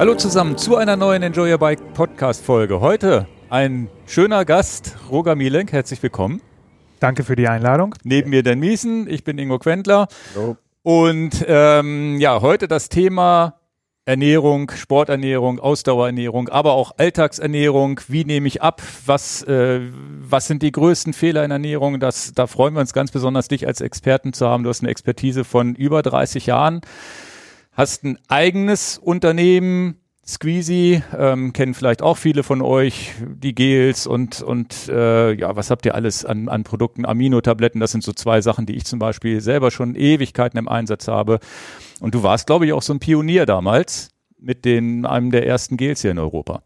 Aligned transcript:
Hallo 0.00 0.14
zusammen 0.14 0.56
zu 0.56 0.76
einer 0.76 0.96
neuen 0.96 1.22
Enjoy 1.22 1.52
Your 1.52 1.58
Bike 1.58 1.92
Podcast 1.92 2.42
Folge. 2.42 2.80
Heute 2.80 3.26
ein 3.50 3.88
schöner 4.06 4.46
Gast, 4.46 4.96
Roger 5.10 5.36
Mielenk. 5.36 5.72
Herzlich 5.72 6.02
willkommen. 6.02 6.40
Danke 7.00 7.22
für 7.22 7.36
die 7.36 7.48
Einladung. 7.48 7.94
Neben 8.02 8.30
mir 8.30 8.42
Dan 8.42 8.60
Miesen, 8.60 9.08
ich 9.10 9.24
bin 9.24 9.38
Ingo 9.38 9.58
Quentler. 9.58 10.08
Hallo. 10.34 10.56
Und 10.82 11.44
ähm, 11.46 12.18
ja, 12.18 12.40
heute 12.40 12.66
das 12.66 12.88
Thema 12.88 13.59
Ernährung, 14.06 14.70
Sporternährung, 14.70 15.60
Ausdauerernährung, 15.60 16.48
aber 16.48 16.72
auch 16.72 16.92
Alltagsernährung. 16.96 18.00
Wie 18.08 18.24
nehme 18.24 18.48
ich 18.48 18.62
ab? 18.62 18.82
Was, 19.06 19.42
äh, 19.42 19.80
was 19.92 20.46
sind 20.46 20.62
die 20.62 20.72
größten 20.72 21.12
Fehler 21.12 21.44
in 21.44 21.50
Ernährung? 21.50 22.00
Das, 22.00 22.32
da 22.32 22.46
freuen 22.46 22.74
wir 22.74 22.80
uns 22.80 22.92
ganz 22.92 23.10
besonders, 23.10 23.48
dich 23.48 23.66
als 23.66 23.80
Experten 23.80 24.32
zu 24.32 24.48
haben. 24.48 24.64
Du 24.64 24.70
hast 24.70 24.80
eine 24.80 24.90
Expertise 24.90 25.44
von 25.44 25.74
über 25.74 26.02
30 26.02 26.46
Jahren, 26.46 26.80
hast 27.72 28.04
ein 28.04 28.18
eigenes 28.28 28.96
Unternehmen, 28.98 30.00
Squeezy, 30.26 31.02
ähm, 31.16 31.52
kennen 31.52 31.74
vielleicht 31.74 32.02
auch 32.02 32.16
viele 32.16 32.42
von 32.42 32.62
euch, 32.62 33.12
die 33.20 33.54
Gels 33.54 34.06
und, 34.06 34.42
und 34.42 34.88
äh, 34.88 35.32
ja, 35.32 35.56
was 35.56 35.70
habt 35.70 35.84
ihr 35.86 35.94
alles 35.94 36.24
an, 36.24 36.48
an 36.48 36.62
Produkten? 36.62 37.04
Aminotabletten, 37.04 37.80
das 37.80 37.92
sind 37.92 38.04
so 38.04 38.12
zwei 38.12 38.40
Sachen, 38.40 38.64
die 38.64 38.76
ich 38.76 38.84
zum 38.84 38.98
Beispiel 38.98 39.40
selber 39.40 39.70
schon 39.70 39.96
Ewigkeiten 39.96 40.58
im 40.58 40.68
Einsatz 40.68 41.08
habe. 41.08 41.40
Und 42.00 42.14
du 42.14 42.22
warst, 42.22 42.46
glaube 42.46 42.66
ich, 42.66 42.72
auch 42.72 42.82
so 42.82 42.92
ein 42.92 42.98
Pionier 42.98 43.46
damals 43.46 44.10
mit 44.38 44.64
den, 44.64 45.06
einem 45.06 45.30
der 45.30 45.46
ersten 45.46 45.76
Gels 45.76 46.02
hier 46.02 46.10
in 46.10 46.18
Europa. 46.18 46.62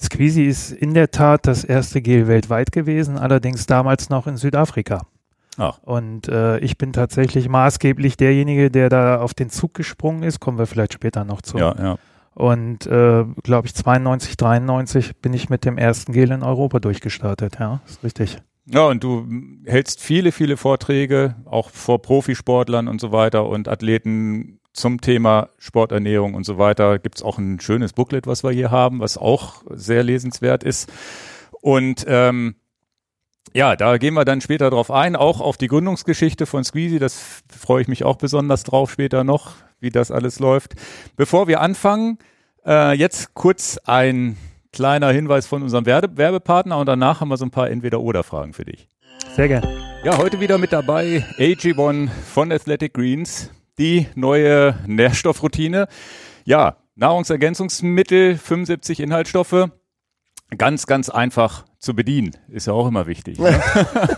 Squeezy 0.00 0.44
ist 0.44 0.70
in 0.70 0.94
der 0.94 1.10
Tat 1.10 1.46
das 1.46 1.64
erste 1.64 2.02
Gel 2.02 2.26
weltweit 2.28 2.72
gewesen, 2.72 3.16
allerdings 3.16 3.66
damals 3.66 4.10
noch 4.10 4.26
in 4.26 4.36
Südafrika. 4.36 5.06
Ach. 5.56 5.78
Und 5.82 6.28
äh, 6.28 6.58
ich 6.58 6.78
bin 6.78 6.92
tatsächlich 6.92 7.48
maßgeblich 7.48 8.16
derjenige, 8.16 8.70
der 8.70 8.88
da 8.88 9.20
auf 9.20 9.34
den 9.34 9.50
Zug 9.50 9.74
gesprungen 9.74 10.22
ist. 10.24 10.40
Kommen 10.40 10.58
wir 10.58 10.66
vielleicht 10.66 10.92
später 10.94 11.24
noch 11.24 11.42
zu. 11.42 11.58
Ja, 11.58 11.74
ja. 11.78 11.96
Und 12.34 12.86
äh, 12.86 13.24
glaube 13.44 13.68
ich 13.68 13.74
92, 13.74 14.36
93 14.36 15.16
bin 15.18 15.32
ich 15.32 15.48
mit 15.48 15.64
dem 15.64 15.78
ersten 15.78 16.12
Gel 16.12 16.32
in 16.32 16.42
Europa 16.42 16.80
durchgestartet. 16.80 17.58
Ja, 17.60 17.80
ist 17.86 18.02
richtig. 18.02 18.38
Ja, 18.66 18.86
und 18.86 19.04
du 19.04 19.26
hältst 19.66 20.00
viele, 20.00 20.32
viele 20.32 20.56
Vorträge, 20.56 21.36
auch 21.44 21.68
vor 21.70 22.00
Profisportlern 22.00 22.88
und 22.88 23.00
so 23.00 23.12
weiter 23.12 23.46
und 23.46 23.68
Athleten 23.68 24.58
zum 24.72 25.00
Thema 25.00 25.50
Sporternährung 25.58 26.34
und 26.34 26.44
so 26.44 26.58
weiter. 26.58 26.98
Gibt's 26.98 27.22
auch 27.22 27.38
ein 27.38 27.60
schönes 27.60 27.92
Booklet, 27.92 28.26
was 28.26 28.42
wir 28.42 28.50
hier 28.50 28.70
haben, 28.70 29.00
was 29.00 29.18
auch 29.18 29.62
sehr 29.70 30.02
lesenswert 30.02 30.64
ist. 30.64 30.90
Und 31.60 32.04
ähm, 32.08 32.56
ja, 33.52 33.76
da 33.76 33.98
gehen 33.98 34.14
wir 34.14 34.24
dann 34.24 34.40
später 34.40 34.70
drauf 34.70 34.90
ein, 34.90 35.14
auch 35.14 35.40
auf 35.40 35.56
die 35.56 35.68
Gründungsgeschichte 35.68 36.46
von 36.46 36.64
Squeezy. 36.64 36.98
Das 36.98 37.42
freue 37.48 37.82
ich 37.82 37.88
mich 37.88 38.02
auch 38.02 38.16
besonders 38.16 38.64
drauf 38.64 38.90
später 38.90 39.24
noch, 39.24 39.52
wie 39.78 39.90
das 39.90 40.10
alles 40.10 40.40
läuft. 40.40 40.74
Bevor 41.16 41.46
wir 41.46 41.60
anfangen, 41.60 42.18
äh, 42.66 42.96
jetzt 42.96 43.34
kurz 43.34 43.78
ein 43.84 44.36
kleiner 44.74 45.10
Hinweis 45.10 45.46
von 45.46 45.62
unserem 45.62 45.86
Werbe 45.86 46.16
Werbepartner 46.16 46.76
und 46.78 46.86
danach 46.86 47.20
haben 47.20 47.28
wir 47.28 47.36
so 47.36 47.44
ein 47.46 47.52
paar 47.52 47.70
Entweder-Oder-Fragen 47.70 48.52
für 48.52 48.64
dich. 48.64 48.88
Sehr 49.36 49.48
gerne. 49.48 49.68
Ja, 50.04 50.18
heute 50.18 50.40
wieder 50.40 50.58
mit 50.58 50.72
dabei 50.72 51.24
AG1 51.38 52.10
von 52.10 52.50
Athletic 52.52 52.92
Greens, 52.92 53.50
die 53.78 54.08
neue 54.16 54.74
Nährstoffroutine. 54.86 55.86
Ja, 56.44 56.76
Nahrungsergänzungsmittel, 56.96 58.36
75 58.36 58.98
Inhaltsstoffe, 58.98 59.70
ganz, 60.58 60.86
ganz 60.86 61.08
einfach 61.08 61.64
zu 61.78 61.94
bedienen. 61.94 62.32
Ist 62.48 62.66
ja 62.66 62.72
auch 62.72 62.88
immer 62.88 63.06
wichtig. 63.06 63.38
Ne? 63.38 63.60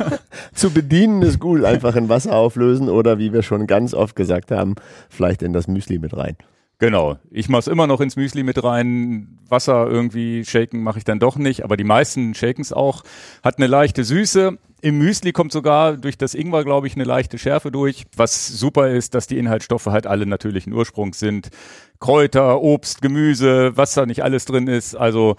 Zu 0.54 0.70
bedienen 0.70 1.22
ist 1.22 1.38
gut, 1.38 1.64
einfach 1.64 1.96
in 1.96 2.08
Wasser 2.08 2.34
auflösen 2.34 2.88
oder 2.88 3.18
wie 3.18 3.32
wir 3.32 3.42
schon 3.42 3.66
ganz 3.66 3.92
oft 3.92 4.16
gesagt 4.16 4.50
haben, 4.50 4.74
vielleicht 5.10 5.42
in 5.42 5.52
das 5.52 5.68
Müsli 5.68 5.98
mit 5.98 6.16
rein. 6.16 6.36
Genau. 6.78 7.16
Ich 7.30 7.48
mache 7.48 7.60
es 7.60 7.66
immer 7.68 7.86
noch 7.86 8.02
ins 8.02 8.16
Müsli 8.16 8.42
mit 8.42 8.62
rein. 8.62 9.38
Wasser 9.48 9.86
irgendwie 9.86 10.44
shaken 10.44 10.82
mache 10.82 10.98
ich 10.98 11.04
dann 11.04 11.18
doch 11.18 11.36
nicht, 11.36 11.64
aber 11.64 11.76
die 11.78 11.84
meisten 11.84 12.34
shaken 12.34 12.60
es 12.60 12.72
auch. 12.72 13.02
Hat 13.42 13.56
eine 13.56 13.66
leichte 13.66 14.04
Süße. 14.04 14.58
Im 14.82 14.98
Müsli 14.98 15.32
kommt 15.32 15.52
sogar 15.52 15.96
durch 15.96 16.18
das 16.18 16.34
Ingwer, 16.34 16.64
glaube 16.64 16.86
ich, 16.86 16.94
eine 16.94 17.04
leichte 17.04 17.38
Schärfe 17.38 17.70
durch. 17.70 18.04
Was 18.14 18.46
super 18.48 18.90
ist, 18.90 19.14
dass 19.14 19.26
die 19.26 19.38
Inhaltsstoffe 19.38 19.86
halt 19.86 20.06
alle 20.06 20.26
natürlichen 20.26 20.74
Ursprungs 20.74 21.18
sind. 21.18 21.48
Kräuter, 21.98 22.60
Obst, 22.60 23.00
Gemüse, 23.00 23.74
was 23.76 23.94
da 23.94 24.04
nicht 24.04 24.22
alles 24.22 24.44
drin 24.44 24.66
ist. 24.66 24.94
Also 24.94 25.36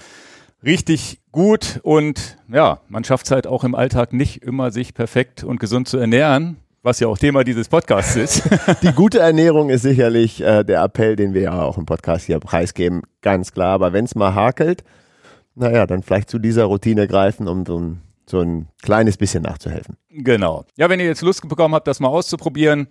richtig 0.64 1.22
gut 1.32 1.80
und 1.84 2.38
ja, 2.52 2.82
man 2.90 3.04
schafft 3.04 3.28
es 3.28 3.32
halt 3.32 3.46
auch 3.46 3.64
im 3.64 3.76
Alltag 3.76 4.12
nicht 4.12 4.42
immer, 4.42 4.72
sich 4.72 4.96
perfekt 4.96 5.44
und 5.44 5.60
gesund 5.60 5.88
zu 5.88 5.98
ernähren, 5.98 6.58
was 6.88 7.02
ja 7.02 7.10
auch 7.10 7.18
Thema 7.18 7.44
dieses 7.44 7.68
Podcasts 7.68 8.16
ist. 8.16 8.44
Die 8.82 8.94
gute 8.94 9.20
Ernährung 9.20 9.70
ist 9.70 9.82
sicherlich 9.82 10.40
äh, 10.42 10.64
der 10.64 10.82
Appell, 10.84 11.18
den 11.18 11.34
wir 11.34 11.42
ja 11.42 11.62
auch 11.62 11.78
im 11.78 11.86
Podcast 11.86 12.26
hier 12.26 12.40
preisgeben, 12.40 13.02
ganz 13.22 13.52
klar. 13.52 13.74
Aber 13.74 13.92
wenn 13.92 14.06
es 14.06 14.16
mal 14.16 14.34
hakelt, 14.34 14.86
naja, 15.54 15.86
dann 15.86 16.02
vielleicht 16.02 16.30
zu 16.30 16.40
dieser 16.40 16.64
Routine 16.64 17.06
greifen, 17.06 17.50
um 17.50 17.66
so 17.66 17.78
ein, 17.78 18.02
so 18.26 18.40
ein 18.40 18.70
kleines 18.82 19.18
bisschen 19.18 19.44
nachzuhelfen. 19.44 19.98
Genau. 20.10 20.64
Ja, 20.78 20.90
wenn 20.90 21.02
ihr 21.02 21.08
jetzt 21.08 21.22
Lust 21.22 21.46
bekommen 21.50 21.76
habt, 21.76 21.90
das 21.90 22.00
mal 22.00 22.08
auszuprobieren, 22.08 22.88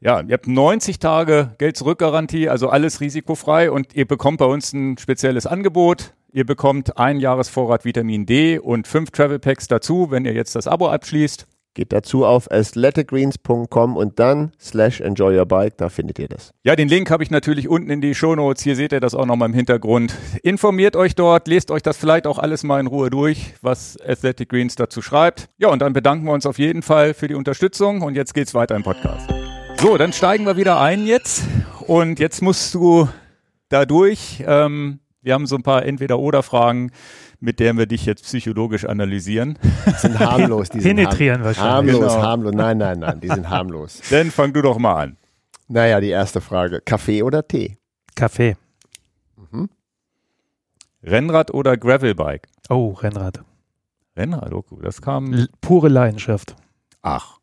ja, 0.00 0.22
ihr 0.22 0.32
habt 0.32 0.48
90 0.48 0.98
Tage 0.98 1.50
Geld-Zurück-Garantie, 1.58 2.48
also 2.48 2.70
alles 2.70 3.02
risikofrei 3.02 3.70
und 3.70 3.94
ihr 3.94 4.06
bekommt 4.06 4.38
bei 4.38 4.46
uns 4.46 4.72
ein 4.72 4.96
spezielles 4.96 5.46
Angebot. 5.46 6.14
Ihr 6.32 6.46
bekommt 6.46 6.96
ein 6.96 7.20
Jahresvorrat 7.20 7.84
Vitamin 7.84 8.24
D 8.24 8.58
und 8.58 8.88
fünf 8.88 9.10
Travel 9.10 9.38
Packs 9.38 9.68
dazu, 9.68 10.10
wenn 10.10 10.24
ihr 10.24 10.32
jetzt 10.32 10.56
das 10.56 10.66
Abo 10.66 10.88
abschließt. 10.88 11.46
Geht 11.74 11.92
dazu 11.92 12.24
auf 12.24 12.48
athleticgreens.com 12.50 13.96
und 13.96 14.20
dann 14.20 14.52
slash 14.60 15.00
enjoy 15.00 15.36
your 15.36 15.44
bike, 15.44 15.76
da 15.76 15.88
findet 15.88 16.20
ihr 16.20 16.28
das. 16.28 16.52
Ja, 16.62 16.76
den 16.76 16.88
Link 16.88 17.10
habe 17.10 17.24
ich 17.24 17.30
natürlich 17.30 17.68
unten 17.68 17.90
in 17.90 18.00
die 18.00 18.14
Shownotes. 18.14 18.62
Hier 18.62 18.76
seht 18.76 18.92
ihr 18.92 19.00
das 19.00 19.14
auch 19.14 19.26
nochmal 19.26 19.48
im 19.48 19.54
Hintergrund. 19.54 20.14
Informiert 20.44 20.94
euch 20.94 21.16
dort, 21.16 21.48
lest 21.48 21.72
euch 21.72 21.82
das 21.82 21.96
vielleicht 21.96 22.28
auch 22.28 22.38
alles 22.38 22.62
mal 22.62 22.78
in 22.78 22.86
Ruhe 22.86 23.10
durch, 23.10 23.54
was 23.60 23.98
Athletic 24.00 24.50
Greens 24.50 24.76
dazu 24.76 25.02
schreibt. 25.02 25.48
Ja, 25.58 25.68
und 25.68 25.80
dann 25.80 25.92
bedanken 25.92 26.26
wir 26.26 26.32
uns 26.32 26.46
auf 26.46 26.60
jeden 26.60 26.82
Fall 26.82 27.12
für 27.12 27.26
die 27.26 27.34
Unterstützung 27.34 28.02
und 28.02 28.14
jetzt 28.14 28.34
geht's 28.34 28.54
weiter 28.54 28.76
im 28.76 28.84
Podcast. 28.84 29.28
So, 29.80 29.98
dann 29.98 30.12
steigen 30.12 30.46
wir 30.46 30.56
wieder 30.56 30.80
ein 30.80 31.06
jetzt 31.06 31.42
und 31.88 32.20
jetzt 32.20 32.40
musst 32.40 32.72
du 32.74 33.08
da 33.68 33.84
durch. 33.84 34.44
Ähm, 34.46 35.00
wir 35.24 35.34
haben 35.34 35.46
so 35.46 35.56
ein 35.56 35.62
paar 35.62 35.84
Entweder-Oder-Fragen, 35.84 36.90
mit 37.40 37.58
denen 37.58 37.78
wir 37.78 37.86
dich 37.86 38.06
jetzt 38.06 38.24
psychologisch 38.24 38.84
analysieren. 38.84 39.58
Die 39.86 39.90
sind 39.92 40.18
harmlos. 40.20 40.68
Die 40.68 40.80
sind 40.80 40.96
Penetrieren 40.96 41.38
harm 41.42 41.44
wahrscheinlich. 41.46 41.94
Harmlos, 41.94 42.12
Genau. 42.14 42.22
harmlos. 42.26 42.54
Nein, 42.54 42.78
nein, 42.78 42.98
nein, 43.00 43.20
die 43.20 43.28
sind 43.28 43.48
harmlos. 43.50 44.00
Dann 44.10 44.30
fang 44.30 44.52
du 44.52 44.62
doch 44.62 44.78
mal 44.78 45.02
an. 45.02 45.16
Naja, 45.66 46.00
die 46.00 46.10
erste 46.10 46.40
Frage. 46.40 46.80
Kaffee 46.84 47.22
oder 47.22 47.46
Tee? 47.48 47.76
Kaffee. 48.14 48.56
Rennrad 51.02 51.52
oder 51.52 51.76
Gravelbike? 51.76 52.48
Oh, 52.70 52.90
Rennrad. 52.92 53.42
Rennrad, 54.16 54.52
okay, 54.52 54.76
das 54.82 55.02
kam. 55.02 55.32
L 55.32 55.48
pure 55.60 55.88
Leidenschaft. 55.88 56.54
Ach, 57.02 57.38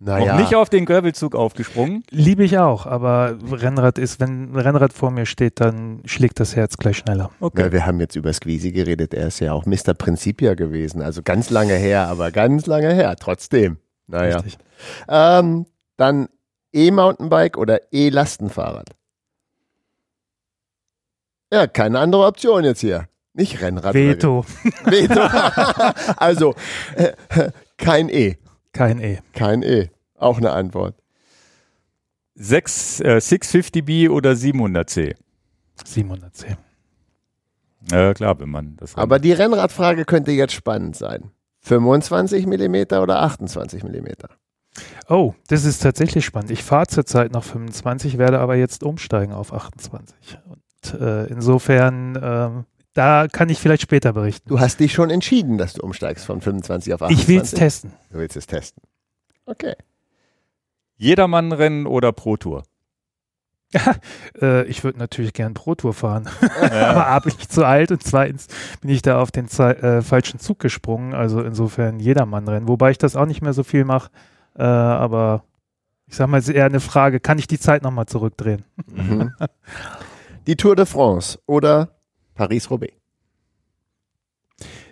Naja, 0.00 0.32
noch 0.34 0.40
nicht 0.40 0.54
auf 0.54 0.68
den 0.68 0.84
Gravelzug 0.86 1.34
aufgesprungen. 1.34 2.02
Liebe 2.10 2.44
ich 2.44 2.58
auch, 2.58 2.84
aber 2.84 3.38
Rennrad 3.50 3.98
ist, 3.98 4.20
wenn 4.20 4.52
ein 4.52 4.56
Rennrad 4.56 4.92
vor 4.92 5.10
mir 5.10 5.24
steht, 5.24 5.60
dann 5.60 6.02
schlägt 6.04 6.40
das 6.40 6.56
Herz 6.56 6.76
gleich 6.76 6.98
schneller. 6.98 7.30
Okay. 7.40 7.62
Ja, 7.62 7.72
wir 7.72 7.86
haben 7.86 8.00
jetzt 8.00 8.16
über 8.16 8.32
Squeezy 8.32 8.72
geredet. 8.72 9.14
Er 9.14 9.28
ist 9.28 9.40
ja 9.40 9.52
auch 9.52 9.66
Mr. 9.66 9.94
Principia 9.96 10.54
gewesen. 10.54 11.00
Also 11.00 11.22
ganz 11.22 11.48
lange 11.48 11.74
her, 11.74 12.08
aber 12.08 12.32
ganz 12.32 12.66
lange 12.66 12.92
her. 12.92 13.14
Trotzdem. 13.18 13.78
Naja. 14.06 14.36
Richtig. 14.36 14.58
Ähm, 15.08 15.66
dann 15.96 16.28
E-Mountainbike 16.72 17.56
oder 17.56 17.80
E-Lastenfahrrad? 17.92 18.90
Ja, 21.52 21.66
keine 21.68 22.00
andere 22.00 22.26
Option 22.26 22.64
jetzt 22.64 22.80
hier. 22.80 23.08
Nicht 23.32 23.60
Rennrad. 23.62 23.94
Veto. 23.94 24.44
Veto. 24.84 25.20
also, 26.16 26.54
äh, 26.96 27.12
kein 27.78 28.08
E. 28.08 28.36
Kein 28.74 29.00
E. 29.00 29.20
Kein 29.32 29.62
E. 29.62 29.88
Auch 30.18 30.36
eine 30.36 30.50
Antwort. 30.50 30.96
6, 32.34 33.00
äh, 33.00 33.20
650B 33.20 34.10
oder 34.10 34.32
700C? 34.32 35.14
710. 35.84 36.56
Ja, 37.90 38.12
klar, 38.14 38.38
wenn 38.40 38.50
man 38.50 38.76
das. 38.76 38.96
Aber 38.96 39.18
die 39.18 39.32
Rennradfrage 39.32 40.04
könnte 40.04 40.32
jetzt 40.32 40.52
spannend 40.52 40.96
sein. 40.96 41.30
25 41.60 42.46
Millimeter 42.46 43.02
oder 43.02 43.22
28 43.22 43.84
Millimeter? 43.84 44.28
Oh, 45.08 45.34
das 45.48 45.64
ist 45.64 45.82
tatsächlich 45.82 46.24
spannend. 46.24 46.50
Ich 46.50 46.62
fahre 46.62 46.86
zurzeit 46.88 47.32
noch 47.32 47.44
25, 47.44 48.18
werde 48.18 48.40
aber 48.40 48.56
jetzt 48.56 48.82
umsteigen 48.82 49.32
auf 49.32 49.52
28. 49.52 50.38
Und 50.46 51.00
äh, 51.00 51.26
insofern, 51.26 52.18
ähm, 52.20 52.64
da 52.94 53.26
kann 53.30 53.48
ich 53.48 53.58
vielleicht 53.58 53.82
später 53.82 54.12
berichten. 54.12 54.48
Du 54.48 54.60
hast 54.60 54.80
dich 54.80 54.92
schon 54.92 55.10
entschieden, 55.10 55.58
dass 55.58 55.74
du 55.74 55.82
umsteigst 55.82 56.24
von 56.24 56.40
25 56.40 56.94
auf 56.94 57.02
28. 57.02 57.22
Ich 57.22 57.28
will 57.28 57.42
es 57.42 57.50
testen. 57.50 57.92
Du 58.10 58.18
willst 58.18 58.36
es 58.36 58.46
testen. 58.46 58.82
Okay. 59.46 59.74
Jedermann-Rennen 60.96 61.86
oder 61.86 62.12
Pro-Tour? 62.12 62.62
Äh, 64.40 64.64
ich 64.66 64.84
würde 64.84 64.98
natürlich 65.00 65.32
gern 65.32 65.54
Pro 65.54 65.74
Tour 65.74 65.94
fahren. 65.94 66.28
aber 66.60 67.06
A, 67.08 67.18
bin 67.18 67.34
ich 67.38 67.48
zu 67.48 67.64
alt 67.64 67.90
und 67.90 68.02
zweitens 68.04 68.46
bin 68.80 68.90
ich 68.90 69.02
da 69.02 69.20
auf 69.20 69.30
den 69.32 69.48
Zei- 69.48 69.72
äh, 69.74 70.02
falschen 70.02 70.38
Zug 70.38 70.58
gesprungen. 70.60 71.12
Also 71.14 71.42
insofern 71.42 71.98
Jedermann-Rennen. 71.98 72.68
Wobei 72.68 72.92
ich 72.92 72.98
das 72.98 73.16
auch 73.16 73.26
nicht 73.26 73.42
mehr 73.42 73.52
so 73.52 73.64
viel 73.64 73.84
mache. 73.84 74.10
Äh, 74.56 74.62
aber 74.62 75.42
Ich 76.06 76.14
sag 76.16 76.28
mal, 76.28 76.38
es 76.38 76.48
ist 76.48 76.54
eher 76.54 76.66
eine 76.66 76.78
Frage, 76.80 77.18
kann 77.18 77.38
ich 77.38 77.46
die 77.48 77.58
Zeit 77.58 77.82
nochmal 77.82 78.06
zurückdrehen? 78.06 78.64
Mhm. 78.86 79.32
Die 80.46 80.56
Tour 80.56 80.76
de 80.76 80.86
France 80.86 81.38
oder 81.46 81.88
Paris-Roubaix? 82.34 82.94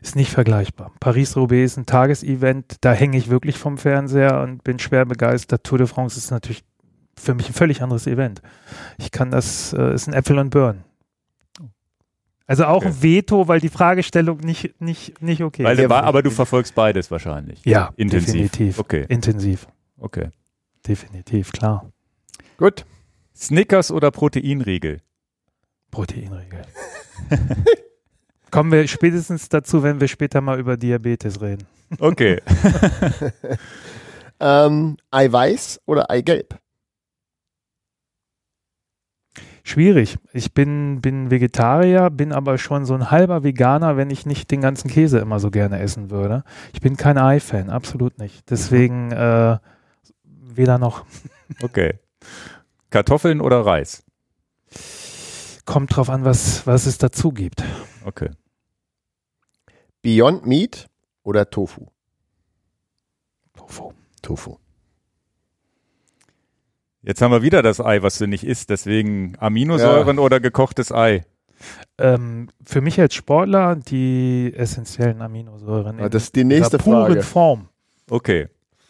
Ist 0.01 0.17
nicht 0.17 0.31
vergleichbar. 0.33 0.91
Paris-Roubaix 0.99 1.73
ist 1.73 1.77
ein 1.79 1.87
Tagesevent, 1.87 2.77
da 2.81 2.93
hänge 2.93 3.17
ich 3.17 3.29
wirklich 3.31 3.57
vom 3.57 3.79
Fernseher 3.79 4.41
und 4.41 4.65
bin 4.65 4.79
schwer 4.81 5.05
begeistert. 5.05 5.63
Tour 5.65 5.79
de 5.79 5.87
France 5.87 6.19
ist 6.19 6.31
natürlich 6.33 6.65
für 7.17 7.35
mich 7.35 7.49
ein 7.49 7.55
völlig 7.55 7.83
anderes 7.83 8.07
Event. 8.09 8.43
Ich 8.99 9.13
kann 9.13 9.31
das, 9.31 9.73
äh, 9.73 9.95
ist 9.95 10.09
ein 10.09 10.15
Äpfel 10.15 10.39
und 10.39 10.51
Birn. 10.51 10.83
Also 12.49 12.65
auch 12.65 12.79
Okay. 12.79 12.89
ein 12.89 13.03
Veto, 13.03 13.47
weil 13.47 13.61
die 13.61 13.69
Fragestellung 13.69 14.39
nicht, 14.39 14.81
nicht, 14.81 15.23
nicht 15.23 15.43
okay 15.43 15.63
Weil 15.63 15.79
ist. 15.79 15.89
war- 15.89 16.03
aber 16.03 16.23
du 16.23 16.31
verfolgst 16.31 16.75
beides 16.75 17.11
wahrscheinlich. 17.11 17.65
Ja, 17.65 17.93
Intensiv. 17.97 18.33
definitiv. 18.33 18.79
Okay, 18.81 19.07
Intensiv, 19.09 19.69
okay. 19.99 20.31
definitiv, 20.87 21.53
klar. 21.53 21.91
Gut. 22.59 22.85
Snickers 23.35 23.91
oder 23.93 24.11
Proteinriegel? 24.11 25.01
Proteinriegel. 25.93 26.63
Kommen 28.51 28.73
wir 28.73 28.89
spätestens 28.89 29.49
dazu, 29.49 29.85
wenn 29.85 30.01
wir 30.01 30.09
später 30.09 30.41
mal 30.41 30.59
über 30.59 30.77
Diabetes 30.77 31.41
reden. 31.41 31.69
Okay. 32.01 32.41
Ähm, 34.43 34.97
Eiweiß 35.13 35.83
oder 35.87 36.11
Eigelb? 36.11 36.59
Schwierig. 39.63 40.19
Ich 40.33 40.53
bin, 40.53 41.01
bin 41.01 41.31
Vegetarier, 41.31 42.11
bin 42.11 42.33
aber 42.33 42.59
schon 42.59 42.85
so 42.85 42.95
ein 42.95 43.13
halber 43.13 43.45
Veganer, 43.45 43.97
wenn 43.97 44.11
ich 44.11 44.27
nicht 44.27 44.51
den 44.51 44.61
ganzen 44.61 44.91
Käse 44.91 45.21
immer 45.21 45.39
so 45.39 45.53
gerne 45.53 45.79
essen 45.79 46.11
würde. 46.11 46.43
Ich 46.73 46.81
bin 46.81 46.97
kein 46.97 47.19
Ei-Fan, 47.19 47.71
absolut 47.71 48.19
nicht. 48.19 48.51
Deswegen 48.51 49.13
äh, 49.13 49.59
weder 50.25 50.79
noch. 50.79 51.05
Okay. 51.63 52.01
Kartoffeln 52.91 53.41
oder 53.41 53.65
Reis? 53.65 54.03
Kommt 55.65 55.95
drauf 55.97 56.11
an, 56.11 56.25
was, 56.25 56.67
was 56.67 56.87
es 56.87 56.99
dazu 56.99 57.31
gibt. 57.33 57.63
Okay. 58.05 58.31
Beyond 60.03 60.47
Meat 60.47 60.89
oder 61.23 61.49
Tofu? 61.49 61.87
Tofu. 63.57 63.93
Tofu. 64.23 64.57
Jetzt 67.03 67.21
haben 67.21 67.33
wir 67.33 67.43
wieder 67.43 67.63
das 67.63 67.81
Ei, 67.81 68.03
was 68.03 68.19
du 68.19 68.27
nicht 68.27 68.45
isst, 68.45 68.71
deswegen 68.71 69.35
Aminosäuren 69.39 70.19
oder 70.19 70.39
gekochtes 70.39 70.93
Ei. 70.93 71.25
Ähm, 71.99 72.49
für 72.65 72.81
mich 72.81 73.01
als 73.01 73.15
Sportler 73.15 73.77
die 73.77 74.53
essentiellen 74.57 75.21
Aminosäuren 75.23 75.99
Ja, 75.99 76.07
in 76.07 76.11
das 76.11 76.25
ist 76.25 76.37
die 76.37 76.45
nächste 76.45 76.79
puren 76.79 77.07
Frage. 77.07 77.23
Form. 77.23 77.69
Okay. 78.11 78.49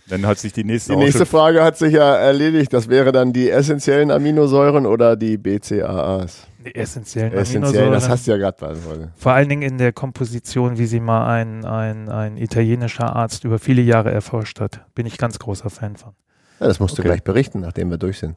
Dann 0.09 0.27
hat 0.27 0.39
sich 0.39 0.53
die 0.53 0.65
nächste 0.65 0.93
Die 0.93 0.99
nächste 0.99 1.27
Frage 1.27 1.63
hat 1.63 1.79
sich 1.79 1.95
ja 1.95 2.17
erledigt. 2.17 2.73
Das 2.73 2.89
wäre 2.89 3.13
dann 3.13 3.33
die 3.33 3.49
essentiellen 3.51 4.11
Aminosäuren 4.11 4.85
oder 4.85 5.17
die 5.17 5.39
BCAAs? 5.39 6.49
Die 6.65 6.75
essentiellen 6.75 7.33
Essentiell, 7.33 7.63
Aminosäuren. 7.65 7.93
das 7.93 8.09
hast 8.09 8.27
du 8.27 8.31
ja 8.33 8.37
gerade 8.37 8.57
beantwortet. 8.59 9.11
Vor 9.17 9.33
allen 9.33 9.49
Dingen 9.49 9.63
in 9.63 9.79
der 9.79 9.93
Komposition, 9.93 10.79
wie 10.79 10.87
sie 10.87 11.01
mal 11.01 11.27
ein, 11.29 11.65
ein, 11.65 12.09
ein 12.09 12.37
italienischer 12.37 13.15
Arzt 13.17 13.45
über 13.45 13.59
viele 13.59 13.83
Jahre 13.83 14.11
erforscht 14.13 14.61
hat. 14.61 14.81
Bin 14.95 15.07
ich 15.07 15.19
ganz 15.19 15.39
großer 15.39 15.71
Fan 15.71 15.97
von. 15.97 16.13
Ja, 16.61 16.69
das 16.69 16.79
musst 16.81 16.97
du 16.97 17.03
Okay. 17.03 17.09
gleich 17.09 17.25
berichten, 17.25 17.61
nachdem 17.61 17.91
wir 17.91 17.99
durch 17.99 18.19
sind. 18.19 18.37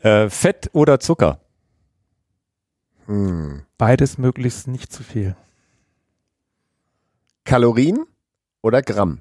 äh, 0.00 0.28
Fett 0.28 0.68
oder 0.72 1.00
Zucker? 1.00 1.40
Hm. 3.06 3.62
Beides 3.78 4.18
möglichst 4.18 4.66
nicht 4.68 4.92
zu 4.92 5.02
viel. 5.02 5.36
Kalorien 7.44 8.04
oder 8.62 8.82
Gramm? 8.82 9.20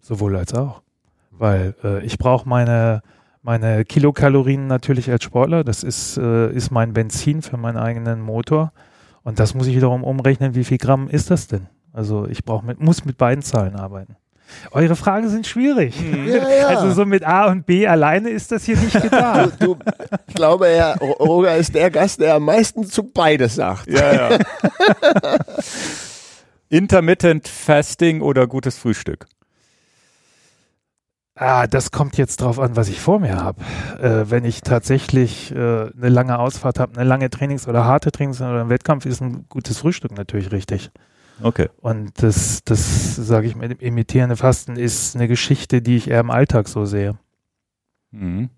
Sowohl 0.00 0.36
als 0.36 0.54
auch. 0.54 0.82
Weil 1.30 1.74
äh, 1.84 2.04
ich 2.04 2.18
brauche 2.18 2.48
meine, 2.48 3.02
meine 3.42 3.84
Kilokalorien 3.84 4.66
natürlich 4.66 5.10
als 5.10 5.24
Sportler. 5.24 5.64
Das 5.64 5.82
ist, 5.82 6.16
äh, 6.18 6.52
ist 6.52 6.70
mein 6.70 6.92
Benzin 6.92 7.42
für 7.42 7.56
meinen 7.56 7.76
eigenen 7.76 8.20
Motor. 8.20 8.72
Und 9.22 9.38
das 9.38 9.54
muss 9.54 9.66
ich 9.66 9.76
wiederum 9.76 10.04
umrechnen, 10.04 10.54
wie 10.54 10.64
viel 10.64 10.78
Gramm 10.78 11.08
ist 11.08 11.30
das 11.30 11.48
denn? 11.48 11.66
Also 11.92 12.26
ich 12.26 12.44
brauch 12.44 12.62
mit, 12.62 12.80
muss 12.80 13.04
mit 13.04 13.16
beiden 13.16 13.42
Zahlen 13.42 13.76
arbeiten. 13.76 14.16
Eure 14.70 14.96
Fragen 14.96 15.28
sind 15.28 15.46
schwierig. 15.46 15.94
Ja, 16.26 16.48
ja. 16.48 16.66
Also 16.68 16.92
so 16.92 17.04
mit 17.04 17.22
A 17.24 17.46
und 17.46 17.66
B 17.66 17.86
alleine 17.86 18.30
ist 18.30 18.50
das 18.50 18.64
hier 18.64 18.76
nicht 18.76 19.00
getan. 19.02 19.52
Du, 19.58 19.76
ich 20.26 20.34
glaube, 20.34 20.68
Herr 20.68 20.96
Roger 20.98 21.56
ist 21.56 21.74
der 21.74 21.90
Gast, 21.90 22.20
der 22.20 22.36
am 22.36 22.44
meisten 22.44 22.84
zu 22.86 23.02
beides 23.02 23.56
sagt. 23.56 23.88
Ja, 23.88 24.30
ja. 24.30 24.38
Intermittent 26.70 27.48
Fasting 27.48 28.20
oder 28.20 28.46
gutes 28.46 28.78
Frühstück? 28.78 29.26
Ah, 31.40 31.68
das 31.68 31.92
kommt 31.92 32.16
jetzt 32.16 32.40
drauf 32.40 32.58
an, 32.58 32.74
was 32.74 32.88
ich 32.88 33.00
vor 33.00 33.20
mir 33.20 33.36
habe. 33.36 33.62
Äh, 34.00 34.28
wenn 34.28 34.44
ich 34.44 34.62
tatsächlich 34.62 35.52
äh, 35.52 35.56
eine 35.56 36.08
lange 36.08 36.36
Ausfahrt 36.38 36.80
habe, 36.80 36.98
eine 36.98 37.08
lange 37.08 37.30
Trainings- 37.30 37.68
oder 37.68 37.84
harte 37.84 38.10
Trainings- 38.10 38.40
oder 38.40 38.60
ein 38.60 38.70
Wettkampf, 38.70 39.06
ist 39.06 39.20
ein 39.20 39.46
gutes 39.48 39.78
Frühstück 39.78 40.16
natürlich 40.16 40.50
richtig. 40.50 40.90
Okay. 41.40 41.68
Und 41.80 42.20
das, 42.22 42.64
das 42.64 43.14
sage 43.14 43.46
ich 43.46 43.54
mir, 43.54 43.66
imitierende 43.80 44.36
Fasten 44.36 44.74
ist 44.74 45.14
eine 45.14 45.28
Geschichte, 45.28 45.80
die 45.80 45.96
ich 45.96 46.08
eher 46.10 46.18
im 46.20 46.32
Alltag 46.32 46.66
so 46.66 46.84
sehe. 46.86 47.16
Mhm. 48.10 48.50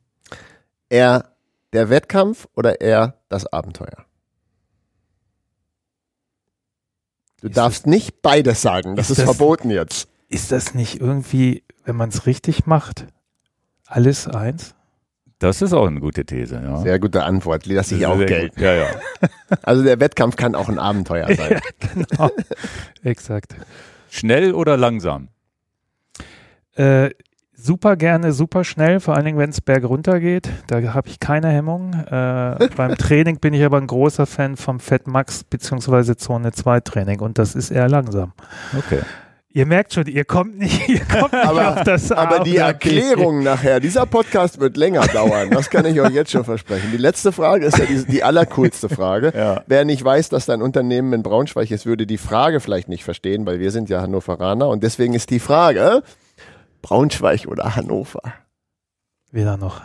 Eher 0.89 1.27
der 1.75 1.91
Wettkampf 1.91 2.49
oder 2.57 2.81
eher 2.81 3.15
das 3.29 3.47
Abenteuer? 3.47 4.07
Du 7.43 7.49
Ist 7.49 7.57
darfst 7.59 7.87
nicht 7.87 8.23
beides 8.23 8.63
sagen, 8.63 8.97
das 8.97 9.11
ist 9.11 9.19
ist, 9.19 9.27
das- 9.29 9.37
verboten 9.37 9.69
jetzt. 9.71 10.09
Ist 10.31 10.53
das 10.53 10.75
nicht 10.75 11.01
irgendwie, 11.01 11.65
wenn 11.85 11.97
man 11.97 12.09
es 12.09 12.25
richtig 12.25 12.65
macht, 12.65 13.07
alles 13.87 14.29
eins? 14.29 14.77
Das 15.41 15.61
ist 15.61 15.73
auch 15.73 15.89
eine 15.89 15.99
gute 15.99 16.25
These, 16.25 16.63
ja. 16.63 16.77
Sehr 16.77 17.01
gute 17.01 17.25
Antwort, 17.25 17.65
die 17.65 17.75
lasse 17.75 17.97
ich 17.97 18.07
auch 18.07 18.17
gelten. 18.17 18.61
Ja, 18.61 18.75
ja. 18.75 18.87
Also 19.63 19.83
der 19.83 19.99
Wettkampf 19.99 20.37
kann 20.37 20.55
auch 20.55 20.69
ein 20.69 20.79
Abenteuer 20.79 21.35
sein. 21.35 21.61
genau. 21.95 22.31
Exakt. 23.03 23.57
Schnell 24.09 24.55
oder 24.55 24.77
langsam? 24.77 25.29
Äh, 26.75 27.11
super 27.53 27.97
gerne, 27.97 28.33
super 28.33 28.63
schnell, 28.63 29.01
vor 29.01 29.17
allen 29.17 29.25
Dingen, 29.25 29.39
wenn 29.39 29.51
es 29.51 29.61
bergunter 29.61 30.21
geht. 30.21 30.49
Da 30.69 30.81
habe 30.95 31.09
ich 31.09 31.19
keine 31.19 31.49
Hemmung. 31.49 31.95
Äh, 31.95 32.69
beim 32.77 32.97
Training 32.97 33.41
bin 33.41 33.53
ich 33.53 33.65
aber 33.65 33.79
ein 33.79 33.89
großer 33.89 34.27
Fan 34.27 34.57
vom 34.57 34.79
Fett 34.79 35.09
Max 35.09 35.43
bzw. 35.43 36.15
Zone 36.15 36.53
2 36.53 36.81
Training 36.81 37.19
und 37.19 37.39
das 37.39 37.57
ist 37.57 37.73
eher 37.73 37.89
langsam. 37.89 38.33
Okay. 38.79 39.01
Ihr 39.53 39.67
merkt 39.67 39.93
schon, 39.95 40.07
ihr 40.07 40.25
kommt 40.25 40.59
nicht, 40.59 40.89
ihr 40.89 41.01
kommt 41.01 41.33
nicht 41.33 41.45
Aber- 41.45 41.79
auf 41.79 41.83
das 41.85 42.13
A 42.13 42.17
Aber 42.23 42.45
die. 42.45 42.57
Erklärung 42.57 43.43
nachher, 43.43 43.81
dieser 43.81 44.07
Podcast 44.07 44.61
wird 44.61 44.77
länger 44.77 45.07
dauern, 45.09 45.51
das 45.51 45.71
kann 45.71 45.85
ich 45.87 46.01
euch 46.01 46.13
jetzt 46.13 46.31
schon 46.31 46.45
versprechen. 46.45 46.91
Die 46.93 46.97
letzte 46.99 47.33
Frage 47.33 47.67
ist 47.67 47.77
ja 47.79 47.85
die, 47.87 48.05
die 48.05 48.23
allercoolste 48.23 48.89
Frage. 48.89 49.33
Ja. 49.37 49.65
Wer 49.67 49.85
nicht 49.85 50.05
weiß, 50.05 50.29
dass 50.29 50.47
dein 50.47 50.63
Unternehmen 50.63 51.13
in 51.13 51.23
Braunschweig 51.25 51.71
ist, 51.73 51.85
würde 51.85 52.07
die 52.07 52.19
Frage 52.19 52.61
vielleicht 52.61 52.89
nicht 52.89 53.03
verstehen, 53.03 53.45
weil 53.45 53.59
wir 53.59 53.73
sind 53.73 53.89
ja 53.91 54.01
Hannoveraner 54.01 54.69
und 54.69 54.85
deswegen 54.85 55.15
ist 55.15 55.31
die 55.31 55.41
Frage, 55.41 56.03
Braunschweig 56.83 57.47
oder 57.49 57.75
Hannover? 57.75 58.21
Weder 59.33 59.57
noch. 59.57 59.81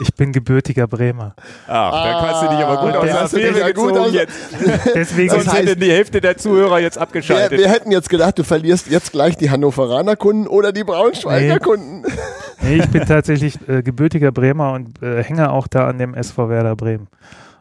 Ich 0.00 0.14
bin 0.14 0.30
gebürtiger 0.32 0.86
Bremer. 0.86 1.34
Ach, 1.66 1.90
da 2.04 2.20
kannst 2.24 2.42
du 2.44 2.56
dich 2.56 2.64
aber 2.64 2.80
gut 2.86 2.94
Ah, 2.94 2.98
aus 2.98 3.04
der 3.04 3.20
Affäre 3.22 3.58
ja 3.58 3.72
gut 3.72 3.96
aus- 3.96 4.12
jetzt. 4.12 4.32
Deswegen 4.94 5.30
Sonst 5.30 5.48
heißt- 5.48 5.56
hätte 5.56 5.76
die 5.76 5.90
Hälfte 5.90 6.20
der 6.20 6.36
Zuhörer 6.36 6.78
jetzt 6.78 6.94
Wir, 6.96 7.02
abgeschaltet. 7.02 7.58
wir 7.58 7.68
hätten 7.68 7.90
jetzt 7.90 8.08
gedacht, 8.08 8.38
du 8.38 8.44
verlierst 8.44 8.86
jetzt 8.90 9.10
gleich 9.10 9.36
die 9.36 9.50
Hannoveraner 9.50 10.14
Kunden 10.14 10.46
oder 10.46 10.70
die 10.70 10.84
Braunschweiger 10.84 11.54
Nee. 11.54 11.58
Kunden. 11.60 12.04
Nee, 12.62 12.76
ich 12.76 12.86
bin 12.90 13.06
tatsächlich 13.06 13.58
äh, 13.68 13.82
gebürtiger 13.82 14.30
Bremer 14.30 14.72
und 14.74 15.02
äh, 15.02 15.22
hänge 15.24 15.50
auch 15.50 15.66
da 15.66 15.88
an 15.88 15.98
dem 15.98 16.14
SV 16.14 16.48
Werder 16.48 16.76
Bremen, 16.76 17.08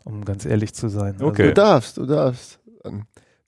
um 0.03 0.23
ganz 0.23 0.45
ehrlich 0.45 0.75
zu 0.75 0.89
sein. 0.89 1.13
Also, 1.13 1.25
Okay. 1.27 1.43
Du 1.47 1.53
darfst, 1.55 1.97
du 1.97 2.05
darfst. 2.05 2.59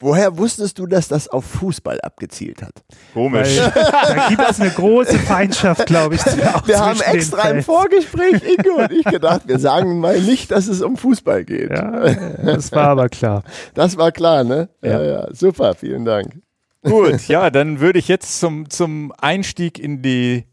Woher 0.01 0.38
wusstest 0.38 0.79
du, 0.79 0.88
dass 0.88 1.10
das 1.10 1.27
auf 1.27 1.44
Fußball 1.44 2.00
abgezielt 2.00 2.62
hat? 2.62 2.84
Komisch. 3.13 3.60
Weil, 3.60 4.15
da 4.15 4.27
gibt 4.29 4.50
es 4.50 4.62
eine 4.62 4.70
große 4.70 5.20
Feindschaft, 5.20 5.88
glaube 5.88 6.15
ich. 6.15 6.25
Wir 6.25 6.79
haben 6.79 7.01
extra 7.01 7.50
im. 7.50 7.63
Vorgespräch, 7.63 8.41
Ingo 8.44 8.82
und 8.82 8.91
ich, 8.91 9.03
gedacht, 9.03 9.41
wir 9.46 9.60
sagen 9.60 10.00
mal 10.00 10.22
nicht, 10.22 10.51
dass 10.51 10.68
es 10.68 10.82
um 10.82 10.96
Fußball 10.96 11.44
geht. 11.44 11.72
Ja, 11.72 12.13
das 12.44 12.72
war 12.72 12.88
aber 12.88 13.10
klar. 13.10 13.44
Das 13.74 13.98
war 13.98 14.13
klar, 14.13 14.46
ne? 14.46 14.70
Ja. 14.82 15.03
ja. 15.03 15.27
Super, 15.34 15.75
vielen 15.75 16.06
Dank. 16.06 16.39
Gut, 16.82 17.27
ja, 17.27 17.50
dann 17.50 17.82
würde 17.82 18.00
ich 18.00 18.08
jetzt 18.08 18.39
zum, 18.39 18.70
zum 18.70 19.12
Einstieg 19.18 19.77
in 19.77 20.01
die 20.01 20.46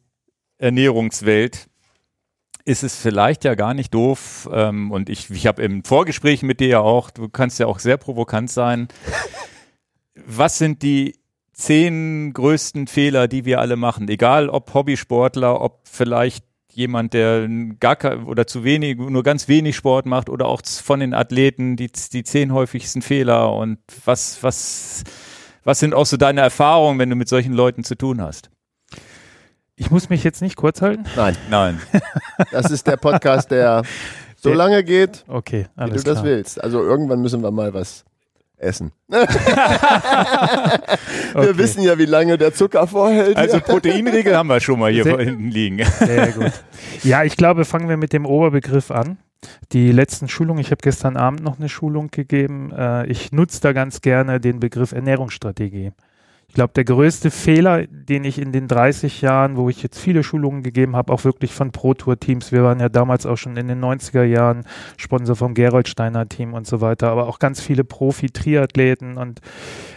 Ernährungswelt 0.59 1.69
ist 2.67 2.83
es 2.83 2.97
vielleicht 2.97 3.45
ja 3.45 3.55
gar 3.55 3.75
nicht 3.75 3.95
doof, 3.95 4.49
ähm, 4.53 4.91
und 4.91 5.09
ich, 5.09 5.31
ich 5.31 5.47
habe 5.47 5.63
im 5.63 5.85
Vorgespräch 5.85 6.43
mit 6.43 6.59
dir 6.59 6.69
ja 6.69 6.81
auch, 6.81 7.11
du 7.11 7.29
kannst 7.29 7.61
ja 7.61 7.67
auch 7.67 7.79
sehr 7.79 7.97
provokant 7.97 8.51
sein. 8.51 8.89
Was 10.27 10.59
sind 10.59 10.83
die 10.83 11.17
zehn 11.53 12.33
größten 12.33 12.89
Fehler, 12.89 13.29
die 13.29 13.45
wir 13.45 13.61
alle 13.61 13.77
machen? 13.77 14.09
Egal 14.09 14.49
ob 14.49 14.75
Hobbysportler, 14.75 15.61
ob 15.61 15.83
vielleicht 15.85 16.45
jemand, 16.73 17.15
der 17.15 17.49
gar 17.79 17.97
oder 18.27 18.49
zu 18.49 18.65
wenig, 18.65 18.99
nur 18.99 19.23
ganz 19.23 19.47
wenig 19.47 19.77
Sport 19.77 20.05
macht 20.05 20.29
oder 20.29 20.47
auch 20.47 20.61
von 20.65 20.99
den 20.99 21.15
Athleten 21.15 21.77
die, 21.77 21.91
die 22.13 22.25
zehn 22.25 22.53
häufigsten 22.53 23.01
Fehler 23.01 23.55
und 23.55 23.79
was, 24.05 24.43
was, 24.43 25.05
was 25.63 25.79
sind 25.79 25.95
auch 25.95 26.05
so 26.05 26.17
deine 26.17 26.41
Erfahrungen, 26.41 26.99
wenn 26.99 27.11
du 27.11 27.17
mit 27.17 27.29
solchen 27.29 27.53
Leuten 27.53 27.85
zu 27.85 27.95
tun 27.95 28.21
hast? 28.21 28.51
Ich 29.77 29.91
muss 29.91 30.09
mich 30.09 30.25
jetzt 30.25 30.41
nicht 30.43 30.57
kurz 30.57 30.81
halten. 30.83 31.05
Nein, 31.17 31.37
Nein. 31.51 31.81
das 32.51 32.71
ist 32.71 32.87
der 32.87 32.97
Podcast, 32.97 33.51
der 33.51 33.83
so 34.37 34.49
Der- 34.51 34.57
lange 34.59 34.83
geht, 34.85 35.25
Okay, 35.29 35.67
wie 35.77 35.81
alles 35.81 36.03
du 36.03 36.11
das 36.11 36.21
klar. 36.21 36.25
willst. 36.33 36.63
Also 36.63 36.83
irgendwann 36.83 37.21
müssen 37.21 37.43
wir 37.43 37.51
mal 37.51 37.75
was 37.75 38.05
essen. 38.59 38.91
Wir 39.09 39.21
Okay. 41.35 41.59
wissen 41.59 41.83
ja, 41.83 41.99
wie 41.99 42.07
lange 42.07 42.39
der 42.39 42.55
Zucker 42.55 42.87
vorhält. 42.87 43.37
Also 43.37 43.61
Proteinriegel 43.65 44.35
haben 44.35 44.49
wir 44.49 44.61
schon 44.61 44.79
mal 44.79 44.91
hier 44.91 45.05
Sehr- 45.05 45.19
hinten 45.19 45.51
liegen. 45.51 45.85
Sehr 45.85 46.33
gut. 46.33 46.53
Ja, 47.03 47.23
ich 47.25 47.37
glaube, 47.37 47.67
fangen 47.67 47.91
wir 47.91 47.99
mit 47.99 48.15
dem 48.15 48.25
Oberbegriff 48.25 48.91
an. 48.91 49.19
Die 49.73 49.93
letzten 49.93 50.29
Schulungen, 50.29 50.61
ich 50.61 50.71
habe 50.71 50.81
gestern 50.83 51.19
Abend 51.19 51.43
noch 51.43 51.59
eine 51.59 51.69
Schulung 51.69 52.11
gegeben. 52.11 52.73
Äh, 52.73 53.07
ich 53.09 53.33
nutze 53.33 53.61
da 53.61 53.73
ganz 53.75 54.01
gerne 54.01 54.41
den 54.41 54.59
Begriff 54.61 54.93
Ernährungsstrategie. 54.93 55.93
Ich 56.49 56.55
glaube, 56.55 56.73
der 56.75 56.85
größte 56.85 57.31
Fehler, 57.31 57.87
den 57.87 58.25
ich 58.25 58.39
in 58.39 58.53
den 58.53 58.67
30 58.67 59.21
Jahren, 59.21 59.57
wo 59.57 59.69
ich 59.69 59.83
jetzt 59.83 59.99
viele 59.99 60.23
Schulungen 60.23 60.63
gegeben 60.63 60.97
habe, 60.97 61.13
auch 61.13 61.25
wirklich 61.25 61.53
von 61.53 61.71
Pro-Tour-Teams, 61.73 62.51
wir 62.53 62.63
waren 62.63 62.81
ja 62.81 62.89
damals 62.89 63.27
auch 63.27 63.37
schon 63.37 63.57
in 63.57 63.69
den 63.69 63.85
90er 63.85 64.23
Jahren 64.23 64.65
Sponsor 64.97 65.37
vom 65.37 65.55
Geroldsteiner 65.55 66.29
Team 66.29 66.55
und 66.55 66.67
so 66.67 66.81
weiter, 66.81 67.11
aber 67.11 67.29
auch 67.29 67.39
ganz 67.39 67.61
viele 67.61 67.85
Profi-Triathleten 67.85 69.19
und 69.19 69.41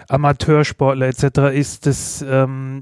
Amateursportler 0.10 1.08
etc., 1.08 1.56
ist 1.56 1.88
es 1.88 2.26
ähm, 2.28 2.82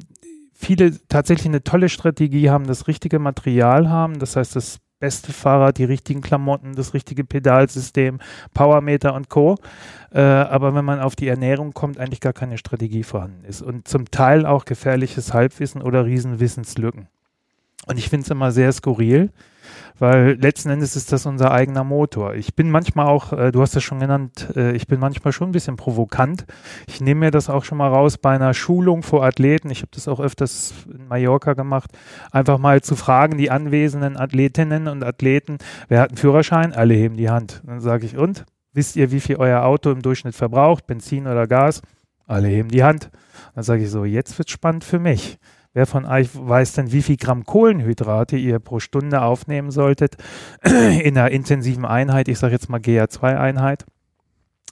viele 0.53 0.93
tatsächlich 1.07 1.47
eine 1.47 1.63
tolle 1.63 1.89
Strategie 1.89 2.50
haben, 2.50 2.65
das 2.65 2.88
richtige 2.88 3.19
Material 3.19 3.89
haben, 3.89 4.17
das 4.17 4.36
heißt 4.36 4.55
das 4.55 4.79
beste 5.00 5.32
Fahrrad, 5.32 5.77
die 5.77 5.84
richtigen 5.84 6.22
Klamotten, 6.22 6.75
das 6.75 6.94
richtige 6.94 7.24
Pedalsystem, 7.24 8.20
Powermeter 8.54 9.13
und 9.13 9.30
Co. 9.30 9.58
Äh, 10.12 10.22
aber 10.22 10.74
wenn 10.74 10.86
man 10.86 11.00
auf 11.00 11.16
die 11.16 11.27
Ernährung 11.27 11.74
kommt, 11.74 12.00
eigentlich 12.00 12.22
gar 12.22 12.34
keine 12.34 12.58
Strategie 12.58 13.04
vorhanden 13.04 13.44
ist 13.46 13.62
und 13.62 13.88
zum 13.88 14.10
Teil 14.10 14.46
auch 14.46 14.66
gefährliches 14.66 15.34
Halbwissen 15.34 15.82
oder 15.82 16.06
Riesenwissenslücken. 16.06 17.08
Und 17.86 17.98
ich 17.98 18.10
finde 18.10 18.25
es 18.25 18.32
immer 18.32 18.51
sehr 18.51 18.72
skurril, 18.72 19.32
weil 20.00 20.38
letzten 20.39 20.69
Endes 20.69 20.96
ist 20.96 21.12
das 21.12 21.25
unser 21.25 21.51
eigener 21.51 21.84
Motor. 21.84 22.36
Ich 22.36 22.55
bin 22.55 22.69
manchmal 22.69 23.07
auch, 23.07 23.34
äh, 23.34 23.51
du 23.51 23.62
hast 23.62 23.75
das 23.75 23.84
schon 23.84 24.00
genannt, 24.00 24.48
äh, 24.55 24.72
ich 24.74 24.88
bin 24.88 25.00
manchmal 25.00 25.34
schon 25.34 25.50
ein 25.50 25.51
bisschen 25.51 25.75
provokant. 25.75 26.46
Ich 26.88 27.01
nehme 27.01 27.22
mir 27.22 27.31
das 27.31 27.50
auch 27.50 27.63
schon 27.63 27.77
mal 27.77 27.89
raus 27.89 28.17
bei 28.17 28.36
einer 28.36 28.53
Schulung 28.53 29.03
vor 29.03 29.24
Athleten. 29.25 29.69
Ich 29.69 29.79
habe 29.79 29.91
das 29.93 30.07
auch 30.07 30.19
öfters 30.19 30.74
in 30.93 31.07
Mallorca 31.07 31.53
gemacht, 31.53 31.91
einfach 32.31 32.57
mal 32.57 32.81
zu 32.81 32.96
fragen, 32.96 33.38
die 33.38 33.51
anwesenden 33.51 34.17
Athletinnen 34.17 34.88
und 34.88 35.03
Athleten, 35.03 35.57
wer 35.88 36.01
hat 36.01 36.10
einen 36.10 36.17
Führerschein? 36.17 36.74
Alle 36.74 36.93
heben 36.93 37.17
die 37.17 37.29
Hand. 37.29 37.62
Dann 37.65 37.81
sage 37.81 38.05
ich, 38.05 38.17
und? 38.17 38.46
Wisst 38.74 38.96
ihr, 38.96 39.12
wie 39.12 39.19
viel 39.19 39.38
euer 39.38 39.63
Auto 39.63 39.89
im 39.89 40.03
Durchschnitt 40.03 40.36
verbraucht? 40.36 40.86
Benzin 40.86 41.25
oder 41.25 41.48
Gas? 41.48 41.81
Alle 42.27 42.48
heben 42.48 42.69
die 42.69 42.84
Hand. 42.84 43.10
Dann 43.55 43.63
sage 43.63 43.84
ich 43.84 43.89
so, 43.89 44.05
jetzt 44.05 44.38
wird 44.38 44.51
spannend 44.51 44.84
für 44.84 45.00
mich. 45.00 45.39
Wer 45.74 45.86
von 45.86 46.05
euch 46.05 46.29
weiß 46.33 46.74
denn, 46.74 46.91
wie 46.91 47.01
viel 47.01 47.17
Gramm 47.17 47.43
Kohlenhydrate 47.43 48.38
ihr 48.38 48.59
pro 48.59 48.79
Stunde 48.79 49.21
aufnehmen 49.21 49.71
solltet 49.71 50.17
in 50.63 51.17
einer 51.17 51.31
intensiven 51.31 51.86
Einheit? 51.86 52.27
Ich 52.27 52.39
sage 52.39 52.53
jetzt 52.53 52.69
mal 52.69 52.79
GA2-Einheit 52.79 53.86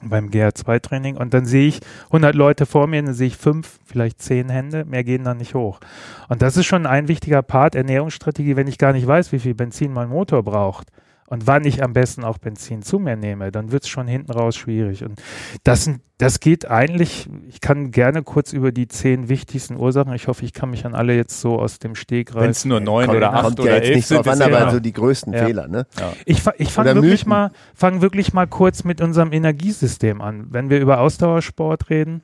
beim 0.03 0.29
GA2-Training 0.29 1.17
und 1.17 1.33
dann 1.33 1.45
sehe 1.45 1.67
ich 1.67 1.79
100 2.07 2.35
Leute 2.35 2.65
vor 2.65 2.87
mir, 2.87 3.01
dann 3.01 3.13
sehe 3.13 3.27
ich 3.27 3.37
fünf, 3.37 3.79
vielleicht 3.85 4.21
zehn 4.21 4.49
Hände, 4.49 4.85
mehr 4.85 5.03
gehen 5.03 5.23
dann 5.23 5.37
nicht 5.37 5.55
hoch. 5.55 5.79
Und 6.27 6.41
das 6.41 6.57
ist 6.57 6.65
schon 6.65 6.85
ein 6.85 7.07
wichtiger 7.07 7.41
Part 7.41 7.75
Ernährungsstrategie, 7.75 8.55
wenn 8.55 8.67
ich 8.67 8.77
gar 8.77 8.93
nicht 8.93 9.07
weiß, 9.07 9.31
wie 9.31 9.39
viel 9.39 9.55
Benzin 9.55 9.93
mein 9.93 10.09
Motor 10.09 10.43
braucht 10.43 10.91
und 11.27 11.47
wann 11.47 11.65
ich 11.65 11.83
am 11.83 11.93
besten 11.93 12.23
auch 12.23 12.37
Benzin 12.37 12.83
zu 12.83 12.99
mir 12.99 13.15
nehme, 13.15 13.51
dann 13.51 13.71
wird 13.71 13.83
es 13.83 13.89
schon 13.89 14.07
hinten 14.07 14.31
raus 14.31 14.55
schwierig. 14.55 15.03
Und 15.03 15.21
das, 15.63 15.83
sind- 15.85 16.01
das 16.19 16.39
geht 16.39 16.69
eigentlich, 16.69 17.27
ich 17.49 17.61
kann 17.61 17.89
gerne 17.91 18.21
kurz 18.23 18.53
über 18.53 18.71
die 18.71 18.87
zehn 18.87 19.27
wichtigsten 19.27 19.75
Ursachen, 19.75 20.13
ich 20.13 20.27
hoffe, 20.27 20.45
ich 20.45 20.53
kann 20.53 20.69
mich 20.69 20.85
an 20.85 20.93
alle 20.93 21.15
jetzt 21.15 21.41
so 21.41 21.59
aus 21.59 21.79
dem 21.79 21.91
Wenn 21.91 21.95
Stegreif 21.95 22.49
es 22.51 22.63
nur 22.63 22.79
neun 22.79 23.09
oder 23.09 23.33
acht 23.33 23.43
kommt 23.43 23.59
oder 23.59 23.71
ja 23.71 23.75
jetzt 23.77 23.85
elf 23.87 23.95
nicht 23.95 24.07
sind, 24.07 24.27
an, 24.27 24.33
ist 24.33 24.41
aber 24.41 24.59
ja, 24.59 24.69
so 24.71 24.79
die 24.79 24.93
größten 24.93 25.33
Ja. 25.33 25.45
Fehler, 25.45 25.67
ne? 25.67 25.87
Ich, 26.25 26.41
fa- 26.43 26.53
ich 26.57 26.71
fange 26.71 26.93
wirklich, 26.95 27.25
mal, 27.25 27.51
fang 27.73 28.01
wirklich 28.01 28.31
mal 28.33 28.45
kurz 28.45 28.83
mit 28.83 29.01
unserem 29.01 29.31
Energiesystem 29.33 30.21
an. 30.21 30.45
Wenn 30.51 30.69
wir 30.69 30.79
über 30.79 30.99
Ausdauersport 30.99 31.89
reden, 31.89 32.21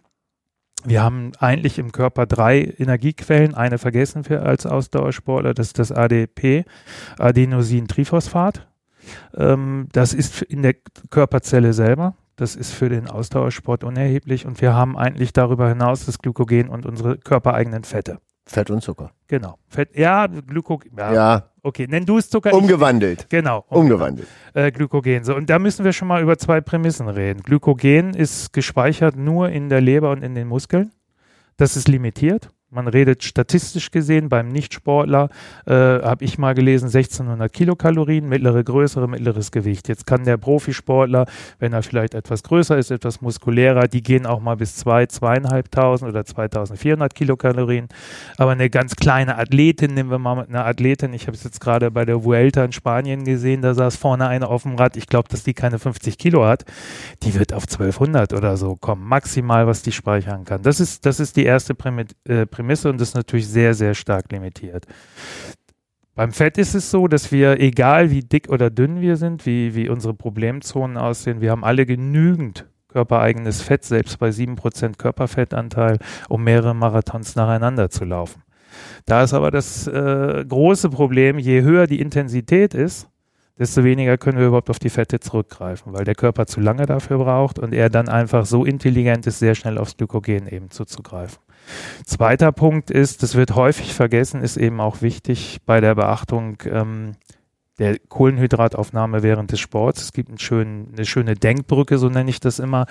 wir 0.85 1.03
haben 1.03 1.31
eigentlich 1.39 1.77
im 1.77 1.91
Körper 1.91 2.25
drei 2.25 2.73
Energiequellen. 2.77 3.53
Eine 3.55 3.77
vergessen 3.77 4.27
wir 4.29 4.43
als 4.43 4.65
Ausdauersportler, 4.65 5.53
das 5.53 5.67
ist 5.67 5.79
das 5.79 5.91
ADP, 5.91 6.65
Adenosin-Triphosphat. 7.19 8.67
Ähm, 9.35 9.87
das 9.91 10.13
ist 10.13 10.41
in 10.41 10.61
der 10.61 10.75
Körperzelle 11.09 11.73
selber. 11.73 12.15
Das 12.35 12.55
ist 12.55 12.71
für 12.71 12.89
den 12.89 13.07
Ausdauersport 13.07 13.83
unerheblich. 13.83 14.45
Und 14.45 14.61
wir 14.61 14.73
haben 14.73 14.97
eigentlich 14.97 15.33
darüber 15.33 15.69
hinaus 15.69 16.05
das 16.05 16.19
Glykogen 16.19 16.69
und 16.69 16.85
unsere 16.85 17.17
körpereigenen 17.17 17.83
Fette. 17.83 18.19
Fett 18.47 18.71
und 18.71 18.81
Zucker. 18.81 19.11
Genau. 19.27 19.57
Fett, 19.67 19.95
ja, 19.97 20.27
Glykogen. 20.27 20.91
Ja, 20.97 21.13
Ja, 21.13 21.47
Okay, 21.63 21.85
nenn 21.87 22.05
du 22.07 22.17
es 22.17 22.27
Zucker. 22.27 22.49
ich- 22.49 22.55
umgewandelt. 22.55 23.27
Genau. 23.29 23.63
Umgewandelt. 23.69 24.27
äh, 24.55 24.71
Glykogen. 24.71 25.23
So, 25.23 25.35
und 25.35 25.47
da 25.51 25.59
müssen 25.59 25.85
wir 25.85 25.93
schon 25.93 26.07
mal 26.07 26.21
über 26.23 26.35
zwei 26.39 26.59
Prämissen 26.59 27.07
reden. 27.07 27.43
Glykogen 27.43 28.15
ist 28.15 28.51
gespeichert 28.51 29.15
nur 29.15 29.49
in 29.49 29.69
der 29.69 29.79
Leber 29.79 30.09
und 30.09 30.23
in 30.23 30.33
den 30.33 30.47
Muskeln. 30.47 30.91
Das 31.57 31.77
ist 31.77 31.87
limitiert. 31.87 32.49
Man 32.73 32.87
redet 32.87 33.21
statistisch 33.25 33.91
gesehen 33.91 34.29
beim 34.29 34.47
Nichtsportler, 34.47 35.27
äh, 35.65 35.73
habe 35.73 36.23
ich 36.23 36.37
mal 36.37 36.53
gelesen, 36.53 36.85
1600 36.85 37.51
Kilokalorien, 37.51 38.29
mittlere 38.29 38.63
Größere, 38.63 39.09
mittleres 39.09 39.51
Gewicht. 39.51 39.89
Jetzt 39.89 40.05
kann 40.07 40.23
der 40.23 40.37
Profisportler, 40.37 41.25
wenn 41.59 41.73
er 41.73 41.83
vielleicht 41.83 42.13
etwas 42.13 42.43
größer 42.43 42.77
ist, 42.77 42.89
etwas 42.89 43.19
muskulärer, 43.19 43.89
die 43.89 44.01
gehen 44.01 44.25
auch 44.25 44.39
mal 44.39 44.55
bis 44.55 44.77
2, 44.77 45.03
2.500 45.03 46.07
oder 46.07 46.23
2400 46.23 47.13
Kilokalorien. 47.13 47.89
Aber 48.37 48.51
eine 48.51 48.69
ganz 48.69 48.95
kleine 48.95 49.37
Athletin, 49.37 49.93
nehmen 49.93 50.09
wir 50.09 50.19
mal 50.19 50.35
mit 50.35 50.47
einer 50.47 50.65
Athletin, 50.65 51.11
ich 51.11 51.27
habe 51.27 51.35
es 51.35 51.43
jetzt 51.43 51.59
gerade 51.59 51.91
bei 51.91 52.05
der 52.05 52.23
Vuelta 52.23 52.63
in 52.63 52.71
Spanien 52.71 53.25
gesehen, 53.25 53.61
da 53.61 53.73
saß 53.73 53.97
vorne 53.97 54.29
eine 54.29 54.47
auf 54.47 54.63
dem 54.63 54.75
Rad, 54.75 54.95
ich 54.95 55.07
glaube, 55.07 55.27
dass 55.27 55.43
die 55.43 55.53
keine 55.53 55.77
50 55.77 56.17
Kilo 56.17 56.45
hat, 56.45 56.63
die 57.23 57.37
wird 57.37 57.51
auf 57.51 57.63
1200 57.63 58.31
oder 58.31 58.55
so 58.55 58.77
kommen, 58.77 59.05
maximal, 59.05 59.67
was 59.67 59.81
die 59.81 59.91
speichern 59.91 60.45
kann. 60.45 60.61
Das 60.61 60.79
ist, 60.79 61.05
das 61.05 61.19
ist 61.19 61.35
die 61.35 61.43
erste 61.43 61.75
Prämi 61.75 62.05
äh, 62.23 62.45
Prämisse 62.45 62.60
und 62.89 62.99
das 62.99 63.09
ist 63.09 63.15
natürlich 63.15 63.47
sehr, 63.47 63.73
sehr 63.73 63.93
stark 63.93 64.31
limitiert. 64.31 64.85
Beim 66.13 66.33
Fett 66.33 66.57
ist 66.57 66.75
es 66.75 66.91
so, 66.91 67.07
dass 67.07 67.31
wir, 67.31 67.59
egal 67.59 68.11
wie 68.11 68.21
dick 68.21 68.49
oder 68.49 68.69
dünn 68.69 68.99
wir 68.99 69.15
sind, 69.15 69.45
wie, 69.45 69.75
wie 69.75 69.89
unsere 69.89 70.13
Problemzonen 70.13 70.97
aussehen, 70.97 71.41
wir 71.41 71.51
haben 71.51 71.63
alle 71.63 71.85
genügend 71.85 72.67
körpereigenes 72.89 73.61
Fett, 73.61 73.85
selbst 73.85 74.19
bei 74.19 74.29
7% 74.29 74.97
Körperfettanteil, 74.97 75.97
um 76.27 76.43
mehrere 76.43 76.75
Marathons 76.75 77.35
nacheinander 77.35 77.89
zu 77.89 78.03
laufen. 78.03 78.43
Da 79.05 79.23
ist 79.23 79.33
aber 79.33 79.51
das 79.51 79.87
äh, 79.87 80.45
große 80.47 80.89
Problem, 80.89 81.39
je 81.39 81.61
höher 81.61 81.87
die 81.87 81.99
Intensität 81.99 82.73
ist, 82.73 83.07
desto 83.57 83.83
weniger 83.83 84.17
können 84.17 84.39
wir 84.39 84.47
überhaupt 84.47 84.69
auf 84.69 84.79
die 84.79 84.89
Fette 84.89 85.19
zurückgreifen, 85.19 85.93
weil 85.93 86.03
der 86.03 86.15
Körper 86.15 86.45
zu 86.45 86.59
lange 86.59 86.85
dafür 86.85 87.19
braucht 87.19 87.59
und 87.59 87.73
er 87.73 87.89
dann 87.89 88.09
einfach 88.09 88.45
so 88.45 88.65
intelligent 88.65 89.27
ist, 89.27 89.39
sehr 89.39 89.55
schnell 89.55 89.77
aufs 89.77 89.97
Glykogen 89.97 90.47
eben 90.47 90.71
zuzugreifen. 90.71 91.39
Zweiter 92.05 92.51
Punkt 92.51 92.91
ist, 92.91 93.23
das 93.23 93.35
wird 93.35 93.55
häufig 93.55 93.93
vergessen, 93.93 94.41
ist 94.41 94.57
eben 94.57 94.79
auch 94.81 95.01
wichtig 95.01 95.59
bei 95.65 95.79
der 95.81 95.95
Beachtung 95.95 96.57
ähm, 96.65 97.13
der 97.79 97.97
Kohlenhydrataufnahme 97.99 99.23
während 99.23 99.51
des 99.51 99.59
Sports. 99.59 100.01
Es 100.01 100.13
gibt 100.13 100.29
einen 100.29 100.37
schönen, 100.37 100.93
eine 100.93 101.05
schöne 101.05 101.35
Denkbrücke, 101.35 101.97
so 101.97 102.09
nenne 102.09 102.29
ich 102.29 102.39
das 102.39 102.59
immer. 102.59 102.85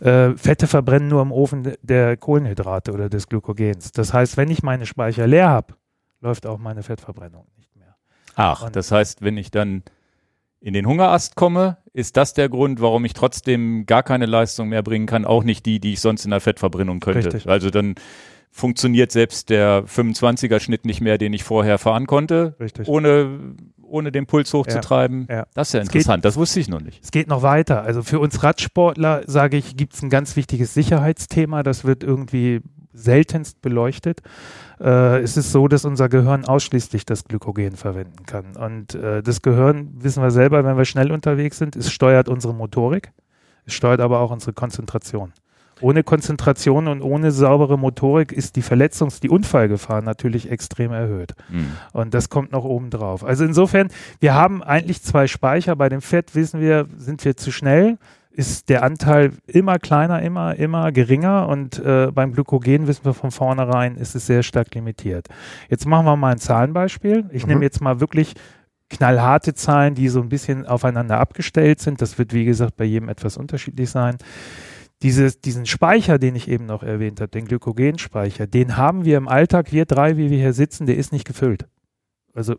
Äh, 0.00 0.36
Fette 0.36 0.66
verbrennen 0.66 1.08
nur 1.08 1.22
im 1.22 1.32
Ofen 1.32 1.72
der 1.82 2.16
Kohlenhydrate 2.16 2.92
oder 2.92 3.08
des 3.08 3.28
Glykogens. 3.28 3.92
Das 3.92 4.12
heißt, 4.12 4.36
wenn 4.36 4.50
ich 4.50 4.62
meine 4.62 4.86
Speicher 4.86 5.26
leer 5.26 5.48
habe, 5.48 5.74
läuft 6.20 6.46
auch 6.46 6.58
meine 6.58 6.82
Fettverbrennung 6.82 7.46
nicht 7.56 7.74
mehr. 7.76 7.96
Ach, 8.36 8.62
Und- 8.64 8.76
das 8.76 8.92
heißt, 8.92 9.22
wenn 9.22 9.36
ich 9.36 9.50
dann 9.50 9.82
in 10.60 10.74
den 10.74 10.86
Hungerast 10.86 11.36
komme, 11.36 11.78
ist 11.92 12.16
das 12.16 12.34
der 12.34 12.48
Grund, 12.48 12.80
warum 12.80 13.04
ich 13.04 13.14
trotzdem 13.14 13.86
gar 13.86 14.02
keine 14.02 14.26
Leistung 14.26 14.68
mehr 14.68 14.82
bringen 14.82 15.06
kann, 15.06 15.24
auch 15.24 15.42
nicht 15.42 15.64
die, 15.66 15.80
die 15.80 15.94
ich 15.94 16.00
sonst 16.00 16.24
in 16.24 16.30
der 16.30 16.40
Fettverbrennung 16.40 17.00
könnte. 17.00 17.26
Richtig. 17.32 17.48
Also 17.48 17.70
dann 17.70 17.94
funktioniert 18.50 19.12
selbst 19.12 19.48
der 19.48 19.84
25er 19.84 20.60
Schnitt 20.60 20.84
nicht 20.84 21.00
mehr, 21.00 21.18
den 21.18 21.32
ich 21.32 21.44
vorher 21.44 21.78
fahren 21.78 22.06
konnte, 22.06 22.56
Richtig. 22.60 22.88
ohne, 22.88 23.54
ohne 23.82 24.10
den 24.12 24.26
Puls 24.26 24.52
hochzutreiben. 24.52 25.26
ja. 25.30 25.46
Das 25.54 25.68
ist 25.68 25.72
ja 25.74 25.80
Es 25.80 25.88
geht- 25.88 26.00
interessant, 26.02 26.24
das 26.24 26.36
wusste 26.36 26.58
ich 26.60 26.68
noch 26.68 26.80
nicht. 26.80 27.02
Es 27.02 27.10
geht 27.12 27.28
noch 27.28 27.42
weiter. 27.42 27.82
Also 27.82 28.02
für 28.02 28.18
uns 28.18 28.42
Radsportler, 28.42 29.22
sage 29.26 29.56
ich, 29.56 29.76
gibt 29.76 29.94
es 29.94 30.02
ein 30.02 30.10
ganz 30.10 30.34
wichtiges 30.36 30.74
Sicherheitsthema. 30.74 31.62
Das 31.62 31.84
wird 31.84 32.02
irgendwie 32.02 32.60
seltenst 32.92 33.60
beleuchtet. 33.62 34.22
Äh, 34.80 35.20
es 35.20 35.36
ist 35.36 35.52
so, 35.52 35.68
dass 35.68 35.84
unser 35.84 36.08
Gehirn 36.08 36.44
ausschließlich 36.44 37.06
das 37.06 37.24
Glykogen 37.24 37.76
verwenden 37.76 38.26
kann. 38.26 38.56
Und 38.56 38.94
äh, 38.94 39.22
das 39.22 39.42
Gehirn, 39.42 39.90
wissen 39.98 40.22
wir 40.22 40.30
selber, 40.30 40.64
wenn 40.64 40.76
wir 40.76 40.84
schnell 40.84 41.12
unterwegs 41.12 41.58
sind, 41.58 41.76
es 41.76 41.90
steuert 41.92 42.28
unsere 42.28 42.54
Motorik, 42.54 43.12
es 43.66 43.74
steuert 43.74 44.00
aber 44.00 44.20
auch 44.20 44.30
unsere 44.30 44.52
Konzentration. 44.52 45.32
Ohne 45.80 46.02
Konzentration 46.02 46.88
und 46.88 47.00
ohne 47.00 47.30
saubere 47.30 47.78
Motorik 47.78 48.32
ist 48.32 48.56
die 48.56 48.62
Verletzungs-, 48.62 49.20
die 49.20 49.30
Unfallgefahr 49.30 50.02
natürlich 50.02 50.50
extrem 50.50 50.92
erhöht. 50.92 51.34
Hm. 51.48 51.72
Und 51.92 52.12
das 52.14 52.28
kommt 52.28 52.52
noch 52.52 52.64
oben 52.64 52.90
drauf. 52.90 53.24
Also 53.24 53.44
insofern, 53.44 53.88
wir 54.20 54.34
haben 54.34 54.62
eigentlich 54.62 55.02
zwei 55.02 55.26
Speicher. 55.26 55.76
Bei 55.76 55.88
dem 55.88 56.02
Fett 56.02 56.34
wissen 56.34 56.60
wir, 56.60 56.86
sind 56.96 57.24
wir 57.24 57.36
zu 57.36 57.50
schnell. 57.50 57.96
Ist 58.32 58.68
der 58.68 58.82
Anteil 58.84 59.32
immer 59.46 59.78
kleiner, 59.78 60.22
immer, 60.22 60.54
immer 60.56 60.92
geringer 60.92 61.48
und 61.48 61.78
äh, 61.78 62.10
beim 62.12 62.32
Glykogen 62.32 62.86
wissen 62.86 63.04
wir 63.04 63.14
von 63.14 63.30
vornherein, 63.30 63.96
ist 63.96 64.14
es 64.14 64.26
sehr 64.26 64.42
stark 64.42 64.74
limitiert. 64.74 65.28
Jetzt 65.68 65.86
machen 65.86 66.06
wir 66.06 66.16
mal 66.16 66.32
ein 66.32 66.38
Zahlenbeispiel. 66.38 67.28
Ich 67.32 67.44
Mhm. 67.44 67.48
nehme 67.50 67.64
jetzt 67.64 67.80
mal 67.80 68.00
wirklich 68.00 68.34
knallharte 68.88 69.54
Zahlen, 69.54 69.94
die 69.94 70.08
so 70.08 70.20
ein 70.20 70.28
bisschen 70.28 70.66
aufeinander 70.66 71.18
abgestellt 71.18 71.80
sind. 71.80 72.00
Das 72.00 72.18
wird, 72.18 72.32
wie 72.32 72.44
gesagt, 72.44 72.76
bei 72.76 72.84
jedem 72.84 73.08
etwas 73.08 73.36
unterschiedlich 73.36 73.90
sein. 73.90 74.16
Dieses, 75.02 75.40
diesen 75.40 75.64
Speicher, 75.66 76.18
den 76.18 76.36
ich 76.36 76.48
eben 76.48 76.66
noch 76.66 76.82
erwähnt 76.82 77.20
habe, 77.20 77.30
den 77.30 77.46
Glykogenspeicher, 77.46 78.46
den 78.46 78.76
haben 78.76 79.04
wir 79.04 79.16
im 79.16 79.28
Alltag, 79.28 79.72
wir 79.72 79.86
drei, 79.86 80.16
wie 80.16 80.30
wir 80.30 80.38
hier 80.38 80.52
sitzen, 80.52 80.86
der 80.86 80.96
ist 80.96 81.12
nicht 81.12 81.26
gefüllt. 81.26 81.66
Also 82.34 82.56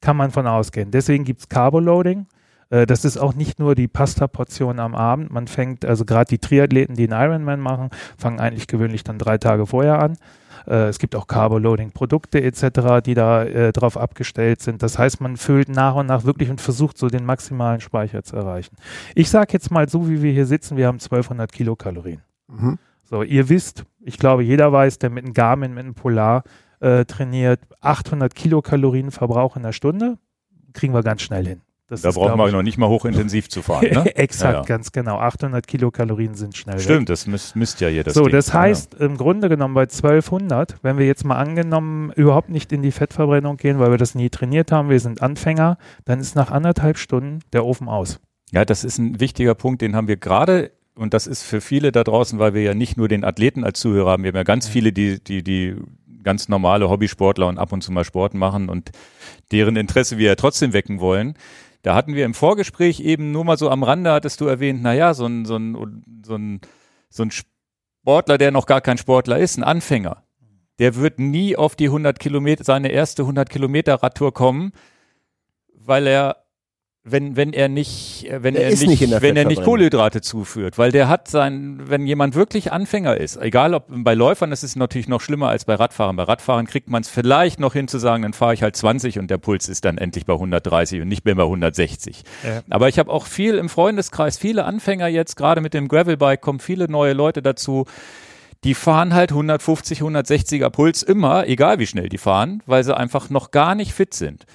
kann 0.00 0.16
man 0.16 0.30
von 0.30 0.46
ausgehen. 0.46 0.90
Deswegen 0.90 1.24
gibt's 1.24 1.48
Carboloading. 1.48 2.26
Äh, 2.72 2.86
Das 2.86 3.04
ist 3.04 3.18
auch 3.18 3.34
nicht 3.34 3.58
nur 3.60 3.74
die 3.74 3.88
Pasta-Portion 3.88 4.80
am 4.80 4.94
Abend. 4.94 5.30
Man 5.30 5.46
fängt, 5.46 5.84
also 5.84 6.04
gerade 6.04 6.28
die 6.28 6.38
Triathleten, 6.38 6.96
die 6.96 7.08
einen 7.10 7.30
Ironman 7.30 7.60
machen, 7.60 7.90
fangen 8.16 8.40
eigentlich 8.40 8.66
gewöhnlich 8.66 9.04
dann 9.04 9.18
drei 9.18 9.38
Tage 9.38 9.66
vorher 9.66 10.00
an. 10.00 10.16
Äh, 10.66 10.88
Es 10.88 10.98
gibt 10.98 11.14
auch 11.14 11.26
Carboloading-Produkte 11.26 12.42
etc., 12.42 13.02
die 13.04 13.14
da 13.14 13.44
äh, 13.44 13.72
drauf 13.72 13.96
abgestellt 13.96 14.62
sind. 14.62 14.82
Das 14.82 14.98
heißt, 14.98 15.20
man 15.20 15.36
füllt 15.36 15.68
nach 15.68 15.94
und 15.94 16.06
nach 16.06 16.24
wirklich 16.24 16.50
und 16.50 16.60
versucht 16.60 16.98
so 16.98 17.08
den 17.08 17.24
maximalen 17.24 17.80
Speicher 17.80 18.22
zu 18.22 18.36
erreichen. 18.36 18.76
Ich 19.14 19.28
sage 19.30 19.52
jetzt 19.52 19.70
mal 19.70 19.88
so, 19.88 20.08
wie 20.08 20.22
wir 20.22 20.32
hier 20.32 20.46
sitzen, 20.46 20.76
wir 20.76 20.86
haben 20.86 20.98
1200 20.98 21.52
Kilokalorien. 21.52 22.22
Mhm. 22.48 22.78
So, 23.04 23.22
ihr 23.22 23.48
wisst, 23.50 23.84
ich 24.00 24.16
glaube, 24.18 24.42
jeder 24.42 24.72
weiß, 24.72 24.98
der 24.98 25.10
mit 25.10 25.24
einem 25.24 25.34
Garmin, 25.34 25.74
mit 25.74 25.84
einem 25.84 25.94
Polar 25.94 26.44
äh, 26.80 27.04
trainiert, 27.04 27.60
800 27.82 28.34
Kilokalorien 28.34 29.10
Verbrauch 29.10 29.56
in 29.56 29.62
der 29.64 29.72
Stunde, 29.72 30.16
kriegen 30.72 30.94
wir 30.94 31.02
ganz 31.02 31.20
schnell 31.20 31.46
hin. 31.46 31.60
Das 31.92 32.00
Da 32.00 32.08
ist, 32.08 32.14
brauchen 32.14 32.36
glaub 32.36 32.48
wir 32.48 32.52
noch 32.52 32.62
nicht 32.62 32.78
mal 32.78 32.88
hochintensiv 32.88 33.50
zu 33.50 33.60
fahren. 33.60 33.86
Ne? 33.92 34.06
Exakt, 34.16 34.52
Ja, 34.52 34.58
ja. 34.60 34.64
ganz 34.64 34.92
genau. 34.92 35.18
800 35.18 35.66
Kilokalorien 35.66 36.34
sind 36.34 36.56
schnell 36.56 36.76
weg. 36.76 36.82
Stimmt, 36.82 37.10
das 37.10 37.26
misst, 37.26 37.54
misst 37.54 37.82
ja 37.82 37.88
hier 37.88 38.02
das 38.02 38.14
so, 38.14 38.22
Ding. 38.22 38.32
das 38.32 38.54
heißt, 38.54 38.94
im 38.94 39.18
Grunde 39.18 39.50
genommen 39.50 39.74
bei 39.74 39.82
1200, 39.82 40.76
wenn 40.80 40.96
wir 40.96 41.06
jetzt 41.06 41.26
mal 41.26 41.36
angenommen 41.36 42.10
überhaupt 42.12 42.48
nicht 42.48 42.72
in 42.72 42.80
die 42.80 42.92
Fettverbrennung 42.92 43.58
gehen, 43.58 43.78
weil 43.78 43.90
wir 43.90 43.98
das 43.98 44.14
nie 44.14 44.30
trainiert 44.30 44.72
haben, 44.72 44.88
wir 44.88 45.00
sind 45.00 45.20
Anfänger, 45.20 45.76
dann 46.06 46.18
ist 46.18 46.34
nach 46.34 46.50
anderthalb 46.50 46.96
Stunden 46.96 47.40
der 47.52 47.66
Ofen 47.66 47.88
aus. 47.90 48.20
Ja, 48.52 48.64
das 48.64 48.84
ist 48.84 48.96
ein 48.96 49.20
wichtiger 49.20 49.54
Punkt, 49.54 49.82
den 49.82 49.94
haben 49.94 50.08
wir 50.08 50.16
gerade, 50.16 50.72
und 50.94 51.12
das 51.12 51.26
ist 51.26 51.42
für 51.42 51.60
viele 51.60 51.92
da 51.92 52.04
draußen, 52.04 52.38
weil 52.38 52.54
wir 52.54 52.62
ja 52.62 52.72
nicht 52.72 52.96
nur 52.96 53.08
den 53.08 53.22
Athleten 53.22 53.64
als 53.64 53.80
Zuhörer 53.80 54.12
haben, 54.12 54.22
wir 54.24 54.28
haben 54.28 54.36
ja 54.36 54.44
ganz 54.44 54.66
viele, 54.66 54.94
die, 54.94 55.22
die, 55.22 55.42
die 55.44 55.76
ganz 56.22 56.48
normale 56.48 56.88
Hobbysportler 56.88 57.48
und 57.48 57.58
ab 57.58 57.72
und 57.72 57.82
zu 57.82 57.92
mal 57.92 58.04
Sport 58.04 58.32
machen 58.32 58.70
und 58.70 58.92
deren 59.50 59.76
Interesse 59.76 60.16
wir 60.16 60.28
ja 60.28 60.34
trotzdem 60.36 60.72
wecken 60.72 61.00
wollen. 61.00 61.34
Da 61.82 61.94
hatten 61.94 62.14
wir 62.14 62.24
im 62.24 62.34
Vorgespräch 62.34 63.00
eben 63.00 63.32
nur 63.32 63.44
mal 63.44 63.58
so 63.58 63.68
am 63.68 63.82
Rande, 63.82 64.12
hattest 64.12 64.40
du 64.40 64.46
erwähnt, 64.46 64.82
naja, 64.82 65.14
so 65.14 65.26
ein, 65.26 65.44
so 65.44 65.56
ein, 65.56 66.22
so 66.24 66.36
ein, 66.36 66.60
so 67.10 67.24
ein 67.24 67.30
Sportler, 67.30 68.38
der 68.38 68.52
noch 68.52 68.66
gar 68.66 68.80
kein 68.80 68.98
Sportler 68.98 69.38
ist, 69.38 69.56
ein 69.56 69.64
Anfänger, 69.64 70.22
der 70.78 70.94
wird 70.94 71.18
nie 71.18 71.56
auf 71.56 71.74
die 71.74 71.86
100 71.86 72.18
Kilometer, 72.20 72.62
seine 72.64 72.88
erste 72.92 73.22
100 73.22 73.50
Kilometer 73.50 73.94
Radtour 73.96 74.32
kommen, 74.32 74.72
weil 75.74 76.06
er 76.06 76.41
wenn, 77.04 77.34
wenn 77.34 77.52
er 77.52 77.68
nicht, 77.68 78.30
äh, 78.30 78.44
wenn 78.44 78.54
Der 78.54 78.64
er 78.64 78.70
nicht, 78.70 78.86
nicht 78.86 79.22
wenn 79.22 79.36
er 79.36 79.44
nicht. 79.44 79.64
Kohlenhydrate 79.64 80.20
zuführt, 80.20 80.78
weil 80.78 80.92
der 80.92 81.08
hat 81.08 81.26
sein, 81.26 81.80
wenn 81.86 82.06
jemand 82.06 82.36
wirklich 82.36 82.70
Anfänger 82.72 83.16
ist, 83.16 83.36
egal 83.38 83.74
ob 83.74 83.86
bei 83.88 84.14
Läufern, 84.14 84.50
das 84.50 84.62
ist 84.62 84.76
natürlich 84.76 85.08
noch 85.08 85.20
schlimmer 85.20 85.48
als 85.48 85.64
bei 85.64 85.74
Radfahren. 85.74 86.14
Bei 86.14 86.22
Radfahren 86.22 86.66
kriegt 86.66 86.88
man 86.88 87.02
es 87.02 87.08
vielleicht 87.08 87.58
noch 87.58 87.72
hin 87.72 87.88
zu 87.88 87.98
sagen, 87.98 88.22
dann 88.22 88.32
fahre 88.32 88.54
ich 88.54 88.62
halt 88.62 88.76
20 88.76 89.18
und 89.18 89.30
der 89.30 89.38
Puls 89.38 89.68
ist 89.68 89.84
dann 89.84 89.98
endlich 89.98 90.26
bei 90.26 90.34
130 90.34 91.00
und 91.00 91.08
nicht 91.08 91.24
mehr 91.24 91.34
bei 91.34 91.42
160. 91.42 92.22
Ja. 92.44 92.60
Aber 92.70 92.88
ich 92.88 93.00
habe 93.00 93.10
auch 93.10 93.26
viel 93.26 93.56
im 93.56 93.68
Freundeskreis, 93.68 94.38
viele 94.38 94.64
Anfänger 94.64 95.08
jetzt, 95.08 95.36
gerade 95.36 95.60
mit 95.60 95.74
dem 95.74 95.88
Gravelbike 95.88 96.40
kommen 96.40 96.60
viele 96.60 96.88
neue 96.88 97.14
Leute 97.14 97.42
dazu. 97.42 97.84
Die 98.62 98.74
fahren 98.74 99.12
halt 99.12 99.32
150, 99.32 100.02
160er 100.02 100.70
Puls 100.70 101.02
immer, 101.02 101.48
egal 101.48 101.80
wie 101.80 101.86
schnell 101.88 102.08
die 102.08 102.18
fahren, 102.18 102.62
weil 102.66 102.84
sie 102.84 102.96
einfach 102.96 103.28
noch 103.28 103.50
gar 103.50 103.74
nicht 103.74 103.92
fit 103.92 104.14
sind 104.14 104.46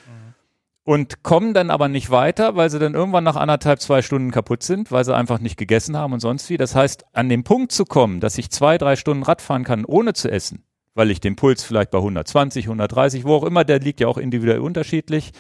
und 0.88 1.22
kommen 1.22 1.53
dann 1.53 1.70
aber 1.70 1.89
nicht 1.89 2.12
weiter, 2.12 2.56
weil 2.56 2.70
sie 2.70 2.79
dann 2.79 2.94
irgendwann 2.94 3.25
nach 3.25 3.36
anderthalb, 3.36 3.82
zwei 3.82 4.01
Stunden 4.01 4.32
kaputt 4.32 4.63
sind, 4.63 4.89
weil 4.89 5.04
sie 5.04 5.13
einfach 5.13 5.39
nicht 5.39 5.58
gegessen 5.58 5.97
haben 5.97 6.13
und 6.13 6.21
sonst 6.21 6.50
wie. 6.50 6.56
Das 6.56 6.76
heißt, 6.76 7.04
an 7.12 7.28
den 7.28 7.43
Punkt 7.43 7.73
zu 7.73 7.84
kommen, 7.84 8.21
dass 8.21 8.38
ich 8.38 8.52
zwei, 8.52 8.78
drei 8.78 8.95
Stunden 8.95 9.23
Rad 9.23 9.41
fahren 9.41 9.65
kann, 9.65 9.84
ohne 9.84 10.13
zu 10.13 10.32
essen, 10.32 10.63
weil 10.93 11.12
ich 11.12 11.19
den 11.19 11.36
Puls 11.36 11.62
vielleicht 11.65 11.91
bei 11.91 11.97
120, 11.97 12.67
130, 12.67 13.26
wo 13.26 13.36
auch 13.36 13.43
immer, 13.43 13.65
der 13.65 13.80
liegt 13.80 14.00
ja 14.00 14.08
auch 14.08 14.17
individuell 14.17 14.60
unterschiedlich. 14.60 15.32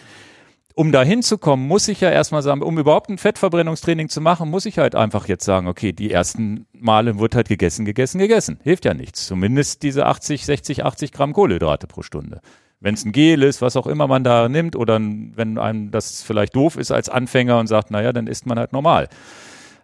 Um 0.75 0.91
da 0.91 1.01
hinzukommen, 1.01 1.65
muss 1.65 1.87
ich 1.87 2.01
ja 2.01 2.09
erstmal 2.09 2.41
sagen, 2.43 2.61
um 2.61 2.77
überhaupt 2.77 3.09
ein 3.09 3.17
Fettverbrennungstraining 3.17 4.09
zu 4.09 4.19
machen, 4.19 4.49
muss 4.49 4.65
ich 4.65 4.79
halt 4.79 4.95
einfach 4.95 5.29
jetzt 5.29 5.45
sagen, 5.45 5.67
okay, 5.67 5.93
die 5.93 6.11
ersten 6.11 6.67
Male 6.73 7.19
wird 7.19 7.35
halt 7.35 7.47
gegessen, 7.47 7.85
gegessen, 7.85 8.19
gegessen. 8.19 8.59
Hilft 8.63 8.83
ja 8.83 8.93
nichts. 8.93 9.25
Zumindest 9.25 9.81
diese 9.81 10.07
80, 10.07 10.45
60, 10.45 10.83
80 10.83 11.13
Gramm 11.13 11.31
Kohlenhydrate 11.31 11.87
pro 11.87 12.01
Stunde 12.01 12.41
wenn 12.79 12.93
es 12.93 13.05
ein 13.05 13.11
Gel 13.11 13.43
ist, 13.43 13.61
was 13.61 13.75
auch 13.75 13.87
immer 13.87 14.07
man 14.07 14.23
da 14.23 14.49
nimmt, 14.49 14.75
oder 14.75 14.99
wenn 14.99 15.57
einem 15.57 15.91
das 15.91 16.21
vielleicht 16.21 16.55
doof 16.55 16.77
ist 16.77 16.91
als 16.91 17.09
Anfänger 17.09 17.59
und 17.59 17.67
sagt, 17.67 17.91
naja, 17.91 18.13
dann 18.13 18.27
isst 18.27 18.45
man 18.45 18.59
halt 18.59 18.73
normal. 18.73 19.07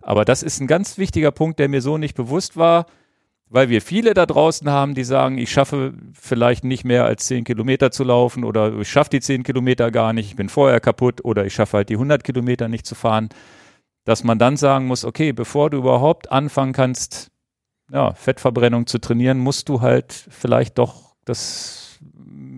Aber 0.01 0.25
das 0.25 0.43
ist 0.43 0.59
ein 0.59 0.67
ganz 0.67 0.97
wichtiger 0.97 1.31
Punkt, 1.31 1.59
der 1.59 1.69
mir 1.69 1.81
so 1.81 1.97
nicht 1.97 2.15
bewusst 2.15 2.57
war, 2.57 2.85
weil 3.49 3.69
wir 3.69 3.81
viele 3.81 4.13
da 4.13 4.25
draußen 4.25 4.69
haben, 4.69 4.95
die 4.95 5.03
sagen, 5.03 5.37
ich 5.37 5.51
schaffe 5.51 5.93
vielleicht 6.13 6.63
nicht 6.63 6.85
mehr 6.85 7.05
als 7.05 7.27
10 7.27 7.43
Kilometer 7.43 7.91
zu 7.91 8.03
laufen 8.03 8.43
oder 8.43 8.73
ich 8.79 8.89
schaffe 8.89 9.11
die 9.11 9.21
10 9.21 9.43
Kilometer 9.43 9.91
gar 9.91 10.11
nicht, 10.11 10.27
ich 10.27 10.35
bin 10.35 10.49
vorher 10.49 10.79
kaputt 10.79 11.23
oder 11.23 11.45
ich 11.45 11.53
schaffe 11.53 11.77
halt 11.77 11.89
die 11.89 11.95
100 11.95 12.23
Kilometer 12.23 12.67
nicht 12.67 12.85
zu 12.85 12.95
fahren, 12.95 13.29
dass 14.05 14.23
man 14.23 14.39
dann 14.39 14.57
sagen 14.57 14.87
muss, 14.87 15.05
okay, 15.05 15.33
bevor 15.33 15.69
du 15.69 15.77
überhaupt 15.77 16.31
anfangen 16.31 16.73
kannst, 16.73 17.29
ja, 17.91 18.13
Fettverbrennung 18.13 18.87
zu 18.87 18.99
trainieren, 18.99 19.37
musst 19.37 19.69
du 19.69 19.81
halt 19.81 20.13
vielleicht 20.29 20.79
doch 20.79 21.15
das 21.25 21.82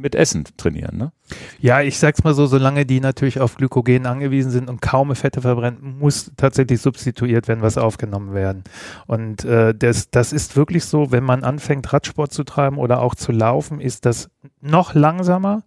mit 0.05 0.13
Essen 0.13 0.43
trainieren, 0.55 0.97
ne? 0.97 1.11
Ja, 1.59 1.81
ich 1.81 1.97
sag's 1.97 2.23
mal 2.23 2.35
so, 2.35 2.45
solange 2.45 2.85
die 2.85 2.99
natürlich 2.99 3.39
auf 3.39 3.55
Glykogen 3.55 4.05
angewiesen 4.05 4.51
sind 4.51 4.69
und 4.69 4.79
kaum 4.79 5.15
Fette 5.15 5.41
verbrennen, 5.41 5.97
muss 5.97 6.31
tatsächlich 6.37 6.79
substituiert 6.79 7.47
werden, 7.47 7.63
was 7.63 7.79
aufgenommen 7.79 8.35
werden. 8.35 8.63
Und 9.07 9.43
äh, 9.45 9.73
das, 9.73 10.11
das 10.11 10.31
ist 10.31 10.55
wirklich 10.55 10.85
so, 10.85 11.11
wenn 11.11 11.23
man 11.23 11.43
anfängt, 11.43 11.91
Radsport 11.91 12.31
zu 12.31 12.43
treiben 12.43 12.77
oder 12.77 13.01
auch 13.01 13.15
zu 13.15 13.31
laufen, 13.31 13.81
ist 13.81 14.05
das 14.05 14.29
noch 14.61 14.93
langsamer, 14.93 15.63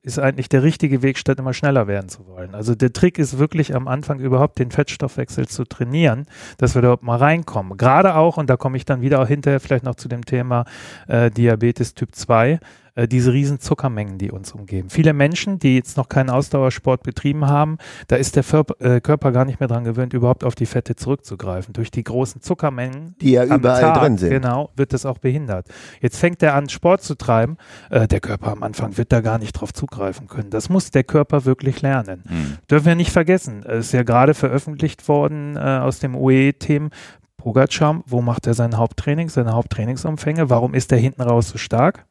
ist 0.00 0.18
eigentlich 0.18 0.48
der 0.48 0.62
richtige 0.62 1.02
Weg, 1.02 1.18
statt 1.18 1.38
immer 1.38 1.52
schneller 1.52 1.86
werden 1.86 2.08
zu 2.08 2.26
wollen. 2.26 2.54
Also 2.54 2.74
der 2.74 2.94
Trick 2.94 3.18
ist 3.18 3.38
wirklich 3.38 3.74
am 3.74 3.88
Anfang 3.88 4.20
überhaupt 4.20 4.58
den 4.58 4.70
Fettstoffwechsel 4.70 5.48
zu 5.48 5.64
trainieren, 5.64 6.24
dass 6.56 6.74
wir 6.74 6.80
da 6.80 6.88
überhaupt 6.88 7.04
mal 7.04 7.18
reinkommen. 7.18 7.76
Gerade 7.76 8.14
auch, 8.14 8.38
und 8.38 8.48
da 8.48 8.56
komme 8.56 8.78
ich 8.78 8.86
dann 8.86 9.02
wieder 9.02 9.20
auch 9.20 9.28
hinterher 9.28 9.60
vielleicht 9.60 9.84
noch 9.84 9.96
zu 9.96 10.08
dem 10.08 10.24
Thema 10.24 10.64
äh, 11.08 11.30
Diabetes 11.30 11.92
Typ 11.94 12.14
2, 12.14 12.58
äh, 12.94 13.08
diese 13.08 13.32
riesen 13.32 13.58
Zuckermengen, 13.58 14.18
die 14.18 14.30
uns 14.30 14.52
umgeben. 14.52 14.90
Viele 14.90 15.12
Menschen, 15.12 15.58
die 15.58 15.76
jetzt 15.76 15.96
noch 15.96 16.08
keinen 16.08 16.30
Ausdauersport 16.30 17.02
betrieben 17.02 17.46
haben, 17.46 17.78
da 18.08 18.16
ist 18.16 18.36
der 18.36 18.44
äh, 18.80 19.00
Körper 19.00 19.32
gar 19.32 19.44
nicht 19.44 19.60
mehr 19.60 19.68
dran 19.68 19.84
gewöhnt, 19.84 20.12
überhaupt 20.12 20.44
auf 20.44 20.54
die 20.54 20.66
Fette 20.66 20.94
zurückzugreifen. 20.94 21.72
Durch 21.72 21.90
die 21.90 22.04
großen 22.04 22.42
Zuckermengen 22.42 23.14
Die 23.20 23.32
ja 23.32 23.44
überall 23.44 23.80
Tag, 23.80 24.00
drin 24.00 24.18
sind. 24.18 24.30
Genau, 24.30 24.70
wird 24.76 24.92
das 24.92 25.06
auch 25.06 25.18
behindert. 25.18 25.68
Jetzt 26.00 26.18
fängt 26.18 26.42
er 26.42 26.54
an, 26.54 26.68
Sport 26.68 27.02
zu 27.02 27.14
treiben. 27.14 27.56
Äh, 27.90 28.08
der 28.08 28.20
Körper 28.20 28.52
am 28.52 28.62
Anfang 28.62 28.98
wird 28.98 29.10
da 29.12 29.20
gar 29.20 29.38
nicht 29.38 29.52
drauf 29.52 29.72
zugreifen 29.72 30.28
können. 30.28 30.50
Das 30.50 30.68
muss 30.68 30.90
der 30.90 31.04
Körper 31.04 31.44
wirklich 31.44 31.80
lernen. 31.82 32.24
Hm. 32.28 32.58
Dürfen 32.70 32.86
wir 32.86 32.94
nicht 32.94 33.10
vergessen. 33.10 33.62
Es 33.64 33.86
ist 33.86 33.92
ja 33.92 34.02
gerade 34.02 34.34
veröffentlicht 34.34 35.08
worden 35.08 35.56
aus 35.56 35.98
dem 35.98 36.14
UE-Themen. 36.14 36.90
Pogacar, 37.36 38.02
wo 38.06 38.22
macht 38.22 38.46
er 38.46 38.54
sein 38.54 38.76
Haupttraining, 38.76 39.28
seine 39.28 39.52
Haupttrainingsumfänge? 39.52 40.48
Warum 40.48 40.74
ist 40.74 40.92
er 40.92 40.98
hinten 40.98 41.22
raus 41.22 41.48
so 41.48 41.58
stark? 41.58 42.06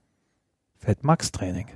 Fett-Max-Training. 0.81 1.67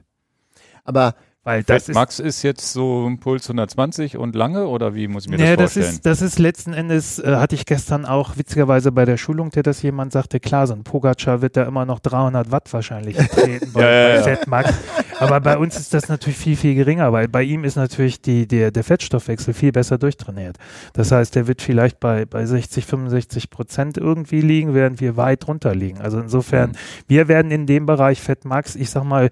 Aber 0.84 1.16
Weil 1.46 1.62
das 1.64 1.88
ist 1.88 1.96
Max 1.96 2.20
ist 2.20 2.42
jetzt 2.42 2.74
so 2.74 3.08
ein 3.08 3.20
Puls 3.20 3.46
120 3.48 4.18
und 4.18 4.36
lange 4.36 4.66
oder 4.68 4.96
wie 4.96 5.08
muss 5.08 5.26
ich 5.26 5.30
mir 5.32 5.38
Nee, 5.38 5.56
das 5.56 5.58
das 5.58 5.74
vorstellen? 5.74 5.94
ist, 5.94 6.06
das 6.06 6.22
ist 6.24 6.40
letzten 6.40 6.74
Endes, 6.74 7.20
äh, 7.20 7.36
hatte 7.36 7.54
ich 7.54 7.66
gestern 7.68 8.06
auch 8.06 8.36
witzigerweise 8.36 8.92
bei 8.92 9.06
der 9.06 9.18
Schulung, 9.18 9.52
der 9.52 9.62
das 9.62 9.82
jemand 9.84 10.12
sagte, 10.12 10.40
klar, 10.40 10.66
so 10.66 10.74
ein 10.74 10.84
Pogacar 10.84 11.42
wird 11.44 11.56
da 11.56 11.64
immer 11.64 11.86
noch 11.86 12.00
300 12.00 12.52
Watt 12.52 12.74
wahrscheinlich 12.74 13.16
treten 13.30 13.72
bei, 13.74 13.82
Ja, 13.82 13.90
ja, 13.90 14.08
bei 14.10 14.16
ja. 14.16 14.24
Fettmax. 14.24 14.74
Aber 15.20 15.40
bei 15.40 15.58
uns 15.58 15.78
ist 15.80 15.94
das 15.94 16.10
natürlich 16.10 16.38
viel, 16.38 16.56
viel 16.58 16.74
geringer, 16.76 17.14
weil 17.14 17.28
bei 17.28 17.44
ihm 17.44 17.64
ist 17.64 17.76
natürlich 17.76 18.22
die, 18.22 18.48
der, 18.48 18.72
der 18.72 18.84
Fettstoffwechsel 18.84 19.54
viel 19.54 19.72
besser 19.72 19.98
durchtrainiert. 20.00 20.58
Das 20.94 21.12
heißt, 21.12 21.36
der 21.36 21.48
wird 21.48 21.62
vielleicht 21.62 22.00
bei, 22.00 22.26
bei 22.26 22.46
60, 22.46 22.86
65 22.88 23.50
Prozent 23.52 23.98
irgendwie 23.98 24.42
liegen, 24.42 24.74
während 24.74 25.00
wir 25.00 25.16
weit 25.16 25.46
drunter 25.46 25.76
liegen. 25.76 26.02
Also 26.02 26.20
insofern, 26.20 26.72
Mhm. 26.72 26.76
wir 27.08 27.28
werden 27.28 27.52
in 27.52 27.68
dem 27.68 27.86
Bereich 27.86 28.20
Fettmax, 28.20 28.76
ich 28.76 28.90
sag 28.90 29.04
mal, 29.04 29.30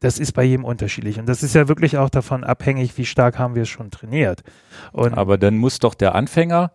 das 0.00 0.18
ist 0.18 0.32
bei 0.32 0.44
jedem 0.44 0.64
unterschiedlich. 0.64 1.18
Und 1.18 1.26
das 1.26 1.42
ist 1.42 1.54
ja 1.54 1.68
wirklich 1.68 1.96
auch 1.96 2.10
davon 2.10 2.44
abhängig, 2.44 2.96
wie 2.98 3.06
stark 3.06 3.38
haben 3.38 3.54
wir 3.54 3.62
es 3.62 3.68
schon 3.68 3.90
trainiert. 3.90 4.42
Und 4.92 5.14
Aber 5.14 5.38
dann 5.38 5.56
muss 5.56 5.78
doch 5.78 5.94
der 5.94 6.14
Anfänger, 6.14 6.72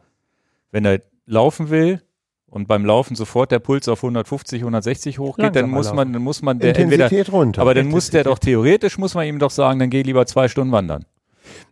wenn 0.72 0.86
er 0.86 1.02
laufen 1.26 1.70
will 1.70 2.02
und 2.48 2.68
beim 2.68 2.86
Laufen 2.86 3.16
sofort 3.16 3.52
der 3.52 3.60
Puls 3.60 3.88
auf 3.88 4.00
150, 4.04 4.62
160 4.62 5.20
hochgeht, 5.20 5.56
dann 5.56 5.70
muss 5.70 5.94
man, 5.94 6.12
dann 6.12 6.22
muss 6.22 6.42
man 6.42 6.60
der 6.60 6.70
entweder, 6.70 7.06
Intensität 7.06 7.32
runter. 7.32 7.62
aber 7.62 7.74
dann 7.74 7.88
muss 7.88 8.10
der 8.10 8.24
doch 8.24 8.40
theoretisch, 8.40 8.98
muss 8.98 9.14
man 9.14 9.26
ihm 9.26 9.40
doch 9.40 9.52
sagen, 9.52 9.80
dann 9.80 9.90
geh 9.90 10.02
lieber 10.02 10.26
zwei 10.26 10.48
Stunden 10.48 10.72
wandern. 10.72 11.06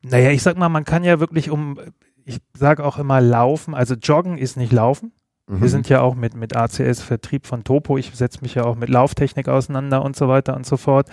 Naja, 0.01 0.31
ich 0.31 0.41
sag 0.41 0.57
mal, 0.57 0.69
man 0.69 0.85
kann 0.85 1.03
ja 1.03 1.19
wirklich 1.19 1.49
um, 1.49 1.79
ich 2.25 2.37
sage 2.57 2.85
auch 2.85 2.97
immer 2.97 3.21
Laufen, 3.21 3.73
also 3.73 3.95
Joggen 3.95 4.37
ist 4.37 4.55
nicht 4.55 4.71
Laufen. 4.71 5.11
Mhm. 5.49 5.61
Wir 5.61 5.69
sind 5.69 5.89
ja 5.89 6.01
auch 6.01 6.15
mit, 6.15 6.35
mit 6.35 6.55
ACS 6.55 7.01
Vertrieb 7.01 7.47
von 7.47 7.63
Topo. 7.63 7.97
Ich 7.97 8.11
setze 8.15 8.39
mich 8.41 8.55
ja 8.55 8.65
auch 8.65 8.75
mit 8.75 8.89
Lauftechnik 8.89 9.49
auseinander 9.49 10.03
und 10.03 10.15
so 10.15 10.27
weiter 10.27 10.55
und 10.55 10.65
so 10.65 10.77
fort. 10.77 11.07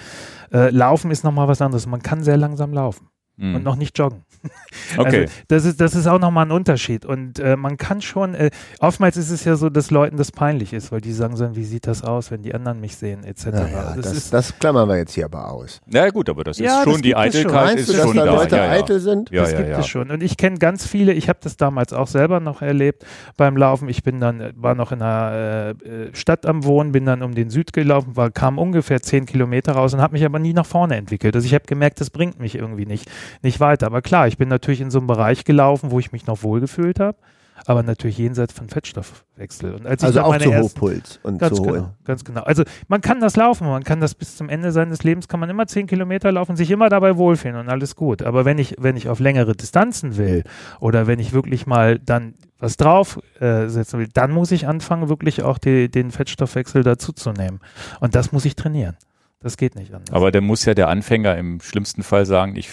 Äh, 0.52 0.70
laufen 0.70 1.10
ist 1.10 1.24
nochmal 1.24 1.48
was 1.48 1.62
anderes. 1.62 1.86
Man 1.86 2.02
kann 2.02 2.22
sehr 2.22 2.36
langsam 2.36 2.72
laufen. 2.72 3.08
Und 3.38 3.64
noch 3.64 3.76
nicht 3.76 3.98
joggen. 3.98 4.24
Okay. 4.96 5.22
Also 5.22 5.32
das 5.48 5.64
ist, 5.64 5.80
das 5.80 5.94
ist 5.94 6.06
auch 6.06 6.20
nochmal 6.20 6.46
ein 6.46 6.52
Unterschied. 6.52 7.04
Und 7.04 7.38
äh, 7.38 7.56
man 7.56 7.76
kann 7.76 8.00
schon, 8.00 8.34
äh, 8.34 8.50
oftmals 8.78 9.16
ist 9.16 9.30
es 9.30 9.44
ja 9.44 9.56
so, 9.56 9.68
dass 9.68 9.90
Leuten 9.90 10.16
das 10.16 10.30
peinlich 10.30 10.72
ist, 10.72 10.92
weil 10.92 11.00
die 11.00 11.12
sagen 11.12 11.36
so, 11.36 11.56
wie 11.56 11.64
sieht 11.64 11.86
das 11.86 12.02
aus, 12.02 12.30
wenn 12.30 12.42
die 12.42 12.54
anderen 12.54 12.80
mich 12.80 12.96
sehen, 12.96 13.24
etc. 13.24 13.46
Naja, 13.46 13.92
das, 13.96 14.04
das, 14.04 14.12
ist, 14.12 14.32
das 14.32 14.58
klammern 14.58 14.88
wir 14.88 14.96
jetzt 14.96 15.14
hier 15.14 15.24
aber 15.24 15.50
aus. 15.50 15.80
Na 15.86 16.08
gut, 16.10 16.28
aber 16.28 16.44
das 16.44 16.58
ist 16.58 16.64
Ja, 16.64 16.82
schon 16.84 16.92
das 16.94 17.02
die 17.02 17.08
gibt 17.08 17.18
es 17.18 17.24
schon. 17.24 17.40
Eitelkeit 17.40 17.64
Meinst 17.66 17.80
ist 17.80 17.88
du, 17.88 17.92
dass 17.94 18.06
schon 18.06 18.16
da 18.16 18.24
da. 18.24 18.34
Leute 18.34 18.56
ja, 18.56 18.64
ja. 18.64 18.70
eitel 18.70 19.00
sind? 19.00 19.30
Ja, 19.30 19.42
das 19.42 19.52
ja, 19.52 19.58
gibt 19.58 19.70
ja. 19.70 19.78
es 19.80 19.86
schon. 19.88 20.10
Und 20.10 20.22
ich 20.22 20.36
kenne 20.36 20.58
ganz 20.58 20.86
viele, 20.86 21.12
ich 21.12 21.28
habe 21.28 21.38
das 21.42 21.56
damals 21.56 21.92
auch 21.92 22.08
selber 22.08 22.40
noch 22.40 22.62
erlebt 22.62 23.04
beim 23.36 23.56
Laufen. 23.56 23.88
Ich 23.88 24.02
bin 24.02 24.20
dann, 24.20 24.40
äh, 24.40 24.52
war 24.56 24.74
noch 24.74 24.92
in 24.92 25.02
einer 25.02 25.32
äh, 25.32 25.70
äh, 25.70 26.14
Stadt 26.14 26.46
am 26.46 26.64
Wohnen, 26.64 26.92
bin 26.92 27.06
dann 27.06 27.22
um 27.22 27.34
den 27.34 27.50
Süd 27.50 27.72
gelaufen, 27.72 28.16
war, 28.16 28.30
kam 28.30 28.58
ungefähr 28.58 29.02
zehn 29.02 29.26
Kilometer 29.26 29.72
raus 29.72 29.94
und 29.94 30.00
habe 30.00 30.12
mich 30.12 30.24
aber 30.24 30.38
nie 30.38 30.52
nach 30.52 30.66
vorne 30.66 30.96
entwickelt. 30.96 31.34
Also 31.34 31.46
ich 31.46 31.54
habe 31.54 31.64
gemerkt, 31.66 32.00
das 32.00 32.10
bringt 32.10 32.38
mich 32.38 32.54
irgendwie 32.54 32.86
nicht, 32.86 33.10
nicht 33.42 33.60
weiter. 33.60 33.86
Aber 33.86 34.02
klar, 34.02 34.26
ich 34.28 34.38
bin 34.38 34.48
natürlich 34.48 34.80
in 34.80 34.90
so 34.90 34.98
einem 34.98 35.06
Bereich 35.06 35.44
gelaufen, 35.44 35.90
wo 35.90 35.98
ich 35.98 36.12
mich 36.12 36.26
noch 36.26 36.42
wohlgefühlt 36.42 37.00
habe, 37.00 37.18
aber 37.64 37.82
natürlich 37.82 38.18
jenseits 38.18 38.52
von 38.52 38.68
Fettstoffwechsel. 38.68 39.74
Und 39.74 39.86
als 39.86 40.02
ich 40.02 40.06
Also 40.06 40.18
dann 40.18 40.24
auch 40.26 40.30
meine 40.30 40.44
zu 40.44 40.50
ersten- 40.50 40.64
Hochpuls 40.80 41.20
und 41.22 41.38
Ganz 41.38 41.56
zu 41.56 41.62
genau, 41.62 41.88
ganz 42.04 42.24
genau. 42.24 42.42
Also 42.42 42.64
man 42.88 43.00
kann 43.00 43.20
das 43.20 43.36
laufen, 43.36 43.66
man 43.66 43.82
kann 43.82 44.00
das 44.00 44.14
bis 44.14 44.36
zum 44.36 44.48
Ende 44.48 44.72
seines 44.72 45.02
Lebens, 45.04 45.26
kann 45.28 45.40
man 45.40 45.48
immer 45.48 45.66
zehn 45.66 45.86
Kilometer 45.86 46.30
laufen, 46.32 46.56
sich 46.56 46.70
immer 46.70 46.88
dabei 46.90 47.16
wohlfühlen 47.16 47.56
und 47.56 47.68
alles 47.70 47.96
gut. 47.96 48.22
Aber 48.22 48.44
wenn 48.44 48.58
ich, 48.58 48.76
wenn 48.78 48.96
ich 48.96 49.08
auf 49.08 49.20
längere 49.20 49.54
Distanzen 49.56 50.16
will 50.18 50.44
oder 50.80 51.06
wenn 51.06 51.18
ich 51.18 51.32
wirklich 51.32 51.66
mal 51.66 51.98
dann 51.98 52.34
was 52.58 52.76
drauf 52.76 53.18
äh, 53.40 53.68
setzen 53.68 54.00
will, 54.00 54.08
dann 54.12 54.30
muss 54.32 54.50
ich 54.50 54.66
anfangen, 54.66 55.08
wirklich 55.08 55.42
auch 55.42 55.58
die, 55.58 55.90
den 55.90 56.10
Fettstoffwechsel 56.10 56.82
dazuzunehmen. 56.82 57.60
Und 58.00 58.14
das 58.14 58.32
muss 58.32 58.44
ich 58.46 58.54
trainieren. 58.56 58.96
Das 59.40 59.56
geht 59.58 59.76
nicht 59.76 59.92
anders. 59.92 60.14
Aber 60.14 60.30
dann 60.32 60.44
muss 60.44 60.64
ja 60.64 60.72
der 60.74 60.88
Anfänger 60.88 61.36
im 61.36 61.60
schlimmsten 61.60 62.02
Fall 62.02 62.24
sagen, 62.24 62.56
ich 62.56 62.70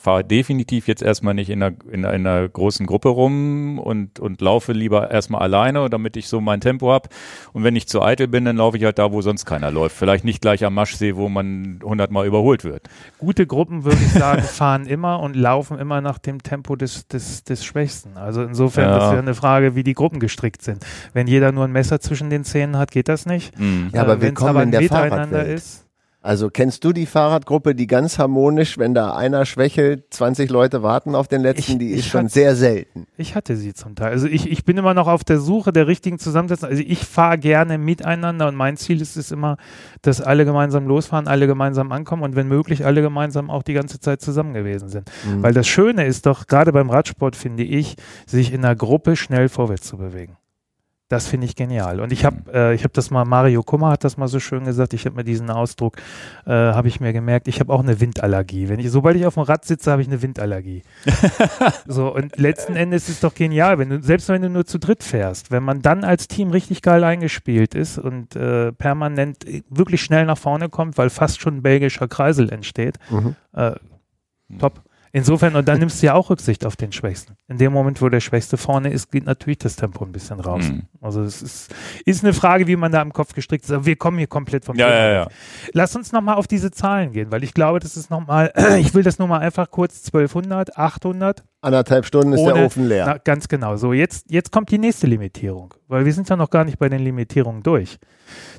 fahre 0.00 0.22
definitiv 0.22 0.86
jetzt 0.86 1.02
erstmal 1.02 1.34
nicht 1.34 1.50
in 1.50 1.60
einer, 1.60 1.74
in 1.90 2.06
einer 2.06 2.48
großen 2.48 2.86
Gruppe 2.86 3.08
rum 3.08 3.80
und, 3.80 4.20
und 4.20 4.40
laufe 4.40 4.72
lieber 4.72 5.10
erstmal 5.10 5.42
alleine, 5.42 5.90
damit 5.90 6.16
ich 6.16 6.28
so 6.28 6.40
mein 6.40 6.60
Tempo 6.60 6.92
habe. 6.92 7.08
Und 7.52 7.64
wenn 7.64 7.74
ich 7.74 7.88
zu 7.88 8.00
eitel 8.00 8.28
bin, 8.28 8.44
dann 8.44 8.56
laufe 8.56 8.76
ich 8.76 8.84
halt 8.84 9.00
da, 9.00 9.10
wo 9.10 9.22
sonst 9.22 9.44
keiner 9.44 9.72
läuft. 9.72 9.96
Vielleicht 9.96 10.24
nicht 10.24 10.40
gleich 10.40 10.64
am 10.64 10.74
Maschsee, 10.74 11.16
wo 11.16 11.28
man 11.28 11.80
hundertmal 11.82 12.26
überholt 12.28 12.62
wird. 12.62 12.88
Gute 13.18 13.44
Gruppen, 13.46 13.82
würde 13.84 13.98
ich 14.00 14.12
sagen, 14.12 14.42
fahren 14.44 14.86
immer 14.86 15.18
und 15.18 15.34
laufen 15.34 15.78
immer 15.80 16.00
nach 16.00 16.18
dem 16.18 16.44
Tempo 16.44 16.76
des, 16.76 17.08
des, 17.08 17.42
des 17.42 17.64
Schwächsten. 17.64 18.16
Also 18.16 18.42
insofern 18.44 18.84
Ja. 18.90 18.94
das 18.98 19.04
ist 19.08 19.12
ja 19.14 19.18
eine 19.18 19.34
Frage, 19.34 19.74
wie 19.74 19.82
die 19.82 19.94
Gruppen 19.94 20.20
gestrickt 20.20 20.62
sind. 20.62 20.86
Wenn 21.12 21.26
jeder 21.26 21.50
nur 21.50 21.64
ein 21.64 21.72
Messer 21.72 21.98
zwischen 21.98 22.30
den 22.30 22.44
Zähnen 22.44 22.76
hat, 22.78 22.92
geht 22.92 23.08
das 23.08 23.26
nicht. 23.26 23.58
Mhm. 23.58 23.90
Ja, 23.92 24.02
aber 24.02 24.12
Äh, 24.12 24.20
wenn's 24.20 24.22
willkommen 24.22 24.50
aber 24.50 24.62
in 24.62 24.70
der 24.70 24.80
Miteinander 24.80 25.16
Fahrradwelt. 25.38 25.58
ist. 25.58 25.87
Also 26.20 26.50
kennst 26.50 26.82
du 26.84 26.92
die 26.92 27.06
Fahrradgruppe, 27.06 27.76
die 27.76 27.86
ganz 27.86 28.18
harmonisch, 28.18 28.76
wenn 28.76 28.92
da 28.92 29.14
einer 29.14 29.46
schwächelt, 29.46 30.12
20 30.12 30.50
Leute 30.50 30.82
warten 30.82 31.14
auf 31.14 31.28
den 31.28 31.42
letzten, 31.42 31.72
Ich- 31.72 31.78
die 31.78 31.90
ist 31.90 32.06
schon 32.06 32.22
fand- 32.22 32.32
sehr 32.32 32.56
selten. 32.56 33.06
Ich 33.16 33.36
hatte 33.36 33.56
sie 33.56 33.72
zum 33.72 33.94
Teil. 33.94 34.10
Also 34.10 34.26
ich, 34.26 34.50
ich 34.50 34.64
bin 34.64 34.76
immer 34.76 34.94
noch 34.94 35.06
auf 35.06 35.22
der 35.22 35.38
Suche 35.38 35.72
der 35.72 35.86
richtigen 35.86 36.18
Zusammensetzung. 36.18 36.70
Also 36.70 36.82
ich 36.84 37.04
fahre 37.06 37.38
gerne 37.38 37.78
miteinander 37.78 38.48
und 38.48 38.56
mein 38.56 38.76
Ziel 38.76 39.00
ist 39.00 39.16
es 39.16 39.30
immer, 39.30 39.58
dass 40.02 40.20
alle 40.20 40.44
gemeinsam 40.44 40.88
losfahren, 40.88 41.28
alle 41.28 41.46
gemeinsam 41.46 41.92
ankommen 41.92 42.24
und 42.24 42.34
wenn 42.34 42.48
möglich 42.48 42.84
alle 42.84 43.00
gemeinsam 43.00 43.48
auch 43.48 43.62
die 43.62 43.74
ganze 43.74 44.00
Zeit 44.00 44.20
zusammen 44.20 44.54
gewesen 44.54 44.88
sind. 44.88 45.08
Mhm. 45.24 45.42
Weil 45.44 45.54
das 45.54 45.68
Schöne 45.68 46.04
ist 46.04 46.26
doch, 46.26 46.48
gerade 46.48 46.72
beim 46.72 46.90
Radsport 46.90 47.36
finde 47.36 47.62
ich, 47.62 47.94
sich 48.26 48.52
in 48.52 48.64
einer 48.64 48.74
Gruppe 48.74 49.14
schnell 49.14 49.48
vorwärts 49.48 49.86
zu 49.86 49.96
bewegen. 49.96 50.36
Das 51.10 51.26
finde 51.26 51.46
ich 51.46 51.56
genial. 51.56 52.00
Und 52.00 52.12
ich 52.12 52.26
habe 52.26 52.36
äh, 52.52 52.74
ich 52.74 52.84
hab 52.84 52.92
das 52.92 53.10
mal, 53.10 53.24
Mario 53.24 53.62
Kummer 53.62 53.88
hat 53.92 54.04
das 54.04 54.18
mal 54.18 54.28
so 54.28 54.40
schön 54.40 54.64
gesagt, 54.64 54.92
ich 54.92 55.06
habe 55.06 55.16
mir 55.16 55.24
diesen 55.24 55.48
Ausdruck, 55.48 55.96
äh, 56.44 56.50
habe 56.50 56.88
ich 56.88 57.00
mir 57.00 57.14
gemerkt, 57.14 57.48
ich 57.48 57.60
habe 57.60 57.72
auch 57.72 57.80
eine 57.80 57.98
Windallergie. 57.98 58.68
Wenn 58.68 58.78
ich, 58.78 58.90
sobald 58.90 59.16
ich 59.16 59.24
auf 59.24 59.34
dem 59.34 59.44
Rad 59.44 59.64
sitze, 59.64 59.90
habe 59.90 60.02
ich 60.02 60.08
eine 60.08 60.20
Windallergie. 60.20 60.82
so, 61.86 62.14
und 62.14 62.36
letzten 62.36 62.76
Endes 62.76 63.08
ist 63.08 63.14
es 63.16 63.20
doch 63.20 63.34
genial, 63.34 63.78
wenn 63.78 63.88
du, 63.88 64.02
selbst 64.02 64.28
wenn 64.28 64.42
du 64.42 64.50
nur 64.50 64.66
zu 64.66 64.78
dritt 64.78 65.02
fährst, 65.02 65.50
wenn 65.50 65.62
man 65.62 65.80
dann 65.80 66.04
als 66.04 66.28
Team 66.28 66.50
richtig 66.50 66.82
geil 66.82 67.02
eingespielt 67.04 67.74
ist 67.74 67.96
und 67.96 68.36
äh, 68.36 68.72
permanent 68.72 69.46
äh, 69.46 69.62
wirklich 69.70 70.02
schnell 70.02 70.26
nach 70.26 70.36
vorne 70.38 70.68
kommt, 70.68 70.98
weil 70.98 71.08
fast 71.08 71.40
schon 71.40 71.56
ein 71.56 71.62
belgischer 71.62 72.08
Kreisel 72.08 72.52
entsteht, 72.52 72.98
Mhm. 73.08 73.34
äh, 73.54 73.72
top. 74.58 74.82
Insofern, 75.12 75.56
und 75.56 75.66
dann 75.68 75.78
nimmst 75.78 76.02
du 76.02 76.06
ja 76.06 76.14
auch 76.14 76.30
Rücksicht 76.30 76.66
auf 76.66 76.76
den 76.76 76.92
Schwächsten. 76.92 77.34
In 77.48 77.58
dem 77.58 77.72
Moment, 77.72 78.02
wo 78.02 78.08
der 78.08 78.20
Schwächste 78.20 78.56
vorne 78.56 78.90
ist, 78.90 79.10
geht 79.10 79.24
natürlich 79.24 79.58
das 79.58 79.76
Tempo 79.76 80.04
ein 80.04 80.12
bisschen 80.12 80.40
raus. 80.40 80.64
Mhm. 80.68 80.82
Also 81.00 81.22
es 81.22 81.42
ist, 81.42 81.74
ist 82.04 82.24
eine 82.24 82.32
Frage, 82.34 82.66
wie 82.66 82.76
man 82.76 82.92
da 82.92 83.00
im 83.02 83.12
Kopf 83.12 83.32
gestrickt 83.34 83.64
ist. 83.64 83.70
Aber 83.70 83.86
wir 83.86 83.96
kommen 83.96 84.18
hier 84.18 84.26
komplett 84.26 84.64
vom 84.64 84.76
Ja, 84.76 84.86
Thema 84.88 84.98
ja, 84.98 85.20
weg. 85.26 85.28
ja. 85.32 85.70
Lass 85.72 85.96
uns 85.96 86.12
nochmal 86.12 86.36
auf 86.36 86.46
diese 86.46 86.70
Zahlen 86.70 87.12
gehen, 87.12 87.30
weil 87.32 87.42
ich 87.44 87.54
glaube, 87.54 87.78
das 87.80 87.96
ist 87.96 88.10
nochmal, 88.10 88.52
ich 88.78 88.94
will 88.94 89.02
das 89.02 89.18
nur 89.18 89.28
mal 89.28 89.38
einfach 89.40 89.70
kurz 89.70 90.04
1200, 90.06 90.76
800. 90.76 91.44
Anderthalb 91.60 92.06
Stunden 92.06 92.32
ist 92.34 92.44
der 92.44 92.56
Ofen 92.56 92.86
leer. 92.86 93.04
Na, 93.06 93.18
ganz 93.18 93.48
genau. 93.48 93.76
So, 93.76 93.92
jetzt, 93.92 94.30
jetzt 94.30 94.52
kommt 94.52 94.70
die 94.70 94.78
nächste 94.78 95.06
Limitierung, 95.06 95.74
weil 95.88 96.04
wir 96.04 96.12
sind 96.12 96.28
ja 96.28 96.36
noch 96.36 96.50
gar 96.50 96.64
nicht 96.64 96.78
bei 96.78 96.88
den 96.88 97.00
Limitierungen 97.00 97.62
durch. 97.62 97.98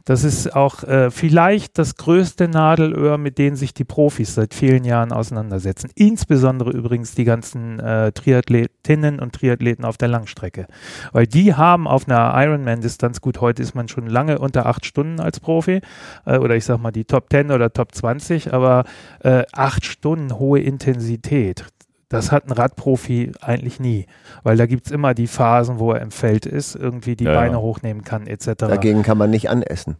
Das 0.06 0.24
ist 0.24 0.56
auch 0.56 0.84
äh, 0.84 1.12
vielleicht 1.12 1.78
das 1.78 1.96
größte 1.96 2.48
Nadelöhr, 2.48 3.18
mit 3.18 3.38
denen 3.38 3.56
sich 3.56 3.74
die 3.74 3.84
Profis 3.84 4.34
seit 4.34 4.54
vielen 4.54 4.84
Jahren 4.84 5.12
auseinandersetzen. 5.12 5.92
Insbesondere 5.96 6.72
übrigens 6.72 7.14
die 7.14 7.26
ganzen 7.26 7.80
äh, 7.80 8.12
Triathletinnen 8.12 9.20
und 9.20 9.34
Triathleten 9.34 9.86
auf 9.86 9.98
der 9.98 10.08
Langstrecke. 10.08 10.66
Weil 11.12 11.28
die 11.28 11.54
haben 11.54 11.88
auf 11.88 12.08
einer 12.08 12.34
Ironman-Distanz, 12.36 13.22
gut, 13.22 13.42
heute 13.42 13.62
ist 13.62 13.76
man 13.76 13.88
schon 13.88 14.08
lange 14.08 14.40
unter 14.40 14.66
acht 14.66 14.86
Stunden 14.86 15.20
als 15.20 15.40
Profi, 15.40 15.82
äh, 16.26 16.38
oder 16.38 16.56
ich 16.56 16.66
sag 16.66 16.80
mal 16.80 16.92
die 16.92 17.06
Top 17.06 17.28
10 17.32 17.52
oder 17.52 17.72
Top 17.72 17.94
20, 17.94 18.54
aber 18.54 18.86
äh, 19.20 19.44
acht 19.54 19.86
Stunden 19.86 20.40
hohe 20.40 20.60
Intensität. 20.60 21.66
Das 22.10 22.32
hat 22.32 22.48
ein 22.48 22.52
Radprofi 22.52 23.32
eigentlich 23.40 23.80
nie, 23.80 24.08
weil 24.44 24.58
da 24.58 24.66
gibt's 24.66 24.90
immer 24.90 25.14
die 25.14 25.28
Phasen, 25.28 25.78
wo 25.78 25.92
er 25.92 26.02
im 26.02 26.10
Feld 26.10 26.48
ist, 26.48 26.76
irgendwie 26.76 27.16
die 27.16 27.26
Ja, 27.26 27.34
ja. 27.34 27.40
Beine 27.40 27.62
hochnehmen 27.62 28.04
kann, 28.04 28.26
etc. 28.26 28.54
Dagegen 28.58 29.04
kann 29.04 29.18
man 29.18 29.30
nicht 29.30 29.50
anessen. 29.50 29.96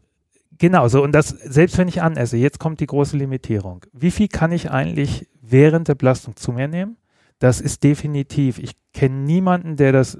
Genau, 0.58 0.88
so 0.88 1.04
und 1.04 1.14
das, 1.14 1.30
selbst 1.30 1.78
wenn 1.78 1.88
ich 1.88 2.02
anesse, 2.02 2.36
jetzt 2.36 2.60
kommt 2.60 2.80
die 2.80 2.88
große 2.88 3.16
Limitierung. 3.16 3.86
Wie 3.94 4.12
viel 4.12 4.28
kann 4.28 4.52
ich 4.52 4.72
eigentlich 4.72 5.30
während 5.42 5.88
der 5.88 5.96
Belastung 5.96 6.36
zu 6.36 6.52
mir 6.52 6.68
nehmen? 6.68 6.98
Das 7.38 7.62
ist 7.62 7.84
definitiv, 7.84 8.60
ich 8.60 8.74
kenne 8.94 9.16
niemanden, 9.16 9.76
der 9.76 9.92
das 9.92 10.18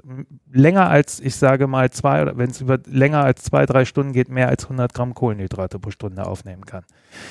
länger 0.52 0.88
als, 0.88 1.20
ich 1.20 1.36
sage 1.36 1.66
mal, 1.66 1.90
zwei 1.90 2.22
oder 2.22 2.38
wenn 2.38 2.50
es 2.50 2.60
über 2.60 2.78
länger 2.86 3.24
als 3.24 3.42
zwei, 3.42 3.66
drei 3.66 3.84
Stunden 3.84 4.12
geht, 4.12 4.28
mehr 4.28 4.48
als 4.48 4.64
100 4.64 4.94
Gramm 4.94 5.14
Kohlenhydrate 5.14 5.78
pro 5.78 5.90
Stunde 5.90 6.26
aufnehmen 6.26 6.64
kann. 6.64 6.84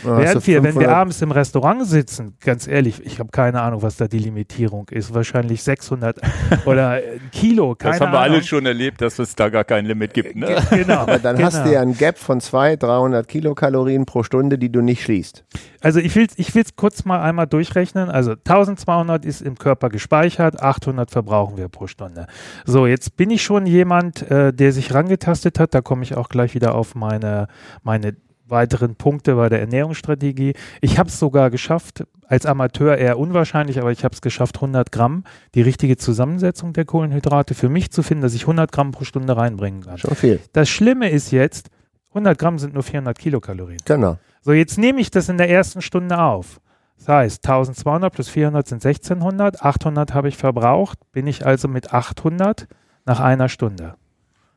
Hast 0.04 0.18
Während 0.18 0.48
wir, 0.48 0.58
wenn 0.58 0.76
wir 0.76 0.82
500 0.82 0.96
abends 0.96 1.22
im 1.22 1.32
Restaurant 1.32 1.86
sitzen, 1.88 2.38
ganz 2.42 2.68
ehrlich, 2.68 3.06
ich 3.06 3.20
habe 3.20 3.30
keine 3.32 3.62
Ahnung, 3.62 3.82
was 3.82 3.96
da 3.96 4.08
die 4.08 4.20
Limitierung 4.20 4.90
ist. 4.90 5.14
Wahrscheinlich 5.14 5.64
600 5.64 6.20
oder 6.66 6.90
ein 6.90 7.30
Kilo, 7.32 7.76
keine 7.76 7.94
Das 7.94 8.02
haben 8.02 8.12
wir 8.12 8.20
Ahnung. 8.20 8.36
alle 8.36 8.44
schon 8.44 8.66
erlebt, 8.66 9.02
dass 9.02 9.18
es 9.20 9.36
da 9.36 9.50
gar 9.50 9.64
kein 9.64 9.86
Limit 9.86 10.14
gibt. 10.14 10.36
Ne? 10.36 10.56
Genau. 10.72 11.00
Aber 11.00 11.20
dann 11.20 11.38
genau. 11.38 11.48
hast 11.48 11.66
du 11.66 11.72
ja 11.72 11.82
ein 11.82 11.98
Gap 11.98 12.18
von 12.18 12.42
200, 12.42 12.84
300 12.84 13.28
Kilokalorien 13.28 14.06
pro 14.06 14.24
Stunde, 14.24 14.58
die 14.58 14.72
du 14.72 14.82
nicht 14.82 15.04
schließt. 15.04 15.46
Also 15.82 16.00
ich 16.00 16.16
will 16.16 16.28
ich 16.36 16.54
will's 16.56 16.76
kurz 16.76 17.06
mal 17.06 17.22
einmal 17.22 17.48
durchrechnen. 17.48 18.10
Also 18.10 18.32
1200 18.32 19.26
ist 19.26 19.42
im 19.42 19.58
Körper 19.58 19.90
gespeichert, 19.90 20.62
800 20.62 21.10
verbrauchen 21.30 21.58
wir 21.58 21.68
pro 21.68 21.88
Stunde. 21.88 22.26
So, 22.66 22.88
jetzt 22.88 23.16
bin 23.16 23.30
ich 23.30 23.44
schon 23.44 23.66
jemand, 23.68 24.30
äh, 24.32 24.52
der 24.52 24.72
sich 24.72 24.94
rangetastet 24.94 25.60
hat. 25.60 25.76
Da 25.76 25.82
komme 25.82 26.04
ich 26.04 26.16
auch 26.16 26.30
gleich 26.30 26.56
wieder 26.56 26.74
auf 26.74 26.96
meine, 26.96 27.48
meine 27.84 28.16
weiteren 28.48 28.96
Punkte 28.96 29.36
bei 29.36 29.48
der 29.48 29.60
Ernährungsstrategie. 29.60 30.54
Ich 30.82 30.98
habe 30.98 31.10
es 31.10 31.20
sogar 31.20 31.52
geschafft, 31.52 32.04
als 32.28 32.48
Amateur 32.48 32.98
eher 32.98 33.20
unwahrscheinlich, 33.20 33.80
aber 33.80 33.92
ich 33.92 34.04
habe 34.04 34.16
es 34.16 34.22
geschafft, 34.22 34.58
100 34.58 34.92
Gramm, 34.92 35.24
die 35.54 35.62
richtige 35.62 35.98
Zusammensetzung 35.98 36.74
der 36.74 36.86
Kohlenhydrate 36.86 37.54
für 37.54 37.70
mich 37.70 37.92
zu 37.92 38.02
finden, 38.02 38.24
dass 38.24 38.34
ich 38.34 38.42
100 38.42 38.72
Gramm 38.72 38.92
pro 38.92 39.04
Stunde 39.04 39.38
reinbringen 39.38 39.84
kann. 39.84 40.00
Schon 40.00 40.16
viel. 40.16 40.40
Das 40.54 40.68
Schlimme 40.68 41.12
ist 41.12 41.30
jetzt, 41.30 41.70
100 42.10 42.40
Gramm 42.40 42.58
sind 42.58 42.74
nur 42.74 42.82
400 42.82 43.20
Kilokalorien. 43.20 43.80
Genau. 43.86 44.18
So, 44.42 44.52
jetzt 44.54 44.80
nehme 44.80 45.00
ich 45.00 45.12
das 45.12 45.30
in 45.30 45.38
der 45.38 45.50
ersten 45.50 45.84
Stunde 45.84 46.18
auf. 46.20 46.60
Das 47.00 47.08
heißt, 47.08 47.46
1200 47.48 48.14
plus 48.14 48.30
400 48.30 48.68
sind 48.68 48.86
1600, 48.86 49.64
800 49.64 50.14
habe 50.14 50.28
ich 50.28 50.38
verbraucht, 50.38 51.00
bin 51.12 51.26
ich 51.28 51.46
also 51.46 51.68
mit 51.68 51.94
800 51.94 52.68
nach 53.06 53.20
einer 53.20 53.50
Stunde. 53.50 53.96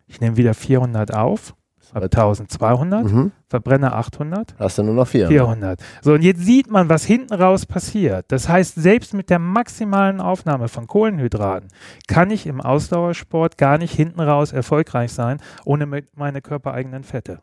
Ich 0.09 0.20
nehme 0.20 0.37
wieder 0.37 0.52
400 0.52 1.14
auf, 1.14 1.55
habe 1.94 2.11
1200, 2.11 3.05
Mhm. 3.05 3.33
verbrenne 3.48 3.92
800, 3.94 4.55
Hast 4.59 4.76
du 4.78 4.83
nur 4.83 4.94
noch 4.94 5.07
vier. 5.07 5.28
400. 5.28 5.81
So, 6.02 6.14
und 6.14 6.22
jetzt 6.22 6.40
sieht 6.40 6.70
man, 6.70 6.88
was 6.88 7.05
hinten 7.05 7.33
raus 7.35 7.64
passiert. 7.64 8.26
Das 8.28 8.48
heißt, 8.48 8.74
selbst 8.74 9.14
mit 9.14 9.31
der 9.31 9.38
maximalen 9.38 10.20
Aufnahme 10.20 10.68
von 10.68 10.87
Kohlenhydraten 10.87 11.68
kann 12.09 12.31
ich 12.31 12.46
im 12.46 12.61
Ausdauersport 12.61 13.57
gar 13.57 13.78
nicht 13.78 13.94
hinten 13.94 14.20
raus 14.20 14.52
erfolgreich 14.52 15.12
sein, 15.12 15.38
ohne 15.64 15.87
meine 16.16 16.42
körpereigenen 16.42 17.05
Fette. 17.05 17.40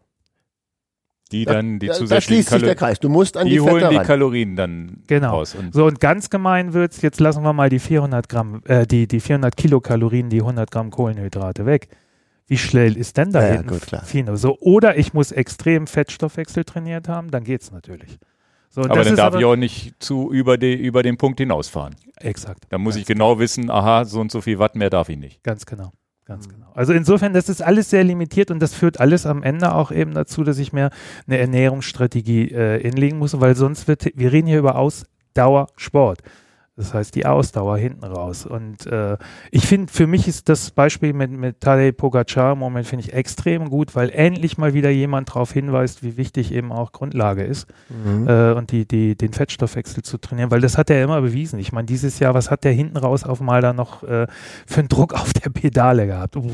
Die 1.31 1.45
dann 1.45 1.77
die 1.79 1.87
da, 1.87 1.93
da 1.93 1.99
zusätzlichen 1.99 2.21
schließt 2.43 2.49
sich 2.49 2.59
der 2.63 2.75
Kalorien, 2.75 2.77
Kreis. 2.77 2.99
Du 2.99 3.09
musst 3.09 3.37
an 3.37 3.45
die, 3.45 3.53
die 3.53 3.59
holen 3.61 3.75
Fette 3.75 3.89
die 3.89 3.95
ran. 3.97 4.05
Kalorien 4.05 4.55
dann 4.55 5.03
Genau. 5.07 5.31
raus. 5.31 5.53
Und 5.55 5.73
So, 5.73 5.85
und 5.85 5.99
ganz 5.99 6.29
gemein 6.29 6.73
wird's, 6.73 7.01
jetzt 7.01 7.19
lassen 7.19 7.43
wir 7.43 7.53
mal 7.53 7.69
die 7.69 7.79
400 7.79 8.27
Gramm, 8.29 8.61
äh, 8.65 8.87
die, 8.87 9.07
die 9.07 9.19
400 9.19 9.55
Kilokalorien, 9.55 10.29
die 10.29 10.39
100 10.41 10.71
Gramm 10.71 10.89
Kohlenhydrate 10.89 11.65
weg. 11.65 11.89
Wie 12.47 12.57
schnell 12.57 12.97
ist 12.97 13.17
denn 13.17 13.31
da 13.31 13.41
Ja, 13.45 13.53
hinten 13.53 13.67
gut, 13.69 13.81
klar. 13.81 14.03
Fino? 14.03 14.35
So, 14.35 14.57
oder 14.59 14.97
ich 14.97 15.13
muss 15.13 15.31
extrem 15.31 15.85
Fettstoffwechsel 15.85 16.63
trainiert 16.63 17.07
haben, 17.07 17.29
dann 17.29 17.43
geht's 17.43 17.71
natürlich. 17.71 18.17
So, 18.71 18.81
aber 18.81 18.95
das 18.95 19.03
dann 19.05 19.13
ist 19.13 19.19
darf 19.19 19.35
ich 19.35 19.45
auch 19.45 19.55
nicht 19.55 19.93
zu 19.99 20.31
über, 20.31 20.57
die, 20.57 20.73
über 20.73 21.03
den 21.03 21.17
Punkt 21.17 21.39
hinausfahren. 21.39 21.95
Exakt. 22.17 22.65
Da 22.69 22.79
muss 22.79 22.95
ich 22.95 23.05
genau 23.05 23.37
wissen, 23.37 23.69
aha, 23.69 24.05
so 24.05 24.19
und 24.19 24.31
so 24.31 24.41
viel 24.41 24.57
Watt 24.57 24.75
mehr 24.75 24.89
darf 24.89 25.09
ich 25.09 25.17
nicht. 25.17 25.43
Ganz 25.43 25.65
genau. 25.67 25.91
Ganz 26.29 26.47
genau. 26.47 26.67
Also 26.75 26.93
insofern, 26.93 27.33
das 27.33 27.49
ist 27.49 27.63
alles 27.63 27.89
sehr 27.89 28.03
limitiert 28.03 28.51
und 28.51 28.59
das 28.59 28.75
führt 28.75 28.99
alles 28.99 29.25
am 29.25 29.41
Ende 29.41 29.73
auch 29.73 29.91
eben 29.91 30.13
dazu, 30.13 30.43
dass 30.43 30.59
ich 30.59 30.71
mir 30.71 30.91
eine 31.25 31.39
Ernährungsstrategie 31.39 32.51
äh, 32.51 32.77
inlegen 32.87 33.17
muss, 33.17 33.39
weil 33.41 33.55
sonst 33.55 33.87
wird, 33.87 34.11
wir 34.13 34.31
reden 34.31 34.47
hier 34.47 34.59
über 34.59 34.75
Ausdauersport. 34.75 36.21
Das 36.79 36.93
heißt, 36.93 37.13
die 37.13 37.25
Ausdauer 37.25 37.77
hinten 37.77 38.05
raus. 38.05 38.45
Und 38.45 38.87
äh, 38.87 39.17
ich 39.51 39.67
finde, 39.67 39.91
für 39.91 40.07
mich 40.07 40.29
ist 40.29 40.47
das 40.47 40.71
Beispiel 40.71 41.11
mit, 41.11 41.29
mit 41.29 41.59
Tadej 41.59 41.91
Pogacar 41.91 42.53
im 42.53 42.59
Moment, 42.59 42.87
finde 42.87 43.03
ich 43.05 43.13
extrem 43.13 43.69
gut, 43.69 43.97
weil 43.97 44.09
endlich 44.11 44.57
mal 44.57 44.73
wieder 44.73 44.89
jemand 44.89 45.27
darauf 45.27 45.51
hinweist, 45.51 46.03
wie 46.03 46.15
wichtig 46.15 46.53
eben 46.53 46.71
auch 46.71 46.93
Grundlage 46.93 47.43
ist 47.43 47.67
Mhm. 47.89 48.27
äh, 48.29 48.53
und 48.53 48.71
die, 48.71 48.87
die, 48.87 49.17
den 49.17 49.33
Fettstoffwechsel 49.33 50.03
zu 50.03 50.17
trainieren, 50.19 50.51
weil 50.51 50.61
das 50.61 50.77
hat 50.77 50.89
er 50.89 51.03
immer 51.03 51.19
bewiesen. 51.19 51.59
Ich 51.59 51.73
meine, 51.73 51.85
dieses 51.85 52.17
Jahr, 52.19 52.33
was 52.33 52.49
hat 52.49 52.63
der 52.63 52.71
hinten 52.71 52.95
raus 52.95 53.25
auf 53.25 53.41
mal 53.41 53.61
da 53.61 53.73
noch 53.73 54.03
äh, 54.03 54.27
für 54.65 54.79
einen 54.79 54.87
Druck 54.87 55.13
auf 55.13 55.33
der 55.33 55.49
Pedale 55.49 56.07
gehabt? 56.07 56.37
Uff. 56.37 56.45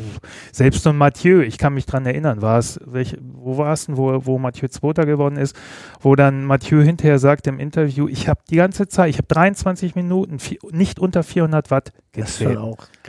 Selbst 0.52 0.82
so 0.82 0.90
ein 0.90 0.98
Mathieu, 0.98 1.42
ich 1.42 1.60
kann 1.60 1.76
mich 1.76 1.86
dran 1.86 2.04
erinnern, 2.08 2.42
war 2.42 2.58
es, 2.58 2.80
wo 2.84 3.58
war 3.60 3.74
es 3.74 3.86
denn, 3.86 3.96
wo, 3.98 4.26
wo 4.26 4.40
Mathieu 4.40 4.70
Zweiter 4.70 5.06
geworden 5.06 5.38
ist, 5.38 5.56
wo 6.02 6.16
dann 6.16 6.46
Mathieu 6.46 6.82
hinterher 6.82 7.20
sagt 7.20 7.46
im 7.46 7.60
Interview, 7.60 8.08
ich 8.08 8.28
habe 8.28 8.40
die 8.50 8.56
ganze 8.56 8.88
Zeit, 8.88 9.12
ich 9.12 9.18
habe 9.18 9.28
23 9.28 9.94
Minuten, 9.94 10.15
vi- 10.24 10.60
nicht 10.72 11.00
unter 11.00 11.24
400 11.24 11.72
Watt 11.72 11.92
ganz 12.14 12.40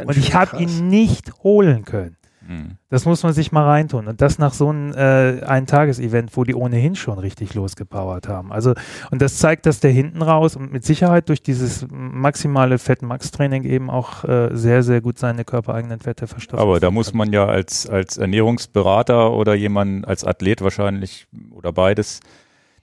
Und 0.05 0.17
ich 0.17 0.35
habe 0.35 0.59
ihn 0.63 0.89
nicht 0.89 1.33
holen 1.43 1.85
können. 1.85 2.17
Mhm. 2.49 2.77
Das 2.91 3.05
muss 3.05 3.23
man 3.23 3.33
sich 3.33 3.51
mal 3.51 3.65
reintun. 3.65 4.07
Und 4.07 4.21
das 4.21 4.39
nach 4.39 4.53
so 4.53 4.69
einem 4.69 4.93
äh, 4.93 5.43
Ein-Tages-Event, 5.43 6.37
wo 6.37 6.45
die 6.45 6.55
ohnehin 6.55 6.95
schon 6.95 7.19
richtig 7.19 7.55
losgepowert 7.55 8.29
haben. 8.29 8.53
Also, 8.53 8.75
und 9.11 9.21
das 9.21 9.39
zeigt, 9.39 9.67
dass 9.67 9.81
der 9.81 9.91
hinten 9.91 10.23
raus 10.23 10.55
und 10.55 10.73
mit 10.73 10.85
Sicherheit 10.85 11.29
durch 11.29 11.43
dieses 11.43 11.87
maximale 11.91 12.79
Fett-Max-Training 12.79 13.65
eben 13.65 13.91
auch 13.91 14.25
äh, 14.25 14.51
sehr, 14.53 14.83
sehr 14.83 15.01
gut 15.01 15.19
seine 15.19 15.45
körpereigenen 15.45 16.01
Fette 16.01 16.27
verstoffwechseln 16.27 16.69
Aber 16.69 16.81
da 16.81 16.91
muss 16.91 17.13
man 17.15 17.33
ja 17.33 17.47
als, 17.47 17.89
als 17.89 18.17
Ernährungsberater 18.17 19.33
oder 19.33 19.55
jemand 19.55 20.07
als 20.07 20.25
Athlet 20.25 20.63
wahrscheinlich 20.63 21.27
oder 21.51 21.73
beides, 21.73 22.21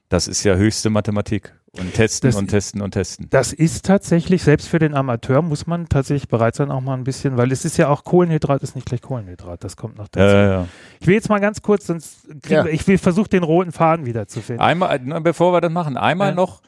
das 0.09 0.27
ist 0.27 0.43
ja 0.43 0.55
höchste 0.55 0.89
Mathematik. 0.89 1.53
Und 1.79 1.91
testen 1.95 2.27
Das- 2.29 2.35
und 2.35 2.49
testen 2.49 2.81
und 2.83 2.91
testen. 2.91 3.27
Das 3.31 3.51
ist 3.51 3.83
tatsächlich, 3.85 4.43
selbst 4.43 4.67
für 4.67 4.77
den 4.77 4.93
Amateur 4.93 5.41
muss 5.41 5.65
man 5.65 5.89
tatsächlich 5.89 6.27
bereit 6.27 6.53
sein, 6.55 6.69
auch 6.69 6.81
mal 6.81 6.93
ein 6.93 7.03
bisschen, 7.03 7.35
weil 7.35 7.51
es 7.51 7.65
ist 7.65 7.77
ja 7.77 7.87
auch 7.89 8.03
Kohlenhydrat, 8.03 8.61
ist 8.61 8.75
nicht 8.75 8.85
gleich 8.85 9.01
Kohlenhydrat, 9.01 9.63
das 9.63 9.75
kommt 9.75 9.97
noch 9.97 10.07
dazu. 10.07 10.23
Ja, 10.35 10.43
ja, 10.43 10.51
ja. 10.51 10.67
Ich 10.99 11.07
will 11.07 11.15
jetzt 11.15 11.29
mal 11.29 11.39
ganz 11.39 11.63
kurz, 11.63 11.87
sonst 11.87 12.27
kriegen 12.43 12.53
Ja. 12.59 12.65
wir, 12.65 12.71
ich 12.73 12.87
will 12.87 12.99
versuchen, 12.99 13.29
den 13.31 13.41
roten 13.41 13.71
Faden 13.71 14.05
wieder 14.05 14.27
zu 14.27 14.41
finden. 14.41 14.61
Einmal, 14.61 14.99
bevor 15.21 15.51
wir 15.51 15.61
das 15.61 15.71
machen, 15.71 15.97
einmal 15.97 16.29
Ja. 16.29 16.35
noch 16.35 16.61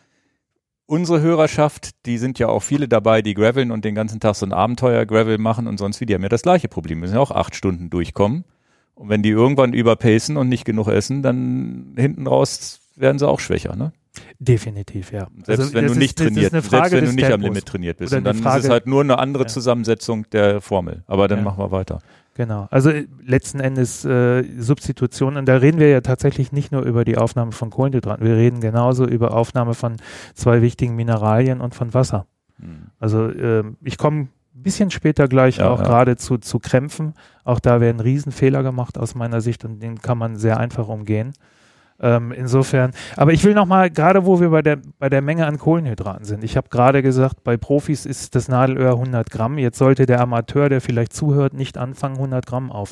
unsere 0.88 1.22
Hörerschaft, 1.22 1.91
die 2.08 2.18
sind 2.18 2.39
ja 2.39 2.48
auch 2.48 2.63
viele 2.63 2.88
dabei, 2.88 3.22
die 3.22 3.36
graveln 3.36 3.70
und 3.70 3.86
den 3.86 3.94
ganzen 3.94 4.20
Tag 4.20 4.36
so 4.36 4.46
ein 4.48 4.54
Abenteuer-Gravel 4.54 5.38
machen 5.38 5.68
und 5.68 5.78
sonst 5.78 6.02
wie, 6.02 6.08
die 6.08 6.15
haben 6.15 6.24
ja 6.24 6.30
das 6.30 6.41
gleiche 6.41 6.68
Problem, 6.68 7.00
müssen 7.00 7.13
ja 7.15 7.20
auch 7.20 7.32
acht 7.32 7.56
Stunden 7.56 7.91
durchkommen. 7.91 8.44
Und 8.96 9.10
wenn 9.10 9.22
die 9.22 9.30
irgendwann 9.30 9.74
überpacen 9.74 10.36
und 10.38 10.50
nicht 10.50 10.65
genug 10.65 10.88
essen, 10.88 11.22
dann 11.22 11.94
hinten 11.96 12.26
raus 12.26 12.80
werden 12.96 13.20
sie 13.20 13.28
auch 13.28 13.39
schwächer, 13.39 13.76
ne? 13.76 13.91
Definitiv, 14.39 15.12
ja. 15.12 15.28
Selbst 15.43 15.60
Also, 15.62 15.73
wenn 15.73 15.88
du 15.88 15.95
nicht 15.95 16.19
ist 16.19 16.28
trainiert, 16.28 16.51
selbst 16.51 16.69
Frage 16.69 16.97
wenn 16.97 17.06
du 17.06 17.12
nicht 17.13 17.25
am 17.25 17.32
Tempos. 17.32 17.47
Limit 17.49 17.65
trainiert 17.65 17.97
bist. 17.97 18.12
Oder 18.13 18.17
Und 18.19 18.23
dann 18.25 18.32
eine 18.36 18.39
ist 18.39 18.45
es 18.45 18.51
Frage- 18.62 18.69
halt 18.73 18.88
nur 18.88 19.01
eine 19.01 19.17
andere. 19.19 19.45
Zusammensetzung 19.45 20.30
der 20.32 20.62
Formel. 20.62 21.04
Aber 21.08 21.28
dann 21.28 21.39
Ja. 21.39 21.43
machen 21.45 21.60
wir 21.60 21.71
weiter. 21.71 21.99
Genau. 22.36 22.67
Also 22.69 22.89
äh, 22.89 23.08
letzten 23.25 23.60
Endes 23.60 24.04
äh, 24.06 24.43
Substitution. 24.60 25.38
Und 25.38 25.45
da 25.47 25.56
reden 25.58 25.80
wir 25.80 25.89
ja 25.89 26.01
tatsächlich 26.01 26.51
nicht 26.51 26.71
nur 26.71 26.82
über 26.84 27.06
die 27.06 27.17
Aufnahme 27.17 27.51
von 27.54 27.69
Kohlenhydraten. 27.69 28.25
Wir 28.25 28.36
reden 28.36 28.60
genauso 28.60 29.06
über 29.06 29.34
Aufnahme 29.34 29.73
von 29.73 29.97
zwei 30.34 30.62
wichtigen 30.62 30.95
Mineralien 30.95 31.62
und 31.62 31.75
von 31.75 31.93
Wasser. 31.93 32.25
Hm. 32.60 32.88
Also 32.99 33.30
ähm, 33.32 33.78
ich 33.84 33.97
komme 33.97 34.21
ein 34.21 34.30
bisschen 34.54 34.91
später 34.91 35.28
gleich 35.28 35.58
Ja, 35.58 35.69
auch 35.69 35.80
ja. 35.80 35.86
gerade 35.86 36.17
zu, 36.17 36.38
zu 36.38 36.60
Krämpfen. 36.60 37.13
Auch 37.43 37.60
da 37.60 37.80
werden 37.82 37.99
Riesenfehler 38.01 38.63
gemacht 38.63 38.97
aus 38.97 39.15
meiner 39.15 39.39
Sicht 39.41 39.63
und 39.63 39.80
den 39.82 40.01
kann 40.01 40.17
man 40.17 40.36
sehr 40.38 40.58
einfach 40.58 40.88
umgehen. 40.88 41.34
Ähm, 41.99 42.34
insofern, 42.34 42.91
aber 43.15 43.31
ich 43.31 43.43
will 43.45 43.53
nochmal, 43.53 43.89
gerade 43.89 44.25
wo 44.25 44.41
wir 44.41 44.49
bei 44.49 44.62
der, 44.62 44.79
bei 44.99 45.10
der 45.10 45.21
Menge 45.21 45.45
an 45.45 45.58
Kohlenhydraten 45.58 46.25
sind, 46.25 46.43
ich 46.43 46.58
habe 46.58 46.67
gerade 46.69 47.01
gesagt, 47.01 47.43
bei 47.43 47.55
Profis 47.55 48.05
ist 48.05 48.36
das 48.36 48.49
Nadelöhr 48.49 48.91
100 48.91 49.29
Gramm. 49.31 49.58
Jetzt 49.58 49.77
sollte 49.77 50.05
der 50.05 50.19
Amateur, 50.19 50.67
der 50.67 50.81
vielleicht 50.81 51.13
zuhört, 51.13 51.53
nicht 51.53 51.77
anfangen, 51.77 52.15
100 52.15 52.45
Gramm 52.45 52.71
auf. 52.71 52.91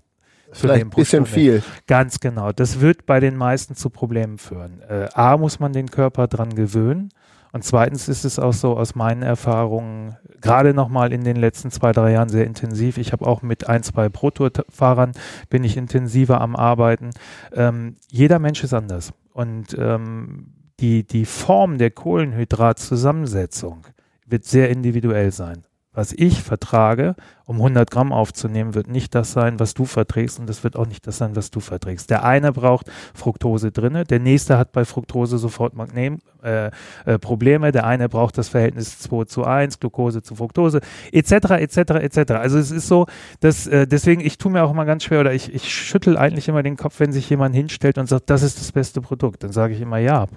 Vielleicht 0.53 0.85
ein 0.85 0.89
bisschen 0.91 1.25
viel. 1.25 1.63
Ganz 1.87 2.19
genau. 2.19 2.51
Das 2.51 2.79
wird 2.79 3.05
bei 3.05 3.19
den 3.19 3.35
meisten 3.35 3.75
zu 3.75 3.89
Problemen 3.89 4.37
führen. 4.37 4.81
Äh, 4.87 5.09
A, 5.13 5.35
muss 5.37 5.59
man 5.59 5.73
den 5.73 5.89
Körper 5.89 6.27
dran 6.27 6.53
gewöhnen. 6.53 7.09
Und 7.53 7.63
zweitens 7.63 8.09
ist 8.09 8.25
es 8.25 8.39
auch 8.39 8.51
so 8.51 8.75
aus 8.75 8.95
meinen 8.95 9.21
Erfahrungen, 9.21 10.17
gerade 10.41 10.73
nochmal 10.73 11.13
in 11.13 11.23
den 11.23 11.35
letzten 11.35 11.69
zwei, 11.69 11.91
drei 11.91 12.11
Jahren 12.11 12.27
sehr 12.27 12.47
intensiv. 12.47 12.97
Ich 12.97 13.13
habe 13.13 13.27
auch 13.27 13.43
mit 13.43 13.69
ein, 13.69 13.83
zwei 13.83 14.09
Pro-Tour-Fahrern 14.09 15.11
bin 15.51 15.63
ich 15.63 15.77
intensiver 15.77 16.41
am 16.41 16.55
Arbeiten. 16.55 17.11
Ähm, 17.53 17.95
jeder 18.09 18.39
Mensch 18.39 18.63
ist 18.63 18.73
anders. 18.73 19.13
Und 19.33 19.77
ähm, 19.77 20.47
die, 20.79 21.05
die 21.05 21.25
Form 21.25 21.77
der 21.77 21.91
Kohlenhydratzusammensetzung 21.91 23.85
wird 24.25 24.45
sehr 24.45 24.71
individuell 24.71 25.31
sein. 25.31 25.61
Was 25.93 26.11
ich 26.11 26.41
vertrage, 26.41 27.15
um 27.45 27.57
100 27.57 27.91
Gramm 27.91 28.11
aufzunehmen, 28.11 28.73
wird 28.73 28.87
nicht 28.87 29.13
das 29.13 29.31
sein, 29.31 29.59
was 29.59 29.73
du 29.73 29.85
verträgst 29.85 30.39
und 30.39 30.49
das 30.49 30.63
wird 30.63 30.75
auch 30.75 30.87
nicht 30.87 31.05
das 31.05 31.17
sein, 31.17 31.35
was 31.35 31.51
du 31.51 31.59
verträgst. 31.59 32.09
Der 32.09 32.23
eine 32.23 32.51
braucht 32.51 32.91
Fructose 33.13 33.71
drinne, 33.71 34.03
der 34.03 34.19
nächste 34.19 34.57
hat 34.57 34.71
bei 34.71 34.85
Fructose 34.85 35.37
sofort 35.37 35.75
Magnesium, 35.75 36.19
äh, 36.43 36.71
äh, 37.05 37.19
Probleme, 37.19 37.71
der 37.71 37.85
eine 37.85 38.09
braucht 38.09 38.37
das 38.37 38.49
Verhältnis 38.49 38.99
2 38.99 39.25
zu 39.25 39.45
1, 39.45 39.79
Glucose 39.79 40.23
zu 40.23 40.35
Fructose, 40.35 40.81
etc., 41.11 41.31
etc., 41.51 41.77
etc. 41.77 42.31
Also 42.33 42.57
es 42.57 42.71
ist 42.71 42.87
so, 42.87 43.05
dass 43.39 43.67
äh, 43.67 43.87
deswegen, 43.87 44.21
ich 44.21 44.37
tue 44.37 44.51
mir 44.51 44.63
auch 44.63 44.71
immer 44.71 44.85
ganz 44.85 45.03
schwer 45.03 45.21
oder 45.21 45.33
ich, 45.33 45.53
ich 45.53 45.73
schüttel 45.73 46.17
eigentlich 46.17 46.47
immer 46.47 46.63
den 46.63 46.75
Kopf, 46.75 46.99
wenn 46.99 47.11
sich 47.11 47.29
jemand 47.29 47.55
hinstellt 47.55 47.97
und 47.97 48.07
sagt, 48.07 48.29
das 48.29 48.43
ist 48.43 48.59
das 48.59 48.71
beste 48.71 48.99
Produkt. 48.99 49.43
Dann 49.43 49.51
sage 49.51 49.73
ich 49.73 49.81
immer, 49.81 49.97
ja, 49.97 50.27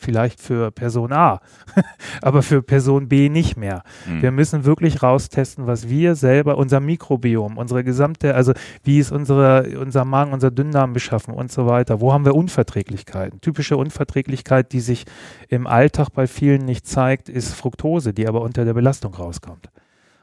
vielleicht 0.00 0.40
für 0.40 0.70
Person 0.70 1.12
A, 1.12 1.40
aber 2.22 2.42
für 2.42 2.62
Person 2.62 3.08
B 3.08 3.28
nicht 3.28 3.56
mehr. 3.56 3.82
Hm. 4.06 4.22
Wir 4.22 4.30
müssen 4.30 4.64
wirklich 4.64 5.02
raustesten, 5.02 5.66
was 5.66 5.88
wir 5.88 6.14
selber, 6.14 6.58
unser 6.58 6.80
Mikrobiom, 6.80 7.58
unsere 7.58 7.84
gesamte, 7.84 8.34
also 8.34 8.52
wie 8.82 8.98
ist 8.98 9.12
unsere, 9.12 9.78
unser 9.78 10.04
Magen, 10.04 10.32
unser 10.32 10.50
Dünndarm 10.50 10.92
beschaffen 10.92 11.34
und 11.34 11.52
so 11.52 11.66
weiter. 11.66 12.00
Wo 12.00 12.12
haben 12.12 12.24
wir 12.24 12.34
Unverträglichkeiten? 12.34 13.40
Typische 13.40 13.76
Unverträglichkeit, 13.76 14.72
die 14.72 14.80
sich 14.80 15.04
im 15.48 15.66
Alltag 15.66 16.08
bei 16.14 16.26
vielen 16.26 16.64
nicht 16.64 16.86
zeigt, 16.86 17.28
ist 17.28 17.54
Fructose, 17.54 18.12
die 18.12 18.26
aber 18.26 18.40
unter 18.40 18.64
der 18.64 18.74
Belastung 18.74 19.14
rauskommt. 19.14 19.70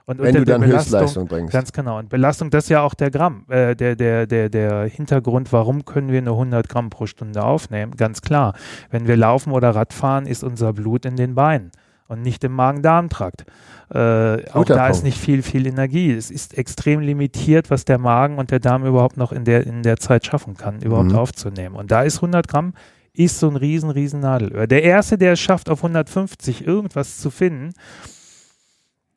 Und 0.07 0.19
Wenn 0.21 0.35
du 0.35 0.45
dann 0.45 0.61
Belastung, 0.61 0.99
Höchstleistung 1.01 1.27
bringst. 1.27 1.51
Ganz 1.51 1.73
genau. 1.73 1.99
Und 1.99 2.07
Belastung, 2.07 2.49
das 2.49 2.63
ist 2.63 2.69
ja 2.69 2.81
auch 2.81 2.93
der 2.93 3.11
Gramm, 3.11 3.43
äh, 3.49 3.75
der, 3.75 3.97
der, 3.97 4.25
der, 4.25 4.47
der 4.49 4.85
Hintergrund, 4.85 5.51
warum 5.51 5.83
können 5.83 6.09
wir 6.13 6.21
nur 6.21 6.35
100 6.35 6.69
Gramm 6.69 6.89
pro 6.89 7.07
Stunde 7.07 7.43
aufnehmen? 7.43 7.91
Ganz 7.97 8.21
klar. 8.21 8.53
Wenn 8.89 9.05
wir 9.05 9.17
laufen 9.17 9.51
oder 9.51 9.71
Radfahren, 9.75 10.25
ist 10.25 10.43
unser 10.45 10.71
Blut 10.71 11.05
in 11.05 11.17
den 11.17 11.35
Beinen 11.35 11.71
und 12.07 12.21
nicht 12.21 12.41
im 12.45 12.53
Magen-Darm-Trakt. 12.53 13.41
Äh, 13.93 14.49
auch 14.53 14.63
da 14.63 14.87
ist 14.87 14.97
Punkt. 14.99 15.03
nicht 15.03 15.17
viel, 15.19 15.41
viel 15.43 15.67
Energie. 15.67 16.13
Es 16.13 16.31
ist 16.31 16.57
extrem 16.57 17.01
limitiert, 17.01 17.69
was 17.69 17.83
der 17.83 17.97
Magen 17.97 18.37
und 18.37 18.49
der 18.49 18.59
Darm 18.61 18.85
überhaupt 18.85 19.17
noch 19.17 19.33
in 19.33 19.43
der, 19.43 19.67
in 19.67 19.83
der 19.83 19.97
Zeit 19.97 20.25
schaffen 20.25 20.55
kann, 20.55 20.79
überhaupt 20.81 21.09
Mhm. 21.11 21.17
aufzunehmen. 21.17 21.75
Und 21.75 21.91
da 21.91 22.03
ist 22.03 22.17
100 22.21 22.47
Gramm 22.47 22.73
ist 23.13 23.39
so 23.39 23.49
ein 23.49 23.55
riesen, 23.57 23.89
riesen 23.89 24.19
Nadelöhr. 24.21 24.67
Der 24.67 24.83
Erste, 24.83 25.17
der 25.17 25.33
es 25.33 25.39
schafft, 25.41 25.69
auf 25.69 25.81
150 25.83 26.65
irgendwas 26.65 27.17
zu 27.17 27.29
finden, 27.31 27.73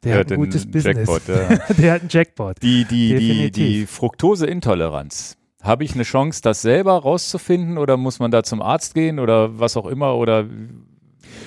der 0.05 0.19
hat 0.19 0.33
ein 0.33 0.39
gutes 0.39 0.71
Business. 0.71 1.09
Jackpot, 1.09 1.23
ja. 1.29 1.75
der 1.75 1.93
hat 1.93 2.01
einen 2.01 2.11
Jackpot. 2.11 2.63
Die, 2.63 2.85
die, 2.85 3.17
die, 3.17 3.51
die 3.51 3.87
Fructoseintoleranz. 3.87 5.37
Habe 5.63 5.85
ich 5.85 5.95
eine 5.95 6.05
Chance, 6.05 6.41
das 6.43 6.63
selber 6.63 6.95
rauszufinden 6.95 7.77
oder 7.77 7.99
muss 7.99 8.19
man 8.19 8.31
da 8.31 8.43
zum 8.43 8.63
Arzt 8.63 8.95
gehen 8.95 9.19
oder 9.19 9.59
was 9.59 9.77
auch 9.77 9.87
immer? 9.87 10.17
Oder 10.17 10.47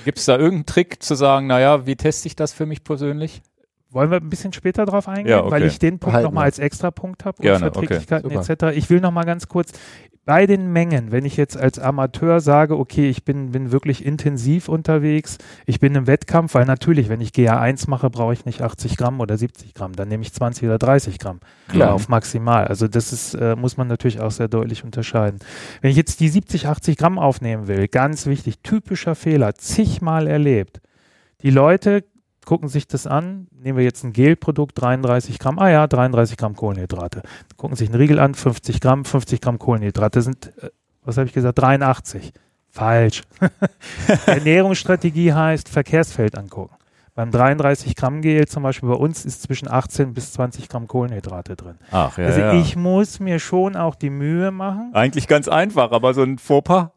gibt 0.04 0.18
es 0.18 0.24
da 0.26 0.34
irgendeinen 0.34 0.66
Trick 0.66 1.02
zu 1.02 1.16
sagen, 1.16 1.48
naja, 1.48 1.86
wie 1.86 1.96
teste 1.96 2.28
ich 2.28 2.36
das 2.36 2.52
für 2.52 2.64
mich 2.64 2.84
persönlich? 2.84 3.42
Wollen 3.94 4.10
wir 4.10 4.18
ein 4.18 4.28
bisschen 4.28 4.52
später 4.52 4.84
drauf 4.84 5.08
eingehen, 5.08 5.28
Ja, 5.28 5.42
okay. 5.42 5.50
weil 5.50 5.64
ich 5.64 5.78
den 5.78 5.98
Punkt 5.98 6.22
nochmal 6.22 6.44
als 6.44 6.58
extra 6.58 6.90
Punkt 6.90 7.24
habe, 7.24 7.42
Unverträglichkeiten 7.42 8.36
okay. 8.36 8.52
etc. 8.52 8.76
Ich 8.76 8.90
will 8.90 9.00
nochmal 9.00 9.24
ganz 9.24 9.48
kurz, 9.48 9.72
bei 10.24 10.46
den 10.46 10.72
Mengen, 10.72 11.12
wenn 11.12 11.24
ich 11.26 11.36
jetzt 11.36 11.56
als 11.56 11.78
Amateur 11.78 12.40
sage, 12.40 12.78
okay, 12.78 13.08
ich 13.10 13.24
bin, 13.24 13.50
bin 13.50 13.72
wirklich 13.72 14.04
intensiv 14.04 14.68
unterwegs, 14.68 15.36
ich 15.66 15.80
bin 15.80 15.94
im 15.94 16.06
Wettkampf, 16.06 16.54
weil 16.54 16.64
natürlich, 16.64 17.08
wenn 17.08 17.20
ich 17.20 17.30
GA1 17.30 17.90
mache, 17.90 18.08
brauche 18.08 18.32
ich 18.32 18.46
nicht 18.46 18.62
80 18.62 18.96
Gramm 18.96 19.20
oder 19.20 19.36
70 19.36 19.74
Gramm, 19.74 19.92
dann 19.92 20.08
nehme 20.08 20.22
ich 20.22 20.32
20 20.32 20.64
oder 20.66 20.78
30 20.78 21.18
Gramm 21.18 21.40
Klar. 21.68 21.92
auf 21.92 22.08
maximal. 22.08 22.66
Also 22.66 22.88
das 22.88 23.12
ist, 23.12 23.34
äh, 23.34 23.54
muss 23.54 23.76
man 23.76 23.86
natürlich 23.86 24.20
auch 24.20 24.30
sehr 24.30 24.48
deutlich 24.48 24.82
unterscheiden. 24.82 25.40
Wenn 25.82 25.90
ich 25.90 25.96
jetzt 25.96 26.20
die 26.20 26.28
70, 26.28 26.68
80 26.68 26.96
Gramm 26.96 27.18
aufnehmen 27.18 27.68
will, 27.68 27.86
ganz 27.88 28.26
wichtig, 28.26 28.60
typischer 28.62 29.14
Fehler, 29.14 29.54
zigmal 29.54 30.26
erlebt. 30.26 30.80
Die 31.42 31.50
Leute 31.50 32.04
gucken 32.44 32.68
sich 32.68 32.86
das 32.86 33.06
an, 33.06 33.48
nehmen 33.50 33.78
wir 33.78 33.84
jetzt 33.84 34.04
ein 34.04 34.12
Gelprodukt, 34.12 34.80
33 34.80 35.38
Gramm, 35.38 35.58
ah 35.58 35.70
ja, 35.70 35.86
33 35.86 36.36
Gramm 36.36 36.56
Kohlenhydrate. 36.56 37.22
Gucken 37.56 37.76
sich 37.76 37.88
einen 37.88 37.98
Riegel 37.98 38.18
an, 38.18 38.34
50 38.34 38.80
Gramm, 38.80 39.04
50 39.04 39.40
Gramm 39.40 39.58
Kohlenhydrate 39.58 40.22
sind, 40.22 40.52
äh, 40.62 40.70
was 41.02 41.16
habe 41.16 41.26
ich 41.26 41.32
gesagt, 41.34 41.58
83. 41.58 42.32
Falsch. 42.68 43.22
Ernährungsstrategie 44.26 45.32
heißt 45.32 45.68
Verkehrsfeld 45.68 46.36
angucken. 46.36 46.74
Beim 47.14 47.30
33 47.30 47.94
Gramm 47.94 48.20
Gel 48.22 48.48
zum 48.48 48.64
Beispiel 48.64 48.88
bei 48.88 48.96
uns 48.96 49.24
ist 49.24 49.42
zwischen 49.42 49.70
18 49.70 50.14
bis 50.14 50.32
20 50.32 50.68
Gramm 50.68 50.88
Kohlenhydrate 50.88 51.54
drin. 51.54 51.76
Ach, 51.92 52.18
ja, 52.18 52.26
also 52.26 52.40
ja. 52.40 52.54
ich 52.54 52.74
muss 52.74 53.20
mir 53.20 53.38
schon 53.38 53.76
auch 53.76 53.94
die 53.94 54.10
Mühe 54.10 54.50
machen. 54.50 54.90
Eigentlich 54.92 55.28
ganz 55.28 55.46
einfach, 55.46 55.92
aber 55.92 56.12
so 56.14 56.24
ein 56.24 56.38
Fauxpas. 56.38 56.90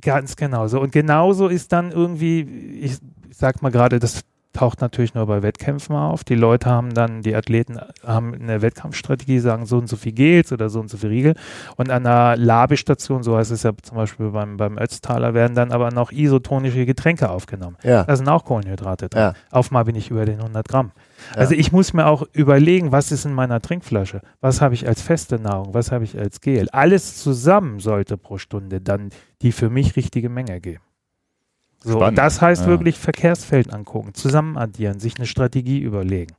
Ganz 0.00 0.36
genau 0.36 0.68
so. 0.68 0.80
Und 0.80 0.92
genauso 0.92 1.48
ist 1.48 1.72
dann 1.72 1.90
irgendwie, 1.90 2.42
ich 2.80 2.98
sag 3.32 3.62
mal 3.62 3.72
gerade, 3.72 3.98
das 3.98 4.22
taucht 4.54 4.80
natürlich 4.80 5.14
nur 5.14 5.26
bei 5.26 5.42
Wettkämpfen 5.42 5.94
auf. 5.94 6.24
Die 6.24 6.34
Leute 6.34 6.70
haben 6.70 6.94
dann, 6.94 7.22
die 7.22 7.34
Athleten 7.34 7.78
haben 8.04 8.34
eine 8.34 8.62
Wettkampfstrategie, 8.62 9.40
sagen 9.40 9.66
so 9.66 9.76
und 9.78 9.88
so 9.88 9.96
viel 9.96 10.12
Gels 10.12 10.52
oder 10.52 10.70
so 10.70 10.80
und 10.80 10.88
so 10.88 10.96
viel 10.96 11.10
Riegel. 11.10 11.34
Und 11.76 11.90
an 11.90 12.04
der 12.04 12.36
Labestation, 12.36 13.22
so 13.22 13.36
heißt 13.36 13.50
es 13.50 13.64
ja 13.64 13.72
zum 13.82 13.96
Beispiel 13.96 14.30
beim, 14.30 14.56
beim 14.56 14.78
Ötztaler, 14.78 15.34
werden 15.34 15.54
dann 15.54 15.72
aber 15.72 15.90
noch 15.90 16.12
isotonische 16.12 16.86
Getränke 16.86 17.28
aufgenommen. 17.28 17.76
Ja. 17.82 18.04
Da 18.04 18.16
sind 18.16 18.28
auch 18.28 18.44
Kohlenhydrate 18.44 19.08
drin. 19.08 19.20
Ja. 19.20 19.34
Auf 19.50 19.70
mal 19.70 19.84
bin 19.84 19.96
ich 19.96 20.10
über 20.10 20.24
den 20.24 20.38
100 20.40 20.66
Gramm. 20.66 20.92
Ja. 21.32 21.40
Also 21.40 21.54
ich 21.54 21.72
muss 21.72 21.92
mir 21.92 22.06
auch 22.06 22.24
überlegen, 22.32 22.92
was 22.92 23.12
ist 23.12 23.24
in 23.24 23.34
meiner 23.34 23.60
Trinkflasche? 23.60 24.20
Was 24.40 24.60
habe 24.60 24.74
ich 24.74 24.86
als 24.86 25.02
feste 25.02 25.38
Nahrung? 25.38 25.74
Was 25.74 25.90
habe 25.90 26.04
ich 26.04 26.18
als 26.18 26.40
Gel? 26.40 26.68
Alles 26.70 27.20
zusammen 27.20 27.80
sollte 27.80 28.16
pro 28.16 28.38
Stunde 28.38 28.80
dann 28.80 29.10
die 29.42 29.52
für 29.52 29.68
mich 29.68 29.96
richtige 29.96 30.28
Menge 30.28 30.60
geben. 30.60 30.82
So, 31.84 31.90
Spannend. 31.92 32.08
und 32.08 32.18
das 32.18 32.40
heißt 32.40 32.62
Ja. 32.62 32.68
wirklich 32.68 32.98
Verkehrsfeld 32.98 33.72
angucken, 33.72 34.14
zusammen 34.14 34.56
addieren, 34.56 34.98
sich 35.00 35.16
eine 35.18 35.26
Strategie 35.26 35.78
überlegen. 35.80 36.34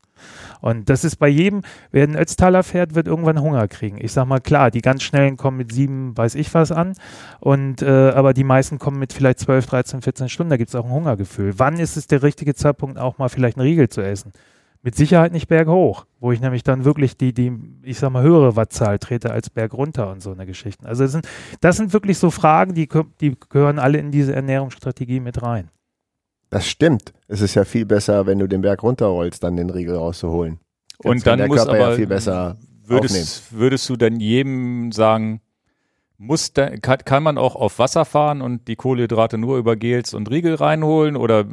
Und 0.62 0.90
das 0.90 1.04
ist 1.04 1.18
bei 1.18 1.28
jedem, 1.28 1.62
wer 1.92 2.04
einen 2.04 2.16
Ötztaler 2.16 2.64
fährt, 2.64 2.96
wird 2.96 3.08
irgendwann 3.08 3.40
Hunger 3.42 3.68
kriegen. 3.68 3.98
Ich 4.00 4.12
sag 4.14 4.26
mal, 4.26 4.40
klar, 4.40 4.72
die 4.72 4.82
ganz 4.82 5.04
Schnellen 5.04 5.38
kommen 5.38 5.58
mit 5.58 5.72
sieben, 5.72 6.18
weiß 6.18 6.36
ich 6.36 6.52
was 6.54 6.72
an. 6.72 6.94
Und, 7.42 7.82
äh, 7.84 8.10
aber 8.10 8.34
die 8.34 8.44
meisten 8.46 8.80
kommen 8.80 8.98
mit 8.98 9.14
vielleicht 9.14 9.40
12, 9.40 9.68
13, 9.68 10.02
14 10.02 10.30
Stunden. 10.30 10.50
Da 10.50 10.58
gibt 10.58 10.70
es 10.70 10.76
auch 10.76 10.86
ein 10.86 10.92
Hungergefühl. 10.92 11.54
Wann 11.60 11.78
ist 11.80 11.98
es 11.98 12.08
der 12.08 12.24
richtige 12.24 12.56
Zeitpunkt, 12.56 12.98
auch 12.98 13.18
mal 13.20 13.30
vielleicht 13.30 13.58
einen 13.58 13.68
Riegel 13.68 13.90
zu 13.90 14.02
essen? 14.02 14.32
Mit 14.86 14.94
Sicherheit 14.94 15.32
nicht 15.32 15.48
berghoch, 15.48 16.06
wo 16.20 16.32
ich 16.32 16.40
nämlich 16.40 16.62
dann 16.62 16.86
wirklich 16.86 17.18
die, 17.18 17.34
die, 17.34 17.52
ich 17.82 17.98
sag 17.98 18.12
mal, 18.12 18.22
höhere 18.22 18.56
Wattzahl 18.56 19.00
trete 19.00 19.32
als 19.32 19.50
Berg 19.50 19.74
runter 19.74 20.12
und 20.12 20.22
so 20.22 20.32
eine 20.32 20.46
Geschichten. 20.46 20.86
Also 20.86 21.02
das 21.04 21.12
sind, 21.12 21.28
das 21.60 21.78
sind 21.78 21.92
wirklich 21.92 22.20
so 22.20 22.30
Fragen, 22.30 22.76
die, 22.76 22.88
die 23.20 23.36
gehören 23.50 23.80
alle 23.80 23.98
in 23.98 24.12
diese 24.12 24.36
Ernährungsstrategie 24.36 25.22
mit 25.22 25.42
rein. 25.42 25.72
Das 26.52 26.68
stimmt. 26.68 27.14
Es 27.28 27.42
ist 27.42 27.56
ja 27.56 27.66
viel 27.66 27.88
besser, 27.88 28.28
wenn 28.28 28.38
du 28.38 28.46
den 28.46 28.62
Berg 28.62 28.84
runterrollst, 28.84 29.44
dann 29.44 29.58
den 29.58 29.72
Riegel 29.72 29.96
rauszuholen. 29.96 30.60
Jetzt 30.92 31.06
Und 31.06 31.24
kann 31.24 31.32
dann 31.32 31.40
der 31.40 31.48
muss 31.48 31.58
Körper 31.58 31.80
ja 31.80 31.86
aber 31.88 31.96
viel 31.96 32.06
besser 32.06 32.58
würdest, 32.86 33.58
würdest 33.58 33.90
du 33.90 33.96
dann 33.96 34.20
jedem 34.20 34.92
sagen, 34.92 35.42
muss 36.18 36.54
da, 36.54 36.70
kann, 36.78 37.00
kann 37.00 37.24
man 37.24 37.38
auch 37.38 37.56
auf 37.56 37.80
Wasser 37.80 38.06
fahren 38.06 38.42
und 38.42 38.68
die 38.68 38.76
Kohlenhydrate 38.76 39.38
nur 39.38 39.58
über 39.58 39.76
Gels 39.76 40.14
und 40.14 40.30
Riegel 40.30 40.56
reinholen 40.56 41.16
oder 41.16 41.46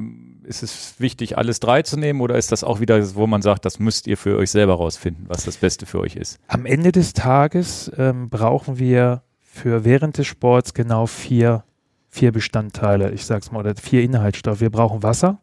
ist 0.44 0.62
es 0.62 0.94
wichtig, 0.98 1.38
alles 1.38 1.61
drei 1.61 1.83
zu 1.83 1.96
nehmen 1.96 2.20
oder 2.20 2.37
ist 2.37 2.53
das 2.53 2.64
auch 2.64 2.81
wieder, 2.81 3.14
wo 3.14 3.27
man 3.27 3.42
sagt, 3.42 3.64
das 3.64 3.79
müsst 3.79 4.07
ihr 4.07 4.16
für 4.16 4.37
euch 4.37 4.51
selber 4.51 4.75
rausfinden, 4.75 5.27
was 5.29 5.44
das 5.44 5.57
Beste 5.57 5.87
für 5.87 6.01
euch 6.01 6.16
ist? 6.16 6.38
Am 6.48 6.66
Ende 6.66 6.92
des 6.92 7.12
Tages 7.12 7.90
ähm, 7.96 8.29
brauchen 8.29 8.79
wir 8.79 9.22
für 9.40 9.85
während 9.85 10.18
des 10.18 10.27
Sports 10.27 10.75
genau 10.75 11.07
vier, 11.07 11.64
vier 12.09 12.33
Bestandteile, 12.33 13.12
ich 13.12 13.27
sag's 13.27 13.53
mal, 13.53 13.61
oder 13.61 13.75
vier 13.77 14.03
Inhaltsstoffe. 14.03 14.61
Wir 14.61 14.70
brauchen 14.70 15.03
Wasser, 15.03 15.40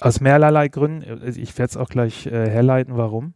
aus 0.00 0.20
mehrerlei 0.20 0.68
Gründen. 0.68 1.22
Ich 1.36 1.56
werde 1.58 1.70
es 1.70 1.76
auch 1.76 1.88
gleich 1.88 2.26
äh, 2.26 2.48
herleiten, 2.48 2.96
warum. 2.96 3.34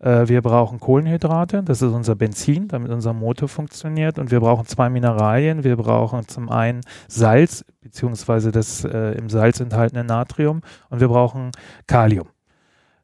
Äh, 0.00 0.28
wir 0.28 0.42
brauchen 0.42 0.80
Kohlenhydrate, 0.80 1.62
das 1.62 1.82
ist 1.82 1.92
unser 1.92 2.14
Benzin, 2.14 2.68
damit 2.68 2.90
unser 2.90 3.12
Motor 3.12 3.48
funktioniert. 3.48 4.18
Und 4.18 4.30
wir 4.30 4.40
brauchen 4.40 4.66
zwei 4.66 4.88
Mineralien. 4.88 5.64
Wir 5.64 5.76
brauchen 5.76 6.26
zum 6.28 6.50
einen 6.50 6.82
Salz, 7.08 7.64
beziehungsweise 7.80 8.52
das 8.52 8.84
äh, 8.84 9.12
im 9.12 9.28
Salz 9.28 9.60
enthaltene 9.60 10.04
Natrium. 10.04 10.62
Und 10.90 11.00
wir 11.00 11.08
brauchen 11.08 11.50
Kalium. 11.86 12.28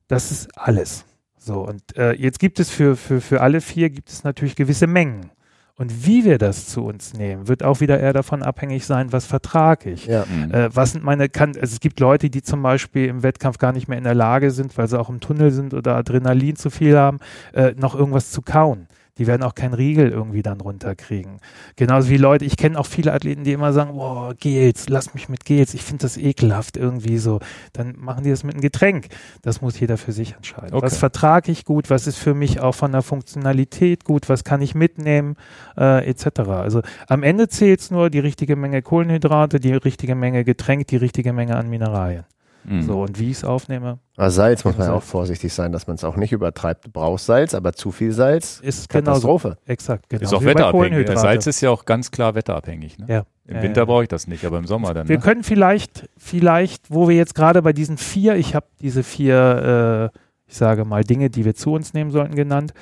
Das 0.08 0.30
ist 0.30 0.56
alles. 0.58 1.04
So, 1.38 1.66
und 1.66 1.96
äh, 1.96 2.12
jetzt 2.12 2.38
gibt 2.38 2.58
es 2.60 2.70
für, 2.70 2.96
für, 2.96 3.20
für 3.20 3.40
alle 3.42 3.60
vier 3.60 3.90
gibt 3.90 4.08
es 4.08 4.24
natürlich 4.24 4.56
gewisse 4.56 4.86
Mengen. 4.86 5.30
Und 5.76 6.06
wie 6.06 6.24
wir 6.24 6.38
das 6.38 6.68
zu 6.68 6.84
uns 6.84 7.14
nehmen, 7.14 7.48
wird 7.48 7.64
auch 7.64 7.80
wieder 7.80 7.98
eher 7.98 8.12
davon 8.12 8.44
abhängig 8.44 8.86
sein, 8.86 9.12
was 9.12 9.26
vertrage 9.26 9.90
ich. 9.90 10.06
Ja. 10.06 10.22
Äh, 10.52 10.70
was 10.72 10.92
sind 10.92 11.02
meine, 11.02 11.28
kann, 11.28 11.56
also 11.56 11.74
es 11.74 11.80
gibt 11.80 11.98
Leute, 11.98 12.30
die 12.30 12.42
zum 12.42 12.62
Beispiel 12.62 13.06
im 13.06 13.24
Wettkampf 13.24 13.58
gar 13.58 13.72
nicht 13.72 13.88
mehr 13.88 13.98
in 13.98 14.04
der 14.04 14.14
Lage 14.14 14.52
sind, 14.52 14.78
weil 14.78 14.86
sie 14.86 14.98
auch 14.98 15.08
im 15.08 15.18
Tunnel 15.18 15.50
sind 15.50 15.74
oder 15.74 15.96
Adrenalin 15.96 16.54
zu 16.54 16.70
viel 16.70 16.96
haben, 16.96 17.18
äh, 17.54 17.72
noch 17.76 17.96
irgendwas 17.96 18.30
zu 18.30 18.40
kauen. 18.40 18.86
Die 19.18 19.26
werden 19.26 19.42
auch 19.42 19.54
keinen 19.54 19.74
Riegel 19.74 20.10
irgendwie 20.10 20.42
dann 20.42 20.60
runterkriegen. 20.60 21.38
Genauso 21.76 22.08
wie 22.08 22.16
Leute, 22.16 22.44
ich 22.44 22.56
kenne 22.56 22.78
auch 22.78 22.86
viele 22.86 23.12
Athleten, 23.12 23.44
die 23.44 23.52
immer 23.52 23.72
sagen, 23.72 23.94
boah, 23.94 24.34
Gels, 24.34 24.88
lass 24.88 25.14
mich 25.14 25.28
mit 25.28 25.44
Gels, 25.44 25.74
ich 25.74 25.82
finde 25.82 26.02
das 26.02 26.16
ekelhaft 26.16 26.76
irgendwie 26.76 27.18
so. 27.18 27.40
Dann 27.72 27.94
machen 27.96 28.24
die 28.24 28.30
das 28.30 28.42
mit 28.42 28.54
einem 28.54 28.62
Getränk. 28.62 29.08
Das 29.42 29.60
muss 29.60 29.78
jeder 29.78 29.98
für 29.98 30.12
sich 30.12 30.34
entscheiden. 30.34 30.74
Okay. 30.74 30.84
Was 30.84 30.98
vertrage 30.98 31.52
ich 31.52 31.64
gut, 31.64 31.90
was 31.90 32.06
ist 32.06 32.18
für 32.18 32.34
mich 32.34 32.60
auch 32.60 32.74
von 32.74 32.92
der 32.92 33.02
Funktionalität 33.02 34.04
gut, 34.04 34.28
was 34.28 34.42
kann 34.42 34.60
ich 34.62 34.74
mitnehmen, 34.74 35.36
äh, 35.76 36.08
etc. 36.08 36.40
Also 36.48 36.82
am 37.06 37.22
Ende 37.22 37.48
zählt 37.48 37.80
es 37.80 37.90
nur 37.90 38.10
die 38.10 38.18
richtige 38.18 38.56
Menge 38.56 38.82
Kohlenhydrate, 38.82 39.60
die 39.60 39.74
richtige 39.74 40.14
Menge 40.14 40.44
Getränk, 40.44 40.88
die 40.88 40.96
richtige 40.96 41.32
Menge 41.32 41.56
an 41.56 41.70
Mineralien. 41.70 42.24
Mhm. 42.66 42.82
So, 42.82 43.02
und 43.02 43.18
wie 43.18 43.26
ich 43.30 43.38
es 43.38 43.44
aufnehme, 43.44 43.98
Aber 44.16 44.30
Salz 44.30 44.64
muss 44.64 44.76
man 44.78 44.90
auch 44.90 45.02
vorsichtig 45.02 45.52
sein, 45.52 45.72
dass 45.72 45.86
man 45.86 45.96
es 45.96 46.04
auch 46.04 46.16
nicht 46.16 46.32
übertreibt. 46.32 46.86
Du 46.86 46.90
brauchst 46.90 47.26
Salz, 47.26 47.54
aber 47.54 47.72
zu 47.72 47.92
viel 47.92 48.12
Salz, 48.12 48.60
ist. 48.60 48.88
Katastrophe. 48.88 49.56
Exakt, 49.66 50.08
genau. 50.08 50.22
Ist 50.22 50.32
auch 50.34 50.44
wetterabhängig. 50.44 51.08
Salz 51.18 51.46
ist 51.46 51.60
ja 51.60 51.70
auch 51.70 51.84
ganz 51.84 52.10
klar 52.10 52.34
wetterabhängig. 52.34 52.98
Ne? 52.98 53.06
Ja. 53.08 53.22
Im 53.46 53.60
Winter 53.62 53.84
brauche 53.86 54.04
ich 54.04 54.08
das 54.08 54.26
nicht, 54.26 54.44
aber 54.46 54.56
im 54.58 54.66
Sommer 54.66 54.94
dann. 54.94 55.08
Wir 55.08 55.16
Ne? 55.18 55.22
können 55.22 55.42
vielleicht, 55.42 56.08
vielleicht, 56.16 56.90
wo 56.90 57.08
wir 57.08 57.16
jetzt 57.16 57.34
gerade 57.34 57.60
bei 57.60 57.72
diesen 57.74 57.98
vier, 57.98 58.36
ich 58.36 58.54
habe 58.54 58.66
diese 58.80 59.02
vier, 59.02 60.10
äh, 60.14 60.18
ich 60.46 60.56
sage 60.56 60.84
mal, 60.84 61.04
Dinge, 61.04 61.28
die 61.28 61.44
wir 61.44 61.54
zu 61.54 61.72
uns 61.72 61.92
nehmen 61.92 62.10
sollten, 62.10 62.34
genannt. 62.34 62.72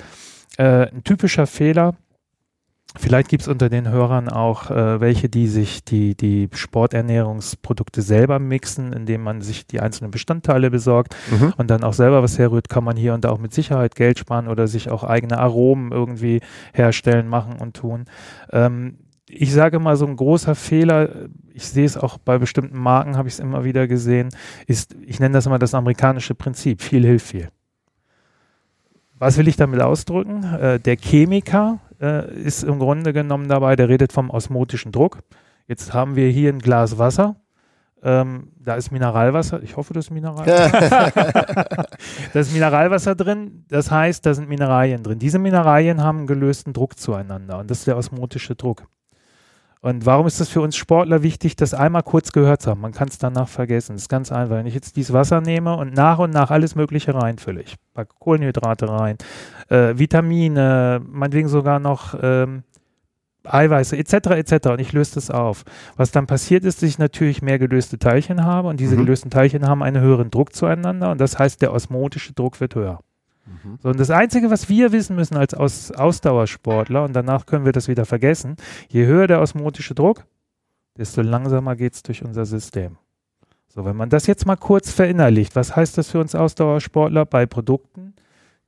Äh, 0.57 0.87
ein 0.93 1.03
typischer 1.03 1.47
Fehler, 1.47 1.95
vielleicht 2.95 3.29
gibt 3.29 3.41
es 3.43 3.47
unter 3.47 3.69
den 3.69 3.89
Hörern 3.89 4.29
auch 4.29 4.69
äh, 4.69 4.99
welche, 5.01 5.29
die 5.29 5.47
sich 5.47 5.83
die, 5.83 6.15
die 6.15 6.49
Sporternährungsprodukte 6.53 8.01
selber 8.01 8.39
mixen, 8.39 8.93
indem 8.93 9.23
man 9.23 9.41
sich 9.41 9.67
die 9.67 9.79
einzelnen 9.79 10.11
Bestandteile 10.11 10.69
besorgt 10.69 11.15
Mhm. 11.31 11.53
und 11.57 11.69
dann 11.69 11.83
auch 11.83 11.93
selber 11.93 12.21
was 12.23 12.37
herrührt, 12.37 12.69
kann 12.69 12.83
man 12.83 12.95
hier 12.97 13.13
und 13.13 13.25
da 13.25 13.29
auch 13.29 13.39
mit 13.39 13.53
Sicherheit 13.53 13.95
Geld 13.95 14.19
sparen 14.19 14.47
oder 14.47 14.67
sich 14.67 14.89
auch 14.91 15.03
eigene 15.03 15.37
Aromen 15.37 15.91
irgendwie 15.91 16.41
herstellen, 16.73 17.27
machen 17.27 17.55
und 17.59 17.75
tun. 17.75 18.05
Ähm, 18.51 18.97
ich 19.27 19.51
sage 19.51 19.79
mal, 19.79 19.95
so 19.95 20.05
ein 20.05 20.15
großer 20.15 20.53
Fehler, 20.53 21.09
ich 21.53 21.65
sehe 21.65 21.85
es 21.85 21.97
auch 21.97 22.17
bei 22.19 22.37
bestimmten 22.37 22.77
Marken, 22.77 23.17
habe 23.17 23.27
ich 23.27 23.35
es 23.35 23.39
immer 23.39 23.63
wieder 23.63 23.87
gesehen, 23.87 24.29
ist, 24.67 24.95
ich 25.05 25.19
nenne 25.19 25.33
das 25.33 25.45
immer 25.45 25.57
das 25.59 25.73
amerikanische 25.73 26.35
Prinzip, 26.35 26.81
viel 26.81 27.03
hilft 27.05 27.27
viel. 27.27 27.49
Was 29.17 29.37
will 29.37 29.47
ich 29.47 29.55
damit 29.55 29.81
ausdrücken? 29.81 30.43
Äh, 30.43 30.79
der 30.79 30.97
Chemiker 30.97 31.79
äh, 32.03 32.31
ist 32.35 32.63
im 32.63 32.79
Grunde 32.79 33.13
genommen 33.13 33.47
dabei, 33.47 33.75
der 33.75 33.89
redet 33.89 34.11
vom 34.11 34.29
osmotischen 34.29 34.91
Druck. 34.91 35.19
Jetzt 35.67 35.93
haben 35.93 36.15
wir 36.15 36.29
hier 36.29 36.51
ein 36.51 36.59
Glas 36.59 36.97
Wasser. 36.97 37.37
Ähm, 38.03 38.51
da 38.59 38.75
ist 38.75 38.91
Mineralwasser. 38.91 39.63
Ich 39.63 39.77
hoffe, 39.77 39.93
das 39.93 40.07
ist 40.07 40.11
Mineralwasser. 40.11 41.11
da 42.33 42.39
ist 42.39 42.53
Mineralwasser 42.53 43.15
drin. 43.15 43.65
Das 43.69 43.89
heißt, 43.89 44.25
da 44.25 44.33
sind 44.33 44.49
Mineralien 44.49 45.01
drin. 45.03 45.19
Diese 45.19 45.39
Mineralien 45.39 46.03
haben 46.03 46.19
einen 46.19 46.27
gelösten 46.27 46.73
Druck 46.73 46.99
zueinander. 46.99 47.59
Und 47.59 47.71
das 47.71 47.79
ist 47.79 47.87
der 47.87 47.95
osmotische 47.95 48.55
Druck. 48.55 48.83
Und 49.83 50.05
warum 50.05 50.25
ist 50.27 50.39
das 50.39 50.47
für 50.47 50.61
uns 50.61 50.77
Sportler 50.77 51.23
wichtig, 51.23 51.57
das 51.57 51.73
einmal 51.73 52.03
kurz 52.03 52.31
gehört 52.31 52.61
zu 52.61 52.69
haben? 52.71 52.79
Man 52.79 52.93
kann 52.93 53.09
es 53.09 53.17
danach 53.17 53.49
vergessen. 53.49 53.95
Das 53.95 54.03
ist 54.03 54.07
ganz 54.07 54.31
einfach. 54.31 54.55
Wenn 54.55 54.65
ich 54.65 54.73
jetzt 54.73 54.95
dieses 54.95 55.11
Wasser 55.11 55.41
nehme 55.41 55.75
und 55.75 55.93
nach 55.93 56.19
und 56.19 56.29
nach 56.29 56.51
alles 56.51 56.75
Mögliche 56.75 57.13
reinfülle, 57.13 57.61
ich 57.63 57.75
packe 57.93 58.13
Kohlenhydrate 58.17 58.87
rein, 58.87 59.17
äh, 59.67 59.97
Vitamine, 59.97 61.01
meinetwegen 61.05 61.49
sogar 61.49 61.79
noch 61.81 62.15
ähm, 62.21 62.63
Eiweiße 63.43 63.97
etc. 63.97 64.13
etc. 64.37 64.67
und 64.69 64.79
ich 64.79 64.93
löse 64.93 65.15
das 65.15 65.29
auf. 65.29 65.65
Was 65.97 66.11
dann 66.11 66.27
passiert 66.27 66.63
ist, 66.63 66.81
dass 66.81 66.87
ich 66.89 66.97
natürlich 66.97 67.41
mehr 67.41 67.59
gelöste 67.59 67.99
Teilchen 67.99 68.45
habe 68.45 68.69
und 68.69 68.79
diese 68.79 68.95
Mhm. 68.95 68.99
gelösten 69.01 69.31
Teilchen 69.31 69.67
haben 69.67 69.83
einen 69.83 70.01
höheren 70.01 70.31
Druck 70.31 70.55
zueinander 70.55 71.11
und 71.11 71.19
das 71.19 71.37
heißt, 71.37 71.61
der 71.61 71.73
osmotische 71.73 72.31
Druck 72.31 72.61
wird 72.61 72.75
höher. 72.75 72.99
Mhm. 73.45 73.77
So, 73.81 73.89
und 73.89 73.99
das 73.99 74.09
Einzige, 74.09 74.49
was 74.49 74.69
wir 74.69 74.91
wissen 74.91 75.15
müssen 75.15 75.35
als 75.35 75.53
Aus 75.53 75.91
Ausdauersportler, 75.91 77.03
und 77.03 77.13
danach 77.13 77.45
können 77.45 77.65
wir 77.65 77.71
das 77.71 77.87
wieder 77.87 78.05
vergessen, 78.05 78.55
je 78.89 79.05
höher 79.05 79.27
der 79.27 79.41
osmotische 79.41 79.95
Druck, 79.95 80.25
desto 80.97 81.21
langsamer 81.21 81.75
geht 81.75 81.93
es 81.93 82.03
durch 82.03 82.23
unser 82.23 82.45
System. 82.45 82.97
So, 83.67 83.85
wenn 83.85 83.95
man 83.95 84.09
das 84.09 84.27
jetzt 84.27 84.45
mal 84.45 84.55
kurz 84.55 84.91
verinnerlicht, 84.91 85.55
was 85.55 85.75
heißt 85.75 85.97
das 85.97 86.11
für 86.11 86.19
uns 86.19 86.35
Ausdauersportler 86.35 87.25
bei 87.25 87.45
Produkten, 87.45 88.13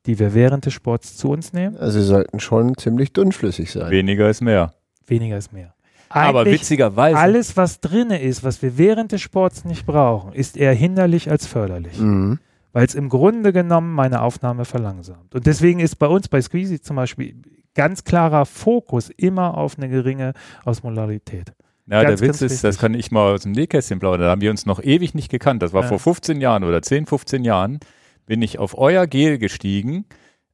die 0.08 0.18
wir 0.18 0.34
während 0.34 0.66
des 0.66 0.74
Sports 0.74 1.16
zu 1.16 1.30
uns 1.30 1.54
nehmen? 1.54 1.78
Also 1.78 2.00
sie 2.00 2.06
sollten 2.06 2.40
schon 2.40 2.76
ziemlich 2.76 3.14
dünnflüssig 3.14 3.72
sein. 3.72 3.92
Weniger 3.92 4.30
ist 4.30 4.42
mehr. 4.42 4.74
Weniger 5.06 5.38
ist 5.38 5.54
mehr. 5.54 5.76
Aber 6.10 6.42
Eigentlich 6.42 6.62
witzigerweise. 6.62 7.18
alles, 7.18 7.58
was 7.58 7.82
drinne 7.82 8.22
ist, 8.22 8.44
was 8.44 8.62
wir 8.62 8.78
während 8.78 9.12
des 9.12 9.22
Sports 9.22 9.66
nicht 9.66 9.86
brauchen, 9.86 10.34
ist 10.34 10.58
eher 10.58 10.74
hinderlich 10.74 11.30
als 11.30 11.46
förderlich. 11.46 12.00
Mhm. 12.00 12.40
Weil 12.76 12.86
es 12.86 12.94
im 12.94 13.08
Grunde 13.08 13.54
genommen 13.54 13.94
meine 13.94 14.22
Aufnahme 14.22 14.66
verlangsamt. 14.66 15.34
Und 15.34 15.46
deswegen 15.46 15.80
ist 15.80 15.96
bei 15.96 16.08
uns 16.08 16.28
bei 16.28 16.42
Squeezy 16.42 16.82
zum 16.82 16.98
Beispiel 16.98 17.42
ganz 17.74 18.04
klarer 18.04 18.46
Fokus 18.46 19.10
immer 19.16 19.56
auf 19.58 19.78
eine 19.78 19.88
geringe 19.88 20.34
Osmolarität. 20.66 21.54
Ja, 21.88 22.04
Ganz, 22.04 22.20
der 22.20 22.28
Witz 22.30 22.42
ist, 22.42 22.64
das 22.66 22.76
wichtig. 22.76 22.82
kann 22.82 22.94
ich 22.94 23.12
mal 23.12 23.34
aus 23.34 23.44
dem 23.44 23.54
Nähkästchen 23.54 24.00
plaudern. 24.00 24.24
Da 24.24 24.30
haben 24.32 24.42
wir 24.42 24.52
uns 24.52 24.66
noch 24.66 24.84
ewig 24.84 25.14
nicht 25.14 25.32
gekannt. 25.32 25.62
Das 25.64 25.72
war 25.72 25.84
Ja. 25.84 25.88
vor 25.88 26.00
15 26.00 26.42
Jahren 26.42 26.66
oder 26.66 26.82
10, 26.82 27.06
15 27.06 27.46
Jahren. 27.46 27.80
Bin 28.26 28.42
ich 28.42 28.60
auf 28.60 28.78
euer 28.78 29.08
Gel 29.08 29.38
gestiegen 29.38 30.04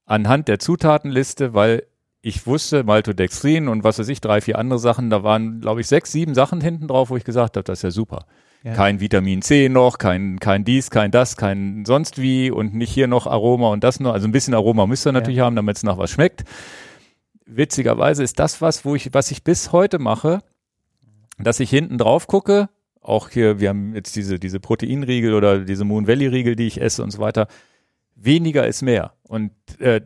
anhand 0.06 0.48
der 0.48 0.60
Zutatenliste, 0.60 1.56
weil 1.56 1.88
ich 2.22 2.46
wusste, 2.46 2.84
Maltodextrin 2.84 3.68
und 3.68 3.84
was 3.84 3.98
weiß 3.98 4.10
ich, 4.10 4.22
drei, 4.22 4.42
vier 4.42 4.60
andere 4.60 4.78
Sachen. 4.78 5.10
Da 5.10 5.24
waren, 5.24 5.60
glaube 5.60 5.82
ich, 5.82 5.88
sechs, 5.88 6.12
sieben 6.12 6.36
Sachen 6.36 6.62
hinten 6.62 6.88
drauf, 6.88 7.10
wo 7.10 7.18
ich 7.18 7.24
gesagt 7.24 7.58
habe, 7.58 7.64
das 7.64 7.80
ist 7.80 7.84
ja 7.84 7.90
super. 7.92 8.26
Ja. 8.64 8.74
Kein 8.74 9.00
Vitamin 9.00 9.42
C 9.42 9.70
noch, 9.70 9.98
kein, 9.98 10.40
kein 10.40 10.64
dies, 10.64 10.92
kein 10.92 11.10
das, 11.10 11.36
kein 11.36 11.84
sonst 11.86 12.22
wie 12.22 12.52
und 12.52 12.76
nicht 12.76 12.92
hier 12.92 13.08
noch 13.08 13.26
Aroma 13.26 13.70
und 13.70 13.84
das 13.84 14.00
noch. 14.00 14.14
Also 14.14 14.28
ein 14.28 14.32
bisschen 14.32 14.54
Aroma 14.54 14.86
müsst 14.86 15.08
ihr 15.08 15.12
natürlich 15.12 15.40
haben, 15.40 15.56
damit 15.56 15.78
es 15.78 15.84
nach 15.84 15.98
was 15.98 16.12
schmeckt. 16.12 16.44
Witzigerweise 17.48 18.24
ist 18.24 18.38
das 18.38 18.62
was, 18.62 18.86
wo 18.86 18.96
ich, 18.96 19.14
was 19.14 19.32
ich 19.32 19.44
bis 19.44 19.72
heute 19.72 19.98
mache, 19.98 20.42
dass 21.40 21.60
ich 21.60 21.72
hinten 21.72 21.98
drauf 21.98 22.28
gucke, 22.28 22.70
auch 23.02 23.30
hier, 23.30 23.60
wir 23.60 23.70
haben 23.70 23.96
jetzt 23.96 24.16
diese, 24.16 24.40
diese 24.40 24.60
Proteinriegel 24.60 25.34
oder 25.34 25.60
diese 25.60 25.84
Moon 25.84 26.08
Valley 26.08 26.28
Riegel, 26.28 26.56
die 26.56 26.68
ich 26.68 26.80
esse 26.80 27.02
und 27.04 27.10
so 27.10 27.18
weiter. 27.18 27.48
Weniger 28.16 28.68
ist 28.68 28.84
mehr. 28.84 29.14
Und 29.24 29.52
äh, 29.80 30.02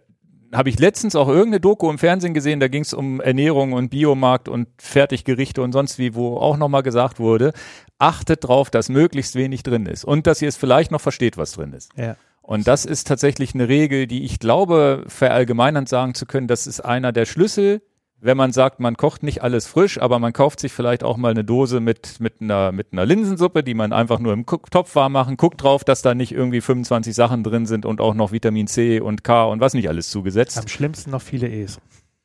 habe 0.56 0.70
ich 0.70 0.80
letztens 0.80 1.16
auch 1.16 1.28
irgendeine 1.28 1.60
Doku 1.60 1.89
im 1.89 1.97
Fernsehen 1.97 2.34
gesehen, 2.34 2.60
da 2.60 2.68
ging 2.68 2.82
es 2.82 2.93
um 2.93 3.22
Ernährung 3.22 3.74
und 3.74 3.89
Biomarkt 3.89 4.49
und 4.49 4.68
Fertiggerichte 4.78 5.62
und 5.62 5.72
sonst 5.72 5.99
wie, 5.99 6.16
wo 6.16 6.38
auch 6.38 6.58
nochmal 6.58 6.84
gesagt 6.84 7.20
wurde, 7.20 7.53
achtet 7.99 8.47
drauf, 8.47 8.70
dass 8.70 8.89
möglichst 8.89 9.36
wenig 9.36 9.64
drin 9.64 9.86
ist 9.86 10.06
und 10.06 10.28
dass 10.28 10.41
ihr 10.41 10.49
es 10.49 10.58
vielleicht 10.58 10.91
noch 10.91 11.01
versteht, 11.01 11.38
was 11.38 11.53
drin 11.53 11.74
ist. 11.74 11.91
Ja. 11.95 12.16
Und 12.41 12.68
das 12.68 12.86
ist 12.86 13.08
tatsächlich 13.08 13.56
eine 13.56 13.68
Regel, 13.68 14.06
die 14.06 14.24
ich 14.24 14.39
glaube, 14.39 15.03
verallgemeinernd 15.08 15.89
sagen 15.89 16.14
zu 16.14 16.26
können, 16.28 16.47
das 16.47 16.68
ist 16.68 16.80
einer 16.80 17.12
der 17.12 17.26
Schlüssel, 17.26 17.82
wenn 18.26 18.38
man 18.38 18.51
sagt, 18.51 18.80
man 18.80 18.97
kocht 18.97 19.21
nicht 19.21 19.43
alles 19.43 19.67
frisch, 19.67 20.01
aber 20.01 20.17
man 20.17 20.34
kauft 20.34 20.59
sich 20.59 20.73
vielleicht 20.73 21.03
auch 21.03 21.15
mal 21.15 21.30
eine 21.30 21.43
Dose 21.43 21.80
mit, 21.80 22.19
mit, 22.19 22.41
einer, 22.41 22.71
mit 22.71 22.88
einer 22.91 23.05
Linsensuppe, 23.05 23.63
die 23.63 23.76
man 23.76 23.93
einfach 23.93 24.19
nur 24.19 24.34
im 24.34 24.45
Topf 24.45 24.95
warm 24.95 25.11
machen. 25.11 25.38
Guckt 25.38 25.61
drauf, 25.61 25.84
dass 25.84 26.01
da 26.01 26.15
nicht 26.15 26.32
irgendwie 26.32 26.61
25 26.61 27.13
Sachen 27.13 27.43
drin 27.43 27.67
sind 27.67 27.86
und 27.86 28.01
auch 28.01 28.15
noch 28.15 28.32
Vitamin 28.32 28.65
C 28.65 28.99
und 28.99 29.23
K 29.23 29.45
und 29.45 29.59
was 29.59 29.76
nicht 29.76 29.89
alles 29.89 30.09
zugesetzt. 30.09 30.57
Am 30.57 30.67
schlimmsten 30.67 31.11
noch 31.11 31.21
viele 31.21 31.47
E's. 31.47 31.80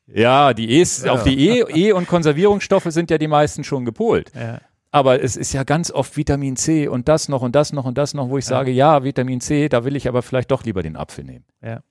Ja, 0.07 0.53
die 0.53 0.71
E's, 0.71 1.07
auf 1.07 1.23
die 1.23 1.49
E, 1.49 1.63
E 1.69 1.91
und 1.93 2.07
Konservierungsstoffe 2.07 2.87
sind 2.87 3.11
ja 3.11 3.19
die 3.19 3.27
meisten 3.27 3.63
schon 3.63 3.85
gepolt. 3.85 4.31
Ja. 4.35 4.59
Aber 4.89 5.23
es 5.23 5.37
ist 5.37 5.53
ja 5.53 5.63
ganz 5.63 5.91
oft 5.91 6.17
Vitamin 6.17 6.57
C 6.57 6.87
und 6.87 7.07
das 7.07 7.29
noch 7.29 7.43
und 7.43 7.55
das 7.55 7.71
noch 7.71 7.85
und 7.85 7.97
das 7.97 8.13
noch, 8.13 8.29
wo 8.29 8.37
ich 8.37 8.45
sage, 8.45 8.71
ja, 8.71 9.03
Vitamin 9.03 9.39
C, 9.39 9.69
da 9.69 9.85
will 9.85 9.95
ich 9.95 10.09
aber 10.09 10.21
vielleicht 10.21 10.51
doch 10.51 10.65
lieber 10.65 10.83
den 10.83 10.97
Apfel 10.97 11.23
nehmen. 11.23 11.45
Ja. 11.63 11.81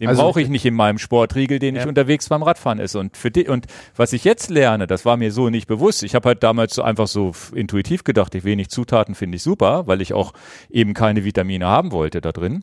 Den 0.00 0.08
Also- 0.08 0.22
brauche 0.22 0.40
ich 0.40 0.48
nicht 0.48 0.64
in 0.64 0.74
meinem 0.74 0.98
Sportriegel, 0.98 1.58
den 1.58 1.74
Ja. 1.76 1.82
ich 1.82 1.86
unterwegs 1.88 2.28
beim 2.28 2.42
Radfahren 2.42 2.78
esse. 2.80 2.98
Und 2.98 3.16
für 3.16 3.30
die, 3.30 3.46
und 3.48 3.66
was 3.94 4.12
ich 4.14 4.24
jetzt 4.24 4.48
lerne, 4.48 4.86
das 4.86 5.04
war 5.04 5.16
mir 5.18 5.30
so 5.30 5.50
nicht 5.50 5.66
bewusst. 5.66 6.02
Ich 6.02 6.14
habe 6.14 6.28
halt 6.30 6.42
damals 6.42 6.74
so 6.74 6.82
einfach 6.82 7.06
so 7.06 7.32
intuitiv 7.54 8.02
gedacht, 8.04 8.34
ich 8.34 8.44
wenig 8.44 8.70
Zutaten 8.70 9.14
finde 9.14 9.36
ich 9.36 9.42
super, 9.42 9.86
weil 9.86 10.00
ich 10.00 10.14
auch 10.14 10.32
eben 10.70 10.94
keine 10.94 11.24
Vitamine 11.24 11.66
haben 11.66 11.92
wollte 11.92 12.20
da 12.22 12.32
drin. 12.32 12.62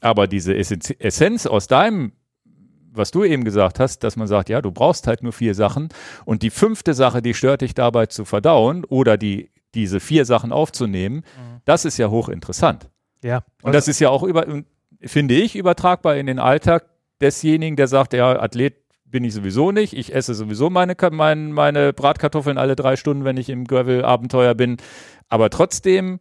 Aber 0.00 0.26
diese 0.26 0.54
Essenz, 0.56 0.90
Essenz 0.98 1.46
aus 1.46 1.68
deinem, 1.68 2.12
was 2.92 3.10
du 3.12 3.24
eben 3.24 3.44
gesagt 3.44 3.78
hast, 3.80 4.04
dass 4.04 4.16
man 4.16 4.26
sagt, 4.26 4.48
ja, 4.48 4.60
du 4.60 4.70
brauchst 4.72 5.06
halt 5.06 5.22
nur 5.22 5.32
vier 5.32 5.54
Sachen 5.54 5.88
und 6.24 6.42
die 6.42 6.50
fünfte 6.50 6.92
Sache, 6.94 7.22
die 7.22 7.34
stört 7.34 7.60
dich 7.60 7.74
dabei 7.74 8.06
zu 8.06 8.24
verdauen 8.24 8.84
oder 8.84 9.16
die, 9.16 9.50
diese 9.74 10.00
vier 10.00 10.24
Sachen 10.24 10.52
aufzunehmen, 10.52 11.22
das 11.64 11.84
ist 11.84 11.98
ja 11.98 12.10
hochinteressant. 12.10 12.90
Ja. 13.22 13.42
Und 13.62 13.74
das 13.74 13.88
ist 13.88 14.00
ja 14.00 14.10
auch 14.10 14.22
über, 14.22 14.46
finde 15.02 15.34
ich, 15.34 15.56
übertragbar 15.56 16.16
in 16.16 16.26
den 16.26 16.38
Alltag 16.38 16.86
desjenigen, 17.20 17.76
der 17.76 17.88
sagt, 17.88 18.12
ja, 18.12 18.40
Athlet 18.40 18.76
bin 19.04 19.24
ich 19.24 19.34
sowieso 19.34 19.70
nicht. 19.70 19.92
Ich 19.92 20.14
esse 20.14 20.34
sowieso 20.34 20.70
meine, 20.70 20.94
Ka- 20.94 21.10
mein, 21.10 21.52
meine 21.52 21.92
Bratkartoffeln 21.92 22.58
alle 22.58 22.74
drei 22.76 22.96
Stunden, 22.96 23.24
wenn 23.24 23.36
ich 23.36 23.48
im 23.48 23.64
Gravel-Abenteuer 23.64 24.54
bin. 24.54 24.78
Aber 25.28 25.50
trotzdem, 25.50 26.18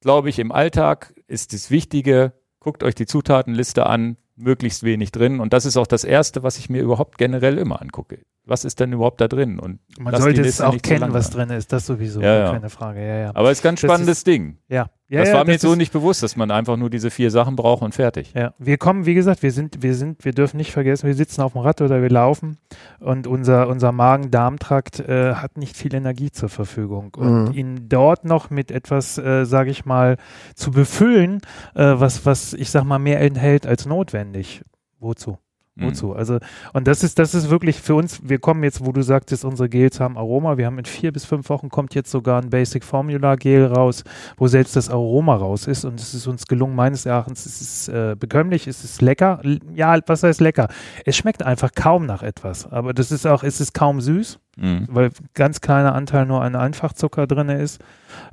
glaube 0.00 0.28
ich, 0.30 0.38
im 0.38 0.50
Alltag 0.50 1.14
ist 1.28 1.52
das 1.52 1.70
Wichtige, 1.70 2.32
guckt 2.58 2.82
euch 2.82 2.94
die 2.94 3.06
Zutatenliste 3.06 3.86
an, 3.86 4.16
möglichst 4.36 4.82
wenig 4.82 5.12
drin. 5.12 5.38
Und 5.38 5.52
das 5.52 5.64
ist 5.64 5.76
auch 5.76 5.86
das 5.86 6.02
Erste, 6.02 6.42
was 6.42 6.58
ich 6.58 6.68
mir 6.68 6.82
überhaupt 6.82 7.18
generell 7.18 7.56
immer 7.56 7.80
angucke. 7.80 8.18
Was 8.46 8.64
ist 8.66 8.78
denn 8.78 8.92
überhaupt 8.92 9.20
da 9.22 9.28
drin? 9.28 9.58
Und 9.58 9.78
Man 9.98 10.14
sollte 10.20 10.42
es 10.42 10.60
auch 10.60 10.76
kennen, 10.82 11.14
was 11.14 11.30
drin 11.30 11.48
ist. 11.48 11.72
Das 11.72 11.86
sowieso. 11.86 12.20
Ja, 12.20 12.38
ja. 12.40 12.52
Keine 12.52 12.68
Frage. 12.68 13.00
Ja, 13.00 13.16
ja. 13.16 13.30
Aber 13.34 13.50
es 13.50 13.58
ist 13.58 13.64
ein 13.64 13.68
ganz 13.70 13.80
Das 13.80 13.88
spannendes 13.90 14.22
Ding. 14.24 14.58
ja. 14.68 14.90
ja 15.08 15.20
das 15.20 15.28
ja, 15.30 15.34
war 15.36 15.44
mir 15.46 15.58
so 15.58 15.72
ist- 15.72 15.78
nicht 15.78 15.92
bewusst, 15.94 16.22
dass 16.22 16.36
man 16.36 16.50
einfach 16.50 16.76
nur 16.76 16.90
diese 16.90 17.10
vier 17.10 17.30
Sachen 17.30 17.56
braucht 17.56 17.80
und 17.82 17.94
fertig. 17.94 18.32
Ja, 18.34 18.52
wir 18.58 18.76
kommen, 18.76 19.06
wie 19.06 19.14
gesagt, 19.14 19.42
wir 19.42 19.50
sind, 19.50 19.82
wir 19.82 19.94
sind, 19.94 20.26
wir 20.26 20.32
dürfen 20.32 20.58
nicht 20.58 20.72
vergessen, 20.72 21.06
wir 21.06 21.14
sitzen 21.14 21.40
auf 21.40 21.52
dem 21.52 21.62
Rad 21.62 21.80
oder 21.80 22.02
wir 22.02 22.10
laufen 22.10 22.58
und 23.00 23.26
unser, 23.26 23.66
unser 23.68 23.92
Magen-Darm-Trakt 23.92 25.00
äh, 25.00 25.34
hat 25.36 25.56
nicht 25.56 25.74
viel 25.76 25.94
Energie 25.94 26.30
zur 26.30 26.50
Verfügung. 26.50 27.14
Und 27.16 27.44
Mhm. 27.46 27.52
ihn 27.54 27.88
dort 27.88 28.26
noch 28.26 28.50
mit 28.50 28.70
etwas, 28.70 29.16
äh, 29.16 29.46
sage 29.46 29.70
ich 29.70 29.86
mal, 29.86 30.16
zu 30.54 30.70
befüllen, 30.70 31.40
äh, 31.74 31.94
was, 31.96 32.26
was 32.26 32.52
ich 32.52 32.70
sag 32.70 32.84
mal 32.84 32.98
mehr 32.98 33.20
enthält 33.22 33.66
als 33.66 33.86
notwendig. 33.86 34.62
Wozu? 35.00 35.38
Mhm. 35.76 35.86
Wozu? 35.86 36.14
Also, 36.14 36.38
und 36.72 36.86
das 36.86 37.02
ist, 37.02 37.18
das 37.18 37.34
ist 37.34 37.50
wirklich 37.50 37.80
für 37.80 37.96
uns, 37.96 38.20
wir 38.22 38.38
kommen 38.38 38.62
jetzt, 38.62 38.84
wo 38.84 38.92
du 38.92 39.02
sagtest, 39.02 39.44
unsere 39.44 39.68
Gels 39.68 39.98
haben 39.98 40.16
Aroma. 40.16 40.56
Wir 40.56 40.66
haben 40.66 40.78
in 40.78 40.84
vier 40.84 41.12
bis 41.12 41.24
fünf 41.24 41.48
Wochen 41.48 41.68
kommt 41.68 41.94
jetzt 41.94 42.10
sogar 42.10 42.40
ein 42.40 42.50
Basic 42.50 42.84
Formula 42.84 43.34
Gel 43.34 43.66
raus, 43.66 44.04
wo 44.36 44.46
selbst 44.46 44.76
das 44.76 44.88
Aroma 44.88 45.34
raus 45.34 45.66
ist. 45.66 45.84
Und 45.84 45.98
es 46.00 46.14
ist 46.14 46.26
uns 46.28 46.46
gelungen, 46.46 46.76
meines 46.76 47.06
Erachtens, 47.06 47.44
es 47.44 47.60
ist 47.60 47.88
äh, 47.88 48.14
bekömmlich, 48.18 48.68
es 48.68 48.84
ist 48.84 49.02
lecker. 49.02 49.40
Ja, 49.74 49.98
was 50.06 50.22
heißt 50.22 50.40
lecker? 50.40 50.68
Es 51.04 51.16
schmeckt 51.16 51.42
einfach 51.42 51.72
kaum 51.74 52.06
nach 52.06 52.22
etwas. 52.22 52.70
Aber 52.70 52.94
das 52.94 53.10
ist 53.10 53.26
auch, 53.26 53.42
es 53.42 53.60
ist 53.60 53.74
kaum 53.74 54.00
süß, 54.00 54.38
Mhm. 54.56 54.86
weil 54.88 55.10
ganz 55.34 55.60
kleiner 55.60 55.96
Anteil 55.96 56.26
nur 56.26 56.40
an 56.40 56.54
Einfachzucker 56.54 57.26
drin 57.26 57.48
ist. 57.48 57.82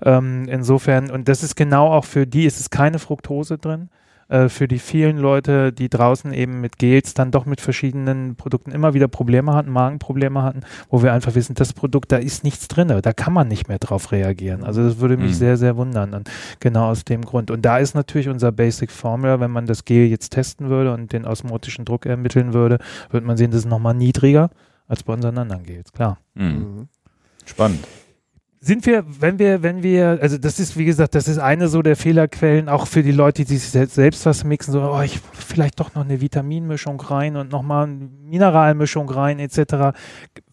Ähm, 0.04 0.46
insofern, 0.48 1.10
und 1.10 1.28
das 1.28 1.42
ist 1.42 1.56
genau 1.56 1.92
auch 1.92 2.06
für 2.06 2.28
die, 2.28 2.46
es 2.46 2.60
ist 2.60 2.70
keine 2.70 3.00
Fructose 3.00 3.58
drin 3.58 3.90
äh, 4.32 4.48
für 4.48 4.68
die 4.68 4.80
vielen 4.80 5.18
Leute, 5.18 5.74
die 5.74 5.90
draußen 5.90 6.32
eben 6.34 6.62
mit 6.62 6.78
Gels 6.78 7.14
dann 7.14 7.32
doch 7.32 7.46
mit 7.46 7.60
verschiedenen 7.60 8.36
Produkten 8.38 8.72
immer 8.72 8.94
wieder 8.94 9.10
Probleme 9.10 9.54
hatten, 9.54 9.70
Magenprobleme 9.70 10.42
hatten, 10.42 10.62
wo 10.90 11.04
wir 11.04 11.12
einfach 11.12 11.36
wissen, 11.36 11.54
das 11.54 11.74
Produkt, 11.74 12.14
da 12.14 12.18
ist 12.18 12.46
nichts 12.46 12.70
drin, 12.70 12.88
da 12.88 13.14
kann 13.14 13.34
man 13.34 13.50
nicht 13.50 13.68
mehr 13.68 13.78
drauf 13.78 14.14
reagieren. 14.14 14.64
Also 14.64 14.84
das 14.84 15.00
würde 15.00 15.18
mich 15.18 15.32
Mhm. 15.32 15.36
sehr, 15.36 15.58
sehr 15.58 15.76
wundern. 15.76 16.14
Und 16.14 16.32
genau 16.62 16.90
aus 16.90 17.04
dem 17.04 17.24
Grund. 17.26 17.52
Und 17.52 17.64
da 17.64 17.78
ist 17.78 17.94
natürlich 17.94 18.30
unser 18.30 18.54
Basic 18.54 18.90
Formula, 18.90 19.42
wenn 19.42 19.52
man 19.52 19.66
das 19.66 19.84
Gel 19.84 20.08
jetzt 20.08 20.30
testen 20.30 20.70
würde 20.70 20.94
und 20.94 21.12
den 21.12 21.26
osmotischen 21.26 21.84
Druck 21.84 22.06
ermitteln 22.06 22.54
würde, 22.54 22.78
würde 23.10 23.28
man 23.28 23.36
sehen, 23.36 23.52
das 23.52 23.60
ist 23.62 23.70
nochmal 23.70 23.96
niedriger 23.96 24.50
als 24.88 25.04
bei 25.04 25.14
unseren 25.14 25.38
anderen 25.38 25.64
Gels, 25.64 25.92
klar. 25.92 26.20
Mhm. 26.36 26.46
Mhm. 26.46 26.88
Spannend. 27.46 27.86
Sind 28.64 28.86
wir, 28.86 29.04
wenn 29.20 29.40
wir, 29.40 29.64
wenn 29.64 29.82
wir, 29.82 30.20
also 30.22 30.38
das 30.38 30.60
ist, 30.60 30.78
wie 30.78 30.86
gesagt, 30.86 31.16
das 31.16 31.28
ist 31.28 31.40
eine 31.40 31.68
so 31.68 31.82
der 31.82 31.96
Fehlerquellen, 31.96 32.70
auch 32.70 32.86
für 32.86 33.02
die 33.02 33.12
Leute, 33.12 33.44
die 33.44 33.58
sich 33.58 33.72
selbst, 33.72 34.24
was 34.28 34.44
mixen, 34.44 34.72
so, 34.72 34.84
oh, 34.84 35.02
ich 35.02 35.20
vielleicht 35.34 35.80
doch 35.80 35.96
noch 35.96 36.04
eine 36.06 36.22
Vitaminmischung 36.22 37.02
rein 37.02 37.38
und 37.38 37.52
nochmal 37.52 37.86
eine 37.86 38.08
Mineralmischung 38.24 39.10
rein, 39.10 39.40
etc. 39.40 39.98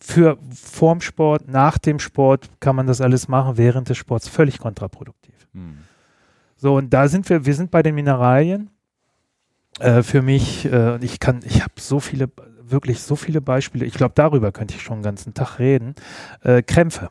Für 0.01 0.39
vorm 0.55 1.03
Sport, 1.03 1.49
nach 1.49 1.77
dem 1.77 1.99
Sport 1.99 2.49
kann 2.61 2.77
man 2.77 2.87
das 2.87 3.03
alles 3.03 3.29
machen, 3.29 3.59
während 3.59 3.91
des 3.91 3.99
Sports 3.99 4.27
völlig 4.27 4.59
kontraproduktiv. 4.59 5.47
Mhm. 5.53 5.77
So, 6.57 6.77
und 6.77 6.95
da 6.95 7.09
sind 7.09 7.29
wir, 7.29 7.45
wir 7.45 7.55
sind 7.55 7.71
bei 7.71 7.83
den 7.83 7.95
Mineralien. 7.95 8.71
Äh, 9.81 10.03
für 10.03 10.23
mich, 10.23 10.65
äh, 10.65 10.95
und 10.95 11.05
ich 11.05 11.21
kann, 11.21 11.41
ich 11.45 11.63
habe 11.63 11.75
so 11.77 12.01
viele, 12.01 12.31
wirklich 12.63 13.01
so 13.03 13.17
viele 13.17 13.43
Beispiele, 13.43 13.85
ich 13.85 13.95
glaube, 13.95 14.13
darüber 14.15 14.51
könnte 14.51 14.75
ich 14.75 14.83
schon 14.83 15.01
den 15.01 15.05
ganzen 15.05 15.35
Tag 15.35 15.59
reden. 15.59 15.95
Äh, 16.43 16.63
Krämpfe. 16.63 17.11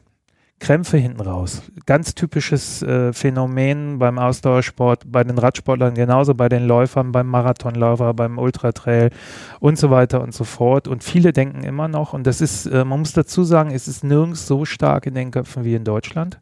Krämpfe 0.60 0.98
hinten 0.98 1.22
raus. 1.22 1.62
Ganz 1.86 2.16
typisches 2.16 2.82
äh, 2.82 3.14
Phänomen 3.14 4.00
beim 4.00 4.18
Ausdauersport, 4.18 5.04
bei 5.06 5.24
den 5.24 5.38
Radsportlern 5.38 5.94
genauso, 5.94 6.34
bei 6.34 6.50
den 6.50 6.66
Läufern, 6.68 7.12
beim 7.12 7.28
Marathonläufer, 7.28 8.14
beim 8.16 8.40
Ultratrail 8.40 9.12
und 9.60 9.78
so 9.78 9.92
weiter 9.92 10.22
und 10.22 10.34
so 10.34 10.44
fort. 10.44 10.88
Und 10.88 11.04
viele 11.04 11.32
denken 11.32 11.64
immer 11.64 11.88
noch, 11.88 12.14
und 12.14 12.26
das 12.26 12.42
ist, 12.42 12.66
äh, 12.66 12.84
man 12.84 13.00
muss 13.00 13.14
dazu 13.14 13.44
sagen, 13.44 13.70
es 13.72 13.88
ist 13.88 14.04
nirgends 14.04 14.48
so 14.48 14.66
stark 14.66 15.06
in 15.06 15.14
den 15.14 15.30
Köpfen 15.32 15.64
wie 15.64 15.76
in 15.76 15.84
Deutschland. 15.84 16.40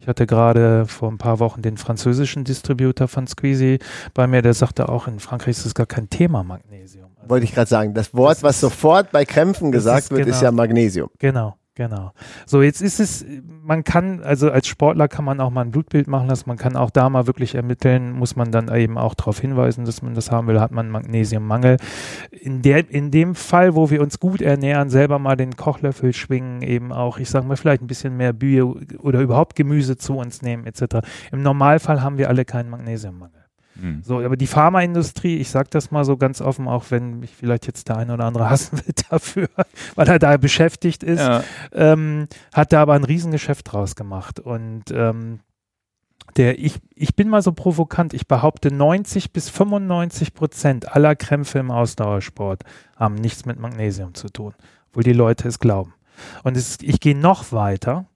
Ich 0.00 0.06
hatte 0.06 0.28
gerade 0.28 0.86
vor 0.86 1.10
ein 1.10 1.18
paar 1.18 1.40
Wochen 1.40 1.60
den 1.60 1.76
französischen 1.76 2.44
Distributor 2.44 3.08
von 3.08 3.26
Squeezy 3.26 3.80
bei 4.14 4.28
mir, 4.28 4.42
der 4.42 4.54
sagte 4.54 4.88
auch, 4.88 5.08
in 5.08 5.18
Frankreich 5.18 5.56
ist 5.58 5.66
es 5.66 5.74
gar 5.74 5.86
kein 5.86 6.08
Thema 6.08 6.44
Magnesium. 6.44 7.06
Also 7.16 7.28
Wollte 7.30 7.44
ich 7.44 7.52
gerade 7.54 7.68
sagen, 7.68 7.94
das 7.94 8.14
Wort, 8.14 8.36
Das 8.36 8.42
was 8.44 8.54
ist- 8.54 8.60
sofort 8.60 9.10
bei 9.10 9.24
Krämpfen 9.24 9.72
gesagt 9.72 10.04
ist 10.04 10.10
wird, 10.12 10.28
ist 10.28 10.38
genau. 10.38 10.44
ja 10.44 10.52
Magnesium. 10.52 11.08
Genau, 11.18 11.56
genau. 11.78 12.12
So, 12.44 12.60
jetzt 12.60 12.82
ist 12.82 13.00
es, 13.00 13.24
man 13.62 13.84
kann, 13.84 14.20
also 14.22 14.50
als 14.50 14.66
Sportler 14.66 15.08
kann 15.08 15.24
man 15.24 15.40
auch 15.40 15.50
mal 15.50 15.62
ein 15.62 15.70
Blutbild 15.70 16.08
machen 16.08 16.28
lassen, 16.28 16.44
man 16.46 16.58
kann 16.58 16.76
auch 16.76 16.90
da 16.90 17.08
mal 17.08 17.26
wirklich 17.26 17.54
ermitteln, 17.54 18.12
muss 18.12 18.36
man 18.36 18.50
dann 18.50 18.74
eben 18.74 18.98
auch 18.98 19.14
darauf 19.14 19.38
hinweisen, 19.38 19.86
dass 19.86 20.02
man 20.02 20.14
das 20.14 20.30
haben 20.30 20.48
will, 20.48 20.60
hat 20.60 20.72
man 20.72 20.90
Magnesiummangel. 20.90 21.78
In, 22.30 22.60
der, 22.60 22.90
in 22.90 23.10
dem 23.10 23.34
Fall, 23.34 23.74
wo 23.74 23.88
wir 23.88 24.02
uns 24.02 24.20
gut 24.20 24.42
ernähren, 24.42 24.90
selber 24.90 25.18
mal 25.18 25.36
den 25.36 25.56
Kochlöffel 25.56 26.12
schwingen, 26.12 26.60
eben 26.62 26.92
auch, 26.92 27.18
ich 27.18 27.30
sage 27.30 27.46
mal, 27.46 27.56
vielleicht 27.56 27.80
ein 27.80 27.86
bisschen 27.86 28.16
mehr 28.16 28.32
Bio 28.32 28.76
oder 28.98 29.20
überhaupt 29.20 29.56
Gemüse 29.56 29.96
zu 29.96 30.18
uns 30.18 30.42
nehmen, 30.42 30.66
etc. 30.66 31.06
Im 31.32 31.42
Normalfall 31.42 32.02
haben 32.02 32.18
wir 32.18 32.28
alle 32.28 32.44
keinen 32.44 32.68
Magnesiummangel. 32.68 33.37
Hm. 33.80 34.02
So, 34.02 34.20
aber 34.20 34.36
die 34.36 34.46
Pharmaindustrie, 34.46 35.36
ich 35.36 35.50
sage 35.50 35.68
das 35.70 35.90
mal 35.90 36.04
so 36.04 36.16
ganz 36.16 36.40
offen, 36.40 36.66
auch 36.68 36.86
wenn 36.90 37.20
mich 37.20 37.34
vielleicht 37.34 37.66
jetzt 37.66 37.88
der 37.88 37.96
eine 37.96 38.14
oder 38.14 38.24
andere 38.24 38.50
hassen 38.50 38.78
will 38.78 38.94
dafür, 39.10 39.48
weil 39.94 40.08
er 40.08 40.18
da 40.18 40.36
beschäftigt 40.36 41.02
ist, 41.02 41.20
Ja. 41.20 41.42
ähm, 41.72 42.26
hat 42.52 42.72
da 42.72 42.82
aber 42.82 42.94
ein 42.94 43.04
Riesengeschäft 43.04 43.72
draus 43.72 43.94
gemacht. 43.96 44.40
Und 44.40 44.84
ähm, 44.90 45.40
der, 46.36 46.58
ich, 46.58 46.78
ich 46.94 47.14
bin 47.16 47.28
mal 47.28 47.42
so 47.42 47.52
provokant, 47.52 48.12
ich 48.14 48.26
behaupte, 48.28 48.70
90 48.72 49.32
bis 49.32 49.48
95 49.48 50.34
Prozent 50.34 50.94
aller 50.94 51.16
Krämpfe 51.16 51.58
im 51.58 51.70
Ausdauersport 51.70 52.64
haben 52.96 53.14
nichts 53.14 53.46
mit 53.46 53.58
Magnesium 53.58 54.14
zu 54.14 54.28
tun, 54.28 54.54
obwohl 54.88 55.04
die 55.04 55.12
Leute 55.12 55.48
es 55.48 55.58
glauben. 55.58 55.94
Und 56.42 56.56
es, 56.56 56.78
ich 56.82 57.00
gehe 57.00 57.16
noch 57.16 57.52
weiter. 57.52 58.06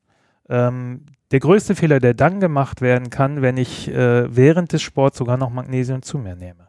Ähm, 0.49 1.07
der 1.33 1.41
größte 1.41 1.75
Fehler, 1.75 1.99
der 1.99 2.15
dann 2.15 2.41
gemacht 2.41 2.83
werden 2.83 3.11
kann, 3.11 3.43
wenn 3.43 3.57
ich 3.57 3.91
äh, 3.91 4.35
während 4.35 4.73
des 4.73 4.83
Sports 4.83 5.19
sogar 5.19 5.39
noch 5.39 5.51
Magnesium 5.51 6.03
zu 6.03 6.19
mir 6.19 6.37
nehme. 6.37 6.69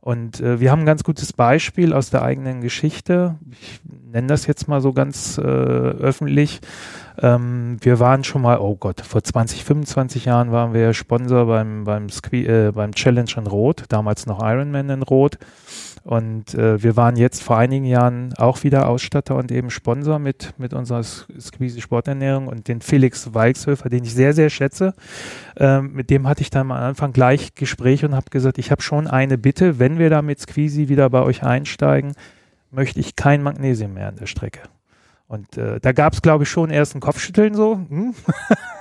Und 0.00 0.40
äh, 0.40 0.60
wir 0.60 0.70
haben 0.70 0.82
ein 0.82 0.86
ganz 0.86 1.02
gutes 1.02 1.32
Beispiel 1.32 1.92
aus 1.92 2.08
der 2.10 2.22
eigenen 2.22 2.60
Geschichte. 2.60 3.36
Ich 3.50 3.80
nenne 3.84 4.28
das 4.28 4.46
jetzt 4.46 4.68
mal 4.68 4.80
so 4.80 4.92
ganz 4.92 5.38
äh, 5.38 5.42
öffentlich. 5.42 6.60
Ähm, 7.20 7.78
wir 7.80 7.98
waren 7.98 8.22
schon 8.22 8.42
mal, 8.42 8.58
oh 8.58 8.76
Gott, 8.76 9.00
vor 9.00 9.22
20, 9.22 9.64
25 9.64 10.26
Jahren 10.26 10.52
waren 10.52 10.72
wir 10.72 10.94
Sponsor 10.94 11.46
beim, 11.46 11.82
beim, 11.82 12.08
Sque 12.08 12.46
äh, 12.46 12.70
beim 12.72 12.92
Challenge 12.92 13.30
in 13.36 13.48
Rot, 13.48 13.84
damals 13.88 14.26
noch 14.26 14.40
Ironman 14.40 14.88
in 14.90 15.02
Rot. 15.02 15.36
Und 16.08 16.54
äh, 16.54 16.82
wir 16.82 16.96
waren 16.96 17.16
jetzt 17.16 17.42
vor 17.42 17.58
einigen 17.58 17.84
Jahren 17.84 18.32
auch 18.38 18.64
wieder 18.64 18.88
Ausstatter 18.88 19.36
und 19.36 19.52
eben 19.52 19.68
Sponsor 19.68 20.18
mit, 20.18 20.54
mit 20.56 20.72
unserer 20.72 21.02
Squeezy 21.02 21.82
Sporternährung 21.82 22.46
und 22.46 22.66
den 22.66 22.80
Felix 22.80 23.34
Weichshöfer, 23.34 23.90
den 23.90 24.04
ich 24.04 24.14
sehr, 24.14 24.32
sehr 24.32 24.48
schätze. 24.48 24.94
Ähm, 25.58 25.92
mit 25.92 26.08
dem 26.08 26.26
hatte 26.26 26.40
ich 26.40 26.48
dann 26.48 26.70
am 26.70 26.72
Anfang 26.72 27.12
gleich 27.12 27.54
Gespräch 27.54 28.06
und 28.06 28.14
habe 28.14 28.30
gesagt, 28.30 28.56
ich 28.56 28.70
habe 28.70 28.80
schon 28.80 29.06
eine 29.06 29.36
Bitte, 29.36 29.78
wenn 29.78 29.98
wir 29.98 30.08
da 30.08 30.22
mit 30.22 30.40
Squeezy 30.40 30.88
wieder 30.88 31.10
bei 31.10 31.20
euch 31.20 31.42
einsteigen, 31.42 32.14
möchte 32.70 33.00
ich 33.00 33.14
kein 33.14 33.42
Magnesium 33.42 33.92
mehr 33.92 34.08
an 34.08 34.16
der 34.16 34.24
Strecke. 34.24 34.60
Und 35.26 35.58
äh, 35.58 35.78
da 35.78 35.92
gab 35.92 36.14
es, 36.14 36.22
glaube 36.22 36.44
ich, 36.44 36.48
schon 36.48 36.70
erst 36.70 36.94
ein 36.94 37.00
Kopfschütteln 37.00 37.52
so. 37.52 37.74
Hm? 37.86 38.14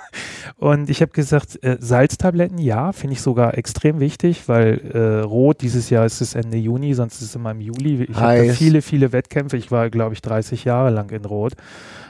Und 0.56 0.90
ich 0.90 1.02
habe 1.02 1.12
gesagt, 1.12 1.64
äh, 1.64 1.78
Salztabletten, 1.80 2.58
ja, 2.58 2.92
finde 2.92 3.14
ich 3.14 3.22
sogar 3.22 3.58
extrem 3.58 4.00
wichtig, 4.00 4.48
weil 4.48 4.80
äh, 4.94 5.20
Rot, 5.22 5.62
dieses 5.62 5.90
Jahr 5.90 6.06
ist 6.06 6.22
es 6.22 6.36
Ende 6.36 6.58
Juni, 6.58 6.94
sonst 6.94 7.16
ist 7.16 7.30
es 7.30 7.36
immer 7.36 7.52
im 7.52 7.62
Juli. 7.62 8.04
Ich 8.04 8.16
habe 8.16 8.54
viele, 8.54 8.82
viele 8.82 9.12
Wettkämpfe. 9.12 9.58
Ich 9.58 9.72
war, 9.72 9.90
glaube 9.90 10.14
ich, 10.14 10.22
30 10.22 10.66
Jahre 10.66 10.90
lang 10.90 11.10
in 11.12 11.26
Rot. 11.26 11.54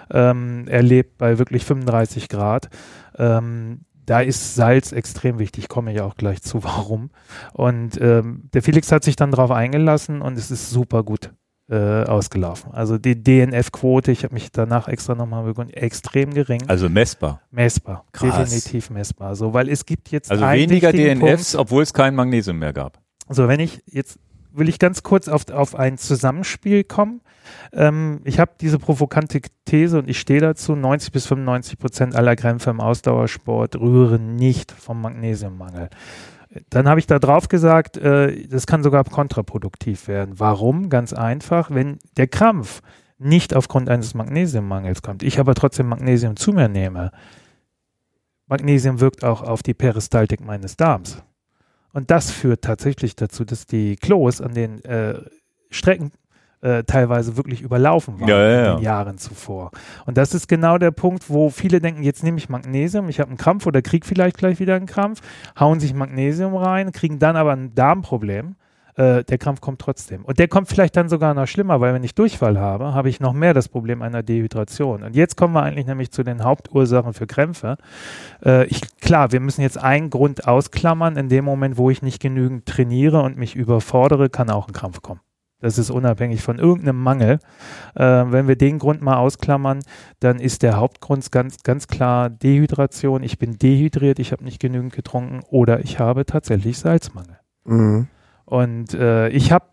Ähm, 0.10 0.68
erlebt 0.68 1.18
bei 1.18 1.38
wirklich 1.38 1.66
35 1.66 2.30
Grad. 2.30 2.70
Ähm, 3.18 3.82
da 4.06 4.22
ist 4.22 4.56
Salz 4.56 4.94
extrem 4.94 5.38
wichtig, 5.38 5.68
komme 5.68 5.92
ich 5.92 6.02
auch 6.02 6.16
gleich 6.16 6.42
zu, 6.42 6.64
warum. 6.64 7.10
Und 7.54 8.00
ähm, 8.00 8.50
der 8.54 8.62
Felix 8.62 8.92
hat 8.92 9.04
sich 9.04 9.16
dann 9.16 9.32
darauf 9.32 9.52
eingelassen 9.52 10.22
und 10.22 10.38
es 10.38 10.52
ist 10.52 10.70
super 10.70 11.04
gut 11.04 11.32
äh, 11.70 12.04
ausgelaufen. 12.04 12.72
Also 12.74 12.98
die 12.98 13.22
DNF-Quote, 13.22 14.12
ich 14.12 14.24
habe 14.24 14.34
mich 14.34 14.52
danach 14.52 14.88
extra 14.88 15.16
nochmal 15.16 15.44
begonnen, 15.44 15.70
extrem 15.72 16.34
gering. 16.34 16.64
Also 16.68 16.90
messbar. 16.90 17.42
Messbar, 17.52 18.06
Krass. 18.14 18.50
definitiv 18.50 18.90
messbar. 18.90 19.36
So, 19.36 19.54
weil 19.54 19.70
es 19.70 19.86
gibt 19.86 20.10
jetzt 20.10 20.32
Also 20.32 20.46
weniger 20.46 20.92
DNFs, 20.92 21.52
Punkt. 21.52 21.56
obwohl 21.56 21.84
es 21.84 21.94
kein 21.94 22.16
Magnesium 22.16 22.60
mehr 22.60 22.74
gab. 22.74 23.00
So, 23.30 23.48
wenn 23.48 23.60
ich 23.60 23.82
jetzt 23.86 24.20
will 24.58 24.70
ich 24.70 24.80
ganz 24.80 25.04
kurz 25.04 25.28
auf, 25.28 25.50
auf 25.50 25.76
ein 25.76 25.98
Zusammenspiel 25.98 26.84
kommen. 26.84 27.22
Ähm, 27.72 28.22
ich 28.24 28.40
habe 28.40 28.52
diese 28.60 28.80
provokante 28.80 29.40
These 29.66 30.00
und 30.00 30.10
ich 30.10 30.20
stehe 30.20 30.42
dazu, 30.42 30.76
90 30.76 31.12
bis 31.12 31.28
95 31.28 31.78
Prozent 31.78 32.16
aller 32.16 32.36
Krämpfe 32.36 32.72
im 32.72 32.82
Ausdauersport 32.82 33.76
rühren 33.76 34.36
nicht 34.36 34.72
vom 34.72 35.02
Magnesiummangel. 35.02 35.90
Dann 36.70 36.88
habe 36.88 37.00
ich 37.00 37.08
da 37.08 37.20
drauf 37.20 37.50
gesagt, 37.50 37.98
äh, 37.98 38.48
das 38.48 38.68
kann 38.68 38.84
sogar 38.84 39.04
kontraproduktiv 39.04 40.08
werden. 40.08 40.40
Warum? 40.40 40.90
Ganz 40.90 41.14
einfach, 41.14 41.72
wenn 41.72 42.00
der 42.16 42.28
Krampf 42.28 42.82
nicht 43.18 43.56
aufgrund 43.56 43.90
eines 43.90 44.14
Magnesiummangels 44.14 45.02
kommt, 45.02 45.24
ich 45.24 45.40
aber 45.40 45.56
trotzdem 45.56 45.88
Magnesium 45.88 46.36
zu 46.36 46.52
mir 46.54 46.70
nehme, 46.70 47.12
Magnesium 48.48 49.00
wirkt 49.00 49.24
auch 49.24 49.42
auf 49.42 49.62
die 49.62 49.74
Peristaltik 49.74 50.42
meines 50.42 50.78
Darms. 50.78 51.22
Und 51.92 52.12
das 52.12 52.32
führt 52.32 52.64
tatsächlich 52.64 53.16
dazu, 53.16 53.44
dass 53.44 53.66
die 53.66 53.96
Klos 53.96 54.40
an 54.40 54.54
den 54.54 54.84
äh, 54.86 55.20
Strecken 55.70 56.12
äh, 56.62 56.84
teilweise 56.84 57.38
wirklich 57.38 57.62
überlaufen 57.62 58.20
waren 58.20 58.30
Ja, 58.30 58.40
ja, 58.40 58.50
in 58.50 58.66
ja. 58.66 58.76
den 58.76 58.84
Jahren 58.84 59.18
zuvor. 59.18 59.72
Und 60.06 60.18
das 60.18 60.34
ist 60.34 60.48
genau 60.48 60.78
der 60.78 60.92
Punkt, 60.92 61.30
wo 61.30 61.50
viele 61.50 61.80
denken, 61.80 62.04
jetzt 62.04 62.24
nehme 62.24 62.38
ich 62.38 62.50
Magnesium, 62.50 63.10
ich 63.10 63.20
habe 63.20 63.30
einen 63.30 63.38
Krampf 63.38 63.66
oder 63.66 63.82
kriege 63.82 64.06
vielleicht 64.06 64.38
gleich 64.38 64.60
wieder 64.60 64.76
einen 64.76 64.88
Krampf, 64.88 65.22
hauen 65.60 65.80
sich 65.80 65.94
Magnesium 65.94 66.56
rein, 66.56 66.92
kriegen 66.92 67.20
dann 67.20 67.36
aber 67.36 67.52
ein 67.52 67.76
Darmproblem. 67.76 68.56
Äh, 68.96 69.24
der 69.26 69.38
Krampf 69.38 69.62
kommt 69.62 69.80
trotzdem. 69.80 70.26
Und 70.26 70.40
der 70.40 70.48
kommt 70.48 70.68
vielleicht 70.70 70.98
dann 70.98 71.08
sogar 71.08 71.36
noch 71.36 71.46
schlimmer, 71.46 71.80
weil 71.80 71.94
wenn 71.94 72.04
ich 72.04 72.16
Durchfall 72.16 72.58
habe, 72.60 72.96
habe 72.96 73.10
ich 73.10 73.20
noch 73.20 73.34
mehr 73.34 73.54
das 73.54 73.70
Problem 73.70 74.02
einer 74.02 74.24
Dehydration. 74.24 75.04
Und 75.04 75.16
jetzt 75.16 75.38
kommen 75.38 75.54
wir 75.54 75.62
eigentlich 75.62 75.86
nämlich 75.86 76.10
zu 76.10 76.24
den 76.24 76.44
Hauptursachen 76.44 77.14
für 77.14 77.28
Krämpfe. 77.28 77.78
Äh, 78.44 78.66
ich, 78.66 78.82
klar, 79.00 79.32
wir 79.32 79.40
müssen 79.40 79.62
jetzt 79.62 79.78
einen 79.78 80.10
Grund 80.10 80.48
ausklammern. 80.48 81.16
In 81.16 81.30
dem 81.30 81.46
Moment, 81.46 81.78
wo 81.78 81.92
ich 81.92 82.02
nicht 82.02 82.20
genügend 82.20 82.66
trainiere 82.66 83.22
und 83.22 83.38
mich 83.38 83.56
überfordere, 83.56 84.32
kann 84.32 84.50
auch 84.50 84.68
ein 84.68 84.74
Krampf 84.74 85.04
kommen. 85.04 85.20
Das 85.60 85.78
ist 85.80 85.90
unabhängig 85.90 86.42
von 86.44 86.60
irgendeinem 86.60 87.02
Mangel. 87.02 87.40
Äh, 87.96 88.04
wenn 88.04 88.48
wir 88.48 88.56
den 88.56 88.78
Grund 88.78 89.02
mal 89.02 89.18
ausklammern, 89.18 89.80
dann 90.20 90.40
ist 90.40 90.62
der 90.62 90.78
Hauptgrund 90.78 91.32
ganz, 91.32 91.64
ganz 91.64 91.88
klar 91.88 92.30
Dehydration. 92.30 93.24
Ich 93.24 93.40
bin 93.40 93.58
dehydriert, 93.58 94.20
ich 94.20 94.32
habe 94.32 94.44
nicht 94.44 94.60
genügend 94.60 94.94
getrunken 94.94 95.42
oder 95.50 95.80
ich 95.80 96.00
habe 96.00 96.26
tatsächlich 96.26 96.78
Salzmangel. 96.78 97.40
Mhm. 97.66 98.08
Und 98.46 98.94
äh, 98.94 99.30
ich 99.30 99.52
habe, 99.52 99.66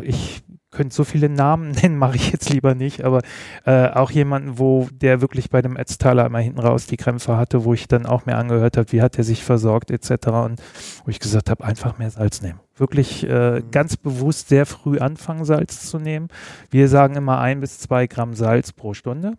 ich 0.00 0.42
könnte 0.72 0.94
so 0.94 1.04
viele 1.04 1.28
Namen 1.28 1.70
nennen, 1.82 1.96
mache 1.96 2.16
ich 2.16 2.32
jetzt 2.32 2.50
lieber 2.50 2.74
nicht, 2.74 3.04
aber 3.04 3.20
äh, 3.64 3.88
auch 3.88 4.10
jemanden, 4.10 4.58
wo 4.58 4.88
der 4.90 5.20
wirklich 5.20 5.50
bei 5.50 5.62
dem 5.62 5.76
Etztaler 5.76 6.26
immer 6.26 6.40
hinten 6.40 6.58
raus 6.58 6.86
die 6.86 6.96
Krämpfe 6.96 7.36
hatte, 7.36 7.64
wo 7.64 7.74
ich 7.74 7.86
dann 7.86 8.06
auch 8.06 8.26
mir 8.26 8.36
angehört 8.36 8.76
habe, 8.76 8.90
wie 8.90 9.02
hat 9.02 9.18
er 9.18 9.24
sich 9.24 9.44
versorgt 9.44 9.90
etc. 9.90 10.28
Und 10.28 10.62
wo 11.04 11.10
ich 11.10 11.20
gesagt 11.20 11.50
habe, 11.50 11.62
einfach 11.62 11.98
mehr 11.98 12.10
Salz 12.10 12.42
nehmen. 12.42 12.60
Wirklich 12.82 13.22
äh, 13.22 13.62
ganz 13.70 13.96
bewusst 13.96 14.48
sehr 14.48 14.66
früh 14.66 14.98
anfangen, 14.98 15.44
Salz 15.44 15.88
zu 15.88 16.00
nehmen. 16.00 16.26
Wir 16.68 16.88
sagen 16.88 17.14
immer 17.14 17.38
ein 17.38 17.60
bis 17.60 17.78
zwei 17.78 18.08
Gramm 18.08 18.34
Salz 18.34 18.72
pro 18.72 18.92
Stunde. 18.92 19.34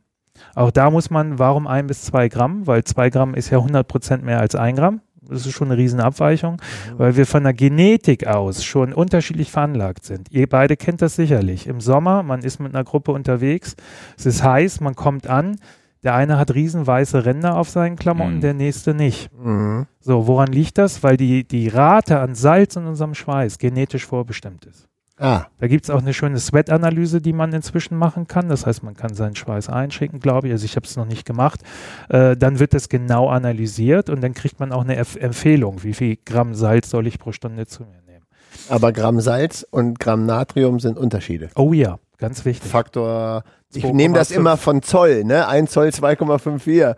Auch 0.55 0.71
da 0.71 0.89
muss 0.89 1.09
man, 1.09 1.39
warum 1.39 1.67
ein 1.67 1.87
bis 1.87 2.03
zwei 2.03 2.29
Gramm? 2.29 2.65
Weil 2.67 2.85
zwei 2.85 3.09
Gramm 3.09 3.33
ist 3.33 3.49
ja 3.49 3.57
100 3.57 3.85
Prozent 3.85 4.23
mehr 4.23 4.39
als 4.39 4.55
ein 4.55 4.77
Gramm. 4.77 5.01
Das 5.29 5.45
ist 5.45 5.51
schon 5.51 5.67
eine 5.67 5.77
Riesenabweichung, 5.77 6.61
weil 6.95 7.17
wir 7.17 7.25
von 7.25 7.43
der 7.43 7.53
Genetik 7.53 8.27
aus 8.27 8.63
schon 8.63 8.93
unterschiedlich 8.93 9.51
veranlagt 9.51 10.05
sind. 10.05 10.31
Ihr 10.31 10.47
beide 10.47 10.77
kennt 10.77 11.01
das 11.01 11.17
sicherlich. 11.17 11.67
Im 11.67 11.81
Sommer, 11.81 12.23
man 12.23 12.43
ist 12.43 12.61
mit 12.61 12.73
einer 12.73 12.85
Gruppe 12.85 13.11
unterwegs, 13.11 13.75
es 14.17 14.25
ist 14.25 14.41
heiß, 14.41 14.79
man 14.79 14.95
kommt 14.95 15.27
an, 15.27 15.57
der 16.04 16.16
eine 16.16 16.38
hat 16.38 16.54
riesen 16.54 16.86
weiße 16.86 17.26
Ränder 17.26 17.56
auf 17.58 17.70
seinen 17.70 17.95
Klamotten, 17.95 18.36
Mhm. 18.38 18.41
der 18.41 18.54
nächste 18.54 18.93
nicht. 18.93 19.30
Mhm. 19.38 19.86
So, 19.99 20.28
woran 20.28 20.51
liegt 20.51 20.78
das? 20.78 21.01
Weil 21.04 21.18
die, 21.18 21.47
die 21.47 21.68
Rate 21.70 22.20
an 22.20 22.36
Salz 22.36 22.76
in 22.76 22.86
unserem 22.86 23.14
Schweiß 23.14 23.58
genetisch 23.58 24.06
vorbestimmt 24.06 24.66
ist. 24.66 24.88
Ah, 25.20 25.45
Da 25.60 25.68
gibt 25.68 25.86
es 25.86 25.89
auch 25.91 26.01
eine 26.01 26.14
schöne 26.14 26.39
Sweat-Analyse, 26.39 27.22
die 27.22 27.34
man 27.34 27.54
inzwischen 27.54 27.95
machen 27.95 28.28
kann. 28.28 28.49
Das 28.49 28.66
heißt, 28.66 28.82
man 28.84 28.95
kann 28.95 29.14
seinen 29.14 29.36
Schweiß 29.36 29.70
einschicken, 29.70 30.20
glaube 30.20 30.47
ich. 30.47 30.54
Also 30.54 30.66
ich 30.66 30.76
habe 30.76 30.88
es 30.88 30.95
noch 30.97 31.06
nicht 31.06 31.24
gemacht. 31.26 31.62
Äh, 32.10 32.36
dann 32.36 32.60
wird 32.60 32.74
das 32.74 32.89
genau 32.89 33.30
analysiert 33.30 34.10
und 34.10 34.22
dann 34.22 34.34
kriegt 34.34 34.60
man 34.60 34.72
auch 34.72 34.84
eine 34.84 34.99
Empf- 34.99 35.20
Empfehlung, 35.20 35.84
wie 35.84 35.93
viel 35.93 36.18
Gramm 36.26 36.56
Salz 36.56 36.89
soll 36.89 37.06
ich 37.08 37.20
pro 37.20 37.32
Stunde 37.32 37.68
zu 37.68 37.84
mir 37.84 38.01
nehmen. 38.08 38.26
aber 38.70 38.91
Gramm 38.91 39.20
Salz 39.22 39.66
und 39.70 39.99
Gramm 39.99 40.26
Natrium 40.26 40.80
sind 40.80 40.97
Unterschiede. 40.97 41.49
Oh 41.56 41.74
ja, 41.74 41.99
ganz 42.18 42.43
wichtig. 42.43 42.70
Faktor, 42.70 43.43
ich 43.76 43.86
2,5. 43.86 43.93
nehme 43.93 44.15
das 44.15 44.32
immer 44.32 44.57
von 44.57 44.82
Zoll, 44.82 45.24
ne? 45.24 45.47
1 45.47 45.71
Zoll 45.71 45.88
2,54. 45.88 46.95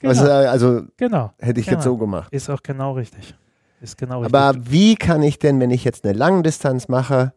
Genau. 0.00 0.08
Also, 0.08 0.24
also 0.24 0.82
genau. 0.96 1.32
hätte 1.38 1.60
ich 1.60 1.66
genau. 1.66 1.78
jetzt 1.78 1.84
so 1.84 1.96
gemacht. 1.96 2.32
Ist 2.32 2.48
auch 2.48 2.62
genau 2.62 2.92
richtig. 2.92 3.34
Ist 3.80 3.98
genau 3.98 4.24
Aber 4.24 4.50
richtig. 4.50 4.72
wie 4.72 4.94
kann 4.96 5.22
ich 5.22 5.38
denn, 5.38 5.60
wenn 5.60 5.70
ich 5.70 5.84
jetzt 5.84 6.04
eine 6.04 6.12
Langdistanz 6.12 6.88
mache, 6.88 7.32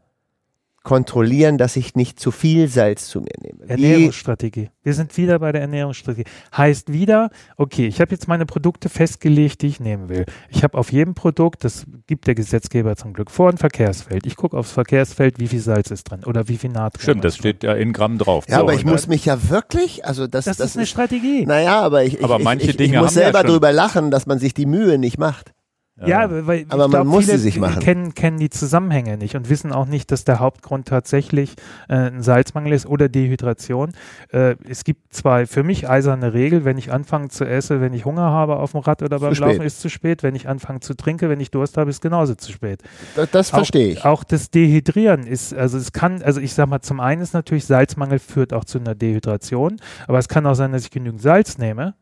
kontrollieren, 0.84 1.57
dass 1.57 1.75
ich 1.77 1.95
nicht 1.95 2.19
zu 2.19 2.31
viel 2.31 2.67
Salz 2.67 3.07
zu 3.07 3.21
mir 3.21 3.34
nehme? 3.41 3.67
Ernährungsstrategie. 3.67 4.69
Wir 4.84 4.93
sind 4.93 5.15
wieder 5.17 5.39
bei 5.39 5.51
der 5.51 5.61
Ernährungsstrategie. 5.61 6.25
Heißt 6.55 6.91
wieder, 6.91 7.29
okay, 7.57 7.88
ich 7.88 8.01
habe 8.01 8.11
jetzt 8.11 8.27
meine 8.27 8.45
Produkte 8.45 8.89
festgelegt, 8.89 9.61
die 9.61 9.67
ich 9.67 9.79
nehmen 9.79 10.09
will. 10.09 10.25
Ich 10.49 10.63
habe 10.63 10.77
auf 10.77 10.91
jedem 10.91 11.13
Produkt, 11.15 11.63
das 11.63 11.86
gibt 12.05 12.27
der 12.27 12.36
Gesetzgeber 12.36 12.95
zum 12.97 13.13
Glück 13.13 13.31
vor, 13.31 13.49
ein 13.49 13.57
Verkehrsfeld. 13.57 14.25
Ich 14.25 14.36
gucke 14.36 14.57
aufs 14.57 14.71
Verkehrsfeld, 14.73 15.39
wie 15.39 15.47
viel 15.47 15.61
Salz 15.61 15.89
ist 15.89 16.03
drin 16.03 16.25
oder 16.25 16.47
wie 16.49 16.57
viel 16.57 16.69
Natrium 16.69 17.01
Stimmt, 17.01 17.23
das 17.23 17.36
ist 17.36 17.43
drin. 17.43 17.51
steht 17.51 17.63
ja 17.63 17.73
in 17.73 17.93
Gramm 17.93 18.17
drauf. 18.17 18.45
ja, 18.49 18.55
So, 18.57 18.61
aber 18.61 18.73
ich 18.73 18.86
muss 18.86 19.07
mich 19.07 19.25
ja 19.25 19.49
wirklich, 19.49 20.05
also 20.05 20.27
das, 20.27 20.45
Das, 20.45 20.59
ist 20.59 20.75
eine 20.75 20.86
Strategie. 20.86 21.45
Naja, 21.45 21.79
aber 21.81 22.03
ich, 22.03 22.15
ich, 22.17 22.23
Aber 22.23 22.39
manche 22.39 22.65
ich, 22.65 22.69
ich, 22.71 22.77
Dinge 22.77 22.95
ich 22.95 23.01
muss 23.01 23.11
haben 23.11 23.21
ja 23.21 23.31
selber 23.31 23.43
drüber 23.43 23.71
lachen, 23.71 24.11
dass 24.11 24.25
man 24.25 24.38
sich 24.38 24.53
die 24.53 24.65
Mühe 24.65 24.97
nicht 24.97 25.17
macht. 25.17 25.53
Ja, 26.01 26.47
weil 26.47 26.65
Aber 26.69 26.87
man 26.87 26.91
glaub, 26.91 27.07
muss 27.07 27.25
viele 27.25 27.37
sie 27.37 27.43
sich 27.43 27.59
machen. 27.59 27.79
Kennen, 27.79 28.15
kennen 28.15 28.39
die 28.39 28.49
Zusammenhänge 28.49 29.15
nicht 29.15 29.35
und 29.35 29.49
wissen 29.49 29.71
auch 29.71 29.85
nicht, 29.85 30.11
dass 30.11 30.25
der 30.25 30.39
Hauptgrund 30.39 30.87
tatsächlich 30.87 31.55
äh, 31.87 31.93
ein 31.93 32.23
Salzmangel 32.23 32.73
ist 32.73 32.87
oder 32.87 33.09
Dehydration. 33.09 33.91
Äh, 34.31 34.55
es 34.67 34.85
gibt 34.85 35.13
zwei 35.13 35.45
für 35.45 35.61
mich 35.61 35.87
eiserne 35.87 36.33
Regel, 36.33 36.65
wenn 36.65 36.79
ich 36.79 36.91
anfange 36.91 37.29
zu 37.29 37.45
essen, 37.45 37.79
wenn 37.79 37.93
ich 37.93 38.05
Hunger 38.05 38.23
habe 38.23 38.57
auf 38.57 38.71
dem 38.71 38.79
Rad 38.79 39.03
oder 39.03 39.19
beim 39.19 39.35
spät. 39.35 39.47
Laufen, 39.47 39.61
ist 39.61 39.81
zu 39.81 39.89
spät. 39.89 40.23
Wenn 40.23 40.33
ich 40.33 40.47
anfange 40.47 40.79
zu 40.79 40.95
trinken, 40.95 41.29
wenn 41.29 41.39
ich 41.39 41.51
Durst 41.51 41.77
habe, 41.77 41.91
ist 41.91 42.01
genauso 42.01 42.33
zu 42.33 42.51
spät. 42.51 42.81
Das, 43.15 43.29
das 43.29 43.49
verstehe 43.51 43.89
ich. 43.89 44.03
Auch 44.03 44.23
das 44.23 44.49
Dehydrieren 44.49 45.27
ist, 45.27 45.53
also 45.53 45.77
es 45.77 45.91
kann, 45.91 46.23
also 46.23 46.41
ich 46.41 46.55
sag 46.55 46.69
mal, 46.69 46.81
zum 46.81 47.01
einen 47.01 47.21
ist 47.21 47.35
natürlich 47.35 47.65
Salzmangel 47.65 48.17
führt 48.17 48.51
auch 48.51 48.65
zu 48.65 48.79
einer 48.79 48.95
Dehydration, 48.95 49.77
aber 50.07 50.17
es 50.17 50.27
kann 50.27 50.47
auch 50.47 50.55
sein, 50.55 50.71
dass 50.71 50.85
ich 50.85 50.91
genügend 50.91 51.21
Salz 51.21 51.59
nehme, 51.59 51.93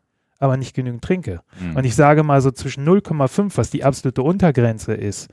aber 0.42 0.56
nicht 0.56 0.74
genügend 0.74 1.02
trinke. 1.02 1.40
Hm. 1.58 1.76
Und 1.76 1.84
ich 1.84 1.94
sage 1.94 2.24
mal 2.24 2.40
so 2.40 2.50
zwischen 2.50 2.84
0,5, 2.86 3.52
was 3.56 3.70
die 3.70 3.84
absolute 3.84 4.22
Untergrenze 4.22 4.92
ist, 4.92 5.28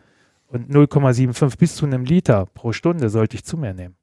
und 0.48 0.70
0,75 0.72 1.58
bis 1.58 1.76
zu 1.76 1.86
einem 1.86 2.06
Liter 2.06 2.46
pro 2.54 2.74
Stunde 2.74 3.10
sollte 3.10 3.36
ich 3.36 3.44
zu 3.44 3.58
mir 3.58 3.74
nehmen. 3.74 3.96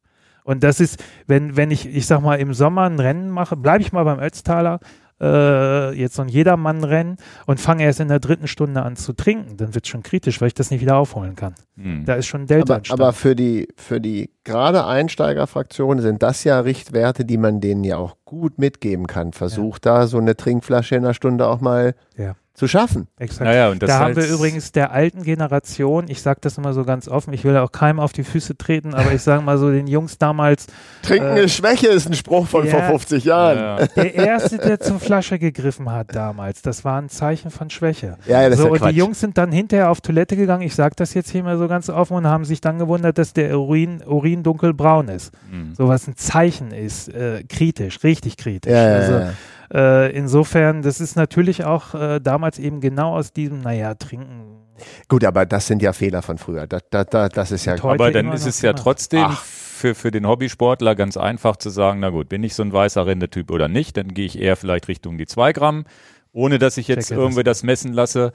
Und 0.44 0.62
das 0.62 0.78
ist, 0.78 1.02
wenn, 1.26 1.57
wenn 1.57 1.72
ich, 1.72 1.86
ich 1.86 2.07
sag 2.07 2.20
mal, 2.22 2.36
im 2.36 2.54
Sommer 2.54 2.82
ein 2.82 3.00
Rennen 3.00 3.30
mache, 3.30 3.57
bleibe 3.57 3.82
ich 3.82 3.92
mal 3.92 4.04
beim 4.04 4.20
Ötztaler, 4.20 4.78
äh, 5.20 5.92
jetzt 5.92 6.14
so 6.14 6.22
ein 6.22 6.28
Jedermann-Rennen 6.28 7.16
und 7.46 7.60
fange 7.60 7.84
erst 7.84 8.00
in 8.00 8.08
der 8.08 8.20
dritten 8.20 8.46
Stunde 8.46 8.82
an 8.82 8.96
zu 8.96 9.12
trinken, 9.12 9.56
dann 9.56 9.74
wird 9.74 9.84
es 9.84 9.90
schon 9.90 10.02
kritisch, 10.02 10.40
weil 10.40 10.48
ich 10.48 10.54
das 10.54 10.70
nicht 10.70 10.80
wieder 10.80 10.96
aufholen 10.96 11.36
kann. 11.36 11.54
Hm. 11.76 12.04
Da 12.04 12.14
ist 12.14 12.26
schon 12.26 12.46
Delta 12.46 12.76
Aber, 12.76 12.82
aber 12.90 13.12
für 13.12 13.34
die, 13.34 13.68
für 13.76 14.00
die 14.00 14.30
gerade 14.44 14.86
Einsteigerfraktionen 14.86 16.02
sind 16.02 16.22
das 16.22 16.44
ja 16.44 16.60
Richtwerte, 16.60 17.24
die 17.24 17.38
man 17.38 17.60
denen 17.60 17.84
ja 17.84 17.96
auch 17.96 18.16
gut 18.24 18.58
mitgeben 18.58 19.06
kann. 19.06 19.32
Versuch 19.32 19.78
da 19.78 20.06
so 20.06 20.18
eine 20.18 20.36
Trinkflasche 20.36 20.96
in 20.96 21.04
einer 21.04 21.14
Stunde 21.14 21.46
auch 21.46 21.60
mal 21.60 21.94
Ja. 22.16 22.34
Zu 22.57 22.66
schaffen. 22.66 23.07
Exakt. 23.18 23.42
Naja, 23.44 23.68
und 23.68 23.82
das 23.82 23.88
da 23.90 23.98
haben 24.00 24.16
wir 24.16 24.22
Salz- 24.24 24.34
übrigens 24.34 24.72
der 24.72 24.90
alten 24.90 25.22
Generation, 25.22 26.07
ich 26.09 26.22
sage 26.22 26.38
das 26.40 26.57
immer 26.59 26.72
so 26.72 26.84
ganz 26.84 27.07
offen, 27.07 27.32
ich 27.34 27.44
will 27.44 27.52
ja 27.54 27.62
auch 27.62 27.70
keinem 27.70 28.00
auf 28.00 28.12
die 28.12 28.24
Füße 28.24 28.57
treten, 28.57 28.94
aber 28.94 29.12
ich 29.12 29.22
sage 29.22 29.42
mal 29.42 29.59
so 29.59 29.70
den 29.70 29.86
Jungs 29.86 30.18
damals, 30.18 30.66
Trinken 31.02 31.36
Äh, 31.36 31.44
ist 31.44 31.54
Schwäche, 31.54 31.88
ist 31.88 32.09
ein 32.09 32.14
Spruch 32.14 32.46
von 32.46 32.64
ja. 32.66 32.72
vor 32.72 32.82
50 32.82 33.24
Jahren. 33.24 33.59
Ja, 33.59 33.78
Ja. 33.80 33.86
der 33.96 34.14
Erste, 34.14 34.57
der 34.59 34.80
zur 34.80 34.98
Flasche 34.98 35.38
gegriffen 35.38 35.90
hat 35.92 36.14
damals, 36.14 36.62
das 36.62 36.84
war 36.84 36.98
ein 37.00 37.09
Zeichen 37.11 37.50
von 37.50 37.68
Schwäche. 37.70 38.16
ja, 38.26 38.48
das 38.48 38.59
so, 38.59 38.64
ist 38.64 38.66
ja 38.66 38.72
und 38.72 38.78
Quatsch. 38.78 38.92
die 38.92 38.96
Jungs 38.98 39.20
sind 39.20 39.36
dann 39.38 39.52
hinterher 39.52 39.90
auf 39.90 40.00
Toilette 40.00 40.36
gegangen, 40.36 40.62
ich 40.62 40.74
sage 40.74 40.94
das 40.96 41.12
jetzt 41.14 41.30
hier 41.30 41.42
mal 41.42 41.59
so 41.59 41.68
ganz 41.68 41.90
offen 41.90 42.14
und 42.16 42.26
haben 42.26 42.44
sich 42.46 42.61
dann 42.62 42.78
gewundert, 42.78 43.18
dass 43.18 43.32
der 43.34 43.59
Urin, 43.59 44.02
Urin 44.07 44.42
dunkelbraun 44.42 45.09
ist. 45.09 45.32
Hm. 45.50 45.74
So 45.76 45.88
was 45.88 46.07
ein 46.09 46.16
Zeichen 46.16 46.70
ist, 46.72 47.09
äh, 47.09 47.44
kritisch, 47.48 48.02
richtig 48.02 48.36
kritisch. 48.38 48.72
ja, 48.72 48.88
ja, 48.88 48.94
also, 48.96 49.12
ja. 49.12 49.30
Äh, 49.72 50.12
insofern, 50.12 50.82
das 50.82 51.00
ist 51.00 51.16
natürlich 51.16 51.64
auch 51.64 51.94
äh, 51.94 52.20
damals 52.20 52.58
eben 52.58 52.80
genau 52.80 53.16
aus 53.16 53.32
diesem, 53.32 53.60
naja, 53.60 53.94
trinken. 53.94 54.66
Gut, 55.08 55.24
aber 55.24 55.46
das 55.46 55.66
sind 55.66 55.82
ja 55.82 55.92
Fehler 55.92 56.22
von 56.22 56.38
früher. 56.38 56.66
Das, 56.66 56.82
das, 56.90 57.06
das, 57.06 57.30
das 57.30 57.50
ist 57.50 57.64
ja. 57.64 57.82
Aber 57.82 58.10
dann 58.10 58.32
ist 58.32 58.46
es 58.46 58.60
ja 58.62 58.72
gemacht. 58.72 58.84
trotzdem 58.84 59.24
Ach. 59.24 59.42
für, 59.42 59.94
für 59.94 60.10
den 60.10 60.26
Hobbysportler 60.26 60.94
ganz 60.94 61.16
einfach 61.16 61.56
zu 61.56 61.70
sagen, 61.70 62.00
na 62.00 62.10
gut, 62.10 62.28
bin 62.28 62.42
ich 62.44 62.54
so 62.54 62.62
ein 62.62 62.72
weißer 62.72 63.06
Rindetyp 63.06 63.50
oder 63.50 63.68
nicht, 63.68 63.96
dann 63.96 64.08
gehe 64.08 64.26
ich 64.26 64.38
eher 64.38 64.56
vielleicht 64.56 64.88
Richtung 64.88 65.18
die 65.18 65.26
zwei 65.26 65.52
Gramm, 65.52 65.84
ohne 66.32 66.58
dass 66.58 66.76
ich 66.76 66.88
jetzt 66.88 67.08
Checke 67.08 67.20
irgendwie 67.20 67.42
das 67.42 67.62
messen 67.62 67.92
lasse. 67.92 68.32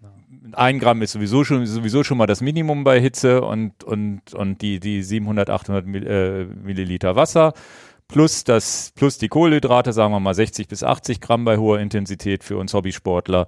Genau. 0.00 0.56
Ein 0.56 0.78
Gramm 0.78 1.02
ist 1.02 1.12
sowieso 1.12 1.44
schon, 1.44 1.66
sowieso 1.66 2.04
schon 2.04 2.18
mal 2.18 2.26
das 2.26 2.40
Minimum 2.40 2.84
bei 2.84 3.00
Hitze 3.00 3.42
und, 3.42 3.82
und, 3.84 4.32
und 4.34 4.62
die, 4.62 4.78
die 4.80 5.02
700, 5.02 5.50
800 5.50 5.86
Mill, 5.86 6.06
äh, 6.06 6.44
Milliliter 6.44 7.16
Wasser 7.16 7.54
plus 8.12 8.44
das, 8.44 8.92
plus 8.94 9.18
die 9.18 9.28
Kohlenhydrate, 9.28 9.92
sagen 9.92 10.12
wir 10.12 10.20
mal 10.20 10.34
60 10.34 10.68
bis 10.68 10.82
80 10.82 11.20
Gramm 11.20 11.44
bei 11.44 11.58
hoher 11.58 11.80
Intensität 11.80 12.44
für 12.44 12.56
uns 12.56 12.74
Hobbysportler. 12.74 13.46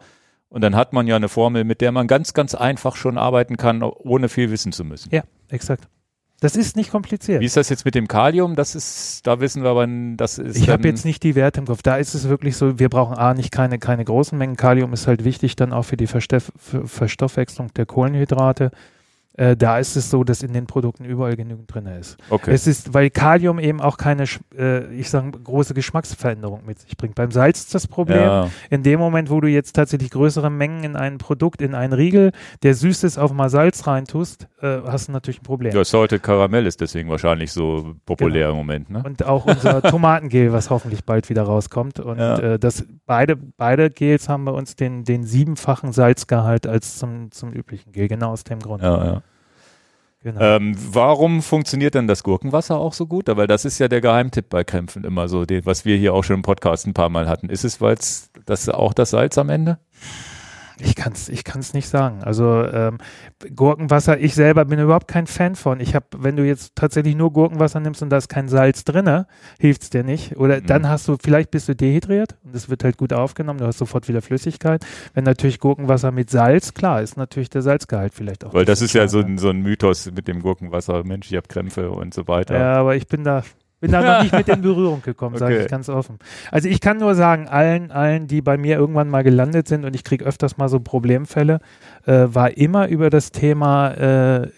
Und 0.49 0.61
dann 0.61 0.77
hat 0.77 0.93
man 0.93 1.07
ja 1.07 1.17
eine 1.17 1.29
Formel, 1.29 1.65
mit 1.65 1.81
der 1.81 1.93
man 1.93 2.07
ganz, 2.07 2.33
ganz 2.33 2.55
einfach 2.55 2.97
schon 2.97 3.19
arbeiten 3.19 3.57
kann, 3.57 3.83
ohne 3.83 4.29
viel 4.29 4.51
wissen 4.51 4.73
zu 4.73 4.85
müssen. 4.85 5.11
Ja, 5.13 5.23
exakt. 5.49 5.89
Das 6.41 6.57
ist 6.57 6.77
nicht 6.77 6.91
kompliziert. 6.91 7.41
Wie 7.41 7.47
ist 7.47 7.57
das 7.57 7.71
jetzt 7.71 7.85
mit 7.85 7.95
dem 7.95 8.07
Kalium? 8.07 8.55
Das 8.55 8.75
ist, 8.75 9.27
da 9.27 9.41
wissen 9.41 9.63
wir 9.63 9.71
aber, 9.71 9.87
das 10.17 10.39
ist. 10.39 10.57
Ich 10.57 10.69
habe 10.69 10.87
jetzt 10.87 11.05
nicht 11.05 11.23
die 11.23 11.35
Werte 11.35 11.61
im 11.61 11.67
Kopf. 11.67 11.81
Da 11.83 11.97
ist 11.97 12.15
es 12.15 12.29
wirklich 12.29 12.57
so, 12.57 12.79
wir 12.79 12.89
brauchen 12.89 13.17
A, 13.17 13.33
nicht 13.35 13.51
keine, 13.51 13.79
keine 13.79 14.05
großen 14.05 14.37
Mengen. 14.37 14.57
Kalium 14.57 14.93
ist 14.93 15.07
halt 15.07 15.25
wichtig 15.25 15.57
dann 15.57 15.73
auch 15.73 15.85
für 15.85 15.97
die 15.97 16.07
Versteff 16.07 16.53
für 16.59 16.87
Verstoffwechslung 16.87 17.73
der 17.75 17.87
Kohlenhydrate. 17.87 18.73
Äh, 19.37 19.57
da 19.57 19.79
ist 19.79 19.97
es 19.97 20.11
so, 20.11 20.23
dass 20.23 20.43
in 20.45 20.53
den 20.53 20.67
Produkten 20.67 21.05
überall 21.05 21.35
genügend 21.35 21.73
drin 21.75 21.87
ist. 21.87 22.17
Okay. 22.31 22.53
Es 22.53 22.67
ist, 22.69 22.95
weil 22.95 23.11
Kalium 23.11 23.59
eben 23.59 23.81
auch 23.81 23.97
keine, 23.97 24.25
äh, 24.57 24.95
ich 24.95 25.11
sage, 25.11 25.33
große 25.33 25.75
Geschmacksveränderung 25.75 26.65
mit 26.65 26.79
sich 26.79 26.97
bringt. 26.97 27.17
Beim 27.17 27.33
Salz 27.33 27.61
ist 27.61 27.75
das 27.75 27.89
Problem. 27.89 28.21
ja. 28.21 28.49
In 28.71 28.85
dem 28.85 29.01
Moment, 29.01 29.31
wo 29.31 29.41
du 29.41 29.49
jetzt 29.49 29.73
tatsächlich 29.75 30.11
größere 30.11 30.51
Mengen 30.51 30.85
in 30.85 30.95
ein 30.97 31.19
Produkt, 31.19 31.63
in 31.63 31.75
einen 31.75 31.93
Riegel, 31.93 32.31
der 32.63 32.75
süß 32.75 33.03
ist, 33.05 33.19
auf 33.19 33.33
mal 33.33 33.49
Salz 33.51 33.87
reintust, 33.89 34.47
äh, 34.61 34.79
hast 34.87 35.09
du 35.09 35.13
natürlich 35.13 35.41
ein 35.41 35.45
Problem. 35.45 35.75
ja, 35.75 35.85
Salted 35.85 36.23
Karamell 36.23 36.67
ist 36.67 36.81
deswegen 36.81 37.09
wahrscheinlich 37.11 37.53
so 37.53 37.95
populär 38.07 38.49
Genau. 38.49 38.51
im 38.53 38.57
Moment, 38.59 38.91
ne? 38.91 39.03
Und 39.05 39.25
auch 39.25 39.47
unser 39.47 39.83
Tomatengel, 39.83 40.53
was 40.53 40.71
hoffentlich 40.71 41.05
bald 41.05 41.29
wieder 41.29 41.43
rauskommt. 41.43 41.99
Und 41.99 42.19
Ja. 42.19 42.39
äh, 42.39 42.59
das, 42.59 42.85
beide, 43.07 43.35
beide 43.37 43.91
Gels 43.91 44.29
haben 44.29 44.45
bei 44.45 44.53
uns 44.53 44.77
den, 44.77 45.03
den 45.05 45.25
siebenfachen 45.25 45.93
Salzgehalt 45.93 46.67
als 46.69 46.99
zum, 46.99 47.33
zum 47.33 47.53
üblichen 47.53 47.91
Gel, 47.93 48.07
genau 48.09 48.31
aus 48.31 48.45
dem 48.45 48.61
Grund. 48.61 48.83
Ja, 48.83 49.05
ja. 49.05 49.23
Genau. 50.25 50.41
Ähm, 50.41 50.75
warum 50.91 51.43
funktioniert 51.43 51.95
denn 51.95 52.09
das 52.09 52.23
Gurkenwasser 52.23 52.79
auch 52.79 52.95
so 52.95 53.07
gut? 53.07 53.27
Weil 53.29 53.47
das 53.47 53.67
ist 53.67 53.79
ja 53.79 53.89
der 53.89 54.01
Geheimtipp 54.01 54.49
bei 54.49 54.65
Krämpfen 54.65 55.05
immer 55.05 55.29
so, 55.29 55.45
den, 55.45 55.67
was 55.67 55.85
wir 55.85 55.99
hier 55.99 56.15
auch 56.15 56.25
schon 56.25 56.37
im 56.37 56.43
Podcast 56.43 56.87
ein 56.87 56.95
paar 56.95 57.11
Mal 57.11 57.29
hatten. 57.29 57.51
Ist 57.51 57.63
es, 57.63 57.83
weil 57.83 57.99
das 58.47 58.69
auch 58.71 58.95
das 58.95 59.11
Salz 59.11 59.37
am 59.37 59.51
Ende? 59.51 59.79
Ich 60.79 60.95
kann 60.97 61.13
es 61.13 61.29
ich 61.29 61.45
kann's 61.45 61.73
nicht 61.75 61.89
sagen. 61.89 62.23
Also 62.25 62.65
ähm, 62.65 62.99
Gurkenwasser, 63.55 64.19
ich 64.19 64.35
selber 64.35 64.65
bin 64.65 64.79
überhaupt 64.79 65.09
kein 65.09 65.27
Fan 65.27 65.55
von. 65.55 65.81
Ich 65.81 65.95
habe, 65.95 66.07
wenn 66.17 66.37
du 66.37 66.45
jetzt 66.45 66.75
tatsächlich 66.75 67.15
nur 67.15 67.33
Gurkenwasser 67.33 67.81
nimmst 67.81 68.03
und 68.03 68.11
da 68.11 68.17
ist 68.17 68.29
kein 68.29 68.49
Salz 68.49 68.85
drinne, 68.85 69.27
hilft's 69.59 69.91
dir 69.91 70.03
nicht. 70.05 70.37
Oder 70.37 70.61
Mhm. 70.61 70.67
dann 70.67 70.89
hast 70.89 71.07
du, 71.09 71.17
vielleicht 71.23 71.51
bist 71.51 71.69
du 71.69 71.77
dehydriert 71.77 72.37
und 72.45 72.55
es 72.57 72.69
wird 72.69 72.85
halt 72.85 72.97
gut 72.97 73.13
aufgenommen, 73.13 73.59
du 73.61 73.67
hast 73.67 73.79
sofort 73.79 74.09
wieder 74.09 74.23
Flüssigkeit. 74.23 74.85
Wenn 75.13 75.25
natürlich 75.25 75.61
Gurkenwasser 75.61 76.11
mit 76.11 76.31
Salz, 76.31 76.75
klar, 76.75 77.03
ist 77.03 77.17
natürlich 77.17 77.51
der 77.51 77.63
Salzgehalt 77.63 78.15
vielleicht 78.15 78.45
auch. 78.45 78.55
Weil 78.55 78.65
das 78.65 78.83
ist 78.83 78.95
ja 78.95 79.07
so 79.09 79.21
ein, 79.21 79.39
so 79.39 79.51
ein 79.51 79.61
Mythos 79.63 80.11
mit 80.11 80.27
dem 80.29 80.41
Gurkenwasser. 80.43 81.05
Mensch, 81.05 81.31
ich 81.31 81.37
habe 81.37 81.49
Krämpfe 81.49 81.91
und 81.91 82.15
so 82.15 82.27
weiter. 82.29 82.59
Ja, 82.59 82.75
aber 82.75 82.97
ich 82.97 83.07
bin 83.07 83.25
da, 83.25 83.43
bin 83.85 83.93
da 83.93 84.01
noch 84.17 84.23
nicht 84.23 84.33
mit 84.35 84.49
in 84.49 84.63
Berührung 84.63 85.03
gekommen, 85.03 85.37
sage 85.37 85.55
Okay. 85.57 85.65
ich 85.65 85.71
ganz 85.71 85.91
offen. 85.91 86.19
Also 86.51 86.69
ich 86.69 86.81
kann 86.81 86.97
nur 86.97 87.15
sagen, 87.15 87.49
allen, 87.49 87.91
allen, 87.91 88.27
die 88.27 88.41
bei 88.41 88.57
mir 88.57 88.77
irgendwann 88.79 89.11
mal 89.11 89.23
gelandet 89.23 89.69
sind 89.69 89.85
und 89.85 89.95
ich 89.95 90.05
kriege 90.05 90.25
öfters 90.25 90.57
mal 90.57 90.69
so 90.71 90.81
Problemfälle, 90.81 91.61
äh, 92.07 92.25
war 92.29 92.57
immer 92.57 92.89
über 92.89 93.11
das 93.11 93.31
Thema 93.31 93.91
äh, 93.91 94.49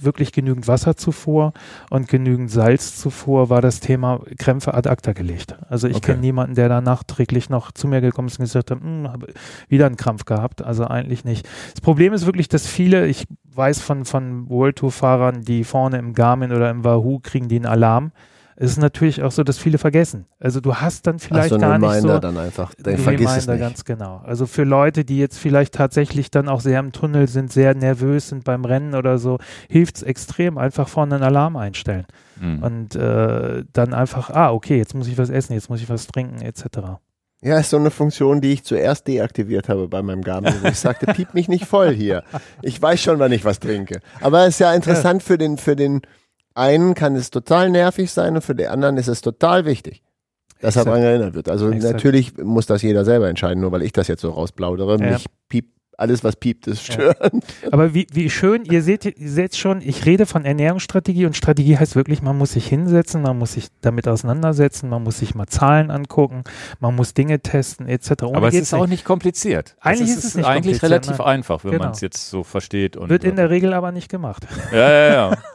wirklich 0.00 0.32
genügend 0.32 0.66
Wasserzufuhr 0.68 1.52
und 1.88 2.08
genügend 2.08 2.50
Salzzufuhr 2.50 3.48
war 3.48 3.62
das 3.62 3.80
Thema 3.80 4.20
Krämpfe 4.38 4.74
ad 4.74 4.88
acta 4.88 5.12
gelegt. 5.12 5.56
Also 5.70 5.86
ich 5.88 5.96
Okay. 5.96 6.06
kenne 6.12 6.20
niemanden, 6.20 6.56
der 6.56 6.68
da 6.68 6.80
nachträglich 6.80 7.48
noch 7.48 7.70
zu 7.72 7.86
mir 7.88 8.00
gekommen 8.00 8.28
ist 8.28 8.38
und 8.38 8.44
gesagt 8.44 8.70
hat, 8.72 8.80
"Hm, 8.80 9.08
habe 9.10 9.28
wieder 9.68 9.86
einen 9.86 9.96
Krampf 9.96 10.24
gehabt. 10.26 10.62
Also 10.62 10.84
eigentlich 10.84 11.24
nicht. 11.24 11.48
Das 11.72 11.80
Problem 11.80 12.12
ist 12.12 12.26
wirklich, 12.26 12.48
dass 12.48 12.66
viele, 12.66 13.06
ich 13.06 13.24
weiß 13.54 13.80
von, 13.80 14.04
von 14.04 14.50
World 14.50 14.76
Tour 14.76 14.90
Fahrern, 14.90 15.42
die 15.42 15.64
vorne 15.64 15.96
im 15.98 16.12
Garmin 16.12 16.52
oder 16.52 16.68
im 16.70 16.84
Wahoo 16.84 17.20
kriegen 17.20 17.48
die 17.48 17.56
einen 17.56 17.66
Alarm. 17.66 18.10
Es 18.56 18.70
ist 18.70 18.78
natürlich 18.78 19.22
auch 19.22 19.32
so, 19.32 19.42
dass 19.42 19.58
viele 19.58 19.78
vergessen. 19.78 20.26
Also 20.38 20.60
du 20.60 20.76
hast 20.76 21.06
dann 21.06 21.18
vielleicht 21.18 21.50
so 21.50 21.58
gar 21.58 21.78
nicht 21.78 21.88
Reminder 21.88 22.14
so 22.14 22.18
dann 22.20 22.38
einfach. 22.38 22.72
ein 22.76 22.82
Der 22.84 22.98
vergiss 22.98 23.30
es 23.30 23.48
Reminder, 23.48 23.52
nicht. 23.54 23.60
ganz 23.60 23.84
genau. 23.84 24.22
Also 24.24 24.46
für 24.46 24.64
Leute, 24.64 25.04
die 25.04 25.18
jetzt 25.18 25.38
vielleicht 25.38 25.74
tatsächlich 25.74 26.30
dann 26.30 26.48
auch 26.48 26.60
sehr 26.60 26.78
im 26.80 26.92
Tunnel 26.92 27.26
sind, 27.28 27.52
sehr 27.52 27.74
nervös 27.74 28.28
sind 28.28 28.44
beim 28.44 28.64
Rennen 28.64 28.94
oder 28.94 29.18
so, 29.18 29.38
hilft 29.68 29.96
es 29.96 30.02
extrem, 30.02 30.56
einfach 30.58 30.88
vorne 30.88 31.16
einen 31.16 31.24
Alarm 31.24 31.56
einstellen. 31.56 32.06
Hm. 32.38 32.62
Und 32.62 32.94
äh, 32.94 33.64
dann 33.72 33.92
einfach, 33.92 34.30
ah, 34.30 34.52
okay, 34.52 34.78
jetzt 34.78 34.94
muss 34.94 35.08
ich 35.08 35.18
was 35.18 35.30
essen, 35.30 35.54
jetzt 35.54 35.68
muss 35.68 35.80
ich 35.80 35.88
was 35.88 36.06
trinken, 36.06 36.40
etc. 36.40 37.00
Ja, 37.44 37.58
ist 37.58 37.70
so 37.70 37.76
eine 37.76 37.90
Funktion, 37.90 38.40
die 38.40 38.52
ich 38.52 38.64
zuerst 38.64 39.06
deaktiviert 39.06 39.68
habe 39.68 39.86
bei 39.86 40.00
meinem 40.00 40.22
Garmin. 40.22 40.54
Wo 40.62 40.68
ich 40.68 40.78
sagte, 40.78 41.04
piep 41.12 41.34
mich 41.34 41.46
nicht 41.46 41.66
voll 41.66 41.92
hier. 41.92 42.24
Ich 42.62 42.80
weiß 42.80 43.02
schon, 43.02 43.18
wann 43.18 43.32
ich 43.32 43.44
was 43.44 43.60
trinke. 43.60 44.00
Aber 44.22 44.42
es 44.46 44.54
ist 44.54 44.60
ja 44.60 44.72
interessant 44.72 45.22
für 45.22 45.36
den, 45.36 45.58
für 45.58 45.76
den 45.76 46.00
einen 46.54 46.94
kann 46.94 47.16
es 47.16 47.30
total 47.30 47.70
nervig 47.70 48.10
sein 48.12 48.36
und 48.36 48.42
für 48.42 48.54
den 48.54 48.68
anderen 48.68 48.96
ist 48.96 49.08
es 49.08 49.20
total 49.20 49.64
wichtig. 49.64 50.02
Deshalb 50.62 50.86
Exakt. 50.86 50.86
daran 50.86 51.02
erinnert 51.02 51.34
wird. 51.34 51.48
Also 51.48 51.70
Exakt. 51.70 51.94
natürlich 51.94 52.38
muss 52.38 52.66
das 52.66 52.80
jeder 52.82 53.04
selber 53.04 53.28
entscheiden, 53.28 53.60
nur 53.60 53.72
weil 53.72 53.82
ich 53.82 53.92
das 53.92 54.08
jetzt 54.08 54.22
so 54.22 54.30
rausplaudere. 54.30 54.98
Ja. 54.98 55.12
Mich 55.12 55.26
piept, 55.48 55.73
alles 55.98 56.24
was 56.24 56.36
piept, 56.36 56.66
ist 56.66 56.86
Ja. 56.88 56.94
störend. 56.94 57.44
Aber 57.70 57.94
wie, 57.94 58.06
wie 58.12 58.30
schön, 58.30 58.64
ihr 58.64 58.82
seht, 58.82 59.04
ihr 59.04 59.30
seht 59.30 59.56
schon, 59.56 59.80
ich 59.80 60.06
rede 60.06 60.26
von 60.26 60.44
Ernährungsstrategie 60.44 61.26
und 61.26 61.36
Strategie 61.36 61.76
heißt 61.78 61.96
wirklich, 61.96 62.22
man 62.22 62.36
muss 62.38 62.52
sich 62.52 62.66
hinsetzen, 62.66 63.22
man 63.22 63.38
muss 63.38 63.52
sich 63.54 63.68
damit 63.80 64.08
auseinandersetzen, 64.08 64.88
man 64.88 65.02
muss 65.02 65.18
sich 65.18 65.34
mal 65.34 65.46
Zahlen 65.46 65.90
angucken, 65.90 66.44
man 66.80 66.94
muss 66.94 67.14
Dinge 67.14 67.40
testen 67.40 67.86
etc. 67.88 68.24
Ohne 68.24 68.36
Aber 68.36 68.48
es 68.48 68.52
geht's 68.54 68.68
ist 68.68 68.74
auch 68.74 68.86
nicht 68.86 69.04
kompliziert. 69.04 69.76
Eigentlich 69.80 70.10
es 70.10 70.16
ist 70.18 70.24
es 70.24 70.34
nicht 70.36 70.46
eigentlich 70.46 70.82
relativ 70.82 71.18
nein. 71.18 71.26
einfach, 71.26 71.64
wenn 71.64 71.72
Genau. 71.72 71.84
man 71.84 71.92
es 71.92 72.00
jetzt 72.00 72.28
so 72.30 72.42
versteht. 72.44 72.96
Und, 72.96 73.08
Wird 73.10 73.24
in 73.24 73.36
der 73.36 73.50
Regel 73.50 73.72
aber 73.72 73.92
nicht 73.92 74.08
gemacht. 74.10 74.46
ja, 74.72 74.90
ja, 74.90 75.12
ja. 75.12 75.38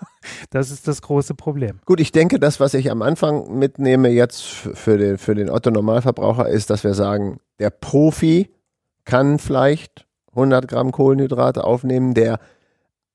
Das 0.49 0.69
ist 0.69 0.85
das 0.87 1.01
große 1.01 1.33
Problem. 1.33 1.79
Gut, 1.85 2.01
ich 2.01 2.11
denke, 2.11 2.39
das, 2.41 2.59
was 2.59 2.73
ich 2.73 2.91
am 2.91 3.01
Anfang 3.01 3.57
mitnehme 3.57 4.09
jetzt 4.09 4.43
für 4.43 4.97
den, 4.97 5.17
für 5.17 5.33
den 5.33 5.49
Otto-Normalverbraucher, 5.49 6.49
ist, 6.49 6.69
dass 6.69 6.83
wir 6.83 6.93
sagen, 6.93 7.39
der 7.59 7.69
Profi 7.69 8.49
kann 9.05 9.39
vielleicht 9.39 10.05
100 10.39 10.67
Gramm 10.67 10.91
Kohlenhydrate 10.91 11.63
aufnehmen, 11.63 12.13
der 12.13 12.39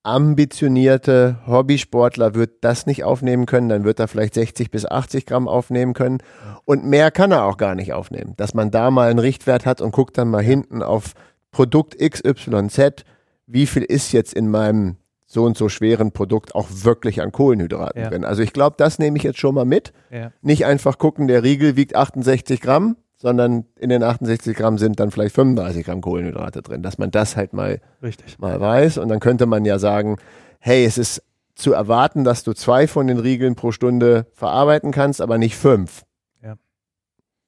ambitionierte 0.02 1.38
Hobbysportler 1.46 2.34
wird 2.34 2.62
das 2.62 2.86
nicht 2.86 3.04
aufnehmen 3.04 3.46
können, 3.46 3.70
dann 3.70 3.84
wird 3.84 3.98
er 3.98 4.06
vielleicht 4.08 4.34
60 4.34 4.70
bis 4.70 4.84
80 4.84 5.24
Gramm 5.26 5.48
aufnehmen 5.48 5.94
können 5.94 6.18
und 6.66 6.84
mehr 6.84 7.10
kann 7.10 7.32
er 7.32 7.44
auch 7.44 7.56
gar 7.56 7.74
nicht 7.74 7.94
aufnehmen. 7.94 8.34
Dass 8.36 8.52
man 8.52 8.70
da 8.70 8.90
mal 8.90 9.08
einen 9.10 9.18
Richtwert 9.18 9.64
hat 9.64 9.80
und 9.80 9.92
guckt 9.92 10.18
dann 10.18 10.28
mal 10.28 10.42
hinten 10.42 10.82
auf 10.82 11.14
Produkt 11.50 11.98
XYZ, 11.98 13.04
wie 13.46 13.66
viel 13.66 13.82
ist 13.82 14.12
jetzt 14.12 14.34
in 14.34 14.50
meinem 14.50 14.96
so 15.26 15.44
und 15.44 15.56
so 15.56 15.68
schweren 15.68 16.12
Produkt 16.12 16.54
auch 16.54 16.68
wirklich 16.70 17.22
an 17.22 17.32
Kohlenhydraten 17.32 18.02
Ja. 18.02 18.10
drin. 18.10 18.24
Also 18.24 18.42
ich 18.42 18.52
glaube, 18.52 18.76
das 18.78 18.98
nehme 18.98 19.16
ich 19.16 19.22
jetzt 19.22 19.38
schon 19.38 19.54
mal 19.54 19.64
mit. 19.64 19.92
Ja. 20.10 20.30
Nicht 20.42 20.66
einfach 20.66 20.98
gucken, 20.98 21.28
der 21.28 21.42
Riegel 21.42 21.76
wiegt 21.76 21.96
68 21.96 22.60
Gramm, 22.60 22.96
sondern 23.24 23.64
in 23.80 23.88
den 23.88 24.02
68 24.02 24.54
Gramm 24.54 24.76
sind 24.76 25.00
dann 25.00 25.10
vielleicht 25.10 25.34
35 25.34 25.86
Gramm 25.86 26.02
Kohlenhydrate 26.02 26.60
drin, 26.60 26.82
dass 26.82 26.98
man 26.98 27.10
das 27.10 27.38
halt 27.38 27.54
mal, 27.54 27.80
Richtig. 28.02 28.38
mal 28.38 28.60
weiß. 28.60 28.98
Und 28.98 29.08
dann 29.08 29.18
könnte 29.18 29.46
man 29.46 29.64
ja 29.64 29.78
sagen, 29.78 30.18
hey, 30.58 30.84
es 30.84 30.98
ist 30.98 31.22
zu 31.54 31.72
erwarten, 31.72 32.24
dass 32.24 32.44
du 32.44 32.52
zwei 32.52 32.86
von 32.86 33.06
den 33.06 33.18
Riegeln 33.18 33.54
pro 33.54 33.72
Stunde 33.72 34.26
verarbeiten 34.34 34.90
kannst, 34.92 35.22
aber 35.22 35.38
nicht 35.38 35.56
fünf. 35.56 36.04
Ja. 36.42 36.56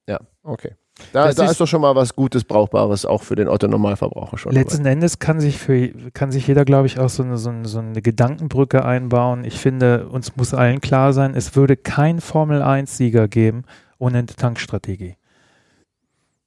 Ja, 0.09 0.20
okay. 0.43 0.77
Da, 1.12 1.31
da 1.31 1.45
ist- 1.45 1.51
ist, 1.51 1.61
doch 1.61 1.66
schon 1.66 1.83
mal 1.83 1.95
was 1.95 2.16
Gutes, 2.16 2.45
Brauchbares 2.45 3.05
auch 3.05 3.22
für 3.22 3.35
den 3.35 3.47
Otto-Normalverbraucher 3.47 4.39
schon. 4.39 4.53
Letzten 4.53 4.87
Endes 4.87 5.18
kann 5.18 5.41
sich 5.41 5.59
für 5.59 5.91
kann 6.14 6.33
sich 6.33 6.47
jeder, 6.47 6.64
glaube 6.64 6.87
ich, 6.87 6.99
auch 6.99 7.11
so 7.11 7.22
eine, 7.22 7.37
so, 7.37 7.51
eine, 7.51 7.68
so 7.68 7.81
eine 7.81 8.01
Gedankenbrücke 8.01 8.83
einbauen. 8.83 9.45
Ich 9.45 9.61
finde, 9.61 10.09
uns 10.09 10.37
muss 10.37 10.55
allen 10.55 10.81
klar 10.81 11.12
sein, 11.12 11.35
es 11.35 11.55
würde 11.55 11.77
kein 11.77 12.22
Formel-1-Sieger 12.22 13.29
geben 13.29 13.64
ohne 13.99 14.16
eine 14.18 14.27
Tankstrategie. 14.27 15.16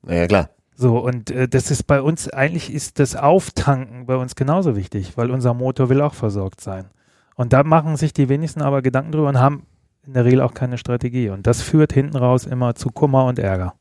Naja, 0.04 0.28
klar. 0.28 0.50
So, 0.76 0.98
und 1.00 1.30
äh, 1.32 1.48
das 1.48 1.72
ist 1.72 1.84
bei 1.84 2.02
uns, 2.02 2.30
eigentlich 2.30 2.74
ist 2.74 3.00
das 3.00 3.16
Auftanken 3.16 4.06
bei 4.06 4.16
uns 4.16 4.36
genauso 4.36 4.76
wichtig, 4.76 5.18
weil 5.18 5.30
unser 5.30 5.54
Motor 5.54 5.90
will 5.90 6.02
auch 6.02 6.14
versorgt 6.14 6.62
sein. 6.62 6.86
Und 7.36 7.54
da 7.54 7.64
machen 7.64 7.98
sich 7.98 8.14
die 8.14 8.30
wenigsten 8.30 8.62
aber 8.62 8.82
Gedanken 8.82 9.12
drüber 9.12 9.30
und 9.30 9.40
haben 9.40 9.66
in 10.06 10.14
der 10.14 10.26
Regel 10.26 10.42
auch 10.42 10.54
keine 10.54 10.78
Strategie. 10.78 11.30
Und 11.30 11.48
das 11.48 11.62
führt 11.62 11.94
hinten 11.94 12.18
raus 12.18 12.46
immer 12.46 12.76
zu 12.76 12.90
Kummer 12.90 13.26
und 13.26 13.40
Ärger. 13.40 13.76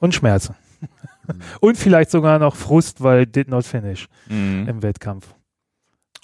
Und 0.00 0.14
Schmerzen. 0.14 0.56
und 1.60 1.76
vielleicht 1.76 2.10
sogar 2.10 2.38
noch 2.38 2.56
Frust, 2.56 3.02
weil 3.02 3.26
did 3.26 3.48
not 3.48 3.64
finish 3.64 4.08
Mhm. 4.28 4.66
im 4.68 4.82
Wettkampf. 4.82 5.34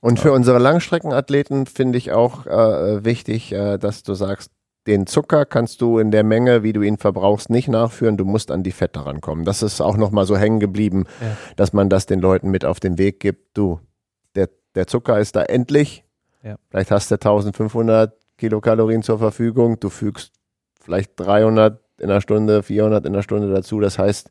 Und 0.00 0.20
für 0.20 0.32
unsere 0.32 0.58
Langstreckenathleten 0.58 1.66
finde 1.66 1.98
ich 1.98 2.12
auch 2.12 2.46
äh, 2.46 3.04
wichtig, 3.04 3.52
äh, 3.52 3.78
dass 3.78 4.02
du 4.02 4.14
sagst, 4.14 4.50
den 4.88 5.06
Zucker 5.06 5.44
kannst 5.44 5.80
du 5.82 5.98
in 5.98 6.10
der 6.10 6.24
Menge, 6.24 6.62
wie 6.64 6.72
du 6.72 6.82
ihn 6.82 6.96
verbrauchst, 6.96 7.50
nicht 7.50 7.68
nachführen. 7.68 8.16
Du 8.16 8.24
musst 8.24 8.50
an 8.50 8.62
die 8.64 8.72
Fette 8.72 9.04
rankommen. 9.06 9.44
Das 9.44 9.62
ist 9.62 9.80
auch 9.80 9.96
nochmal 9.96 10.24
so 10.24 10.36
hängen 10.36 10.58
geblieben, 10.60 11.04
Ja. 11.20 11.36
dass 11.56 11.72
man 11.72 11.88
das 11.88 12.06
den 12.06 12.20
Leuten 12.20 12.50
mit 12.50 12.64
auf 12.64 12.80
den 12.80 12.98
Weg 12.98 13.20
gibt. 13.20 13.56
Du, 13.56 13.78
der, 14.34 14.48
der 14.74 14.86
Zucker 14.86 15.20
ist 15.20 15.36
da 15.36 15.42
endlich. 15.42 16.04
Ja. 16.42 16.56
Vielleicht 16.70 16.90
hast 16.90 17.10
du 17.10 17.16
1500 17.16 18.16
Kilokalorien 18.38 19.02
zur 19.02 19.18
Verfügung. 19.18 19.78
Du 19.78 19.90
fügst 19.90 20.32
vielleicht 20.80 21.12
300 21.20 21.80
in 22.00 22.10
einer 22.10 22.20
Stunde, 22.20 22.62
400 22.62 23.04
in 23.06 23.12
einer 23.12 23.22
Stunde 23.22 23.52
dazu. 23.52 23.80
Das 23.80 23.98
heißt, 23.98 24.30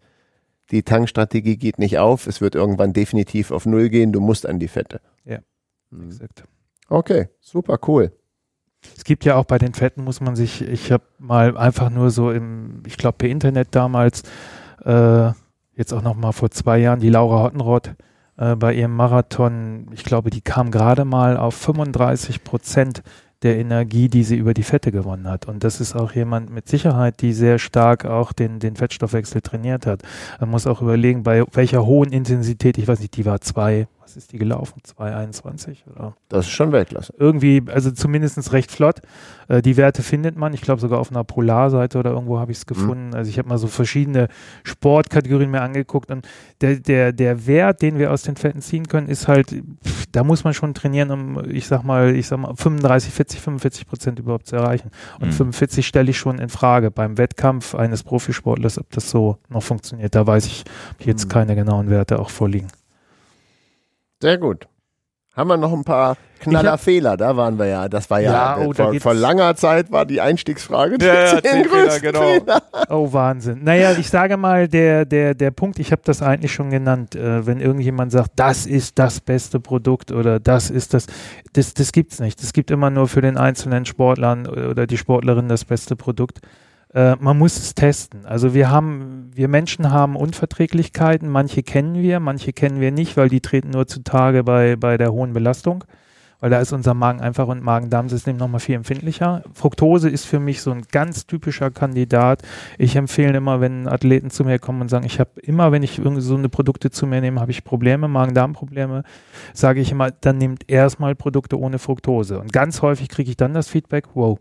die 0.72 0.84
Tankstrategie 0.84 1.58
geht 1.58 1.78
nicht 1.80 2.00
auf. 2.00 2.26
Es 2.28 2.42
wird 2.42 2.56
irgendwann 2.56 2.94
definitiv 2.94 3.52
auf 3.52 3.66
Null 3.66 3.90
gehen. 3.90 4.12
Du 4.12 4.20
musst 4.22 4.46
an 4.48 4.58
die 4.60 4.68
Fette. 4.68 5.02
Ja. 5.24 5.40
Mhm. 5.92 6.08
Exakt. 6.08 6.44
Okay, 6.90 7.28
super 7.42 7.78
cool. 7.88 8.12
Es 8.96 9.04
gibt 9.04 9.26
ja 9.26 9.36
auch 9.36 9.46
bei 9.46 9.58
den 9.58 9.74
Fetten, 9.74 10.04
muss 10.04 10.22
man 10.22 10.36
sich, 10.36 10.62
ich 10.62 10.92
habe 10.92 11.04
mal 11.20 11.58
einfach 11.58 11.90
nur 11.90 12.12
so 12.12 12.32
im, 12.32 12.84
ich 12.86 12.98
glaube 12.98 13.18
per 13.18 13.30
Internet 13.30 13.70
damals, 13.72 14.24
äh, 14.86 15.32
jetzt 15.76 15.94
auch 15.94 16.02
noch 16.02 16.16
mal 16.16 16.32
vor 16.32 16.52
zwei 16.52 16.80
Jahren, 16.80 17.00
die 17.00 17.10
Laura 17.10 17.44
Hottenrott 17.44 17.96
äh, 18.38 18.56
bei 18.56 18.74
ihrem 18.74 18.96
Marathon, 18.96 19.88
ich 19.94 20.04
glaube, 20.04 20.30
die 20.30 20.42
kam 20.42 20.72
gerade 20.72 21.06
mal 21.06 21.38
auf 21.38 21.56
35 21.56 22.44
Prozent 22.44 23.04
der 23.44 23.58
Energie, 23.58 24.10
die 24.10 24.24
sie 24.24 24.36
über 24.36 24.54
die 24.54 24.64
Fette 24.64 24.92
gewonnen 24.92 25.28
hat. 25.28 25.48
Und 25.48 25.64
das 25.64 25.80
ist 25.80 25.96
auch 25.96 26.14
jemand 26.14 26.50
mit 26.50 26.68
Sicherheit, 26.68 27.22
die 27.22 27.34
sehr 27.34 27.60
stark 27.60 28.06
auch 28.06 28.34
den, 28.34 28.60
den 28.60 28.76
Fettstoffwechsel 28.76 29.42
trainiert 29.42 29.86
hat. 29.86 30.02
Man 30.40 30.50
muss 30.50 30.66
auch 30.66 30.82
überlegen, 30.82 31.24
bei 31.24 31.44
welcher 31.54 31.86
hohen 31.86 32.12
Intensität, 32.12 32.78
ich 32.80 32.88
weiß 32.88 33.00
nicht, 33.00 33.16
die 33.16 33.26
war 33.26 33.40
zwei, 33.42 33.88
was 34.08 34.16
ist 34.16 34.32
die 34.32 34.38
gelaufen? 34.38 34.80
2,21 34.88 35.80
oder? 35.94 36.16
Das 36.30 36.46
ist 36.46 36.52
schon 36.52 36.72
Weltklasse. 36.72 37.14
irgendwie, 37.18 37.62
also 37.68 37.92
zumindest 37.92 38.54
recht 38.54 38.72
flott. 38.72 39.02
Äh, 39.50 39.62
die 39.62 39.76
Werte 39.76 40.02
findet 40.02 40.38
man, 40.38 40.54
ich 40.54 40.62
glaube 40.62 40.80
sogar 40.80 41.00
auf 41.00 41.12
einer 41.12 41.26
Polarseite 41.26 41.98
oder 41.98 42.12
irgendwo 42.12 42.40
habe 42.40 42.54
ich 42.54 42.60
es 42.60 42.66
gefunden. 42.66 43.14
Also 43.14 43.30
ich 43.30 43.38
habe 43.38 43.50
mal 43.50 43.58
so 43.58 43.68
verschiedene 43.68 44.30
Sportkategorien 44.64 45.52
mir 45.52 45.62
angeguckt 45.62 46.10
und 46.12 46.26
der, 46.62 46.76
der, 46.80 47.12
der 47.12 47.48
Wert, 47.48 47.82
den 47.82 48.00
wir 48.00 48.12
aus 48.14 48.22
den 48.24 48.38
Fetten 48.38 48.62
ziehen 48.62 48.88
können, 48.88 49.10
ist 49.10 49.28
halt, 49.28 49.50
pff, 49.86 50.06
da 50.14 50.24
muss 50.24 50.44
man 50.46 50.54
schon 50.54 50.74
trainieren, 50.74 51.12
um, 51.12 51.50
ich 51.50 51.68
sag 51.68 51.84
mal, 51.84 52.16
ich 52.16 52.28
sag 52.28 52.40
mal, 52.40 52.56
35, 52.56 53.14
40, 53.14 53.42
45 53.42 53.88
Prozent 53.88 54.20
überhaupt 54.20 54.48
zu 54.48 54.56
erreichen. 54.56 54.90
Und 55.20 55.28
Mhm. 55.28 55.34
45 55.34 55.86
stelle 55.86 56.10
ich 56.12 56.18
schon 56.18 56.40
in 56.40 56.48
Frage 56.50 56.92
beim 56.92 57.18
Wettkampf 57.18 57.76
eines 57.76 58.04
Profisportlers, 58.04 58.78
ob 58.80 58.90
das 58.92 59.10
so 59.10 59.38
noch 59.50 59.64
funktioniert. 59.64 60.16
Da 60.16 60.26
weiß 60.26 60.46
ich 60.46 60.64
jetzt 61.00 61.26
Mhm. 61.26 61.30
keine 61.30 61.56
genauen 61.56 61.90
Werte 61.90 62.20
auch 62.20 62.30
vorliegen. 62.30 62.68
Sehr 64.22 64.38
gut. 64.38 64.68
Haben 65.38 65.50
wir 65.50 65.58
noch 65.58 65.72
ein 65.72 65.84
paar 65.84 66.18
Knallerfehler? 66.40 67.16
Da 67.16 67.38
waren 67.38 67.60
wir 67.60 67.68
ja. 67.68 67.88
Das 67.88 68.10
war 68.10 68.20
ja, 68.20 68.58
Ja, 68.58 68.66
oh, 68.66 68.74
da 68.74 68.86
vor, 68.86 69.00
vor 69.00 69.14
langer 69.14 69.56
Zeit 69.56 69.92
war 69.92 70.08
die 70.08 70.20
Einstiegsfrage. 70.20 70.98
die 70.98 71.06
Ja, 71.06 71.36
ja, 71.36 71.44
zehn 71.44 71.66
Fehler, 71.70 72.00
genau. 72.00 72.22
Fehler. 72.22 72.62
Oh, 72.90 73.14
Wahnsinn. 73.14 73.64
Naja, 73.64 73.92
ich 73.92 74.10
sage 74.10 74.36
mal, 74.36 74.68
der, 74.68 75.06
der, 75.06 75.36
der 75.36 75.52
Punkt, 75.52 75.78
ich 75.78 75.92
habe 75.92 76.02
das 76.04 76.24
eigentlich 76.24 76.54
schon 76.54 76.72
genannt, 76.72 77.16
äh, 77.16 77.46
wenn 77.46 77.60
irgendjemand 77.60 78.12
sagt, 78.12 78.32
das 78.36 78.66
ist 78.66 78.98
das 78.98 79.20
beste 79.20 79.60
Produkt 79.60 80.12
oder 80.12 80.40
das 80.40 80.72
ist 80.72 80.96
das, 80.96 81.06
das, 81.54 81.76
das 81.76 81.92
gibt's 81.92 82.20
nicht. 82.20 82.42
Es 82.42 82.52
gibt 82.52 82.72
immer 82.72 82.90
nur 82.90 83.08
für 83.08 83.22
den 83.22 83.38
einzelnen 83.38 83.86
Sportlern 83.86 84.48
oder 84.48 84.88
die 84.88 84.98
Sportlerin 84.98 85.50
das 85.50 85.66
beste 85.66 85.96
Produkt. 85.96 86.40
Äh, 86.94 87.16
man 87.20 87.38
muss 87.38 87.58
es 87.58 87.76
testen. 87.76 88.26
Also 88.26 88.54
wir 88.54 88.70
haben, 88.70 89.32
wir 89.34 89.48
Menschen 89.48 89.92
haben 89.92 90.16
Unverträglichkeiten, 90.16 91.30
manche 91.30 91.64
kennen 91.64 91.96
wir, 92.02 92.20
manche 92.20 92.54
kennen 92.54 92.80
wir 92.80 92.92
nicht, 92.92 93.18
weil 93.18 93.30
die 93.30 93.42
treten 93.42 93.72
nur 93.72 93.88
zutage 93.88 94.44
bei, 94.44 94.76
bei 94.76 94.98
der 94.98 95.12
hohen 95.12 95.34
Belastung. 95.34 95.84
Weil 96.40 96.52
da 96.52 96.60
ist 96.60 96.72
unser 96.72 96.94
Magen 96.94 97.20
einfach 97.20 97.48
und 97.48 97.64
Magen-Darm-System 97.64 98.38
nochmal 98.38 98.60
viel 98.60 98.76
empfindlicher. 98.76 99.42
Fructose 99.54 100.08
ist 100.08 100.26
für 100.26 100.40
mich 100.40 100.62
so 100.62 100.70
ein 100.70 100.84
ganz 100.92 101.26
typischer 101.26 101.72
Kandidat. 101.72 102.44
Ich 102.78 102.96
empfehle 102.96 103.36
immer, 103.36 103.60
wenn 103.60 103.88
Athleten 103.88 104.30
zu 104.30 104.44
mir 104.44 104.60
kommen 104.60 104.82
und 104.82 104.90
sagen, 104.90 105.06
ich 105.06 105.20
habe 105.20 105.32
immer, 105.42 105.72
wenn 105.72 105.82
ich 105.82 106.00
eine 106.00 106.50
Produkte 106.50 106.92
zu 106.92 107.08
mir 107.08 107.22
nehme, 107.22 107.42
habe 107.42 107.50
ich 107.50 107.64
Probleme, 107.64 108.08
Magen-Darm-Probleme, 108.08 109.02
sage 109.54 109.82
ich 109.82 109.92
immer, 109.92 110.12
dann 110.12 110.38
nehmt 110.38 110.70
erstmal 110.70 111.16
Produkte 111.16 111.60
ohne 111.60 111.80
Fructose. 111.80 112.40
Und 112.40 112.54
ganz 112.54 112.84
häufig 112.84 113.10
kriege 113.10 113.32
ich 113.32 113.38
dann 113.38 113.56
das 113.56 113.68
Feedback, 113.68 114.06
wow, 114.14 114.38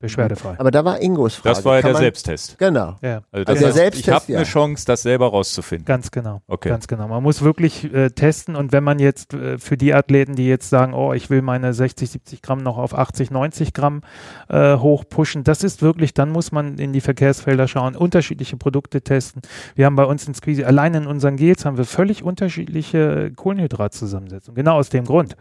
beschwerdefrei. 0.00 0.54
Aber 0.58 0.70
da 0.70 0.84
war 0.84 1.00
Ingos 1.02 1.34
Frage. 1.36 1.54
Das 1.56 1.64
war 1.64 1.74
ja 1.76 1.80
Kann 1.80 1.88
der 1.88 1.92
man- 1.94 2.02
Selbsttest. 2.02 2.58
Genau. 2.58 2.96
Ja, 3.02 3.22
Also, 3.32 3.46
Also 3.46 3.62
der 3.64 3.72
Selbsttest, 3.72 4.08
ich 4.08 4.14
habe 4.14 4.24
ja. 4.32 4.38
eine 4.38 4.46
Chance, 4.46 4.84
das 4.86 5.02
selber 5.02 5.28
rauszufinden. 5.28 5.84
ganz 5.86 6.10
genau. 6.10 6.40
Okay. 6.46 6.68
Ganz 6.68 6.86
genau. 6.86 7.08
Man 7.08 7.22
muss 7.22 7.42
wirklich 7.42 7.92
äh, 7.92 8.10
testen 8.10 8.54
und 8.56 8.72
wenn 8.72 8.84
man 8.84 8.98
jetzt 9.00 9.34
äh, 9.34 9.58
für 9.58 9.76
die 9.76 9.92
Athleten, 9.94 10.34
die 10.36 10.46
jetzt 10.46 10.68
sagen, 10.70 10.94
oh, 10.94 11.12
ich 11.12 11.30
will 11.30 11.42
meine 11.42 11.74
60, 11.74 12.10
70 12.10 12.42
Gramm 12.42 12.58
noch 12.62 12.78
auf 12.78 12.96
80, 12.96 13.30
90 13.30 13.72
Gramm 13.74 14.02
äh, 14.48 14.76
hochpushen, 14.76 15.42
das 15.44 15.64
ist 15.64 15.82
wirklich, 15.82 16.14
dann 16.14 16.30
muss 16.30 16.52
man 16.52 16.78
in 16.78 16.92
die 16.92 17.00
Verkehrsfelder 17.00 17.66
schauen, 17.68 17.96
unterschiedliche 17.96 18.56
Produkte 18.56 19.02
testen. 19.02 19.42
Wir 19.74 19.86
haben 19.86 19.96
bei 19.96 20.04
uns 20.04 20.26
in 20.28 20.34
Squeezy, 20.34 20.64
allein 20.64 20.94
in 20.94 21.06
unseren 21.06 21.36
Gels 21.36 21.64
haben 21.64 21.76
wir 21.76 21.84
völlig 21.84 22.22
unterschiedliche 22.22 23.32
Kohlenhydratzusammensetzungen. 23.34 24.56
Genau 24.56 24.76
aus 24.76 24.88
dem 24.90 25.04
Grund. 25.04 25.36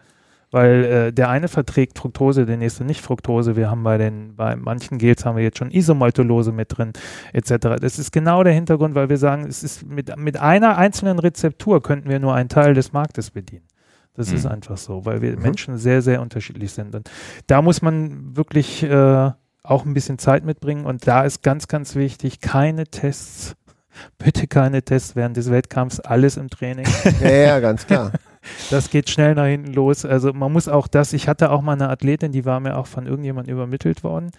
Weil 0.49 0.85
äh, 0.85 1.13
der 1.13 1.29
eine 1.29 1.49
verträgt 1.49 1.99
Fructose, 1.99 2.45
der 2.45 2.55
nächste 2.55 2.85
nicht 2.85 3.01
Fructose. 3.01 3.57
Wir 3.57 3.69
haben 3.69 3.83
bei 3.83 3.97
den, 3.97 4.35
bei 4.37 4.55
manchen 4.55 4.97
Gels 4.97 5.25
haben 5.25 5.35
wir 5.35 5.43
jetzt 5.43 5.57
schon 5.57 5.71
Isomaltulose 5.71 6.53
mit 6.53 6.77
drin, 6.77 6.93
etc. 7.33 7.75
Das 7.81 7.99
ist 7.99 8.11
genau 8.13 8.43
der 8.43 8.53
Hintergrund, 8.53 8.95
weil 8.95 9.09
wir 9.09 9.17
sagen, 9.17 9.45
es 9.45 9.61
ist 9.61 9.85
mit, 9.85 10.15
mit 10.17 10.37
einer 10.37 10.77
einzelnen 10.77 11.19
Rezeptur 11.19 11.83
könnten 11.83 12.09
wir 12.09 12.19
nur 12.19 12.33
einen 12.33 12.47
Teil 12.47 12.73
des 12.73 12.93
Marktes 12.93 13.31
bedienen. 13.31 13.65
Das 14.13 14.31
ist 14.31 14.45
Mhm. 14.45 14.51
einfach 14.51 14.77
so, 14.77 15.05
weil 15.05 15.21
wir 15.21 15.35
Mhm. 15.35 15.41
Menschen 15.43 15.77
sehr, 15.77 16.01
sehr 16.01 16.21
unterschiedlich 16.21 16.71
sind. 16.71 16.95
Und 16.95 17.09
da 17.47 17.61
muss 17.61 17.81
man 17.81 18.35
wirklich 18.37 18.83
äh, 18.83 19.31
auch 19.63 19.85
ein 19.85 19.93
bisschen 19.93 20.17
Zeit 20.17 20.45
mitbringen. 20.45 20.85
Und 20.85 21.05
da 21.07 21.23
ist 21.23 21.43
ganz, 21.43 21.67
ganz 21.67 21.95
wichtig, 21.95 22.39
keine 22.39 22.85
Tests, 22.85 23.55
bitte 24.17 24.47
keine 24.47 24.81
Tests 24.81 25.15
während 25.17 25.35
des 25.35 25.51
Wettkampfs, 25.51 25.99
alles 25.99 26.37
im 26.37 26.49
Training. 26.49 26.87
Ja, 27.21 27.29
ja, 27.29 27.59
ganz 27.59 27.85
klar. 27.85 28.13
Das 28.69 28.89
geht 28.89 29.09
schnell 29.09 29.35
nach 29.35 29.45
hinten 29.45 29.73
los. 29.73 30.05
Also 30.05 30.33
man 30.33 30.51
muss 30.51 30.67
auch 30.67 30.87
das, 30.87 31.13
ich 31.13 31.27
hatte 31.27 31.51
auch 31.51 31.61
mal 31.61 31.73
eine 31.73 31.89
Athletin, 31.89 32.31
die 32.31 32.45
war 32.45 32.59
mir 32.59 32.77
auch 32.77 32.87
von 32.87 33.05
irgendjemandem 33.05 33.55
übermittelt 33.55 34.03
worden. 34.03 34.31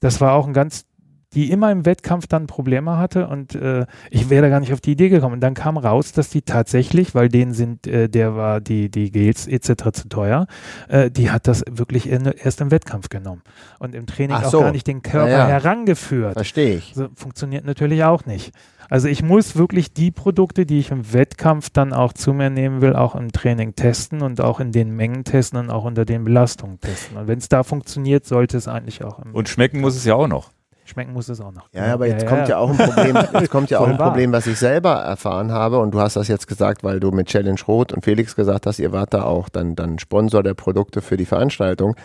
Das 0.00 0.20
war 0.20 0.34
auch 0.34 0.46
ein 0.46 0.52
ganz 0.52 0.86
die 1.34 1.50
immer 1.50 1.70
im 1.72 1.84
Wettkampf 1.84 2.26
dann 2.26 2.46
Probleme 2.46 2.96
hatte 2.96 3.28
und 3.28 3.54
äh, 3.54 3.86
ich 4.10 4.30
wäre 4.30 4.42
da 4.42 4.48
gar 4.48 4.60
nicht 4.60 4.72
auf 4.72 4.80
die 4.80 4.92
Idee 4.92 5.08
gekommen. 5.08 5.34
Und 5.34 5.40
dann 5.40 5.54
kam 5.54 5.76
raus, 5.76 6.12
dass 6.12 6.28
die 6.30 6.42
tatsächlich, 6.42 7.14
weil 7.14 7.28
denen 7.28 7.52
sind, 7.52 7.86
äh, 7.86 8.08
der 8.08 8.36
war 8.36 8.60
die, 8.60 8.88
die 8.90 9.10
Gels 9.10 9.46
etc. 9.46 9.90
zu 9.92 10.08
teuer, 10.08 10.46
äh, 10.88 11.10
die 11.10 11.30
hat 11.30 11.46
das 11.46 11.64
wirklich 11.70 12.08
erst 12.08 12.60
im 12.60 12.70
Wettkampf 12.70 13.08
genommen 13.08 13.42
und 13.78 13.94
im 13.94 14.06
Training 14.06 14.36
Ach 14.38 14.44
auch 14.46 14.50
so. 14.50 14.60
gar 14.60 14.72
nicht 14.72 14.86
den 14.86 15.02
Körper 15.02 15.30
Ja, 15.30 15.46
herangeführt. 15.46 16.34
Verstehe 16.34 16.76
ich. 16.76 16.92
So, 16.94 17.08
funktioniert 17.14 17.64
natürlich 17.64 18.04
auch 18.04 18.26
nicht. 18.26 18.52
Also 18.90 19.08
ich 19.08 19.22
muss 19.22 19.56
wirklich 19.56 19.92
die 19.92 20.10
Produkte, 20.10 20.66
die 20.66 20.78
ich 20.78 20.90
im 20.90 21.12
Wettkampf 21.12 21.70
dann 21.70 21.92
auch 21.92 22.12
zu 22.12 22.32
mir 22.32 22.50
nehmen 22.50 22.80
will, 22.80 22.94
auch 22.94 23.14
im 23.14 23.32
Training 23.32 23.74
testen 23.74 24.22
und 24.22 24.40
auch 24.40 24.60
in 24.60 24.72
den 24.72 24.94
Mengen 24.94 25.24
testen 25.24 25.58
und 25.58 25.70
auch 25.70 25.84
unter 25.84 26.04
den 26.04 26.24
Belastungen 26.24 26.80
testen. 26.80 27.16
Und 27.16 27.26
wenn 27.26 27.38
es 27.38 27.48
da 27.48 27.62
funktioniert, 27.62 28.26
sollte 28.26 28.56
es 28.56 28.68
eigentlich 28.68 29.02
auch 29.02 29.18
im 29.18 29.34
Und 29.34 29.48
schmecken 29.48 29.80
muss 29.80 29.96
es 29.96 30.04
ja 30.04 30.14
auch 30.14 30.28
noch. 30.28 30.50
Schmecken 30.84 31.12
muss 31.12 31.28
es 31.28 31.40
auch 31.40 31.52
noch. 31.52 31.68
Ja, 31.72 31.92
aber 31.92 32.06
jetzt 32.06 32.26
kommt 32.26 32.48
ja 32.48 32.58
auch 32.58 32.70
ein 32.70 32.76
Problem, 32.76 33.16
jetzt 33.32 33.50
kommt 33.50 33.70
ja 33.70 33.80
auch 33.80 33.88
ein. 33.88 33.96
Problem, 33.96 34.32
was 34.32 34.46
ich 34.46 34.58
selber 34.58 34.92
erfahren 34.92 35.52
habe 35.52 35.78
und 35.78 35.92
du 35.92 36.00
hast 36.00 36.16
das 36.16 36.28
jetzt 36.28 36.46
gesagt, 36.46 36.84
weil 36.84 37.00
du 37.00 37.10
mit 37.10 37.28
Challenge 37.28 37.60
Rot 37.66 37.92
und 37.92 38.04
Felix 38.04 38.36
gesagt 38.36 38.66
hast, 38.66 38.78
ihr 38.78 38.92
wart 38.92 39.14
da 39.14 39.24
auch 39.24 39.48
dann, 39.48 39.74
dann 39.74 39.98
Sponsor 39.98 40.42
der 40.42 40.54
Produkte 40.54 41.02
für 41.02 41.16
die 41.16 41.26
Veranstaltung. 41.26 41.96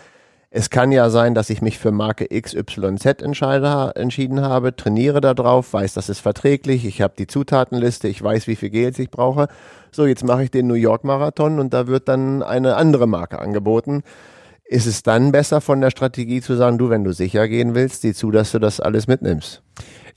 Es 0.52 0.72
kann 0.72 0.92
ja 0.92 1.12
sein, 1.12 1.36
dass 1.36 1.52
ich 1.52 1.62
mich 1.62 1.78
für 1.78 1.92
Marke 1.92 2.28
XYZ 2.28 3.06
entschieden 3.22 4.42
habe, 4.42 4.76
trainiere 4.76 5.22
da 5.22 5.36
drauf, 5.36 5.74
weiß, 5.74 5.94
das 5.94 6.10
ist 6.10 6.22
verträglich, 6.22 6.86
ich 6.86 7.04
habe 7.04 7.14
die 7.16 7.28
Zutatenliste, 7.28 8.08
ich 8.08 8.24
weiß, 8.24 8.48
wie 8.48 8.56
viel 8.56 8.72
Gels 8.72 8.98
ich 8.98 9.12
brauche. 9.12 9.48
So, 9.92 10.08
jetzt 10.08 10.24
mache 10.24 10.44
ich 10.44 10.50
den 10.50 10.66
New 10.66 10.74
York 10.74 11.04
Marathon 11.04 11.60
und 11.60 11.72
da 11.74 11.86
wird 11.86 12.08
dann 12.08 12.42
eine 12.42 12.78
andere 12.78 13.06
Marke 13.06 13.38
angeboten. 13.38 14.02
Ist 14.72 14.86
es 14.86 15.02
dann 15.02 15.32
besser 15.32 15.62
von 15.62 15.82
der 15.82 15.90
Strategie 15.90 16.42
zu 16.42 16.54
sagen, 16.54 16.78
du, 16.78 16.92
wenn 16.92 17.04
du 17.04 17.12
sicher 17.12 17.48
gehen 17.48 17.74
willst, 17.74 18.04
sieh 18.04 18.14
zu, 18.14 18.30
dass 18.30 18.52
du 18.52 18.60
das 18.60 18.80
alles 18.80 19.08
mitnimmst? 19.08 19.64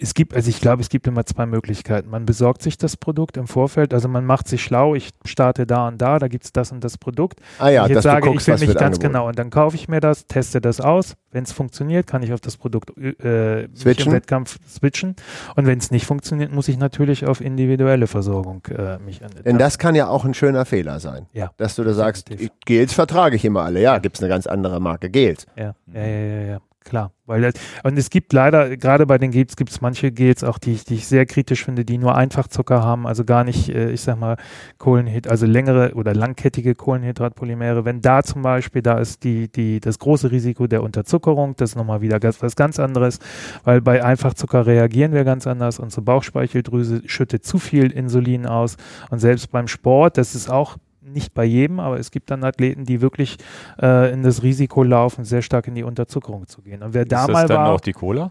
Es 0.02 0.14
gibt, 0.14 0.34
also 0.34 0.50
ich 0.50 0.60
glaube, 0.60 0.82
es 0.82 0.88
gibt 0.88 1.06
immer 1.06 1.24
zwei 1.24 1.46
Möglichkeiten. 1.46 2.10
Man 2.10 2.26
besorgt 2.26 2.62
sich 2.62 2.76
das 2.76 2.96
Produkt 2.96 3.36
im 3.36 3.46
Vorfeld, 3.46 3.94
also 3.94 4.08
man 4.08 4.24
macht 4.24 4.48
sich 4.48 4.62
schlau, 4.62 4.94
ich 4.94 5.10
starte 5.24 5.66
da 5.66 5.88
und 5.88 6.02
da, 6.02 6.18
da 6.18 6.28
gibt 6.28 6.44
es 6.44 6.52
das 6.52 6.72
und 6.72 6.82
das 6.82 6.98
Produkt. 6.98 7.40
Ah 7.58 7.68
ja, 7.68 7.84
ich 7.84 7.92
jetzt 7.92 8.02
sage, 8.02 8.26
guckst, 8.26 8.48
ich 8.48 8.60
will 8.60 8.68
mich 8.68 8.76
ganz 8.76 8.96
angeboten. 8.96 9.12
genau 9.12 9.28
und 9.28 9.38
dann 9.38 9.50
kaufe 9.50 9.76
ich 9.76 9.88
mir 9.88 10.00
das, 10.00 10.26
teste 10.26 10.60
das 10.60 10.80
aus. 10.80 11.14
Wenn 11.30 11.44
es 11.44 11.52
funktioniert, 11.52 12.06
kann 12.06 12.22
ich 12.22 12.32
auf 12.32 12.40
das 12.40 12.56
Produkt 12.56 12.90
äh, 12.98 13.64
im 13.64 14.12
Wettkampf 14.12 14.58
switchen. 14.68 15.16
Und 15.56 15.66
wenn 15.66 15.78
es 15.78 15.90
nicht 15.90 16.04
funktioniert, 16.04 16.52
muss 16.52 16.68
ich 16.68 16.76
natürlich 16.76 17.26
auf 17.26 17.40
individuelle 17.40 18.06
Versorgung 18.06 18.62
äh, 18.66 18.98
mich 18.98 19.24
an. 19.24 19.30
Denn 19.44 19.58
das 19.58 19.78
kann 19.78 19.94
ja 19.94 20.08
auch 20.08 20.24
ein 20.24 20.34
schöner 20.34 20.66
Fehler 20.66 21.00
sein. 21.00 21.26
Ja. 21.32 21.52
Dass 21.56 21.76
du 21.76 21.84
da 21.84 21.94
sagst, 21.94 22.30
Gels 22.66 22.92
vertrage 22.92 23.36
ich 23.36 23.44
immer 23.44 23.62
alle. 23.62 23.80
Ja, 23.80 23.98
gibt's 23.98 24.20
eine 24.20 24.28
ganz 24.28 24.46
andere 24.46 24.80
Marke 24.80 25.08
Gels. 25.08 25.46
Ja, 25.56 25.74
ja, 25.92 26.00
ja, 26.00 26.06
ja, 26.06 26.40
ja, 26.42 26.60
klar. 26.84 27.12
Weil 27.24 27.42
das, 27.42 27.54
und 27.84 27.96
es 27.96 28.10
gibt 28.10 28.32
leider, 28.32 28.76
gerade 28.76 29.06
bei 29.06 29.16
den 29.16 29.30
Gels 29.30 29.56
gibt 29.56 29.70
es 29.70 29.80
manche 29.80 30.10
Gels 30.10 30.42
auch, 30.42 30.58
die 30.58 30.72
ich, 30.72 30.84
die 30.84 30.96
ich 30.96 31.06
sehr 31.06 31.24
kritisch 31.24 31.64
finde, 31.64 31.84
die 31.84 31.96
nur 31.96 32.14
Einfachzucker 32.14 32.82
haben, 32.82 33.06
also 33.06 33.24
gar 33.24 33.44
nicht, 33.44 33.68
äh, 33.68 33.90
ich 33.90 34.00
sag 34.00 34.18
mal, 34.18 34.36
Kohlenhyd, 34.78 35.28
also 35.28 35.46
längere 35.46 35.94
oder 35.94 36.14
langkettige 36.14 36.74
Kohlenhydratpolymere. 36.74 37.84
Wenn 37.84 38.00
da 38.00 38.22
zum 38.22 38.42
Beispiel, 38.42 38.82
da 38.82 38.98
ist 38.98 39.24
die, 39.24 39.50
die, 39.50 39.80
das 39.80 39.98
große 39.98 40.30
Risiko 40.30 40.66
der 40.66 40.82
Unterzuckerung, 40.82 41.54
das 41.56 41.70
ist 41.70 41.76
nochmal 41.76 42.00
wieder 42.00 42.18
was 42.40 42.56
ganz 42.56 42.78
anderes, 42.80 43.18
weil 43.64 43.80
bei 43.80 44.04
Einfachzucker 44.04 44.66
reagieren 44.66 45.12
wir 45.12 45.24
ganz 45.24 45.46
anders. 45.46 45.78
Unsere 45.78 46.02
Bauchspeicheldrüse 46.02 47.02
schüttet 47.06 47.44
zu 47.46 47.58
viel 47.58 47.90
Insulin 47.92 48.46
aus 48.46 48.76
und 49.10 49.20
selbst 49.20 49.50
beim 49.52 49.68
Sport, 49.68 50.18
das 50.18 50.34
ist 50.34 50.50
auch 50.50 50.76
nicht 51.04 51.34
bei 51.34 51.44
jedem, 51.44 51.80
aber 51.80 51.98
es 51.98 52.10
gibt 52.10 52.30
dann 52.30 52.44
Athleten, 52.44 52.84
die 52.84 53.00
wirklich 53.00 53.36
äh, 53.80 54.12
in 54.12 54.22
das 54.22 54.42
Risiko 54.42 54.82
laufen, 54.82 55.24
sehr 55.24 55.42
stark 55.42 55.68
in 55.68 55.74
die 55.74 55.82
Unterzuckerung 55.82 56.46
zu 56.46 56.62
gehen. 56.62 56.82
Und 56.82 56.94
wer 56.94 57.04
da 57.04 57.22
ist 57.22 57.28
das 57.28 57.32
mal 57.32 57.46
dann 57.48 57.56
war, 57.58 57.70
auch 57.72 57.80
die 57.80 57.92
Cola? 57.92 58.30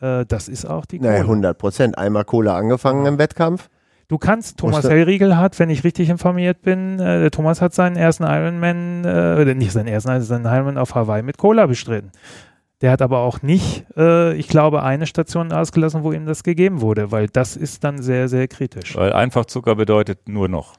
äh, 0.00 0.24
das 0.26 0.48
ist 0.48 0.64
auch 0.64 0.84
die 0.84 0.98
Naja, 1.00 1.18
Kohle. 1.18 1.24
100 1.24 1.58
Prozent. 1.58 1.98
Einmal 1.98 2.24
Cola 2.24 2.56
angefangen 2.56 3.06
im 3.06 3.18
Wettkampf. 3.18 3.68
Du 4.08 4.18
kannst, 4.18 4.58
Thomas 4.58 4.84
Hellriegel 4.84 5.38
hat, 5.38 5.58
wenn 5.58 5.70
ich 5.70 5.84
richtig 5.84 6.10
informiert 6.10 6.60
bin, 6.60 6.98
äh, 7.00 7.20
der 7.20 7.30
Thomas 7.30 7.62
hat 7.62 7.72
seinen 7.72 7.96
ersten 7.96 8.24
Ironman, 8.24 9.04
äh, 9.04 9.40
oder 9.40 9.54
nicht 9.54 9.72
seinen 9.72 9.86
ersten, 9.86 10.10
also 10.10 10.26
seinen 10.26 10.44
Ironman 10.44 10.76
auf 10.76 10.94
Hawaii 10.94 11.22
mit 11.22 11.38
Cola 11.38 11.64
bestritten. 11.66 12.10
Der 12.82 12.90
hat 12.90 13.00
aber 13.00 13.20
auch 13.20 13.42
nicht, 13.42 13.86
äh, 13.96 14.34
ich 14.34 14.48
glaube, 14.48 14.82
eine 14.82 15.06
Station 15.06 15.52
ausgelassen, 15.52 16.02
wo 16.02 16.12
ihm 16.12 16.26
das 16.26 16.42
gegeben 16.42 16.80
wurde, 16.80 17.10
weil 17.12 17.28
das 17.28 17.56
ist 17.56 17.84
dann 17.84 18.02
sehr, 18.02 18.28
sehr 18.28 18.48
kritisch. 18.48 18.96
Weil 18.96 19.12
Einfachzucker 19.12 19.76
bedeutet 19.76 20.28
nur 20.28 20.48
noch. 20.48 20.74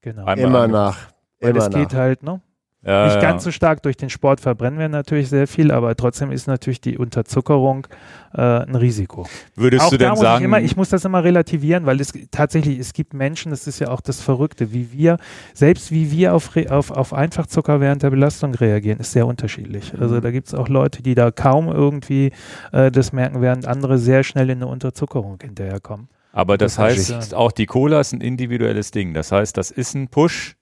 Genau. 0.00 0.24
Einmal 0.24 0.38
Immer 0.38 0.68
nach. 0.68 0.98
Weil 1.40 1.50
Immer 1.50 1.58
es 1.60 1.70
nach. 1.70 1.78
geht 1.78 1.94
halt, 1.94 2.22
ne? 2.22 2.40
Ja, 2.84 3.06
Nicht 3.06 3.16
ja. 3.16 3.20
ganz 3.20 3.42
so 3.42 3.50
stark 3.50 3.82
durch 3.82 3.96
den 3.96 4.08
Sport 4.08 4.40
verbrennen 4.40 4.78
wir 4.78 4.88
natürlich 4.88 5.28
sehr 5.28 5.48
viel, 5.48 5.72
aber 5.72 5.96
trotzdem 5.96 6.30
ist 6.30 6.46
natürlich 6.46 6.80
die 6.80 6.96
Unterzuckerung 6.96 7.88
äh, 8.32 8.40
ein 8.40 8.76
Risiko. 8.76 9.26
Würdest 9.56 9.84
auch 9.84 9.90
du 9.90 9.98
da 9.98 10.04
denn 10.04 10.10
muss 10.10 10.20
sagen, 10.20 10.42
ich 10.42 10.44
immer, 10.44 10.60
ich 10.60 10.76
muss 10.76 10.88
das 10.88 11.04
immer 11.04 11.24
relativieren, 11.24 11.86
weil 11.86 12.00
es 12.00 12.12
tatsächlich, 12.30 12.78
es 12.78 12.92
gibt 12.92 13.14
Menschen, 13.14 13.50
das 13.50 13.66
ist 13.66 13.80
ja 13.80 13.88
auch 13.88 14.00
das 14.00 14.20
Verrückte, 14.20 14.72
wie 14.72 14.92
wir, 14.92 15.18
selbst 15.54 15.90
wie 15.90 16.12
wir 16.12 16.34
auf, 16.34 16.56
auf, 16.70 16.92
auf 16.92 17.12
Einfachzucker 17.12 17.80
während 17.80 18.04
der 18.04 18.10
Belastung 18.10 18.54
reagieren, 18.54 19.00
ist 19.00 19.10
sehr 19.10 19.26
unterschiedlich. 19.26 19.92
Mhm. 19.92 20.00
Also 20.00 20.20
da 20.20 20.30
gibt 20.30 20.46
es 20.46 20.54
auch 20.54 20.68
Leute, 20.68 21.02
die 21.02 21.16
da 21.16 21.32
kaum 21.32 21.66
irgendwie 21.68 22.30
äh, 22.70 22.92
das 22.92 23.12
merken, 23.12 23.42
während 23.42 23.66
andere 23.66 23.98
sehr 23.98 24.22
schnell 24.22 24.50
in 24.50 24.58
eine 24.58 24.68
Unterzuckerung 24.68 25.38
hinterherkommen. 25.42 26.08
Aber 26.38 26.56
das, 26.56 26.74
Das 26.74 26.76
kann 26.76 26.92
ich 26.92 26.98
heißt, 27.10 27.30
sagen. 27.30 27.34
auch 27.34 27.52
die 27.52 27.66
Cola 27.66 28.00
ist 28.00 28.12
ein 28.12 28.20
individuelles 28.20 28.90
Ding. 28.92 29.12
Das 29.14 29.32
heißt, 29.32 29.56
das 29.56 29.70
ist 29.70 29.94
ein 29.94 30.08
Push. 30.08 30.54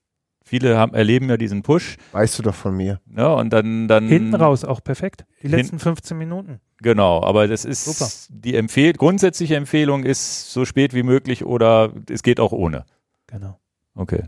Viele 0.44 0.78
haben, 0.78 0.94
erleben 0.94 1.28
ja 1.28 1.36
diesen 1.36 1.62
Push. 1.62 1.96
Weißt 2.12 2.38
du 2.38 2.42
doch 2.44 2.54
von 2.54 2.76
mir. 2.76 3.00
Ne? 3.04 3.28
Und 3.34 3.50
dann, 3.52 3.88
dann 3.88 4.06
Hinten 4.08 4.34
raus 4.34 4.64
auch 4.64 4.82
perfekt. 4.82 5.24
Die 5.42 5.48
Hin- 5.48 5.58
letzten 5.58 5.78
15 5.78 6.16
Minuten. 6.16 6.60
Genau, 6.78 7.22
aber 7.22 7.48
das 7.48 7.64
ist 7.64 7.84
Super. 7.84 8.10
die 8.30 8.54
Empfehl 8.54 8.92
grundsätzliche 8.92 9.56
Empfehlung 9.56 10.04
ist 10.04 10.52
so 10.52 10.64
spät 10.64 10.94
wie 10.94 11.02
möglich 11.02 11.44
oder 11.44 11.92
es 12.08 12.22
geht 12.22 12.38
auch 12.38 12.52
ohne. 12.52 12.84
Genau. 13.26 13.58
Okay. 13.94 14.24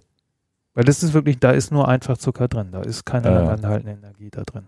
Weil 0.75 0.85
das 0.85 1.03
ist 1.03 1.13
wirklich, 1.15 1.39
da 1.39 1.51
ist 1.53 1.71
nur 1.73 1.89
einfach 1.89 2.19
Zucker 2.19 2.49
drin, 2.49 2.69
da 2.73 2.81
ist 2.83 3.05
keine 3.05 3.29
Ja. 3.29 3.35
lange 3.39 3.51
anhaltende 3.53 3.93
Energie 3.93 4.31
da 4.31 4.43
drin. 4.45 4.67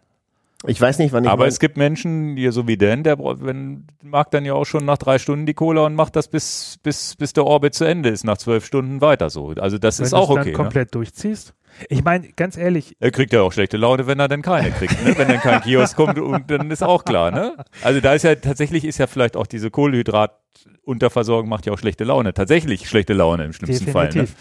Ich 0.66 0.78
weiß 0.78 0.98
nicht, 0.98 1.12
wann 1.12 1.24
ich 1.24 1.30
Aber 1.30 1.44
mein- 1.44 1.48
es 1.48 1.58
gibt 1.58 1.78
Menschen, 1.78 2.36
hier 2.36 2.52
so 2.52 2.68
wie 2.68 2.76
Dan, 2.76 3.02
der 3.02 3.18
wenn, 3.18 3.86
mag 4.02 4.30
dann 4.30 4.44
ja 4.44 4.52
auch 4.52 4.66
schon 4.66 4.84
nach 4.84 4.98
drei 4.98 5.18
Stunden 5.18 5.46
die 5.46 5.54
Cola 5.54 5.86
und 5.86 5.94
macht 5.94 6.16
das 6.16 6.28
bis, 6.28 6.76
bis, 6.82 7.16
bis 7.16 7.32
der 7.32 7.46
Orbit 7.46 7.74
zu 7.74 7.84
Ende 7.84 8.10
ist, 8.10 8.24
nach 8.24 8.36
zwölf 8.36 8.66
Stunden 8.66 9.00
weiter 9.00 9.30
so. 9.30 9.54
Also 9.58 9.78
das 9.78 9.98
Wenn 9.98 10.04
ist 10.04 10.12
du 10.12 10.16
auch 10.16 10.24
es 10.24 10.30
okay. 10.30 10.38
dann 10.40 10.46
Ne? 10.48 10.52
komplett 10.52 10.94
durchziehst. 10.94 11.54
Ich 11.88 12.04
meine, 12.04 12.28
ganz 12.36 12.58
ehrlich, 12.58 12.94
Er 13.00 13.10
kriegt 13.10 13.32
ja 13.32 13.40
auch 13.42 13.52
schlechte 13.52 13.76
Laune, 13.78 14.06
wenn 14.06 14.18
er 14.20 14.28
dann 14.28 14.42
keine 14.42 14.70
kriegt, 14.70 15.02
ne? 15.02 15.16
wenn 15.16 15.28
dann 15.28 15.40
kein 15.40 15.62
Kiosk 15.62 15.96
kommt 15.96 16.18
und 16.18 16.50
dann 16.50 16.70
ist 16.70 16.82
auch 16.82 17.04
klar, 17.04 17.30
ne? 17.30 17.54
Also 17.82 18.00
da 18.00 18.12
ist 18.12 18.24
ja 18.24 18.34
tatsächlich 18.34 18.84
ist 18.84 18.98
ja 18.98 19.06
vielleicht 19.06 19.36
auch 19.36 19.46
diese 19.46 19.70
Kohlenhydratunterversorgung 19.70 21.48
macht 21.48 21.66
ja 21.66 21.72
auch 21.72 21.78
schlechte 21.78 22.04
Laune. 22.04 22.34
Tatsächlich 22.34 22.88
schlechte 22.88 23.12
Laune 23.12 23.44
im 23.44 23.52
schlimmsten 23.52 23.90
Fall. 23.90 24.06
Ne? 24.08 24.10
definitiv. 24.10 24.36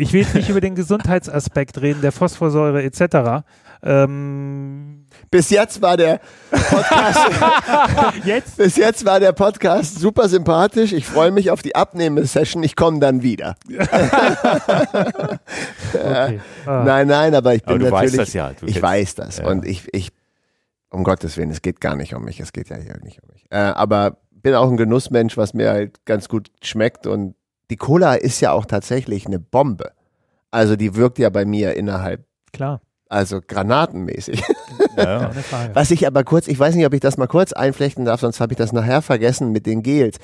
Ich 0.00 0.12
will 0.12 0.20
jetzt 0.22 0.34
nicht 0.34 0.48
über 0.48 0.60
den 0.60 0.76
Gesundheitsaspekt 0.76 1.80
reden, 1.80 2.00
der 2.00 2.12
Phosphorsäure 2.12 2.82
etc. 2.84 3.44
Ähm, 3.82 5.06
bis 5.30 5.50
jetzt 5.50 5.82
war 5.82 5.96
der 5.96 6.20
Podcast, 6.50 7.30
jetzt? 8.24 8.56
bis 8.56 8.76
jetzt 8.76 9.04
war 9.04 9.20
der 9.20 9.32
Podcast 9.32 9.98
super 9.98 10.28
sympathisch. 10.28 10.92
Ich 10.92 11.06
freue 11.06 11.30
mich 11.30 11.50
auf 11.50 11.62
die 11.62 11.76
Abnehmesession. 11.76 12.62
Ich 12.62 12.76
komme 12.76 13.00
dann 13.00 13.22
wieder. 13.22 13.56
Okay. 15.94 16.40
Ah. 16.66 16.84
Nein, 16.84 17.06
nein, 17.08 17.34
aber 17.34 17.54
ich 17.54 17.62
bin 17.62 17.76
Aber 17.76 17.78
du 17.78 17.90
natürlich. 17.90 18.12
weißt 18.12 18.18
das 18.18 18.32
ja. 18.34 18.52
Du 18.52 18.66
ich 18.66 18.80
weiß 18.80 19.14
das. 19.16 19.38
Ja. 19.38 19.46
Und 19.48 19.64
ich, 19.66 19.88
ich, 19.92 20.10
um 20.90 21.02
Gottes 21.02 21.36
Willen, 21.36 21.50
es 21.50 21.62
geht 21.62 21.80
gar 21.80 21.96
nicht 21.96 22.14
um 22.14 22.24
mich. 22.24 22.40
Es 22.40 22.52
geht 22.52 22.68
ja 22.68 22.76
hier 22.76 22.98
nicht 23.02 23.22
um 23.22 23.30
mich. 23.32 23.46
Äh, 23.50 23.56
aber 23.56 24.18
bin 24.30 24.54
auch 24.54 24.70
ein 24.70 24.76
Genussmensch, 24.76 25.36
was 25.36 25.54
mir 25.54 25.70
halt 25.70 26.04
ganz 26.04 26.28
gut 26.28 26.50
schmeckt. 26.62 27.06
Und 27.06 27.34
die 27.70 27.76
Cola 27.76 28.14
ist 28.14 28.40
ja 28.40 28.52
auch 28.52 28.66
tatsächlich 28.66 29.26
eine 29.26 29.38
Bombe. 29.38 29.92
Also 30.50 30.76
die 30.76 30.94
wirkt 30.94 31.18
ja 31.18 31.30
bei 31.30 31.44
mir 31.44 31.74
innerhalb, 31.74 32.24
Klar, 32.52 32.80
also 33.08 33.40
granatenmäßig. 33.46 34.42
Ja. 34.96 35.30
Was 35.74 35.90
ich 35.90 36.06
aber 36.06 36.24
kurz, 36.24 36.48
ich 36.48 36.58
weiß 36.58 36.74
nicht, 36.74 36.86
ob 36.86 36.92
ich 36.92 37.00
das 37.00 37.16
mal 37.16 37.26
kurz 37.26 37.52
einflechten 37.52 38.04
darf, 38.04 38.20
sonst 38.20 38.40
habe 38.40 38.52
ich 38.52 38.58
das 38.58 38.72
nachher 38.72 39.00
vergessen 39.00 39.52
mit 39.52 39.66
den 39.66 39.82
Gels. 39.82 40.18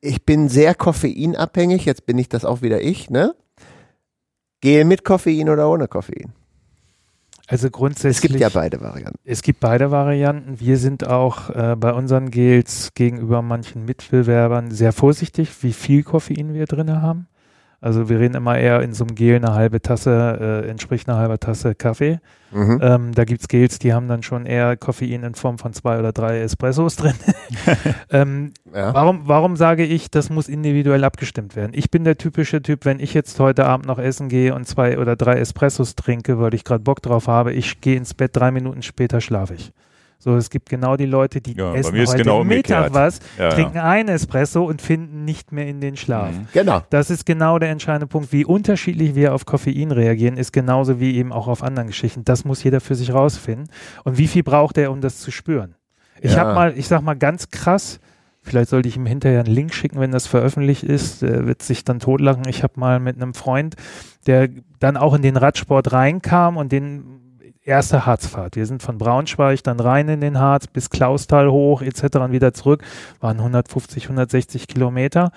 Ich 0.00 0.24
bin 0.24 0.48
sehr 0.48 0.74
koffeinabhängig, 0.74 1.84
jetzt 1.84 2.06
bin 2.06 2.18
ich 2.18 2.28
das 2.28 2.44
auch 2.44 2.62
wieder 2.62 2.80
ich, 2.80 3.10
ne? 3.10 3.34
Gel 4.60 4.84
mit 4.84 5.04
Koffein 5.04 5.48
oder 5.48 5.68
ohne 5.68 5.86
Koffein? 5.86 6.32
Also 7.46 7.70
grundsätzlich. 7.70 8.16
Es 8.16 8.20
gibt 8.22 8.40
ja 8.40 8.48
beide 8.48 8.80
Varianten. 8.80 9.20
Es 9.24 9.42
gibt 9.42 9.60
beide 9.60 9.90
Varianten. 9.90 10.58
Wir 10.58 10.78
sind 10.78 11.06
auch 11.06 11.50
äh, 11.50 11.76
bei 11.76 11.92
unseren 11.92 12.30
Gels 12.30 12.92
gegenüber 12.94 13.40
manchen 13.42 13.84
Mitbewerbern 13.84 14.72
sehr 14.72 14.92
vorsichtig, 14.92 15.50
wie 15.62 15.72
viel 15.72 16.02
Koffein 16.02 16.54
wir 16.54 16.66
drin 16.66 17.00
haben. 17.00 17.28
Also 17.80 18.08
wir 18.08 18.18
reden 18.18 18.34
immer 18.34 18.58
eher 18.58 18.80
in 18.82 18.94
so 18.94 19.04
einem 19.04 19.14
Gel 19.14 19.36
eine 19.36 19.54
halbe 19.54 19.80
Tasse, 19.82 20.62
äh, 20.64 20.68
entspricht 20.70 21.08
einer 21.08 21.18
halben 21.18 21.38
Tasse 21.38 21.74
Kaffee. 21.74 22.20
Mhm. 22.52 22.78
Ähm, 22.82 23.12
da 23.14 23.24
gibt 23.24 23.42
es 23.42 23.48
Gels, 23.48 23.78
die 23.78 23.92
haben 23.92 24.08
dann 24.08 24.22
schon 24.22 24.46
eher 24.46 24.76
Koffein 24.76 25.24
in 25.24 25.34
Form 25.34 25.58
von 25.58 25.72
zwei 25.72 25.98
oder 25.98 26.12
drei 26.12 26.40
Espressos 26.40 26.96
drin. 26.96 27.14
ähm, 28.10 28.52
Ja. 28.74 28.94
warum, 28.94 29.22
warum 29.24 29.56
sage 29.56 29.84
ich, 29.84 30.10
das 30.10 30.30
muss 30.30 30.48
individuell 30.48 31.04
abgestimmt 31.04 31.56
werden? 31.56 31.72
Ich 31.74 31.90
bin 31.90 32.04
der 32.04 32.16
typische 32.18 32.62
Typ, 32.62 32.84
wenn 32.84 33.00
ich 33.00 33.14
jetzt 33.14 33.38
heute 33.40 33.66
Abend 33.66 33.86
noch 33.86 33.98
essen 33.98 34.28
gehe 34.28 34.54
und 34.54 34.66
zwei 34.66 34.98
oder 34.98 35.16
drei 35.16 35.34
Espressos 35.34 35.96
trinke, 35.96 36.40
weil 36.40 36.54
ich 36.54 36.64
gerade 36.64 36.82
Bock 36.82 37.02
drauf 37.02 37.26
habe, 37.28 37.52
ich 37.52 37.80
gehe 37.80 37.96
ins 37.96 38.14
Bett, 38.14 38.30
drei 38.34 38.50
Minuten 38.50 38.82
später 38.82 39.20
schlafe 39.20 39.54
ich. 39.54 39.72
So, 40.18 40.34
es 40.36 40.50
gibt 40.50 40.68
genau 40.68 40.96
die 40.96 41.06
Leute, 41.06 41.40
die 41.40 41.56
Ja, 41.56 41.72
essen 41.74 41.92
heute 41.94 42.16
genau 42.16 42.42
Mittag 42.42 42.86
umgekehrt. 42.88 42.94
was, 42.94 43.20
Ja, 43.38 43.50
trinken 43.50 43.78
einen 43.78 44.08
Espresso 44.08 44.64
und 44.64 44.82
finden 44.82 45.24
nicht 45.24 45.52
mehr 45.52 45.66
in 45.68 45.80
den 45.80 45.96
Schlaf. 45.96 46.34
Mhm. 46.34 46.48
Genau. 46.52 46.82
Das 46.90 47.10
ist 47.10 47.26
genau 47.26 47.58
der 47.58 47.68
entscheidende 47.70 48.06
Punkt. 48.06 48.32
Wie 48.32 48.44
unterschiedlich 48.44 49.14
wir 49.14 49.34
auf 49.34 49.44
Koffein 49.46 49.92
reagieren, 49.92 50.36
ist 50.36 50.52
genauso 50.52 50.98
wie 51.00 51.16
eben 51.16 51.32
auch 51.32 51.46
auf 51.48 51.62
anderen 51.62 51.88
Geschichten. 51.88 52.24
Das 52.24 52.44
muss 52.44 52.62
jeder 52.64 52.80
für 52.80 52.94
sich 52.94 53.12
rausfinden. 53.12 53.68
Und 54.04 54.18
wie 54.18 54.26
viel 54.26 54.42
braucht 54.42 54.78
er, 54.78 54.90
um 54.90 55.00
das 55.00 55.18
zu 55.18 55.30
spüren? 55.30 55.74
Ich 56.20 56.32
Ja. 56.32 56.38
habe 56.38 56.54
mal, 56.54 56.76
ich 56.76 56.88
sag 56.88 57.02
mal 57.02 57.14
ganz 57.14 57.50
krass, 57.50 58.00
vielleicht 58.42 58.70
sollte 58.70 58.88
ich 58.88 58.96
ihm 58.96 59.06
hinterher 59.06 59.40
einen 59.44 59.54
Link 59.54 59.74
schicken, 59.74 60.00
wenn 60.00 60.12
das 60.12 60.26
veröffentlicht 60.26 60.82
ist, 60.82 61.20
der 61.22 61.46
wird 61.46 61.62
sich 61.62 61.84
dann 61.84 61.98
totlachen. 62.00 62.44
Ich 62.48 62.62
habe 62.62 62.80
mal 62.80 63.00
mit 63.00 63.16
einem 63.16 63.34
Freund, 63.34 63.76
der 64.26 64.48
dann 64.80 64.96
auch 64.96 65.14
in 65.14 65.22
den 65.22 65.36
Radsport 65.36 65.92
reinkam 65.92 66.56
und 66.56 66.72
den 66.72 67.25
erste 67.66 68.06
Harzfahrt. 68.06 68.56
Wir 68.56 68.66
sind 68.66 68.82
von 68.82 68.96
Braunschweig 68.98 69.62
dann 69.62 69.80
rein 69.80 70.08
in 70.08 70.20
den 70.20 70.38
Harz 70.38 70.66
bis 70.66 70.88
Klausthal 70.88 71.50
hoch 71.50 71.82
etc. 71.82 72.16
und 72.16 72.32
wieder 72.32 72.54
zurück. 72.54 72.82
Waren 73.20 73.38
150, 73.38 74.04
160 74.04 74.68
Kilometer. 74.68 75.32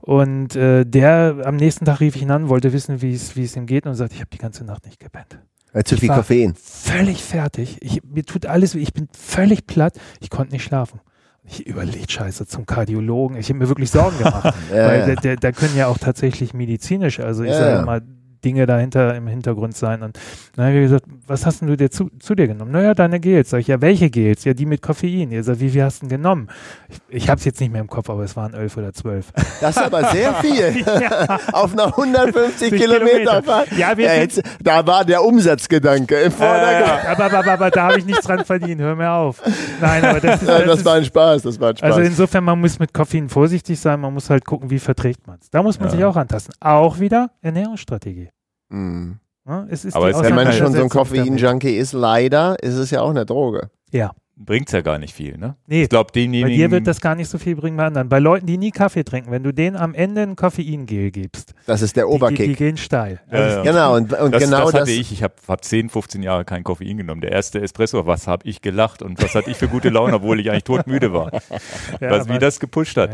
Und 0.00 0.56
äh, 0.56 0.84
der 0.84 1.36
am 1.44 1.56
nächsten 1.56 1.84
Tag 1.84 2.00
rief 2.00 2.16
ich 2.16 2.22
ihn 2.22 2.30
an, 2.30 2.48
wollte 2.48 2.72
wissen, 2.72 3.00
wie 3.00 3.12
es 3.14 3.56
ihm 3.56 3.66
geht 3.66 3.86
und 3.86 3.94
sagte, 3.94 4.14
ich 4.14 4.20
habe 4.20 4.30
die 4.32 4.38
ganze 4.38 4.64
Nacht 4.64 4.84
nicht 4.86 5.00
gepennt. 5.00 5.38
Weil 5.72 5.84
zu 5.84 5.94
Ich 5.94 6.00
viel 6.00 6.08
Koffein. 6.08 6.54
Völlig 6.54 7.22
fertig. 7.22 7.78
Ich, 7.80 8.02
mir 8.02 8.24
tut 8.24 8.46
alles, 8.46 8.74
weh. 8.74 8.80
ich 8.80 8.92
bin 8.92 9.08
völlig 9.16 9.66
platt. 9.66 9.98
Ich 10.20 10.30
konnte 10.30 10.52
nicht 10.52 10.64
schlafen. 10.64 11.00
Ich 11.44 11.66
überlegt, 11.66 12.10
scheiße, 12.12 12.46
zum 12.46 12.66
Kardiologen. 12.66 13.36
Ich 13.36 13.48
habe 13.48 13.58
mir 13.58 13.68
wirklich 13.68 13.90
Sorgen 13.90 14.18
gemacht. 14.18 14.54
Ja, 14.70 14.86
weil 14.86 15.00
ja. 15.00 15.14
da, 15.14 15.14
da, 15.14 15.36
da 15.36 15.52
können 15.52 15.76
ja 15.76 15.86
auch 15.86 15.98
tatsächlich 15.98 16.52
medizinisch, 16.52 17.20
also 17.20 17.42
ich 17.42 17.50
Ja, 17.50 17.58
sage 17.58 17.86
mal, 17.86 18.02
Dinge 18.44 18.66
dahinter 18.66 19.14
im 19.14 19.26
Hintergrund 19.26 19.76
sein. 19.76 20.02
Und 20.02 20.18
dann 20.56 20.66
habe 20.66 20.76
ich 20.76 20.82
gesagt, 20.84 21.04
was 21.26 21.46
hast 21.46 21.60
denn 21.60 21.68
du 21.68 21.76
dir 21.76 21.90
zu, 21.90 22.10
zu 22.18 22.34
dir 22.34 22.46
genommen? 22.46 22.72
Naja, 22.72 22.94
deine 22.94 23.20
Gels. 23.20 23.50
Sag 23.50 23.60
ich, 23.60 23.66
ja, 23.68 23.80
welche 23.80 24.10
Gels? 24.10 24.44
Ja, 24.44 24.54
die 24.54 24.66
mit 24.66 24.82
Koffein. 24.82 25.30
Ihr 25.30 25.42
sagt, 25.44 25.60
wie 25.60 25.70
viel 25.70 25.82
hast 25.82 26.02
du 26.02 26.06
denn 26.08 26.16
genommen? 26.22 26.48
Ich, 26.88 26.98
ich 27.22 27.28
habe 27.28 27.38
es 27.38 27.44
jetzt 27.44 27.60
nicht 27.60 27.72
mehr 27.72 27.80
im 27.80 27.88
Kopf, 27.88 28.08
aber 28.10 28.22
es 28.22 28.36
waren 28.36 28.54
elf 28.54 28.76
oder 28.76 28.92
zwölf. 28.92 29.32
Das 29.60 29.76
ist 29.76 29.82
aber 29.82 30.04
sehr 30.10 30.34
viel. 30.34 30.84
ja, 30.86 31.38
Auf 31.52 31.72
einer 31.72 31.86
150 31.86 32.72
Kilometer. 32.72 33.42
Fahrt. 33.42 33.72
Ja, 33.76 33.96
wir 33.96 34.06
Ja, 34.06 34.14
jetzt, 34.14 34.42
da 34.62 34.86
war 34.86 35.04
der 35.04 35.22
Umsatzgedanke 35.24 36.14
im 36.16 36.32
Vordergrund. 36.32 37.04
aber, 37.06 37.24
aber, 37.24 37.38
aber, 37.38 37.52
aber 37.52 37.70
da 37.70 37.82
habe 37.88 37.98
ich 37.98 38.06
nichts 38.06 38.24
dran 38.26 38.44
verdient. 38.44 38.80
Hör 38.80 38.94
mir 38.96 39.10
auf. 39.10 39.42
Nein, 39.80 40.04
aber 40.04 40.20
das 40.20 40.42
ist, 40.42 40.48
das 40.48 40.64
das 40.64 40.84
war 40.84 40.94
ein 40.94 41.04
Spaß, 41.04 41.42
das 41.42 41.60
war 41.60 41.70
ein 41.70 41.76
Spaß. 41.76 41.90
Also 41.90 42.00
insofern, 42.00 42.44
man 42.44 42.60
muss 42.60 42.78
mit 42.78 42.94
Koffein 42.94 43.28
vorsichtig 43.28 43.78
sein, 43.80 44.00
man 44.00 44.14
muss 44.14 44.30
halt 44.30 44.44
gucken, 44.44 44.70
wie 44.70 44.78
verträgt 44.78 45.26
man 45.26 45.38
es. 45.40 45.50
Da 45.50 45.62
muss 45.62 45.78
man 45.80 45.88
Ja. 45.88 45.94
sich 45.96 46.04
auch 46.04 46.16
antasten. 46.16 46.54
Auch 46.60 46.98
wieder 47.00 47.30
Ernährungsstrategie. 47.42 48.28
Mhm. 48.68 49.18
Ne? 49.44 49.66
Es 49.70 49.84
ist 49.84 49.94
Aber 49.96 50.10
die 50.10 50.16
es- 50.16 50.22
Wenn 50.22 50.34
man 50.34 50.52
schon 50.52 50.72
so 50.72 50.82
ein. 50.82 50.88
Koffein-Junkie 50.88 51.76
ist, 51.76 51.92
leider 51.92 52.62
ist 52.62 52.74
es 52.74 52.90
ja 52.90 53.00
auch 53.02 53.10
eine 53.10 53.24
Droge. 53.26 53.70
Ja, 53.90 54.12
Bringt's 54.40 54.70
ja 54.70 54.82
gar 54.82 54.98
nicht 54.98 55.12
viel, 55.14 55.36
ne? 55.36 55.56
nee, 55.66 55.82
Ich 55.82 55.88
glaube, 55.88 56.12
bei 56.14 56.24
dir 56.24 56.70
wird 56.70 56.86
das 56.86 57.00
gar 57.00 57.16
nicht 57.16 57.28
so 57.28 57.38
viel 57.38 57.56
bringen 57.56 57.76
bei 57.76 57.86
anderen. 57.86 58.08
Bei 58.08 58.20
Leuten, 58.20 58.46
die 58.46 58.56
nie 58.56 58.70
Kaffee 58.70 59.02
trinken, 59.02 59.32
wenn 59.32 59.42
du 59.42 59.52
denen 59.52 59.74
am 59.76 59.94
Ende 59.94 60.22
ein 60.22 60.36
Koffeingel 60.36 61.10
gibst, 61.10 61.54
Das 61.66 61.82
ist 61.82 61.96
der 61.96 62.04
die, 62.04 62.12
die, 62.12 62.18
die 62.18 62.24
Oberkick. 62.24 62.56
gehen 62.56 62.76
steil. 62.76 63.20
Ja, 63.32 63.36
Also 63.38 63.56
ja. 63.56 63.62
Genau, 63.64 63.96
und, 63.96 64.12
und 64.12 64.32
das, 64.32 64.44
genau 64.44 64.60
das 64.60 64.70
das. 64.72 64.80
hatte 64.82 64.90
ich. 64.92 65.10
Ich 65.10 65.24
habe 65.24 65.34
hab 65.48 65.64
10, 65.64 65.88
15 65.88 66.22
Jahre 66.22 66.44
kein 66.44 66.62
Koffein 66.62 66.96
genommen. 66.96 67.20
Der 67.20 67.32
erste 67.32 67.60
Espresso, 67.60 68.06
was 68.06 68.28
habe 68.28 68.46
ich 68.46 68.62
gelacht 68.62 69.02
und 69.02 69.20
was 69.20 69.34
hatte 69.34 69.50
ich 69.50 69.56
für 69.56 69.66
gute 69.66 69.88
Laune, 69.88 70.14
obwohl 70.14 70.38
ich 70.38 70.48
eigentlich 70.52 70.62
todmüde 70.64 71.12
war. 71.12 71.32
Ja, 72.00 72.10
was, 72.10 72.28
wie 72.28 72.38
das 72.38 72.60
gepusht 72.60 72.96
hat. 72.96 73.10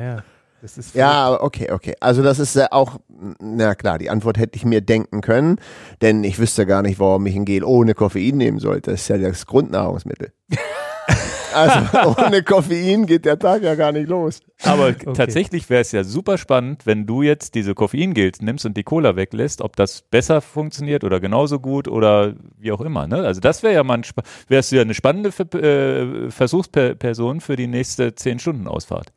Das 0.64 0.78
ist 0.78 0.94
Ja, 0.94 1.42
okay, 1.42 1.70
okay. 1.72 1.94
Also 2.00 2.22
das 2.22 2.38
ist 2.38 2.56
ja 2.56 2.68
auch, 2.70 2.98
na 3.38 3.74
klar, 3.74 3.98
die 3.98 4.08
Antwort 4.08 4.38
hätte 4.38 4.56
ich 4.56 4.64
mir 4.64 4.80
denken 4.80 5.20
können, 5.20 5.60
denn 6.00 6.24
ich 6.24 6.38
wüsste 6.38 6.64
gar 6.64 6.80
nicht, 6.80 6.98
warum 6.98 7.26
ich 7.26 7.36
ein 7.36 7.44
Gel 7.44 7.64
ohne 7.64 7.92
Koffein 7.92 8.38
nehmen 8.38 8.58
sollte. 8.60 8.92
Das 8.92 9.02
ist 9.02 9.08
ja 9.08 9.18
das 9.18 9.44
Grundnahrungsmittel. 9.44 10.32
also 11.54 12.16
ohne 12.18 12.42
Koffein 12.42 13.04
geht 13.04 13.26
der 13.26 13.38
Tag 13.38 13.62
ja 13.62 13.74
gar 13.74 13.92
nicht 13.92 14.08
los. 14.08 14.40
Aber 14.62 14.96
tatsächlich 14.96 15.68
wäre 15.68 15.82
es 15.82 15.92
ja 15.92 16.02
super 16.02 16.38
spannend, 16.38 16.86
wenn 16.86 17.04
du 17.04 17.20
jetzt 17.20 17.54
diese 17.56 17.74
Koffeingels 17.74 18.40
nimmst 18.40 18.64
und 18.64 18.74
die 18.74 18.84
Cola 18.84 19.16
weglässt, 19.16 19.60
ob 19.60 19.76
das 19.76 20.00
besser 20.00 20.40
funktioniert 20.40 21.04
oder 21.04 21.20
genauso 21.20 21.60
gut 21.60 21.88
oder 21.88 22.36
wie 22.56 22.72
auch 22.72 22.80
immer. 22.80 23.06
Ne? 23.06 23.16
Also 23.16 23.42
das 23.42 23.62
wäre 23.62 23.74
ja 23.74 23.84
mal 23.84 23.98
ein, 23.98 24.04
wärst 24.48 24.72
du 24.72 24.76
ja 24.76 24.82
eine 24.82 24.94
spannende 24.94 25.28
äh, 25.28 26.30
Versuchsperson 26.30 27.42
für 27.42 27.56
die 27.56 27.66
nächste 27.66 28.08
10-Stunden-Ausfahrt. 28.08 29.12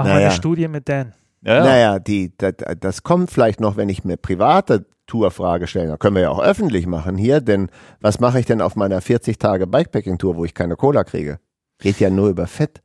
Machen 0.00 0.08
wir 0.08 0.14
Naja. 0.14 0.26
eine 0.28 0.36
Studie 0.36 0.68
mit 0.68 0.88
Dan. 0.88 1.12
Ja, 1.42 1.54
ja. 1.56 1.64
Naja, 1.64 1.98
die, 1.98 2.32
das, 2.36 2.54
das 2.80 3.02
kommt 3.02 3.30
vielleicht 3.30 3.60
noch, 3.60 3.76
wenn 3.76 3.88
ich 3.88 4.04
mir 4.04 4.16
private 4.16 4.86
Tourfrage 5.06 5.66
stelle. 5.66 5.88
Da 5.88 5.96
können 5.96 6.14
wir 6.16 6.22
ja 6.22 6.30
auch 6.30 6.40
öffentlich 6.42 6.86
machen 6.86 7.16
hier, 7.16 7.40
denn 7.40 7.68
was 8.00 8.20
mache 8.20 8.38
ich 8.40 8.46
denn 8.46 8.60
auf 8.60 8.76
meiner 8.76 9.00
40 9.00 9.38
Tage 9.38 9.66
Bikepacking-Tour, 9.66 10.36
wo 10.36 10.44
ich 10.44 10.54
keine 10.54 10.76
Cola 10.76 11.02
kriege? 11.04 11.38
Geht 11.78 11.98
ja 12.00 12.10
nur 12.10 12.28
über 12.28 12.46
Fett. 12.46 12.82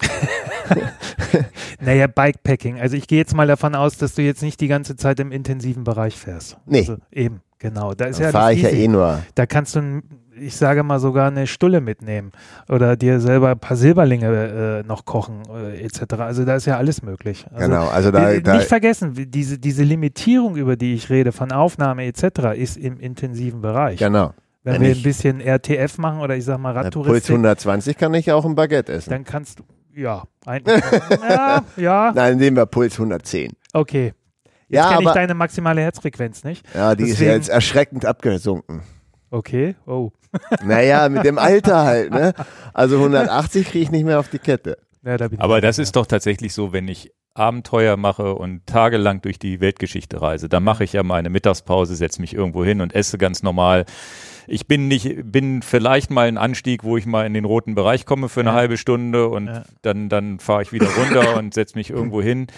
Naja, 1.80 2.06
Bikepacking. 2.08 2.80
Also 2.80 2.96
ich 2.96 3.06
gehe 3.06 3.18
jetzt 3.18 3.34
mal 3.34 3.46
davon 3.46 3.74
aus, 3.74 3.96
dass 3.98 4.14
du 4.14 4.22
jetzt 4.22 4.42
nicht 4.42 4.60
die 4.60 4.68
ganze 4.68 4.96
Zeit 4.96 5.20
im 5.20 5.30
intensiven 5.32 5.84
Bereich 5.84 6.16
fährst. 6.16 6.56
Nee. 6.66 6.80
Also 6.80 6.96
eben, 7.12 7.40
genau. 7.58 7.94
Da 7.94 8.06
ist 8.06 8.18
Dann 8.18 8.26
ja 8.26 8.32
fahre 8.32 8.52
ich 8.54 8.62
ja 8.62 8.70
easy. 8.70 8.84
eh 8.84 8.88
nur. 8.88 9.22
Da 9.34 9.46
kannst 9.46 9.76
du, 9.76 9.80
ein- 9.80 10.02
ich 10.40 10.56
sage 10.56 10.82
mal, 10.82 10.98
sogar 11.00 11.28
eine 11.28 11.46
Stulle 11.46 11.80
mitnehmen 11.80 12.32
oder 12.68 12.96
dir 12.96 13.20
selber 13.20 13.50
ein 13.50 13.58
paar 13.58 13.76
Silberlinge 13.76 14.82
äh, 14.84 14.86
noch 14.86 15.04
kochen 15.04 15.42
äh, 15.52 15.80
etc. 15.84 16.14
Also 16.18 16.44
da 16.44 16.56
ist 16.56 16.66
ja 16.66 16.76
alles 16.76 17.02
möglich. 17.02 17.46
Also, 17.52 17.68
genau, 17.68 17.88
also 17.88 18.10
da, 18.10 18.30
äh, 18.32 18.40
da 18.42 18.54
nicht 18.56 18.68
vergessen, 18.68 19.12
diese, 19.30 19.58
diese 19.58 19.82
Limitierung, 19.82 20.56
über 20.56 20.76
die 20.76 20.94
ich 20.94 21.10
rede, 21.10 21.32
von 21.32 21.52
Aufnahme 21.52 22.04
etc., 22.06 22.54
ist 22.56 22.76
im 22.76 22.98
intensiven 23.00 23.60
Bereich. 23.60 23.98
genau. 23.98 24.32
Wenn 24.64 24.74
wenn 24.74 24.82
wir 24.82 24.90
ein 24.96 25.02
bisschen 25.02 25.40
RTF 25.40 25.96
machen 25.98 26.20
oder 26.20 26.36
ich 26.36 26.44
sag 26.44 26.58
mal 26.58 26.72
Puls 26.74 26.84
Radtouristik, 26.86 27.30
120 27.30 27.96
kann 27.96 28.12
ich 28.14 28.30
auch 28.32 28.44
ein 28.44 28.54
Baguette 28.54 28.92
essen. 28.92 29.08
dann 29.10 29.24
kannst 29.24 29.60
du, 29.60 29.62
ja, 29.94 30.24
ein, 30.44 30.62
ja, 31.28 31.62
ja, 31.76 32.12
Nein, 32.14 32.36
nehmen 32.36 32.56
wir 32.56 32.66
Puls 32.66 32.94
110. 32.94 33.52
okay. 33.72 34.12
Jetzt 34.70 34.84
Ja, 34.84 34.90
kenne 34.96 35.04
ich 35.08 35.14
deine 35.14 35.32
maximale 35.34 35.80
Herzfrequenz 35.80 36.44
nicht. 36.44 36.66
ja, 36.74 36.94
die 36.94 37.04
ist 37.04 37.12
deswegen- 37.12 37.30
ja 37.30 37.36
jetzt 37.36 37.48
erschreckend 37.48 38.04
abgesunken. 38.04 38.82
Okay, 39.30 39.74
oh. 39.86 40.10
Naja, 40.64 41.08
mit 41.08 41.24
dem 41.24 41.38
Alter 41.38 41.84
halt, 41.84 42.10
ne? 42.10 42.32
Also 42.72 42.96
180 42.96 43.66
kriege 43.68 43.84
ich 43.84 43.90
nicht 43.90 44.04
mehr 44.04 44.18
auf 44.20 44.28
die 44.28 44.38
Kette. 44.38 44.78
Ja, 45.04 45.16
da 45.16 45.28
Aber 45.38 45.60
das 45.60 45.78
ist 45.78 45.96
doch 45.96 46.06
tatsächlich 46.06 46.52
so, 46.54 46.72
wenn 46.72 46.88
ich 46.88 47.12
Abenteuer 47.34 47.96
mache 47.96 48.34
und 48.34 48.66
tagelang 48.66 49.20
durch 49.22 49.38
die 49.38 49.60
Weltgeschichte 49.60 50.20
reise, 50.20 50.48
dann 50.48 50.64
mache 50.64 50.82
ich 50.84 50.92
ja 50.92 51.02
meine 51.02 51.30
Mittagspause, 51.30 51.94
setze 51.94 52.20
mich 52.20 52.34
irgendwo 52.34 52.64
hin 52.64 52.80
und 52.80 52.94
esse 52.94 53.16
ganz 53.16 53.42
normal. 53.42 53.84
Ich 54.48 54.66
bin 54.66 54.88
nicht, 54.88 55.30
bin 55.30 55.62
vielleicht 55.62 56.10
mal 56.10 56.26
ein 56.26 56.38
Anstieg, 56.38 56.82
wo 56.82 56.96
ich 56.96 57.06
mal 57.06 57.26
in 57.26 57.34
den 57.34 57.44
roten 57.44 57.74
Bereich 57.74 58.06
komme 58.06 58.28
für 58.28 58.40
eine 58.40 58.50
Ja. 58.50 58.54
halbe 58.56 58.76
Stunde 58.76 59.28
und 59.28 59.46
Ja. 59.46 59.62
dann, 59.82 60.08
dann 60.08 60.40
fahre 60.40 60.62
ich 60.62 60.72
wieder 60.72 60.88
runter 60.88 61.36
und 61.38 61.54
setze 61.54 61.76
mich 61.76 61.90
irgendwo 61.90 62.20
hin. 62.22 62.48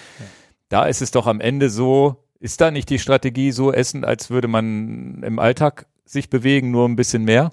Da 0.68 0.86
ist 0.86 1.02
es 1.02 1.10
doch 1.10 1.26
am 1.26 1.40
Ende 1.40 1.68
so, 1.68 2.16
ist 2.38 2.60
da 2.60 2.70
nicht 2.70 2.88
die 2.88 2.98
Strategie 3.00 3.50
so 3.52 3.72
essen, 3.72 4.04
als 4.04 4.30
würde 4.30 4.48
man 4.48 5.22
im 5.24 5.38
Alltag 5.38 5.86
sich 6.12 6.30
bewegen, 6.30 6.70
nur 6.70 6.88
ein 6.88 6.96
bisschen 6.96 7.24
mehr? 7.24 7.52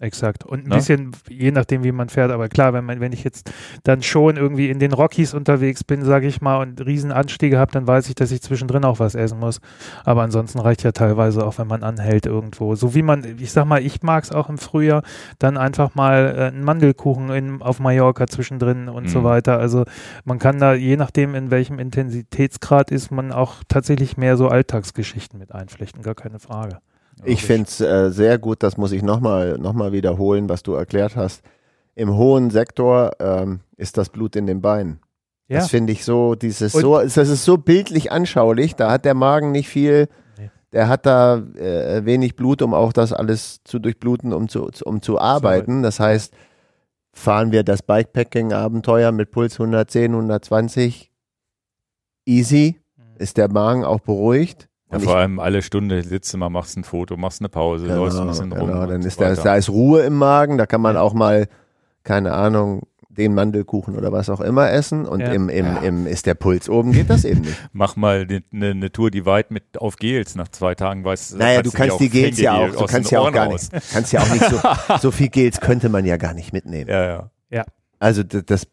Exakt. 0.00 0.44
Und 0.44 0.60
ein 0.64 0.68
Ne? 0.68 0.76
bisschen, 0.76 1.10
je 1.28 1.50
nachdem, 1.50 1.82
wie 1.82 1.90
man 1.90 2.08
fährt, 2.08 2.30
aber 2.30 2.48
klar, 2.48 2.72
wenn 2.72 2.84
man, 2.84 3.00
wenn 3.00 3.12
ich 3.12 3.24
jetzt 3.24 3.50
dann 3.82 4.00
schon 4.00 4.36
irgendwie 4.36 4.70
in 4.70 4.78
den 4.78 4.92
Rockies 4.92 5.34
unterwegs 5.34 5.82
bin, 5.82 6.04
sage 6.04 6.28
ich 6.28 6.40
mal, 6.40 6.62
und 6.62 6.86
riesen 6.86 7.10
Anstiege 7.10 7.58
habe, 7.58 7.72
dann 7.72 7.84
weiß 7.88 8.08
ich, 8.08 8.14
dass 8.14 8.30
ich 8.30 8.40
zwischendrin 8.40 8.84
auch 8.84 9.00
was 9.00 9.16
essen 9.16 9.40
muss. 9.40 9.60
Aber 10.04 10.22
ansonsten 10.22 10.60
reicht 10.60 10.84
ja 10.84 10.92
teilweise 10.92 11.44
auch, 11.44 11.58
wenn 11.58 11.66
man 11.66 11.82
anhält 11.82 12.26
irgendwo. 12.26 12.76
So 12.76 12.94
wie 12.94 13.02
man, 13.02 13.24
ich 13.40 13.50
sag 13.50 13.64
mal, 13.64 13.84
ich 13.84 14.00
mag 14.02 14.22
es 14.22 14.30
auch 14.30 14.48
im 14.48 14.58
Frühjahr, 14.58 15.02
dann 15.40 15.56
einfach 15.56 15.96
mal 15.96 16.32
äh, 16.36 16.42
einen 16.44 16.62
Mandelkuchen 16.62 17.30
in, 17.30 17.60
auf 17.60 17.80
Mallorca 17.80 18.28
zwischendrin 18.28 18.88
und 18.88 19.10
so 19.10 19.22
Mhm. 19.22 19.24
weiter. 19.24 19.58
Also 19.58 19.82
man 20.24 20.38
kann 20.38 20.60
da, 20.60 20.74
je 20.74 20.96
nachdem, 20.96 21.34
in 21.34 21.50
welchem 21.50 21.80
Intensitätsgrad 21.80 22.92
ist, 22.92 23.10
man 23.10 23.32
auch 23.32 23.64
tatsächlich 23.66 24.16
mehr 24.16 24.36
so 24.36 24.46
Alltagsgeschichten 24.46 25.40
mit 25.40 25.50
einflechten, 25.52 26.02
gar 26.02 26.14
keine 26.14 26.38
Frage. 26.38 26.78
Ich 27.24 27.44
finde 27.44 27.64
es 27.68 27.80
äh, 27.80 28.10
sehr 28.10 28.38
gut, 28.38 28.62
das 28.62 28.76
muss 28.76 28.92
ich 28.92 29.02
nochmal 29.02 29.58
noch 29.58 29.72
mal 29.72 29.92
wiederholen, 29.92 30.48
was 30.48 30.62
du 30.62 30.74
erklärt 30.74 31.16
hast. 31.16 31.42
Im 31.94 32.14
hohen 32.16 32.50
Sektor 32.50 33.12
ähm, 33.18 33.60
ist 33.76 33.96
das 33.98 34.08
Blut 34.08 34.36
in 34.36 34.46
den 34.46 34.60
Beinen. 34.60 35.00
Ja. 35.48 35.58
Das 35.60 35.70
finde 35.70 35.92
ich 35.92 36.04
so, 36.04 36.34
dieses 36.34 36.74
Und- 36.74 36.82
so, 36.82 36.98
das 37.00 37.16
ist 37.16 37.44
so 37.44 37.56
bildlich 37.58 38.12
anschaulich. 38.12 38.76
Da 38.76 38.90
hat 38.90 39.04
der 39.04 39.14
Magen 39.14 39.50
nicht 39.50 39.68
viel, 39.68 40.08
Nee. 40.38 40.50
der 40.72 40.88
hat 40.88 41.06
da 41.06 41.38
äh, 41.38 42.04
wenig 42.04 42.36
Blut, 42.36 42.62
um 42.62 42.74
auch 42.74 42.92
das 42.92 43.12
alles 43.12 43.62
zu 43.64 43.78
durchbluten, 43.78 44.32
um 44.32 44.48
zu, 44.48 44.70
um 44.84 45.00
zu 45.02 45.18
arbeiten. 45.18 45.82
Das 45.82 45.98
heißt, 46.00 46.34
fahren 47.12 47.50
wir 47.50 47.64
das 47.64 47.82
Bikepacking-Abenteuer 47.82 49.10
mit 49.10 49.30
Puls 49.32 49.54
110, 49.58 50.12
120 50.12 51.10
easy, 52.26 52.78
ist 53.18 53.36
der 53.38 53.50
Magen 53.50 53.84
auch 53.84 54.00
beruhigt. 54.00 54.68
Ja, 54.90 54.96
Und 54.96 55.04
vor 55.04 55.16
allem 55.16 55.38
alle 55.38 55.60
Stunde 55.62 56.02
sitzt 56.02 56.32
du 56.32 56.38
mal, 56.38 56.48
machst 56.48 56.76
ein 56.76 56.84
Foto, 56.84 57.16
machst 57.16 57.40
eine 57.40 57.48
Pause, 57.48 57.86
Genau, 57.86 58.04
läufst 58.04 58.18
ein 58.18 58.26
bisschen 58.28 58.52
rum. 58.52 58.68
genau, 58.68 58.86
dann 58.86 59.02
ist 59.02 59.18
so 59.18 59.42
da, 59.42 59.54
ist 59.56 59.68
Ruhe 59.68 60.02
im 60.02 60.14
Magen, 60.14 60.56
da 60.56 60.66
kann 60.66 60.80
man 60.80 60.96
auch 60.96 61.12
mal, 61.12 61.46
keine 62.04 62.32
Ahnung, 62.32 62.82
den 63.10 63.34
Mandelkuchen 63.34 63.96
oder 63.96 64.12
was 64.12 64.30
auch 64.30 64.40
immer 64.40 64.70
essen 64.70 65.04
und 65.04 65.20
Ja. 65.20 65.32
im, 65.32 65.48
im, 65.48 65.76
im 65.82 66.06
ist 66.06 66.24
der 66.26 66.34
Puls 66.34 66.70
oben, 66.70 66.92
geht 66.92 67.10
das 67.10 67.24
eben 67.24 67.40
nicht. 67.40 67.56
Mach 67.72 67.96
mal 67.96 68.20
eine 68.28 68.42
ne, 68.50 68.74
ne 68.74 68.92
Tour, 68.92 69.10
die 69.10 69.26
weit 69.26 69.50
mit 69.50 69.76
auf 69.78 69.96
Gels 69.96 70.36
nach 70.36 70.48
zwei 70.48 70.74
Tagen, 70.74 71.04
weißt 71.04 71.36
Naja, 71.36 71.60
du 71.62 71.70
kannst 71.72 71.98
die 72.00 72.08
Gels 72.08 72.38
ja 72.38 72.54
auch, 72.54 72.70
du 72.70 72.86
kannst 72.86 73.10
ja 73.10 73.20
auch 73.20 73.32
gar 73.32 73.48
nicht, 73.48 73.70
kannst 73.92 74.12
ja 74.12 74.20
auch 74.20 74.30
nicht 74.32 74.44
so, 74.48 74.60
so 75.00 75.10
viel 75.10 75.28
Gels 75.28 75.60
könnte 75.60 75.88
man 75.88 76.04
ja 76.04 76.16
gar 76.16 76.32
nicht 76.32 76.52
mitnehmen. 76.52 76.88
Ja, 76.88 77.04
ja. 77.50 77.64
Also 77.98 78.22
das, 78.22 78.44
das 78.46 78.66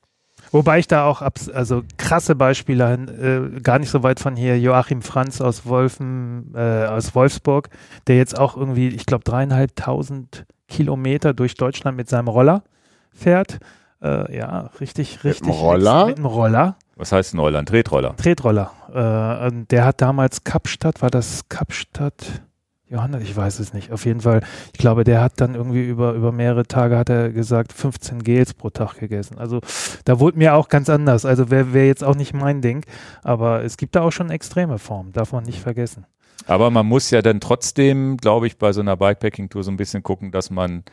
Wobei 0.51 0.79
ich 0.79 0.87
da 0.87 1.05
auch 1.05 1.21
abs 1.21 1.49
also 1.49 1.83
krasse 1.97 2.35
Beispiele 2.35 2.87
hin, 2.89 3.55
äh, 3.55 3.59
gar 3.61 3.79
nicht 3.79 3.89
so 3.89 4.03
weit 4.03 4.19
von 4.19 4.35
hier 4.35 4.59
Joachim 4.59 5.01
Franz 5.01 5.41
aus 5.41 5.65
Wolfen 5.65 6.53
äh, 6.55 6.85
aus 6.85 7.15
Wolfsburg, 7.15 7.69
der 8.07 8.17
jetzt 8.17 8.37
auch 8.37 8.55
irgendwie, 8.55 8.87
ich 8.89 9.05
glaube 9.05 9.23
dreieinhalbtausend 9.23 10.45
Kilometer 10.67 11.33
durch 11.33 11.55
Deutschland 11.55 11.97
mit 11.97 12.09
seinem 12.09 12.27
Roller 12.27 12.63
fährt. 13.11 13.59
Äh, 14.01 14.35
ja, 14.37 14.69
richtig, 14.79 15.15
Mit 15.17 15.23
richtig. 15.25 15.47
dem 15.47 15.51
Roller? 15.51 16.05
Mit 16.07 16.17
dem 16.17 16.25
Roller, 16.25 16.75
Was 16.95 17.11
heißt 17.11 17.33
Neuland? 17.33 17.69
Tretroller. 17.69 18.15
Tretroller. 18.17 18.71
Äh, 18.93 19.51
der 19.69 19.85
hat 19.85 20.01
damals 20.01 20.43
Kapstadt, 20.43 21.01
war 21.01 21.09
das 21.09 21.47
Kapstadt? 21.49 22.41
Johannes, 22.87 23.23
ich 23.23 23.35
weiß 23.35 23.59
es 23.59 23.73
nicht. 23.73 23.91
Auf 23.91 24.05
jeden 24.05 24.21
Fall, 24.21 24.41
ich 24.73 24.79
glaube, 24.79 25.03
der 25.03 25.21
hat 25.21 25.41
dann 25.41 25.55
irgendwie 25.55 25.83
über, 25.83 26.13
über 26.13 26.31
mehrere 26.31 26.67
Tage, 26.67 26.97
hat 26.97 27.09
er 27.09 27.31
gesagt, 27.31 27.73
15 27.73 28.23
Gels 28.23 28.53
pro 28.53 28.69
Tag 28.69 28.99
gegessen. 28.99 29.39
Also 29.39 29.59
da 30.05 30.19
wurde 30.19 30.37
mir 30.37 30.53
auch 30.53 30.69
ganz 30.69 30.89
anders. 30.89 31.25
Also 31.25 31.49
wäre 31.49 31.73
wär 31.73 31.87
jetzt 31.87 32.03
auch 32.03 32.15
nicht 32.15 32.33
mein 32.33 32.61
Ding. 32.61 32.85
Aber 33.23 33.63
es 33.63 33.77
gibt 33.77 33.95
da 33.95 34.01
auch 34.01 34.11
schon 34.11 34.29
extreme 34.29 34.77
Formen, 34.77 35.13
darf 35.13 35.31
man 35.31 35.43
nicht 35.43 35.59
vergessen. 35.59 36.05
Aber 36.45 36.69
man 36.69 36.85
muss 36.85 37.09
ja 37.09 37.23
dann 37.23 37.39
trotzdem, 37.39 38.17
glaube 38.17 38.45
ich, 38.45 38.57
bei 38.57 38.71
so 38.71 38.81
einer 38.81 38.97
Bikepacking-Tour 38.97 39.63
so 39.63 39.71
ein 39.71 39.77
bisschen 39.77 40.03
gucken, 40.03 40.31
dass 40.31 40.51
man 40.51 40.83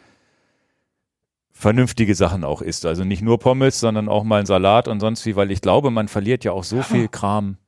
vernünftige 1.52 2.14
Sachen 2.14 2.42
auch 2.42 2.62
isst. 2.62 2.86
Also 2.86 3.04
nicht 3.04 3.22
nur 3.22 3.38
Pommes, 3.38 3.80
sondern 3.80 4.08
auch 4.08 4.24
mal 4.24 4.38
einen 4.38 4.46
Salat 4.46 4.88
und 4.88 5.00
sonst 5.00 5.26
wie, 5.26 5.36
weil 5.36 5.50
ich 5.50 5.60
glaube, 5.60 5.90
man 5.90 6.08
verliert 6.08 6.42
ja 6.44 6.52
auch 6.52 6.64
so 6.64 6.82
viel 6.82 7.08
Kram. 7.08 7.58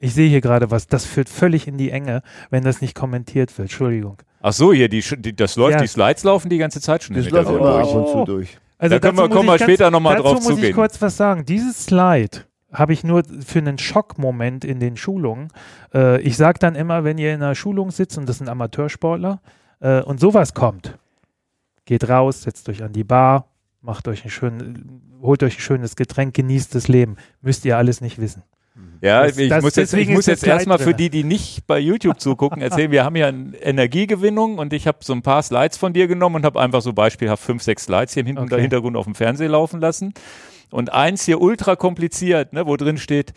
Ich 0.00 0.14
sehe 0.14 0.28
hier 0.28 0.40
gerade 0.40 0.70
was, 0.70 0.86
das 0.86 1.04
führt 1.04 1.28
völlig 1.28 1.66
in 1.66 1.76
die 1.76 1.90
Enge, 1.90 2.22
wenn 2.50 2.62
das 2.64 2.80
nicht 2.80 2.94
kommentiert 2.94 3.56
wird. 3.58 3.66
Entschuldigung. 3.68 4.18
Ach 4.40 4.52
so, 4.52 4.72
hier, 4.72 4.88
die, 4.88 5.00
die, 5.18 5.34
das 5.34 5.56
läuft, 5.56 5.74
Ja. 5.76 5.80
die 5.82 5.88
Slides 5.88 6.22
laufen 6.24 6.48
die 6.48 6.58
ganze 6.58 6.80
Zeit 6.80 7.02
schon. 7.02 7.16
das 7.16 7.28
läuft 7.30 7.50
immer 7.50 7.58
durch. 7.58 7.88
ab 7.88 7.94
und 7.94 8.06
zu 8.06 8.14
Oh. 8.18 8.24
durch. 8.24 8.58
Also 8.78 8.94
Da 8.94 9.00
können 9.00 9.16
dazu 9.16 9.24
wir- 9.24 9.28
muss 9.28 9.36
kommen 9.36 9.48
ich 9.48 9.52
wir 9.54 9.58
ganz- 9.58 9.62
später 9.72 9.90
noch 9.90 10.00
mal 10.00 10.10
dazu 10.16 10.22
drauf 10.22 10.34
muss 10.34 10.44
zugehen. 10.46 10.68
ich 10.68 10.74
kurz 10.74 11.02
was 11.02 11.16
sagen. 11.16 11.44
Dieses 11.44 11.84
Slide 11.86 12.44
habe 12.72 12.92
ich 12.92 13.02
nur 13.02 13.24
für 13.44 13.58
einen 13.58 13.78
Schockmoment 13.78 14.64
in 14.64 14.78
den 14.78 14.96
Schulungen. 14.96 15.48
Äh, 15.92 16.20
ich 16.20 16.36
sage 16.36 16.58
dann 16.60 16.76
immer, 16.76 17.02
wenn 17.02 17.18
ihr 17.18 17.34
in 17.34 17.42
einer 17.42 17.56
Schulung 17.56 17.90
sitzt 17.90 18.16
und 18.18 18.28
das 18.28 18.38
sind 18.38 18.48
Amateursportler 18.48 19.40
äh, 19.80 20.02
und 20.02 20.20
sowas 20.20 20.54
kommt, 20.54 20.96
geht 21.86 22.08
raus, 22.08 22.42
setzt 22.42 22.68
euch 22.68 22.84
an 22.84 22.92
die 22.92 23.04
Bar, 23.04 23.48
macht 23.80 24.06
euch 24.06 24.24
ein 24.24 24.30
schön, 24.30 25.00
holt 25.22 25.42
euch 25.42 25.56
ein 25.58 25.60
schönes 25.60 25.96
Getränk, 25.96 26.34
genießt 26.34 26.74
das 26.74 26.86
Leben. 26.86 27.16
Müsst 27.40 27.64
ihr 27.64 27.76
alles 27.76 28.00
nicht 28.00 28.20
wissen. 28.20 28.42
Ja, 29.00 29.24
Das- 29.26 29.36
ich 29.38 29.48
das- 29.48 29.62
muss 29.62 29.76
jetzt, 29.76 29.94
ich 29.94 30.08
muss 30.08 30.20
ist 30.20 30.26
jetzt 30.26 30.46
erstmal 30.46 30.78
für 30.80 30.92
die, 30.92 31.08
die 31.08 31.22
nicht 31.22 31.66
bei 31.68 31.78
YouTube 31.78 32.20
zugucken, 32.20 32.60
erzählen, 32.60 32.90
wir 32.90 33.04
haben 33.04 33.14
ja 33.14 33.28
eine 33.28 33.56
Energiegewinnung 33.56 34.58
und 34.58 34.72
ich 34.72 34.88
habe 34.88 34.98
so 35.02 35.12
ein 35.12 35.22
paar 35.22 35.42
Slides 35.42 35.76
von 35.78 35.92
dir 35.92 36.08
genommen 36.08 36.36
und 36.36 36.44
habe 36.44 36.60
einfach 36.60 36.82
so 36.82 36.92
beispielhaft 36.92 37.42
fünf, 37.44 37.62
sechs 37.62 37.84
Slides 37.84 38.14
hier 38.14 38.22
im 38.22 38.26
Hinten- 38.26 38.42
Okay. 38.52 38.60
Hintergrund 38.60 38.96
auf 38.96 39.04
dem 39.04 39.14
Fernseher 39.14 39.48
laufen 39.50 39.80
lassen. 39.80 40.14
Und 40.70 40.92
eins 40.92 41.24
hier 41.24 41.40
ultra 41.40 41.76
kompliziert, 41.76 42.52
ne, 42.52 42.66
wo 42.66 42.76
drin 42.76 42.98
steht, 42.98 43.34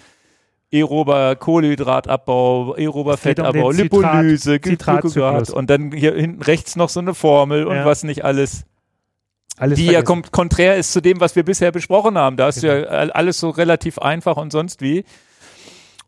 aerober 0.73 1.35
Kohlenhydratabbau, 1.35 2.75
aerober 2.75 3.11
um 3.11 3.17
Fettabbau, 3.17 3.71
Zitrat- 3.71 3.83
Lipolyse, 3.83 4.59
Glykogat 4.59 5.01
Zitratzyklus. 5.03 5.49
und 5.51 5.69
dann 5.69 5.91
hier 5.91 6.15
hinten 6.15 6.41
rechts 6.41 6.75
noch 6.75 6.89
so 6.89 6.99
eine 7.01 7.13
Formel 7.13 7.65
und 7.65 7.75
Ja. 7.75 7.85
was 7.85 8.03
nicht 8.03 8.23
alles 8.25 8.63
Alles 9.57 9.77
die 9.77 9.85
ja 9.85 9.91
vergessen. 10.01 10.05
kom 10.23 10.31
konträr 10.31 10.75
ist 10.77 10.91
zu 10.93 11.01
dem, 11.01 11.19
was 11.19 11.35
wir 11.35 11.43
bisher 11.43 11.71
besprochen 11.71 12.17
haben. 12.17 12.35
Da 12.37 12.47
hast 12.47 12.63
du 12.63 12.67
Genau. 12.67 12.79
ja 12.81 12.87
all- 12.87 13.11
alles 13.11 13.39
so 13.39 13.49
relativ 13.49 13.99
einfach 13.99 14.37
und 14.37 14.51
sonst 14.51 14.81
wie. 14.81 15.03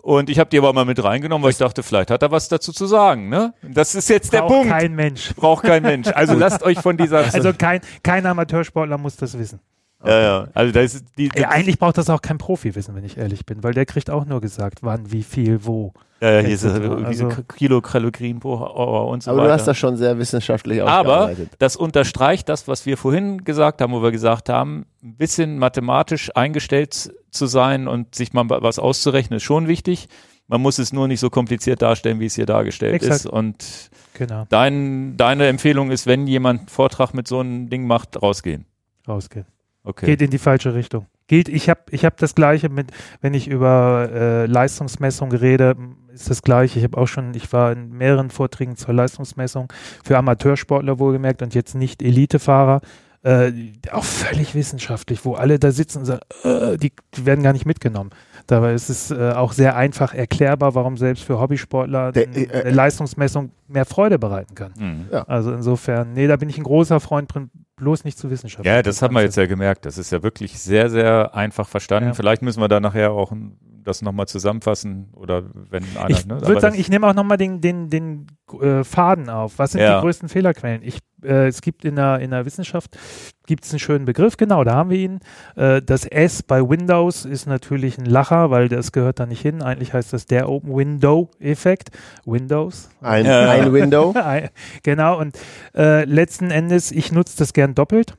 Und 0.04 0.30
ich 0.30 0.38
habe 0.38 0.50
die 0.50 0.58
aber 0.58 0.74
mal 0.74 0.84
mit 0.84 1.02
reingenommen, 1.02 1.42
weil 1.46 1.52
ich 1.52 1.58
dachte, 1.58 1.82
vielleicht 1.82 2.12
hat 2.12 2.22
er 2.22 2.30
was 2.30 2.50
dazu 2.50 2.74
zu 2.74 2.88
sagen. 2.88 3.30
Ne? 3.30 3.54
Das 3.62 3.96
ist 3.96 4.10
jetzt 4.10 4.34
der 4.34 4.40
Braucht 4.42 4.54
Punkt. 4.54 4.70
kein 4.70 4.96
Mensch. 4.96 5.34
Braucht 5.34 5.64
kein 5.64 5.82
Mensch. 5.82 6.10
Also 6.14 6.34
lasst 6.34 6.62
euch 6.62 6.78
von 6.80 6.98
dieser. 6.98 7.34
Also 7.34 7.54
kein, 7.54 7.80
kein 8.04 8.26
Amateursportler 8.26 8.98
muss 8.98 9.16
das 9.16 9.38
wissen. 9.40 9.62
Ja, 10.06 10.22
ja. 10.22 10.48
Also 10.54 10.72
da 10.74 10.82
ist 10.82 11.06
die. 11.18 11.30
Ja, 11.36 11.50
eigentlich 11.50 11.80
braucht 11.80 11.98
das 11.98 12.10
auch 12.10 12.22
kein 12.22 12.38
Profi 12.38 12.76
wissen, 12.76 12.96
wenn 12.96 13.04
ich 13.04 13.18
ehrlich 13.18 13.46
bin, 13.46 13.64
weil 13.64 13.74
der 13.74 13.86
kriegt 13.86 14.10
auch 14.10 14.26
nur 14.26 14.42
gesagt, 14.42 14.80
wann, 14.82 15.12
wie 15.12 15.24
viel, 15.24 15.66
wo. 15.66 15.94
ja, 16.22 16.32
ja, 16.34 16.40
hier 16.42 16.56
ist 16.56 16.66
Also- 16.66 16.98
äh, 16.98 17.10
diese 17.10 17.28
Kilokalorien 17.58 18.40
pro 18.40 18.56
Hour 18.60 19.08
und 19.08 19.24
so 19.24 19.32
Aber 19.32 19.40
weiter. 19.42 19.48
du 19.50 19.54
hast 19.56 19.68
das 19.68 19.78
schon 19.78 19.98
sehr 19.98 20.18
wissenschaftlich 20.18 20.82
Aber 20.82 20.92
ausgearbeitet. 21.00 21.50
das 21.60 21.76
unterstreicht 21.76 22.50
das, 22.50 22.68
was 22.68 22.86
wir 22.86 22.98
vorhin 22.98 23.44
gesagt 23.44 23.82
haben, 23.82 23.94
wo 23.94 24.02
wir 24.04 24.12
gesagt 24.12 24.50
haben, 24.50 24.86
ein 25.04 25.16
bisschen 25.16 25.58
mathematisch 25.60 26.32
eingestellt 26.36 27.14
zu 27.32 27.46
sein 27.48 27.88
und 27.88 28.16
sich 28.16 28.34
mal 28.34 28.46
was 28.50 28.80
auszurechnen, 28.80 29.38
ist 29.38 29.44
schon 29.44 29.68
wichtig. 29.68 30.08
Man 30.48 30.62
muss 30.62 30.78
es 30.78 30.92
nur 30.92 31.08
nicht 31.08 31.22
so 31.22 31.30
kompliziert 31.30 31.82
darstellen, 31.82 32.20
wie 32.20 32.26
es 32.26 32.36
hier 32.36 32.46
dargestellt 32.46 32.94
Exakt. 32.96 33.16
ist. 33.22 33.26
Und 33.26 33.90
Genau, 34.16 34.46
dein, 34.50 35.16
deine 35.18 35.48
Empfehlung 35.48 35.90
ist, 35.90 36.06
wenn 36.06 36.28
jemand 36.28 36.60
einen 36.60 36.68
Vortrag 36.68 37.14
mit 37.14 37.28
so 37.28 37.40
einem 37.40 37.70
Ding 37.70 37.88
macht, 37.88 38.22
rausgehen. 38.22 38.66
rausgehen. 39.08 39.46
Okay. 39.84 40.06
Geht 40.06 40.22
in 40.22 40.30
die 40.30 40.38
falsche 40.38 40.74
Richtung. 40.74 41.08
Geht, 41.28 41.50
ich 41.50 41.70
habe 41.70 41.82
ich 41.90 42.06
hab 42.06 42.18
das 42.18 42.36
Gleiche 42.36 42.70
mit, 42.70 42.92
wenn 43.22 43.34
ich 43.34 43.48
über 43.48 44.10
äh, 44.12 44.46
Leistungsmessung 44.46 45.32
rede, 45.32 45.76
ist 46.14 46.30
das 46.30 46.42
Gleiche. 46.42 46.80
Ich 46.80 46.86
habe 46.86 46.98
auch 46.98 47.08
schon, 47.08 47.34
ich 47.34 47.52
war 47.52 47.72
in 47.72 47.92
mehreren 47.92 48.30
Vorträgen 48.30 48.78
zur 48.78 48.94
Leistungsmessung 48.94 49.72
für 50.04 50.18
Amateursportler 50.18 51.00
wohlgemerkt 51.00 51.42
und 51.42 51.54
jetzt 51.54 51.76
nicht 51.76 52.02
Elitefahrer. 52.02 52.82
Äh, 53.24 53.54
auch 53.94 54.04
völlig 54.04 54.54
wissenschaftlich, 54.54 55.24
wo 55.24 55.36
alle 55.36 55.58
da 55.58 55.72
sitzen 55.72 56.00
und 56.00 56.06
sagen, 56.06 56.22
äh, 56.44 56.78
die, 56.78 56.92
die 57.16 57.26
werden 57.26 57.42
gar 57.42 57.54
nicht 57.54 57.66
mitgenommen. 57.66 58.10
Dabei 58.48 58.74
ist 58.74 58.90
es 58.90 59.12
äh, 59.12 59.32
auch 59.32 59.54
sehr 59.54 59.78
einfach 59.78 60.14
erklärbar, 60.14 60.76
warum 60.76 60.98
selbst 60.98 61.24
für 61.24 61.40
Hobbysportler 61.40 62.12
Der, 62.12 62.28
eine 62.28 62.52
äh, 62.52 62.70
Leistungsmessung 62.70 63.52
mehr 63.70 63.86
Freude 63.86 64.20
bereiten 64.20 64.56
kann. 64.56 64.74
Mhm. 64.78 65.06
Also 65.28 65.54
insofern, 65.54 66.12
nee, 66.12 66.28
da 66.28 66.36
bin 66.36 66.50
ich 66.50 66.58
ein 66.58 66.66
großer 66.66 67.00
Freund 67.00 67.30
bloß 67.76 68.04
nicht 68.04 68.18
zu 68.18 68.30
wissenschaftlich. 68.30 68.72
Ja, 68.74 68.82
das 68.82 69.02
haben 69.02 69.14
wir 69.16 69.22
jetzt 69.22 69.38
ja 69.38 69.46
gemerkt. 69.46 69.86
Das 69.86 69.98
ist 69.98 70.12
ja 70.12 70.24
wirklich 70.24 70.60
sehr, 70.60 70.90
sehr 70.90 71.34
einfach 71.36 71.68
verstanden. 71.68 72.10
Ja. 72.10 72.14
Vielleicht 72.14 72.42
müssen 72.42 72.62
wir 72.62 72.68
da 72.68 72.80
nachher 72.80 73.12
auch 73.12 73.32
ein- 73.32 73.58
das 73.84 74.02
nochmal 74.02 74.28
zusammenfassen 74.28 75.10
oder 75.14 75.44
wenn 75.70 75.84
einer. 75.98 76.10
Ich 76.10 76.26
ne? 76.26 76.42
Würde 76.42 76.62
sagen, 76.62 76.76
ich 76.78 76.90
nehme 76.90 77.08
auch 77.08 77.14
nochmal 77.14 77.38
den, 77.38 77.62
den, 77.62 77.90
den 77.90 78.28
äh, 78.62 78.84
Faden 78.84 79.30
auf. 79.30 79.60
Was 79.60 79.72
sind 79.72 79.82
Ja. 79.82 79.96
die 79.98 80.02
größten 80.02 80.30
Fehlerquellen? 80.30 80.82
Ich, 80.84 81.00
äh, 81.24 81.48
es 81.48 81.62
gibt 81.62 81.86
in 81.86 81.96
der, 81.96 82.20
in 82.20 82.32
der 82.32 82.46
Wissenschaft 82.46 82.98
gibt 83.46 83.66
es 83.66 83.72
einen 83.72 83.80
schönen 83.80 84.06
Begriff, 84.06 84.38
genau, 84.38 84.64
da 84.64 84.76
haben 84.76 84.90
wir 84.90 84.98
ihn. 84.98 85.20
Äh, 85.56 85.82
das 85.82 86.06
S 86.06 86.44
bei 86.44 86.62
Windows 86.62 87.26
ist 87.26 87.46
natürlich 87.46 87.98
ein 87.98 88.06
Lacher, 88.06 88.52
weil 88.52 88.70
das 88.70 88.92
gehört 88.92 89.20
da 89.20 89.26
nicht 89.26 89.42
hin. 89.42 89.62
Eigentlich 89.62 89.94
heißt 89.94 90.14
das 90.14 90.26
der 90.26 90.50
Open 90.50 90.76
Window 90.76 91.30
Effekt. 91.40 91.90
Windows. 92.26 92.90
Ein, 93.02 93.28
ein 93.28 93.74
Window. 93.74 94.14
genau, 94.84 95.20
und 95.20 95.38
äh, 95.76 96.06
letzten 96.06 96.52
Endes, 96.52 96.92
ich 96.92 97.12
nutze 97.12 97.38
das 97.38 97.54
gern 97.54 97.76
doppelt. 97.76 98.16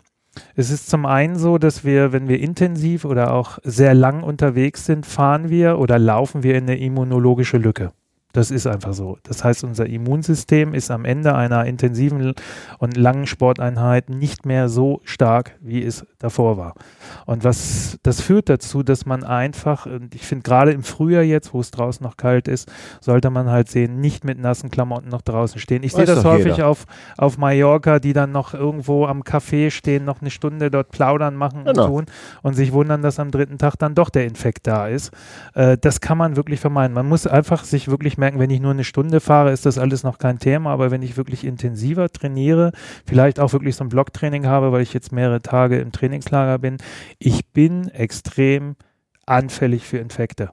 Es 0.55 0.71
ist 0.71 0.89
zum 0.89 1.07
einen 1.07 1.37
so, 1.37 1.59
dass 1.59 1.85
wir, 1.85 2.13
wenn 2.13 2.29
wir 2.29 2.41
intensiv 2.41 3.05
oder 3.05 3.33
auch 3.33 3.59
sehr 3.63 3.95
lang 3.95 4.23
unterwegs 4.23 4.87
sind, 4.87 5.07
fahren 5.07 5.49
wir 5.49 5.79
oder 5.79 5.99
laufen 5.99 6.43
wir 6.43 6.57
in 6.57 6.65
eine 6.65 6.79
immunologische 6.79 7.59
Lücke. 7.59 7.93
Das 8.35 8.51
ist 8.51 8.67
einfach 8.67 8.93
so. 8.95 9.17
Das 9.23 9.45
heißt, 9.45 9.63
unser 9.63 9.87
Immunsystem 9.87 10.75
ist 10.75 10.91
am 10.91 11.05
Ende 11.05 11.37
einer 11.37 11.65
intensiven 11.67 12.35
und 12.79 12.97
langen 12.97 13.29
Sporteinheit 13.29 14.11
nicht 14.11 14.45
mehr 14.45 14.69
so 14.69 15.01
stark, 15.05 15.53
wie 15.61 15.83
es 15.85 16.05
davor 16.19 16.59
war. 16.59 16.75
Und 17.27 17.45
was 17.45 17.97
das 18.03 18.21
führt 18.21 18.49
dazu, 18.49 18.83
dass 18.83 19.07
man 19.07 19.23
einfach, 19.23 19.87
und 19.87 20.17
ich 20.17 20.23
finde 20.27 20.43
gerade 20.43 20.73
im 20.73 20.83
Frühjahr 20.83 21.23
jetzt, 21.23 21.55
wo 21.55 21.61
es 21.61 21.71
draußen 21.71 22.03
noch 22.05 22.17
kalt 22.17 22.49
ist, 22.49 22.71
sollte 23.01 23.31
man 23.31 23.49
halt 23.49 23.69
sehen, 23.69 24.01
nicht 24.01 24.25
mit 24.25 24.41
nassen 24.41 24.69
Klamotten 24.69 25.11
noch 25.11 25.23
draußen 25.23 25.61
stehen. 25.61 25.85
Ich 25.85 25.93
sehe 25.93 26.05
das 26.05 26.25
häufig 26.25 26.57
jeder. 26.57 26.67
auf, 26.69 26.87
auf 27.17 27.39
Mallorca, 27.39 28.01
die 28.01 28.15
dann 28.15 28.33
noch 28.33 28.53
irgendwo 28.53 29.07
am 29.07 29.23
Café 29.23 29.71
stehen, 29.71 30.05
noch 30.05 30.21
eine 30.21 30.31
Stunde 30.31 30.73
dort 30.73 30.91
plaudern, 30.91 31.37
machen 31.37 31.61
und 31.61 31.75
Genau. 31.75 31.87
tun 31.87 32.07
und 32.43 32.55
sich 32.55 32.73
wundern, 32.73 33.01
dass 33.03 33.21
am 33.21 33.31
dritten 33.31 33.59
Tag 33.59 33.77
dann 33.79 33.95
doch 33.95 34.11
der 34.11 34.25
Infekt 34.25 34.67
da 34.67 34.89
ist. 34.89 35.13
Äh, 35.55 35.79
das 35.81 36.01
kann 36.01 36.19
man 36.19 36.35
wirklich 36.35 36.59
vermeiden. 36.59 36.95
Man 36.95 37.09
muss 37.09 37.27
einfach 37.29 37.63
sich 37.63 37.87
wirklich 37.89 38.19
merken, 38.19 38.24
wenn 38.33 38.51
ich 38.51 38.61
nur 38.61 38.73
eine 38.73 38.85
Stunde 38.85 39.21
fahre, 39.21 39.53
ist 39.53 39.67
das 39.67 39.79
alles 39.79 40.03
noch 40.03 40.19
kein 40.19 40.39
Thema, 40.39 40.71
aber 40.71 40.91
wenn 40.91 41.03
ich 41.03 41.17
wirklich 41.17 41.45
intensiver 41.45 42.09
trainiere, 42.11 42.73
vielleicht 43.07 43.41
auch 43.41 43.53
wirklich 43.53 43.77
so 43.77 43.85
ein 43.85 43.89
Blocktraining 43.89 44.47
habe, 44.47 44.73
weil 44.73 44.83
ich 44.83 44.93
jetzt 44.93 45.13
mehrere 45.13 45.43
Tage 45.43 45.79
im 45.79 45.93
Trainingslager 45.93 46.59
bin, 46.59 46.79
ich 47.19 47.47
bin 47.53 47.89
extrem 47.89 48.77
anfällig 49.27 49.87
für 49.87 49.99
Infekte. 49.99 50.51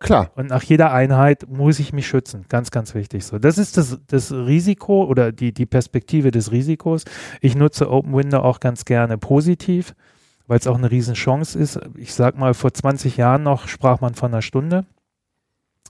Klar. 0.00 0.30
Und 0.36 0.48
nach 0.48 0.62
jeder 0.62 0.92
Einheit 0.92 1.48
muss 1.48 1.80
ich 1.80 1.92
mich 1.92 2.06
schützen. 2.06 2.44
Ganz, 2.48 2.70
ganz 2.70 2.94
wichtig 2.94 3.24
so. 3.24 3.38
Das 3.38 3.58
ist 3.58 3.76
das, 3.76 3.98
das 4.06 4.30
Risiko 4.30 5.04
oder 5.04 5.32
die, 5.32 5.52
die 5.52 5.66
Perspektive 5.66 6.30
des 6.30 6.52
Risikos. 6.52 7.04
Ich 7.40 7.56
nutze 7.56 7.90
Open 7.90 8.14
Window 8.14 8.38
auch 8.38 8.60
ganz 8.60 8.84
gerne 8.84 9.18
positiv, 9.18 9.94
weil 10.46 10.58
es 10.58 10.68
auch 10.68 10.78
eine 10.78 10.90
Riesenchance 10.90 11.58
ist. 11.58 11.80
Ich 11.96 12.14
sag 12.14 12.38
mal, 12.38 12.54
vor 12.54 12.72
20 12.72 13.16
Jahren 13.16 13.42
noch 13.42 13.66
sprach 13.66 14.00
man 14.00 14.14
von 14.14 14.32
einer 14.32 14.42
Stunde. 14.42 14.86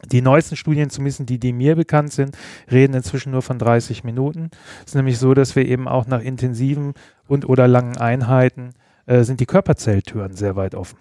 Die 0.06 0.22
neuesten 0.22 0.56
Studien, 0.56 0.90
zumindest 0.90 1.28
die, 1.28 1.38
die 1.38 1.52
mir 1.52 1.76
bekannt 1.76 2.12
sind, 2.12 2.36
reden 2.70 2.94
inzwischen 2.94 3.32
nur 3.32 3.42
von 3.42 3.58
30 3.58 4.04
Minuten. 4.04 4.50
Es 4.80 4.92
ist 4.92 4.94
nämlich 4.94 5.18
so, 5.18 5.34
dass 5.34 5.56
wir 5.56 5.66
eben 5.66 5.88
auch 5.88 6.06
nach 6.06 6.22
intensiven 6.22 6.94
und 7.26 7.48
oder 7.48 7.66
langen 7.66 7.96
Einheiten 7.96 8.70
äh, 9.06 9.24
sind 9.24 9.40
die 9.40 9.46
Körperzelltüren 9.46 10.34
sehr 10.34 10.56
weit 10.56 10.74
offen. 10.74 10.98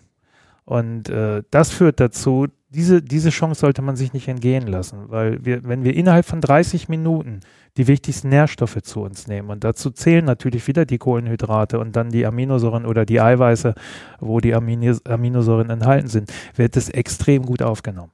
Und 0.65 1.09
äh, 1.09 1.43
das 1.49 1.71
führt 1.71 1.99
dazu, 1.99 2.47
diese, 2.69 3.01
diese 3.01 3.29
Chance 3.29 3.61
sollte 3.61 3.81
man 3.81 3.95
sich 3.95 4.11
nicht 4.11 4.27
entgehen 4.27 4.67
lassen, 4.67 5.05
weil 5.07 5.45
wir, 5.45 5.63
wenn 5.63 5.85
wir 5.85 5.95
innerhalb 5.95 6.25
von 6.25 6.41
30 6.41 6.89
Minuten 6.89 7.39
die 7.77 7.87
wichtigsten 7.87 8.27
Nährstoffe 8.27 8.81
zu 8.81 9.01
uns 9.01 9.27
nehmen, 9.27 9.49
und 9.49 9.63
dazu 9.63 9.91
zählen 9.91 10.25
natürlich 10.25 10.67
wieder 10.67 10.85
die 10.85 10.97
Kohlenhydrate 10.97 11.79
und 11.79 11.95
dann 11.95 12.09
die 12.09 12.25
Aminosäuren 12.25 12.85
oder 12.85 13.05
die 13.05 13.21
Eiweiße, 13.21 13.75
wo 14.19 14.41
die 14.41 14.53
Aminosäuren 14.53 15.69
enthalten 15.69 16.07
sind, 16.07 16.33
wird 16.55 16.75
es 16.75 16.89
extrem 16.89 17.45
gut 17.45 17.61
aufgenommen. 17.61 18.11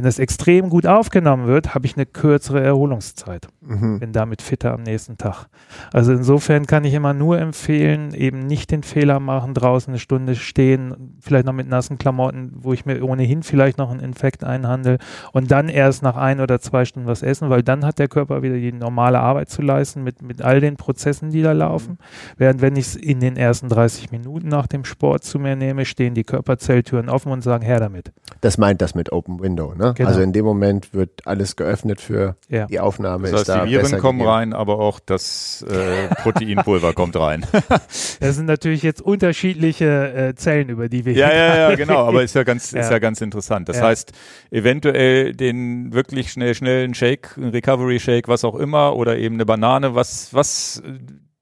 Wenn 0.00 0.06
das 0.06 0.18
extrem 0.18 0.70
gut 0.70 0.86
aufgenommen 0.86 1.46
wird, 1.46 1.74
habe 1.74 1.84
ich 1.84 1.94
eine 1.94 2.06
kürzere 2.06 2.62
Erholungszeit. 2.62 3.48
Mhm. 3.60 4.00
Bin 4.00 4.12
damit 4.14 4.40
fitter 4.40 4.72
am 4.72 4.82
nächsten 4.82 5.18
Tag. 5.18 5.44
Also 5.92 6.12
insofern 6.12 6.64
kann 6.64 6.84
ich 6.84 6.94
immer 6.94 7.12
nur 7.12 7.38
empfehlen, 7.38 8.14
eben 8.14 8.38
nicht 8.38 8.70
den 8.70 8.82
Fehler 8.82 9.20
machen, 9.20 9.52
draußen 9.52 9.92
eine 9.92 9.98
Stunde 9.98 10.36
stehen, 10.36 11.18
vielleicht 11.20 11.44
noch 11.44 11.52
mit 11.52 11.68
nassen 11.68 11.98
Klamotten, 11.98 12.50
wo 12.54 12.72
ich 12.72 12.86
mir 12.86 13.04
ohnehin 13.04 13.42
vielleicht 13.42 13.76
noch 13.76 13.90
einen 13.90 14.00
Infekt 14.00 14.42
einhandel 14.42 14.96
und 15.32 15.50
dann 15.50 15.68
erst 15.68 16.02
nach 16.02 16.16
ein 16.16 16.40
oder 16.40 16.60
zwei 16.60 16.86
Stunden 16.86 17.06
was 17.06 17.22
essen, 17.22 17.50
weil 17.50 17.62
dann 17.62 17.84
hat 17.84 17.98
der 17.98 18.08
Körper 18.08 18.40
wieder 18.40 18.56
die 18.56 18.72
normale 18.72 19.20
Arbeit 19.20 19.50
zu 19.50 19.60
leisten 19.60 20.02
mit, 20.02 20.22
mit 20.22 20.40
all 20.40 20.60
den 20.60 20.76
Prozessen, 20.76 21.28
die 21.28 21.42
da 21.42 21.52
laufen. 21.52 21.98
Mhm. 21.98 22.38
Während 22.38 22.62
wenn 22.62 22.76
ich 22.76 22.86
es 22.86 22.96
in 22.96 23.20
den 23.20 23.36
ersten 23.36 23.68
30 23.68 24.12
Minuten 24.12 24.48
nach 24.48 24.66
dem 24.66 24.86
Sport 24.86 25.24
zu 25.24 25.38
mir 25.38 25.56
nehme, 25.56 25.84
stehen 25.84 26.14
die 26.14 26.24
Körperzelltüren 26.24 27.10
offen 27.10 27.32
und 27.32 27.42
sagen, 27.42 27.62
her 27.62 27.80
damit. 27.80 28.12
Das 28.40 28.56
meint 28.56 28.80
das 28.80 28.94
mit 28.94 29.12
Open 29.12 29.40
Window, 29.40 29.74
ne? 29.74 29.89
Genau. 29.94 30.08
Also 30.08 30.20
in 30.20 30.32
dem 30.32 30.44
Moment 30.44 30.94
wird 30.94 31.26
alles 31.26 31.56
geöffnet 31.56 32.00
für 32.00 32.36
ja. 32.48 32.66
die 32.66 32.80
Aufnahme. 32.80 33.30
Das 33.30 33.48
heißt, 33.48 33.48
ist 33.48 33.64
die 33.64 33.70
Viren 33.70 33.98
kommen 33.98 34.18
gegeben. 34.18 34.34
rein, 34.34 34.52
aber 34.52 34.78
auch 34.78 35.00
das 35.00 35.64
äh, 35.68 36.14
Proteinpulver 36.16 36.92
kommt 36.92 37.16
rein. 37.16 37.46
Das 38.20 38.36
sind 38.36 38.46
natürlich 38.46 38.82
jetzt 38.82 39.00
unterschiedliche 39.00 40.12
äh, 40.12 40.34
Zellen, 40.34 40.68
über 40.68 40.88
die 40.88 41.04
wir 41.04 41.12
ja, 41.14 41.28
hier 41.28 41.36
Ja, 41.36 41.46
ja, 41.46 41.70
ja, 41.70 41.76
genau, 41.76 42.06
aber 42.06 42.22
ist 42.22 42.34
ja 42.34 42.42
ganz, 42.42 42.70
ja. 42.72 42.80
ist 42.80 42.90
ja 42.90 42.98
ganz 42.98 43.20
interessant. 43.20 43.68
Das 43.68 43.78
ja. 43.78 43.84
heißt, 43.84 44.12
eventuell 44.50 45.34
den 45.34 45.92
wirklich 45.92 46.30
schnell, 46.30 46.54
schnellen 46.54 46.94
Shake, 46.94 47.36
Recovery 47.38 47.98
Shake, 47.98 48.28
was 48.28 48.44
auch 48.44 48.54
immer, 48.54 48.96
oder 48.96 49.16
eben 49.16 49.36
eine 49.36 49.46
Banane, 49.46 49.94
was, 49.94 50.32
was, 50.34 50.82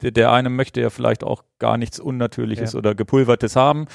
der 0.00 0.32
eine 0.32 0.50
möchte 0.50 0.80
ja 0.80 0.90
vielleicht 0.90 1.24
auch 1.24 1.42
gar 1.58 1.76
nichts 1.76 1.98
Unnatürliches 1.98 2.74
oder 2.74 2.94
Gepulvertes 2.94 3.56
haben 3.56 3.86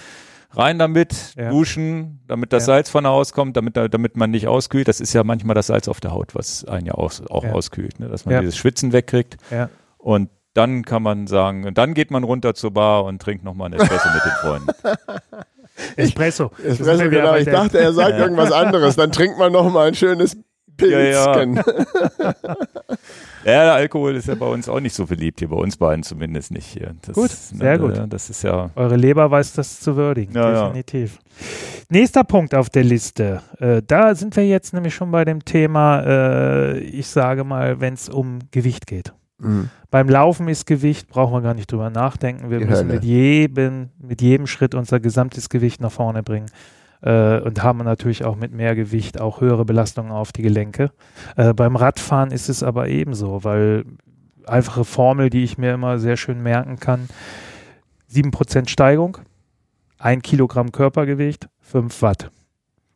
rein 0.53 0.79
damit, 0.79 1.35
ja. 1.35 1.49
duschen, 1.49 2.21
damit 2.27 2.53
das 2.53 2.63
ja. 2.63 2.73
Salz 2.73 2.89
von 2.89 3.03
der 3.03 3.11
Haus 3.11 3.33
kommt, 3.33 3.57
damit, 3.57 3.75
damit 3.75 4.17
man 4.17 4.31
nicht 4.31 4.47
auskühlt. 4.47 4.87
Das 4.87 4.99
ist 4.99 5.13
ja 5.13 5.23
manchmal 5.23 5.55
das 5.55 5.67
Salz 5.67 5.87
auf 5.87 5.99
der 5.99 6.11
Haut, 6.11 6.35
was 6.35 6.65
einen 6.65 6.85
ja 6.85 6.93
auch, 6.93 7.11
auch 7.29 7.43
ja. 7.43 7.51
auskühlt, 7.51 7.99
ne? 7.99 8.07
dass 8.07 8.25
man 8.25 8.39
dieses 8.41 8.57
Schwitzen 8.57 8.93
wegkriegt. 8.93 9.37
Und 9.97 10.29
dann 10.53 10.83
kann 10.83 11.01
man 11.01 11.27
sagen, 11.27 11.73
dann 11.73 11.93
geht 11.93 12.11
man 12.11 12.23
runter 12.23 12.53
zur 12.53 12.71
Bar 12.71 13.05
und 13.05 13.21
trinkt 13.21 13.43
nochmal 13.43 13.67
einen 13.67 13.81
Espresso 13.81 14.09
mit 14.13 14.23
den 14.23 14.31
Freunden. 14.41 14.67
Espresso. 15.95 16.51
Espresso, 16.63 17.09
genau. 17.09 17.35
Ich 17.35 17.45
dachte, 17.45 17.79
er 17.79 17.93
sagt 17.93 18.19
irgendwas 18.19 18.51
anderes. 18.51 18.95
Dann 18.95 19.11
trinkt 19.11 19.39
man 19.39 19.51
nochmal 19.51 19.87
ein 19.87 19.95
schönes 19.95 20.37
Pilzchen. 20.77 21.61
Ja, 23.45 23.73
Alkohol 23.73 24.15
ist 24.15 24.27
ja 24.27 24.35
bei 24.35 24.45
uns 24.45 24.69
auch 24.69 24.79
nicht 24.79 24.95
so 24.95 25.05
beliebt, 25.05 25.39
hier 25.39 25.49
bei 25.49 25.55
uns 25.55 25.77
beiden 25.77 26.03
zumindest 26.03 26.51
nicht 26.51 26.67
hier. 26.67 26.95
Das, 27.01 27.15
gut, 27.15 27.31
sehr 27.31 27.77
ne, 27.77 27.79
gut. 27.79 28.01
Das 28.09 28.29
ist 28.29 28.43
ja. 28.43 28.69
Eure 28.75 28.95
Leber 28.95 29.29
weiß 29.29 29.53
das 29.53 29.79
zu 29.79 29.95
würdigen, 29.95 30.33
ja, 30.33 30.67
definitiv. 30.67 31.15
Ja. 31.15 31.85
Nächster 31.89 32.23
Punkt 32.23 32.55
auf 32.55 32.69
der 32.69 32.83
Liste. 32.83 33.41
Äh, 33.59 33.81
da 33.85 34.15
sind 34.15 34.35
wir 34.35 34.47
jetzt 34.47 34.73
nämlich 34.73 34.95
schon 34.95 35.11
bei 35.11 35.25
dem 35.25 35.43
Thema, 35.43 36.01
äh, 36.01 36.79
ich 36.79 37.07
sage 37.07 37.43
mal, 37.43 37.79
wenn 37.79 37.93
es 37.93 38.09
um 38.09 38.39
Gewicht 38.51 38.87
geht. 38.87 39.13
Mhm. 39.39 39.69
Beim 39.91 40.09
Laufen 40.09 40.47
ist 40.47 40.65
Gewicht, 40.65 41.09
brauchen 41.09 41.33
wir 41.33 41.41
gar 41.41 41.53
nicht 41.53 41.71
drüber 41.71 41.89
nachdenken. 41.89 42.49
Wir 42.49 42.59
Die 42.59 42.65
müssen 42.65 42.87
mit 42.87 43.03
jedem, 43.03 43.89
mit 43.99 44.21
jedem 44.21 44.47
Schritt 44.47 44.73
unser 44.73 44.99
gesamtes 44.99 45.49
Gewicht 45.49 45.81
nach 45.81 45.91
vorne 45.91 46.23
bringen 46.23 46.47
äh, 47.03 47.39
und 47.39 47.61
haben 47.61 47.79
natürlich 47.79 48.23
auch 48.23 48.35
mit 48.35 48.53
mehr 48.53 48.75
Gewicht 48.75 49.19
auch 49.19 49.41
höhere 49.41 49.65
Belastungen 49.65 50.11
auf 50.11 50.31
die 50.31 50.41
Gelenke. 50.41 50.91
Äh, 51.35 51.53
beim 51.53 51.75
Radfahren 51.75 52.31
ist 52.31 52.49
es 52.49 52.63
aber 52.63 52.87
ebenso, 52.87 53.43
weil 53.43 53.85
einfache 54.47 54.85
Formel, 54.85 55.29
die 55.29 55.43
ich 55.43 55.57
mir 55.57 55.73
immer 55.73 55.99
sehr 55.99 56.17
schön 56.17 56.41
merken 56.41 56.79
kann, 56.79 57.09
7% 58.11 58.69
Steigung, 58.69 59.17
1 59.99 60.23
Kilogramm 60.23 60.71
Körpergewicht, 60.71 61.49
5 61.61 62.01
Watt. 62.01 62.31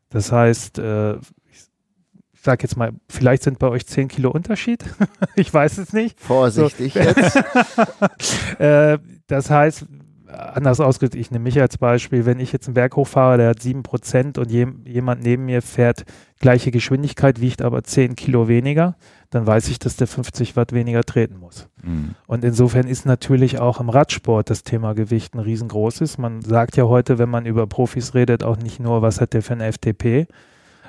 Das 0.10 0.32
heißt, 0.32 0.80
äh, 0.80 1.16
ich 1.16 2.42
sage 2.42 2.64
jetzt 2.64 2.78
mal, 2.78 2.94
vielleicht 3.10 3.44
sind 3.44 3.60
bei 3.60 3.68
euch 3.68 3.86
10 3.86 4.08
Kilo 4.08 4.32
Unterschied. 4.32 4.86
ich 5.36 5.54
weiß 5.54 5.80
es 5.80 5.92
nicht. 5.92 6.20
Vorsichtig 6.20 6.94
so. 6.94 7.00
jetzt. 7.00 7.36
äh, 8.60 9.00
das 9.28 9.50
heißt, 9.50 9.86
anders 10.30 10.80
ausgedrückt, 10.80 11.16
ich 11.16 11.32
nehme 11.32 11.44
mich 11.44 11.60
als 11.60 11.78
Beispiel, 11.78 12.26
wenn 12.26 12.40
ich 12.40 12.52
jetzt 12.52 12.68
einen 12.68 12.74
Berg 12.74 12.96
hochfahre, 12.96 13.38
der 13.38 13.50
hat 13.50 13.60
7% 13.60 14.40
und 14.40 14.52
je, 14.52 14.68
jemand 14.86 15.24
neben 15.24 15.46
mir 15.46 15.62
fährt 15.62 16.04
gleiche 16.40 16.72
Geschwindigkeit, 16.72 17.42
wiegt 17.42 17.62
aber 17.62 17.84
10 17.84 18.16
Kilo 18.16 18.48
weniger, 18.48 18.96
dann 19.30 19.48
weiß 19.48 19.70
ich, 19.70 19.80
dass 19.80 19.96
der 19.96 20.08
50 20.08 20.56
Watt 20.56 20.74
weniger 20.74 21.04
treten 21.04 21.38
muss. 21.38 21.68
Mhm. 21.84 22.16
Und 22.28 22.44
insofern 22.44 22.88
ist 22.88 23.06
natürlich 23.06 23.60
auch 23.60 23.80
im 23.80 23.90
Radsport 23.90 24.50
das 24.50 24.64
Thema 24.64 24.94
Gewicht 24.94 25.34
ein 25.34 25.40
riesengroßes. 25.40 26.18
Man 26.18 26.42
sagt 26.42 26.78
ja 26.78 26.86
heute, 26.86 27.18
wenn 27.18 27.30
man 27.30 27.46
über 27.46 27.68
Profis 27.68 28.14
redet, 28.14 28.44
auch 28.44 28.58
nicht 28.58 28.80
nur, 28.80 29.02
was 29.02 29.22
hat 29.22 29.34
der 29.34 29.42
für 29.42 29.54
ein 29.54 29.72
FTP, 29.74 30.28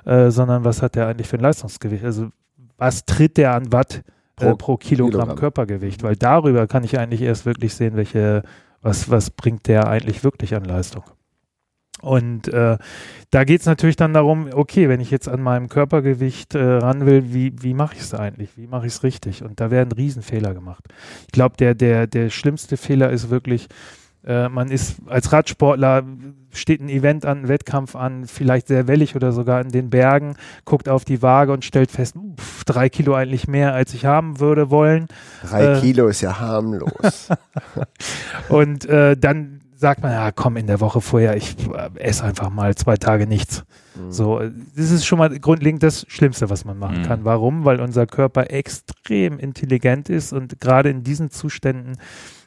äh, 0.04 0.30
sondern 0.30 0.64
was 0.64 0.82
hat 0.82 0.94
der 0.94 1.06
eigentlich 1.06 1.28
für 1.28 1.36
ein 1.36 1.42
Leistungsgewicht. 1.42 2.04
Also 2.04 2.28
was 2.76 3.04
tritt 3.04 3.36
der 3.36 3.54
an 3.54 3.72
Watt 3.72 4.02
pro, 4.36 4.50
äh, 4.50 4.56
pro 4.56 4.76
Kilogramm, 4.76 5.10
Kilogramm 5.10 5.38
Körpergewicht? 5.38 6.02
Weil 6.02 6.16
darüber 6.16 6.66
kann 6.66 6.84
ich 6.84 6.98
eigentlich 6.98 7.22
erst 7.22 7.46
wirklich 7.46 7.74
sehen, 7.74 7.96
welche 7.96 8.42
was, 8.82 9.10
was 9.10 9.30
bringt 9.30 9.66
der 9.68 9.88
eigentlich 9.88 10.24
wirklich 10.24 10.54
an 10.54 10.64
Leistung? 10.64 11.04
Und 12.00 12.46
äh, 12.48 12.78
da 13.30 13.44
geht 13.44 13.60
es 13.60 13.66
natürlich 13.66 13.96
dann 13.96 14.14
darum, 14.14 14.48
okay, 14.52 14.88
wenn 14.88 15.00
ich 15.00 15.10
jetzt 15.10 15.28
an 15.28 15.42
meinem 15.42 15.68
Körpergewicht 15.68 16.54
äh, 16.54 16.62
ran 16.62 17.06
will, 17.06 17.32
wie, 17.32 17.52
wie 17.60 17.74
mache 17.74 17.96
ich 17.96 18.02
es 18.02 18.14
eigentlich? 18.14 18.56
Wie 18.56 18.68
mache 18.68 18.86
ich 18.86 18.92
es 18.92 19.02
richtig? 19.02 19.42
Und 19.42 19.60
da 19.60 19.70
werden 19.70 19.90
Riesenfehler 19.90 20.54
gemacht. 20.54 20.84
Ich 21.26 21.32
glaube, 21.32 21.56
der, 21.56 21.74
der, 21.74 22.06
der 22.06 22.30
schlimmste 22.30 22.76
Fehler 22.76 23.10
ist 23.10 23.30
wirklich, 23.30 23.66
äh, 24.28 24.48
man 24.50 24.70
ist 24.70 24.96
als 25.06 25.32
Radsportler, 25.32 26.04
steht 26.52 26.82
ein 26.82 26.90
Event 26.90 27.24
an, 27.24 27.38
ein 27.38 27.48
Wettkampf 27.48 27.96
an, 27.96 28.26
vielleicht 28.26 28.68
sehr 28.68 28.86
wellig 28.86 29.16
oder 29.16 29.32
sogar 29.32 29.60
in 29.62 29.70
den 29.70 29.88
Bergen, 29.88 30.36
guckt 30.66 30.88
auf 30.88 31.06
die 31.06 31.22
Waage 31.22 31.52
und 31.52 31.64
stellt 31.64 31.90
fest, 31.90 32.14
pff, 32.36 32.64
drei 32.64 32.90
Kilo 32.90 33.14
eigentlich 33.14 33.48
mehr, 33.48 33.72
als 33.72 33.94
ich 33.94 34.04
haben 34.04 34.38
würde 34.38 34.70
wollen. 34.70 35.08
Drei 35.42 35.78
äh, 35.78 35.80
Kilo 35.80 36.08
ist 36.08 36.20
ja 36.20 36.38
harmlos. 36.38 37.28
und 38.50 38.84
äh, 38.84 39.16
dann 39.16 39.62
sagt 39.74 40.02
man, 40.02 40.12
ja 40.12 40.30
komm, 40.30 40.56
in 40.58 40.66
der 40.66 40.80
Woche 40.80 41.00
vorher, 41.00 41.34
ich 41.36 41.56
äh, 41.68 41.88
esse 41.98 42.24
einfach 42.24 42.50
mal 42.50 42.74
zwei 42.74 42.96
Tage 42.96 43.26
nichts. 43.26 43.64
Mhm. 43.94 44.12
So, 44.12 44.42
das 44.76 44.90
ist 44.90 45.06
schon 45.06 45.18
mal 45.18 45.30
grundlegend 45.38 45.82
das 45.82 46.04
Schlimmste, 46.08 46.50
was 46.50 46.66
man 46.66 46.78
machen 46.78 46.98
mhm. 46.98 47.06
kann. 47.06 47.24
Warum? 47.24 47.64
Weil 47.64 47.80
unser 47.80 48.06
Körper 48.06 48.50
extrem 48.50 49.38
intelligent 49.38 50.10
ist 50.10 50.34
und 50.34 50.60
gerade 50.60 50.90
in 50.90 51.02
diesen 51.02 51.30
Zuständen 51.30 51.96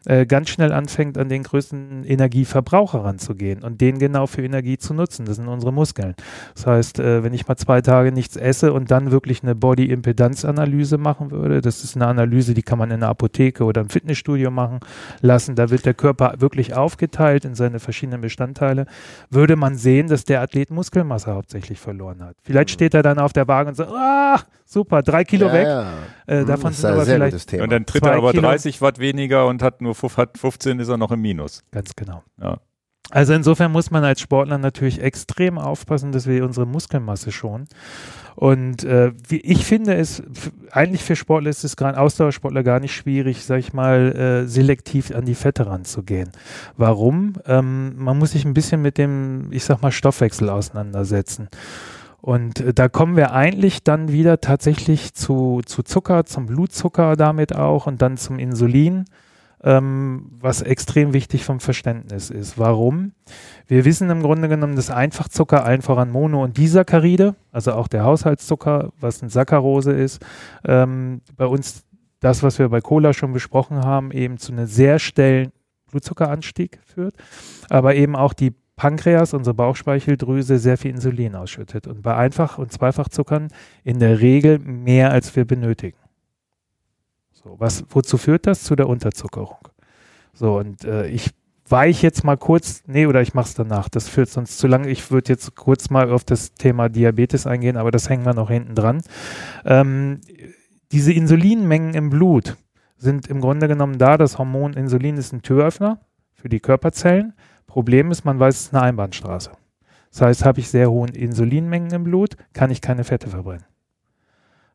äh, 0.06 0.26
ganz 0.26 0.50
schnell 0.50 0.72
anfängt, 0.72 1.18
an 1.18 1.30
den 1.30 1.44
größten 1.44 2.04
Energieverbraucher 2.04 3.04
ranzugehen 3.04 3.64
und 3.64 3.82
den 3.82 4.00
genau 4.00 4.28
für 4.28 4.44
Energie 4.44 4.78
zu 4.78 4.94
nutzen. 4.94 5.26
Das 5.26 5.36
sind 5.36 5.48
unsere 5.48 5.72
Muskeln. 5.72 6.16
Das 6.56 6.66
heißt, 6.66 7.00
äh, 7.00 7.24
wenn 7.24 7.34
ich 7.34 7.48
mal 7.48 7.56
zwei 7.56 7.82
Tage 7.82 8.12
nichts 8.12 8.36
esse 8.36 8.74
und 8.74 8.90
dann 8.90 9.12
wirklich 9.12 9.44
eine 9.44 9.56
Body-Impedanz-Analyse 9.56 10.98
machen 10.98 11.32
würde, 11.32 11.62
das 11.62 11.84
ist 11.84 11.96
eine 11.96 12.08
Analyse, 12.08 12.54
die 12.54 12.64
kann 12.64 12.80
man 12.80 12.92
in 12.92 13.02
der 13.02 13.10
Apotheke 13.10 13.64
oder 13.64 13.82
im 13.82 13.90
Fitnessstudio 13.90 14.50
machen 14.50 14.80
lassen. 15.22 15.56
Da 15.56 15.70
wird 15.70 15.86
der 15.86 15.94
Körper 15.94 16.36
wirklich 16.40 16.74
aufgeteilt 16.74 17.46
in 17.46 17.56
seine 17.56 17.80
verschiedenen 17.80 18.22
Bestandteile. 18.22 18.86
Würde 19.30 19.56
man 19.56 19.76
sehen, 19.76 20.08
dass 20.08 20.24
der 20.24 20.42
Athlet 20.42 20.72
Muskelmasse 20.72 21.34
hauptsächlich 21.34 21.80
verloren 21.80 22.24
hat. 22.24 22.36
Vielleicht 22.42 22.70
mhm. 22.70 22.74
steht 22.74 22.94
er 22.94 23.04
dann 23.04 23.20
auf 23.20 23.34
der 23.34 23.48
Waage 23.48 23.70
und 23.70 23.76
sagt, 23.76 23.92
ah, 23.92 24.40
super, 24.72 25.04
drei 25.04 25.24
Kilo 25.24 25.48
ja, 25.48 25.54
weg. 25.54 25.68
Ja. 25.68 25.94
Äh, 26.28 26.46
davon 26.46 26.74
sind 26.74 26.90
aber 26.90 27.06
vielleicht 27.06 27.54
Und 27.54 27.72
dann 27.72 27.86
tritt 27.86 28.04
er 28.04 28.14
aber 28.14 28.32
Kilo. 28.32 28.44
30 28.44 28.82
Watt 28.82 29.00
weniger 29.00 29.48
und 29.48 29.62
hat 29.62 29.82
nur 29.82 29.96
hat 30.18 30.38
15 30.38 30.80
ist 30.80 30.88
er 30.88 30.98
noch 30.98 31.12
im 31.12 31.22
Minus. 31.22 31.64
Ganz 31.72 31.96
genau. 31.96 32.24
Ja. 32.42 32.60
Also 33.10 33.34
insofern 33.34 33.74
muss 33.74 33.92
man 33.92 34.06
als 34.06 34.22
Sportler 34.22 34.58
natürlich 34.58 35.02
extrem 35.02 35.58
aufpassen, 35.58 36.14
dass 36.14 36.28
wir 36.28 36.46
unsere 36.46 36.66
Muskelmasse 36.66 37.32
schonen. 37.32 37.68
Und 38.36 38.86
äh, 38.86 39.12
wie 39.28 39.42
ich 39.42 39.66
finde 39.66 39.96
es, 39.96 40.24
eigentlich 40.72 41.04
für 41.04 41.18
Sportler 41.18 41.50
ist 41.50 41.66
es 41.66 41.76
gerade 41.76 42.00
Ausdauersportler 42.00 42.64
gar 42.64 42.80
nicht 42.80 42.96
schwierig, 42.96 43.44
sag 43.44 43.60
ich 43.60 43.74
mal, 43.74 44.16
äh, 44.16 44.48
selektiv 44.48 45.14
an 45.14 45.26
die 45.26 45.36
Fette 45.36 45.68
ranzugehen. 45.68 46.32
Warum? 46.78 47.34
Ähm, 47.46 47.98
man 47.98 48.18
muss 48.18 48.32
sich 48.32 48.46
ein 48.46 48.54
bisschen 48.54 48.82
mit 48.82 48.98
dem, 48.98 49.52
ich 49.52 49.66
sag 49.66 49.82
mal, 49.82 49.92
Stoffwechsel 49.92 50.50
auseinandersetzen. 50.50 51.50
Und 52.22 52.60
äh, 52.60 52.74
da 52.74 52.88
kommen 52.88 53.16
wir 53.16 53.34
eigentlich 53.34 53.84
dann 53.84 54.12
wieder 54.12 54.42
tatsächlich 54.42 55.14
zu, 55.14 55.62
zu 55.66 55.84
Zucker, 55.84 56.26
zum 56.26 56.46
Blutzucker 56.46 57.16
damit 57.16 57.56
auch 57.56 57.88
und 57.88 58.02
dann 58.02 58.18
zum 58.18 58.40
Insulin. 58.40 59.06
ähm, 59.64 60.26
was 60.40 60.62
extrem 60.62 61.14
wichtig 61.14 61.46
vom 61.46 61.60
Verständnis 61.60 62.30
ist. 62.30 62.58
Warum? 62.58 63.12
Wir 63.68 63.86
wissen 63.86 64.10
im 64.10 64.22
Grunde 64.22 64.50
genommen, 64.50 64.76
dass 64.76 64.90
Einfachzucker, 64.90 65.64
allen 65.64 65.82
voran 65.82 66.10
Mono- 66.10 66.44
und 66.44 66.58
Disaccharide, 66.58 67.36
also 67.52 67.74
auch 67.74 67.88
der 67.88 68.04
Haushaltszucker, 68.04 68.92
was 69.00 69.22
ein 69.22 69.30
Saccharose 69.30 69.92
ist, 69.92 70.26
ähm, 70.66 71.22
bei 71.38 71.46
uns 71.46 71.84
das, 72.20 72.44
was 72.44 72.60
wir 72.60 72.70
bei 72.70 72.82
Cola 72.82 73.14
schon 73.14 73.34
besprochen 73.34 73.84
haben, 73.84 74.12
eben 74.12 74.38
zu 74.38 74.52
einem 74.52 74.68
sehr 74.68 75.00
schnellen 75.00 75.52
Blutzuckeranstieg 75.90 76.80
führt, 76.86 77.16
aber 77.70 77.96
eben 77.96 78.16
auch 78.16 78.34
die 78.34 78.54
Pankreas, 78.82 79.36
unsere 79.36 79.54
Bauchspeicheldrüse, 79.54 80.58
sehr 80.58 80.76
viel 80.76 80.90
Insulin 80.90 81.36
ausschüttet 81.36 81.86
und 81.86 82.02
bei 82.02 82.16
Einfach- 82.16 82.58
und 82.58 82.72
Zweifachzuckern 82.72 83.50
in 83.84 84.00
der 84.00 84.22
Regel 84.22 84.58
mehr, 84.58 85.12
als 85.12 85.36
wir 85.36 85.46
benötigen. 85.46 86.00
So, 87.32 87.58
was, 87.60 87.86
wozu 87.90 88.18
führt 88.18 88.48
das? 88.48 88.64
Zu 88.64 88.76
der 88.76 88.90
Unterzuckerung. 88.90 89.60
So, 90.34 90.58
und 90.58 90.84
äh, 90.84 91.06
ich 91.10 91.30
weiche 91.70 92.08
jetzt 92.08 92.24
mal 92.24 92.38
kurz, 92.38 92.82
nee, 92.88 93.06
oder 93.06 93.22
ich 93.22 93.36
mache 93.36 93.50
es 93.50 93.54
danach, 93.54 93.88
das 93.88 94.10
führt 94.10 94.30
sonst 94.30 94.58
zu 94.58 94.66
lange. 94.66 94.90
Ich 94.90 95.12
würde 95.12 95.32
jetzt 95.32 95.56
kurz 95.56 95.92
mal 95.92 96.10
auf 96.10 96.24
das 96.24 96.54
Thema 96.54 96.90
Diabetes 96.90 97.46
eingehen, 97.46 97.78
aber 97.78 97.92
das 97.92 98.10
hängen 98.10 98.26
wir 98.26 98.34
noch 98.34 98.50
hinten 98.50 98.74
dran. 98.74 99.04
Ähm, 99.64 100.22
diese 100.92 101.14
Insulinmengen 101.14 101.94
im 101.94 102.10
Blut 102.10 102.58
sind 102.98 103.28
im 103.28 103.42
Grunde 103.42 103.68
genommen 103.68 104.00
da. 104.00 104.18
Das 104.18 104.40
Hormon 104.40 104.74
Insulin 104.74 105.18
ist 105.18 105.34
ein 105.34 105.44
Türöffner 105.44 106.00
für 106.34 106.50
die 106.50 106.60
Körperzellen. 106.60 107.36
Problem 107.72 108.12
ist, 108.12 108.26
man 108.26 108.38
weiß, 108.38 108.56
es 108.56 108.62
ist 108.64 108.74
eine 108.74 108.84
Einbahnstraße. 108.84 109.52
Das 110.12 110.22
heißt, 110.22 110.44
habe 110.44 110.60
ich 110.60 110.70
sehr 110.70 110.92
hohe 110.92 111.08
Insulinmengen 111.08 111.92
im 111.92 112.04
Blut, 112.04 112.36
kann 112.52 112.70
ich 112.70 112.82
keine 112.82 113.06
Fette 113.06 113.30
verbrennen. 113.30 113.64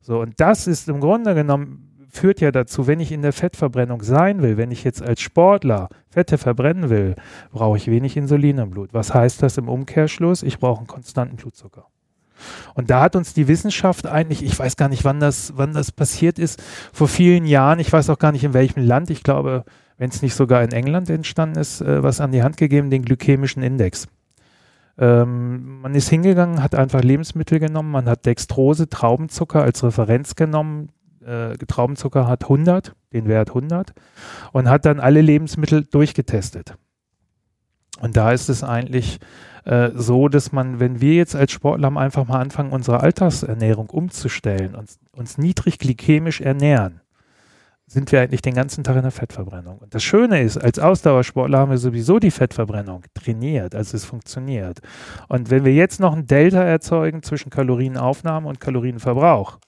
So, 0.01 0.20
und 0.20 0.40
das 0.40 0.66
ist 0.66 0.89
im 0.89 1.01
Grunde 1.01 1.35
genommen 1.35 2.09
führt 2.09 2.40
ja 2.40 2.51
dazu, 2.51 2.86
wenn 2.86 3.01
ich 3.01 3.12
in 3.12 3.20
der 3.20 3.35
Fettverbrennung 3.35 4.02
sein 4.02 4.40
will, 4.40 4.56
wenn 4.56 4.70
ich 4.70 4.82
jetzt 4.82 5.02
als 5.02 5.20
Sportler 5.20 5.90
Fette 6.09 6.39
verbrennen 6.39 6.89
will, 6.89 7.16
brauche 7.52 7.77
ich 7.77 7.89
wenig 7.89 8.16
Insulin 8.16 8.56
im 8.56 8.70
Blut. 8.70 8.94
Was 8.94 9.12
heißt 9.12 9.43
das 9.43 9.59
im 9.59 9.68
Umkehrschluss? 9.68 10.43
Ich 10.43 10.59
brauche 10.59 10.78
einen 10.78 10.86
konstanten 10.86 11.36
Blutzucker. 11.36 11.89
Und 12.73 12.89
da 12.89 13.02
hat 13.02 13.14
uns 13.14 13.35
die 13.35 13.47
Wissenschaft 13.47 14.06
eigentlich, 14.06 14.43
ich 14.43 14.59
weiß 14.59 14.77
gar 14.77 14.89
nicht, 14.89 15.05
wann 15.05 15.20
das, 15.20 15.52
wann 15.56 15.74
das 15.74 15.93
passiert 15.93 16.39
ist, 16.39 16.62
vor 16.94 17.09
vielen 17.09 17.44
Jahren, 17.44 17.78
ich 17.78 17.93
weiß 17.93 18.09
auch 18.09 18.18
gar 18.18 18.32
nicht 18.32 18.44
in 18.44 18.55
welchem 18.55 18.82
Land, 18.82 19.10
ich 19.10 19.23
glaube, 19.23 19.64
wenn 19.98 20.10
es 20.10 20.23
nicht 20.23 20.35
sogar 20.35 20.62
in 20.62 20.73
England 20.73 21.10
entstanden 21.10 21.59
ist, 21.59 21.81
äh, 21.81 22.02
was 22.02 22.20
an 22.20 22.32
die 22.32 22.43
Hand 22.43 22.56
gegeben, 22.56 22.90
den 22.90 23.02
glykämischen 23.02 23.62
Index. 23.62 24.09
Ähm, 24.98 25.81
man 25.82 25.94
ist 25.94 26.09
hingegangen, 26.09 26.62
hat 26.62 26.74
einfach 26.74 27.02
Lebensmittel 27.02 27.59
genommen, 27.59 27.90
man 27.90 28.09
hat 28.09 28.24
Dextrose, 28.24 28.89
Traubenzucker 28.89 29.62
als 29.62 29.85
Referenz 29.85 30.36
genommen, 30.36 30.89
äh, 31.24 31.56
Traubenzucker 31.59 32.27
hat 32.27 32.44
100, 32.44 32.94
den 33.12 33.28
Wert 33.28 33.51
100 33.51 33.93
und 34.52 34.68
hat 34.68 34.85
dann 34.86 35.01
alle 35.01 35.20
Lebensmittel 35.20 35.85
durchgetestet. 35.85 36.77
Und 38.01 38.16
da 38.16 38.32
ist 38.32 38.48
es 38.48 38.62
eigentlich 38.62 39.18
äh, 39.64 39.90
so, 39.94 40.28
dass 40.28 40.52
man, 40.52 40.81
wenn 40.81 41.01
wir 41.01 41.14
jetzt 41.14 41.35
als 41.35 41.52
Sportler 41.52 41.94
einfach 41.97 42.27
mal 42.27 42.40
anfangen, 42.40 42.73
unsere 42.73 43.01
Alltagsernährung 43.01 43.90
umzustellen 43.90 44.74
und 44.74 44.89
uns 45.12 45.39
niedrig 45.39 45.78
glykämisch 45.78 46.40
ernähren, 46.40 47.01
sind 47.87 48.11
wir 48.11 48.21
eigentlich 48.21 48.43
den 48.43 48.55
ganzen 48.55 48.83
Tag 48.83 48.97
in 48.97 49.03
der 49.03 49.13
Fettverbrennung. 49.13 49.79
Und 49.79 49.95
das 49.95 50.03
Schöne 50.03 50.43
ist, 50.43 50.59
als 50.59 50.79
Ausdauersportler 50.79 51.59
haben 51.59 51.71
wir 51.71 51.79
sowieso 51.79 52.19
die 52.19 52.33
Fettverbrennung 52.33 53.05
trainiert, 53.15 53.75
also 53.75 53.97
es 53.97 54.05
funktioniert. 54.05 54.81
Und 55.29 55.51
wenn 55.51 55.65
wir 55.65 55.73
jetzt 55.73 56.01
noch 56.01 56.15
ein 56.15 56.27
Delta 56.27 56.63
erzeugen 56.63 57.23
zwischen 57.23 57.51
Kalorienaufnahme 57.51 58.49
und 58.49 58.61
Kalorienverbrauch, 58.61 59.59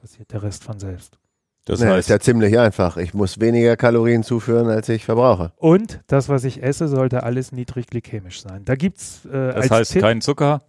passiert 0.00 0.32
der 0.32 0.42
Rest 0.42 0.62
von 0.62 0.78
selbst. 0.78 1.18
Das 1.64 1.80
ja, 1.80 1.88
heißt, 1.88 2.00
ist 2.00 2.08
ja 2.10 2.20
ziemlich 2.20 2.58
einfach. 2.58 2.98
Ich 2.98 3.14
muss 3.14 3.40
weniger 3.40 3.76
Kalorien 3.76 4.22
zuführen, 4.22 4.68
als 4.68 4.88
ich 4.90 5.04
verbrauche. 5.04 5.52
Und 5.56 6.00
das, 6.06 6.28
was 6.28 6.44
ich 6.44 6.62
esse, 6.62 6.88
sollte 6.88 7.22
alles 7.22 7.52
niedrig 7.52 7.86
glykämisch 7.86 8.42
sein. 8.42 8.64
Da 8.66 8.74
gibt's 8.74 9.24
äh, 9.24 9.54
Das 9.54 9.70
heißt 9.70 9.92
Tipp, 9.92 10.02
kein 10.02 10.20
Zucker? 10.20 10.62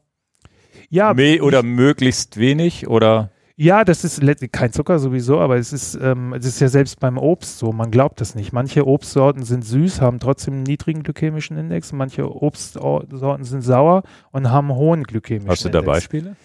Ja. 0.90 1.14
Me 1.14 1.42
oder 1.42 1.64
möglichst 1.64 2.38
wenig 2.38 2.88
oder? 2.88 3.30
Ja, 3.58 3.86
das 3.86 4.04
ist 4.04 4.22
kein 4.52 4.74
Zucker 4.74 5.00
sowieso, 5.00 5.40
aber 5.40 5.56
es 5.56 5.72
ist, 5.72 5.96
ähm, 6.02 6.34
es 6.34 6.46
ist 6.46 6.60
ja 6.60 6.68
selbst 6.68 7.00
beim 7.00 7.18
Obst 7.18 7.58
so. 7.58 7.72
Man 7.72 7.90
glaubt 7.90 8.20
das 8.20 8.36
nicht. 8.36 8.52
Manche 8.52 8.86
Obstsorten 8.86 9.44
sind 9.44 9.64
süß, 9.64 10.02
haben 10.02 10.20
trotzdem 10.20 10.56
einen 10.56 10.64
niedrigen 10.64 11.04
glykämischen 11.04 11.58
Index. 11.58 11.94
Manche 11.94 12.30
Obstsorten 12.30 13.46
sind 13.46 13.62
sauer 13.62 14.04
und 14.32 14.52
haben 14.52 14.72
einen 14.72 14.78
hohen 14.78 15.04
glykämischen 15.04 15.44
Index. 15.44 15.64
Hast 15.64 15.66
du 15.66 15.70
da 15.70 15.82
Beispiele? 15.82 16.36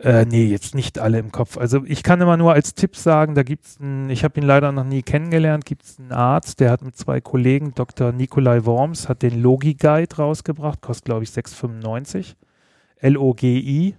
Äh, 0.00 0.24
nee, 0.24 0.46
jetzt 0.46 0.74
nicht 0.74 0.98
alle 0.98 1.20
im 1.20 1.30
Kopf. 1.30 1.56
Also 1.56 1.84
ich 1.84 2.02
kann 2.02 2.20
immer 2.20 2.36
nur 2.36 2.52
als 2.52 2.74
Tipp 2.74 2.96
sagen, 2.96 3.36
da 3.36 3.44
gibt's 3.44 3.80
einen, 3.80 4.10
ich 4.10 4.24
habe 4.24 4.40
ihn 4.40 4.46
leider 4.46 4.72
noch 4.72 4.84
nie 4.84 5.02
kennengelernt, 5.02 5.64
gibt 5.66 5.84
es 5.84 6.00
einen 6.00 6.10
Arzt, 6.10 6.58
der 6.58 6.72
hat 6.72 6.82
mit 6.82 6.96
zwei 6.96 7.20
Kollegen, 7.20 7.74
Dr. 7.76 8.10
Nikolai 8.10 8.64
Worms, 8.64 9.08
hat 9.08 9.22
den 9.22 9.40
Logi 9.40 9.74
Guide 9.74 10.16
rausgebracht, 10.16 10.80
kostet 10.80 11.04
glaube 11.04 11.22
ich 11.22 11.30
6,95. 11.30 12.34
L-O-G-I 12.98 13.94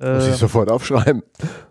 muss 0.00 0.24
ich 0.24 0.30
ähm, 0.30 0.36
sofort 0.36 0.70
aufschreiben. 0.70 1.22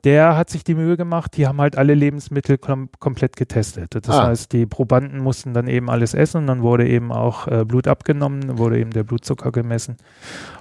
Der 0.03 0.35
hat 0.35 0.49
sich 0.49 0.63
die 0.63 0.75
Mühe 0.75 0.97
gemacht, 0.97 1.37
die 1.37 1.47
haben 1.47 1.59
halt 1.59 1.77
alle 1.77 1.93
Lebensmittel 1.93 2.57
kom 2.57 2.89
komplett 2.99 3.35
getestet. 3.35 3.95
Das 3.95 4.09
ah. 4.09 4.27
heißt, 4.27 4.51
die 4.53 4.65
Probanden 4.65 5.19
mussten 5.19 5.53
dann 5.53 5.67
eben 5.67 5.89
alles 5.89 6.13
essen 6.13 6.39
und 6.39 6.47
dann 6.47 6.61
wurde 6.61 6.87
eben 6.87 7.11
auch 7.11 7.47
äh, 7.47 7.65
Blut 7.65 7.87
abgenommen, 7.87 8.57
wurde 8.57 8.79
eben 8.79 8.91
der 8.91 9.03
Blutzucker 9.03 9.51
gemessen. 9.51 9.97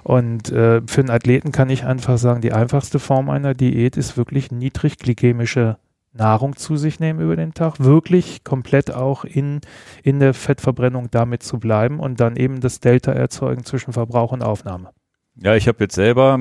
Und 0.03 0.51
äh, 0.51 0.81
für 0.87 1.01
einen 1.01 1.09
Athleten 1.09 1.51
kann 1.51 1.69
ich 1.69 1.85
einfach 1.85 2.17
sagen, 2.17 2.41
die 2.41 2.53
einfachste 2.53 2.99
Form 2.99 3.29
einer 3.29 3.53
Diät 3.53 3.97
ist 3.97 4.17
wirklich 4.17 4.51
niedrig 4.51 4.97
glykämische 4.97 5.77
Nahrung 6.13 6.55
zu 6.55 6.77
sich 6.77 6.99
nehmen 6.99 7.19
über 7.19 7.35
den 7.35 7.53
Tag, 7.53 7.79
wirklich 7.79 8.43
komplett 8.43 8.93
auch 8.93 9.23
in, 9.23 9.61
in 10.03 10.19
der 10.19 10.33
Fettverbrennung 10.33 11.09
damit 11.11 11.43
zu 11.43 11.59
bleiben 11.59 11.99
und 11.99 12.19
dann 12.19 12.35
eben 12.35 12.59
das 12.59 12.79
Delta 12.79 13.11
erzeugen 13.11 13.63
zwischen 13.63 13.93
Verbrauch 13.93 14.31
und 14.31 14.43
Aufnahme. 14.43 14.89
Ja, 15.35 15.55
ich 15.55 15.67
habe 15.67 15.83
jetzt 15.83 15.95
selber 15.95 16.39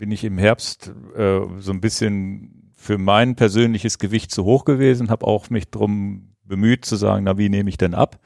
bin 0.00 0.10
ich 0.12 0.24
im 0.24 0.38
Herbst 0.38 0.90
äh, 1.14 1.40
so 1.58 1.72
ein 1.72 1.82
bisschen 1.82 2.72
für 2.74 2.96
mein 2.96 3.36
persönliches 3.36 3.98
Gewicht 3.98 4.30
zu 4.30 4.46
hoch 4.46 4.64
gewesen, 4.64 5.10
habe 5.10 5.26
auch 5.26 5.50
mich 5.50 5.70
drum 5.70 6.32
bemüht 6.42 6.86
zu 6.86 6.96
sagen, 6.96 7.24
na 7.24 7.36
wie 7.36 7.50
nehme 7.50 7.68
ich 7.68 7.76
denn 7.76 7.94
ab? 7.94 8.18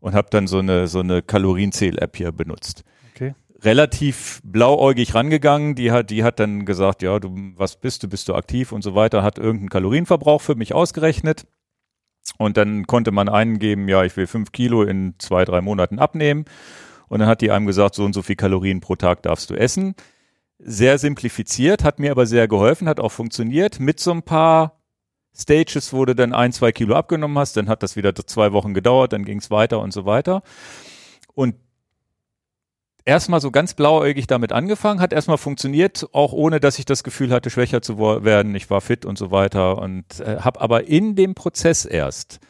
Und 0.00 0.14
habe 0.14 0.28
dann 0.30 0.46
so 0.46 0.58
eine 0.58 0.88
so 0.88 1.00
eine 1.00 1.20
Kalorienzähl-App 1.20 2.16
hier 2.16 2.32
benutzt. 2.32 2.82
Okay. 3.14 3.34
Relativ 3.60 4.40
blauäugig 4.42 5.14
rangegangen, 5.14 5.74
die 5.74 5.92
hat 5.92 6.08
die 6.08 6.24
hat 6.24 6.40
dann 6.40 6.64
gesagt, 6.64 7.02
ja, 7.02 7.20
du 7.20 7.52
was 7.56 7.78
bist 7.78 8.02
du, 8.02 8.08
bist 8.08 8.30
du 8.30 8.34
aktiv 8.34 8.72
und 8.72 8.80
so 8.80 8.94
weiter, 8.94 9.22
hat 9.22 9.36
irgendeinen 9.36 9.68
Kalorienverbrauch 9.68 10.40
für 10.40 10.54
mich 10.54 10.72
ausgerechnet. 10.72 11.46
Und 12.38 12.56
dann 12.56 12.86
konnte 12.86 13.10
man 13.10 13.28
eingeben, 13.28 13.86
ja, 13.86 14.02
ich 14.02 14.16
will 14.16 14.26
fünf 14.26 14.50
Kilo 14.50 14.82
in 14.82 15.16
zwei, 15.18 15.44
drei 15.44 15.60
Monaten 15.60 15.98
abnehmen. 15.98 16.46
Und 17.08 17.18
dann 17.18 17.28
hat 17.28 17.42
die 17.42 17.50
einem 17.50 17.66
gesagt, 17.66 17.96
so 17.96 18.04
und 18.06 18.14
so 18.14 18.22
viel 18.22 18.36
Kalorien 18.36 18.80
pro 18.80 18.96
Tag 18.96 19.22
darfst 19.22 19.50
du 19.50 19.54
essen 19.54 19.94
sehr 20.64 20.98
simplifiziert, 20.98 21.84
hat 21.84 21.98
mir 21.98 22.10
aber 22.10 22.26
sehr 22.26 22.48
geholfen, 22.48 22.88
hat 22.88 23.00
auch 23.00 23.12
funktioniert. 23.12 23.80
Mit 23.80 24.00
so 24.00 24.12
ein 24.12 24.22
paar 24.22 24.80
Stages, 25.34 25.92
wo 25.92 26.04
du 26.04 26.14
dann 26.14 26.32
ein, 26.32 26.52
zwei 26.52 26.72
Kilo 26.72 26.94
abgenommen 26.94 27.38
hast, 27.38 27.56
dann 27.56 27.68
hat 27.68 27.82
das 27.82 27.96
wieder 27.96 28.14
zwei 28.14 28.52
Wochen 28.52 28.74
gedauert, 28.74 29.12
dann 29.12 29.24
ging 29.24 29.38
es 29.38 29.50
weiter 29.50 29.80
und 29.80 29.92
so 29.92 30.04
weiter. 30.04 30.42
Und 31.34 31.56
erstmal 33.04 33.40
so 33.40 33.50
ganz 33.50 33.74
blauäugig 33.74 34.26
damit 34.26 34.52
angefangen, 34.52 35.00
hat 35.00 35.12
erstmal 35.12 35.38
funktioniert, 35.38 36.06
auch 36.12 36.32
ohne 36.32 36.60
dass 36.60 36.78
ich 36.78 36.84
das 36.84 37.02
Gefühl 37.02 37.32
hatte, 37.32 37.50
schwächer 37.50 37.82
zu 37.82 37.98
werden. 37.98 38.54
Ich 38.54 38.70
war 38.70 38.80
fit 38.80 39.04
und 39.04 39.18
so 39.18 39.30
weiter 39.30 39.78
und 39.78 40.20
äh, 40.20 40.38
habe 40.40 40.60
aber 40.60 40.86
in 40.86 41.16
dem 41.16 41.34
Prozess 41.34 41.84
erst 41.84 42.40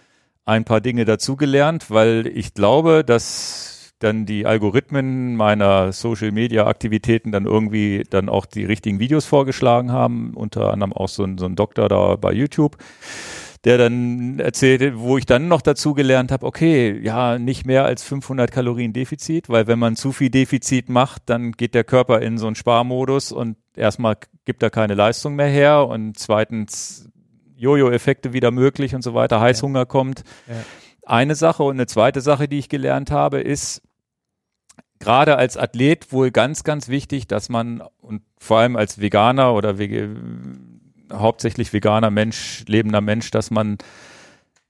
ein 0.44 0.64
paar 0.64 0.80
Dinge 0.80 1.04
dazugelernt, 1.04 1.90
weil 1.90 2.26
ich 2.26 2.52
glaube, 2.52 3.04
dass 3.04 3.71
dann 4.02 4.26
die 4.26 4.46
Algorithmen 4.46 5.36
meiner 5.36 5.92
Social 5.92 6.32
Media 6.32 6.66
Aktivitäten 6.66 7.32
dann 7.32 7.46
irgendwie 7.46 8.04
dann 8.08 8.28
auch 8.28 8.46
die 8.46 8.64
richtigen 8.64 8.98
Videos 8.98 9.24
vorgeschlagen 9.24 9.92
haben, 9.92 10.34
unter 10.34 10.72
anderem 10.72 10.92
auch 10.92 11.08
so 11.08 11.24
ein, 11.24 11.38
so 11.38 11.46
ein 11.46 11.56
Doktor 11.56 11.88
da 11.88 12.16
bei 12.16 12.32
YouTube, 12.32 12.76
der 13.64 13.78
dann 13.78 14.40
erzählte, 14.40 14.98
wo 14.98 15.18
ich 15.18 15.26
dann 15.26 15.48
noch 15.48 15.62
dazu 15.62 15.94
gelernt 15.94 16.32
habe, 16.32 16.44
okay, 16.46 16.98
ja, 17.02 17.38
nicht 17.38 17.64
mehr 17.64 17.84
als 17.84 18.02
500 18.02 18.50
Kalorien 18.50 18.92
Defizit, 18.92 19.48
weil 19.48 19.66
wenn 19.66 19.78
man 19.78 19.96
zu 19.96 20.12
viel 20.12 20.30
Defizit 20.30 20.88
macht, 20.88 21.22
dann 21.26 21.52
geht 21.52 21.74
der 21.74 21.84
Körper 21.84 22.20
in 22.20 22.38
so 22.38 22.46
einen 22.46 22.56
Sparmodus 22.56 23.30
und 23.30 23.56
erstmal 23.76 24.16
gibt 24.44 24.62
er 24.62 24.70
keine 24.70 24.94
Leistung 24.94 25.36
mehr 25.36 25.46
her 25.46 25.86
und 25.86 26.18
zweitens 26.18 27.08
Jojo-Effekte 27.56 28.32
wieder 28.32 28.50
möglich 28.50 28.94
und 28.96 29.02
so 29.02 29.14
weiter, 29.14 29.40
Heißhunger 29.40 29.80
ja. 29.80 29.84
kommt. 29.84 30.24
Ja. 30.48 30.54
Eine 31.04 31.36
Sache 31.36 31.62
und 31.62 31.76
eine 31.76 31.86
zweite 31.86 32.20
Sache, 32.20 32.48
die 32.48 32.58
ich 32.58 32.68
gelernt 32.68 33.12
habe, 33.12 33.40
ist, 33.40 33.82
gerade 35.02 35.36
als 35.36 35.56
Athlet 35.56 36.12
wohl 36.12 36.30
ganz, 36.30 36.62
ganz 36.62 36.88
wichtig, 36.88 37.26
dass 37.26 37.48
man 37.48 37.82
und 38.00 38.22
vor 38.38 38.58
allem 38.58 38.76
als 38.76 39.00
Veganer 39.00 39.52
oder 39.52 39.76
Wege, 39.76 40.14
hauptsächlich 41.12 41.72
veganer 41.72 42.10
Mensch, 42.10 42.64
lebender 42.68 43.00
Mensch, 43.00 43.32
dass 43.32 43.50
man 43.50 43.78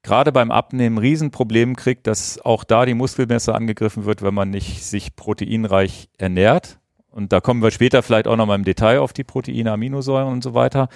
gerade 0.03 0.33
beim 0.33 0.51
Abnehmen 0.51 0.97
Riesenproblem 0.97 1.77
kriegt, 1.77 2.07
dass 2.07 2.41
auch 2.41 2.65
da 2.65 2.87
die 2.87 2.95
Muskelmesse 2.95 3.55
angegriffen 3.55 4.07
wird, 4.07 4.23
wenn 4.23 4.33
man 4.33 4.49
nicht 4.49 4.83
sich 4.85 5.15
proteinreich 5.17 6.09
ernährt. 6.17 6.79
Und 7.11 7.35
da 7.35 7.41
kommen 7.41 7.63
wir 7.63 7.71
später 7.71 8.03
vielleicht 8.03 8.27
auch 8.27 8.37
noch 8.37 8.47
mal 8.47 8.55
im 8.55 8.65
Detail 8.65 9.01
auf 9.01 9.13
die 9.13 9.25
Proteine, 9.25 9.73
Aminosäuren 9.73 10.33
und 10.33 10.43
so 10.43 10.55
weiter. 10.55 10.89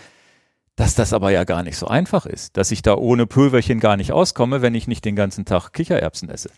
dass 0.77 0.95
das 0.95 1.13
aber 1.13 1.31
ja 1.31 1.45
gar 1.45 1.63
nicht 1.63 1.77
so 1.77 1.87
einfach 1.87 2.27
ist, 2.27 2.57
dass 2.57 2.71
ich 2.71 2.83
da 2.83 2.95
ohne 2.95 3.27
Pulverchen 3.27 3.81
gar 3.81 3.97
nicht 3.97 4.13
auskomme, 4.13 4.61
wenn 4.61 4.75
ich 4.75 4.87
nicht 4.87 5.05
den 5.05 5.17
ganzen 5.17 5.45
Tag 5.45 5.73
Kichererbsen 5.73 6.29
esse. 6.29 6.51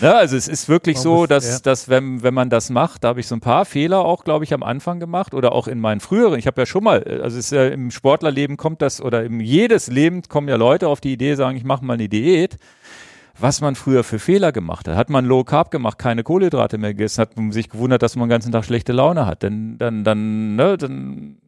Ja, 0.00 0.14
also 0.14 0.36
es 0.36 0.48
ist 0.48 0.68
wirklich 0.68 0.96
Man 0.96 1.02
so, 1.02 1.14
muss- 1.18 1.28
dass, 1.28 1.48
ja. 1.48 1.58
dass 1.62 1.88
wenn, 1.88 2.22
wenn 2.22 2.34
man 2.34 2.50
das 2.50 2.68
macht, 2.70 3.04
da 3.04 3.08
habe 3.08 3.20
ich 3.20 3.26
so 3.28 3.36
ein 3.36 3.40
paar 3.40 3.64
Fehler 3.64 4.00
auch, 4.04 4.24
glaube 4.24 4.44
ich, 4.44 4.52
am 4.52 4.62
Anfang 4.62 4.98
gemacht 4.98 5.34
oder 5.34 5.52
auch 5.52 5.68
in 5.68 5.78
meinen 5.80 6.00
früheren. 6.00 6.38
Ich 6.38 6.46
habe 6.46 6.60
ja 6.60 6.66
schon 6.66 6.82
mal, 6.84 7.02
also 7.04 7.38
es 7.38 7.46
ist 7.46 7.52
ja 7.52 7.68
im 7.68 7.90
Sportlerleben 7.90 8.56
kommt 8.56 8.82
das 8.82 9.00
oder 9.00 9.22
im 9.24 9.40
jedes 9.40 9.86
Leben 9.86 10.22
kommen 10.22 10.48
ja 10.48 10.56
Leute 10.56 10.88
auf 10.88 11.00
die 11.00 11.12
Idee, 11.12 11.34
sagen, 11.36 11.56
ich 11.56 11.64
mache 11.64 11.84
mal 11.84 11.94
eine 11.94 12.08
Diät. 12.08 12.56
Was 13.36 13.60
man 13.60 13.74
früher 13.74 14.04
für 14.04 14.20
Fehler 14.20 14.52
gemacht 14.52 14.86
hat. 14.86 14.94
Hat 14.96 15.10
man 15.10 15.24
Low 15.24 15.42
Carb 15.42 15.72
gemacht, 15.72 15.98
keine 15.98 16.22
Kohlenhydrate 16.22 16.78
mehr 16.78 16.94
gegessen, 16.94 17.20
hat 17.20 17.36
man 17.36 17.50
sich 17.50 17.68
gewundert, 17.68 18.00
dass 18.02 18.14
man 18.14 18.28
den 18.28 18.30
ganzen 18.30 18.52
Tag 18.52 18.64
schlechte 18.64 18.92
Laune 18.92 19.26
hat. 19.26 19.42
Denn 19.42 19.76
dann, 19.78 20.04
dann, 20.04 20.54
ne, 20.54 20.76
dann 20.78 21.38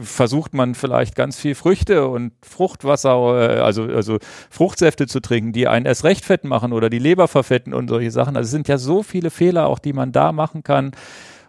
versucht 0.00 0.54
man 0.54 0.74
vielleicht 0.74 1.14
ganz 1.14 1.38
viel 1.38 1.54
Früchte 1.54 2.08
und 2.08 2.32
Fruchtwasser, 2.42 3.58
äh, 3.58 3.60
also, 3.60 3.84
also 3.84 4.18
Fruchtsäfte 4.50 5.06
zu 5.06 5.20
trinken, 5.20 5.52
die 5.52 5.68
einen 5.68 5.86
erst 5.86 6.04
recht 6.04 6.24
fett 6.24 6.44
machen 6.44 6.72
oder 6.72 6.88
die 6.88 6.98
Leber 6.98 7.28
verfetten 7.28 7.74
und 7.74 7.88
solche 7.88 8.10
Sachen. 8.10 8.36
Also 8.36 8.46
es 8.46 8.52
sind 8.52 8.68
ja 8.68 8.78
so 8.78 9.02
viele 9.02 9.30
Fehler 9.30 9.66
auch, 9.66 9.78
die 9.78 9.92
man 9.92 10.12
da 10.12 10.32
machen 10.32 10.62
kann 10.62 10.92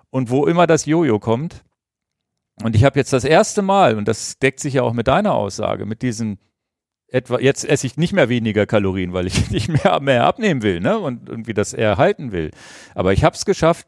und 0.10 0.30
wo 0.30 0.45
immer 0.45 0.68
das 0.68 0.86
Jojo 0.86 1.20
kommt. 1.20 1.64
Und 2.61 2.76
ich 2.76 2.84
habe 2.84 2.99
jetzt 2.99 3.14
das 3.14 3.24
erste 3.24 3.61
Mal, 3.61 3.98
und 3.98 4.07
das 4.07 4.38
deckt 4.38 4.60
sich 4.60 4.76
ja 4.76 4.84
auch 4.84 4.94
mit 4.94 5.07
deiner 5.07 5.34
Aussage, 5.34 5.86
mit 5.86 6.02
diesen 6.02 6.38
etwa, 7.07 7.40
jetzt 7.40 7.64
esse 7.64 7.88
ich 7.88 7.95
nicht 7.98 8.14
mehr 8.14 8.28
weniger 8.28 8.65
Kalorien, 8.65 9.14
weil 9.14 9.28
ich 9.28 9.49
nicht 9.52 9.70
mehr, 9.70 9.99
mehr 10.02 10.26
abnehmen 10.26 10.61
will, 10.61 10.80
ne? 10.80 10.99
Und 10.99 11.30
irgendwie 11.30 11.53
das 11.53 11.74
erhalten 11.74 12.32
will. 12.32 12.52
Aber 12.95 13.14
ich 13.14 13.24
habe 13.24 13.36
es 13.36 13.45
geschafft, 13.45 13.88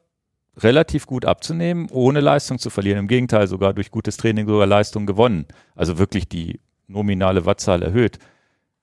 relativ 0.58 1.06
gut 1.06 1.26
abzunehmen, 1.26 1.88
ohne 1.92 2.22
Leistung 2.22 2.60
zu 2.60 2.70
verlieren. 2.70 3.00
Im 3.00 3.08
Gegenteil, 3.08 3.48
sogar 3.48 3.74
durch 3.74 3.92
gutes 3.92 4.18
Training 4.18 4.48
sogar 4.48 4.68
Leistung 4.68 5.06
gewonnen. 5.06 5.46
Also 5.76 5.98
wirklich 5.98 6.30
die 6.30 6.60
nominale 6.88 7.46
Wattzahl 7.46 7.84
erhöht. 7.84 8.20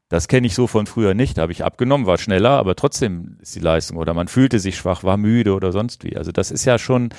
Das 0.08 0.28
kenne 0.28 0.46
ich 0.46 0.54
so 0.54 0.66
von 0.66 0.86
früher 0.86 1.14
nicht. 1.14 1.38
Da 1.38 1.42
habe 1.42 1.52
ich 1.52 1.64
abgenommen, 1.64 2.06
war 2.06 2.18
schneller, 2.18 2.50
aber 2.50 2.76
trotzdem 2.76 3.38
ist 3.40 3.54
die 3.54 3.60
Leistung 3.60 3.96
oder 3.96 4.12
man 4.12 4.28
fühlte 4.28 4.58
sich 4.58 4.76
schwach, 4.76 5.04
war 5.04 5.16
müde 5.16 5.54
oder 5.54 5.72
sonst 5.72 6.04
wie. 6.04 6.16
Also 6.16 6.32
das 6.32 6.50
ist 6.50 6.66
ja 6.66 6.78
schon 6.78 7.10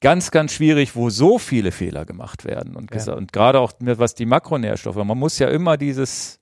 ganz, 0.00 0.30
ganz 0.30 0.52
schwierig, 0.52 0.94
wo 0.94 1.10
so 1.10 1.38
viele 1.38 1.72
Fehler 1.72 2.04
gemacht 2.04 2.44
werden. 2.44 2.76
Und, 2.76 2.94
Ja. 2.94 3.14
und 3.14 3.32
gerade 3.32 3.58
auch 3.58 3.72
mit, 3.80 3.98
was 3.98 4.14
die 4.14 4.26
Makronährstoffe, 4.26 4.96
man 5.04 5.18
muss 5.18 5.38
ja 5.40 5.48
immer 5.48 5.76
dieses, 5.76 6.38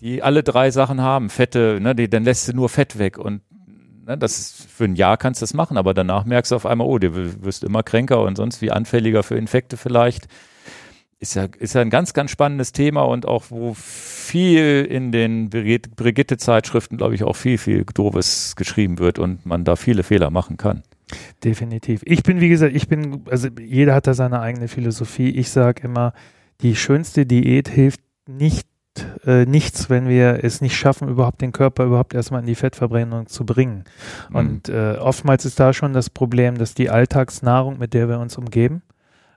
die 0.00 0.22
alle 0.22 0.42
drei 0.42 0.70
Sachen 0.70 1.00
haben, 1.00 1.30
Fette, 1.30 1.78
ne, 1.80 1.94
die, 1.94 2.10
dann 2.10 2.24
lässt 2.24 2.48
du 2.48 2.52
nur 2.52 2.68
Fett 2.68 2.98
weg 2.98 3.16
und 3.16 3.40
ne, 4.06 4.18
das 4.18 4.38
ist, 4.38 4.70
für 4.70 4.84
ein 4.84 4.96
Jahr 4.96 5.16
kannst 5.16 5.40
du 5.40 5.44
das 5.44 5.54
machen, 5.54 5.76
aber 5.76 5.94
danach 5.94 6.24
merkst 6.24 6.52
du 6.52 6.56
auf 6.56 6.66
einmal, 6.66 6.86
oh, 6.86 6.98
du 6.98 7.42
wirst 7.42 7.64
immer 7.64 7.82
kränker 7.82 8.22
und 8.22 8.36
sonst 8.36 8.62
wie 8.62 8.70
anfälliger 8.70 9.22
für 9.22 9.36
Infekte 9.36 9.76
vielleicht. 9.76 10.28
Ist 11.18 11.34
ja, 11.34 11.46
ist 11.58 11.74
ja 11.74 11.82
ein 11.82 11.90
ganz, 11.90 12.14
ganz 12.14 12.32
spannendes 12.32 12.72
Thema 12.72 13.02
und 13.02 13.26
auch, 13.26 13.44
wo 13.50 13.74
viel 13.74 14.84
in 14.90 15.12
den 15.12 15.50
Brigitte-Zeitschriften, 15.50 16.96
glaube 16.96 17.14
ich, 17.14 17.22
auch 17.22 17.36
viel, 17.36 17.58
viel 17.58 17.84
Doofes 17.84 18.56
geschrieben 18.56 18.98
wird 18.98 19.20
und 19.20 19.46
man 19.46 19.64
da 19.64 19.76
viele 19.76 20.02
Fehler 20.02 20.30
machen 20.30 20.56
kann. 20.56 20.82
Definitiv. 21.44 22.02
Ich 22.04 22.24
bin, 22.24 22.40
wie 22.40 22.48
gesagt, 22.48 22.74
ich 22.74 22.88
bin, 22.88 23.22
also 23.30 23.48
jeder 23.60 23.94
hat 23.94 24.08
da 24.08 24.14
seine 24.14 24.40
eigene 24.40 24.66
Philosophie. 24.66 25.30
Ich 25.30 25.50
sage 25.50 25.82
immer, 25.84 26.12
die 26.60 26.74
schönste 26.74 27.24
Diät 27.24 27.68
hilft 27.68 28.00
nicht 28.26 28.66
äh, 29.26 29.46
nichts, 29.46 29.88
wenn 29.90 30.08
wir 30.08 30.44
es 30.44 30.60
nicht 30.60 30.76
schaffen, 30.76 31.08
überhaupt 31.08 31.40
den 31.40 31.52
Körper 31.52 31.84
überhaupt 31.84 32.14
erstmal 32.14 32.40
in 32.40 32.46
die 32.46 32.54
Fettverbrennung 32.54 33.26
zu 33.26 33.46
bringen. 33.46 33.84
Mhm. 34.30 34.36
Und 34.36 34.68
äh, 34.68 34.96
oftmals 34.98 35.44
ist 35.44 35.58
da 35.60 35.72
schon 35.72 35.92
das 35.92 36.10
Problem, 36.10 36.58
dass 36.58 36.74
die 36.74 36.90
Alltagsnahrung, 36.90 37.78
mit 37.78 37.94
der 37.94 38.08
wir 38.08 38.18
uns 38.18 38.36
umgeben, 38.36 38.82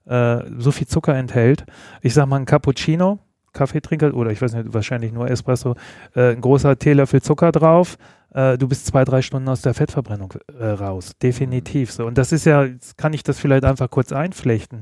äh, 0.06 0.40
so 0.58 0.72
viel 0.72 0.88
Zucker 0.88 1.16
enthält. 1.16 1.66
Ich 2.02 2.14
sag 2.14 2.28
mal, 2.28 2.38
ein 2.38 2.46
Cappuccino, 2.46 3.20
Kaffeetrinker 3.54 4.14
oder 4.14 4.32
ich 4.32 4.42
weiß 4.42 4.54
nicht, 4.54 4.74
wahrscheinlich 4.74 5.14
nur 5.14 5.30
Espresso, 5.30 5.76
äh, 6.16 6.34
ein 6.34 6.42
großer 6.42 6.78
Teelöffel 6.78 7.22
Zucker 7.22 7.52
drauf. 7.52 7.98
Äh, 8.34 8.58
du 8.58 8.68
bist 8.68 8.86
zwei, 8.86 9.06
drei 9.06 9.22
Stunden 9.22 9.48
aus 9.48 9.62
der 9.62 9.74
Fettverbrennung 9.74 10.34
äh, 10.60 10.66
raus. 10.66 11.14
Definitiv 11.22 11.92
so. 11.92 12.06
Und 12.06 12.18
das 12.18 12.32
ist 12.32 12.46
ja, 12.46 12.66
jetzt 12.66 12.98
kann 12.98 13.14
ich 13.14 13.24
das 13.24 13.40
vielleicht 13.40 13.64
einfach 13.64 13.90
kurz 13.90 14.12
einflechten. 14.12 14.82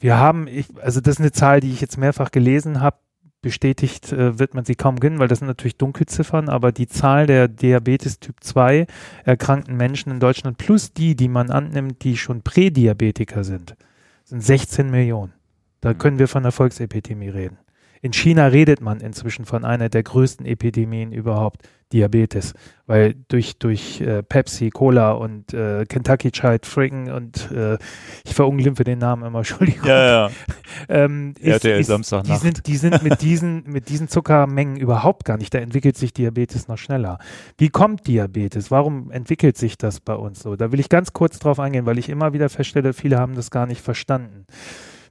Wir 0.00 0.16
haben, 0.16 0.46
ich, 0.46 0.66
also 0.80 1.00
das 1.00 1.16
ist 1.16 1.20
eine 1.20 1.32
Zahl, 1.32 1.60
die 1.60 1.72
ich 1.72 1.80
jetzt 1.80 1.98
mehrfach 1.98 2.30
gelesen 2.30 2.80
habe, 2.80 2.96
bestätigt 3.40 4.12
äh, 4.12 4.38
wird 4.38 4.54
man 4.54 4.64
sie 4.64 4.74
kaum 4.74 4.98
kennen, 4.98 5.18
weil 5.18 5.28
das 5.28 5.38
sind 5.38 5.48
natürlich 5.48 5.76
Dunkelziffern, 5.76 6.48
aber 6.48 6.72
die 6.72 6.88
Zahl 6.88 7.26
der 7.26 7.48
Diabetes 7.48 8.18
Typ 8.18 8.36
2 8.40 8.86
erkrankten 9.24 9.76
Menschen 9.76 10.10
in 10.10 10.20
Deutschland 10.20 10.58
plus 10.58 10.92
die, 10.92 11.14
die 11.14 11.28
man 11.28 11.50
annimmt, 11.50 12.02
die 12.04 12.16
schon 12.16 12.42
Prädiabetiker 12.42 13.44
sind, 13.44 13.76
sind 14.24 14.42
16 14.42 14.90
Millionen. 14.90 15.32
Da 15.80 15.94
können 15.94 16.18
wir 16.18 16.26
von 16.26 16.42
einer 16.42 16.52
Volksepidemie 16.52 17.28
reden. 17.28 17.58
In 18.02 18.12
China 18.12 18.46
redet 18.46 18.80
man 18.80 19.00
inzwischen 19.00 19.44
von 19.44 19.64
einer 19.64 19.88
der 19.88 20.02
größten 20.02 20.46
Epidemien 20.46 21.12
überhaupt, 21.12 21.68
Diabetes, 21.92 22.52
weil 22.86 23.14
durch, 23.28 23.58
durch 23.58 24.00
äh, 24.02 24.22
Pepsi, 24.22 24.68
Cola 24.68 25.12
und 25.12 25.54
äh, 25.54 25.86
Kentucky 25.86 26.30
Child 26.30 26.66
Friggin 26.66 27.10
und 27.10 27.50
äh, 27.50 27.78
ich 28.24 28.34
verunglimpfe 28.34 28.84
den 28.84 28.98
Namen 28.98 29.24
immer, 29.24 29.38
Entschuldigung. 29.38 29.88
ja. 29.88 30.30
Ähm, 30.88 31.34
RTL 31.40 31.78
die 31.78 31.84
Samstagnacht. 31.84 32.40
sind, 32.40 32.66
die 32.66 32.76
sind 32.76 33.02
mit 33.02 33.20
diesen, 33.22 33.64
mit 33.66 33.88
diesen 33.88 34.06
Zuckermengen 34.06 34.76
überhaupt 34.76 35.24
gar 35.24 35.36
nicht. 35.36 35.52
Da 35.52 35.58
entwickelt 35.58 35.96
sich 35.96 36.12
Diabetes 36.12 36.68
noch 36.68 36.76
schneller. 36.76 37.18
Wie 37.56 37.68
kommt 37.68 38.06
Diabetes? 38.06 38.70
Warum 38.70 39.10
entwickelt 39.10 39.56
sich 39.56 39.76
das 39.76 39.98
bei 39.98 40.14
uns 40.14 40.40
so? 40.40 40.54
Da 40.56 40.70
will 40.70 40.78
ich 40.78 40.88
ganz 40.88 41.14
kurz 41.14 41.38
drauf 41.38 41.58
eingehen, 41.58 41.86
weil 41.86 41.98
ich 41.98 42.08
immer 42.08 42.32
wieder 42.32 42.48
feststelle, 42.48 42.92
viele 42.92 43.18
haben 43.18 43.34
das 43.34 43.50
gar 43.50 43.66
nicht 43.66 43.80
verstanden. 43.80 44.46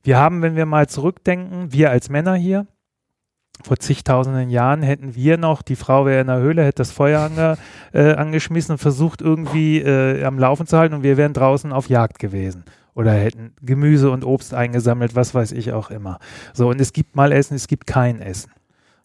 Wir 0.04 0.18
haben, 0.18 0.42
wenn 0.42 0.56
wir 0.56 0.66
mal 0.66 0.88
zurückdenken, 0.88 1.74
wir 1.74 1.90
als 1.90 2.10
Männer 2.10 2.36
hier, 2.36 2.68
vor 3.64 3.78
zigtausenden 3.78 4.50
Jahren 4.50 4.82
hätten 4.82 5.16
wir 5.16 5.38
noch, 5.38 5.62
die 5.62 5.76
Frau 5.76 6.06
wäre 6.06 6.22
in 6.22 6.28
der 6.28 6.40
Höhle, 6.40 6.64
hätte 6.64 6.82
das 6.82 6.92
Feuer 6.92 7.22
ange, 7.22 7.58
äh, 7.94 8.14
angeschmissen 8.14 8.74
und 8.74 8.78
versucht 8.78 9.22
irgendwie 9.22 9.80
äh, 9.80 10.24
am 10.24 10.40
Laufen 10.40 10.68
zu 10.68 10.78
halten 10.78 10.96
und 10.96 11.04
wir 11.04 11.18
wären 11.18 11.34
draußen 11.34 11.74
auf 11.74 11.90
Jagd 11.90 12.20
gewesen 12.20 12.64
oder 12.94 13.12
hätten 13.12 13.54
Gemüse 13.62 14.10
und 14.10 14.26
Obst 14.26 14.54
eingesammelt, 14.54 15.16
was 15.16 15.36
weiß 15.36 15.52
ich 15.52 15.72
auch 15.72 15.92
immer. 15.92 16.18
So, 16.54 16.70
und 16.70 16.82
es 16.82 16.94
gibt 16.94 17.16
mal 17.16 17.32
Essen, 17.32 17.56
es 17.56 17.68
gibt 17.68 17.86
kein 17.86 18.22
Essen. 18.22 18.52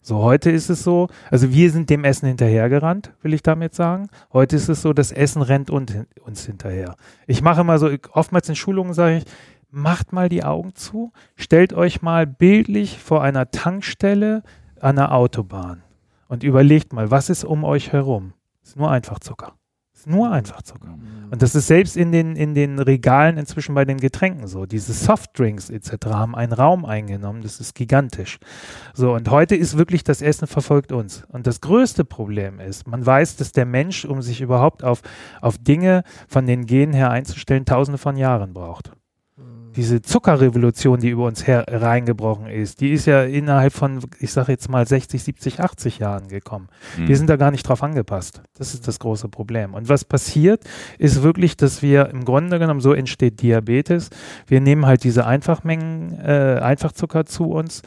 So, 0.05 0.17
heute 0.17 0.51
ist 0.51 0.69
es 0.69 0.83
so, 0.83 1.07
also 1.31 1.53
wir 1.53 1.71
sind 1.71 1.89
dem 1.89 2.03
Essen 2.03 2.27
hinterhergerannt, 2.27 3.13
will 3.21 3.33
ich 3.33 3.41
damit 3.41 3.73
sagen. 3.73 4.09
Heute 4.33 4.57
ist 4.57 4.67
es 4.67 4.81
so, 4.81 4.91
das 4.91 5.13
Essen 5.13 5.41
rennt 5.41 5.69
uns 5.69 6.45
hinterher. 6.45 6.95
Ich 7.25 7.41
mache 7.41 7.63
mal 7.63 7.79
so, 7.79 7.89
oftmals 8.11 8.49
in 8.49 8.55
Schulungen 8.55 8.93
sage 8.93 9.17
ich, 9.17 9.23
macht 9.73 10.13
mal 10.13 10.29
die 10.29 10.43
Augen 10.43 10.75
zu, 10.75 11.11
stellt 11.35 11.73
euch 11.73 12.01
mal 12.01 12.27
bildlich 12.27 12.99
vor 12.99 13.23
einer 13.23 13.49
Tankstelle 13.49 14.43
an 14.79 14.95
der 14.97 15.13
Autobahn 15.13 15.81
und 16.27 16.43
überlegt 16.43 16.93
mal, 16.93 17.09
was 17.09 17.29
ist 17.29 17.43
um 17.43 17.63
euch 17.63 17.91
herum? 17.91 18.33
Ist 18.63 18.77
nur 18.77 18.91
Einfachzucker. 18.91 19.53
Ist 19.95 20.07
nur 20.07 20.31
Einfachzucker. 20.31 20.97
Und 21.31 21.41
das 21.41 21.55
ist 21.55 21.65
selbst 21.65 21.97
in 21.97 22.11
den, 22.11 22.35
in 22.35 22.53
den 22.53 22.77
Regalen 22.77 23.37
inzwischen 23.37 23.73
bei 23.73 23.83
den 23.83 23.97
Getränken 23.97 24.45
so. 24.45 24.67
Diese 24.67 24.93
Softdrinks 24.93 25.71
etc. 25.71 26.05
haben 26.07 26.35
einen 26.35 26.53
Raum 26.53 26.85
eingenommen, 26.85 27.41
das 27.41 27.59
ist 27.59 27.73
gigantisch. 27.73 28.37
So, 28.93 29.13
und 29.13 29.31
heute 29.31 29.55
ist 29.55 29.75
wirklich 29.75 30.03
das 30.03 30.21
Essen 30.21 30.47
verfolgt 30.47 30.91
uns. 30.91 31.23
Und 31.29 31.47
das 31.47 31.61
größte 31.61 32.05
Problem 32.05 32.59
ist, 32.59 32.87
man 32.87 33.03
weiß, 33.03 33.37
dass 33.37 33.51
der 33.53 33.65
Mensch, 33.65 34.05
um 34.05 34.21
sich 34.21 34.41
überhaupt 34.41 34.83
auf, 34.83 35.01
auf 35.41 35.57
Dinge 35.57 36.03
von 36.27 36.45
den 36.45 36.67
Genen 36.67 36.93
her 36.93 37.09
einzustellen, 37.09 37.65
tausende 37.65 37.97
von 37.97 38.17
Jahren 38.17 38.53
braucht 38.53 38.91
diese 39.75 40.01
Zuckerrevolution, 40.01 40.99
die 40.99 41.09
über 41.09 41.25
uns 41.25 41.45
her 41.47 41.65
reingebrochen 41.67 42.47
ist, 42.47 42.81
die 42.81 42.91
ist 42.91 43.05
ja 43.05 43.23
innerhalb 43.23 43.73
von, 43.73 43.99
ich 44.19 44.31
sage 44.31 44.51
jetzt 44.51 44.69
mal 44.69 44.87
60, 44.87 45.23
70, 45.23 45.59
80 45.59 45.99
Jahren 45.99 46.27
gekommen. 46.27 46.69
Mhm. 46.97 47.07
Wir 47.07 47.17
sind 47.17 47.29
da 47.29 47.35
gar 47.35 47.51
nicht 47.51 47.67
drauf 47.67 47.83
angepasst. 47.83 48.41
Das 48.57 48.73
ist 48.73 48.87
das 48.87 48.99
große 48.99 49.29
Problem. 49.29 49.73
Und 49.73 49.89
was 49.89 50.05
passiert, 50.05 50.63
ist 50.99 51.23
wirklich, 51.23 51.57
dass 51.57 51.81
wir 51.81 52.09
im 52.09 52.25
Grunde 52.25 52.59
genommen, 52.59 52.81
so 52.81 52.93
entsteht 52.93 53.41
Diabetes. 53.41 54.09
Wir 54.47 54.61
nehmen 54.61 54.85
halt 54.85 55.03
diese 55.03 55.25
Einfachmengen, 55.25 56.19
äh, 56.19 56.59
Einfachzucker 56.61 57.25
zu 57.25 57.45
uns. 57.45 57.81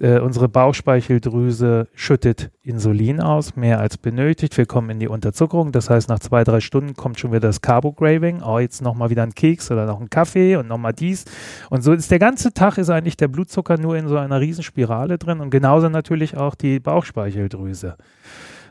Äh, 0.00 0.20
unsere 0.20 0.48
Bauchspeicheldrüse 0.48 1.88
schüttet 1.92 2.52
Insulin 2.62 3.20
aus, 3.20 3.56
mehr 3.56 3.80
als 3.80 3.96
benötigt. 3.96 4.56
Wir 4.56 4.64
kommen 4.64 4.90
in 4.90 5.00
die 5.00 5.08
Unterzuckerung. 5.08 5.72
Das 5.72 5.90
heißt, 5.90 6.08
nach 6.08 6.20
zwei, 6.20 6.44
drei 6.44 6.60
Stunden 6.60 6.94
kommt 6.94 7.18
schon 7.18 7.32
wieder 7.32 7.40
das 7.40 7.62
Carbo-Graving. 7.62 8.42
Oh, 8.42 8.60
jetzt 8.60 8.80
nochmal 8.80 9.10
wieder 9.10 9.24
ein 9.24 9.34
Keks 9.34 9.72
oder 9.72 9.86
noch 9.86 10.00
ein 10.00 10.08
Kaffee 10.08 10.54
und 10.54 10.68
nochmal 10.68 10.92
dies. 10.92 11.24
Und 11.68 11.82
so 11.82 11.92
ist 11.92 12.12
der 12.12 12.20
ganze 12.20 12.54
Tag 12.54 12.78
ist 12.78 12.90
eigentlich 12.90 13.16
der 13.16 13.26
Blutzucker 13.26 13.76
nur 13.76 13.96
in 13.96 14.06
so 14.06 14.16
einer 14.16 14.40
Riesenspirale 14.40 15.18
drin 15.18 15.40
und 15.40 15.50
genauso 15.50 15.88
natürlich 15.88 16.36
auch 16.36 16.54
die 16.54 16.78
Bauchspeicheldrüse. 16.78 17.96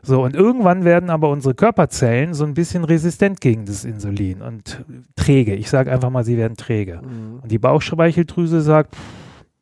So, 0.03 0.23
und 0.23 0.33
irgendwann 0.33 0.85
werden 0.85 1.09
aber 1.09 1.27
unsere 1.27 1.55
Körperzellen 1.55 2.33
so 2.33 2.45
ein 2.45 2.53
bisschen 2.53 2.85
resistent 2.85 3.41
gegen 3.41 3.65
das 3.65 3.83
Insulin 3.83 4.41
und 4.41 4.85
träge. 5.17 5.55
Ich 5.55 5.69
sage 5.69 5.91
einfach 5.91 6.09
mal, 6.09 6.23
sie 6.23 6.37
werden 6.37 6.55
träge. 6.55 7.01
Und 7.41 7.51
die 7.51 7.59
Bauchspeicheldrüse 7.59 8.61
sagt, 8.61 8.95
pff, 8.95 9.01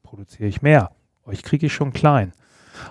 produziere 0.04 0.48
ich 0.48 0.62
mehr. 0.62 0.92
Euch 1.26 1.43
kriege 1.43 1.65
ich 1.68 1.73
schon 1.73 1.93
klein. 1.93 2.31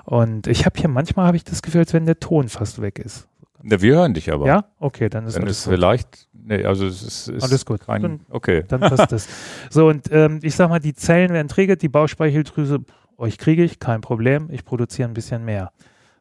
Und 0.04 0.46
ich 0.46 0.64
habe 0.66 0.78
hier 0.78 0.88
manchmal 0.88 1.26
habe 1.26 1.36
ich 1.36 1.44
das 1.44 1.62
Gefühl, 1.62 1.80
als 1.80 1.92
wenn 1.92 2.06
der 2.06 2.18
Ton 2.18 2.48
fast 2.48 2.80
weg 2.80 2.98
ist. 2.98 3.28
Ja, 3.62 3.80
wir 3.80 3.94
hören 3.96 4.14
dich 4.14 4.32
aber. 4.32 4.46
Ja? 4.46 4.64
Okay, 4.78 5.08
dann 5.08 5.26
ist 5.26 5.36
Dann 5.36 5.44
alles 5.44 5.58
ist 5.58 5.64
gut. 5.64 5.74
vielleicht, 5.74 6.28
nee, 6.32 6.64
also 6.64 6.86
es 6.86 7.02
ist, 7.02 7.28
ist 7.28 7.42
Alles 7.44 7.64
gut. 7.64 7.80
Kein, 7.86 8.02
Dann- 8.02 8.20
okay. 8.30 8.64
Dann 8.68 8.80
passt 8.80 9.10
das. 9.12 9.26
So, 9.70 9.88
und 9.88 10.08
ähm, 10.10 10.40
ich 10.42 10.54
sag 10.54 10.68
mal, 10.68 10.80
die 10.80 10.94
Zellen 10.94 11.32
werden 11.32 11.48
träge, 11.48 11.76
die 11.76 11.88
Bauchspeicheldrüse 11.88 12.80
euch 13.16 13.38
kriege 13.38 13.62
ich, 13.64 13.78
kein 13.78 14.00
Problem, 14.00 14.48
ich 14.50 14.64
produziere 14.64 15.08
ein 15.08 15.14
bisschen 15.14 15.44
mehr. 15.44 15.70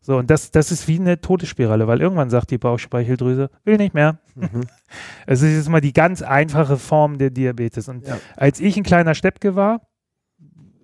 So, 0.01 0.17
und 0.17 0.29
das, 0.29 0.51
das 0.51 0.71
ist 0.71 0.87
wie 0.87 0.99
eine 0.99 1.19
Todesspirale, 1.21 1.87
weil 1.87 2.01
irgendwann 2.01 2.29
sagt 2.29 2.51
die 2.51 2.57
Bauchspeicheldrüse, 2.57 3.49
will 3.63 3.77
nicht 3.77 3.93
mehr. 3.93 4.19
Mhm. 4.35 4.61
Es 5.25 5.41
ist 5.41 5.55
jetzt 5.55 5.69
mal 5.69 5.81
die 5.81 5.93
ganz 5.93 6.21
einfache 6.21 6.77
Form 6.77 7.17
der 7.17 7.29
Diabetes. 7.29 7.87
Und 7.89 8.05
Ja. 8.07 8.19
als 8.35 8.59
ich 8.59 8.75
ein 8.77 8.83
kleiner 8.83 9.15
Steppke 9.15 9.55
war, 9.55 9.81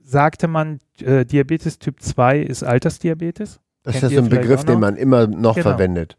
sagte 0.09 0.47
man, 0.47 0.79
äh, 1.01 1.25
Diabetes 1.25 1.79
Typ 1.79 2.01
2 2.01 2.39
ist 2.39 2.63
Altersdiabetes. 2.63 3.59
Das 3.83 3.95
ist 3.95 4.01
Kennt 4.01 4.11
ja 4.11 4.17
ihr 4.17 4.23
so 4.23 4.29
ein 4.29 4.41
Begriff, 4.41 4.63
den 4.65 4.79
man 4.79 4.95
immer 4.95 5.27
noch 5.27 5.55
Genau. 5.55 5.69
verwendet. 5.69 6.17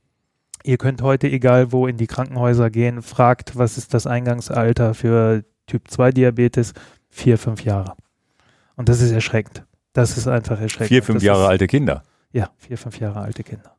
Ihr 0.63 0.79
könnt 0.79 1.03
heute, 1.03 1.27
egal 1.29 1.73
wo, 1.73 1.87
in 1.87 1.97
die 1.97 2.07
Krankenhäuser 2.07 2.71
gehen, 2.71 3.03
fragt, 3.03 3.57
was 3.57 3.79
ist 3.79 3.95
das 3.95 4.07
Eingangsalter 4.07 4.95
für 4.95 5.43
Typ 5.67 5.91
2 5.91 6.13
Diabetes? 6.13 6.73
Vier, 7.09 7.39
fünf 7.39 7.65
Jahre. 7.65 7.95
Und 8.77 8.89
das 8.89 9.01
ist 9.01 9.11
erschreckend. 9.11 9.65
Das 9.93 10.17
ist 10.17 10.29
einfach 10.29 10.61
erschreckend. 10.61 10.89
Vier, 10.89 11.03
fünf 11.03 11.17
das 11.17 11.25
Jahre 11.25 11.43
ist, 11.45 11.49
alte 11.49 11.67
Kinder. 11.67 12.03
Ja, 12.33 12.51
vier, 12.59 12.79
fünf 12.79 13.01
Jahre 13.01 13.21
alte 13.21 13.43
Kinder. 13.43 13.75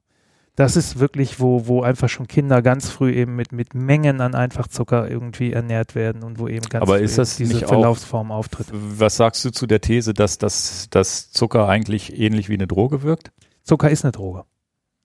Das 0.61 0.75
ist 0.75 0.99
wirklich, 0.99 1.39
wo, 1.39 1.65
wo 1.67 1.81
einfach 1.81 2.07
schon 2.07 2.27
Kinder 2.27 2.61
ganz 2.61 2.89
früh 2.89 3.11
eben 3.13 3.35
mit, 3.35 3.51
mit 3.51 3.73
Mengen 3.73 4.21
an 4.21 4.35
Einfachzucker 4.35 5.09
irgendwie 5.09 5.51
ernährt 5.53 5.95
werden 5.95 6.21
und 6.23 6.37
wo 6.37 6.47
eben 6.47 6.67
ganz 6.69 6.83
Aber 6.83 6.97
früh 6.97 7.03
ist 7.03 7.17
das 7.17 7.37
diese 7.37 7.53
nicht 7.53 7.65
auch- 7.65 7.69
Verlaufsform 7.69 8.31
auftritt. 8.31 8.67
Was 8.71 9.17
sagst 9.17 9.43
du 9.43 9.49
zu 9.51 9.65
der 9.65 9.81
These, 9.81 10.13
dass 10.13 10.37
das 10.37 10.87
dass 10.91 11.31
Zucker 11.31 11.67
eigentlich 11.67 12.19
ähnlich 12.19 12.47
wie 12.49 12.53
eine 12.53 12.67
Droge 12.67 13.01
wirkt? 13.01 13.31
Zucker 13.63 13.89
ist 13.89 14.05
eine 14.05 14.11
Droge. 14.11 14.43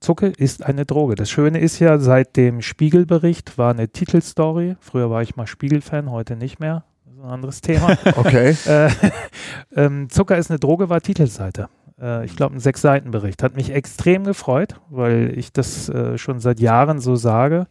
Zucker 0.01 0.39
ist 0.39 0.63
eine 0.63 0.85
Droge. 0.85 1.15
Das 1.15 1.31
Schöne 1.31 1.59
ist 1.59 1.79
ja, 1.79 1.99
seit 1.99 2.37
dem 2.37 2.61
Spiegelbericht 2.61 3.57
war 3.57 3.71
eine 3.71 3.89
Titelstory. 3.89 4.77
Früher 4.81 5.09
war 5.11 5.23
ich 5.23 5.37
mal 5.37 5.47
Spiegelfan, 5.47 6.11
heute 6.11 6.37
nicht 6.37 6.61
mehr. 6.61 6.85
Das 7.07 7.15
ist 7.15 7.21
ein 7.25 7.31
anderes 7.31 7.61
Thema. 7.63 7.97
Okay. 8.17 8.55
äh, 8.67 8.91
ähm, 9.75 10.11
Zucker 10.11 10.37
ist 10.37 10.51
eine 10.51 10.59
Droge 10.59 10.91
war 10.91 11.01
Titelseite. 11.01 11.69
Äh, 12.01 12.25
ich 12.25 12.37
glaube, 12.37 12.55
ein 12.57 12.61
Sechs-Seiten-Bericht. 12.61 13.43
Hat 13.43 13.57
mich 13.57 13.71
extrem 13.73 14.25
gefreut, 14.25 14.81
weil 14.91 15.33
ich 15.37 15.53
das 15.53 15.89
äh, 15.89 16.19
schon 16.19 16.41
seit 16.41 16.61
Jahren 16.61 17.01
so 17.01 17.17
sage. 17.17 17.67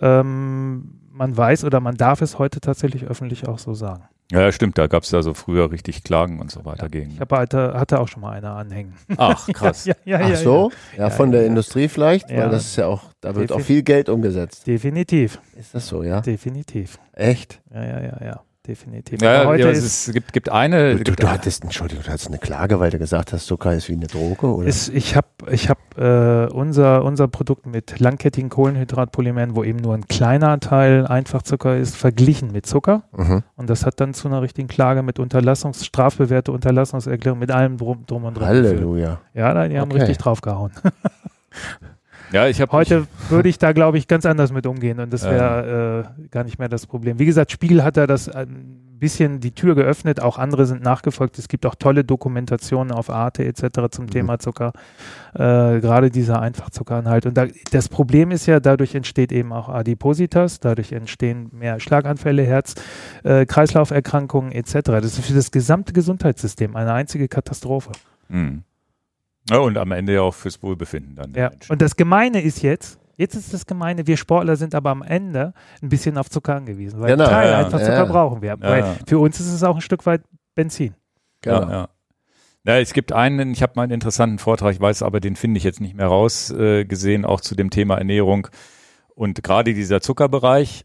Ähm, 0.00 1.00
man 1.10 1.36
weiß 1.36 1.64
oder 1.64 1.80
man 1.80 1.96
darf 1.96 2.20
es 2.20 2.38
heute 2.38 2.60
tatsächlich 2.60 3.04
öffentlich 3.04 3.48
auch 3.48 3.58
so 3.58 3.72
sagen. 3.74 4.04
Ja, 4.32 4.40
ja, 4.40 4.50
stimmt, 4.50 4.76
da 4.76 4.88
gab 4.88 5.04
es 5.04 5.14
also 5.14 5.34
früher 5.34 5.70
richtig 5.70 6.02
Klagen 6.02 6.40
und 6.40 6.50
so 6.50 6.64
weiter 6.64 6.88
gegen. 6.88 7.12
Ich 7.12 7.20
hatte, 7.20 7.74
hatte 7.74 8.00
auch 8.00 8.08
schon 8.08 8.22
mal 8.22 8.32
eine 8.32 8.50
anhängen. 8.50 8.94
Ach, 9.16 9.46
krass. 9.52 9.84
ja, 9.86 9.94
ja, 10.04 10.18
Ach 10.20 10.28
ja, 10.30 10.36
so? 10.36 10.72
Ja, 10.96 11.04
Ja, 11.04 11.10
von 11.10 11.28
ja, 11.28 11.32
der 11.34 11.42
ja. 11.42 11.46
Industrie 11.46 11.86
vielleicht, 11.88 12.28
Ja. 12.30 12.38
weil 12.42 12.50
das 12.50 12.64
ist 12.64 12.76
ja 12.76 12.86
auch, 12.88 13.04
da 13.20 13.28
wird 13.36 13.52
auch 13.52 13.56
Definitiv. 13.58 13.66
viel 13.66 13.82
Geld 13.84 14.08
umgesetzt. 14.08 14.66
Definitiv, 14.66 15.40
Ist 15.56 15.74
das 15.76 15.86
so, 15.86 16.02
ja? 16.02 16.20
definitiv. 16.22 16.98
Echt? 17.12 17.62
Ja, 17.72 17.84
ja, 17.84 18.00
ja, 18.00 18.24
ja, 18.24 18.40
definitiv. 18.66 19.22
Ja, 19.22 19.42
Aber 19.42 19.50
heute 19.50 19.62
ja, 19.64 19.70
ist, 19.70 19.78
es 19.78 20.08
ist, 20.08 20.14
gibt, 20.14 20.32
gibt 20.32 20.50
eine. 20.50 20.92
Du, 20.92 20.98
du, 20.98 21.04
gibt 21.04 21.22
du 21.22 21.30
hattest, 21.30 21.62
Entschuldigung, 21.62 22.04
du 22.04 22.10
hattest 22.10 22.28
eine 22.28 22.38
Klage, 22.38 22.80
weil 22.80 22.90
du 22.90 22.98
gesagt 22.98 23.32
hast, 23.32 23.46
Zucker 23.46 23.72
ist 23.74 23.88
wie 23.88 23.94
eine 23.94 24.06
Droge, 24.06 24.46
oder? 24.46 24.66
ist, 24.66 24.88
ich 24.88 25.16
habe 25.16 25.28
ich 25.50 25.68
hab, 25.68 25.78
äh, 25.98 26.46
unser, 26.52 27.04
unser 27.04 27.28
Produkt 27.28 27.66
mit 27.66 27.98
langkettigen 28.00 28.50
Kohlenhydratpolymeren, 28.50 29.56
wo 29.56 29.64
eben 29.64 29.78
nur 29.78 29.94
ein 29.94 30.06
kleiner 30.08 30.58
Teil 30.60 31.06
Einfachzucker 31.06 31.76
ist, 31.76 31.96
verglichen 31.96 32.52
mit 32.52 32.66
Zucker. 32.66 33.04
mhm. 33.16 33.42
Und 33.56 33.70
das 33.70 33.86
hat 33.86 34.00
dann 34.00 34.14
zu 34.14 34.28
einer 34.28 34.42
richtigen 34.42 34.68
Klage 34.68 35.02
mit 35.02 35.18
Unterlassungs-, 35.18 35.84
strafbewährte 35.84 36.52
Unterlassungserklärung, 36.52 37.38
mit 37.38 37.50
allem 37.50 37.76
drum, 37.78 38.04
drum 38.06 38.24
und 38.24 38.34
dran. 38.34 38.52
geführt. 38.52 38.76
Halleluja. 38.76 39.20
Ja, 39.34 39.68
die 39.68 39.78
haben 39.78 39.90
Okay. 39.90 40.00
richtig 40.00 40.18
draufgehauen. 40.18 40.72
ja, 42.32 42.48
ich 42.48 42.60
habe 42.60 42.72
Heute 42.72 43.06
würde 43.28 43.48
ich 43.48 43.58
da, 43.58 43.72
glaube 43.72 43.98
ich, 43.98 44.08
ganz 44.08 44.26
anders 44.26 44.52
mit 44.52 44.66
umgehen 44.66 45.00
und 45.00 45.12
das 45.12 45.24
wäre 45.24 46.06
äh, 46.18 46.28
gar 46.28 46.44
nicht 46.44 46.58
mehr 46.58 46.68
das 46.68 46.86
Problem. 46.86 47.18
Wie 47.18 47.26
gesagt, 47.26 47.52
Spiegel 47.52 47.82
hat 47.82 47.96
da 47.96 48.06
das 48.06 48.28
ein 48.28 48.86
bisschen 48.98 49.40
die 49.40 49.52
Tür 49.52 49.74
geöffnet, 49.74 50.20
auch 50.20 50.38
andere 50.38 50.66
sind 50.66 50.82
nachgefolgt. 50.82 51.38
Es 51.38 51.48
gibt 51.48 51.66
auch 51.66 51.74
tolle 51.74 52.04
Dokumentationen 52.04 52.92
auf 52.92 53.10
Arte 53.10 53.44
etc. 53.44 53.90
zum 53.90 54.06
Mhm. 54.06 54.10
Thema 54.10 54.38
Zucker, 54.38 54.72
äh, 55.34 55.80
gerade 55.80 56.10
dieser 56.10 56.40
Einfachzuckeranhalt. 56.40 57.26
Und 57.26 57.36
da, 57.36 57.46
das 57.72 57.88
Problem 57.88 58.30
ist 58.30 58.46
ja, 58.46 58.60
dadurch 58.60 58.94
entsteht 58.94 59.32
eben 59.32 59.52
auch 59.52 59.68
Adipositas, 59.68 60.60
dadurch 60.60 60.92
entstehen 60.92 61.50
mehr 61.52 61.80
Schlaganfälle, 61.80 62.42
Herz, 62.42 62.74
äh, 63.22 63.46
Kreislauferkrankungen 63.46 64.52
etc. 64.52 64.72
Das 64.84 65.04
ist 65.04 65.20
für 65.20 65.34
das 65.34 65.50
gesamte 65.50 65.92
Gesundheitssystem 65.92 66.76
eine 66.76 66.92
einzige 66.92 67.28
Katastrophe. 67.28 67.92
Mhm. 68.28 68.64
Ja, 69.50 69.58
und 69.58 69.78
am 69.78 69.92
Ende 69.92 70.14
ja 70.14 70.22
auch 70.22 70.34
fürs 70.34 70.62
Wohlbefinden 70.62 71.14
dann. 71.14 71.34
Ja. 71.34 71.50
Und 71.68 71.80
das 71.82 71.96
Gemeine 71.96 72.40
ist 72.40 72.62
jetzt, 72.62 72.98
jetzt 73.16 73.34
ist 73.34 73.54
das 73.54 73.66
Gemeine, 73.66 74.06
wir 74.06 74.16
Sportler 74.16 74.56
sind 74.56 74.74
aber 74.74 74.90
am 74.90 75.02
Ende 75.02 75.52
ein 75.82 75.88
bisschen 75.88 76.18
auf 76.18 76.28
Zucker 76.30 76.56
angewiesen, 76.56 77.00
weil 77.00 77.12
Genau, 77.12 77.28
Teil 77.28 77.50
ja, 77.50 77.58
einfach 77.58 77.80
Zucker 77.80 77.92
ja. 77.92 78.04
brauchen 78.04 78.42
wir. 78.42 78.50
Ja, 78.50 78.60
weil 78.60 78.80
ja. 78.80 78.96
für 79.06 79.18
uns 79.18 79.38
ist 79.40 79.52
es 79.52 79.62
auch 79.62 79.76
ein 79.76 79.80
Stück 79.80 80.04
weit 80.06 80.22
Benzin. 80.54 80.94
Genau. 81.42 81.62
Ja, 81.62 81.70
ja. 81.70 81.88
Ja, 82.66 82.80
es 82.80 82.92
gibt 82.92 83.12
einen, 83.12 83.52
ich 83.52 83.62
habe 83.62 83.74
mal 83.76 83.84
einen 83.84 83.92
interessanten 83.92 84.40
Vortrag, 84.40 84.74
ich 84.74 84.80
weiß 84.80 85.04
aber, 85.04 85.20
den 85.20 85.36
finde 85.36 85.58
ich 85.58 85.62
jetzt 85.62 85.80
nicht 85.80 85.94
mehr 85.94 86.08
raus, 86.08 86.50
äh, 86.50 86.84
gesehen, 86.84 87.24
auch 87.24 87.40
zu 87.40 87.54
dem 87.54 87.70
Thema 87.70 87.96
Ernährung. 87.96 88.48
Und 89.14 89.44
gerade 89.44 89.72
dieser 89.72 90.00
Zuckerbereich 90.00 90.84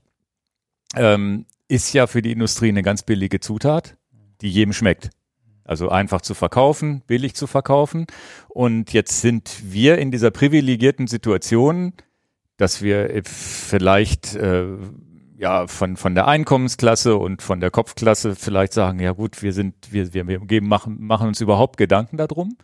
ähm, 0.96 1.48
ist 1.68 1.92
ja 1.94 2.06
für 2.06 2.22
die 2.22 2.32
Industrie 2.32 2.70
eine 2.70 2.84
ganz 2.84 3.02
billige 3.02 3.40
Zutat, 3.40 3.98
die 4.42 4.50
jedem 4.50 4.74
schmeckt. 4.74 5.10
Also 5.64 5.90
einfach 5.90 6.22
zu 6.22 6.34
verkaufen, 6.34 7.02
billig 7.08 7.36
zu 7.36 7.48
verkaufen. 7.48 8.08
Und 8.50 8.94
jetzt 8.94 9.22
sind 9.22 9.62
wir 9.64 9.98
in 9.98 10.12
dieser 10.12 10.32
privilegierten 10.32 11.08
Situation, 11.08 11.94
dass 12.58 12.82
wir 12.82 13.22
vielleicht 13.26 14.36
äh, 14.36 14.66
ja 15.38 15.68
von 15.68 15.98
von 15.98 16.14
der 16.16 16.28
Einkommensklasse 16.28 17.16
und 17.16 17.42
von 17.42 17.60
der 17.60 17.72
Kopfklasse 17.72 18.36
vielleicht 18.36 18.74
sagen, 18.74 19.00
ja 19.00 19.12
gut, 19.12 19.42
wir 19.42 19.54
sind 19.54 19.92
wir 19.92 20.14
wir, 20.14 20.40
geben, 20.40 20.68
machen 20.68 20.98
machen 21.00 21.28
uns 21.28 21.42
überhaupt 21.42 21.78
Gedanken 21.78 22.18
darum, 22.18 22.58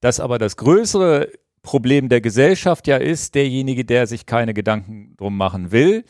dass 0.00 0.18
aber 0.18 0.38
das 0.38 0.56
größere 0.56 1.28
Problem 1.62 2.08
der 2.08 2.20
Gesellschaft 2.20 2.86
ja 2.86 2.96
ist, 2.96 3.34
derjenige, 3.34 3.84
der 3.84 4.06
sich 4.06 4.26
keine 4.26 4.54
Gedanken 4.54 5.14
drum 5.16 5.36
machen 5.36 5.72
will 5.72 6.04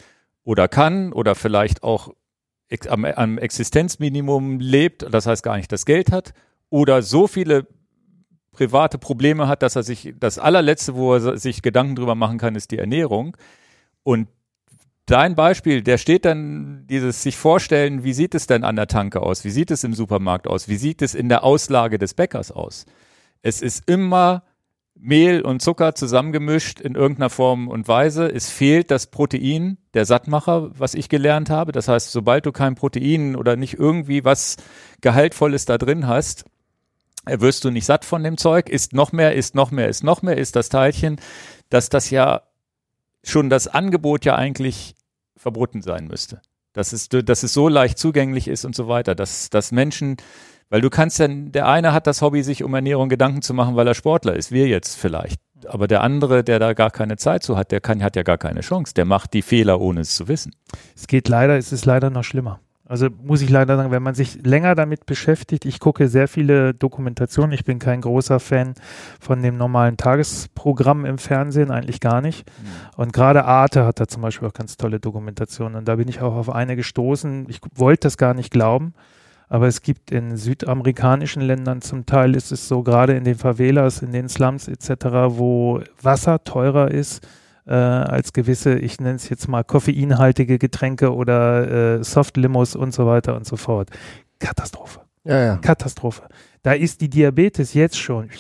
oder 0.45 0.69
kann 0.69 1.13
oder 1.13 1.35
vielleicht 1.35 1.83
auch 1.83 2.15
am, 2.89 3.05
am 3.05 3.39
Existenzminimum 3.39 4.61
lebt, 4.61 5.07
das 5.11 5.27
heißt 5.27 5.43
gar 5.43 5.57
nicht 5.57 5.73
das 5.73 5.85
Geld 5.85 6.13
hat 6.13 6.33
oder 6.71 7.03
so 7.03 7.27
viele 7.27 7.67
private 8.53 8.99
Probleme 8.99 9.49
hat, 9.49 9.63
dass 9.63 9.77
er 9.77 9.83
sich 9.83 10.15
das 10.19 10.39
allerletzte, 10.39 10.95
wo 10.95 11.15
er 11.15 11.37
sich 11.37 11.63
Gedanken 11.63 11.97
drüber 11.97 12.15
machen 12.15 12.39
kann, 12.39 12.55
ist 12.55 12.71
die 12.71 12.79
Ernährung. 12.79 13.37
Und 14.03 14.29
dein 15.07 15.35
Beispiel, 15.35 15.83
der 15.83 15.99
steht 15.99 16.25
dann 16.25 16.87
dieses 16.89 17.23
sich 17.23 17.37
vorstellen, 17.37 18.05
wie 18.05 18.13
sieht 18.13 18.35
es 18.35 18.47
denn 18.47 18.65
an 18.65 18.77
der 18.77 18.87
Tanke 18.87 19.21
aus? 19.23 19.45
Wie 19.45 19.51
sieht 19.51 19.71
es 19.71 19.85
im 19.85 19.95
Supermarkt 19.95 20.47
aus? 20.47 20.69
Wie 20.69 20.77
sieht 20.77 21.03
es 21.03 21.15
in 21.15 21.29
der 21.29 21.45
Auslage 21.45 21.99
des 21.99 22.15
Bäckers 22.15 22.53
aus? 22.53 22.87
Es 23.43 23.63
ist 23.63 23.89
immer 23.89 24.43
Mehl 25.03 25.41
und 25.41 25.63
Zucker 25.63 25.95
zusammengemischt 25.95 26.81
in 26.81 26.95
irgendeiner 26.95 27.31
Form 27.31 27.69
und 27.69 27.89
Weise. 27.89 28.27
Es 28.27 28.51
fehlt 28.51 28.91
das 28.91 29.07
Protein, 29.07 29.79
der 29.95 30.05
Sattmacher, 30.05 30.71
was 30.79 30.95
ich 30.95 31.09
gelernt 31.09 31.49
habe. 31.49 31.73
Das 31.73 31.89
heißt, 31.89 32.13
sobald 32.13 32.45
du 32.47 32.53
kein 32.53 32.75
Protein 32.75 33.35
oder 33.35 33.57
nicht 33.57 33.75
irgendwie 33.75 34.25
was 34.25 34.57
Gehaltvolles 35.01 35.65
da 35.65 35.79
drin 35.79 36.07
hast, 36.07 36.45
äh, 37.27 37.41
wirst 37.41 37.65
du 37.65 37.71
nicht 37.71 37.87
satt 37.87 38.05
von 38.05 38.23
dem 38.23 38.37
Zeug, 38.37 38.69
isst 38.69 38.93
noch 38.93 39.13
mehr, 39.13 39.35
isst 39.35 39.55
noch 39.55 39.71
mehr, 39.71 39.89
isst 39.89 40.05
noch 40.05 40.23
mehr, 40.23 40.37
isst 40.37 40.57
das 40.57 40.69
Teilchen, 40.69 41.21
dass 41.71 41.89
das 41.89 42.11
ja 42.11 42.43
schon 43.23 43.51
das 43.51 43.69
Angebot 43.69 44.25
ja 44.25 44.37
eigentlich 44.37 44.95
verboten 45.37 45.83
sein 45.83 46.07
müsste. 46.07 46.43
Dass 46.73 46.93
es, 46.93 47.09
dass 47.09 47.43
es 47.43 47.53
so 47.53 47.69
leicht 47.69 47.99
zugänglich 47.99 48.49
ist 48.49 48.65
und 48.65 48.77
so 48.77 48.87
weiter, 48.87 49.15
dass, 49.15 49.51
dass 49.51 49.73
Menschen, 49.73 50.19
weil 50.71 50.81
du 50.81 50.89
kannst 50.89 51.19
ja, 51.19 51.29
der 51.29 51.69
eine 51.69 51.93
hat 51.93 52.07
das 52.07 52.23
Hobby, 52.23 52.43
sich 52.43 52.65
um 52.65 52.73
Ernährung 52.73 53.09
Gedanken 53.09 53.43
zu 53.43 53.53
machen, 53.53 53.77
weil 53.77 53.87
er 53.87 53.95
Sportler 53.95 54.35
ist, 54.35 54.53
wir 54.53 54.67
jetzt 54.69 54.97
vielleicht. 54.97 55.41
Aber 55.67 55.87
der 55.87 56.03
andere, 56.03 56.43
der 56.43 56.59
da 56.59 56.73
gar 56.73 56.91
keine 56.91 57.17
Zeit 57.17 57.43
zu 57.43 57.57
hat, 57.57 57.71
der 57.71 57.81
kann, 57.81 58.03
hat 58.03 58.17
ja 58.17 58.23
gar 58.23 58.39
keine 58.39 58.61
Chance. 58.61 58.95
Der 58.95 59.05
macht 59.05 59.35
die 59.35 59.43
Fehler, 59.43 59.81
ohne 59.81 60.01
es 60.01 60.15
zu 60.15 60.29
wissen. 60.29 60.55
Es 60.97 61.07
geht 61.07 61.29
leider, 61.29 61.59
es 61.59 61.73
ist 61.73 61.85
leider 61.85 62.09
noch 62.09 62.25
schlimmer. 62.25 62.61
Also 62.91 63.07
muss 63.23 63.41
ich 63.41 63.51
leider 63.51 63.77
sagen, 63.77 63.93
wenn 63.93 64.03
man 64.03 64.17
sich 64.17 64.45
länger 64.45 64.75
damit 64.75 65.07
beschäftigt, 65.07 65.65
ich 65.65 65.79
gucke 65.79 66.09
sehr 66.09 66.27
viele 66.27 66.75
Dokumentationen, 66.75 67.53
ich 67.53 67.65
bin 67.65 67.79
kein 67.79 68.01
großer 68.01 68.41
Fan 68.41 68.75
von 69.21 69.43
dem 69.43 69.57
normalen 69.57 69.97
Tagesprogramm 69.97 71.05
im 71.05 71.19
Fernsehen, 71.19 71.71
eigentlich 71.71 72.01
gar 72.01 72.21
nicht. 72.21 72.51
Und 72.97 73.13
gerade 73.13 73.45
Arte 73.45 73.87
hat 73.87 74.01
da 74.01 74.09
zum 74.09 74.23
Beispiel 74.23 74.49
auch 74.49 74.53
ganz 74.53 74.77
tolle 74.77 74.99
Dokumentationen 74.99 75.77
und 75.77 75.87
da 75.87 75.95
bin 75.95 76.09
ich 76.09 76.21
auch 76.21 76.35
auf 76.35 76.51
eine 76.51 76.75
gestoßen. 76.75 77.47
Ich 77.49 77.61
wollte 77.77 78.09
das 78.09 78.17
gar 78.17 78.35
nicht 78.35 78.51
glauben, 78.51 78.93
aber 79.51 79.67
es 79.67 79.83
gibt 79.83 80.13
in 80.13 80.37
südamerikanischen 80.37 81.43
Ländern 81.43 81.83
zum 81.83 82.07
Teil 82.07 82.37
ist 82.37 82.53
es 82.53 82.69
so, 82.69 82.85
gerade 82.85 83.17
in 83.17 83.25
den 83.25 83.35
Favelas, 83.35 84.01
in 84.01 84.13
den 84.13 84.29
Slums 84.29 84.69
etc., 84.69 85.07
wo 85.29 85.81
Wasser 86.01 86.43
teurer 86.45 86.91
ist 86.91 87.27
äh, 87.67 87.75
als 87.75 88.33
gewisse, 88.33 88.79
ich 88.79 89.01
nenne 89.01 89.17
es 89.17 89.29
jetzt 89.29 89.49
mal 89.49 89.65
koffeinhaltige 89.65 90.59
Getränke 90.59 91.13
oder 91.13 91.99
äh, 91.99 92.05
Softlimos 92.05 92.77
und 92.77 92.95
so 92.95 93.07
weiter 93.07 93.37
und 93.37 93.45
so 93.45 93.57
fort. 93.57 93.91
Katastrophe. 94.39 95.01
Ja, 95.25 95.43
ja. 95.43 95.57
Katastrophe. 95.57 96.23
Da 96.63 96.73
ist 96.73 97.01
die 97.01 97.11
Diabetes 97.11 97.75
jetzt 97.75 97.99
schon 97.99 98.31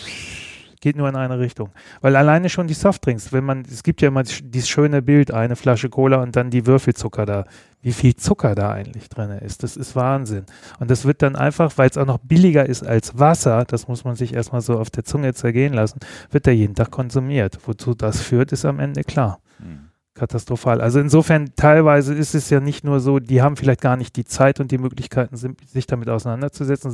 geht 0.80 0.96
nur 0.96 1.08
in 1.08 1.16
eine 1.16 1.38
Richtung. 1.38 1.70
Weil 2.00 2.16
alleine 2.16 2.48
schon 2.48 2.66
die 2.66 2.74
Softdrinks, 2.74 3.32
wenn 3.32 3.44
man, 3.44 3.62
es 3.70 3.82
gibt 3.82 4.02
ja 4.02 4.08
immer 4.08 4.22
dieses 4.22 4.68
schöne 4.68 5.02
Bild, 5.02 5.32
eine 5.32 5.56
Flasche 5.56 5.88
Cola 5.88 6.22
und 6.22 6.36
dann 6.36 6.50
die 6.50 6.66
Würfelzucker 6.66 7.26
da. 7.26 7.44
Wie 7.82 7.92
viel 7.92 8.14
Zucker 8.14 8.54
da 8.54 8.72
eigentlich 8.72 9.08
drin 9.08 9.30
ist, 9.30 9.62
das 9.62 9.76
ist 9.76 9.96
Wahnsinn. 9.96 10.44
Und 10.80 10.90
das 10.90 11.06
wird 11.06 11.22
dann 11.22 11.34
einfach, 11.34 11.78
weil 11.78 11.88
es 11.88 11.96
auch 11.96 12.06
noch 12.06 12.18
billiger 12.18 12.66
ist 12.66 12.86
als 12.86 13.18
Wasser, 13.18 13.64
das 13.64 13.88
muss 13.88 14.04
man 14.04 14.16
sich 14.16 14.34
erstmal 14.34 14.60
so 14.60 14.78
auf 14.78 14.90
der 14.90 15.04
Zunge 15.04 15.32
zergehen 15.32 15.72
lassen, 15.72 16.00
wird 16.30 16.46
da 16.46 16.50
jeden 16.50 16.74
Tag 16.74 16.90
konsumiert. 16.90 17.58
Wozu 17.64 17.94
das 17.94 18.20
führt, 18.20 18.52
ist 18.52 18.66
am 18.66 18.80
Ende 18.80 19.02
klar. 19.02 19.40
Mhm 19.58 19.90
katastrophal. 20.20 20.80
Also 20.80 21.00
insofern 21.00 21.52
teilweise 21.56 22.14
ist 22.14 22.34
es 22.34 22.50
ja 22.50 22.60
nicht 22.60 22.84
nur 22.84 23.00
so, 23.00 23.18
die 23.18 23.40
haben 23.40 23.56
vielleicht 23.56 23.80
gar 23.80 23.96
nicht 23.96 24.16
die 24.16 24.24
Zeit 24.24 24.60
und 24.60 24.70
die 24.70 24.76
Möglichkeiten, 24.76 25.36
sich 25.36 25.86
damit 25.86 26.10
auseinanderzusetzen, 26.10 26.90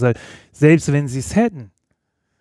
selbst 0.52 0.92
wenn 0.92 1.08
sie 1.08 1.18
es 1.18 1.34
hätten, 1.34 1.72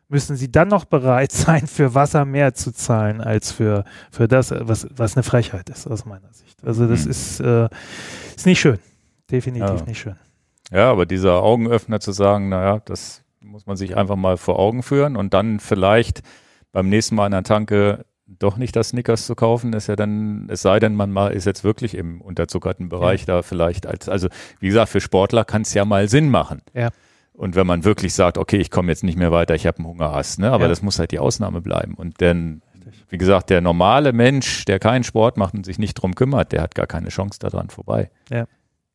müssen 0.08 0.36
sie 0.36 0.52
dann 0.52 0.68
noch 0.68 0.86
bereit 0.86 1.32
sein, 1.34 1.68
für 1.68 1.94
Wasser 1.96 2.26
mehr 2.26 2.54
zu 2.54 2.72
zahlen 2.72 3.22
als 3.22 3.52
für, 3.52 3.86
für 4.12 4.28
das, 4.28 4.54
was, 4.56 4.88
was 4.96 5.16
eine 5.16 5.24
Frechheit 5.24 5.70
ist, 5.70 5.88
aus 5.88 6.06
meiner 6.06 6.32
Sicht. 6.34 6.64
Also 6.64 6.88
das 6.88 7.06
mhm. 7.06 7.12
ist, 7.12 7.40
äh, 7.40 7.70
ist 8.36 8.46
nicht 8.46 8.60
schön. 8.60 8.80
Definitiv 9.32 9.80
ja. 9.80 9.86
nicht 9.86 10.00
schön. 10.00 10.16
Ja, 10.72 10.92
aber 10.92 11.06
dieser 11.06 11.44
Augenöffner 11.44 12.00
zu 12.00 12.12
sagen, 12.12 12.50
naja, 12.50 12.82
das 12.86 13.24
muss 13.40 13.66
man 13.66 13.78
sich 13.78 13.96
einfach 13.96 14.16
mal 14.16 14.38
vor 14.38 14.60
Augen 14.60 14.84
führen 14.84 15.16
und 15.16 15.34
dann 15.34 15.60
vielleicht 15.60 16.22
beim 16.72 16.90
nächsten 16.90 17.16
Mal 17.16 17.28
an 17.28 17.32
der 17.32 17.44
Tanke 17.44 18.06
doch 18.28 18.58
nicht 18.58 18.76
das 18.76 18.90
Snickers 18.90 19.28
zu 19.28 19.36
kaufen, 19.36 19.74
ist 19.74 19.88
ja 19.88 19.96
dann, 19.96 20.48
es 20.50 20.62
sei 20.64 20.80
denn, 20.80 20.96
man 20.96 21.12
mal 21.12 21.32
ist 21.32 21.46
jetzt 21.46 21.64
wirklich 21.64 21.96
im 21.96 22.22
unterzuckerten 22.22 22.90
Bereich 22.90 23.22
ja. 23.22 23.36
da 23.36 23.42
vielleicht 23.44 23.86
als, 23.86 24.10
also 24.10 24.30
wie 24.60 24.68
gesagt, 24.68 24.90
für 24.90 25.00
Sportler 25.02 25.46
kann 25.46 25.62
es 25.62 25.74
ja 25.74 25.86
mal 25.86 26.10
Sinn 26.10 26.30
machen. 26.30 26.62
Ja. 26.74 26.90
Und 27.38 27.56
wenn 27.56 27.68
man 27.68 27.84
wirklich 27.84 28.14
sagt, 28.14 28.38
okay, 28.38 28.58
ich 28.58 28.72
komme 28.72 28.92
jetzt 28.92 29.04
nicht 29.04 29.18
mehr 29.18 29.32
weiter, 29.32 29.56
ich 29.56 29.68
habe 29.68 29.80
einen 29.80 29.88
Hungerhass, 29.88 30.38
ne? 30.38 30.52
Aber 30.52 30.64
ja. 30.64 30.70
das 30.70 30.82
muss 30.82 31.00
halt 31.00 31.12
die 31.12 31.20
Ausnahme 31.20 31.62
bleiben. 31.62 31.96
Und 31.96 32.22
denn, 32.22 32.62
wie 33.10 33.18
gesagt, 33.18 33.50
der 33.50 33.62
normale 33.62 34.14
Mensch, 34.14 34.66
der 34.66 34.80
keinen 34.80 35.04
Sport 35.04 35.38
macht 35.38 35.54
und 35.54 35.66
sich 35.66 35.78
nicht 35.78 35.96
drum 35.96 36.16
kümmert, 36.16 36.52
der 36.52 36.62
hat 36.62 36.76
gar 36.76 36.88
keine 36.88 37.10
Chance 37.10 37.40
daran 37.40 37.70
vorbei. 37.70 38.10
Ja. 38.32 38.46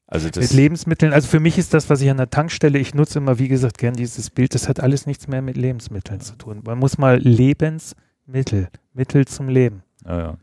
Also 0.06 0.28
das 0.28 0.50
mit 0.50 0.52
Lebensmitteln, 0.54 1.12
also 1.12 1.28
für 1.28 1.38
mich 1.38 1.56
ist 1.56 1.72
das, 1.72 1.88
was 1.88 2.00
ich 2.00 2.10
an 2.10 2.16
der 2.16 2.30
Tankstelle, 2.30 2.78
ich 2.78 2.94
nutze 2.94 3.18
immer, 3.20 3.38
wie 3.38 3.46
gesagt, 3.46 3.78
gern 3.78 3.94
dieses 3.94 4.30
Bild, 4.30 4.54
das 4.56 4.68
hat 4.68 4.80
alles 4.80 5.06
nichts 5.06 5.28
mehr 5.28 5.40
mit 5.40 5.56
Lebensmitteln 5.56 6.20
zu 6.20 6.34
tun. 6.34 6.62
Man 6.64 6.78
muss 6.78 6.98
mal 6.98 7.18
Lebensmittel 7.18 8.10
Mittel, 8.30 8.68
Mittel 8.92 9.26
zum 9.26 9.48
Leben. 9.48 9.82
Ja, 10.06 10.18
ja. 10.18 10.38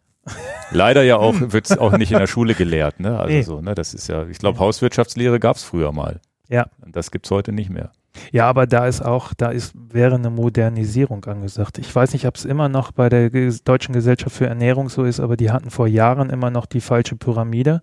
Leider 0.71 1.03
ja 1.03 1.17
auch, 1.17 1.35
wird 1.39 1.69
es 1.69 1.77
auch 1.77 1.97
nicht 1.97 2.11
in 2.11 2.17
der 2.19 2.27
Schule 2.27 2.53
gelehrt, 2.53 2.99
ne? 2.99 3.17
Also 3.17 3.33
nee. 3.33 3.41
so, 3.41 3.61
ne? 3.61 3.75
Das 3.75 3.93
ist 3.93 4.07
ja, 4.07 4.27
ich 4.27 4.39
glaube, 4.39 4.59
Hauswirtschaftslehre 4.59 5.39
gab 5.39 5.55
es 5.55 5.63
früher 5.63 5.91
mal. 5.91 6.19
Ja. 6.49 6.67
Und 6.83 6.95
das 6.95 7.11
gibt 7.11 7.25
es 7.25 7.31
heute 7.31 7.51
nicht 7.51 7.69
mehr. 7.69 7.91
Ja, 8.31 8.49
aber 8.49 8.65
da 8.65 8.87
ist 8.87 9.01
auch, 9.01 9.33
da 9.35 9.49
ist, 9.49 9.73
wäre 9.75 10.15
eine 10.15 10.31
Modernisierung 10.31 11.23
angesagt. 11.25 11.77
Ich 11.77 11.93
weiß 11.93 12.13
nicht, 12.13 12.25
ob 12.25 12.35
es 12.35 12.45
immer 12.45 12.67
noch 12.67 12.91
bei 12.91 13.09
der 13.09 13.29
Deutschen 13.29 13.93
Gesellschaft 13.93 14.35
für 14.35 14.47
Ernährung 14.47 14.89
so 14.89 15.03
ist, 15.03 15.19
aber 15.19 15.37
die 15.37 15.51
hatten 15.51 15.69
vor 15.69 15.87
Jahren 15.87 16.31
immer 16.31 16.49
noch 16.49 16.65
die 16.65 16.81
falsche 16.81 17.15
Pyramide, 17.15 17.81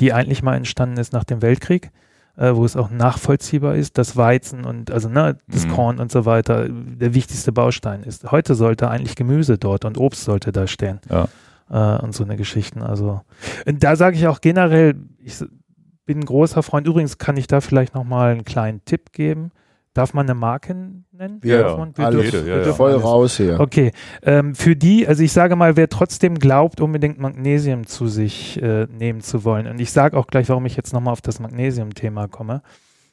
die 0.00 0.12
eigentlich 0.12 0.42
mal 0.42 0.56
entstanden 0.56 0.96
ist 0.96 1.12
nach 1.12 1.24
dem 1.24 1.40
Weltkrieg 1.40 1.92
äh, 2.36 2.54
wo 2.54 2.64
es 2.64 2.76
auch 2.76 2.90
nachvollziehbar 2.90 3.76
ist, 3.76 3.98
dass 3.98 4.16
Weizen 4.16 4.64
und 4.64 4.90
also 4.90 5.08
ne, 5.08 5.38
das 5.48 5.66
mhm. 5.66 5.70
Korn 5.72 5.98
und 5.98 6.12
so 6.12 6.24
weiter 6.24 6.68
der 6.68 7.14
wichtigste 7.14 7.52
Baustein 7.52 8.02
ist. 8.02 8.30
Heute 8.30 8.54
sollte 8.54 8.88
eigentlich 8.88 9.16
Gemüse 9.16 9.58
dort 9.58 9.84
und 9.84 9.98
Obst 9.98 10.24
sollte 10.24 10.52
da 10.52 10.66
stehen. 10.66 11.00
Ja. 11.10 11.28
Äh, 11.70 12.02
und 12.02 12.14
so 12.14 12.24
eine 12.24 12.36
Geschichten. 12.36 12.82
Also 12.82 13.22
und 13.66 13.82
da 13.82 13.96
sage 13.96 14.16
ich 14.16 14.26
auch 14.26 14.40
generell, 14.40 14.96
ich 15.18 15.42
bin 16.06 16.20
ein 16.20 16.24
großer 16.24 16.62
Freund. 16.62 16.86
Übrigens 16.86 17.18
kann 17.18 17.36
ich 17.36 17.46
da 17.46 17.60
vielleicht 17.60 17.94
nochmal 17.94 18.32
einen 18.32 18.44
kleinen 18.44 18.84
Tipp 18.84 19.12
geben. 19.12 19.50
Darf 19.92 20.12
man 20.12 20.26
eine 20.26 20.34
Marke 20.34 20.74
nennen? 21.12 21.40
Ja, 21.42 21.74
man, 21.74 21.94
alles, 21.96 22.24
jede, 22.26 22.46
ja, 22.46 22.66
ja. 22.66 22.72
voll 22.74 22.92
alles. 22.92 23.04
raus 23.04 23.36
hier. 23.38 23.58
Okay, 23.58 23.92
ähm, 24.22 24.54
für 24.54 24.76
die, 24.76 25.08
also 25.08 25.22
ich 25.22 25.32
sage 25.32 25.56
mal, 25.56 25.78
wer 25.78 25.88
trotzdem 25.88 26.38
glaubt, 26.38 26.82
unbedingt 26.82 27.18
Magnesium 27.18 27.86
zu 27.86 28.06
sich 28.06 28.60
äh, 28.62 28.86
nehmen 28.86 29.22
zu 29.22 29.42
wollen, 29.44 29.66
und 29.66 29.80
ich 29.80 29.90
sage 29.90 30.18
auch 30.18 30.26
gleich, 30.26 30.50
warum 30.50 30.66
ich 30.66 30.76
jetzt 30.76 30.92
nochmal 30.92 31.12
auf 31.12 31.22
das 31.22 31.40
Magnesium-Thema 31.40 32.28
komme. 32.28 32.60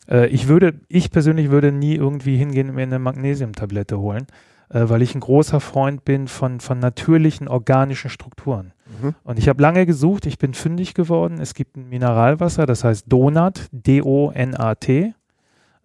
Äh, 0.09 0.27
ich 0.27 0.49
würde, 0.49 0.73
ich 0.89 1.09
persönlich 1.09 1.51
würde 1.51 1.71
nie 1.71 1.95
irgendwie 1.95 2.35
hingehen 2.35 2.67
und 2.67 2.75
mir 2.75 2.83
eine 2.83 2.99
Magnesiumtablette 2.99 3.97
holen, 3.99 4.27
äh, 4.67 4.81
weil 4.89 5.01
ich 5.01 5.15
ein 5.15 5.21
großer 5.21 5.61
Freund 5.61 6.03
bin 6.03 6.27
von, 6.27 6.59
von 6.59 6.79
natürlichen 6.79 7.47
organischen 7.47 8.09
Strukturen. 8.09 8.73
Mhm. 9.01 9.15
Und 9.23 9.39
ich 9.39 9.49
habe 9.49 9.61
lange 9.61 9.85
gesucht, 9.85 10.25
ich 10.25 10.37
bin 10.37 10.53
fündig 10.53 10.93
geworden. 10.93 11.39
Es 11.39 11.53
gibt 11.53 11.77
ein 11.77 11.89
Mineralwasser, 11.89 12.65
das 12.65 12.83
heißt 12.83 13.05
Donat, 13.07 13.67
D-O-N-A-T 13.71 15.13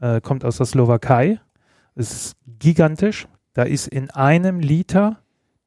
äh, 0.00 0.20
kommt 0.20 0.44
aus 0.44 0.58
der 0.58 0.66
Slowakei. 0.66 1.40
Es 1.94 2.12
ist 2.12 2.36
gigantisch. 2.58 3.26
Da 3.54 3.64
ist 3.64 3.88
in 3.88 4.10
einem 4.10 4.60
Liter 4.60 5.18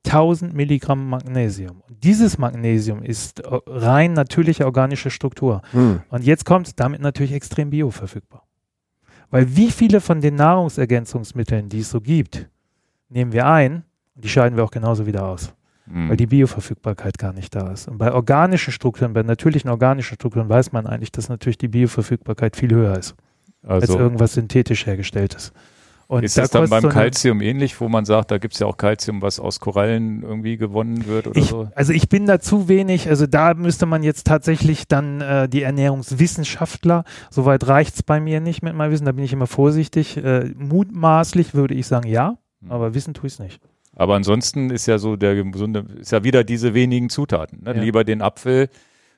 1000 0.06 0.54
Milligramm 0.54 1.10
Magnesium. 1.10 1.82
Und 1.88 2.04
dieses 2.04 2.38
Magnesium 2.38 3.04
ist 3.04 3.42
äh, 3.42 3.60
rein 3.68 4.14
natürliche 4.14 4.66
organische 4.66 5.10
Struktur. 5.10 5.62
Hm. 5.72 6.02
Und 6.10 6.24
jetzt 6.24 6.46
kommt 6.46 6.80
damit 6.80 7.02
natürlich 7.02 7.34
extrem 7.34 7.70
bioverfügbar. 7.70 8.44
Weil 9.30 9.56
wie 9.56 9.72
viele 9.72 10.02
von 10.02 10.22
den 10.22 10.36
Nahrungsergänzungsmitteln, 10.36 11.70
die 11.70 11.80
es 11.80 11.90
so 11.90 12.02
gibt, 12.02 12.50
nehmen 13.10 13.32
wir 13.32 13.46
ein 13.46 13.84
und 14.16 14.26
die 14.26 14.30
scheiden 14.30 14.58
wir 14.58 14.64
auch 14.64 14.72
genauso 14.72 15.06
wieder 15.06 15.26
aus. 15.26 15.54
Hm. 15.92 16.10
Weil 16.10 16.18
die 16.18 16.28
Bioverfügbarkeit 16.28 17.18
gar 17.18 17.34
nicht 17.34 17.54
da 17.56 17.72
ist. 17.72 17.88
Und 17.88 17.98
bei 17.98 18.14
organischen 18.14 18.72
Strukturen, 18.72 19.14
bei 19.14 19.24
natürlichen 19.24 19.70
organischen 19.70 20.16
Strukturen 20.16 20.48
weiß 20.48 20.72
man 20.72 20.88
eigentlich, 20.88 21.12
dass 21.12 21.28
natürlich 21.28 21.58
die 21.58 21.68
Bioverfügbarkeit 21.68 22.56
viel 22.56 22.72
höher 22.72 22.98
ist 22.98 23.16
also, 23.64 23.94
als 23.94 24.02
irgendwas 24.02 24.34
synthetisch 24.34 24.86
hergestelltes. 24.86 25.52
Und 26.08 26.24
ist 26.24 26.38
da 26.38 26.42
das 26.42 26.52
dann 26.52 26.70
beim 26.70 26.90
Calcium 26.90 27.40
ähnlich, 27.40 27.80
wo 27.80 27.88
man 27.88 28.04
sagt, 28.04 28.32
da 28.32 28.38
gibt 28.38 28.54
es 28.54 28.60
ja 28.60 28.68
auch 28.68 28.76
Calcium, 28.76 29.22
was 29.22 29.40
aus 29.40 29.62
Korallen 29.62 30.24
irgendwie 30.24 30.58
gewonnen 30.58 31.08
wird 31.08 31.28
oder 31.28 31.38
ich, 31.38 31.48
so? 31.48 31.70
Also 31.74 31.94
ich 31.94 32.10
bin 32.10 32.26
da 32.26 32.42
zu 32.42 32.68
wenig, 32.68 33.08
also 33.08 33.28
da 33.28 33.54
müsste 33.54 33.86
man 33.86 34.04
jetzt 34.04 34.28
tatsächlich 34.28 34.90
dann 34.90 35.22
äh, 35.22 35.48
die 35.48 35.62
Ernährungswissenschaftler, 35.62 37.06
soweit 37.30 37.66
reicht 37.66 37.96
es 37.96 38.04
bei 38.04 38.20
mir 38.20 38.42
nicht 38.42 38.62
mit 38.62 38.76
meinem 38.76 38.92
Wissen, 38.92 39.06
da 39.06 39.14
bin 39.14 39.24
ich 39.24 39.32
immer 39.32 39.48
vorsichtig. 39.48 40.18
Äh, 40.18 40.52
mutmaßlich 40.58 41.54
würde 41.54 41.76
ich 41.76 41.88
sagen 41.88 42.10
ja, 42.10 42.38
hm. 42.62 42.72
aber 42.72 42.94
wissen 42.94 43.14
tue 43.14 43.28
ich 43.28 43.34
es 43.34 43.40
nicht. 43.40 43.62
Aber 43.96 44.16
ansonsten 44.16 44.70
ist 44.70 44.86
ja 44.86 44.98
so 44.98 45.16
der 45.16 45.36
gesunde, 45.44 45.86
ist 46.00 46.12
ja 46.12 46.24
wieder 46.24 46.44
diese 46.44 46.74
wenigen 46.74 47.10
Zutaten. 47.10 47.64
Ne? 47.64 47.76
Ja. 47.76 47.82
Lieber 47.82 48.04
den 48.04 48.22
Apfel 48.22 48.70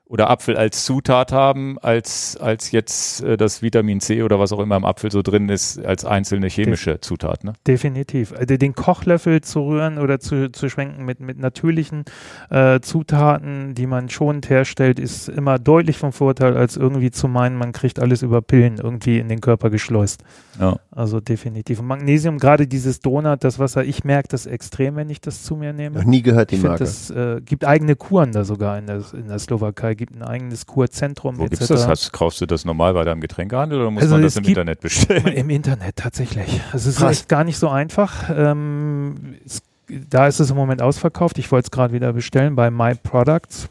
oder 0.05 0.29
Apfel 0.29 0.57
als 0.57 0.83
Zutat 0.83 1.31
haben, 1.31 1.79
als, 1.79 2.37
als 2.37 2.71
jetzt 2.71 3.23
äh, 3.23 3.37
das 3.37 3.61
Vitamin 3.61 4.01
C 4.01 4.21
oder 4.21 4.37
was 4.37 4.51
auch 4.51 4.59
immer 4.59 4.75
im 4.75 4.85
Apfel 4.85 5.11
so 5.11 5.21
drin 5.21 5.49
ist, 5.49 5.83
als 5.83 6.03
einzelne 6.03 6.47
chemische 6.47 6.91
De 6.91 7.01
Zutat. 7.01 7.43
Ne? 7.43 7.53
Definitiv. 7.65 8.33
Also 8.33 8.57
den 8.57 8.75
Kochlöffel 8.75 9.41
zu 9.41 9.61
rühren 9.61 9.97
oder 9.97 10.19
zu, 10.19 10.51
zu 10.51 10.69
schwenken 10.69 11.05
mit, 11.05 11.19
mit 11.21 11.39
natürlichen 11.39 12.03
äh, 12.49 12.81
Zutaten, 12.81 13.75
die 13.75 13.87
man 13.87 14.09
schonend 14.09 14.49
herstellt, 14.49 14.99
ist 14.99 15.29
immer 15.29 15.57
deutlich 15.57 15.97
vom 15.97 16.11
Vorteil, 16.11 16.57
als 16.57 16.75
irgendwie 16.75 17.11
zu 17.11 17.27
meinen, 17.29 17.57
man 17.57 17.71
kriegt 17.71 17.99
alles 17.99 18.21
über 18.21 18.41
Pillen 18.41 18.77
irgendwie 18.77 19.19
in 19.19 19.29
den 19.29 19.39
Körper 19.39 19.69
geschleust. 19.69 20.23
Ja. 20.59 20.77
Also 20.91 21.21
definitiv. 21.21 21.79
Und 21.79 21.87
Magnesium, 21.87 22.37
gerade 22.39 22.67
dieses 22.67 22.99
Donut, 22.99 23.43
das 23.43 23.57
Wasser, 23.57 23.83
ich 23.85 24.03
merke 24.03 24.27
das 24.27 24.45
extrem, 24.45 24.97
wenn 24.97 25.09
ich 25.09 25.21
das 25.21 25.43
zu 25.43 25.55
mir 25.55 25.73
nehme. 25.73 25.99
Noch 25.99 26.05
nie 26.05 26.21
gehört 26.21 26.51
die 26.51 26.55
ich 26.55 26.63
Marke. 26.63 26.83
Es 26.83 27.09
äh, 27.09 27.41
gibt 27.43 27.65
eigene 27.65 27.95
Kuren 27.95 28.33
da 28.33 28.43
sogar 28.43 28.77
in 28.77 28.85
der, 28.85 29.01
in 29.13 29.29
der 29.29 29.39
Slowakei 29.39 29.92
gibt 29.95 30.15
ein 30.15 30.23
eigenes 30.23 30.65
Kurzentrum. 30.65 31.37
Wo 31.37 31.45
gibt's 31.45 31.67
das? 31.67 31.87
Hast, 31.87 32.11
kaufst 32.13 32.41
du 32.41 32.45
das 32.45 32.65
normal 32.65 32.93
bei 32.93 33.03
deinem 33.03 33.21
Getränkehandel 33.21 33.81
oder 33.81 33.91
muss 33.91 34.03
also 34.03 34.15
man 34.15 34.23
das 34.23 34.35
im 34.35 34.43
Internet 34.43 34.79
bestellen? 34.81 35.27
Im 35.27 35.49
Internet 35.49 35.95
tatsächlich. 35.95 36.61
Also 36.71 36.89
es 36.89 36.97
ist 36.97 37.01
echt 37.01 37.29
gar 37.29 37.43
nicht 37.43 37.57
so 37.57 37.69
einfach. 37.69 38.29
Ähm, 38.35 39.35
es, 39.45 39.61
da 39.87 40.27
ist 40.27 40.39
es 40.39 40.49
im 40.49 40.55
Moment 40.55 40.81
ausverkauft. 40.81 41.37
Ich 41.37 41.51
wollte 41.51 41.67
es 41.67 41.71
gerade 41.71 41.93
wieder 41.93 42.13
bestellen 42.13 42.55
bei 42.55 42.71
My 42.71 42.95
Products. 42.95 43.69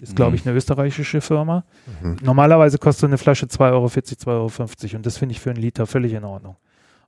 Ist, 0.00 0.16
glaube 0.16 0.30
mhm. 0.30 0.36
ich, 0.36 0.46
eine 0.46 0.56
österreichische 0.56 1.20
Firma. 1.20 1.64
Mhm. 2.00 2.16
Normalerweise 2.22 2.78
kostet 2.78 3.10
eine 3.10 3.18
Flasche 3.18 3.46
2,40 3.46 3.72
Euro, 3.72 3.86
2,50 3.86 4.26
Euro. 4.28 4.96
Und 4.96 5.06
das 5.06 5.18
finde 5.18 5.34
ich 5.34 5.40
für 5.40 5.50
einen 5.50 5.60
Liter 5.60 5.86
völlig 5.86 6.14
in 6.14 6.24
Ordnung. 6.24 6.56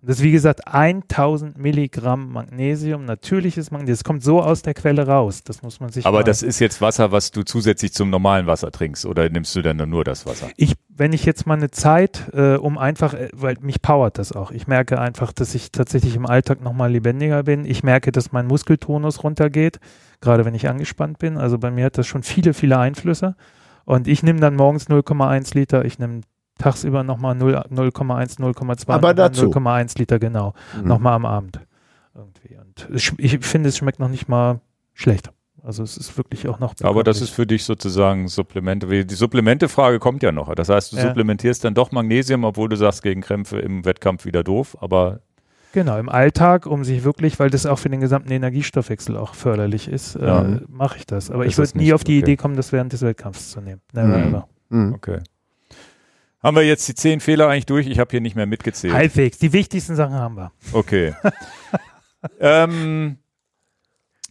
Das 0.04 0.16
ist 0.16 0.22
wie 0.24 0.32
gesagt 0.32 0.66
1000 0.66 1.56
Milligramm 1.56 2.32
Magnesium, 2.32 3.04
natürliches 3.04 3.70
Magnesium. 3.70 3.94
Das 3.94 4.02
kommt 4.02 4.24
so 4.24 4.42
aus 4.42 4.62
der 4.62 4.74
Quelle 4.74 5.06
raus. 5.06 5.44
Das 5.44 5.62
muss 5.62 5.78
man 5.78 5.90
sich. 5.90 6.04
Aber 6.06 6.24
das 6.24 6.42
ist 6.42 6.58
jetzt 6.58 6.80
Wasser, 6.80 7.12
was 7.12 7.30
du 7.30 7.44
zusätzlich 7.44 7.92
zum 7.92 8.10
normalen 8.10 8.48
Wasser 8.48 8.72
trinkst 8.72 9.06
oder 9.06 9.28
nimmst 9.28 9.54
du 9.54 9.62
dann 9.62 9.76
nur 9.88 10.02
das 10.02 10.26
Wasser? 10.26 10.48
Ich, 10.56 10.74
wenn 10.88 11.12
ich 11.12 11.24
jetzt 11.24 11.46
mal 11.46 11.54
eine 11.54 11.70
Zeit, 11.70 12.30
äh, 12.32 12.56
um 12.56 12.78
einfach, 12.78 13.14
äh, 13.14 13.28
weil 13.32 13.56
mich 13.60 13.80
powert 13.80 14.18
das 14.18 14.32
auch. 14.32 14.50
Ich 14.50 14.66
merke 14.66 15.00
einfach, 15.00 15.32
dass 15.32 15.54
ich 15.54 15.70
tatsächlich 15.70 16.16
im 16.16 16.26
Alltag 16.26 16.62
nochmal 16.62 16.90
lebendiger 16.90 17.44
bin. 17.44 17.64
Ich 17.64 17.84
merke, 17.84 18.10
dass 18.10 18.32
mein 18.32 18.48
Muskeltonus 18.48 19.22
runtergeht, 19.22 19.78
gerade 20.20 20.44
wenn 20.44 20.54
ich 20.56 20.68
angespannt 20.68 21.20
bin. 21.20 21.36
Also 21.36 21.58
bei 21.58 21.70
mir 21.70 21.84
hat 21.84 21.96
das 21.96 22.08
schon 22.08 22.24
viele, 22.24 22.54
viele 22.54 22.76
Einflüsse. 22.76 23.36
Und 23.84 24.08
ich 24.08 24.24
nehme 24.24 24.40
dann 24.40 24.56
morgens 24.56 24.88
0,1 24.88 25.54
Liter, 25.54 25.84
ich 25.84 26.00
nehme 26.00 26.22
tagsüber 26.62 27.02
nochmal 27.02 27.34
0,1, 27.36 28.38
0,2, 28.38 28.86
0,1 28.86 29.98
Liter, 29.98 30.18
genau. 30.18 30.54
Mhm. 30.80 30.88
Nochmal 30.88 31.14
am 31.14 31.26
Abend. 31.26 31.60
Irgendwie. 32.14 32.56
Und 32.58 32.88
ich 33.18 33.38
finde, 33.40 33.68
es 33.68 33.76
schmeckt 33.78 33.98
noch 33.98 34.08
nicht 34.08 34.28
mal 34.28 34.60
schlecht. 34.94 35.30
Also 35.64 35.82
es 35.84 35.96
ist 35.96 36.16
wirklich 36.18 36.48
auch 36.48 36.58
noch. 36.58 36.74
Aber 36.82 37.04
das 37.04 37.20
ist 37.20 37.30
für 37.30 37.46
dich 37.46 37.64
sozusagen 37.64 38.26
Supplemente. 38.26 39.04
Die 39.04 39.14
Supplemente-Frage 39.14 40.00
kommt 40.00 40.22
ja 40.22 40.32
noch. 40.32 40.52
Das 40.54 40.68
heißt, 40.68 40.92
du 40.92 40.96
ja. 40.96 41.02
supplementierst 41.08 41.64
dann 41.64 41.74
doch 41.74 41.92
Magnesium, 41.92 42.42
obwohl 42.44 42.68
du 42.68 42.76
sagst, 42.76 43.02
gegen 43.02 43.20
Krämpfe 43.20 43.58
im 43.60 43.84
Wettkampf 43.84 44.24
wieder 44.24 44.42
doof. 44.42 44.76
Aber 44.80 45.20
Genau, 45.72 45.98
im 45.98 46.10
Alltag, 46.10 46.66
um 46.66 46.84
sich 46.84 47.02
wirklich, 47.02 47.38
weil 47.38 47.48
das 47.48 47.64
auch 47.64 47.78
für 47.78 47.88
den 47.88 48.00
gesamten 48.00 48.30
Energiestoffwechsel 48.30 49.16
auch 49.16 49.34
förderlich 49.34 49.88
ist, 49.88 50.16
äh, 50.16 50.26
Ja. 50.26 50.60
mache 50.68 50.98
ich 50.98 51.06
das. 51.06 51.30
Aber 51.30 51.46
Ist 51.46 51.52
ich 51.52 51.58
würde 51.58 51.78
nie 51.78 51.94
auf 51.94 52.04
die 52.04 52.18
okay. 52.18 52.32
Idee 52.32 52.36
kommen, 52.36 52.56
das 52.56 52.72
während 52.72 52.92
des 52.92 53.00
Wettkampfs 53.00 53.52
zu 53.52 53.60
nehmen. 53.62 53.80
Never 53.94 54.18
Mhm. 54.18 54.24
ever. 54.28 54.48
Mhm. 54.68 54.94
Okay. 54.94 55.20
Haben 56.42 56.56
wir 56.56 56.64
jetzt 56.64 56.88
die 56.88 56.94
zehn 56.94 57.20
Fehler 57.20 57.48
eigentlich 57.48 57.66
durch? 57.66 57.86
Ich 57.86 57.98
habe 57.98 58.10
hier 58.10 58.20
nicht 58.20 58.34
mehr 58.34 58.46
mitgezählt. 58.46 58.94
Halbwegs. 58.94 59.38
Die 59.38 59.52
wichtigsten 59.52 59.94
Sachen 59.94 60.14
haben 60.14 60.36
wir. 60.36 60.52
Okay. 60.72 61.14
ähm, 62.40 63.18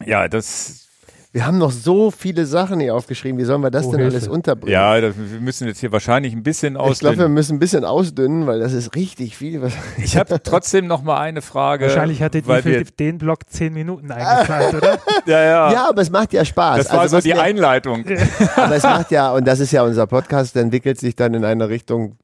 ja, 0.05 0.27
das, 0.27 0.89
Wir 1.33 1.45
haben 1.47 1.57
noch 1.57 1.71
so 1.71 2.11
viele 2.11 2.45
Sachen 2.45 2.81
hier 2.81 2.93
aufgeschrieben. 2.93 3.39
Wie 3.39 3.45
sollen 3.45 3.61
wir 3.61 3.71
das 3.71 3.85
Oh, 3.85 3.91
denn 3.91 4.01
Hilfe. 4.01 4.17
alles 4.17 4.27
unterbringen? 4.27 4.73
ja, 4.73 4.99
das, 4.99 5.15
wir 5.17 5.39
müssen 5.39 5.65
jetzt 5.65 5.79
hier 5.79 5.91
wahrscheinlich 5.93 6.33
ein 6.33 6.43
bisschen 6.43 6.73
ich 6.73 6.79
glaube, 6.79 6.87
wir 7.01 7.09
ausdünnen. 7.11 7.33
müssen 7.33 7.55
ein 7.55 7.59
bisschen 7.59 7.85
ausdünnen, 7.85 8.47
weil 8.47 8.59
das 8.59 8.73
ist 8.73 8.93
richtig 8.97 9.37
viel. 9.37 9.61
Was 9.61 9.71
Ich 9.97 10.17
habe 10.17 10.43
trotzdem 10.43 10.87
noch 10.87 11.03
mal 11.03 11.19
eine 11.21 11.41
Frage. 11.41 11.85
Wahrscheinlich 11.85 12.19
für 12.19 12.65
wir, 12.65 12.83
den 12.83 13.17
Block 13.17 13.49
zehn 13.49 13.71
Minuten 13.73 14.11
eingeplant, 14.11 14.73
oder? 14.73 14.99
ja, 15.25 15.41
ja, 15.41 15.71
ja, 15.71 15.89
aber 15.89 16.01
es 16.01 16.09
macht 16.09 16.33
ja 16.33 16.43
Spaß. 16.43 16.79
Das 16.83 16.91
war 16.91 16.99
Also 16.99 17.17
so 17.17 17.21
die 17.21 17.29
wir- 17.29 17.41
Einleitung. 17.41 18.03
Aber 18.57 18.75
es 18.75 18.83
macht 18.83 19.11
ja, 19.11 19.31
und 19.31 19.47
das 19.47 19.61
ist 19.61 19.71
ja 19.71 19.83
unser 19.83 20.07
Podcast, 20.07 20.55
der 20.55 20.63
entwickelt 20.63 20.99
sich 20.99 21.15
dann 21.15 21.33
in 21.33 21.45
eine 21.45 21.69
Richtung, 21.69 22.17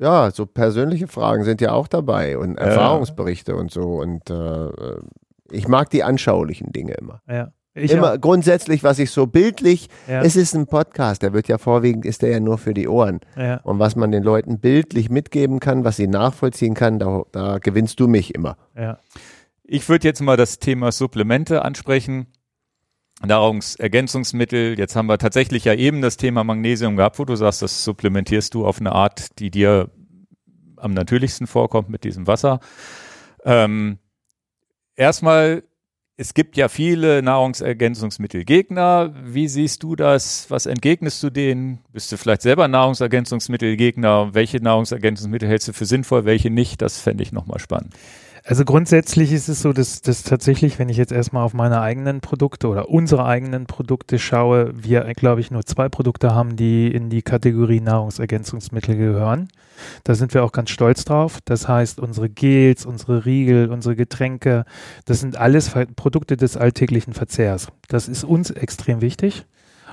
ja, 0.00 0.30
so 0.32 0.46
persönliche 0.46 1.06
Fragen 1.06 1.44
sind 1.44 1.60
ja 1.60 1.72
auch 1.72 1.86
dabei 1.86 2.36
und 2.38 2.56
Erfahrungsberichte 2.58 3.54
und 3.54 3.70
so. 3.70 3.82
Und 4.00 4.30
äh, 4.30 4.68
ich 5.52 5.68
mag 5.68 5.90
die 5.90 6.02
anschaulichen 6.02 6.72
Dinge 6.72 6.94
immer. 6.94 7.22
Ja. 7.28 7.52
Ich 7.84 7.90
immer 7.92 8.14
auch. 8.14 8.20
grundsätzlich, 8.20 8.82
was 8.82 8.98
ich 8.98 9.10
so 9.10 9.26
bildlich, 9.26 9.88
Ja. 10.08 10.22
es 10.22 10.36
ist 10.36 10.54
ein 10.54 10.66
Podcast, 10.66 11.22
der 11.22 11.32
wird 11.32 11.48
ja 11.48 11.58
vorwiegend, 11.58 12.04
ist 12.04 12.22
der 12.22 12.30
ja 12.30 12.40
nur 12.40 12.58
für 12.58 12.74
die 12.74 12.88
Ohren. 12.88 13.20
ja. 13.36 13.56
Und 13.64 13.78
was 13.78 13.96
man 13.96 14.10
den 14.12 14.22
Leuten 14.22 14.58
bildlich 14.60 15.10
mitgeben 15.10 15.60
kann, 15.60 15.84
was 15.84 15.96
sie 15.96 16.06
nachvollziehen 16.08 16.74
kann, 16.74 16.98
da, 16.98 17.22
da 17.32 17.58
gewinnst 17.58 17.98
du 18.00 18.08
mich 18.08 18.34
immer. 18.34 18.56
ja. 18.76 18.98
Ich 19.70 19.86
würde 19.90 20.08
jetzt 20.08 20.22
mal 20.22 20.38
das 20.38 20.58
Thema 20.60 20.92
Supplemente 20.92 21.62
ansprechen. 21.62 22.28
Nahrungsergänzungsmittel. 23.26 24.78
Jetzt 24.78 24.96
haben 24.96 25.06
wir 25.06 25.18
tatsächlich 25.18 25.64
ja 25.64 25.74
eben 25.74 26.02
das 26.02 26.16
Thema 26.16 26.44
Magnesium 26.44 26.96
gehabt, 26.96 27.18
wo 27.18 27.24
du 27.24 27.36
sagst, 27.36 27.62
das 27.62 27.84
supplementierst 27.84 28.54
du 28.54 28.66
auf 28.66 28.80
eine 28.80 28.92
Art, 28.92 29.38
die 29.38 29.50
dir 29.50 29.90
am 30.76 30.94
natürlichsten 30.94 31.46
vorkommt 31.46 31.88
mit 31.88 32.04
diesem 32.04 32.26
Wasser. 32.26 32.60
Ähm, 33.44 33.98
erstmal, 34.96 35.64
es 36.20 36.34
gibt 36.34 36.56
ja 36.56 36.66
viele 36.68 37.22
Nahrungsergänzungsmittelgegner. 37.22 39.14
Wie 39.24 39.46
siehst 39.46 39.84
du 39.84 39.94
das? 39.94 40.50
Was 40.50 40.66
entgegnest 40.66 41.22
du 41.22 41.30
denen? 41.30 41.78
Bist 41.92 42.10
du 42.10 42.16
vielleicht 42.16 42.42
selber 42.42 42.66
Nahrungsergänzungsmittelgegner? 42.66 44.34
Welche 44.34 44.58
Nahrungsergänzungsmittel 44.58 45.48
hältst 45.48 45.68
du 45.68 45.72
für 45.72 45.86
sinnvoll, 45.86 46.24
welche 46.24 46.50
nicht? 46.50 46.82
Das 46.82 46.98
fände 46.98 47.22
ich 47.22 47.30
nochmal 47.30 47.60
spannend. 47.60 47.94
Also 48.48 48.64
grundsätzlich 48.64 49.30
ist 49.32 49.48
es 49.48 49.60
so, 49.60 49.74
dass, 49.74 50.00
dass 50.00 50.22
tatsächlich, 50.22 50.78
wenn 50.78 50.88
ich 50.88 50.96
jetzt 50.96 51.12
erstmal 51.12 51.44
auf 51.44 51.52
meine 51.52 51.82
eigenen 51.82 52.22
Produkte 52.22 52.68
oder 52.68 52.88
unsere 52.88 53.26
eigenen 53.26 53.66
Produkte 53.66 54.18
schaue, 54.18 54.72
wir, 54.74 55.02
glaube 55.12 55.42
ich, 55.42 55.50
nur 55.50 55.66
zwei 55.66 55.90
Produkte 55.90 56.34
haben, 56.34 56.56
die 56.56 56.90
in 56.90 57.10
die 57.10 57.20
Kategorie 57.20 57.82
Nahrungsergänzungsmittel 57.82 58.96
gehören. 58.96 59.48
Da 60.02 60.14
sind 60.14 60.32
wir 60.32 60.44
auch 60.44 60.52
ganz 60.52 60.70
stolz 60.70 61.04
drauf. 61.04 61.40
Das 61.44 61.68
heißt, 61.68 62.00
unsere 62.00 62.30
Gels, 62.30 62.86
unsere 62.86 63.26
Riegel, 63.26 63.70
unsere 63.70 63.96
Getränke, 63.96 64.64
das 65.04 65.20
sind 65.20 65.36
alles 65.36 65.70
Produkte 65.94 66.38
des 66.38 66.56
alltäglichen 66.56 67.12
Verzehrs. 67.12 67.68
Das 67.88 68.08
ist 68.08 68.24
uns 68.24 68.50
extrem 68.50 69.02
wichtig. 69.02 69.44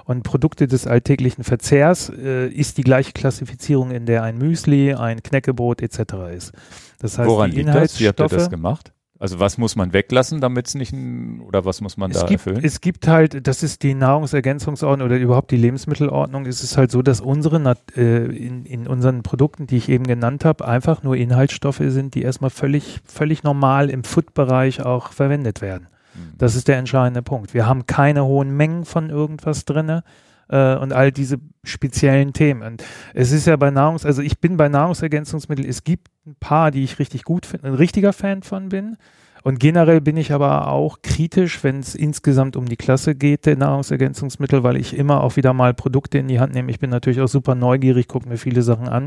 Und 0.05 0.23
Produkte 0.23 0.67
des 0.67 0.87
alltäglichen 0.87 1.43
Verzehrs 1.43 2.09
äh, 2.09 2.47
ist 2.47 2.77
die 2.77 2.83
gleiche 2.83 3.11
Klassifizierung, 3.11 3.91
in 3.91 4.05
der 4.05 4.23
ein 4.23 4.37
Müsli, 4.37 4.93
ein 4.93 5.23
Knäckebrot 5.23 5.81
etc. 5.81 5.99
ist. 6.33 6.53
Das 6.99 7.17
heißt, 7.17 7.29
Woran 7.29 7.51
die 7.51 7.57
liegt 7.57 7.69
das? 7.69 7.99
Wie 7.99 8.07
habt 8.07 8.19
ihr 8.19 8.27
das 8.27 8.49
gemacht? 8.49 8.91
Also 9.17 9.39
was 9.39 9.57
muss 9.57 9.77
man 9.77 9.93
weglassen, 9.93 10.41
damit 10.41 10.67
es 10.67 10.75
nicht 10.75 10.91
ein, 10.91 11.39
oder 11.39 11.63
was 11.63 11.79
muss 11.79 11.95
man 11.95 12.11
es 12.11 12.19
da 12.19 12.27
gibt, 12.27 12.45
erfüllen? 12.45 12.65
es 12.65 12.81
gibt 12.81 13.07
halt, 13.07 13.47
das 13.47 13.63
ist 13.63 13.81
die 13.81 13.93
Nahrungsergänzungsordnung 13.93 15.05
oder 15.05 15.17
überhaupt 15.17 15.51
die 15.51 15.57
Lebensmittelordnung, 15.57 16.45
es 16.45 16.61
ist 16.61 16.75
halt 16.75 16.91
so, 16.91 17.01
dass 17.01 17.21
unsere 17.21 17.77
äh, 17.95 18.25
in, 18.25 18.65
in 18.65 18.87
unseren 18.87 19.23
Produkten, 19.23 19.67
die 19.67 19.77
ich 19.77 19.87
eben 19.87 20.05
genannt 20.05 20.43
habe, 20.43 20.67
einfach 20.67 21.01
nur 21.01 21.15
Inhaltsstoffe 21.15 21.81
sind, 21.81 22.13
die 22.13 22.23
erstmal 22.23 22.49
völlig, 22.49 22.99
völlig 23.05 23.43
normal 23.43 23.89
im 23.89 24.03
Food-Bereich 24.03 24.85
auch 24.85 25.13
verwendet 25.13 25.61
werden. 25.61 25.87
Hm. 26.13 26.33
Das 26.37 26.55
ist 26.55 26.67
der 26.67 26.77
entscheidende 26.77 27.21
Punkt. 27.21 27.53
Wir 27.53 27.67
haben 27.67 27.87
keine 27.87 28.25
hohen 28.25 28.51
Mengen 28.51 28.83
von 28.83 29.09
irgendwas 29.09 29.63
drinne 29.63 30.03
äh, 30.49 30.75
und 30.75 30.93
all 30.93 31.11
diese 31.11 31.37
speziellen 31.63 32.33
Themen. 32.33 32.61
Und 32.61 32.83
es 33.13 33.31
ist 33.31 33.47
ja 33.47 33.55
bei 33.55 33.71
Nahrungs, 33.71 34.05
also 34.05 34.21
ich 34.21 34.39
bin 34.39 34.57
bei 34.57 34.69
Nahrungsergänzungsmitteln, 34.69 35.67
es 35.67 35.83
gibt 35.83 36.09
ein 36.25 36.35
paar, 36.39 36.71
die 36.71 36.83
ich 36.83 36.99
richtig 36.99 37.23
gut 37.23 37.45
finde, 37.45 37.67
ein 37.67 37.73
richtiger 37.73 38.13
Fan 38.13 38.43
von 38.43 38.69
bin. 38.69 38.97
Und 39.45 39.59
generell 39.59 40.01
bin 40.01 40.17
ich 40.17 40.31
aber 40.33 40.69
auch 40.69 41.03
kritisch, 41.03 41.63
wenn 41.63 41.79
es 41.79 41.93
insgesamt 41.93 42.55
um 42.55 42.65
die 42.65 42.77
Klasse 42.77 43.13
geht 43.13 43.45
der 43.45 43.55
Nahrungsergänzungsmittel, 43.55 44.63
weil 44.63 44.75
ich 44.75 44.97
immer 44.97 45.21
auch 45.23 45.35
wieder 45.35 45.53
mal 45.53 45.75
Produkte 45.75 46.17
in 46.17 46.27
die 46.27 46.39
Hand 46.39 46.55
nehme. 46.55 46.71
Ich 46.71 46.79
bin 46.79 46.89
natürlich 46.89 47.21
auch 47.21 47.27
super 47.27 47.53
neugierig, 47.53 48.07
gucke 48.07 48.27
mir 48.27 48.37
viele 48.37 48.63
Sachen 48.63 48.87
an. 48.87 49.05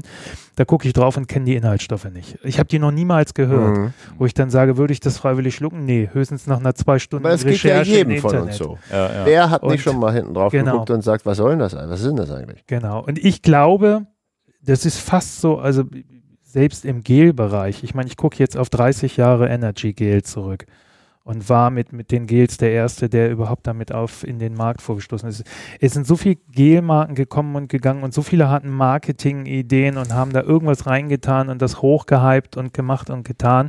Da 0.54 0.64
gucke 0.64 0.86
ich 0.86 0.94
drauf 0.94 1.16
und 1.16 1.26
kenne 1.26 1.44
die 1.46 1.56
Inhaltsstoffe 1.56 2.04
nicht. 2.12 2.38
Ich 2.44 2.60
habe 2.60 2.68
die 2.68 2.78
noch 2.78 2.92
niemals 2.92 3.34
gehört, 3.34 3.76
Mhm. 3.78 3.92
wo 4.16 4.26
ich 4.26 4.32
dann 4.34 4.48
sage, 4.48 4.76
würde 4.76 4.92
ich 4.92 5.00
das 5.00 5.18
freiwillig 5.18 5.56
schlucken? 5.56 5.84
Nee, 5.84 6.08
höchstens 6.12 6.46
nach 6.46 6.60
einer 6.60 6.76
zwei 6.76 7.00
Stunden 7.00 7.26
Aber 7.26 7.32
das 7.34 7.44
geht 7.44 7.60
ja 7.64 7.78
Recherche 7.80 7.98
im 8.02 8.10
jedem 8.10 8.22
von 8.22 8.30
Internet. 8.30 8.48
uns 8.50 8.58
so. 8.58 8.78
Ja, 8.92 9.12
ja. 9.12 9.26
Wer 9.26 9.50
hat 9.50 9.64
Und- 9.64 9.72
nicht 9.72 9.82
schon 9.82 9.98
mal 9.98 10.12
hinten 10.14 10.34
drauf 10.34 10.52
genau. 10.52 10.70
geguckt 10.70 10.90
und 10.90 11.02
sagt, 11.02 11.26
was 11.26 11.38
soll 11.38 11.50
denn 11.50 11.58
das 11.58 11.74
eigentlich? 11.74 11.90
Was 11.90 12.00
ist 12.00 12.06
denn 12.06 12.16
das 12.16 12.30
eigentlich? 12.30 12.64
Genau. 12.68 13.02
Und 13.04 13.18
ich 13.18 13.42
glaube, 13.42 14.06
das 14.62 14.86
ist 14.86 14.98
fast 14.98 15.40
so, 15.40 15.58
also 15.58 15.82
selbst 16.48 16.86
im 16.86 17.02
Gel-Bereich, 17.02 17.84
ich 17.84 17.94
meine, 17.94 18.08
ich 18.08 18.16
gucke 18.16 18.38
jetzt 18.38 18.56
auf 18.56 18.70
30 18.70 19.18
Jahre 19.18 19.48
Energy 19.48 19.92
Gel 19.92 20.22
zurück 20.22 20.64
und 21.28 21.46
war 21.50 21.68
mit, 21.68 21.92
mit 21.92 22.10
den 22.10 22.26
Gels 22.26 22.56
der 22.56 22.70
Erste, 22.70 23.10
der 23.10 23.30
überhaupt 23.30 23.66
damit 23.66 23.92
auf 23.92 24.24
in 24.26 24.38
den 24.38 24.54
Markt 24.54 24.80
vorgestoßen 24.80 25.28
ist. 25.28 25.44
Es 25.78 25.92
sind 25.92 26.06
so 26.06 26.16
viele 26.16 26.36
Gelmarken 26.50 27.14
gekommen 27.14 27.54
und 27.54 27.68
gegangen 27.68 28.02
und 28.02 28.14
so 28.14 28.22
viele 28.22 28.48
hatten 28.48 28.70
Marketing-Ideen 28.70 29.98
und 29.98 30.14
haben 30.14 30.32
da 30.32 30.40
irgendwas 30.40 30.86
reingetan 30.86 31.50
und 31.50 31.60
das 31.60 31.82
hochgehypt 31.82 32.56
und 32.56 32.72
gemacht 32.72 33.10
und 33.10 33.24
getan. 33.24 33.68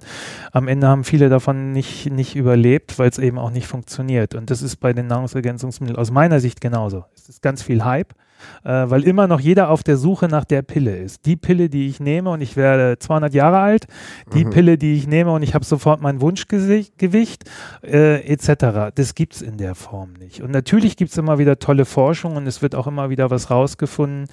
Am 0.53 0.69
Ende 0.69 0.87
haben 0.87 1.03
viele 1.03 1.27
davon 1.27 1.73
nicht, 1.73 2.09
nicht 2.09 2.37
überlebt, 2.37 2.97
weil 2.97 3.09
es 3.09 3.17
eben 3.17 3.37
auch 3.37 3.51
nicht 3.51 3.67
funktioniert. 3.67 4.35
Und 4.35 4.49
das 4.51 4.61
ist 4.61 4.77
bei 4.77 4.93
den 4.93 5.07
Nahrungsergänzungsmitteln 5.07 5.99
aus 5.99 6.11
meiner 6.11 6.39
Sicht 6.39 6.61
genauso. 6.61 7.03
Es 7.13 7.27
ist 7.27 7.41
ganz 7.41 7.61
viel 7.61 7.83
Hype 7.83 8.13
äh, 8.63 8.69
weil 8.69 9.03
immer 9.03 9.27
noch 9.27 9.39
jeder 9.39 9.69
auf 9.69 9.83
der 9.83 9.97
Suche 9.97 10.27
nach 10.27 10.45
der 10.45 10.61
Pille 10.61 10.97
ist. 10.97 11.25
Die 11.25 11.35
Pille, 11.35 11.69
die 11.69 11.87
ich 11.87 11.99
nehme 11.99 12.29
und 12.29 12.41
ich 12.41 12.55
werde 12.55 12.99
200 12.99 13.33
Jahre 13.33 13.59
alt, 13.59 13.87
die 14.33 14.45
Mhm. 14.45 14.49
Pille, 14.49 14.77
die 14.77 14.95
ich 14.95 15.07
nehme 15.07 15.31
und 15.31 15.43
ich 15.43 15.53
habe 15.53 15.65
sofort 15.65 16.01
mein 16.01 16.21
Wunschgewicht 16.21 17.43
äh, 17.83 18.21
etc. 18.25 18.93
Das 18.95 19.15
gibt's 19.15 19.41
in 19.41 19.57
der 19.57 19.75
Form 19.75 20.13
nicht. 20.13 20.41
Und 20.41 20.51
natürlich 20.51 20.97
gibt's 20.97 21.17
immer 21.17 21.37
wieder 21.39 21.59
tolle 21.59 21.85
Forschung 21.85 22.35
und 22.35 22.47
es 22.47 22.61
wird 22.61 22.75
auch 22.75 22.87
immer 22.87 23.09
wieder 23.09 23.29
was 23.31 23.49
rausgefunden. 23.51 24.27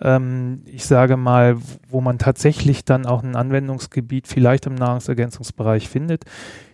Ähm, 0.00 0.62
ich 0.66 0.84
sage 0.86 1.16
mal, 1.16 1.56
wo 1.88 2.00
man 2.00 2.18
tatsächlich 2.18 2.84
dann 2.84 3.06
auch 3.06 3.22
ein 3.22 3.36
Anwendungsgebiet 3.36 4.26
vielleicht 4.28 4.66
im 4.66 4.74
Nahrungsergänzungsbereich 4.74 5.88
findet. 5.88 6.24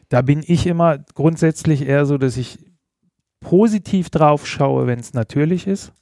Da 0.09 0.23
bin 0.23 0.43
ich 0.47 0.67
immer 0.67 0.99
grundsätzlich 1.15 1.87
eher 1.87 2.05
so, 2.07 2.19
dass 2.19 2.37
ich 2.37 2.59
positiv 3.41 4.11
drauf 4.11 4.47
schaue, 4.47 4.87
wenn 4.87 4.99
es 4.99 5.15
natürlich 5.15 5.67
ist. 5.67 5.93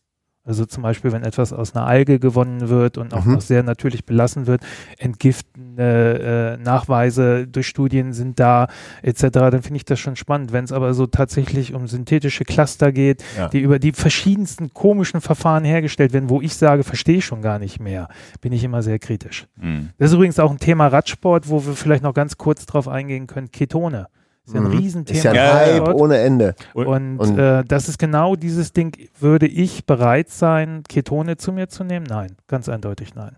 Also 0.42 0.64
zum 0.64 0.82
Beispiel, 0.82 1.12
wenn 1.12 1.22
etwas 1.22 1.52
aus 1.52 1.76
einer 1.76 1.86
Alge 1.86 2.18
gewonnen 2.18 2.68
wird 2.70 2.96
und 2.98 3.12
auch 3.14 3.24
Mhm. 3.26 3.34
noch 3.34 3.40
sehr 3.42 3.62
natürlich 3.62 4.06
belassen 4.06 4.46
wird, 4.46 4.62
entgiftende 4.98 6.56
äh, 6.58 6.62
Nachweise 6.62 7.46
durch 7.46 7.66
Studien 7.66 8.12
sind 8.12 8.40
da 8.40 8.68
etc., 9.02 9.28
dann 9.32 9.62
finde 9.62 9.76
ich 9.76 9.84
das 9.84 9.98
schon 10.00 10.16
spannend. 10.16 10.52
Wenn 10.52 10.64
es 10.64 10.72
aber 10.72 10.94
so 10.94 11.06
tatsächlich 11.06 11.74
um 11.74 11.86
synthetische 11.86 12.44
Cluster 12.44 12.90
geht, 12.92 13.22
Ja. 13.36 13.48
die 13.48 13.60
über 13.60 13.78
die 13.78 13.92
verschiedensten 13.92 14.72
komischen 14.72 15.20
Verfahren 15.20 15.64
hergestellt 15.64 16.12
werden, 16.12 16.30
wo 16.30 16.40
ich 16.40 16.54
sage, 16.56 16.84
verstehe 16.84 17.18
ich 17.18 17.24
schon 17.24 17.42
gar 17.42 17.58
nicht 17.58 17.80
mehr, 17.80 18.08
bin 18.40 18.52
ich 18.52 18.64
immer 18.64 18.82
sehr 18.82 18.98
kritisch. 18.98 19.46
Hm. 19.60 19.90
Das 19.98 20.10
ist 20.10 20.14
übrigens 20.14 20.38
auch 20.38 20.50
ein 20.50 20.58
Thema 20.58 20.86
Radsport, 20.86 21.48
wo 21.48 21.64
wir 21.64 21.74
vielleicht 21.74 22.02
noch 22.02 22.14
ganz 22.14 22.38
kurz 22.38 22.66
drauf 22.66 22.88
eingehen 22.88 23.26
können. 23.26 23.50
Ketone. 23.50 24.08
Ist 24.50 24.54
ja 24.54 24.60
ein 24.60 24.66
Mhm. 24.66 24.78
Riesenthema. 24.78 25.16
Ist 25.18 25.24
ja 25.24 25.30
ein 25.30 25.36
Ja, 25.36 25.54
Hype 25.84 25.94
ohne 25.94 26.18
Ende. 26.18 26.54
Und, 26.74 27.18
Und- 27.18 27.38
äh, 27.38 27.62
das 27.66 27.88
ist 27.88 27.98
genau 27.98 28.34
dieses 28.36 28.72
Ding. 28.72 28.96
Würde 29.18 29.46
ich 29.46 29.86
bereit 29.86 30.28
sein, 30.30 30.82
Ketone 30.88 31.36
zu 31.36 31.52
mir 31.52 31.68
zu 31.68 31.84
nehmen? 31.84 32.06
Nein, 32.08 32.36
ganz 32.48 32.68
eindeutig 32.68 33.14
nein. 33.14 33.36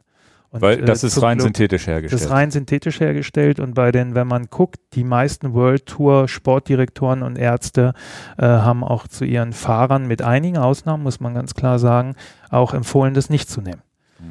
Und, 0.50 0.60
Weil 0.60 0.80
äh, 0.80 0.84
das 0.84 1.02
ist 1.02 1.14
zum 1.14 1.24
rein 1.24 1.38
Glück- 1.38 1.44
synthetisch 1.48 1.82
Das 1.84 1.88
hergestellt. 1.94 2.22
ist 2.22 2.30
rein 2.30 2.50
synthetisch 2.50 3.00
hergestellt 3.00 3.58
und 3.58 3.74
bei 3.74 3.90
den, 3.90 4.14
wenn 4.14 4.26
man 4.26 4.48
guckt, 4.50 4.76
die 4.92 5.02
meisten 5.04 5.54
World 5.54 5.86
Tour 5.86 6.28
Sportdirektoren 6.28 7.22
und 7.22 7.36
Ärzte 7.38 7.94
äh, 8.36 8.44
haben 8.46 8.84
auch 8.84 9.06
zu 9.08 9.24
ihren 9.24 9.52
Fahrern 9.54 10.06
mit 10.06 10.20
einigen 10.22 10.58
Ausnahmen, 10.58 11.02
muss 11.04 11.20
man 11.20 11.32
ganz 11.32 11.54
klar 11.54 11.78
sagen, 11.78 12.16
auch 12.50 12.74
empfohlen, 12.74 13.14
das 13.14 13.30
nicht 13.30 13.48
zu 13.50 13.60
nehmen 13.62 13.80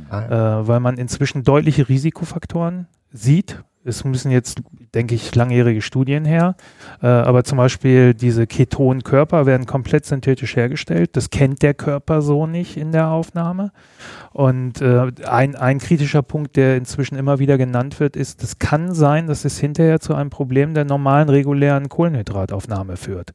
Ah, 0.10 0.60
äh, 0.62 0.68
weil 0.68 0.80
man 0.80 0.98
inzwischen 0.98 1.44
deutliche 1.44 1.90
Risikofaktoren 1.90 2.88
sieht. 3.12 3.64
es 3.84 4.04
müssen 4.04 4.30
jetzt, 4.30 4.62
denke 4.94 5.16
ich, 5.16 5.34
langjährige 5.34 5.82
Studien 5.82 6.24
her. 6.24 6.56
Äh, 7.02 7.08
aber 7.08 7.44
zum 7.44 7.58
Beispiel 7.58 8.14
diese 8.14 8.46
Ketonkörper 8.46 9.46
werden 9.46 9.66
komplett 9.66 10.06
synthetisch 10.06 10.56
hergestellt. 10.56 11.18
Das 11.18 11.32
kennt 11.32 11.64
der 11.64 11.74
Körper 11.74 12.22
so 12.22 12.46
nicht 12.46 12.78
in 12.78 12.92
der 12.92 13.08
Aufnahme. 13.08 13.72
Und 14.32 14.82
äh, 14.82 15.12
ein, 15.26 15.56
ein 15.56 15.80
kritischer 15.80 16.22
Punkt, 16.22 16.56
der 16.56 16.78
inzwischen 16.78 17.16
immer 17.16 17.40
wieder 17.40 17.58
genannt 17.58 18.00
wird, 18.00 18.16
ist, 18.16 18.44
es 18.44 18.60
kann 18.60 18.94
sein, 18.94 19.28
dass 19.28 19.46
es 19.46 19.60
hinterher 19.60 20.00
zu 20.00 20.14
einem 20.14 20.30
Problem 20.30 20.74
der 20.74 20.86
normalen 20.86 21.30
regulären 21.30 21.90
Kohlenhydrataufnahme 21.90 22.98
führt. 22.98 23.34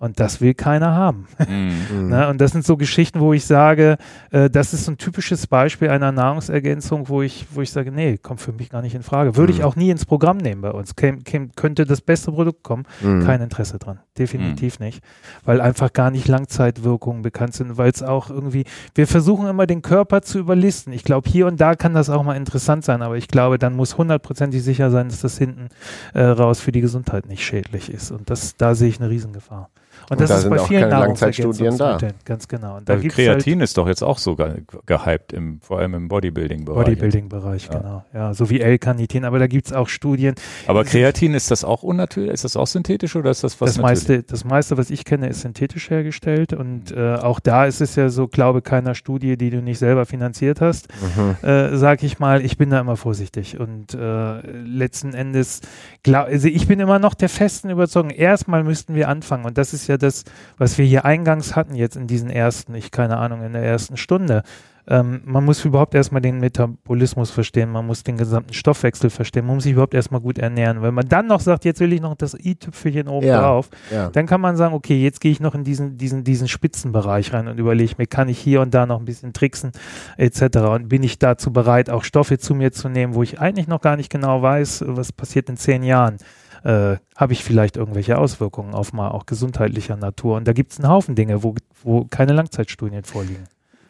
Und 0.00 0.18
das 0.18 0.40
will 0.40 0.54
keiner 0.54 0.94
haben. 0.96 1.26
Mhm. 1.50 2.08
ne? 2.08 2.28
Und 2.28 2.40
das 2.40 2.52
sind 2.52 2.64
so 2.64 2.76
Geschichten, 2.76 3.18
wo 3.20 3.32
ich 3.32 3.44
sage, 3.44 3.96
äh, 4.30 4.48
das 4.48 4.72
ist 4.72 4.84
so 4.84 4.92
ein 4.92 4.98
typisches 4.98 5.46
Beispiel 5.46 5.88
einer 5.88 6.12
Nahrungsergänzung, 6.12 7.08
wo 7.08 7.22
ich, 7.22 7.46
wo 7.52 7.60
ich 7.60 7.72
sage, 7.72 7.90
nee, 7.90 8.18
kommt 8.18 8.40
für 8.40 8.52
mich 8.52 8.70
gar 8.70 8.82
nicht 8.82 8.94
in 8.94 9.02
Frage. 9.02 9.36
Würde 9.36 9.52
mhm. 9.52 9.58
ich 9.58 9.64
auch 9.64 9.74
nie 9.74 9.90
ins 9.90 10.06
Programm 10.06 10.36
nehmen 10.36 10.60
bei 10.60 10.70
uns. 10.70 10.94
Käm, 10.94 11.24
käm, 11.24 11.50
könnte 11.56 11.86
das 11.86 12.00
beste 12.00 12.30
Produkt 12.30 12.62
kommen, 12.62 12.84
mhm. 13.00 13.24
kein 13.24 13.40
Interesse 13.40 13.78
dran. 13.78 13.98
Definitiv 14.16 14.78
mhm. 14.78 14.86
nicht. 14.86 15.02
Weil 15.44 15.60
einfach 15.60 15.92
gar 15.92 16.10
nicht 16.10 16.28
Langzeitwirkungen 16.28 17.22
bekannt 17.22 17.54
sind, 17.54 17.76
weil 17.76 17.90
es 17.90 18.02
auch 18.02 18.30
irgendwie, 18.30 18.64
wir 18.94 19.06
versuchen 19.06 19.48
immer 19.48 19.66
den 19.66 19.82
Körper 19.82 20.22
zu 20.22 20.38
überlisten. 20.38 20.92
Ich 20.92 21.04
glaube, 21.04 21.28
hier 21.28 21.46
und 21.46 21.60
da 21.60 21.74
kann 21.74 21.94
das 21.94 22.10
auch 22.10 22.22
mal 22.22 22.36
interessant 22.36 22.84
sein, 22.84 23.02
aber 23.02 23.16
ich 23.16 23.28
glaube, 23.28 23.58
dann 23.58 23.74
muss 23.74 23.98
hundertprozentig 23.98 24.62
sicher 24.62 24.90
sein, 24.90 25.08
dass 25.08 25.20
das 25.20 25.36
hinten 25.36 25.68
äh, 26.14 26.22
raus 26.22 26.60
für 26.60 26.72
die 26.72 26.80
Gesundheit 26.80 27.26
nicht 27.26 27.44
schädlich 27.44 27.92
ist. 27.92 28.12
Und 28.12 28.30
das, 28.30 28.56
da 28.56 28.74
sehe 28.74 28.88
ich 28.88 29.00
eine 29.00 29.10
Riesengefahr. 29.10 29.68
Und, 30.10 30.20
das 30.20 30.28
da 30.28 30.34
ist 30.34 30.42
sind 30.42 30.50
bei 30.50 30.60
auch 30.60 30.66
vielen 30.66 30.90
keine 30.90 31.06
Langzeitstudien 31.06 31.78
da. 31.78 31.96
Ganz 32.24 32.48
genau. 32.48 32.78
Und 32.78 32.88
da 32.88 32.94
also 32.94 33.06
Kreatin 33.06 33.60
halt 33.60 33.64
ist 33.64 33.78
doch 33.78 33.86
jetzt 33.86 34.02
auch 34.02 34.18
so 34.18 34.34
ge 34.34 34.62
gehypt, 34.84 35.32
im, 35.32 35.60
vor 35.60 35.78
allem 35.78 35.94
im 35.94 36.08
Bodybuilding-Bereich. 36.08 36.84
Bodybuilding-Bereich, 36.84 37.68
ja. 37.70 37.78
genau. 37.78 38.04
Ja, 38.12 38.34
so 38.34 38.50
wie 38.50 38.60
L-Carnitin, 38.60 39.24
aber 39.24 39.38
da 39.38 39.46
gibt 39.46 39.68
es 39.68 39.72
auch 39.72 39.86
Studien. 39.86 40.34
Aber 40.66 40.82
Kreatin, 40.82 41.34
ist 41.34 41.52
das 41.52 41.62
auch 41.62 41.84
unnatürlich? 41.84 42.32
Ist 42.32 42.42
das 42.42 42.56
auch 42.56 42.66
synthetisch 42.66 43.14
oder 43.14 43.30
ist 43.30 43.44
das 43.44 43.60
was 43.60 43.74
das 43.74 43.82
meiste, 43.82 44.24
das 44.24 44.44
meiste, 44.44 44.76
was 44.76 44.90
ich 44.90 45.04
kenne, 45.04 45.28
ist 45.28 45.42
synthetisch 45.42 45.90
hergestellt 45.90 46.54
und 46.54 46.90
äh, 46.90 47.14
auch 47.14 47.38
da 47.38 47.66
ist 47.66 47.80
es 47.80 47.94
ja 47.94 48.08
so, 48.08 48.26
glaube 48.26 48.62
keiner 48.62 48.96
Studie, 48.96 49.36
die 49.36 49.50
du 49.50 49.62
nicht 49.62 49.78
selber 49.78 50.06
finanziert 50.06 50.60
hast, 50.60 50.88
mhm. 51.16 51.48
äh, 51.48 51.76
sag 51.76 52.02
ich 52.02 52.18
mal, 52.18 52.44
ich 52.44 52.58
bin 52.58 52.70
da 52.70 52.80
immer 52.80 52.96
vorsichtig 52.96 53.60
und 53.60 53.94
äh, 53.94 54.40
letzten 54.40 55.14
Endes, 55.14 55.60
glaub, 56.02 56.26
also 56.26 56.48
ich 56.48 56.66
bin 56.66 56.80
immer 56.80 56.98
noch 56.98 57.14
der 57.14 57.28
festen 57.28 57.70
Überzeugung, 57.70 58.10
erstmal 58.10 58.64
müssten 58.64 58.96
wir 58.96 59.08
anfangen 59.08 59.44
und 59.44 59.56
das 59.56 59.72
ist 59.72 59.86
ja 59.86 59.99
das, 60.02 60.24
was 60.58 60.78
wir 60.78 60.84
hier 60.84 61.04
eingangs 61.04 61.56
hatten 61.56 61.74
jetzt 61.74 61.96
in 61.96 62.06
diesen 62.06 62.30
ersten, 62.30 62.74
ich 62.74 62.90
keine 62.90 63.18
Ahnung, 63.18 63.42
in 63.42 63.52
der 63.52 63.62
ersten 63.62 63.96
Stunde. 63.96 64.42
Ähm, 64.90 65.20
man 65.24 65.44
muss 65.44 65.64
überhaupt 65.64 65.94
erstmal 65.94 66.20
den 66.20 66.40
Metabolismus 66.40 67.30
verstehen, 67.30 67.70
man 67.70 67.86
muss 67.86 68.02
den 68.02 68.16
gesamten 68.16 68.52
Stoffwechsel 68.52 69.08
verstehen, 69.08 69.46
man 69.46 69.54
muss 69.56 69.64
sich 69.64 69.72
überhaupt 69.72 69.94
erstmal 69.94 70.20
gut 70.20 70.38
ernähren. 70.38 70.82
Wenn 70.82 70.94
man 70.94 71.08
dann 71.08 71.28
noch 71.28 71.40
sagt, 71.40 71.64
jetzt 71.64 71.78
will 71.78 71.92
ich 71.92 72.00
noch 72.00 72.16
das 72.16 72.34
i-Tüpfelchen 72.34 73.06
oben 73.06 73.26
ja, 73.26 73.40
drauf, 73.40 73.68
ja. 73.92 74.08
dann 74.08 74.26
kann 74.26 74.40
man 74.40 74.56
sagen, 74.56 74.74
okay, 74.74 75.00
jetzt 75.00 75.20
gehe 75.20 75.30
ich 75.30 75.38
noch 75.38 75.54
in 75.54 75.62
diesen, 75.62 75.96
diesen, 75.96 76.24
diesen 76.24 76.48
Spitzenbereich 76.48 77.32
rein 77.32 77.46
und 77.46 77.58
überlege 77.58 77.94
mir, 77.98 78.06
kann 78.06 78.28
ich 78.28 78.38
hier 78.38 78.62
und 78.62 78.74
da 78.74 78.86
noch 78.86 78.98
ein 78.98 79.04
bisschen 79.04 79.32
tricksen, 79.32 79.70
etc. 80.16 80.58
Und 80.58 80.88
bin 80.88 81.04
ich 81.04 81.20
dazu 81.20 81.52
bereit, 81.52 81.88
auch 81.88 82.02
Stoffe 82.02 82.38
zu 82.38 82.56
mir 82.56 82.72
zu 82.72 82.88
nehmen, 82.88 83.14
wo 83.14 83.22
ich 83.22 83.38
eigentlich 83.38 83.68
noch 83.68 83.82
gar 83.82 83.96
nicht 83.96 84.10
genau 84.10 84.42
weiß, 84.42 84.84
was 84.88 85.12
passiert 85.12 85.48
in 85.48 85.56
zehn 85.56 85.84
Jahren 85.84 86.16
äh, 86.64 86.96
habe 87.16 87.32
ich 87.32 87.44
vielleicht 87.44 87.76
irgendwelche 87.76 88.18
Auswirkungen 88.18 88.74
auf 88.74 88.92
mal 88.92 89.10
auch 89.10 89.26
gesundheitlicher 89.26 89.96
Natur. 89.96 90.36
Und 90.36 90.46
da 90.46 90.52
gibt 90.52 90.72
es 90.72 90.78
einen 90.78 90.88
Haufen 90.88 91.14
Dinge, 91.14 91.42
wo, 91.42 91.54
wo 91.82 92.04
keine 92.04 92.32
Langzeitstudien 92.32 93.04
vorliegen. 93.04 93.44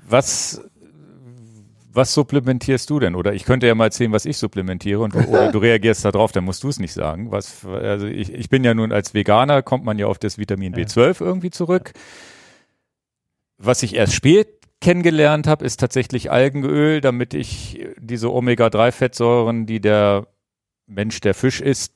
Was 0.08 0.62
was 1.92 2.14
supplementierst 2.14 2.88
du 2.88 3.00
denn? 3.00 3.14
Oder 3.14 3.34
ich 3.34 3.44
könnte 3.44 3.66
ja 3.66 3.74
mal 3.74 3.86
erzählen, 3.86 4.12
was 4.12 4.24
ich 4.24 4.36
supplementiere 4.36 5.00
und 5.00 5.14
oder 5.14 5.50
du 5.50 5.58
reagierst 5.58 6.04
darauf, 6.04 6.32
dann 6.32 6.44
musst 6.44 6.62
du 6.62 6.68
es 6.68 6.78
nicht 6.78 6.92
sagen. 6.92 7.30
Was, 7.30 7.64
also 7.64 8.06
ich, 8.06 8.32
ich 8.32 8.48
bin 8.48 8.64
ja 8.64 8.74
nun 8.74 8.92
als 8.92 9.14
Veganer, 9.14 9.62
kommt 9.62 9.84
man 9.84 9.98
ja 9.98 10.06
auf 10.06 10.18
das 10.18 10.38
Vitamin 10.38 10.74
B12 10.74 11.20
irgendwie 11.20 11.50
zurück. 11.50 11.92
Was 13.58 13.82
ich 13.82 13.96
erst 13.96 14.14
spät 14.14 14.48
kennengelernt 14.80 15.46
habe, 15.46 15.64
ist 15.64 15.80
tatsächlich 15.80 16.30
Algenöl, 16.30 17.00
damit 17.00 17.34
ich 17.34 17.84
diese 17.98 18.32
Omega-3-Fettsäuren, 18.32 19.66
die 19.66 19.80
der 19.80 20.28
Mensch, 20.86 21.20
der 21.20 21.34
Fisch 21.34 21.60
isst, 21.60 21.92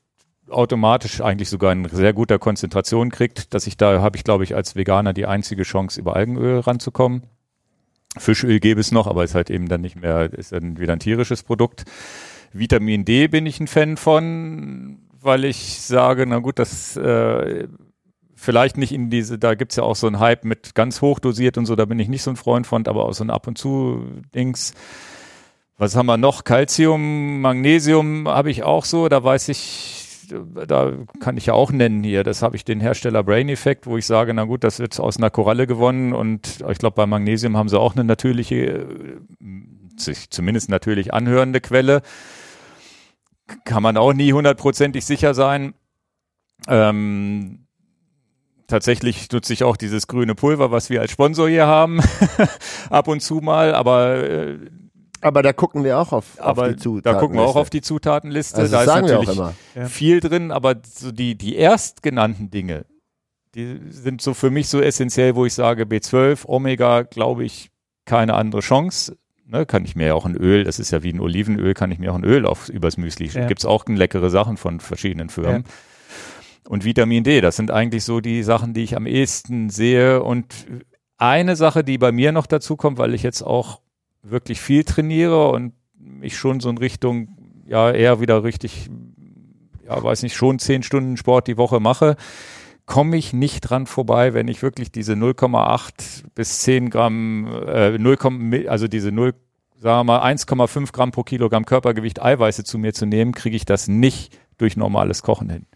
automatisch 0.48 1.20
eigentlich 1.20 1.48
sogar 1.48 1.72
in 1.72 1.88
sehr 1.88 2.12
guter 2.12 2.38
Konzentration 2.38 3.10
kriegt, 3.10 3.54
dass 3.54 3.66
ich 3.66 3.76
da 3.76 4.00
habe 4.00 4.16
ich 4.16 4.24
glaube 4.24 4.44
ich 4.44 4.54
als 4.54 4.76
Veganer 4.76 5.12
die 5.12 5.26
einzige 5.26 5.62
Chance 5.62 6.00
über 6.00 6.16
Algenöl 6.16 6.60
ranzukommen. 6.60 7.22
Fischöl 8.16 8.60
gäbe 8.60 8.80
es 8.80 8.92
noch, 8.92 9.06
aber 9.06 9.24
ist 9.24 9.34
halt 9.34 9.50
eben 9.50 9.68
dann 9.68 9.80
nicht 9.80 9.96
mehr, 9.96 10.32
ist 10.32 10.52
dann 10.52 10.78
wieder 10.78 10.92
ein 10.92 11.00
tierisches 11.00 11.42
Produkt. 11.42 11.84
Vitamin 12.52 13.04
D 13.04 13.26
bin 13.26 13.46
ich 13.46 13.58
ein 13.58 13.66
Fan 13.66 13.96
von, 13.96 14.98
weil 15.20 15.44
ich 15.44 15.80
sage, 15.80 16.24
na 16.26 16.38
gut, 16.38 16.60
das 16.60 16.96
äh, 16.96 17.66
vielleicht 18.36 18.76
nicht 18.76 18.92
in 18.92 19.10
diese, 19.10 19.38
da 19.38 19.54
gibt's 19.54 19.76
ja 19.76 19.82
auch 19.82 19.96
so 19.96 20.06
einen 20.06 20.20
Hype 20.20 20.44
mit 20.44 20.74
ganz 20.74 21.00
hoch 21.00 21.18
dosiert 21.18 21.58
und 21.58 21.66
so, 21.66 21.74
da 21.74 21.86
bin 21.86 21.98
ich 21.98 22.08
nicht 22.08 22.22
so 22.22 22.30
ein 22.30 22.36
Freund 22.36 22.66
von, 22.66 22.86
aber 22.86 23.06
auch 23.06 23.14
so 23.14 23.24
ein 23.24 23.30
ab 23.30 23.46
und 23.48 23.58
zu 23.58 24.04
Dings. 24.34 24.74
Was 25.76 25.96
haben 25.96 26.06
wir 26.06 26.16
noch? 26.16 26.44
Calcium, 26.44 27.40
Magnesium 27.40 28.28
habe 28.28 28.50
ich 28.50 28.62
auch 28.62 28.84
so, 28.84 29.08
da 29.08 29.24
weiß 29.24 29.48
ich, 29.48 29.93
da 30.28 30.92
kann 31.20 31.36
ich 31.36 31.46
ja 31.46 31.54
auch 31.54 31.70
nennen 31.70 32.02
hier, 32.02 32.24
das 32.24 32.42
habe 32.42 32.56
ich 32.56 32.64
den 32.64 32.80
Hersteller 32.80 33.22
Brain 33.22 33.48
Effect, 33.48 33.86
wo 33.86 33.96
ich 33.96 34.06
sage, 34.06 34.34
na 34.34 34.44
gut, 34.44 34.64
das 34.64 34.78
wird 34.78 34.98
aus 35.00 35.16
einer 35.16 35.30
Koralle 35.30 35.66
gewonnen 35.66 36.12
und 36.12 36.64
ich 36.70 36.78
glaube 36.78 36.96
bei 36.96 37.06
Magnesium 37.06 37.56
haben 37.56 37.68
sie 37.68 37.78
auch 37.78 37.94
eine 37.94 38.04
natürliche, 38.04 38.86
sich 39.96 40.30
zumindest 40.30 40.68
natürlich 40.70 41.14
anhörende 41.14 41.60
Quelle. 41.60 42.02
Kann 43.64 43.82
man 43.82 43.96
auch 43.96 44.12
nie 44.12 44.32
hundertprozentig 44.32 45.04
sicher 45.04 45.34
sein. 45.34 45.74
Ähm, 46.66 47.66
tatsächlich 48.66 49.30
nutze 49.30 49.52
ich 49.52 49.64
auch 49.64 49.76
dieses 49.76 50.06
grüne 50.06 50.34
Pulver, 50.34 50.70
was 50.70 50.90
wir 50.90 51.00
als 51.00 51.10
Sponsor 51.10 51.48
hier 51.48 51.66
haben, 51.66 52.00
ab 52.90 53.08
und 53.08 53.20
zu 53.20 53.36
mal, 53.36 53.74
aber 53.74 54.16
äh, 54.16 54.58
aber 55.24 55.42
da 55.42 55.52
gucken 55.54 55.84
wir 55.84 55.98
auch 55.98 56.12
auf, 56.12 56.38
auf 56.38 56.62
die 56.68 56.76
Zutatenliste. 56.76 57.02
Da 57.02 57.14
gucken 57.14 57.36
wir 57.36 57.44
auch 57.44 57.56
auf 57.56 57.70
die 57.70 57.80
Zutatenliste. 57.80 58.58
Also 58.58 58.72
da 58.72 58.82
ist 58.82 58.88
natürlich 58.88 59.90
viel 59.90 60.20
drin, 60.20 60.50
aber 60.50 60.76
so 60.86 61.12
die, 61.12 61.34
die 61.34 61.56
erstgenannten 61.56 62.50
Dinge, 62.50 62.84
die 63.54 63.80
sind 63.88 64.20
so 64.20 64.34
für 64.34 64.50
mich 64.50 64.68
so 64.68 64.80
essentiell, 64.80 65.34
wo 65.34 65.46
ich 65.46 65.54
sage, 65.54 65.84
B12, 65.84 66.46
Omega, 66.46 67.02
glaube 67.02 67.44
ich, 67.44 67.70
keine 68.04 68.34
andere 68.34 68.60
Chance. 68.60 69.16
Ne, 69.46 69.66
kann 69.66 69.84
ich 69.84 69.94
mir 69.96 70.08
ja 70.08 70.14
auch 70.14 70.24
ein 70.24 70.36
Öl, 70.36 70.64
das 70.64 70.78
ist 70.78 70.90
ja 70.90 71.02
wie 71.02 71.12
ein 71.12 71.20
Olivenöl, 71.20 71.74
kann 71.74 71.90
ich 71.90 71.98
mir 71.98 72.12
auch 72.12 72.16
ein 72.16 72.24
Öl 72.24 72.46
auf 72.46 72.70
übers 72.70 72.96
Müsli. 72.96 73.28
Ja. 73.28 73.46
Gibt's 73.46 73.66
auch 73.66 73.86
leckere 73.86 74.30
Sachen 74.30 74.56
von 74.56 74.80
verschiedenen 74.80 75.28
Firmen. 75.28 75.64
Ja. 75.66 76.70
Und 76.70 76.84
Vitamin 76.84 77.24
D, 77.24 77.40
das 77.40 77.56
sind 77.56 77.70
eigentlich 77.70 78.04
so 78.04 78.20
die 78.20 78.42
Sachen, 78.42 78.72
die 78.72 78.82
ich 78.82 78.96
am 78.96 79.06
ehesten 79.06 79.68
sehe. 79.68 80.22
Und 80.22 80.66
eine 81.18 81.56
Sache, 81.56 81.84
die 81.84 81.98
bei 81.98 82.10
mir 82.10 82.32
noch 82.32 82.46
dazu 82.46 82.76
kommt, 82.76 82.98
weil 82.98 83.14
ich 83.14 83.22
jetzt 83.22 83.42
auch 83.42 83.80
wirklich 84.24 84.60
viel 84.60 84.84
trainiere 84.84 85.50
und 85.50 85.72
mich 85.98 86.36
schon 86.36 86.60
so 86.60 86.70
in 86.70 86.78
Richtung, 86.78 87.28
ja, 87.66 87.90
eher 87.90 88.20
wieder 88.20 88.42
richtig, 88.42 88.90
ja, 89.86 90.02
weiß 90.02 90.22
nicht, 90.22 90.34
schon 90.34 90.58
zehn 90.58 90.82
Stunden 90.82 91.16
Sport 91.16 91.46
die 91.46 91.56
Woche 91.56 91.80
mache, 91.80 92.16
komme 92.86 93.16
ich 93.16 93.32
nicht 93.32 93.60
dran 93.60 93.86
vorbei, 93.86 94.34
wenn 94.34 94.48
ich 94.48 94.62
wirklich 94.62 94.90
diese 94.90 95.14
0,8 95.14 96.24
bis 96.34 96.60
10 96.60 96.90
Gramm, 96.90 97.46
äh, 97.66 97.98
0, 97.98 98.68
also 98.68 98.88
diese 98.88 99.12
0, 99.12 99.34
sagen 99.78 100.00
wir 100.00 100.04
mal 100.04 100.22
1,5 100.22 100.92
Gramm 100.92 101.10
pro 101.10 101.22
Kilogramm 101.22 101.64
Körpergewicht 101.64 102.22
Eiweiße 102.22 102.64
zu 102.64 102.78
mir 102.78 102.92
zu 102.92 103.06
nehmen, 103.06 103.32
kriege 103.32 103.56
ich 103.56 103.64
das 103.64 103.88
nicht 103.88 104.38
durch 104.58 104.76
normales 104.76 105.22
Kochen 105.22 105.50
hin. 105.50 105.66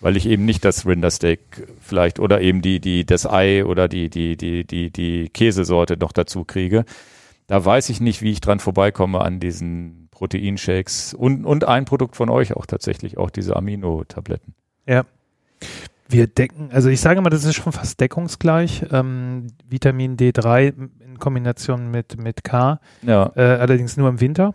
Weil 0.00 0.16
ich 0.16 0.26
eben 0.26 0.44
nicht 0.44 0.64
das 0.64 0.86
Rindersteak 0.86 1.66
vielleicht 1.80 2.20
oder 2.20 2.40
eben 2.40 2.60
die, 2.62 2.80
die, 2.80 3.06
das 3.06 3.26
Ei 3.26 3.64
oder 3.64 3.88
die, 3.88 4.10
die, 4.10 4.36
die, 4.36 4.64
die, 4.64 4.90
die 4.90 5.30
Käsesorte 5.30 5.96
noch 5.96 6.12
dazu 6.12 6.44
kriege 6.44 6.84
da 7.46 7.64
weiß 7.64 7.88
ich 7.90 8.00
nicht, 8.00 8.22
wie 8.22 8.32
ich 8.32 8.40
dran 8.40 8.58
vorbeikomme 8.58 9.20
an 9.20 9.40
diesen 9.40 10.08
Proteinshakes 10.10 11.14
und, 11.14 11.44
und 11.44 11.64
ein 11.64 11.84
Produkt 11.84 12.16
von 12.16 12.30
euch 12.30 12.56
auch 12.56 12.66
tatsächlich, 12.66 13.18
auch 13.18 13.30
diese 13.30 13.54
Amino-Tabletten. 13.56 14.54
Ja. 14.86 15.04
Wir 16.08 16.26
decken, 16.26 16.70
also 16.72 16.88
ich 16.88 17.00
sage 17.00 17.20
mal, 17.20 17.30
das 17.30 17.44
ist 17.44 17.56
schon 17.56 17.72
fast 17.72 18.00
deckungsgleich. 18.00 18.86
Ähm, 18.92 19.48
Vitamin 19.68 20.16
D3 20.16 20.72
in 21.00 21.18
Kombination 21.18 21.90
mit, 21.90 22.20
mit 22.20 22.44
K. 22.44 22.80
Ja. 23.02 23.32
Äh, 23.34 23.42
allerdings 23.42 23.96
nur 23.96 24.08
im 24.08 24.20
Winter. 24.20 24.54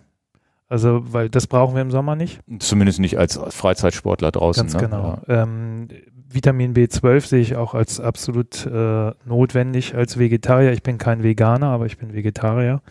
Also, 0.69 1.01
weil 1.11 1.29
das 1.29 1.47
brauchen 1.47 1.75
wir 1.75 1.81
im 1.81 1.91
Sommer 1.91 2.15
nicht. 2.15 2.39
Zumindest 2.59 2.99
nicht 2.99 3.17
als 3.17 3.37
Freizeitsportler 3.49 4.31
draußen. 4.31 4.63
Ganz 4.63 4.73
ne? 4.75 4.79
genau. 4.79 5.21
Ja. 5.27 5.43
Ähm, 5.43 5.89
Vitamin 6.33 6.73
B12 6.73 7.27
sehe 7.27 7.41
ich 7.41 7.55
auch 7.55 7.73
als 7.73 7.99
absolut 7.99 8.65
äh, 8.65 9.11
notwendig 9.25 9.95
als 9.95 10.17
Vegetarier. 10.17 10.71
Ich 10.71 10.83
bin 10.83 10.97
kein 10.97 11.23
Veganer, 11.23 11.67
aber 11.67 11.85
ich 11.85 11.97
bin 11.97 12.13
Vegetarier. 12.13 12.81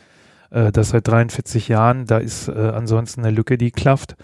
Äh, 0.50 0.72
das 0.72 0.90
seit 0.90 1.06
43 1.08 1.68
Jahren. 1.68 2.06
Da 2.06 2.18
ist 2.18 2.48
äh, 2.48 2.52
ansonsten 2.52 3.20
eine 3.20 3.34
Lücke, 3.34 3.58
die 3.58 3.70
klafft. 3.70 4.16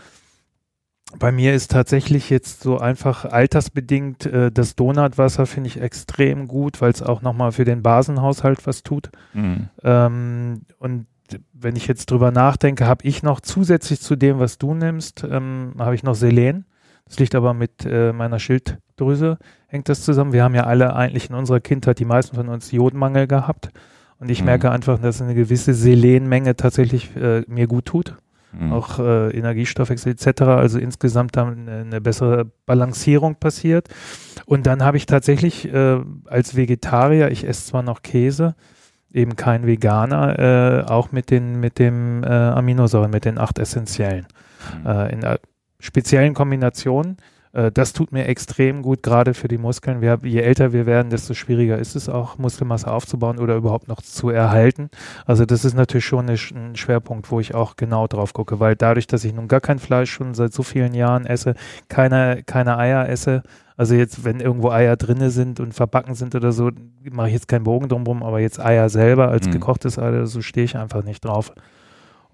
Bei 1.19 1.31
mir 1.31 1.55
ist 1.55 1.71
tatsächlich 1.71 2.31
jetzt 2.31 2.63
so 2.63 2.79
einfach 2.79 3.25
altersbedingt 3.25 4.27
äh, 4.27 4.51
das 4.51 4.75
Donutwasser 4.75 5.47
finde 5.47 5.69
ich 5.69 5.81
extrem 5.81 6.49
gut, 6.49 6.81
weil 6.81 6.91
es 6.91 7.03
auch 7.03 7.23
nochmal 7.23 7.53
für 7.53 7.65
den 7.65 7.83
Basenhaushalt 7.83 8.67
was 8.67 8.83
tut. 8.83 9.11
Mhm. 9.33 9.69
Ähm, 9.85 10.63
und 10.79 11.07
wenn 11.53 11.77
ich 11.77 11.87
jetzt 11.87 12.11
drüber 12.11 12.33
nachdenke, 12.33 12.87
habe 12.87 13.05
ich 13.07 13.23
noch 13.23 13.41
zusätzlich 13.41 14.01
zu 14.01 14.17
dem, 14.17 14.39
was 14.39 14.59
du 14.59 14.75
nimmst, 14.75 15.25
ähm, 15.29 15.75
habe 15.79 15.95
ich 15.95 16.03
noch 16.03 16.15
Selen. 16.15 16.67
Das 17.07 17.19
liegt 17.19 17.35
aber 17.35 17.55
mit 17.55 17.87
äh, 17.87 18.13
meiner 18.13 18.39
Schilddrüse, 18.39 19.39
hängt 19.69 19.89
das 19.89 20.03
zusammen. 20.03 20.33
Wir 20.33 20.43
haben 20.43 20.55
ja 20.55 20.65
alle 20.65 20.95
eigentlich 20.95 21.31
in 21.31 21.37
unserer 21.37 21.61
Kindheit, 21.61 21.99
die 21.99 22.05
meisten 22.05 22.37
von 22.37 22.49
uns, 22.49 22.73
Jodmangel 22.73 23.27
gehabt. 23.27 23.71
Und 24.19 24.31
ich 24.31 24.41
mhm. 24.41 24.47
merke 24.47 24.71
einfach, 24.71 24.99
dass 24.99 25.23
eine 25.23 25.35
gewisse 25.35 25.75
Selenmenge 25.75 26.57
tatsächlich 26.57 27.15
äh, 27.17 27.43
mir 27.47 27.67
gut 27.67 27.87
tut. 27.87 28.17
Mhm. 28.53 28.73
Auch 28.73 28.99
äh, 28.99 29.31
Energiestoffwechsel 29.37 30.13
etc. 30.13 30.43
Also 30.43 30.79
insgesamt 30.79 31.37
dann 31.37 31.69
eine, 31.69 32.01
bessere 32.01 32.47
Balancierung 32.65 33.37
passiert. 33.37 33.89
Und 34.47 34.67
dann 34.67 34.83
habe 34.83 34.97
ich 34.97 35.07
tatsächlich 35.07 35.73
äh, 35.73 36.01
als 36.27 36.57
Vegetarier, 36.57 37.31
ich 37.31 37.47
esse 37.47 37.67
zwar 37.67 37.83
noch 37.83 38.03
Käse, 38.03 38.55
eben 39.13 39.37
kein 39.37 39.67
Veganer, 39.67 40.39
äh, 40.39 40.91
auch 40.91 41.13
mit 41.13 41.31
den 41.31 41.61
mit 41.61 41.79
dem 41.79 42.25
äh, 42.25 42.29
Aminosäuren, 42.29 43.11
mit 43.11 43.25
den 43.25 43.39
acht 43.39 43.59
essentiellen. 43.59 44.27
Mhm. 44.83 44.87
Äh, 44.87 45.13
in 45.13 45.25
speziellen 45.87 46.35
Kombinationen. 46.35 47.17
Äh, 47.53 47.73
das 47.73 47.93
tut 47.93 48.13
mir 48.13 48.27
extrem 48.27 48.83
gut, 48.83 49.03
gerade 49.03 49.33
für 49.33 49.49
die 49.49 49.59
Muskeln. 49.59 50.01
Wir, 50.01 50.19
je 50.23 50.41
älter 50.41 50.73
wir 50.73 50.85
werden, 50.85 51.11
desto 51.11 51.35
schwieriger 51.35 51.79
ist 51.79 51.97
es 51.97 52.09
auch, 52.09 52.39
Muskelmasse 52.39 52.91
aufzubauen 52.91 53.39
oder 53.39 53.57
überhaupt 53.57 53.89
noch 53.89 54.03
zu 54.03 54.29
erhalten. 54.29 54.91
Also 55.25 55.47
das 55.47 55.65
ist 55.65 55.75
natürlich 55.75 56.05
schon 56.05 56.29
ein 56.29 56.77
Schwerpunkt, 56.77 57.31
wo 57.31 57.41
ich 57.41 57.55
auch 57.55 57.77
genau 57.77 58.07
drauf 58.07 58.33
gucke, 58.33 58.61
weil 58.61 58.77
dadurch, 58.77 59.07
dass 59.07 59.25
ich 59.25 59.33
nun 59.33 59.49
gar 59.49 59.61
kein 59.61 59.79
Fleisch 59.79 60.11
schon 60.11 60.35
seit 60.35 60.53
so 60.53 60.63
vielen 60.63 60.95
Jahren 60.95 61.25
esse, 61.25 61.55
keine, 61.89 62.43
keine 62.45 62.77
Eier 62.79 63.09
esse, 63.09 63.43
also 63.79 63.95
jetzt, 63.95 64.25
wenn 64.25 64.41
irgendwo 64.41 64.71
Eier 64.71 64.97
drinne 64.97 65.31
sind 65.31 65.61
und 65.61 65.75
verbacken 65.75 66.15
sind 66.15 66.35
oder 66.35 66.51
so, 66.53 66.71
mache 67.11 67.29
ich 67.29 67.35
jetzt 67.35 67.49
keinen 67.49 67.65
Bogen 67.65 67.89
drumherum, 67.89 68.23
aber 68.23 68.41
jetzt 68.41 68.59
Eier 68.59 68.89
selber 68.89 69.29
als 69.29 69.47
mhm. 69.47 69.53
gekochtes 69.53 69.99
Ei, 69.99 70.25
so 70.25 70.41
stehe 70.41 70.65
ich 70.65 70.77
einfach 70.77 71.05
nicht 71.05 71.25
drauf. 71.25 71.53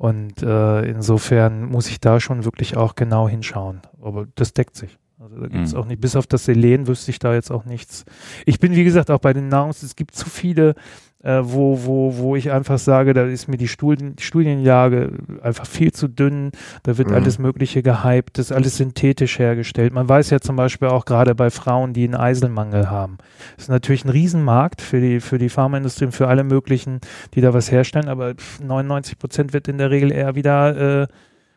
Und 0.03 0.43
äh, 0.43 0.83
insofern 0.83 1.65
muss 1.65 1.89
ich 1.89 2.01
da 2.01 2.19
schon 2.19 2.45
wirklich 2.45 2.77
auch 2.77 2.97
genau 2.97 3.29
hinschauen. 3.29 3.83
Aber 4.03 4.27
das 4.35 4.53
deckt 4.53 4.75
sich. 4.75 4.99
Also 5.21 5.37
da 5.37 5.47
gibt 5.47 5.65
es 5.65 5.75
mhm. 5.75 5.79
auch 5.79 5.87
nicht, 5.87 6.01
bis 6.01 6.17
auf 6.17 6.27
das 6.27 6.45
Selen 6.45 6.89
wüsste 6.89 7.13
ich 7.13 7.21
da 7.21 7.33
jetzt 7.35 7.53
auch 7.53 7.65
nichts. 7.67 8.05
Ich 8.45 8.59
bin, 8.59 8.75
wie 8.75 8.83
gesagt, 8.83 9.13
auch 9.13 9.21
bei 9.21 9.33
den 9.33 9.47
Nahrungs, 9.47 9.85
es 9.85 9.95
gibt 9.95 10.17
zu 10.17 10.29
viele 10.29 10.75
äh, 11.23 11.41
wo, 11.43 11.85
wo, 11.85 12.17
wo 12.17 12.37
ich 12.37 12.51
einfach 12.51 12.79
sage, 12.79 13.15
da 13.15 13.25
ist 13.25 13.49
mir 13.49 13.57
die 13.57 13.69
Studien, 13.69 14.17
Studienlage 14.19 15.13
einfach 15.43 15.67
viel 15.67 15.93
zu 15.93 16.09
dünn, 16.09 16.51
da 16.83 16.99
wird 16.99 17.09
mhm. 17.09 17.15
alles 17.15 17.39
Mögliche 17.39 17.83
gehypt, 17.83 18.39
das 18.39 18.47
ist 18.47 18.53
alles 18.53 18.77
synthetisch 18.77 19.39
hergestellt. 19.39 19.93
Man 19.93 20.09
weiß 20.09 20.31
ja 20.31 20.41
zum 20.41 20.57
Beispiel 20.57 20.89
auch 20.89 21.05
gerade 21.05 21.35
bei 21.35 21.51
Frauen, 21.51 21.93
die 21.93 22.05
einen 22.05 22.15
Eiselmangel 22.15 22.91
haben. 22.91 23.19
Das 23.57 23.65
ist 23.65 23.71
natürlich 23.71 24.05
ein 24.05 24.11
Riesenmarkt 24.11 24.81
für 24.81 25.01
die, 25.01 25.21
für 25.21 25.39
die 25.39 25.49
Pharmaindustrie 25.49 26.07
und 26.07 26.13
für 26.13 26.29
alle 26.29 26.45
möglichen, 26.45 27.01
die 27.35 27.41
da 27.41 27.55
was 27.55 27.71
herstellen, 27.71 28.09
aber 28.09 28.35
99 28.63 29.19
Prozent 29.19 29.53
wird 29.53 29.69
in 29.69 29.79
der 29.79 29.91
Regel 29.91 30.11
eher 30.11 30.35
wieder 30.35 31.03
äh, 31.03 31.07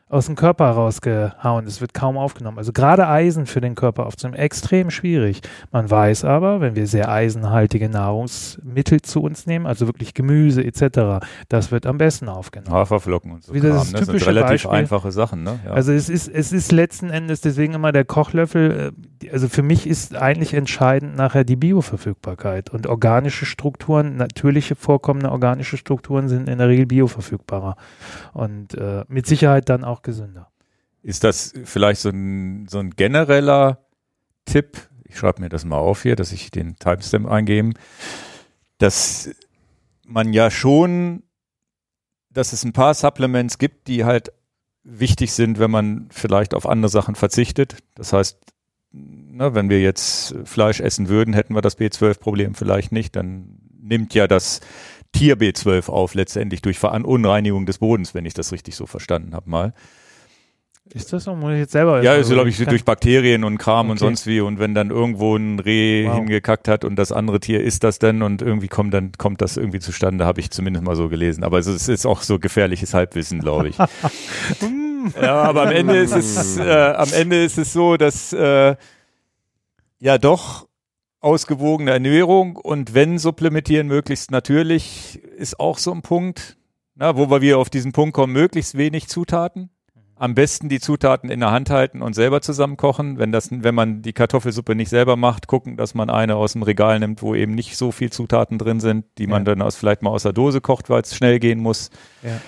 aus 0.07 0.27
dem 0.27 0.35
Körper 0.35 0.69
rausgehauen. 0.69 1.65
Es 1.65 1.81
wird 1.81 1.95
kaum 1.95 2.15
aufgenommen. 2.17 2.59
Also 2.59 2.71
gerade 2.71 3.07
Eisen 3.07 3.47
für 3.47 3.59
den 3.59 3.73
Körper 3.73 4.05
aufzunehmen, 4.05 4.37
extrem 4.37 4.91
schwierig. 4.91 5.41
Man 5.71 5.89
weiß 5.89 6.25
aber, 6.25 6.61
wenn 6.61 6.75
wir 6.75 6.85
sehr 6.85 7.09
eisenhaltige 7.09 7.89
Nahrungsmittel 7.89 9.01
zu 9.01 9.23
uns 9.23 9.47
nehmen, 9.47 9.65
also 9.65 9.87
wirklich 9.87 10.13
Gemüse 10.13 10.63
etc., 10.63 11.25
das 11.49 11.71
wird 11.71 11.87
am 11.87 11.97
besten 11.97 12.29
aufgenommen. 12.29 12.75
Haferflocken 12.75 13.31
und 13.31 13.43
so. 13.43 13.53
Wie 13.53 13.59
das, 13.59 13.91
Kram, 13.91 13.93
das 13.93 14.05
sind 14.05 14.27
relativ 14.27 14.49
Beispiel. 14.49 14.71
einfache 14.71 15.11
Sachen. 15.11 15.43
Ne? 15.43 15.59
Ja. 15.65 15.71
Also 15.71 15.91
es 15.91 16.07
ist, 16.07 16.27
es 16.27 16.51
ist 16.51 16.71
letzten 16.71 17.09
Endes 17.09 17.41
deswegen 17.41 17.73
immer 17.73 17.91
der 17.91 18.05
Kochlöffel. 18.05 18.93
Äh, 19.23 19.29
also 19.31 19.49
für 19.49 19.63
mich 19.63 19.87
ist 19.87 20.15
eigentlich 20.15 20.53
entscheidend 20.53 21.15
nachher 21.15 21.43
die 21.43 21.55
Bioverfügbarkeit 21.55 22.69
und 22.69 22.85
organische 22.85 23.47
Strukturen, 23.47 24.17
natürliche 24.17 24.75
vorkommende 24.75 25.31
organische 25.31 25.77
Strukturen 25.77 26.27
sind 26.27 26.47
in 26.47 26.59
der 26.59 26.67
Regel 26.67 26.85
bioverfügbarer 26.85 27.75
und 28.33 28.75
äh, 28.75 29.03
mit 29.07 29.25
Sicherheit 29.25 29.67
dann 29.69 29.83
auch 29.83 29.94
auch 29.95 30.01
gesünder. 30.01 30.51
Ist 31.01 31.23
das 31.23 31.53
vielleicht 31.63 32.01
so 32.01 32.09
ein, 32.09 32.67
so 32.67 32.79
ein 32.79 32.91
genereller 32.91 33.85
Tipp? 34.45 34.89
Ich 35.03 35.17
schreibe 35.17 35.41
mir 35.41 35.49
das 35.49 35.63
mal 35.63 35.77
auf 35.77 36.03
hier, 36.03 36.15
dass 36.15 36.31
ich 36.31 36.51
den 36.51 36.75
Timestamp 36.77 37.27
eingebe, 37.27 37.71
dass 38.79 39.29
man 40.05 40.33
ja 40.33 40.51
schon, 40.51 41.23
dass 42.29 42.53
es 42.53 42.63
ein 42.63 42.73
paar 42.73 42.93
Supplements 42.93 43.57
gibt, 43.57 43.87
die 43.87 44.03
halt 44.03 44.31
wichtig 44.83 45.31
sind, 45.33 45.59
wenn 45.59 45.71
man 45.71 46.07
vielleicht 46.11 46.53
auf 46.53 46.67
andere 46.67 46.89
Sachen 46.89 47.15
verzichtet. 47.15 47.77
Das 47.95 48.13
heißt, 48.13 48.37
na, 48.91 49.53
wenn 49.53 49.69
wir 49.69 49.81
jetzt 49.81 50.35
Fleisch 50.45 50.79
essen 50.79 51.09
würden, 51.09 51.33
hätten 51.33 51.55
wir 51.55 51.61
das 51.61 51.77
B12-Problem 51.77 52.55
vielleicht 52.55 52.91
nicht. 52.91 53.15
Dann 53.15 53.59
nimmt 53.79 54.13
ja 54.13 54.27
das 54.27 54.61
Tier 55.15 55.37
B12 55.37 55.89
auf, 55.89 56.13
letztendlich 56.13 56.61
durch 56.61 56.77
Verunreinigung 56.77 57.65
des 57.65 57.77
Bodens, 57.77 58.13
wenn 58.13 58.25
ich 58.25 58.33
das 58.33 58.51
richtig 58.51 58.75
so 58.75 58.85
verstanden 58.85 59.33
habe 59.33 59.49
mal. 59.49 59.73
Ist 60.93 61.11
das 61.13 61.23
so? 61.23 61.35
Muss 61.35 61.53
ich 61.53 61.59
jetzt 61.59 61.71
selber? 61.71 62.03
Ja, 62.03 62.11
also, 62.11 62.35
glaube 62.35 62.49
ich, 62.49 62.63
durch 62.63 62.85
Bakterien 62.85 63.43
und 63.43 63.57
Kram 63.57 63.87
okay. 63.87 63.91
und 63.91 63.97
sonst 63.97 64.27
wie. 64.27 64.39
Und 64.39 64.59
wenn 64.59 64.75
dann 64.75 64.91
irgendwo 64.91 65.35
ein 65.35 65.59
Reh 65.59 66.05
wow. 66.05 66.15
hingekackt 66.15 66.67
hat 66.67 66.85
und 66.85 66.95
das 66.95 67.11
andere 67.11 67.39
Tier 67.39 67.63
isst 67.63 67.83
das 67.83 67.97
dann 67.97 68.21
und 68.21 68.43
irgendwie 68.43 68.67
kommt 68.67 68.93
dann 68.93 69.11
kommt 69.17 69.41
das 69.41 69.57
irgendwie 69.57 69.79
zustande, 69.79 70.25
habe 70.25 70.41
ich 70.41 70.51
zumindest 70.51 70.85
mal 70.85 70.95
so 70.95 71.09
gelesen. 71.09 71.43
Aber 71.43 71.57
es 71.57 71.67
ist 71.67 72.05
auch 72.05 72.21
so 72.21 72.37
gefährliches 72.37 72.93
Halbwissen, 72.93 73.39
glaube 73.39 73.69
ich. 73.69 73.77
ja, 75.21 75.41
aber 75.41 75.63
am 75.63 75.71
Ende 75.71 75.97
ist 75.97 76.15
es, 76.15 76.57
äh, 76.57 76.93
am 76.95 77.11
Ende 77.13 77.43
ist 77.43 77.57
es 77.57 77.73
so, 77.73 77.97
dass 77.97 78.31
äh, 78.31 78.75
ja 79.99 80.17
doch 80.19 80.64
ausgewogene 81.25 81.89
Ernährung 81.89 82.55
und 82.55 82.93
wenn 82.93 83.17
supplementieren 83.17 83.87
möglichst 83.87 84.29
natürlich, 84.29 85.19
ist 85.37 85.59
auch 85.59 85.79
so 85.79 85.91
ein 85.91 86.03
Punkt, 86.03 86.55
na, 86.93 87.17
wo 87.17 87.31
wir 87.31 87.41
wieder 87.41 87.57
auf 87.57 87.71
diesen 87.71 87.93
Punkt 87.93 88.13
kommen, 88.13 88.31
möglichst 88.31 88.77
wenig 88.77 89.07
Zutaten. 89.07 89.71
Am 90.17 90.35
besten 90.35 90.69
die 90.69 90.79
Zutaten 90.79 91.29
in 91.29 91.39
der 91.41 91.51
Hand 91.51 91.71
halten 91.71 92.01
und 92.01 92.13
selber 92.13 92.41
zusammen 92.41 92.77
kochen. 92.77 93.17
Wenn 93.17 93.33
das, 93.33 93.49
wenn 93.51 93.75
man 93.75 94.01
die 94.03 94.13
Kartoffelsuppe 94.13 94.75
nicht 94.75 94.87
selber 94.87 95.17
macht, 95.17 95.47
gucken, 95.47 95.75
dass 95.75 95.95
man 95.95 96.09
eine 96.09 96.35
aus 96.35 96.53
dem 96.53 96.63
Regal 96.63 96.99
nimmt, 96.99 97.21
wo 97.21 97.35
eben 97.35 97.53
nicht 97.53 97.75
so 97.75 97.91
viel 97.91 98.11
Zutaten 98.11 98.57
drin 98.57 98.79
sind, 98.79 99.05
die 99.17 99.27
man 99.27 99.43
dann 99.43 99.61
aus, 99.61 99.75
vielleicht 99.75 100.03
mal 100.03 100.11
aus 100.11 100.23
der 100.23 100.31
Dose 100.31 100.61
kocht, 100.61 100.89
weil 100.89 101.01
es 101.01 101.15
schnell 101.15 101.39
gehen 101.39 101.59
muss. 101.59 101.89
Ja. 102.21 102.39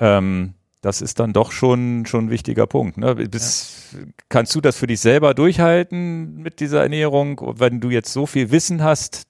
Ähm, 0.00 0.54
das 0.80 1.02
ist 1.02 1.18
dann 1.18 1.32
doch 1.32 1.50
schon, 1.50 2.06
schon 2.06 2.26
ein 2.26 2.30
wichtiger 2.30 2.66
Punkt. 2.66 2.98
Ne? 2.98 3.14
Bis, 3.14 3.92
ja. 3.92 4.00
Kannst 4.28 4.54
du 4.54 4.60
das 4.60 4.76
für 4.76 4.86
dich 4.86 5.00
selber 5.00 5.34
durchhalten 5.34 6.36
mit 6.36 6.60
dieser 6.60 6.82
Ernährung? 6.82 7.40
Wenn 7.58 7.80
du 7.80 7.90
jetzt 7.90 8.12
so 8.12 8.26
viel 8.26 8.50
Wissen 8.50 8.82
hast, 8.82 9.24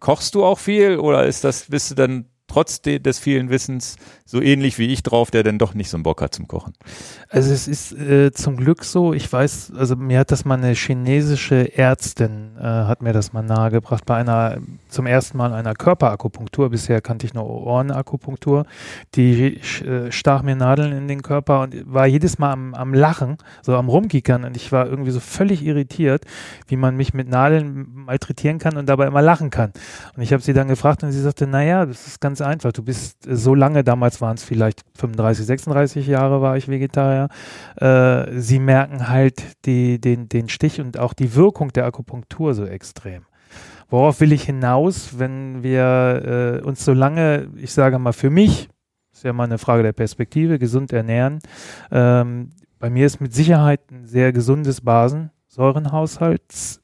kochst 0.00 0.34
du 0.34 0.44
auch 0.44 0.58
viel 0.58 0.98
oder 0.98 1.24
ist 1.26 1.44
das, 1.44 1.66
bist 1.66 1.90
du 1.90 1.94
dann 1.94 2.26
trotz 2.48 2.80
de, 2.80 2.98
des 2.98 3.18
vielen 3.18 3.50
Wissens 3.50 3.96
so 4.24 4.42
ähnlich 4.42 4.78
wie 4.78 4.86
ich 4.86 5.04
drauf, 5.04 5.30
der 5.30 5.44
dann 5.44 5.58
doch 5.58 5.74
nicht 5.74 5.88
so 5.88 5.96
einen 5.96 6.02
Bock 6.02 6.20
hat 6.20 6.34
zum 6.34 6.48
Kochen. 6.48 6.72
Also 7.28 7.52
es 7.52 7.68
ist 7.68 7.92
äh, 7.92 8.32
zum 8.32 8.56
Glück 8.56 8.84
so, 8.84 9.12
ich 9.12 9.32
weiß, 9.32 9.72
also 9.76 9.94
mir 9.94 10.18
hat 10.18 10.32
das 10.32 10.44
mal 10.44 10.58
eine 10.58 10.72
chinesische 10.72 11.76
Ärztin, 11.76 12.56
äh, 12.58 12.62
hat 12.62 13.02
mir 13.02 13.12
das 13.12 13.32
mal 13.32 13.42
nahegebracht, 13.42 14.04
bei 14.04 14.16
einer, 14.16 14.58
zum 14.88 15.06
ersten 15.06 15.38
Mal 15.38 15.52
einer 15.52 15.74
Körperakupunktur, 15.74 16.70
bisher 16.70 17.00
kannte 17.00 17.24
ich 17.24 17.34
nur 17.34 17.48
Ohrenakupunktur, 17.48 18.66
die 19.14 19.60
äh, 19.84 20.10
stach 20.10 20.42
mir 20.42 20.56
Nadeln 20.56 20.92
in 20.92 21.06
den 21.06 21.22
Körper 21.22 21.60
und 21.60 21.74
war 21.92 22.06
jedes 22.06 22.38
Mal 22.38 22.52
am, 22.52 22.74
am 22.74 22.94
Lachen, 22.94 23.36
so 23.62 23.76
am 23.76 23.88
Rumkickern 23.88 24.44
und 24.44 24.56
ich 24.56 24.72
war 24.72 24.86
irgendwie 24.86 25.12
so 25.12 25.20
völlig 25.20 25.64
irritiert, 25.64 26.24
wie 26.66 26.76
man 26.76 26.96
mich 26.96 27.14
mit 27.14 27.28
Nadeln 27.28 27.86
malträtieren 27.92 28.58
kann 28.58 28.76
und 28.76 28.88
dabei 28.88 29.06
immer 29.06 29.22
lachen 29.22 29.50
kann. 29.50 29.72
Und 30.16 30.22
ich 30.22 30.32
habe 30.32 30.42
sie 30.42 30.52
dann 30.52 30.66
gefragt 30.66 31.04
und 31.04 31.12
sie 31.12 31.20
sagte, 31.20 31.46
naja, 31.46 31.86
das 31.86 32.06
ist 32.08 32.20
ganz 32.20 32.40
einfach, 32.46 32.72
du 32.72 32.82
bist 32.82 33.18
so 33.28 33.54
lange 33.54 33.84
damals 33.84 33.96
damals 33.96 34.20
waren 34.20 34.36
es 34.36 34.44
vielleicht 34.44 34.82
35, 34.98 35.46
36 35.46 36.06
Jahre 36.06 36.42
war 36.42 36.56
ich 36.56 36.68
Vegetarier. 36.68 37.28
Äh, 37.76 38.38
sie 38.38 38.58
merken 38.58 39.08
halt 39.08 39.42
die, 39.64 40.00
den, 40.00 40.28
den 40.28 40.48
Stich 40.48 40.80
und 40.80 40.98
auch 40.98 41.14
die 41.14 41.34
Wirkung 41.34 41.72
der 41.72 41.86
Akupunktur 41.86 42.54
so 42.54 42.66
extrem. 42.66 43.24
Worauf 43.88 44.20
will 44.20 44.32
ich 44.32 44.44
hinaus, 44.44 45.18
wenn 45.18 45.62
wir 45.62 46.60
äh, 46.62 46.66
uns 46.66 46.84
so 46.84 46.92
lange, 46.92 47.48
ich 47.56 47.72
sage 47.72 47.98
mal 47.98 48.12
für 48.12 48.30
mich, 48.30 48.68
ist 49.12 49.24
ja 49.24 49.32
mal 49.32 49.44
eine 49.44 49.58
Frage 49.58 49.82
der 49.82 49.92
Perspektive, 49.92 50.58
gesund 50.58 50.92
ernähren. 50.92 51.38
Ähm, 51.90 52.50
bei 52.78 52.90
mir 52.90 53.06
ist 53.06 53.20
mit 53.20 53.32
Sicherheit 53.32 53.80
ein 53.90 54.04
sehr 54.04 54.32
gesundes 54.32 54.82
Basensäurenhaushalts 54.82 56.82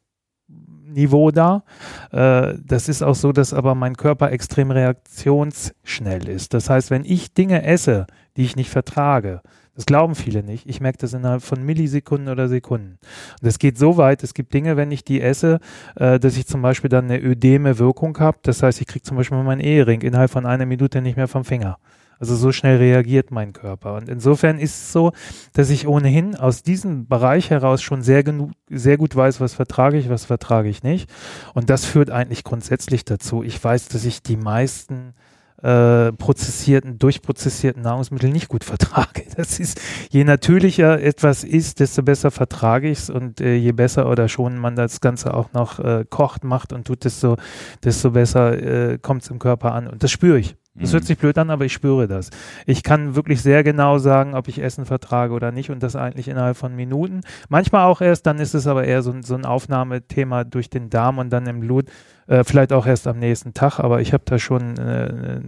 Niveau 0.92 1.30
da. 1.30 1.64
Äh, 2.10 2.54
das 2.64 2.88
ist 2.88 3.02
auch 3.02 3.14
so, 3.14 3.32
dass 3.32 3.54
aber 3.54 3.74
mein 3.74 3.96
Körper 3.96 4.30
extrem 4.30 4.70
reaktionsschnell 4.70 6.28
ist. 6.28 6.54
Das 6.54 6.70
heißt, 6.70 6.90
wenn 6.90 7.04
ich 7.04 7.34
Dinge 7.34 7.64
esse, 7.64 8.06
die 8.36 8.42
ich 8.42 8.56
nicht 8.56 8.70
vertrage, 8.70 9.42
das 9.74 9.86
glauben 9.86 10.14
viele 10.14 10.42
nicht. 10.42 10.68
Ich 10.68 10.80
merke 10.80 10.98
das 10.98 11.14
innerhalb 11.14 11.42
von 11.42 11.64
Millisekunden 11.64 12.28
oder 12.28 12.48
Sekunden. 12.48 12.98
Und 13.40 13.42
das 13.42 13.58
geht 13.58 13.78
so 13.78 13.96
weit, 13.96 14.22
es 14.22 14.34
gibt 14.34 14.52
Dinge, 14.52 14.76
wenn 14.76 14.90
ich 14.90 15.02
die 15.02 15.22
esse, 15.22 15.60
äh, 15.96 16.20
dass 16.20 16.36
ich 16.36 16.46
zum 16.46 16.60
Beispiel 16.60 16.90
dann 16.90 17.06
eine 17.06 17.22
ödeme 17.22 17.78
Wirkung 17.78 18.18
habe. 18.18 18.38
Das 18.42 18.62
heißt, 18.62 18.80
ich 18.82 18.86
kriege 18.86 19.02
zum 19.02 19.16
Beispiel 19.16 19.42
meinen 19.42 19.60
Ehering 19.60 20.02
innerhalb 20.02 20.30
von 20.30 20.44
einer 20.44 20.66
Minute 20.66 21.00
nicht 21.00 21.16
mehr 21.16 21.28
vom 21.28 21.44
Finger. 21.44 21.78
Also 22.22 22.36
so 22.36 22.52
schnell 22.52 22.76
reagiert 22.76 23.32
mein 23.32 23.52
Körper. 23.52 23.94
Und 23.94 24.08
insofern 24.08 24.60
ist 24.60 24.76
es 24.76 24.92
so, 24.92 25.10
dass 25.54 25.70
ich 25.70 25.88
ohnehin 25.88 26.36
aus 26.36 26.62
diesem 26.62 27.08
Bereich 27.08 27.50
heraus 27.50 27.82
schon 27.82 28.02
sehr, 28.02 28.22
genug, 28.22 28.52
sehr 28.70 28.96
gut 28.96 29.16
weiß, 29.16 29.40
was 29.40 29.54
vertrage 29.54 29.98
ich, 29.98 30.08
was 30.08 30.26
vertrage 30.26 30.68
ich 30.68 30.84
nicht. 30.84 31.10
Und 31.52 31.68
das 31.68 31.84
führt 31.84 32.10
eigentlich 32.10 32.44
grundsätzlich 32.44 33.04
dazu. 33.04 33.42
Ich 33.42 33.62
weiß, 33.62 33.88
dass 33.88 34.04
ich 34.04 34.22
die 34.22 34.36
meisten 34.36 35.14
äh, 35.62 36.12
prozessierten, 36.12 37.00
durchprozessierten 37.00 37.82
Nahrungsmittel 37.82 38.30
nicht 38.30 38.46
gut 38.46 38.62
vertrage. 38.72 39.24
Das 39.34 39.58
ist, 39.58 39.80
je 40.10 40.22
natürlicher 40.22 41.02
etwas 41.02 41.42
ist, 41.42 41.80
desto 41.80 42.04
besser 42.04 42.30
vertrage 42.30 42.88
ich 42.88 42.98
es 43.00 43.10
und 43.10 43.40
äh, 43.40 43.56
je 43.56 43.72
besser 43.72 44.08
oder 44.08 44.28
schon 44.28 44.58
man 44.58 44.76
das 44.76 45.00
Ganze 45.00 45.34
auch 45.34 45.52
noch 45.54 45.80
äh, 45.80 46.04
kocht, 46.08 46.44
macht 46.44 46.72
und 46.72 46.86
tut, 46.86 47.02
desto, 47.04 47.36
desto 47.82 48.12
besser 48.12 48.92
äh, 48.92 48.98
kommt 48.98 49.24
es 49.24 49.30
im 49.30 49.40
Körper 49.40 49.72
an. 49.72 49.88
Und 49.88 50.04
das 50.04 50.12
spüre 50.12 50.38
ich. 50.38 50.54
Das 50.74 50.90
Mhm. 50.90 50.94
hört 50.94 51.04
sich 51.04 51.18
blöd 51.18 51.36
an, 51.36 51.50
aber 51.50 51.66
ich 51.66 51.72
spüre 51.74 52.08
das. 52.08 52.30
Ich 52.64 52.82
kann 52.82 53.14
wirklich 53.14 53.42
sehr 53.42 53.62
genau 53.62 53.98
sagen, 53.98 54.34
ob 54.34 54.48
ich 54.48 54.62
Essen 54.62 54.86
vertrage 54.86 55.34
oder 55.34 55.52
nicht 55.52 55.70
und 55.70 55.82
das 55.82 55.96
eigentlich 55.96 56.28
innerhalb 56.28 56.56
von 56.56 56.74
Minuten. 56.74 57.20
Manchmal 57.50 57.84
auch 57.86 58.00
erst, 58.00 58.26
dann 58.26 58.38
ist 58.38 58.54
es 58.54 58.66
aber 58.66 58.84
eher 58.84 59.02
so, 59.02 59.12
ein- 59.12 59.22
so 59.22 59.34
ein 59.34 59.44
Aufnahmethema 59.44 60.44
durch 60.44 60.70
den 60.70 60.88
Darm 60.88 61.18
und 61.18 61.30
dann 61.30 61.46
im 61.46 61.60
Blut, 61.60 61.86
äh, 62.26 62.42
vielleicht 62.42 62.72
auch 62.72 62.86
erst 62.86 63.06
am 63.06 63.18
nächsten 63.18 63.52
Tag, 63.52 63.80
aber 63.80 64.00
ich 64.00 64.14
habe 64.14 64.22
da 64.24 64.38
schon, 64.38 64.78
äh, 64.78 65.40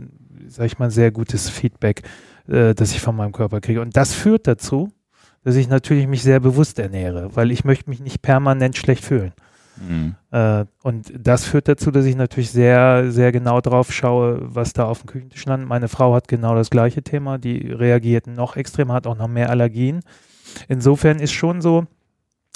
sag 0.48 0.66
ich 0.66 0.78
mal, 0.78 0.90
sehr 0.90 1.10
gutes 1.10 1.48
Feedback, 1.48 2.02
äh, 2.46 2.74
das 2.74 2.92
ich 2.92 3.00
von 3.00 3.16
meinem 3.16 3.32
Körper 3.32 3.62
kriege. 3.62 3.80
Und 3.80 3.96
das 3.96 4.12
führt 4.12 4.46
dazu, 4.46 4.90
dass 5.42 5.56
ich 5.56 5.68
natürlich 5.68 6.06
mich 6.06 6.22
sehr 6.22 6.40
bewusst 6.40 6.78
ernähre, 6.78 7.34
weil 7.34 7.50
ich 7.50 7.64
möchte 7.64 7.88
mich 7.88 8.00
nicht 8.00 8.20
permanent 8.20 8.76
schlecht 8.76 9.04
fühlen. 9.04 9.32
Mhm. 9.76 10.14
Und 10.82 11.12
das 11.18 11.44
führt 11.44 11.68
dazu, 11.68 11.90
dass 11.90 12.04
ich 12.04 12.16
natürlich 12.16 12.50
sehr, 12.50 13.10
sehr 13.10 13.32
genau 13.32 13.60
drauf 13.60 13.92
schaue, 13.92 14.38
was 14.42 14.72
da 14.72 14.84
auf 14.84 15.00
dem 15.00 15.06
Küchentisch 15.06 15.44
landet. 15.46 15.68
Meine 15.68 15.88
Frau 15.88 16.14
hat 16.14 16.28
genau 16.28 16.54
das 16.54 16.70
gleiche 16.70 17.02
Thema, 17.02 17.38
die 17.38 17.70
reagiert 17.70 18.26
noch 18.26 18.56
extrem, 18.56 18.92
hat 18.92 19.06
auch 19.06 19.16
noch 19.16 19.28
mehr 19.28 19.50
Allergien. 19.50 20.00
Insofern 20.68 21.18
ist 21.18 21.32
schon 21.32 21.60
so, 21.60 21.86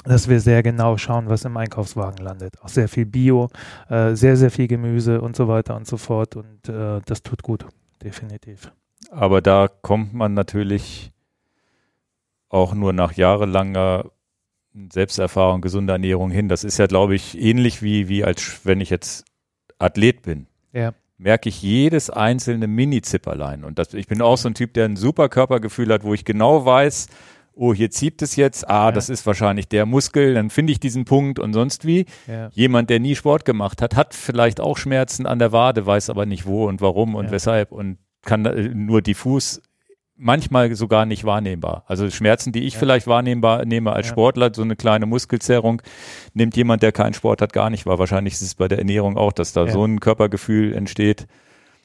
dass 0.04 0.28
wir 0.28 0.40
sehr 0.40 0.62
genau 0.62 0.96
schauen, 0.96 1.28
was 1.28 1.44
im 1.44 1.56
Einkaufswagen 1.56 2.24
landet. 2.24 2.54
Auch 2.62 2.68
sehr 2.68 2.88
viel 2.88 3.04
Bio, 3.04 3.48
äh, 3.88 4.14
sehr, 4.14 4.36
sehr 4.36 4.50
viel 4.50 4.68
Gemüse 4.68 5.20
und 5.20 5.36
so 5.36 5.48
weiter 5.48 5.76
und 5.76 5.86
so 5.86 5.96
fort. 5.96 6.36
Und 6.36 6.68
äh, 6.68 7.00
das 7.04 7.22
tut 7.22 7.42
gut, 7.42 7.66
definitiv. 8.02 8.72
Aber 9.10 9.42
da 9.42 9.68
kommt 9.68 10.14
man 10.14 10.34
natürlich 10.34 11.12
auch 12.48 12.74
nur 12.74 12.92
nach 12.92 13.12
jahrelanger 13.12 14.04
Selbsterfahrung, 14.92 15.60
gesunder 15.60 15.94
Ernährung 15.94 16.30
hin. 16.30 16.48
Das 16.48 16.64
ist 16.64 16.78
ja, 16.78 16.86
glaube 16.86 17.14
ich, 17.14 17.40
ähnlich 17.40 17.82
wie, 17.82 18.08
wie 18.08 18.24
als 18.24 18.60
wenn 18.64 18.80
ich 18.80 18.90
jetzt 18.90 19.24
Athlet 19.78 20.22
bin. 20.22 20.46
Ja. 20.72 20.92
Merke 21.18 21.48
ich 21.48 21.62
jedes 21.62 22.10
einzelne 22.10 22.66
Mini-Zipperlein. 22.68 23.64
Und 23.64 23.78
das, 23.78 23.92
ich 23.94 24.06
bin 24.06 24.22
auch 24.22 24.36
so 24.36 24.48
ein 24.48 24.54
Typ, 24.54 24.72
der 24.74 24.84
ein 24.84 24.96
super 24.96 25.28
Körpergefühl 25.28 25.92
hat, 25.92 26.04
wo 26.04 26.14
ich 26.14 26.24
genau 26.24 26.64
weiß, 26.64 27.08
oh, 27.54 27.74
hier 27.74 27.90
zieht 27.90 28.22
es 28.22 28.36
jetzt, 28.36 28.68
ah, 28.70 28.86
Ja. 28.86 28.92
das 28.92 29.08
ist 29.08 29.26
wahrscheinlich 29.26 29.66
der 29.68 29.84
Muskel, 29.84 30.34
dann 30.34 30.48
finde 30.48 30.72
ich 30.72 30.78
diesen 30.78 31.04
Punkt 31.04 31.40
und 31.40 31.52
sonst 31.54 31.84
wie. 31.86 32.06
Ja. 32.28 32.50
Jemand, 32.52 32.88
der 32.88 33.00
nie 33.00 33.16
Sport 33.16 33.44
gemacht 33.44 33.82
hat, 33.82 33.96
hat 33.96 34.14
vielleicht 34.14 34.60
auch 34.60 34.76
Schmerzen 34.76 35.26
an 35.26 35.40
der 35.40 35.50
Wade, 35.50 35.84
weiß 35.84 36.08
aber 36.10 36.24
nicht 36.24 36.46
wo 36.46 36.68
und 36.68 36.80
warum 36.80 37.16
und 37.16 37.26
Ja. 37.26 37.30
weshalb 37.32 37.72
und 37.72 37.98
kann 38.24 38.44
äh, 38.46 38.68
nur 38.74 39.02
diffus, 39.02 39.60
manchmal 40.18 40.74
sogar 40.74 41.06
nicht 41.06 41.24
wahrnehmbar. 41.24 41.84
Also 41.86 42.10
Schmerzen, 42.10 42.52
die 42.52 42.64
ich 42.64 42.74
Ja. 42.74 42.80
vielleicht 42.80 43.06
wahrnehmbar 43.06 43.64
nehme 43.64 43.92
als 43.92 44.08
Ja. 44.08 44.12
Sportler, 44.12 44.50
so 44.52 44.62
eine 44.62 44.76
kleine 44.76 45.06
Muskelzerrung, 45.06 45.80
nimmt 46.34 46.56
jemand, 46.56 46.82
der 46.82 46.92
keinen 46.92 47.14
Sport 47.14 47.40
hat, 47.40 47.52
gar 47.52 47.70
nicht 47.70 47.86
wahr. 47.86 47.98
Wahrscheinlich 47.98 48.34
ist 48.34 48.42
es 48.42 48.54
bei 48.54 48.68
der 48.68 48.78
Ernährung 48.78 49.16
auch, 49.16 49.32
dass 49.32 49.52
da 49.52 49.64
Ja. 49.66 49.72
so 49.72 49.84
ein 49.84 50.00
Körpergefühl 50.00 50.74
entsteht, 50.74 51.26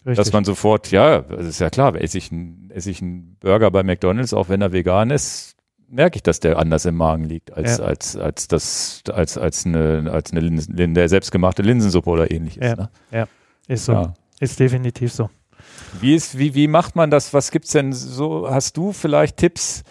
Richtig. 0.06 0.16
dass 0.18 0.34
man 0.34 0.44
sofort, 0.44 0.92
ja, 0.92 1.20
das 1.22 1.46
ist 1.46 1.60
ja 1.60 1.70
klar, 1.70 1.96
esse 1.96 2.18
ich, 2.18 2.32
ein, 2.32 2.72
esse 2.74 2.90
ich 2.90 3.02
einen 3.02 3.38
Burger 3.40 3.70
bei 3.72 3.84
McDonalds, 3.84 4.34
auch 4.34 4.50
wenn 4.50 4.62
er 4.62 4.74
vegan 4.74 5.12
ist, 5.12 5.56
merke 5.88 6.16
ich, 6.16 6.24
dass 6.24 6.40
der 6.40 6.58
anders 6.58 6.86
im 6.86 6.96
Magen 6.96 7.26
liegt, 7.26 7.54
als, 7.54 7.78
Ja. 7.78 7.84
als, 7.86 8.16
als 8.18 8.48
das, 8.48 9.04
als, 9.14 9.38
als 9.38 9.66
eine, 9.68 10.10
als 10.12 10.32
eine 10.32 10.40
Linsen, 10.42 10.96
selbstgemachte 11.08 11.62
Linsensuppe 11.62 12.10
oder 12.10 12.32
ähnliches. 12.32 12.64
Ja. 12.66 12.90
Ne? 13.12 13.28
ist 13.68 13.86
so. 13.86 13.94
Ja. 13.94 14.14
Ist 14.40 14.60
definitiv 14.60 15.14
so. 15.14 15.30
Wie 16.00 16.16
ist, 16.16 16.38
wie, 16.38 16.56
wie 16.56 16.68
macht 16.68 16.96
man 16.96 17.12
das? 17.12 17.34
Was 17.34 17.52
gibt's 17.52 17.72
denn 17.72 17.94
so? 17.94 18.50
Hast 18.50 18.78
du 18.78 18.94
vielleicht 18.94 19.38
Tipps? 19.38 19.84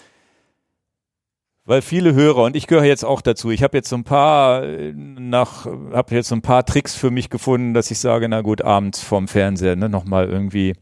Weil 1.65 1.81
viele 1.81 2.13
Hörer 2.15 2.43
und 2.43 2.57
ich 2.57 2.67
gehöre 2.67 2.85
jetzt 2.85 3.05
auch 3.05 3.21
dazu. 3.21 3.51
Ich 3.51 3.63
habe 3.63 3.77
jetzt 3.77 3.89
so 3.89 3.97
ein 3.97 4.03
paar 4.03 4.65
äh, 4.65 4.93
nach, 4.93 5.65
habe 5.65 6.15
jetzt 6.15 6.29
so 6.29 6.35
ein 6.35 6.43
paar 6.43 6.67
Tricks 6.67 6.97
für 6.97 7.13
mich 7.13 7.31
gefunden, 7.31 7.73
dass 7.73 7.91
ich 7.93 8.01
sage, 8.01 8.29
na 8.29 8.41
gut, 8.41 8.63
abends 8.63 9.01
vorm 9.01 9.29
Fernseher, 9.29 9.77
ne, 9.77 9.89
nochmal 9.89 10.29
irgendwie 10.29 10.75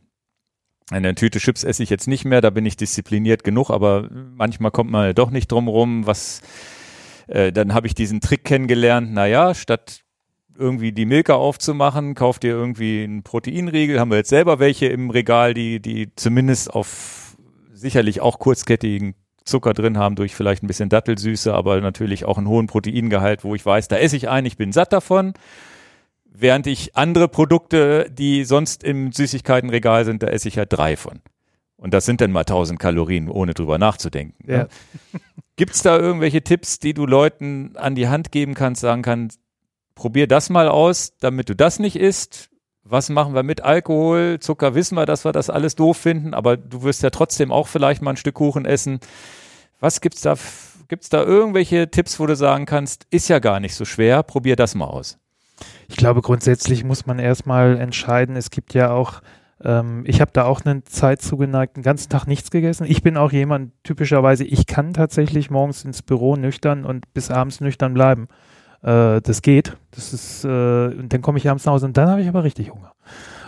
eine 0.91 1.15
Tüte 1.15 1.39
Chips 1.39 1.65
esse 1.65 1.83
ich 1.83 1.91
jetzt 1.91 2.09
nicht 2.09 2.25
mehr, 2.25 2.41
da 2.41 2.51
bin 2.51 2.67
ich 2.67 2.77
diszipliniert 2.77 3.45
genug, 3.45 3.71
aber 3.71 4.09
manchmal 4.11 4.71
kommt 4.71 4.91
man 4.91 5.07
ja 5.07 5.13
doch 5.13 5.31
nicht 5.31 5.53
drum 5.53 5.69
rum, 5.69 6.07
was, 6.07 6.41
äh, 7.29 7.53
dann 7.53 7.75
habe 7.75 7.87
ich 7.87 7.95
diesen 7.95 8.21
Trick 8.21 8.45
kennengelernt, 8.45 9.13
naja, 9.13 9.55
statt 9.55 10.01
irgendwie 10.61 10.93
die 10.93 11.07
Milka 11.07 11.35
aufzumachen, 11.35 12.15
kauft 12.15 12.45
ihr 12.45 12.53
irgendwie 12.53 13.03
einen 13.03 13.23
Proteinriegel, 13.23 13.99
haben 13.99 14.11
wir 14.11 14.19
jetzt 14.19 14.29
selber 14.29 14.59
welche 14.59 14.87
im 14.87 15.11
Regal, 15.11 15.55
die, 15.55 15.81
die 15.81 16.15
zumindest 16.15 16.73
auf 16.73 17.37
sicherlich 17.73 18.21
auch 18.21 18.39
kurzkettigen 18.39 19.15
Zucker 19.45 19.73
drin 19.73 19.99
haben, 19.99 20.15
durch 20.15 20.35
vielleicht 20.35 20.63
ein 20.63 20.67
bisschen 20.67 20.91
Dattelsüße, 20.91 21.53
aber 21.53 21.81
natürlich 21.81 22.25
auch 22.25 22.39
einen 22.39 22.49
hohen 22.49 22.67
Proteingehalt, 22.67 23.43
wo 23.43 23.55
ich 23.55 23.65
weiß, 23.65 23.89
da 23.89 23.97
esse 23.97 24.17
ich 24.17 24.29
ein, 24.29 24.45
ich 24.47 24.57
bin 24.57 24.73
satt 24.73 24.93
davon. 24.93 25.33
Während 26.33 26.67
ich 26.67 26.97
andere 26.97 27.29
Produkte, 27.29 28.09
die 28.11 28.45
sonst 28.45 28.85
im 28.85 29.13
Süßigkeitenregal 29.13 30.05
sind, 30.05 30.23
da 30.23 30.29
esse 30.29 30.49
ich 30.49 30.55
ja 30.55 30.65
drei 30.65 30.97
von. 30.97 31.21
Und 31.77 31.95
das 31.95 32.05
sind 32.05 32.21
dann 32.21 32.31
mal 32.31 32.41
1000 32.41 32.79
Kalorien, 32.79 33.29
ohne 33.29 33.55
drüber 33.55 33.79
nachzudenken. 33.79 34.45
Ja. 34.47 34.59
Ne? 34.59 34.69
Gibt 35.57 35.75
es 35.75 35.83
da 35.83 35.99
irgendwelche 35.99 36.43
Tipps, 36.43 36.79
die 36.79 36.95
du 36.95 37.07
Leuten 37.07 37.73
an 37.77 37.95
die 37.95 38.09
Hand 38.09 38.33
geben 38.33 38.55
kannst, 38.55 38.83
sagen 38.83 39.03
kannst, 39.03 39.41
probier 40.01 40.27
das 40.27 40.49
mal 40.49 40.67
aus, 40.67 41.19
damit 41.21 41.51
du 41.51 41.55
das 41.55 41.79
nicht 41.79 41.97
isst? 41.97 42.49
Was 42.85 43.11
machen 43.11 43.35
wir 43.35 43.43
mit 43.43 43.61
Alkohol? 43.61 44.39
Zucker 44.41 44.75
wissen 44.75 44.97
wir, 44.97 45.05
dass 45.05 45.27
wir 45.27 45.33
das 45.33 45.51
alles 45.51 45.75
doof 45.75 45.99
finden, 45.99 46.33
aber 46.33 46.57
du 46.57 46.83
wirst 46.85 47.03
ja 47.03 47.11
trotzdem 47.11 47.53
auch 47.53 47.69
vielleicht 47.69 48.01
mal 48.01 48.13
ein 48.13 48.17
Stück 48.17 48.37
Kuchen 48.37 48.65
essen. 48.65 49.01
Was 49.79 50.01
gibt's 50.01 50.23
da? 50.23 50.37
Gibt's 50.89 51.11
da 51.11 51.23
irgendwelche 51.23 51.91
Tipps, 51.91 52.19
wo 52.19 52.25
du 52.25 52.35
sagen 52.35 52.65
kannst, 52.65 53.07
ist 53.11 53.29
ja 53.29 53.41
gar 53.41 53.61
nicht 53.61 53.75
so 53.75 53.85
schwer, 53.85 54.23
probier 54.23 54.57
das 54.57 54.75
mal 54.75 54.87
aus? 54.87 55.19
Ich 55.87 55.97
glaube, 55.97 56.23
grundsätzlich 56.23 56.83
muss 56.83 57.05
man 57.05 57.19
erstmal 57.19 57.79
entscheiden. 57.79 58.37
Es 58.37 58.51
gibt 58.51 58.73
ja 58.73 58.93
auch, 58.93 59.21
ähm, 59.63 60.05
ich 60.07 60.23
habe 60.23 60.31
da 60.33 60.47
auch 60.47 60.63
eine 60.65 60.83
Zeit 60.85 61.21
zugeneigt, 61.21 61.77
den 61.77 61.83
ganzen 61.83 62.09
Tag 62.09 62.27
nichts 62.27 62.51
gegessen. 62.51 62.87
Ich 62.89 63.03
bin 63.03 63.19
auch 63.19 63.33
jemand, 63.33 63.73
typischerweise, 63.85 64.45
ich 64.45 64.67
kann 64.67 64.95
tatsächlich 64.95 65.51
morgens 65.51 65.85
ins 65.85 66.01
Büro 66.01 66.37
nüchtern 66.37 66.87
und 66.87 67.13
bis 67.13 67.31
abends 67.31 67.61
nüchtern 67.61 67.93
bleiben. 67.93 68.29
Äh, 68.83 69.21
das 69.21 69.43
geht. 69.43 69.77
Das 69.91 70.13
ist, 70.13 70.45
äh, 70.45 70.49
und 70.49 71.13
dann 71.13 71.21
komme 71.23 71.39
ich 71.39 71.49
abends 71.49 71.65
nach 71.67 71.73
Hause 71.75 71.87
und 71.87 71.97
dann 71.97 72.09
habe 72.09 72.23
ich 72.23 72.29
aber 72.29 72.45
richtig 72.45 72.71
Hunger. 72.73 72.93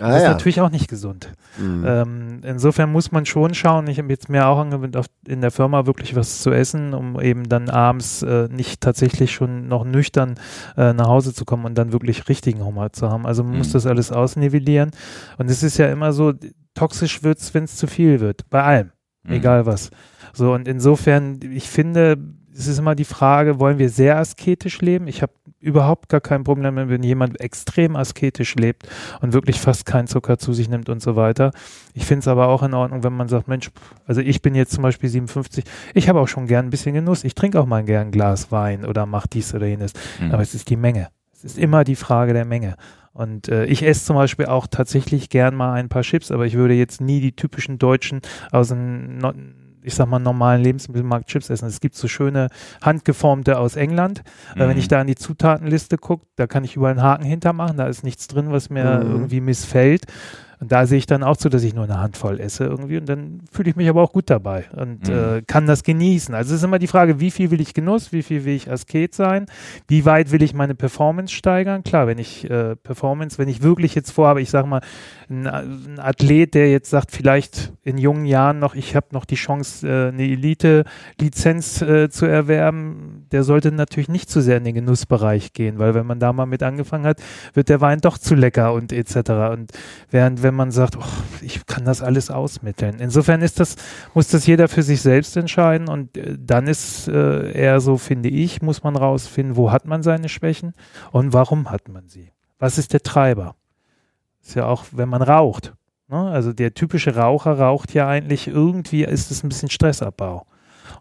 Ah, 0.00 0.08
das 0.08 0.16
ist 0.18 0.22
ja. 0.24 0.30
natürlich 0.32 0.60
auch 0.60 0.70
nicht 0.70 0.88
gesund. 0.88 1.32
Mhm. 1.58 1.84
Ähm, 1.86 2.40
insofern 2.42 2.90
muss 2.90 3.12
man 3.12 3.24
schon 3.24 3.54
schauen. 3.54 3.86
Ich 3.86 3.98
habe 3.98 4.08
jetzt 4.08 4.28
mir 4.28 4.46
auch 4.48 4.58
angewöhnt, 4.58 4.98
in 5.28 5.40
der 5.40 5.52
Firma 5.52 5.86
wirklich 5.86 6.16
was 6.16 6.40
zu 6.42 6.50
essen, 6.50 6.92
um 6.92 7.20
eben 7.20 7.48
dann 7.48 7.70
abends 7.70 8.22
äh, 8.22 8.48
nicht 8.50 8.80
tatsächlich 8.80 9.32
schon 9.32 9.68
noch 9.68 9.84
nüchtern 9.84 10.34
äh, 10.76 10.92
nach 10.92 11.06
Hause 11.06 11.32
zu 11.32 11.44
kommen 11.44 11.64
und 11.64 11.76
dann 11.76 11.92
wirklich 11.92 12.28
richtigen 12.28 12.64
Hunger 12.64 12.92
zu 12.92 13.10
haben. 13.10 13.26
Also 13.26 13.44
man 13.44 13.58
muss 13.58 13.68
Mhm. 13.68 13.72
das 13.74 13.86
alles 13.86 14.10
ausnivellieren. 14.10 14.90
Und 15.38 15.48
es 15.48 15.62
ist 15.62 15.78
ja 15.78 15.86
immer 15.88 16.12
so, 16.12 16.32
toxisch 16.74 17.22
wird's, 17.22 17.54
wenn 17.54 17.64
es 17.64 17.76
zu 17.76 17.86
viel 17.86 18.18
wird. 18.20 18.48
Bei 18.50 18.62
allem. 18.64 18.90
Mhm. 19.22 19.32
Egal 19.34 19.66
was. 19.66 19.90
So, 20.32 20.52
und 20.52 20.66
insofern, 20.66 21.38
ich 21.42 21.68
finde, 21.68 22.16
es 22.54 22.66
ist 22.66 22.78
immer 22.78 22.94
die 22.94 23.04
Frage, 23.04 23.58
wollen 23.58 23.78
wir 23.78 23.88
sehr 23.88 24.18
asketisch 24.18 24.80
leben? 24.80 25.06
Ich 25.06 25.22
habe 25.22 25.32
überhaupt 25.60 26.08
gar 26.08 26.20
kein 26.20 26.44
Problem, 26.44 26.76
wenn 26.76 27.02
jemand 27.02 27.40
extrem 27.40 27.96
asketisch 27.96 28.56
lebt 28.56 28.88
und 29.20 29.32
wirklich 29.32 29.60
fast 29.60 29.86
keinen 29.86 30.08
Zucker 30.08 30.38
zu 30.38 30.52
sich 30.52 30.68
nimmt 30.68 30.88
und 30.88 31.00
so 31.00 31.16
weiter. 31.16 31.52
Ich 31.94 32.04
finde 32.04 32.20
es 32.20 32.28
aber 32.28 32.48
auch 32.48 32.62
in 32.62 32.74
Ordnung, 32.74 33.04
wenn 33.04 33.12
man 33.12 33.28
sagt, 33.28 33.48
Mensch, 33.48 33.70
also 34.06 34.20
ich 34.20 34.42
bin 34.42 34.54
jetzt 34.54 34.72
zum 34.72 34.82
Beispiel 34.82 35.08
57, 35.08 35.64
ich 35.94 36.08
habe 36.08 36.20
auch 36.20 36.28
schon 36.28 36.46
gern 36.46 36.66
ein 36.66 36.70
bisschen 36.70 36.94
Genuss. 36.94 37.24
Ich 37.24 37.34
trinke 37.34 37.60
auch 37.60 37.66
mal 37.66 37.84
gern 37.84 38.08
ein 38.08 38.10
Glas 38.10 38.50
Wein 38.50 38.84
oder 38.84 39.06
mach 39.06 39.26
dies 39.26 39.54
oder 39.54 39.66
jenes. 39.66 39.92
Mhm. 40.20 40.32
Aber 40.32 40.42
es 40.42 40.54
ist 40.54 40.68
die 40.68 40.76
Menge. 40.76 41.08
Es 41.32 41.44
ist 41.44 41.58
immer 41.58 41.84
die 41.84 41.96
Frage 41.96 42.32
der 42.32 42.44
Menge. 42.44 42.76
Und 43.12 43.48
äh, 43.48 43.66
ich 43.66 43.82
esse 43.82 44.06
zum 44.06 44.16
Beispiel 44.16 44.46
auch 44.46 44.66
tatsächlich 44.66 45.28
gern 45.28 45.54
mal 45.54 45.74
ein 45.74 45.88
paar 45.88 46.02
Chips, 46.02 46.30
aber 46.30 46.46
ich 46.46 46.54
würde 46.54 46.74
jetzt 46.74 47.00
nie 47.00 47.20
die 47.20 47.36
typischen 47.36 47.78
Deutschen 47.78 48.20
aus 48.50 48.68
dem, 48.68 49.18
no, 49.18 49.32
ich 49.82 49.94
sag 49.94 50.06
mal, 50.08 50.18
normalen 50.18 50.62
Lebensmittelmarkt 50.62 51.28
Chips 51.28 51.50
essen. 51.50 51.66
Es 51.66 51.80
gibt 51.80 51.94
so 51.96 52.08
schöne 52.08 52.48
handgeformte 52.82 53.58
aus 53.58 53.76
England. 53.76 54.22
Äh, 54.54 54.60
wenn 54.60 54.70
Mhm. 54.70 54.78
ich 54.78 54.88
da 54.88 55.00
an 55.00 55.06
die 55.06 55.14
Zutatenliste 55.16 55.98
gucke, 55.98 56.26
da 56.36 56.46
kann 56.46 56.64
ich 56.64 56.76
überall 56.76 56.92
einen 56.92 57.02
Haken 57.02 57.24
hintermachen. 57.24 57.76
Da 57.76 57.86
ist 57.86 58.02
nichts 58.04 58.28
drin, 58.28 58.52
was 58.52 58.70
mir 58.70 59.00
Mhm. 59.04 59.10
irgendwie 59.10 59.40
missfällt. 59.40 60.04
Und 60.62 60.70
da 60.70 60.86
sehe 60.86 60.98
ich 60.98 61.06
dann 61.06 61.24
auch 61.24 61.36
zu, 61.36 61.48
dass 61.48 61.64
ich 61.64 61.74
nur 61.74 61.82
eine 61.82 61.98
Handvoll 61.98 62.38
esse 62.38 62.62
irgendwie. 62.62 62.96
Und 62.96 63.08
dann 63.08 63.40
fühle 63.50 63.68
ich 63.70 63.74
mich 63.74 63.88
aber 63.88 64.00
auch 64.00 64.12
gut 64.12 64.30
dabei 64.30 64.66
und 64.76 65.08
Mhm. 65.08 65.14
äh, 65.14 65.42
kann 65.44 65.66
das 65.66 65.82
genießen. 65.82 66.32
Also 66.36 66.54
es 66.54 66.60
ist 66.60 66.64
immer 66.64 66.78
die 66.78 66.86
Frage, 66.86 67.18
wie 67.18 67.32
viel 67.32 67.50
will 67.50 67.60
ich 67.60 67.74
Genuss, 67.74 68.12
wie 68.12 68.22
viel 68.22 68.44
will 68.44 68.54
ich 68.54 68.70
Asket 68.70 69.12
sein, 69.12 69.46
wie 69.88 70.04
weit 70.04 70.30
will 70.30 70.40
ich 70.40 70.54
meine 70.54 70.76
Performance 70.76 71.34
steigern. 71.34 71.82
Klar, 71.82 72.06
wenn 72.06 72.18
ich 72.18 72.48
äh, 72.48 72.76
Performance, 72.76 73.38
wenn 73.38 73.48
ich 73.48 73.64
wirklich 73.64 73.96
jetzt 73.96 74.12
vorhabe, 74.12 74.40
ich 74.40 74.50
sage 74.50 74.68
mal, 74.68 74.82
ein, 75.28 75.48
ein 75.48 75.98
Athlet, 75.98 76.54
der 76.54 76.70
jetzt 76.70 76.90
sagt, 76.90 77.10
vielleicht 77.10 77.72
in 77.82 77.98
jungen 77.98 78.24
Jahren 78.24 78.60
noch, 78.60 78.76
ich 78.76 78.94
habe 78.94 79.06
noch 79.10 79.24
die 79.24 79.34
Chance, 79.34 79.88
äh, 79.88 80.08
eine 80.10 80.22
Elite-Lizenz 80.22 81.82
äh, 81.82 82.08
zu 82.08 82.26
erwerben, 82.26 83.26
der 83.32 83.42
sollte 83.42 83.72
natürlich 83.72 84.08
nicht 84.08 84.30
zu 84.30 84.40
sehr 84.40 84.58
in 84.58 84.64
den 84.64 84.74
Genussbereich 84.74 85.52
gehen, 85.54 85.80
weil 85.80 85.94
wenn 85.94 86.06
man 86.06 86.20
da 86.20 86.32
mal 86.32 86.46
mit 86.46 86.62
angefangen 86.62 87.04
hat, 87.04 87.20
wird 87.54 87.68
der 87.68 87.80
Wein 87.80 88.00
doch 88.00 88.16
zu 88.16 88.36
lecker 88.36 88.72
und 88.74 88.92
etc. 88.92 89.30
Und 89.52 89.72
während 90.10 90.42
wenn 90.42 90.51
wenn 90.52 90.56
man 90.56 90.70
sagt, 90.70 90.98
oh, 90.98 91.22
ich 91.40 91.64
kann 91.64 91.86
das 91.86 92.02
alles 92.02 92.30
ausmitteln. 92.30 92.98
Insofern 92.98 93.40
ist 93.40 93.58
das, 93.58 93.76
muss 94.12 94.28
das 94.28 94.46
jeder 94.46 94.68
für 94.68 94.82
sich 94.82 95.00
selbst 95.00 95.34
entscheiden 95.34 95.88
und 95.88 96.14
äh, 96.18 96.36
dann 96.38 96.66
ist 96.66 97.08
äh, 97.08 97.52
eher 97.52 97.80
so, 97.80 97.96
finde 97.96 98.28
ich, 98.28 98.60
muss 98.60 98.82
man 98.82 98.94
rausfinden, 98.94 99.56
wo 99.56 99.72
hat 99.72 99.86
man 99.86 100.02
seine 100.02 100.28
Schwächen 100.28 100.74
und 101.10 101.32
warum 101.32 101.70
hat 101.70 101.88
man 101.88 102.08
sie? 102.08 102.32
Was 102.58 102.76
ist 102.76 102.92
der 102.92 103.00
Treiber? 103.00 103.56
Ist 104.42 104.54
ja 104.54 104.66
auch, 104.66 104.84
wenn 104.92 105.08
man 105.08 105.22
raucht. 105.22 105.72
Ne? 106.08 106.20
Also 106.20 106.52
der 106.52 106.74
typische 106.74 107.16
Raucher 107.16 107.58
raucht 107.58 107.94
ja 107.94 108.06
eigentlich 108.06 108.46
irgendwie, 108.46 109.04
ist 109.04 109.30
es 109.30 109.42
ein 109.42 109.48
bisschen 109.48 109.70
Stressabbau. 109.70 110.46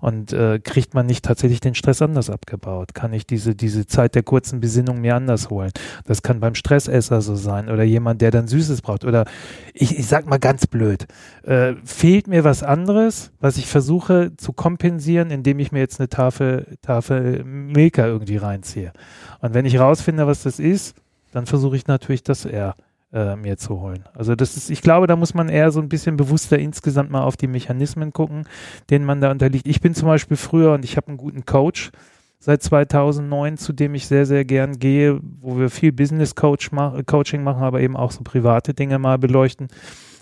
Und 0.02 0.34
äh, 0.34 0.60
kriegt 0.60 0.94
man 0.94 1.06
nicht 1.06 1.24
tatsächlich 1.24 1.62
den 1.62 1.76
Stress 1.76 2.02
anders 2.02 2.30
abgebaut? 2.30 2.94
Kann 2.94 3.14
ich 3.14 3.26
diese, 3.26 3.56
diese 3.56 3.86
Zeit 3.86 4.16
der 4.16 4.24
kurzen 4.24 4.60
Besinnung 4.60 5.00
mir 5.00 5.16
anders 5.16 5.50
holen? 5.50 5.72
Das 6.06 6.24
kann 6.24 6.40
beim 6.40 6.56
Stressesser 6.56 7.22
so 7.22 7.36
sein 7.36 7.70
oder 7.70 7.84
jemand, 7.84 8.22
der 8.22 8.32
dann 8.32 8.48
Süßes 8.48 8.82
braucht. 8.82 9.06
Oder 9.06 9.26
ich, 9.74 9.98
ich 9.98 10.08
sag 10.08 10.26
mal 10.26 10.40
ganz 10.40 10.68
blöd, 10.68 11.06
äh, 11.44 11.76
fehlt 11.86 12.28
mir 12.28 12.44
was 12.44 12.64
anderes, 12.64 13.32
was 13.40 13.58
ich 13.58 13.68
versuche 13.68 14.36
zu 14.38 14.54
kompensieren, 14.54 15.30
indem 15.30 15.60
ich 15.60 15.72
mir 15.72 15.80
jetzt 15.80 16.00
eine 16.00 16.10
Tafel, 16.10 16.78
Tafel 16.82 17.44
Milka 17.44 18.06
irgendwie 18.06 18.38
reinziehe. 18.38 18.92
Und 19.40 19.54
wenn 19.54 19.66
ich 19.66 19.80
rausfinde, 19.80 20.26
was 20.28 20.44
das 20.44 20.60
ist, 20.60 20.96
dann 21.32 21.46
versuche 21.46 21.76
ich 21.76 21.88
natürlich 21.88 22.24
das 22.24 22.46
eher 22.46 22.76
äh, 23.14 23.36
mir 23.36 23.58
zu 23.58 23.82
holen. 23.82 24.06
Also 24.14 24.36
das 24.36 24.58
ist, 24.58 24.70
ich 24.70 24.82
glaube, 24.82 25.08
da 25.08 25.16
muss 25.16 25.34
man 25.34 25.50
eher 25.50 25.72
so 25.72 25.82
ein 25.82 25.90
bisschen 25.90 26.18
bewusster 26.18 26.58
insgesamt 26.58 27.12
mal 27.12 27.24
auf 27.24 27.38
die 27.38 27.48
Mechanismen 27.48 28.14
gucken, 28.14 28.46
denen 28.90 29.06
man 29.06 29.22
da 29.22 29.32
unterliegt. 29.32 29.68
Ich 29.68 29.82
bin 29.82 29.94
zum 29.94 30.08
Beispiel 30.08 30.38
früher 30.38 30.74
und 30.74 30.86
ich 30.86 30.98
habe 30.98 31.08
einen 31.08 31.18
guten 31.18 31.46
Coach 31.46 31.92
seit 32.40 32.64
2009, 32.64 33.58
zu 33.58 33.74
dem 33.74 33.96
ich 33.96 34.08
sehr, 34.08 34.26
sehr 34.26 34.46
gern 34.46 34.80
gehe, 34.80 35.20
wo 35.42 35.58
wir 35.60 35.70
viel 35.70 35.92
Business 35.92 36.36
Coach 36.36 36.72
ma 36.72 37.02
Coaching 37.06 37.44
machen, 37.44 37.64
aber 37.64 37.82
eben 37.82 37.96
auch 37.96 38.12
so 38.12 38.22
private 38.24 38.74
Dinge 38.74 38.98
mal 38.98 39.18
beleuchten. 39.18 39.68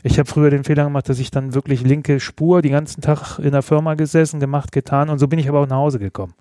Ich 0.03 0.17
habe 0.17 0.29
früher 0.29 0.49
den 0.49 0.63
Fehler 0.63 0.85
gemacht, 0.85 1.09
dass 1.09 1.19
ich 1.19 1.31
dann 1.31 1.53
wirklich 1.53 1.81
linke 1.81 2.19
Spur 2.19 2.61
die 2.61 2.69
ganzen 2.69 3.01
Tag 3.01 3.39
in 3.39 3.51
der 3.51 3.61
Firma 3.61 3.95
gesessen, 3.95 4.39
gemacht, 4.39 4.71
getan 4.71 5.09
und 5.09 5.19
so 5.19 5.27
bin 5.27 5.39
ich 5.39 5.49
aber 5.49 5.59
auch 5.59 5.67
nach 5.67 5.77
Hause 5.77 5.99
gekommen. 5.99 6.33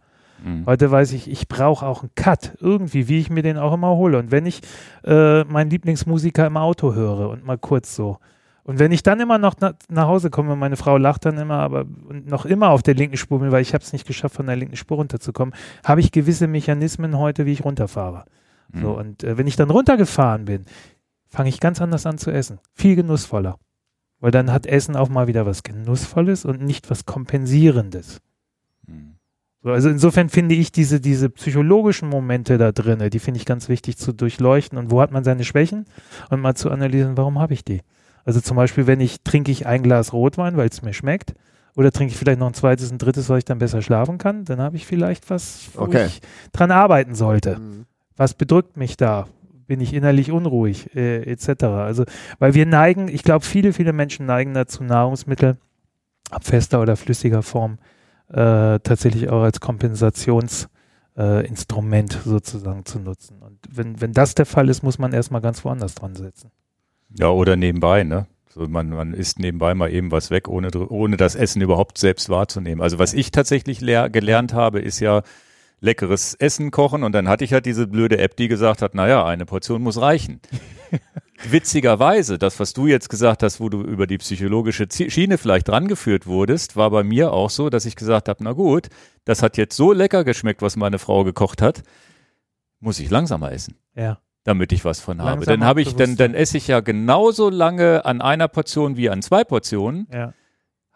Mhm. 0.45 0.67
Heute 0.67 0.91
weiß 0.91 1.13
ich, 1.13 1.31
ich 1.31 1.49
brauche 1.49 1.87
auch 1.87 2.03
einen 2.03 2.13
Cut, 2.15 2.57
irgendwie, 2.61 3.09
wie 3.09 3.19
ich 3.19 3.31
mir 3.31 3.43
den 3.43 3.59
auch 3.59 3.73
immer 3.73 3.97
hole. 3.97 4.19
Und 4.19 4.31
wenn 4.31 4.47
ich 4.47 4.61
äh, 5.05 5.45
meinen 5.45 5.71
Lieblingsmusiker 5.71 6.47
im 6.47 6.57
Auto 6.57 6.95
höre 6.95 7.31
und 7.31 7.45
mal 7.45 7.59
kurz 7.59 7.95
so. 7.95 8.19
Und 8.65 8.79
wenn 8.79 8.93
ich 8.93 9.03
dann 9.03 9.19
immer 9.19 9.39
noch 9.39 9.55
na, 9.61 9.73
nach 9.89 10.07
Hause 10.07 10.29
komme, 10.29 10.55
meine 10.55 10.77
Frau 10.77 10.99
lacht 10.99 11.25
dann 11.25 11.39
immer, 11.39 11.61
aber 11.61 11.87
noch 12.27 12.45
immer 12.45 12.69
auf 12.69 12.83
der 12.83 12.95
linken 12.95 13.17
Spur 13.17 13.41
bin, 13.41 13.51
weil 13.51 13.63
ich 13.63 13.73
habe 13.73 13.83
es 13.83 13.95
nicht 13.95 14.07
geschafft, 14.07 14.35
von 14.35 14.47
der 14.47 14.57
linken 14.57 14.77
Spur 14.77 14.99
runterzukommen, 14.99 15.55
habe 15.85 16.01
ich 16.01 16.13
gewisse 16.13 16.47
Mechanismen 16.49 17.17
heute, 17.17 17.47
wie 17.47 17.53
ich 17.53 17.65
runterfahre. 17.65 18.25
Mhm. 18.73 18.81
So, 18.83 18.91
und 18.99 19.25
äh, 19.25 19.39
wenn 19.39 19.47
ich 19.47 19.57
dann 19.57 19.71
runtergefahren 19.71 20.45
bin, 20.45 20.67
fange 21.29 21.49
ich 21.49 21.61
ganz 21.61 21.81
anders 21.81 22.05
an 22.05 22.19
zu 22.19 22.31
essen. 22.31 22.59
Viel 22.75 22.97
genussvoller. 22.97 23.59
Weil 24.21 24.33
dann 24.33 24.53
hat 24.53 24.67
Essen 24.67 24.97
auch 24.97 25.09
mal 25.09 25.29
wieder 25.29 25.47
was 25.47 25.63
Genussvolles 25.63 26.45
und 26.45 26.61
nicht 26.61 26.91
was 26.91 27.07
Kompensierendes. 27.07 28.21
So, 29.63 29.71
also 29.71 29.89
insofern 29.89 30.29
finde 30.29 30.55
ich 30.55 30.71
diese, 30.71 31.01
diese 31.01 31.31
psychologischen 31.31 32.09
Momente 32.09 32.59
da 32.59 32.71
drin, 32.71 33.11
die 33.11 33.19
finde 33.19 33.39
ich 33.39 33.47
ganz 33.47 33.69
wichtig 33.69 33.97
zu 33.97 34.13
durchleuchten 34.13 34.79
und 34.79 34.91
wo 34.91 35.01
hat 35.01 35.11
man 35.11 35.25
seine 35.25 35.45
Schwächen 35.45 35.87
und 36.31 36.41
mal 36.41 36.55
zu 36.55 36.71
analysieren, 36.71 37.17
warum 37.17 37.41
habe 37.41 37.55
ich 37.55 37.65
die? 37.65 37.81
Also 38.25 38.41
zum 38.41 38.57
Beispiel, 38.57 38.87
wenn 38.87 39.01
ich 39.01 39.23
trinke 39.23 39.51
ich 39.51 39.67
ein 39.67 39.83
Glas 39.83 40.13
Rotwein, 40.13 40.57
weil 40.57 40.69
es 40.69 40.83
mir 40.83 40.93
schmeckt, 40.93 41.35
oder 41.75 41.91
trinke 41.93 42.13
ich 42.13 42.19
vielleicht 42.19 42.39
noch 42.39 42.47
ein 42.47 42.55
zweites, 42.55 42.91
ein 42.91 42.99
drittes, 42.99 43.29
weil 43.29 43.39
ich 43.39 43.45
dann 43.45 43.59
besser 43.59 43.83
schlafen 43.83 44.19
kann, 44.19 44.45
dann 44.45 44.61
habe 44.61 44.77
ich 44.77 44.87
vielleicht 44.87 45.29
was, 45.31 45.69
wo 45.75 45.83
okay. 45.83 46.07
ich 46.07 46.21
dran 46.53 46.71
arbeiten 46.71 47.15
sollte. 47.15 47.59
Mhm. 47.59 47.87
Was 48.17 48.35
bedrückt 48.35 48.77
mich 48.77 48.97
da? 48.97 49.29
Bin 49.67 49.81
ich 49.81 49.93
innerlich 49.93 50.33
unruhig, 50.33 50.95
äh, 50.97 51.23
etc. 51.23 51.65
Also, 51.65 52.05
weil 52.39 52.55
wir 52.55 52.65
neigen, 52.65 53.09
ich 53.09 53.23
glaube, 53.23 53.45
viele, 53.45 53.73
viele 53.73 53.93
Menschen 53.93 54.27
neigen 54.27 54.55
dazu, 54.55 54.83
Nahrungsmittel 54.83 55.57
ab 56.31 56.45
fester 56.45 56.81
oder 56.81 56.97
flüssiger 56.97 57.43
Form 57.43 57.75
äh, 57.75 57.98
tatsächlich 58.35 59.31
auch 59.31 59.43
als 59.43 59.61
Kompensationsinstrument 59.61 62.15
äh, 62.15 62.19
sozusagen 62.25 62.85
zu 62.85 62.99
nutzen. 62.99 63.43
Und 63.43 63.59
wenn, 63.71 64.01
wenn 64.01 64.13
das 64.13 64.35
der 64.35 64.47
Fall 64.47 64.69
ist, 64.69 64.83
muss 64.83 64.99
man 64.99 65.13
erstmal 65.13 65.41
ganz 65.41 65.65
woanders 65.65 65.95
dran 65.95 66.15
setzen. 66.15 66.51
Ja, 67.19 67.31
oder 67.31 67.57
nebenbei, 67.57 68.05
ne? 68.05 68.27
So 68.51 68.67
man, 68.67 68.91
man 68.91 69.15
isst 69.15 69.39
nebenbei 69.39 69.75
mal 69.75 69.93
eben 69.93 70.11
was 70.11 70.31
weg, 70.31 70.49
ohne, 70.49 70.71
ohne 70.89 71.17
das 71.17 71.35
Essen 71.35 71.63
überhaupt 71.63 71.99
selbst 71.99 72.29
wahrzunehmen. 72.29 72.83
Also 72.83 72.99
was 72.99 73.15
ich 73.15 73.31
tatsächlich 73.31 73.81
gelernt 73.81 74.53
habe, 74.53 74.81
ist 74.81 75.01
ja 75.01 75.23
leckeres 75.81 76.35
Essen 76.35 76.71
kochen 76.71 77.05
und 77.05 77.13
dann 77.13 77.29
hatte 77.29 77.45
ich 77.45 77.53
halt 77.53 77.67
diese 77.67 77.87
blöde 77.87 78.19
App, 78.19 78.37
die 78.37 78.49
gesagt 78.49 78.83
hat, 78.83 78.95
naja, 78.95 79.25
eine 79.25 79.47
Portion 79.47 79.83
muss 79.83 80.01
reichen. 80.01 80.41
witzigerweise, 81.45 82.39
das, 82.39 82.59
was 82.61 82.73
du 82.73 82.87
jetzt 82.87 83.09
gesagt 83.09 83.43
hast, 83.43 83.61
wo 83.61 83.69
du 83.69 83.83
über 83.83 84.07
die 84.07 84.19
psychologische 84.19 84.87
Schiene 84.91 85.39
vielleicht 85.39 85.69
drangeführt 85.69 86.27
wurdest, 86.27 86.77
war 86.77 86.91
bei 86.91 87.05
mir 87.05 87.33
auch 87.33 87.51
so, 87.51 87.71
dass 87.71 87.87
ich 87.87 87.97
gesagt 87.97 88.29
habe, 88.29 88.43
na 88.43 88.53
gut, 88.53 88.89
das 89.25 89.43
hat 89.43 89.57
jetzt 89.57 89.77
so 89.77 89.93
lecker 89.93 90.25
geschmeckt, 90.25 90.63
was 90.63 90.77
meine 90.77 90.99
Frau 90.99 91.25
gekocht 91.25 91.63
hat, 91.63 91.83
muss 92.81 92.99
ich 92.99 93.11
langsamer 93.11 93.53
essen. 93.53 93.77
Ja. 93.95 94.19
Damit 94.45 94.73
ich 94.73 94.85
was 94.85 95.01
von 95.01 95.21
habe. 95.21 95.45
Dann 95.45 95.65
habe 95.65 95.83
ich, 95.83 95.95
dann, 95.95 96.17
dann 96.17 96.35
esse 96.35 96.57
ich 96.57 96.69
ja 96.69 96.81
genauso 96.81 97.51
lange 97.51 98.05
an 98.05 98.23
einer 98.23 98.49
Portion 98.49 98.97
wie 98.97 99.11
an 99.11 99.21
zwei 99.21 99.45
Portionen. 99.45 100.07
Ja. 100.13 100.33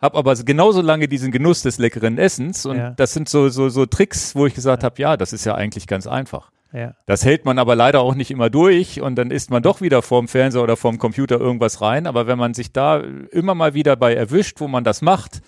Hab 0.00 0.16
aber 0.16 0.34
genauso 0.36 0.80
lange 0.80 1.06
diesen 1.06 1.30
Genuss 1.30 1.62
des 1.62 1.78
leckeren 1.78 2.18
Essens 2.18 2.66
und 2.66 2.76
ja. 2.76 2.90
das 2.90 3.12
sind 3.12 3.28
so, 3.28 3.50
so, 3.50 3.68
so 3.68 3.86
Tricks, 3.86 4.34
wo 4.34 4.46
ich 4.46 4.54
gesagt 4.54 4.82
ja. 4.82 4.86
habe, 4.86 5.00
ja, 5.00 5.16
das 5.16 5.32
ist 5.32 5.44
ja 5.44 5.54
eigentlich 5.54 5.86
ganz 5.86 6.06
einfach. 6.06 6.50
Ja. 6.72 6.94
Das 7.06 7.24
hält 7.24 7.44
man 7.44 7.58
aber 7.58 7.76
leider 7.76 8.00
auch 8.00 8.14
nicht 8.14 8.30
immer 8.30 8.48
durch 8.48 9.00
und 9.00 9.16
dann 9.16 9.30
isst 9.30 9.50
man 9.50 9.62
doch 9.62 9.80
wieder 9.80 10.00
vorm 10.00 10.26
Fernseher 10.26 10.62
oder 10.62 10.76
vorm 10.76 10.98
Computer 10.98 11.38
irgendwas 11.38 11.80
rein. 11.80 12.06
Aber 12.06 12.26
wenn 12.26 12.38
man 12.38 12.54
sich 12.54 12.72
da 12.72 12.98
immer 13.30 13.54
mal 13.54 13.74
wieder 13.74 13.96
bei 13.96 14.14
erwischt, 14.14 14.60
wo 14.60 14.68
man 14.68 14.84
das 14.84 15.02
macht, 15.02 15.42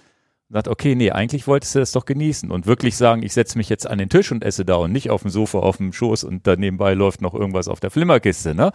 sagt, 0.50 0.68
okay, 0.68 0.94
nee, 0.94 1.10
eigentlich 1.10 1.46
wolltest 1.46 1.74
du 1.74 1.78
das 1.78 1.92
doch 1.92 2.04
genießen 2.04 2.50
und 2.50 2.66
wirklich 2.66 2.96
sagen, 2.96 3.22
ich 3.22 3.32
setze 3.32 3.58
mich 3.58 3.68
jetzt 3.68 3.86
an 3.86 3.98
den 3.98 4.08
Tisch 4.10 4.30
und 4.30 4.44
esse 4.44 4.64
da 4.64 4.76
und 4.76 4.92
nicht 4.92 5.10
auf 5.10 5.22
dem 5.22 5.30
Sofa, 5.30 5.58
auf 5.58 5.78
dem 5.78 5.92
Schoß 5.92 6.24
und 6.24 6.46
da 6.46 6.56
nebenbei 6.56 6.94
läuft 6.94 7.22
noch 7.22 7.34
irgendwas 7.34 7.68
auf 7.68 7.80
der 7.80 7.90
Flimmerkiste, 7.90 8.54
ne? 8.54 8.70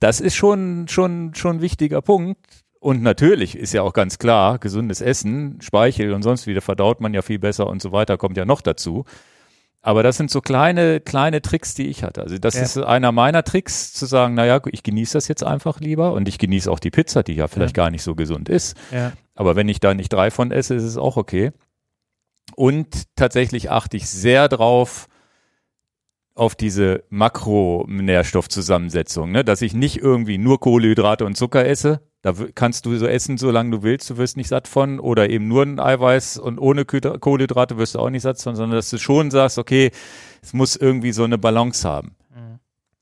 Das 0.00 0.20
ist 0.20 0.36
schon, 0.36 0.86
schon, 0.88 1.34
schon 1.34 1.56
ein 1.56 1.60
wichtiger 1.60 2.02
Punkt. 2.02 2.38
Und 2.78 3.02
natürlich 3.02 3.58
ist 3.58 3.72
ja 3.72 3.82
auch 3.82 3.92
ganz 3.92 4.18
klar, 4.18 4.58
gesundes 4.58 5.00
Essen, 5.00 5.60
Speichel 5.60 6.12
und 6.12 6.22
sonst 6.22 6.46
wieder 6.46 6.60
verdaut 6.60 7.00
man 7.00 7.12
ja 7.12 7.22
viel 7.22 7.40
besser 7.40 7.66
und 7.66 7.82
so 7.82 7.90
weiter, 7.90 8.16
kommt 8.16 8.36
ja 8.36 8.44
noch 8.44 8.60
dazu. 8.60 9.04
Aber 9.88 10.02
das 10.02 10.18
sind 10.18 10.30
so 10.30 10.42
kleine, 10.42 11.00
kleine 11.00 11.40
Tricks, 11.40 11.72
die 11.72 11.86
ich 11.86 12.04
hatte. 12.04 12.20
Also 12.20 12.36
das 12.36 12.56
ja. 12.56 12.60
ist 12.60 12.76
einer 12.76 13.10
meiner 13.10 13.42
Tricks, 13.42 13.94
zu 13.94 14.04
sagen, 14.04 14.34
naja, 14.34 14.60
ich 14.70 14.82
genieße 14.82 15.14
das 15.14 15.28
jetzt 15.28 15.42
einfach 15.42 15.80
lieber 15.80 16.12
und 16.12 16.28
ich 16.28 16.36
genieße 16.36 16.70
auch 16.70 16.78
die 16.78 16.90
Pizza, 16.90 17.22
die 17.22 17.32
ja 17.32 17.48
vielleicht 17.48 17.74
ja. 17.74 17.84
gar 17.84 17.90
nicht 17.90 18.02
so 18.02 18.14
gesund 18.14 18.50
ist. 18.50 18.76
Ja. 18.92 19.12
Aber 19.34 19.56
wenn 19.56 19.66
ich 19.66 19.80
da 19.80 19.94
nicht 19.94 20.12
drei 20.12 20.30
von 20.30 20.50
esse, 20.50 20.74
ist 20.74 20.82
es 20.82 20.98
auch 20.98 21.16
okay. 21.16 21.52
Und 22.54 23.04
tatsächlich 23.16 23.70
achte 23.70 23.96
ich 23.96 24.10
sehr 24.10 24.50
drauf, 24.50 25.08
auf 26.34 26.54
diese 26.54 27.04
Makronährstoffzusammensetzung, 27.08 29.32
ne? 29.32 29.42
dass 29.42 29.62
ich 29.62 29.72
nicht 29.72 29.96
irgendwie 29.96 30.36
nur 30.36 30.60
Kohlenhydrate 30.60 31.24
und 31.24 31.34
Zucker 31.34 31.64
esse, 31.64 32.02
da 32.22 32.34
kannst 32.54 32.84
du 32.84 32.96
so 32.96 33.06
essen, 33.06 33.38
solange 33.38 33.70
du 33.70 33.82
willst, 33.82 34.10
du 34.10 34.16
wirst 34.16 34.36
nicht 34.36 34.48
satt 34.48 34.66
von. 34.66 34.98
Oder 34.98 35.30
eben 35.30 35.46
nur 35.46 35.62
ein 35.62 35.78
Eiweiß 35.78 36.38
und 36.38 36.58
ohne 36.58 36.84
Kohlenhydrate 36.84 37.78
wirst 37.78 37.94
du 37.94 38.00
auch 38.00 38.10
nicht 38.10 38.22
satt 38.22 38.40
von, 38.40 38.56
sondern 38.56 38.76
dass 38.76 38.90
du 38.90 38.98
schon 38.98 39.30
sagst, 39.30 39.58
okay, 39.58 39.92
es 40.42 40.52
muss 40.52 40.74
irgendwie 40.74 41.12
so 41.12 41.24
eine 41.24 41.38
Balance 41.38 41.88
haben. 41.88 42.16
Mhm. 42.34 42.58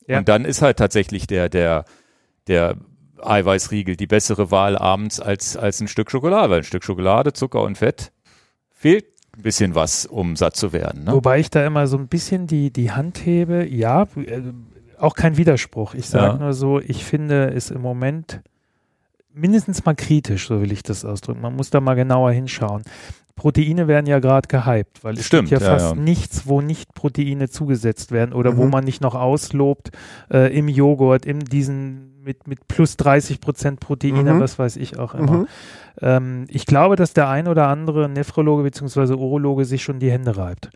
Ja. 0.07 0.19
Und 0.19 0.29
dann 0.29 0.45
ist 0.45 0.61
halt 0.61 0.79
tatsächlich 0.79 1.27
der, 1.27 1.49
der, 1.49 1.87
der 2.47 2.77
Eiweißriegel 3.23 3.97
die 3.97 4.07
bessere 4.07 4.51
Wahl 4.51 4.77
abends 4.77 5.19
als, 5.19 5.57
als 5.57 5.81
ein 5.81 5.89
Stück 5.89 6.11
Schokolade, 6.11 6.51
weil 6.51 6.59
ein 6.59 6.65
Stück 6.65 6.85
Schokolade, 6.85 7.33
Zucker 7.33 7.63
und 7.63 7.79
Fett 7.79 8.13
fehlt 8.71 9.07
ein 9.35 9.43
bisschen 9.43 9.75
was, 9.75 10.05
um 10.05 10.37
satt 10.37 10.57
zu 10.57 10.75
werden. 10.75 11.05
Ne? 11.05 11.13
Wobei 11.13 11.41
ich 11.41 11.49
da 11.49 11.67
immer 11.67 11.87
so 11.87 11.97
ein 11.97 12.09
bisschen 12.09 12.47
die, 12.47 12.71
die 12.71 12.93
Hand 12.93 13.25
hebe, 13.25 13.67
ja, 13.67 14.03
äh, 14.03 14.43
auch 14.99 15.15
kein 15.15 15.37
Widerspruch. 15.37 15.95
Ich 15.95 16.09
sage 16.09 16.35
ja. 16.35 16.39
nur 16.39 16.53
so, 16.53 16.81
ich 16.81 17.05
finde 17.05 17.53
es 17.55 17.71
im 17.71 17.83
Moment 17.83 18.41
mindestens 19.37 19.85
mal 19.85 19.95
kritisch, 19.95 20.49
so 20.49 20.61
will 20.61 20.73
ich 20.73 20.83
das 20.83 21.05
ausdrücken. 21.05 21.41
Man 21.41 21.55
muss 21.55 21.71
da 21.71 21.81
mal 21.81 21.95
genauer 21.95 22.33
hinschauen. 22.33 22.83
Proteine 23.37 23.87
werden 23.87 24.07
ja 24.07 24.19
gerade 24.19 24.49
gehypt, 24.49 25.05
weil 25.05 25.19
es 25.19 25.27
Stimmt, 25.27 25.51
gibt 25.51 25.61
ja, 25.61 25.69
ja 25.69 25.79
fast 25.79 25.95
ja. 25.95 26.01
nichts, 26.01 26.47
wo 26.47 26.63
nicht 26.63 26.95
Proteine 26.95 27.51
zugesetzt 27.51 28.11
werden 28.11 28.33
oder 28.33 28.53
Mhm. 28.53 28.57
wo 28.57 28.67
man 28.67 28.85
nicht 28.85 29.03
noch 29.03 29.15
auslobt 29.15 29.91
äh, 30.33 30.57
im 30.57 30.69
Joghurt, 30.69 31.27
in 31.27 31.41
diesen 31.41 32.23
mit, 32.25 32.49
mit 32.49 32.67
plus 32.67 32.97
30 32.97 33.41
Prozent 33.41 33.79
Proteine, 33.79 34.35
Mhm. 34.35 34.41
was 34.41 34.59
weiß 34.59 34.77
ich 34.77 34.99
auch 34.99 35.15
immer. 35.15 35.33
Mhm. 35.41 35.47
Ähm, 36.01 36.45
ich 36.49 36.65
glaube, 36.65 36.97
dass 36.97 37.13
der 37.13 37.29
ein 37.29 37.47
oder 37.47 37.69
andere 37.69 38.09
Nephrologe 38.09 38.63
bzw. 38.63 39.13
Urologe 39.13 39.65
sich 39.67 39.83
schon 39.83 39.99
die 39.99 40.11
Hände 40.11 40.37
reibt, 40.39 40.71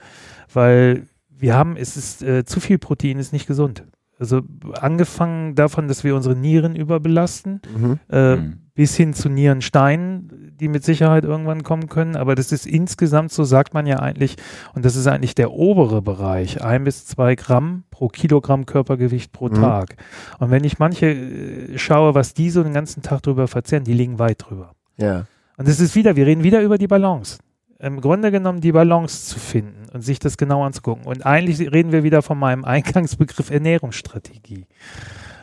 weil 0.52 1.06
wir 1.30 1.54
haben, 1.56 1.76
es 1.78 1.96
ist 1.96 2.22
äh, 2.22 2.44
zu 2.44 2.60
viel 2.60 2.78
Protein 2.78 3.18
ist 3.18 3.32
nicht 3.32 3.46
gesund. 3.46 3.84
Also 4.20 4.42
angefangen 4.80 5.54
davon, 5.54 5.88
dass 5.88 6.04
wir 6.04 6.14
unsere 6.14 6.36
Nieren 6.36 6.76
überbelasten, 6.76 7.60
Mhm. 7.76 7.98
äh, 8.10 8.36
Mhm. 8.36 8.58
bis 8.74 8.94
hin 8.94 9.14
zu 9.14 9.28
Nierensteinen, 9.30 10.52
die 10.60 10.68
mit 10.68 10.84
Sicherheit 10.84 11.24
irgendwann 11.24 11.62
kommen 11.62 11.88
können. 11.88 12.16
Aber 12.16 12.34
das 12.34 12.52
ist 12.52 12.66
insgesamt, 12.66 13.32
so 13.32 13.44
sagt 13.44 13.72
man 13.72 13.86
ja 13.86 13.98
eigentlich, 14.00 14.36
und 14.74 14.84
das 14.84 14.94
ist 14.96 15.06
eigentlich 15.06 15.34
der 15.34 15.52
obere 15.52 16.02
Bereich, 16.02 16.62
ein 16.62 16.84
bis 16.84 17.06
zwei 17.06 17.34
Gramm 17.34 17.84
pro 17.90 18.08
Kilogramm 18.08 18.66
Körpergewicht 18.66 19.32
pro 19.32 19.48
Mhm. 19.48 19.54
Tag. 19.54 19.96
Und 20.38 20.50
wenn 20.50 20.64
ich 20.64 20.78
manche 20.78 21.06
äh, 21.06 21.78
schaue, 21.78 22.14
was 22.14 22.34
die 22.34 22.50
so 22.50 22.62
den 22.62 22.74
ganzen 22.74 23.02
Tag 23.02 23.22
drüber 23.22 23.48
verzehren, 23.48 23.84
die 23.84 23.94
liegen 23.94 24.18
weit 24.18 24.44
drüber. 24.46 24.72
Ja. 24.98 25.24
Und 25.56 25.66
es 25.68 25.80
ist 25.80 25.94
wieder, 25.94 26.14
wir 26.16 26.26
reden 26.26 26.42
wieder 26.42 26.62
über 26.62 26.76
die 26.78 26.86
Balance. 26.88 27.38
Im 27.80 28.00
Grunde 28.02 28.30
genommen 28.30 28.60
die 28.60 28.72
Balance 28.72 29.26
zu 29.26 29.38
finden 29.38 29.88
und 29.92 30.02
sich 30.02 30.18
das 30.18 30.36
genau 30.36 30.64
anzugucken. 30.64 31.06
Und 31.06 31.24
eigentlich 31.24 31.72
reden 31.72 31.92
wir 31.92 32.02
wieder 32.02 32.20
von 32.20 32.38
meinem 32.38 32.64
Eingangsbegriff 32.66 33.50
Ernährungsstrategie. 33.50 34.66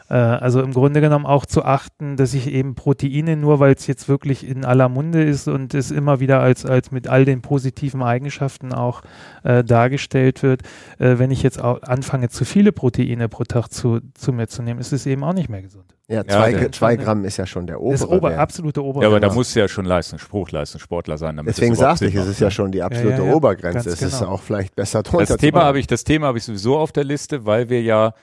Äh, 0.10 0.14
also 0.16 0.62
im 0.62 0.72
Grunde 0.74 1.02
genommen 1.02 1.26
auch 1.26 1.46
zu 1.46 1.64
achten, 1.66 2.16
dass 2.16 2.34
ich 2.34 2.52
eben 2.52 2.76
Proteine, 2.76 3.36
nur 3.36 3.60
weil 3.60 3.74
es 3.74 3.88
jetzt 3.88 4.08
wirklich 4.08 4.48
in 4.48 4.64
aller 4.66 4.88
Munde 4.90 5.24
ist 5.24 5.48
und 5.48 5.74
es 5.74 5.92
immer 5.92 6.20
wieder 6.20 6.40
als, 6.40 6.66
als 6.66 6.92
mit 6.92 7.08
all 7.08 7.26
den 7.26 7.42
positiven 7.42 8.02
Eigenschaften 8.02 8.74
auch 8.74 9.02
äh, 9.44 9.64
dargestellt 9.64 10.44
wird, 10.44 10.62
äh, 11.00 11.20
wenn 11.20 11.32
ich 11.32 11.44
jetzt 11.44 11.62
auch 11.62 11.82
anfange, 11.84 12.30
zu 12.30 12.46
viele 12.46 12.72
Proteine 12.72 13.28
pro 13.30 13.44
Tag 13.44 13.68
zu, 13.70 14.00
zu 14.14 14.32
mir 14.32 14.48
zu 14.48 14.62
nehmen, 14.62 14.80
ist 14.80 14.94
es 14.94 15.06
eben 15.06 15.24
auch 15.24 15.34
nicht 15.34 15.50
mehr 15.50 15.62
gesund. 15.62 15.86
Ja, 16.10 16.26
zwei, 16.26 16.54
der- 16.54 16.72
zwei 16.72 16.96
Gramm 16.96 17.26
ist 17.26 17.36
ja 17.36 17.46
schon 17.46 17.68
der 17.68 17.82
obere 17.82 17.92
Das 18.00 18.08
Ober, 18.08 18.38
absolute 18.38 18.82
Ober. 18.82 19.02
Ja, 19.02 19.08
aber 19.10 19.20
da 19.20 19.34
muss 19.34 19.54
ja 19.56 19.68
schon 19.68 19.84
Leistungs 19.84 20.32
Hochleistungssportler 20.32 21.18
sein. 21.18 21.36
Damit 21.36 21.50
Deswegen 21.50 21.76
sagte 21.76 22.06
ich, 22.06 22.14
Sinn 22.14 22.22
es 22.22 22.30
ist 22.30 22.40
ja 22.40 22.50
schon 22.50 22.72
die 22.72 22.82
absolute 22.82 23.18
Ja, 23.18 23.24
ja, 23.24 23.30
ja. 23.30 23.36
Obergrenze. 23.36 23.74
Ganz 23.74 23.86
Es 23.88 24.02
ist 24.02 24.20
genau. 24.20 24.32
auch 24.32 24.42
vielleicht 24.42 24.74
besser 24.74 25.04
drunter 25.04 25.26
Das 25.26 25.38
Thema 25.38 25.66
habe 25.66 25.80
ich, 25.80 25.88
das 25.88 26.06
Thema 26.06 26.28
habe 26.28 26.38
ich 26.38 26.46
sowieso 26.46 26.78
auf 26.78 26.94
der 26.94 27.04
Liste, 27.04 27.46
weil 27.46 27.68
wir 27.70 27.82
ja 27.82 28.14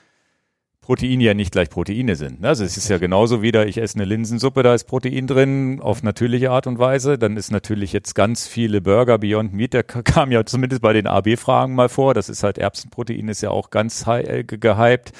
Proteine 0.85 1.23
ja 1.23 1.33
nicht 1.33 1.51
gleich 1.51 1.69
Proteine 1.71 2.15
sind. 2.15 2.41
ne? 2.41 2.49
Also 2.49 2.63
es 2.63 2.77
ist 2.77 2.87
ja 2.89 2.99
genauso 2.99 3.41
wieder, 3.41 3.65
ich 3.65 3.77
esse 3.79 3.95
eine 3.95 4.05
Linsensuppe, 4.05 4.61
da 4.61 4.75
ist 4.75 4.83
Protein 4.83 5.25
drin, 5.25 5.79
auf 5.81 6.03
natürliche 6.03 6.51
Art 6.51 6.67
und 6.67 6.77
Weise. 6.77 7.17
Dann 7.17 7.37
ist 7.37 7.51
natürlich 7.51 7.91
jetzt 7.91 8.13
ganz 8.13 8.47
viele 8.47 8.81
Burger 8.81 9.17
Beyond 9.17 9.51
Meat, 9.53 9.73
der 9.73 9.83
kam 9.83 10.31
ja 10.31 10.45
zumindest 10.45 10.81
bei 10.83 10.93
den 10.93 11.07
AB-Fragen 11.07 11.73
mal 11.73 11.89
vor. 11.89 12.13
Das 12.13 12.29
ist 12.29 12.43
halt 12.43 12.57
Erbsenprotein, 12.59 13.27
ist 13.29 13.41
ja 13.41 13.49
auch 13.49 13.71
ganz 13.71 14.05
äh, 14.07 14.43
ge- 14.43 14.59
gehypt. 14.59 15.11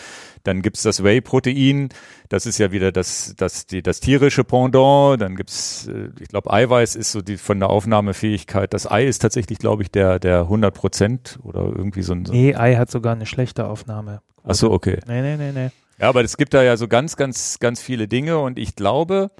Dann 0.43 0.61
gibt's 0.61 0.83
das 0.83 1.03
Whey-Protein, 1.03 1.89
das 2.29 2.45
ist 2.45 2.59
ja 2.59 2.71
wieder 2.71 2.91
das, 2.91 3.33
das, 3.35 3.65
die, 3.65 3.81
das 3.81 3.99
tierische 3.99 4.43
Pendant. 4.43 5.19
Dann 5.19 5.35
gibt's, 5.35 5.87
äh, 5.87 6.09
ich 6.21 6.27
glaube, 6.27 6.53
Eiweiß 6.53 6.95
ist 6.95 7.11
so 7.11 7.23
die 7.23 7.37
von 7.37 7.59
der 7.59 7.71
Aufnahmefähigkeit. 7.71 8.71
Das 8.71 8.89
Ei 8.89 9.05
ist 9.07 9.23
tatsächlich, 9.23 9.57
glaube 9.57 9.81
ich, 9.81 9.89
der, 9.89 10.19
der 10.19 10.41
100 10.41 10.71
Prozent 10.75 11.39
oder 11.41 11.61
irgendwie 11.63 12.03
so 12.03 12.13
ein. 12.13 12.25
So 12.25 12.33
Nee, 12.33 12.53
Ei 12.53 12.75
hat 12.75 12.91
sogar 12.91 13.15
eine 13.15 13.25
schlechte 13.25 13.65
Aufnahme. 13.67 14.21
Ach 14.47 14.55
so, 14.55 14.71
okay. 14.71 14.99
Nee, 15.07 15.21
nee, 15.21 15.37
nee, 15.37 15.51
nee. 15.51 15.71
Ja, 15.99 16.09
aber 16.09 16.23
es 16.23 16.37
gibt 16.37 16.53
da 16.53 16.61
ja 16.61 16.77
so 16.77 16.87
ganz, 16.87 17.15
ganz, 17.15 17.59
ganz 17.59 17.81
viele 17.81 18.07
Dinge 18.07 18.37
und 18.37 18.59
ich 18.59 18.75
glaube, 18.75 19.31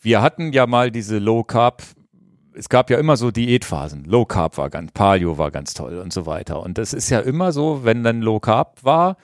wir 0.00 0.22
hatten 0.22 0.52
ja 0.52 0.66
mal 0.66 0.90
diese 0.90 1.18
Low 1.18 1.44
Carb, 1.44 1.82
es 2.54 2.68
gab 2.68 2.90
ja 2.90 2.98
immer 2.98 3.16
so 3.16 3.30
Diätphasen. 3.30 4.04
Low 4.04 4.24
Carb 4.24 4.56
war 4.58 4.70
ganz, 4.70 4.92
Paleo 4.92 5.38
war 5.38 5.50
ganz 5.50 5.74
toll 5.74 5.98
und 5.98 6.12
so 6.12 6.26
weiter. 6.26 6.62
Und 6.62 6.78
das 6.78 6.92
ist 6.92 7.10
ja 7.10 7.20
immer 7.20 7.52
so, 7.52 7.84
wenn 7.84 8.02
dann 8.02 8.22
Low 8.22 8.40
Carb 8.40 8.82
war, 8.82 9.16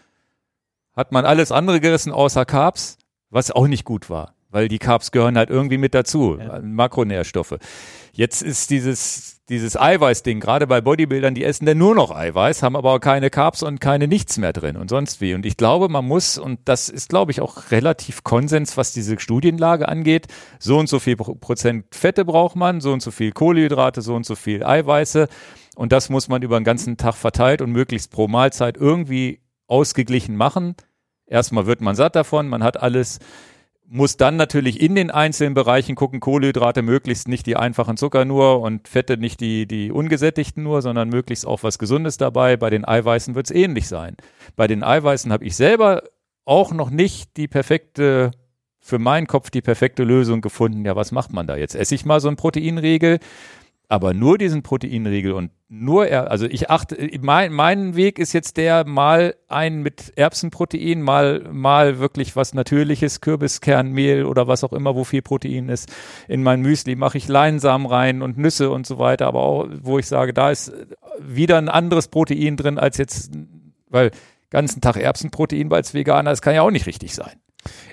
hat 0.94 1.12
man 1.12 1.24
alles 1.24 1.52
andere 1.52 1.80
gerissen 1.80 2.12
außer 2.12 2.44
Carbs, 2.44 2.98
was 3.30 3.50
auch 3.50 3.66
nicht 3.66 3.84
gut 3.84 4.10
war. 4.10 4.35
Weil 4.50 4.68
die 4.68 4.78
Carbs 4.78 5.10
gehören 5.10 5.36
halt 5.36 5.50
irgendwie 5.50 5.78
mit 5.78 5.92
dazu, 5.94 6.38
Ja. 6.38 6.60
Makronährstoffe. 6.62 7.56
Jetzt 8.12 8.42
ist 8.42 8.70
dieses, 8.70 9.42
dieses 9.48 9.76
Eiweißding, 9.76 10.40
gerade 10.40 10.66
bei 10.66 10.80
Bodybuildern, 10.80 11.34
die 11.34 11.44
essen 11.44 11.66
dann 11.66 11.76
nur 11.78 11.94
noch 11.94 12.10
Eiweiß, 12.10 12.62
haben 12.62 12.76
aber 12.76 12.92
auch 12.92 13.00
keine 13.00 13.28
Carbs 13.28 13.62
und 13.62 13.80
keine 13.80 14.08
nichts 14.08 14.38
mehr 14.38 14.52
drin 14.52 14.76
und 14.76 14.88
sonst 14.88 15.20
wie. 15.20 15.34
Und 15.34 15.44
ich 15.44 15.56
glaube, 15.56 15.88
man 15.88 16.06
muss, 16.06 16.38
und 16.38 16.60
das 16.64 16.88
ist, 16.88 17.08
glaube 17.10 17.32
ich, 17.32 17.40
auch 17.40 17.70
relativ 17.70 18.24
Konsens, 18.24 18.76
was 18.76 18.92
diese 18.92 19.18
Studienlage 19.18 19.88
angeht, 19.88 20.28
so 20.58 20.78
und 20.78 20.88
so 20.88 20.98
viel 21.00 21.16
Pro- 21.16 21.34
Prozent 21.34 21.84
Fette 21.94 22.24
braucht 22.24 22.56
man, 22.56 22.80
so 22.80 22.92
und 22.92 23.02
so 23.02 23.10
viel 23.10 23.32
Kohlenhydrate, 23.32 24.00
so 24.00 24.14
und 24.14 24.24
so 24.24 24.34
viel 24.36 24.64
Eiweiße. 24.64 25.28
Und 25.74 25.92
das 25.92 26.08
muss 26.08 26.28
man 26.28 26.40
über 26.40 26.58
den 26.58 26.64
ganzen 26.64 26.96
Tag 26.96 27.16
verteilt 27.16 27.60
und 27.60 27.70
möglichst 27.72 28.10
pro 28.10 28.28
Mahlzeit 28.28 28.78
irgendwie 28.78 29.40
ausgeglichen 29.66 30.36
machen. 30.36 30.74
Erstmal 31.26 31.66
wird 31.66 31.80
man 31.82 31.96
satt 31.96 32.16
davon, 32.16 32.48
man 32.48 32.62
hat 32.62 32.80
alles, 32.80 33.18
muss 33.88 34.16
dann 34.16 34.36
natürlich 34.36 34.80
in 34.80 34.94
den 34.94 35.10
einzelnen 35.10 35.54
Bereichen 35.54 35.94
gucken, 35.94 36.20
Kohlenhydrate 36.20 36.82
möglichst 36.82 37.28
nicht 37.28 37.46
die 37.46 37.56
einfachen 37.56 37.96
Zucker 37.96 38.24
nur 38.24 38.60
und 38.60 38.88
Fette 38.88 39.16
nicht 39.16 39.40
die, 39.40 39.66
die 39.66 39.90
ungesättigten 39.90 40.62
nur, 40.62 40.82
sondern 40.82 41.08
möglichst 41.08 41.46
auch 41.46 41.62
was 41.62 41.78
Gesundes 41.78 42.16
dabei. 42.16 42.56
Bei 42.56 42.70
den 42.70 42.84
Eiweißen 42.84 43.34
wird 43.34 43.46
es 43.46 43.54
ähnlich 43.54 43.86
sein. 43.88 44.16
Bei 44.56 44.66
den 44.66 44.82
Eiweißen 44.82 45.32
habe 45.32 45.44
ich 45.44 45.56
selber 45.56 46.02
auch 46.44 46.72
noch 46.72 46.90
nicht 46.90 47.36
die 47.36 47.48
perfekte, 47.48 48.32
für 48.80 48.98
meinen 48.98 49.26
Kopf 49.26 49.50
die 49.50 49.62
perfekte 49.62 50.04
Lösung 50.04 50.40
gefunden. 50.40 50.84
Ja, 50.84 50.96
was 50.96 51.12
macht 51.12 51.32
man 51.32 51.46
da 51.46 51.56
jetzt? 51.56 51.74
Esse 51.74 51.94
ich 51.94 52.04
mal 52.04 52.20
so 52.20 52.28
einen 52.28 52.36
Proteinriegel? 52.36 53.18
Aber 53.88 54.14
nur 54.14 54.36
diesen 54.36 54.62
Proteinriegel 54.62 55.32
und 55.32 55.50
nur 55.68 56.06
er, 56.06 56.30
also 56.30 56.46
ich 56.46 56.70
achte, 56.70 56.96
mein, 57.20 57.52
mein 57.52 57.96
Weg 57.96 58.18
ist 58.18 58.32
jetzt 58.32 58.56
der, 58.56 58.86
mal 58.86 59.34
einen 59.48 59.82
mit 59.82 60.12
Erbsenprotein, 60.16 61.02
mal, 61.02 61.44
mal 61.50 61.98
wirklich 61.98 62.36
was 62.36 62.54
natürliches, 62.54 63.20
Kürbiskernmehl 63.20 64.24
oder 64.24 64.46
was 64.46 64.64
auch 64.64 64.72
immer, 64.72 64.94
wo 64.94 65.04
viel 65.04 65.22
Protein 65.22 65.68
ist. 65.68 65.92
In 66.28 66.42
mein 66.42 66.62
Müsli 66.62 66.94
mache 66.94 67.18
ich 67.18 67.26
Leinsamen 67.26 67.86
rein 67.86 68.22
und 68.22 68.38
Nüsse 68.38 68.70
und 68.70 68.86
so 68.86 68.98
weiter, 68.98 69.26
aber 69.26 69.40
auch, 69.40 69.68
wo 69.82 69.98
ich 69.98 70.06
sage, 70.06 70.32
da 70.32 70.50
ist 70.50 70.72
wieder 71.20 71.58
ein 71.58 71.68
anderes 71.68 72.08
Protein 72.08 72.56
drin 72.56 72.78
als 72.78 72.98
jetzt, 72.98 73.32
weil 73.88 74.10
ganzen 74.50 74.80
Tag 74.80 74.96
Erbsenprotein 74.96 75.72
als 75.72 75.94
Veganer, 75.94 76.30
das 76.30 76.42
kann 76.42 76.54
ja 76.54 76.62
auch 76.62 76.70
nicht 76.70 76.86
richtig 76.86 77.14
sein. 77.14 77.32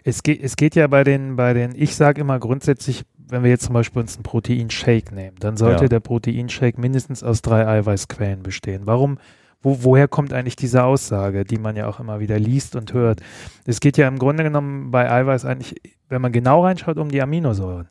Es 0.03 0.23
geht, 0.23 0.43
es 0.43 0.55
geht 0.55 0.75
ja 0.75 0.87
bei 0.87 1.03
den, 1.03 1.35
bei 1.35 1.53
den, 1.53 1.73
ich 1.75 1.95
sage 1.95 2.21
immer 2.21 2.39
grundsätzlich, 2.39 3.03
wenn 3.29 3.43
wir 3.43 3.49
jetzt 3.49 3.65
zum 3.65 3.73
Beispiel 3.73 4.01
uns 4.01 4.15
einen 4.15 4.23
Proteinshake 4.23 5.13
nehmen, 5.13 5.37
dann 5.39 5.57
sollte 5.57 5.83
Ja. 5.83 5.89
der 5.89 5.99
Proteinshake 5.99 6.79
mindestens 6.79 7.23
aus 7.23 7.41
drei 7.41 7.67
Eiweißquellen 7.67 8.43
bestehen. 8.43 8.81
Warum? 8.85 9.17
Wo, 9.61 9.79
woher 9.83 10.07
kommt 10.09 10.33
eigentlich 10.33 10.57
diese 10.57 10.83
Aussage, 10.83 11.45
die 11.45 11.57
man 11.57 11.75
ja 11.77 11.87
auch 11.87 11.99
immer 11.99 12.19
wieder 12.19 12.37
liest 12.37 12.75
und 12.75 12.93
hört? 12.93 13.21
Es 13.65 13.79
geht 13.79 13.97
ja 13.97 14.07
im 14.07 14.19
Grunde 14.19 14.43
genommen 14.43 14.91
bei 14.91 15.09
Eiweiß 15.09 15.45
eigentlich, 15.45 15.75
wenn 16.09 16.21
man 16.21 16.33
genau 16.33 16.63
reinschaut, 16.65 16.97
um 16.97 17.09
die 17.09 17.21
Aminosäuren. 17.21 17.87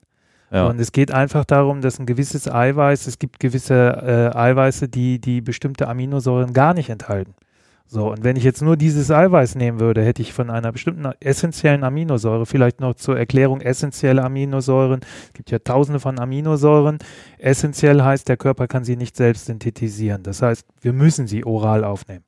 Ja. 0.51 0.67
Und 0.67 0.79
es 0.79 0.93
geht 0.93 1.11
einfach 1.11 1.47
darum, 1.47 1.81
dass 1.81 1.99
ein 1.99 2.05
gewisses 2.05 2.47
Eiweiß, 2.47 3.07
es 3.07 3.19
gibt 3.19 3.41
gewisse 3.41 4.31
äh, 4.35 4.37
Eiweiße, 4.37 4.89
die, 4.89 5.19
die 5.19 5.41
bestimmte 5.41 5.89
Aminosäuren 5.89 6.53
gar 6.53 6.75
nicht 6.75 6.91
enthalten. 6.91 7.33
So, 7.87 8.11
und 8.11 8.25
wenn 8.25 8.37
ich 8.37 8.45
jetzt 8.45 8.63
nur 8.63 8.77
dieses 8.79 9.11
Eiweiß 9.11 9.55
nehmen 9.55 9.79
würde, 9.79 10.03
hätte 10.03 10.23
ich 10.23 10.33
von 10.33 10.49
einer 10.49 10.73
bestimmten 10.73 11.07
essentiellen 11.21 11.85
Aminosäure, 11.85 12.47
vielleicht 12.47 12.81
noch 12.81 12.95
zur 12.95 13.19
Erklärung 13.19 13.61
essentielle 13.61 14.25
Aminosäuren, 14.25 15.01
es 15.27 15.33
gibt 15.35 15.51
ja 15.51 15.59
tausende 15.59 16.01
von 16.01 16.19
Aminosäuren. 16.19 16.99
Essentiell 17.39 18.03
heißt, 18.03 18.29
der 18.29 18.39
Körper 18.39 18.67
kann 18.67 18.85
sie 18.85 18.97
nicht 18.97 19.17
selbst 19.17 19.45
synthetisieren. 19.47 20.23
Das 20.23 20.41
heißt, 20.41 20.67
wir 20.81 20.93
müssen 20.95 21.27
sie 21.27 21.45
oral 21.45 21.85
aufnehmen. 21.85 22.25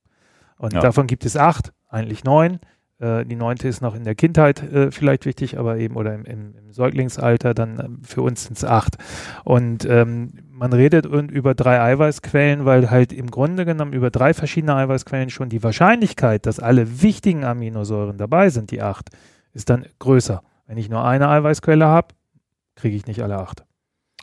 Und 0.58 0.74
Ja. 0.74 0.80
davon 0.80 1.06
gibt 1.06 1.24
es 1.24 1.36
acht, 1.36 1.72
eigentlich 1.88 2.24
neun. 2.24 2.58
Äh, 2.98 3.24
die 3.24 3.36
neunte 3.36 3.68
ist 3.68 3.80
noch 3.80 3.94
in 3.94 4.04
der 4.04 4.14
Kindheit 4.14 4.62
äh, 4.62 4.90
vielleicht 4.90 5.26
wichtig, 5.26 5.58
aber 5.58 5.78
eben 5.78 5.96
oder 5.96 6.14
im, 6.14 6.24
im, 6.24 6.54
Säuglingsalter, 6.72 7.54
dann 7.54 7.78
ähm, 7.78 8.02
für 8.02 8.22
uns 8.22 8.44
sind 8.44 8.56
es 8.56 8.64
acht. 8.64 8.96
Und 9.44 9.84
ähm, 9.84 10.32
man 10.50 10.72
redet 10.72 11.06
über 11.06 11.54
drei 11.54 11.80
Eiweißquellen, 11.80 12.64
weil 12.64 12.90
halt 12.90 13.12
im 13.12 13.30
Grunde 13.30 13.64
genommen 13.64 13.92
über 13.92 14.10
drei 14.10 14.34
verschiedene 14.34 14.74
Eiweißquellen 14.74 15.30
schon 15.30 15.48
die 15.48 15.62
Wahrscheinlichkeit, 15.62 16.46
dass 16.46 16.58
alle 16.58 17.02
wichtigen 17.02 17.44
Aminosäuren 17.44 18.18
dabei 18.18 18.50
sind, 18.50 18.70
die 18.70 18.82
acht, 18.82 19.10
ist 19.52 19.70
dann 19.70 19.86
größer. 19.98 20.42
Wenn 20.66 20.78
ich 20.78 20.88
nur 20.88 21.04
eine 21.04 21.28
Eiweißquelle 21.28 21.86
habe, 21.86 22.08
kriege 22.74 22.96
ich 22.96 23.06
nicht 23.06 23.22
alle 23.22 23.38
acht. 23.38 23.64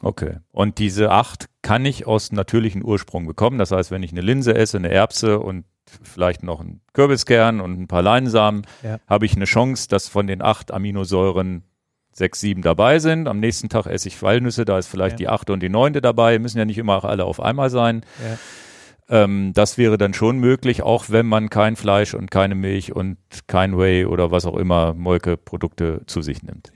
Okay. 0.01 0.37
Und 0.51 0.79
diese 0.79 1.11
acht 1.11 1.47
kann 1.61 1.85
ich 1.85 2.07
aus 2.07 2.31
natürlichen 2.31 2.83
Ursprung 2.83 3.27
bekommen. 3.27 3.59
Das 3.59 3.71
heißt, 3.71 3.91
wenn 3.91 4.03
ich 4.03 4.11
eine 4.11 4.21
Linse 4.21 4.55
esse, 4.55 4.77
eine 4.77 4.89
Erbse 4.89 5.39
und 5.39 5.65
vielleicht 6.03 6.43
noch 6.43 6.59
einen 6.61 6.81
Kürbiskern 6.93 7.61
und 7.61 7.79
ein 7.79 7.87
paar 7.87 8.01
Leinsamen, 8.01 8.63
Ja. 8.83 8.99
habe 9.07 9.25
ich 9.25 9.35
eine 9.35 9.45
Chance, 9.45 9.87
dass 9.89 10.07
von 10.07 10.27
den 10.27 10.41
acht 10.41 10.71
Aminosäuren 10.71 11.63
sechs, 12.13 12.41
sieben 12.41 12.61
dabei 12.61 12.99
sind. 12.99 13.27
Am 13.27 13.39
nächsten 13.39 13.69
Tag 13.69 13.85
esse 13.87 14.07
ich 14.09 14.21
Walnüsse, 14.21 14.65
da 14.65 14.77
ist 14.77 14.87
vielleicht 14.87 15.13
Ja. 15.13 15.17
die 15.17 15.27
achte 15.29 15.53
und 15.53 15.61
die 15.61 15.69
neunte 15.69 16.01
dabei, 16.01 16.39
müssen 16.39 16.57
ja 16.57 16.65
nicht 16.65 16.77
immer 16.77 17.03
alle 17.05 17.25
auf 17.25 17.39
einmal 17.39 17.69
sein. 17.69 18.01
Ja. 19.09 19.23
Ähm, 19.23 19.51
das 19.53 19.77
wäre 19.77 19.97
dann 19.97 20.13
schon 20.13 20.37
möglich, 20.39 20.83
auch 20.83 21.05
wenn 21.09 21.25
man 21.25 21.49
kein 21.49 21.75
Fleisch 21.75 22.13
und 22.13 22.31
keine 22.31 22.55
Milch 22.55 22.95
und 22.95 23.17
kein 23.47 23.77
Whey 23.77 24.05
oder 24.05 24.31
was 24.31 24.45
auch 24.45 24.55
immer 24.57 24.93
Molkeprodukte 24.93 26.01
zu 26.05 26.21
sich 26.21 26.43
nimmt. 26.43 26.71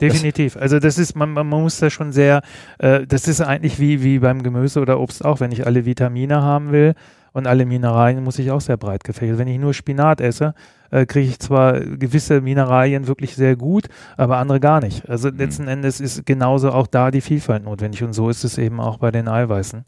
Definitiv. 0.00 0.56
Also 0.56 0.78
das 0.78 0.96
ist, 0.96 1.14
man, 1.14 1.30
man 1.32 1.46
muss 1.46 1.78
da 1.78 1.90
schon 1.90 2.10
sehr, 2.12 2.40
äh, 2.78 3.06
das 3.06 3.28
ist 3.28 3.42
eigentlich 3.42 3.78
wie, 3.78 4.02
wie 4.02 4.18
beim 4.18 4.42
Gemüse 4.42 4.80
oder 4.80 4.98
Obst 4.98 5.22
auch, 5.22 5.40
wenn 5.40 5.52
ich 5.52 5.66
alle 5.66 5.84
Vitamine 5.84 6.40
haben 6.42 6.72
will 6.72 6.94
und 7.32 7.46
alle 7.46 7.66
Mineralien, 7.66 8.24
muss 8.24 8.38
ich 8.38 8.50
auch 8.50 8.60
sehr 8.60 8.76
breit 8.76 9.04
gefächert. 9.04 9.38
Wenn 9.38 9.48
ich 9.48 9.58
nur 9.58 9.74
Spinat 9.74 10.20
esse, 10.20 10.54
äh, 10.90 11.06
kriege 11.06 11.28
ich 11.28 11.38
zwar 11.38 11.80
gewisse 11.80 12.40
Mineralien 12.40 13.06
wirklich 13.06 13.36
sehr 13.36 13.56
gut, 13.56 13.86
aber 14.16 14.38
andere 14.38 14.60
gar 14.60 14.80
nicht. 14.80 15.08
Also 15.08 15.28
letzten 15.28 15.68
Endes 15.68 16.00
ist 16.00 16.26
genauso 16.26 16.72
auch 16.72 16.86
da 16.86 17.10
die 17.10 17.20
Vielfalt 17.20 17.64
notwendig 17.64 18.02
und 18.02 18.12
so 18.12 18.28
ist 18.28 18.44
es 18.44 18.58
eben 18.58 18.80
auch 18.80 18.98
bei 18.98 19.10
den 19.10 19.28
Eiweißen. 19.28 19.84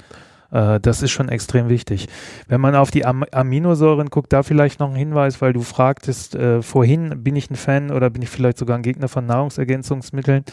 Äh, 0.53 0.81
das 0.81 1.03
ist 1.03 1.11
schon 1.11 1.29
extrem 1.29 1.69
wichtig. 1.69 2.09
Wenn 2.47 2.61
man 2.61 2.75
auf 2.77 2.91
die 2.91 3.05
Am 3.05 3.25
Aminosäuren 3.33 4.11
guckt, 4.11 4.33
da 4.33 4.43
vielleicht 4.43 4.79
noch 4.81 4.91
ein 4.91 4.97
Hinweis, 4.97 5.41
weil 5.41 5.53
du 5.53 5.63
fragtest, 5.63 6.37
äh, 6.37 6.63
vorhin 6.63 7.23
bin 7.25 7.35
ich 7.37 7.51
ein 7.51 7.57
Fan 7.57 7.91
oder 7.91 8.11
bin 8.11 8.23
ich 8.23 8.29
vielleicht 8.29 8.59
sogar 8.59 8.77
ein 8.77 8.83
Gegner 8.83 9.09
von 9.09 9.27
Nahrungsergänzungsmitteln. 9.27 10.45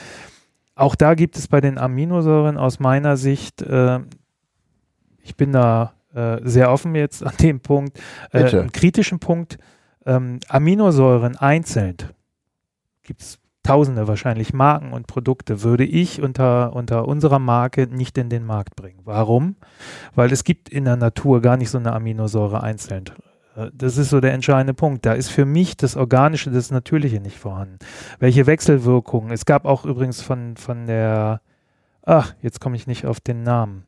Auch 0.75 0.95
da 0.95 1.13
gibt 1.13 1.37
es 1.37 1.47
bei 1.47 1.59
den 1.61 1.77
Aminosäuren 1.77 2.57
aus 2.57 2.79
meiner 2.79 3.17
Sicht, 3.17 3.61
äh, 3.61 3.99
ich 5.21 5.35
bin 5.35 5.51
da 5.51 5.93
äh, 6.13 6.37
sehr 6.43 6.71
offen 6.71 6.95
jetzt 6.95 7.23
an 7.25 7.33
dem 7.41 7.59
Punkt, 7.59 7.99
äh, 8.31 8.67
kritischen 8.71 9.19
Punkt, 9.19 9.57
ähm, 10.05 10.39
Aminosäuren 10.47 11.35
einzeln 11.35 11.97
gibt 13.03 13.21
es 13.21 13.39
Tausende 13.63 14.07
wahrscheinlich 14.07 14.53
Marken 14.53 14.93
und 14.93 15.05
Produkte, 15.05 15.63
würde 15.63 15.83
ich 15.83 16.21
unter, 16.21 16.73
unter 16.73 17.07
unserer 17.07 17.39
Marke 17.39 17.87
nicht 17.87 18.17
in 18.17 18.29
den 18.29 18.45
Markt 18.45 18.75
bringen. 18.75 19.01
Warum? 19.03 19.57
Weil 20.15 20.31
es 20.31 20.43
gibt 20.43 20.69
in 20.69 20.85
der 20.85 20.95
Natur 20.95 21.41
gar 21.41 21.57
nicht 21.57 21.69
so 21.69 21.77
eine 21.77 21.93
Aminosäure 21.93 22.63
einzeln. 22.63 23.05
Äh, 23.55 23.69
das 23.73 23.97
ist 23.97 24.09
so 24.09 24.21
der 24.21 24.33
entscheidende 24.33 24.73
Punkt. 24.73 25.05
Da 25.05 25.13
ist 25.13 25.29
für 25.29 25.45
mich 25.45 25.75
das 25.75 25.97
Organische, 25.97 26.51
das 26.51 26.71
Natürliche 26.71 27.19
nicht 27.19 27.37
vorhanden. 27.37 27.79
Welche 28.17 28.47
Wechselwirkungen? 28.47 29.31
Es 29.31 29.45
gab 29.45 29.65
auch 29.65 29.85
übrigens 29.85 30.21
von, 30.21 30.55
von 30.55 30.87
der, 30.87 31.41
ach, 32.03 32.33
jetzt 32.41 32.61
komme 32.61 32.77
ich 32.77 32.87
nicht 32.87 33.05
auf 33.05 33.19
den 33.19 33.43
Namen. 33.43 33.85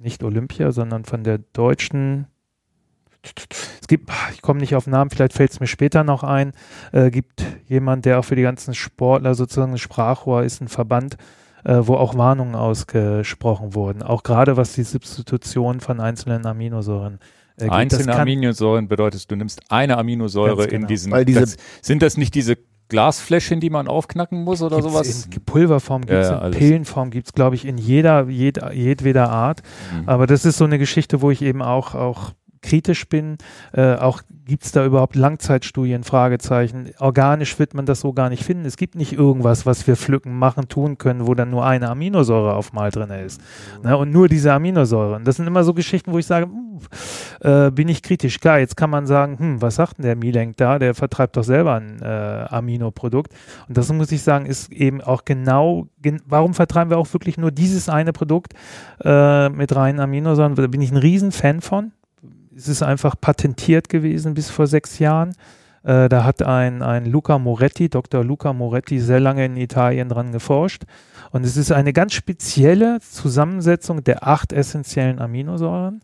Nicht 0.00 0.24
Olympia, 0.24 0.72
sondern 0.72 1.04
von 1.04 1.22
der 1.22 1.38
deutschen 1.38 2.26
es 3.80 3.86
gibt, 3.86 4.10
ich 4.32 4.40
komme 4.40 4.60
nicht 4.60 4.74
auf 4.74 4.86
Namen, 4.86 5.10
vielleicht 5.10 5.34
fällt 5.34 5.50
es 5.50 5.60
mir 5.60 5.66
später 5.66 6.04
noch 6.04 6.22
ein, 6.22 6.52
äh, 6.92 7.10
gibt 7.10 7.44
jemand, 7.66 8.06
der 8.06 8.18
auch 8.18 8.24
für 8.24 8.36
die 8.36 8.42
ganzen 8.42 8.74
Sportler 8.74 9.34
sozusagen 9.34 9.72
ein 9.72 9.78
Sprachrohr 9.78 10.42
ist, 10.42 10.62
ein 10.62 10.68
Verband, 10.68 11.18
äh, 11.64 11.80
wo 11.80 11.96
auch 11.96 12.16
Warnungen 12.16 12.54
ausgesprochen 12.54 13.74
wurden. 13.74 14.02
Auch 14.02 14.22
gerade 14.22 14.56
was 14.56 14.72
die 14.72 14.84
Substitution 14.84 15.80
von 15.80 16.00
einzelnen 16.00 16.46
Aminosäuren 16.46 17.18
äh, 17.58 17.68
Einzelne 17.68 18.14
Aminosäuren 18.14 18.88
bedeutet, 18.88 19.30
du 19.30 19.36
nimmst 19.36 19.60
eine 19.68 19.98
Aminosäure 19.98 20.66
genau. 20.66 20.82
in 20.82 20.86
diesen. 20.86 21.12
Weil 21.12 21.26
diese, 21.26 21.40
das, 21.40 21.56
sind 21.82 22.00
das 22.00 22.16
nicht 22.16 22.34
diese 22.34 22.56
Glasfläschchen, 22.90 23.60
die 23.60 23.70
man 23.70 23.88
aufknacken 23.88 24.44
muss 24.44 24.60
oder 24.60 24.76
gibt's 24.76 24.92
sowas? 24.92 25.28
In 25.32 25.44
Pulverform 25.44 26.02
gibt 26.02 26.12
es, 26.12 26.28
ja, 26.28 26.46
in 26.46 26.52
Pillenform 26.52 27.10
gibt 27.10 27.28
es, 27.28 27.32
glaube 27.32 27.54
ich, 27.54 27.64
in 27.64 27.78
jeder, 27.78 28.28
jed, 28.28 28.58
jedweder 28.74 29.30
Art. 29.30 29.62
Mhm. 29.94 30.08
Aber 30.08 30.26
das 30.26 30.44
ist 30.44 30.58
so 30.58 30.64
eine 30.64 30.78
Geschichte, 30.78 31.22
wo 31.22 31.30
ich 31.30 31.40
eben 31.40 31.62
auch, 31.62 31.94
auch 31.94 32.32
kritisch 32.62 33.08
bin. 33.08 33.38
Äh, 33.72 33.94
auch 33.94 34.22
gibt 34.46 34.64
es 34.64 34.72
da 34.72 34.84
überhaupt 34.84 35.16
Langzeitstudien? 35.16 36.04
Fragezeichen. 36.04 36.90
Organisch 36.98 37.58
wird 37.58 37.74
man 37.74 37.86
das 37.86 38.00
so 38.00 38.12
gar 38.12 38.28
nicht 38.28 38.44
finden. 38.44 38.64
Es 38.64 38.76
gibt 38.76 38.94
nicht 38.94 39.12
irgendwas, 39.12 39.66
was 39.66 39.86
wir 39.86 39.96
pflücken, 39.96 40.38
machen, 40.38 40.68
tun 40.68 40.98
können, 40.98 41.26
wo 41.26 41.34
dann 41.34 41.50
nur 41.50 41.64
eine 41.64 41.88
Aminosäure 41.88 42.54
auf 42.54 42.72
mal 42.72 42.90
drin 42.90 43.10
ist. 43.10 43.40
Mhm. 43.82 43.88
Ne? 43.88 43.96
Und 43.96 44.10
nur 44.12 44.28
diese 44.28 44.52
Aminosäure. 44.52 45.16
Und 45.16 45.26
das 45.26 45.36
sind 45.36 45.46
immer 45.46 45.64
so 45.64 45.74
Geschichten, 45.74 46.12
wo 46.12 46.18
ich 46.18 46.26
sage, 46.26 46.48
äh, 47.40 47.70
bin 47.70 47.88
ich 47.88 48.02
kritisch. 48.02 48.40
Klar, 48.40 48.58
jetzt 48.58 48.76
kann 48.76 48.90
man 48.90 49.06
sagen, 49.06 49.38
hm, 49.38 49.62
was 49.62 49.76
sagt 49.76 49.98
denn 49.98 50.04
der 50.04 50.16
Milenk 50.16 50.56
da? 50.56 50.78
Der 50.78 50.94
vertreibt 50.94 51.36
doch 51.36 51.44
selber 51.44 51.74
ein 51.74 52.00
äh, 52.02 52.46
Aminoprodukt. 52.48 53.32
Und 53.68 53.76
das 53.76 53.92
muss 53.92 54.12
ich 54.12 54.22
sagen, 54.22 54.46
ist 54.46 54.72
eben 54.72 55.00
auch 55.00 55.24
genau, 55.24 55.86
gen 56.00 56.20
warum 56.26 56.54
vertreiben 56.54 56.90
wir 56.90 56.98
auch 56.98 57.12
wirklich 57.12 57.38
nur 57.38 57.50
dieses 57.50 57.88
eine 57.88 58.12
Produkt 58.12 58.54
äh, 59.02 59.48
mit 59.48 59.74
reinen 59.74 60.00
Aminosäuren? 60.00 60.54
Da 60.54 60.66
bin 60.66 60.82
ich 60.82 60.90
ein 60.90 60.96
Riesenfan 60.96 61.60
von 61.60 61.92
es 62.60 62.68
ist 62.68 62.82
einfach 62.82 63.14
patentiert 63.18 63.88
gewesen 63.88 64.34
bis 64.34 64.50
vor 64.50 64.66
sechs 64.66 64.98
Jahren. 64.98 65.30
Äh, 65.82 66.10
da 66.10 66.24
hat 66.24 66.42
ein, 66.42 66.82
ein 66.82 67.06
Luca 67.06 67.38
Moretti, 67.38 67.88
Dr. 67.88 68.22
Luca 68.22 68.52
Moretti, 68.52 69.00
sehr 69.00 69.18
lange 69.18 69.46
in 69.46 69.56
Italien 69.56 70.10
dran 70.10 70.30
geforscht. 70.30 70.82
Und 71.30 71.44
es 71.46 71.56
ist 71.56 71.72
eine 71.72 71.94
ganz 71.94 72.12
spezielle 72.12 73.00
Zusammensetzung 73.00 74.04
der 74.04 74.26
acht 74.26 74.52
essentiellen 74.52 75.20
Aminosäuren, 75.20 76.02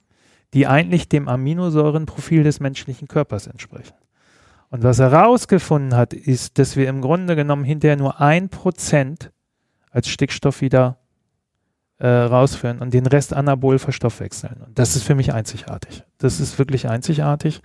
die 0.55 0.67
eigentlich 0.67 1.11
dem 1.11 1.29
Aminosäurenprofil 1.29 2.43
des 2.43 2.59
menschlichen 2.59 3.07
Körpers 3.07 3.47
entsprechen. 3.47 3.95
Und 4.71 4.83
was 4.83 4.99
er 4.99 5.11
herausgefunden 5.11 5.95
hat, 5.95 6.15
ist, 6.15 6.59
dass 6.59 6.77
wir 6.77 6.89
im 6.89 7.03
Grunde 7.03 7.37
genommen 7.37 7.65
hinterher 7.65 7.97
nur 7.97 8.21
ein 8.21 8.49
Prozent 8.49 9.31
als 9.91 10.09
Stickstoff 10.09 10.63
wieder 10.63 10.99
äh, 11.99 12.09
rausführen 12.09 12.79
und 12.79 12.93
den 12.93 13.07
Rest 13.07 13.33
anabol 13.33 13.79
verstoffwechseln. 13.79 14.63
Und 14.67 14.79
das 14.79 14.97
ist 14.97 15.05
für 15.05 15.15
mich 15.15 15.33
einzigartig. 15.33 16.05
Das 16.19 16.41
ist 16.41 16.59
wirklich 16.59 16.89
einzigartig. 16.89 17.61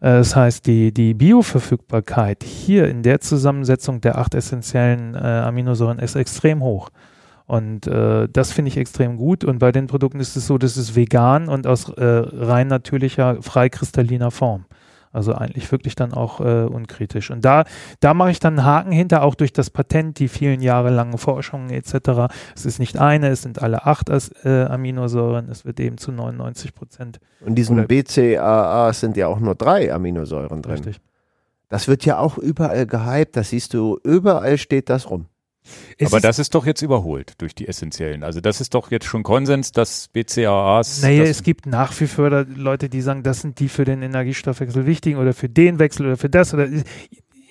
Äh, 0.00 0.18
das 0.18 0.36
heißt, 0.36 0.66
die, 0.66 0.92
die 0.92 1.14
Bioverfügbarkeit 1.14 2.44
hier 2.44 2.88
in 2.88 3.02
der 3.02 3.20
Zusammensetzung 3.20 4.00
der 4.00 4.18
acht 4.18 4.34
essentiellen 4.34 5.14
äh, 5.14 5.18
Aminosäuren 5.18 5.98
ist 5.98 6.14
extrem 6.14 6.62
hoch. 6.62 6.90
Und 7.46 7.86
äh, 7.86 8.28
das 8.32 8.52
finde 8.52 8.70
ich 8.70 8.76
extrem 8.76 9.16
gut. 9.16 9.44
Und 9.44 9.58
bei 9.58 9.72
den 9.72 9.86
Produkten 9.86 10.20
ist 10.20 10.36
es 10.36 10.46
so, 10.46 10.58
dass 10.58 10.76
es 10.76 10.94
vegan 10.94 11.48
und 11.48 11.66
aus 11.66 11.88
äh, 11.88 12.04
rein 12.04 12.68
natürlicher, 12.68 13.42
freikristalliner 13.42 14.30
Form. 14.30 14.64
Also 15.12 15.34
eigentlich 15.34 15.70
wirklich 15.70 15.94
dann 15.94 16.14
auch 16.14 16.40
äh, 16.40 16.64
unkritisch. 16.64 17.30
Und 17.30 17.44
da, 17.44 17.64
da 18.00 18.14
mache 18.14 18.30
ich 18.30 18.40
dann 18.40 18.58
einen 18.58 18.66
Haken 18.66 18.92
hinter, 18.92 19.22
auch 19.22 19.34
durch 19.34 19.52
das 19.52 19.68
Patent, 19.68 20.18
die 20.18 20.28
vielen 20.28 20.62
jahrelangen 20.62 21.18
Forschungen 21.18 21.70
etc. 21.70 22.32
Es 22.54 22.64
ist 22.64 22.78
nicht 22.78 22.98
eine, 22.98 23.28
es 23.28 23.42
sind 23.42 23.62
alle 23.62 23.84
acht 23.84 24.08
äh, 24.08 24.64
Aminosäuren. 24.64 25.50
Es 25.50 25.64
wird 25.64 25.80
eben 25.80 25.98
zu 25.98 26.12
99 26.12 26.74
Prozent. 26.74 27.20
Und 27.40 27.56
diesen 27.56 27.86
BCAA 27.86 28.92
sind 28.94 29.16
ja 29.16 29.26
auch 29.28 29.38
nur 29.38 29.54
drei 29.54 29.92
Aminosäuren 29.92 30.62
drin. 30.62 30.72
Richtig. 30.72 31.00
Das 31.68 31.88
wird 31.88 32.04
ja 32.04 32.18
auch 32.18 32.38
überall 32.38 32.86
gehypt. 32.86 33.36
Das 33.36 33.50
siehst 33.50 33.74
du, 33.74 33.98
überall 34.04 34.58
steht 34.58 34.88
das 34.90 35.10
rum. 35.10 35.26
Es 35.98 36.12
Aber 36.12 36.20
das 36.20 36.38
ist 36.38 36.54
doch 36.54 36.66
jetzt 36.66 36.82
überholt 36.82 37.34
durch 37.38 37.54
die 37.54 37.68
essentiellen. 37.68 38.24
Also 38.24 38.40
das 38.40 38.60
ist 38.60 38.74
doch 38.74 38.90
jetzt 38.90 39.06
schon 39.06 39.22
Konsens, 39.22 39.72
dass 39.72 40.08
BCAAs. 40.08 41.02
Naja, 41.02 41.22
es 41.24 41.42
gibt 41.42 41.66
nach 41.66 41.98
wie 42.00 42.06
vor 42.06 42.30
Leute, 42.44 42.88
die 42.88 43.00
sagen, 43.00 43.22
das 43.22 43.40
sind 43.40 43.60
die 43.60 43.68
für 43.68 43.84
den 43.84 44.02
Energiestoffwechsel 44.02 44.86
wichtigen 44.86 45.18
oder 45.18 45.32
für 45.32 45.48
den 45.48 45.78
Wechsel 45.78 46.06
oder 46.06 46.16
für 46.16 46.30
das 46.30 46.52
oder 46.52 46.68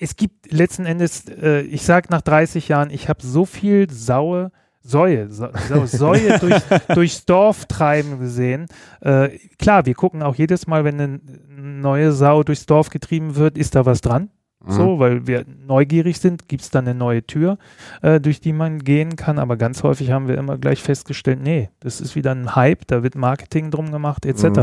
es 0.00 0.16
gibt 0.16 0.52
letzten 0.52 0.84
Endes, 0.84 1.26
äh, 1.28 1.60
ich 1.62 1.82
sage 1.82 2.08
nach 2.10 2.22
30 2.22 2.68
Jahren, 2.68 2.90
ich 2.90 3.08
habe 3.08 3.24
so 3.24 3.44
viel 3.46 3.88
saue 3.90 4.50
Säue, 4.84 5.28
Säue 5.30 6.38
durch, 6.40 6.60
durchs 6.92 7.24
Dorf 7.24 7.66
treiben 7.66 8.18
gesehen. 8.18 8.66
Äh, 9.00 9.38
klar, 9.56 9.86
wir 9.86 9.94
gucken 9.94 10.24
auch 10.24 10.34
jedes 10.34 10.66
Mal, 10.66 10.84
wenn 10.84 11.00
eine 11.00 11.20
neue 11.56 12.10
Sau 12.10 12.42
durchs 12.42 12.66
Dorf 12.66 12.90
getrieben 12.90 13.36
wird, 13.36 13.56
ist 13.56 13.76
da 13.76 13.86
was 13.86 14.00
dran? 14.00 14.30
So, 14.66 14.96
mhm. 14.96 14.98
weil 15.00 15.26
wir 15.26 15.44
neugierig 15.66 16.18
sind, 16.20 16.48
gibt 16.48 16.62
es 16.62 16.70
dann 16.70 16.86
eine 16.86 16.96
neue 16.96 17.24
Tür, 17.24 17.58
äh, 18.00 18.20
durch 18.20 18.40
die 18.40 18.52
man 18.52 18.78
gehen 18.78 19.16
kann. 19.16 19.38
Aber 19.38 19.56
ganz 19.56 19.82
häufig 19.82 20.10
haben 20.12 20.28
wir 20.28 20.38
immer 20.38 20.58
gleich 20.58 20.82
festgestellt, 20.82 21.40
nee, 21.42 21.70
das 21.80 22.00
ist 22.00 22.14
wieder 22.14 22.32
ein 22.32 22.54
Hype, 22.54 22.86
da 22.86 23.02
wird 23.02 23.16
Marketing 23.16 23.70
drum 23.70 23.90
gemacht, 23.90 24.24
etc. 24.24 24.44
Mhm. 24.44 24.60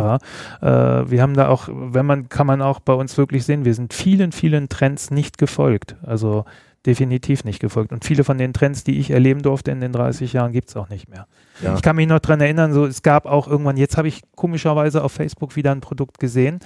Äh, 0.62 1.12
wir 1.12 1.22
haben 1.22 1.34
da 1.34 1.50
auch, 1.50 1.68
wenn 1.70 2.06
man, 2.06 2.30
kann 2.30 2.48
man 2.48 2.62
auch 2.62 2.80
bei 2.80 2.94
uns 2.94 3.18
wirklich 3.18 3.44
sehen, 3.46 3.66
wir 3.66 3.74
sind 3.74 3.94
vielen, 3.94 4.32
vielen 4.32 4.70
Trends 4.70 5.12
nicht 5.12 5.38
gefolgt. 5.38 5.96
Also 6.04 6.46
definitiv 6.86 7.44
nicht 7.44 7.60
gefolgt. 7.60 7.92
Und 7.92 8.06
viele 8.06 8.24
von 8.24 8.38
den 8.38 8.54
Trends, 8.54 8.84
die 8.84 9.00
ich 9.00 9.12
erleben 9.12 9.42
durfte 9.42 9.72
in 9.72 9.82
den 9.82 9.92
30 9.92 10.34
Jahren, 10.34 10.52
gibt 10.52 10.70
es 10.70 10.78
auch 10.78 10.90
nicht 10.90 11.10
mehr. 11.10 11.28
Ja. 11.62 11.76
Ich 11.76 11.82
kann 11.82 11.96
mich 11.96 12.08
noch 12.08 12.20
dran 12.20 12.40
erinnern, 12.40 12.74
so 12.74 12.86
es 12.86 13.02
gab 13.04 13.26
auch 13.26 13.48
irgendwann, 13.48 13.78
jetzt 13.78 13.98
habe 13.98 14.08
ich 14.08 14.22
komischerweise 14.36 15.04
auf 15.04 15.12
Facebook 15.12 15.56
wieder 15.56 15.72
ein 15.72 15.82
Produkt 15.82 16.20
gesehen, 16.20 16.60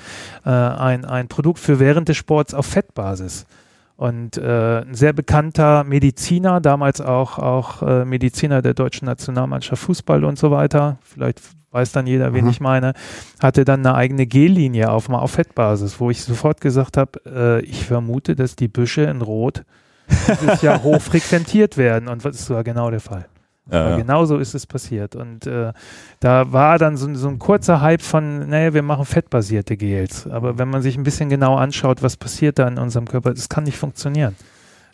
äh, 0.46 0.50
ein, 0.50 1.06
ein 1.06 1.28
Produkt 1.28 1.60
für 1.60 1.80
während 1.80 2.10
des 2.10 2.18
Sports 2.18 2.54
auf 2.54 2.66
Fettbasis. 2.66 3.46
Und 3.96 4.38
äh, 4.38 4.82
ein 4.82 4.96
sehr 4.96 5.14
bekannter 5.14 5.84
Mediziner, 5.84 6.60
damals 6.62 7.00
auch, 7.00 7.38
auch 7.38 7.82
äh, 7.84 8.06
Mediziner 8.06 8.62
der 8.62 8.74
deutschen 8.74 9.06
Nationalmannschaft 9.06 9.82
Fußball 9.84 10.24
und 10.26 10.38
so 10.38 10.52
weiter, 10.52 10.98
vielleicht 11.04 11.40
weiß 11.72 11.92
dann 11.92 12.08
jeder, 12.08 12.34
wen 12.34 12.46
mhm. 12.46 12.52
ich 12.52 12.60
meine, 12.60 12.94
hatte 13.42 13.66
dann 13.66 13.86
eine 13.86 13.96
eigene 13.96 14.28
Gellinie 14.28 14.92
auf, 14.92 15.10
auf 15.10 15.32
Fettbasis, 15.32 16.00
wo 16.00 16.10
ich 16.10 16.24
sofort 16.24 16.62
gesagt 16.62 16.98
habe, 16.98 17.20
äh, 17.26 17.66
ich 17.66 17.86
vermute, 17.86 18.36
dass 18.36 18.56
die 18.56 18.68
Büsche 18.68 19.04
in 19.04 19.22
Rot 19.22 19.64
dieses 20.08 20.62
Jahr 20.62 20.84
hoch 20.84 21.02
frequentiert 21.02 21.78
werden. 21.78 22.08
Und 22.08 22.24
das 22.24 22.50
war 22.50 22.64
genau 22.64 22.90
der 22.90 23.00
Fall. 23.00 23.26
Ja. 23.72 23.96
Genau 23.96 24.26
so 24.26 24.38
ist 24.38 24.56
es 24.56 24.68
passiert. 24.68 25.16
Und 25.16 25.48
äh, 25.48 25.72
da 26.20 26.52
war 26.52 26.78
dann 26.78 26.98
so, 26.98 27.14
so, 27.16 27.30
ein 27.30 27.40
kurzer 27.40 27.82
Hype 27.82 28.02
von, 28.02 28.50
naja, 28.50 28.74
wir 28.74 28.84
machen 28.84 29.06
fettbasierte 29.06 29.78
Gels. 29.78 30.28
Aber 30.28 30.58
wenn 30.58 30.70
man 30.70 30.82
sich 30.82 30.98
ein 30.98 31.04
bisschen 31.04 31.30
genau 31.30 31.56
anschaut, 31.56 32.04
was 32.04 32.18
passiert 32.18 32.60
da 32.60 32.68
in 32.68 32.78
unserem 32.78 33.08
Körper, 33.08 33.34
das 33.34 33.48
kann 33.48 33.64
nicht 33.64 33.78
funktionieren. 33.78 34.36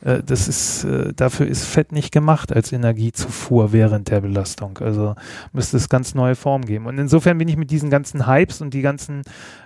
Äh, 0.03 0.21
das 0.23 0.47
ist, 0.47 0.83
äh, 0.83 1.13
dafür 1.13 1.47
ist 1.47 1.65
Fett 1.65 1.91
nicht 1.91 2.11
gemacht 2.11 2.53
als 2.53 2.71
Energiezufuhr 2.71 3.73
während 3.73 4.09
der 4.09 4.21
Belastung. 4.21 4.77
Also 4.79 5.15
müsste 5.51 5.77
es 5.77 5.89
ganz 5.89 6.13
neue 6.13 6.35
Form 6.35 6.63
geben. 6.63 6.85
Und 6.85 6.99
insofern 6.99 7.37
bin 7.39 7.47
ich 7.47 7.57
mit 7.57 7.71
diesen 7.71 7.89
ganzen 7.89 8.27
Hypes 8.27 8.61
und 8.61 8.75
die 8.75 8.81
ganzen, 8.81 9.23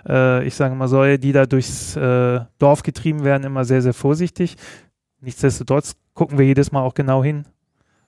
äh, 0.08 0.44
ich 0.46 0.54
sage 0.54 0.74
mal, 0.74 0.88
Säue, 0.88 1.18
die 1.18 1.32
da 1.32 1.44
durchs 1.44 1.94
äh, 1.96 2.40
Dorf 2.58 2.82
getrieben 2.82 3.22
werden, 3.22 3.44
immer 3.44 3.66
sehr, 3.66 3.82
sehr 3.82 3.94
vorsichtig. 3.94 4.56
Nichtsdestotrotz 5.24 5.96
gucken 6.12 6.38
wir 6.38 6.44
jedes 6.44 6.70
Mal 6.70 6.82
auch 6.82 6.94
genau 6.94 7.24
hin. 7.24 7.46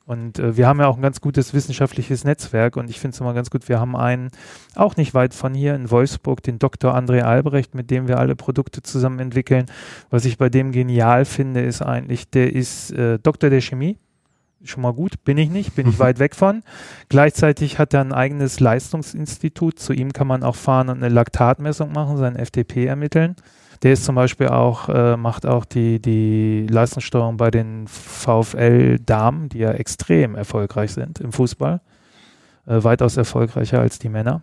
Und 0.05 0.39
äh, 0.39 0.57
wir 0.57 0.69
haben 0.69 0.79
ja 0.79 0.87
auch 0.87 0.97
ein 0.97 1.03
ganz 1.03 1.21
gutes 1.21 1.53
wissenschaftliches 1.53 2.23
Netzwerk 2.23 2.77
und 2.77 2.89
ich 2.89 3.01
finde 3.01 3.15
es 3.15 3.21
immer 3.21 3.35
ganz 3.35 3.51
gut, 3.51 3.69
wir 3.69 3.81
haben 3.81 3.97
einen, 3.97 4.31
auch 4.77 4.97
nicht 4.97 5.15
weit 5.15 5.35
von 5.35 5.53
hier 5.53 5.75
in 5.75 5.91
Wolfsburg, 5.91 6.43
den 6.45 6.61
Dr. 6.61 6.95
André 6.95 7.23
Albrecht, 7.23 7.75
mit 7.75 7.91
dem 7.91 8.07
wir 8.07 8.19
alle 8.19 8.37
Produkte 8.37 8.83
zusammen 8.83 9.19
entwickeln. 9.19 9.67
Was 10.09 10.25
ich 10.25 10.39
bei 10.39 10.49
dem 10.49 10.71
genial 10.71 11.25
finde, 11.25 11.63
ist 11.63 11.83
eigentlich, 11.83 12.31
der 12.31 12.55
ist 12.55 12.93
äh, 12.93 13.19
Doktor 13.19 13.51
der 13.51 13.61
Chemie, 13.61 13.99
schon 14.63 14.83
mal 14.83 14.93
gut, 14.93 15.25
bin 15.25 15.39
ich 15.39 15.51
nicht, 15.51 15.75
bin 15.75 15.89
ich 15.89 15.99
weit 15.99 16.21
weg 16.21 16.37
von. 16.37 16.63
Gleichzeitig 17.09 17.81
hat 17.81 17.93
er 17.93 18.03
ein 18.03 18.13
eigenes 18.13 18.61
Leistungsinstitut, 18.61 19.81
zu 19.81 19.93
ihm 19.93 20.13
kann 20.13 20.29
man 20.29 20.45
auch 20.45 20.57
fahren 20.57 20.89
und 20.89 20.99
eine 20.99 21.13
Laktatmessung 21.13 21.91
machen, 21.93 22.17
sein 22.17 22.37
FTP 22.37 22.87
ermitteln. 22.87 23.35
Der 23.83 23.93
ist 23.93 24.05
zum 24.05 24.15
Beispiel 24.15 24.49
auch, 24.49 24.89
äh, 24.89 25.17
macht 25.17 25.47
auch 25.47 25.65
die, 25.65 26.01
die 26.01 26.67
Leistungssteuerung 26.69 27.37
bei 27.37 27.51
den 27.51 27.87
VfL-Damen, 27.89 29.49
die 29.49 29.59
ja 29.59 29.73
extrem 29.73 30.35
erfolgreich 30.35 30.93
sind 30.93 31.21
im 31.21 31.33
Fußball. 31.33 31.81
Äh, 32.67 32.83
weitaus 32.83 33.17
erfolgreicher 33.17 33.81
als 33.81 33.99
die 33.99 34.09
Männer. 34.09 34.43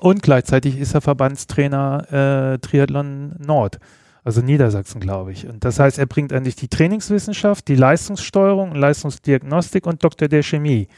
Und 0.00 0.22
gleichzeitig 0.22 0.78
ist 0.78 0.94
er 0.94 1.00
Verbandstrainer 1.00 2.54
äh, 2.54 2.58
Triathlon 2.58 3.36
Nord, 3.38 3.78
also 4.24 4.42
Niedersachsen, 4.42 5.00
glaube 5.00 5.32
ich. 5.32 5.46
Und 5.48 5.64
das 5.64 5.78
heißt, 5.78 5.98
er 5.98 6.06
bringt 6.06 6.32
eigentlich 6.32 6.56
die 6.56 6.68
Trainingswissenschaft, 6.68 7.68
die 7.68 7.76
Leistungssteuerung, 7.76 8.74
Leistungsdiagnostik 8.74 9.86
und 9.86 10.02
Doktor 10.02 10.28
der 10.28 10.42
Chemie. 10.42 10.88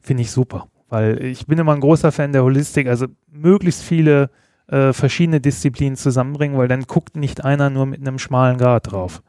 Finde 0.00 0.22
ich 0.22 0.30
super, 0.30 0.68
weil 0.88 1.22
ich 1.22 1.46
bin 1.46 1.58
immer 1.58 1.74
ein 1.74 1.80
großer 1.80 2.12
Fan 2.12 2.32
der 2.32 2.44
Holistik, 2.44 2.86
also 2.86 3.06
möglichst 3.30 3.82
viele 3.82 4.30
äh, 4.68 4.92
verschiedene 4.92 5.40
Disziplinen 5.40 5.96
zusammenbringen, 5.96 6.58
weil 6.58 6.68
dann 6.68 6.82
guckt 6.82 7.16
nicht 7.16 7.44
einer 7.44 7.70
nur 7.70 7.86
mit 7.86 8.00
einem 8.00 8.18
schmalen 8.18 8.58
Grad 8.58 8.92
drauf. 8.92 9.22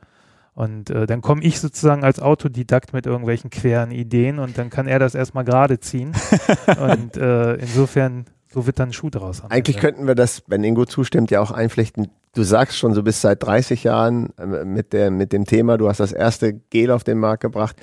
Und 0.53 0.89
äh, 0.89 1.05
dann 1.05 1.21
komme 1.21 1.41
ich 1.43 1.61
sozusagen 1.61 2.03
als 2.03 2.19
Autodidakt 2.19 2.91
mit 2.91 3.05
irgendwelchen 3.05 3.49
queren 3.49 3.91
Ideen 3.91 4.39
und 4.39 4.57
dann 4.57 4.69
kann 4.69 4.87
er 4.87 4.99
das 4.99 5.15
erstmal 5.15 5.45
gerade 5.45 5.79
ziehen. 5.79 6.11
und 6.67 7.15
äh, 7.15 7.53
insofern, 7.53 8.25
so 8.51 8.65
wird 8.65 8.79
dann 8.79 8.89
ein 8.89 8.93
Schuh 8.93 9.09
draus. 9.09 9.41
Eigentlich 9.47 9.77
Ende. 9.77 9.87
könnten 9.87 10.07
wir 10.07 10.15
das, 10.15 10.43
wenn 10.47 10.63
Ingo 10.65 10.85
zustimmt, 10.85 11.31
ja 11.31 11.39
auch 11.39 11.51
einflechten. 11.51 12.09
Du 12.33 12.43
sagst 12.43 12.77
schon, 12.77 12.93
du 12.93 13.03
bist 13.03 13.21
seit 13.21 13.41
30 13.41 13.85
Jahren 13.85 14.33
äh, 14.37 14.65
mit, 14.65 14.91
der, 14.91 15.11
mit 15.11 15.31
dem 15.31 15.45
Thema, 15.45 15.77
du 15.77 15.87
hast 15.87 16.01
das 16.01 16.11
erste 16.11 16.53
Gel 16.53 16.91
auf 16.91 17.05
den 17.05 17.19
Markt 17.19 17.41
gebracht. 17.41 17.77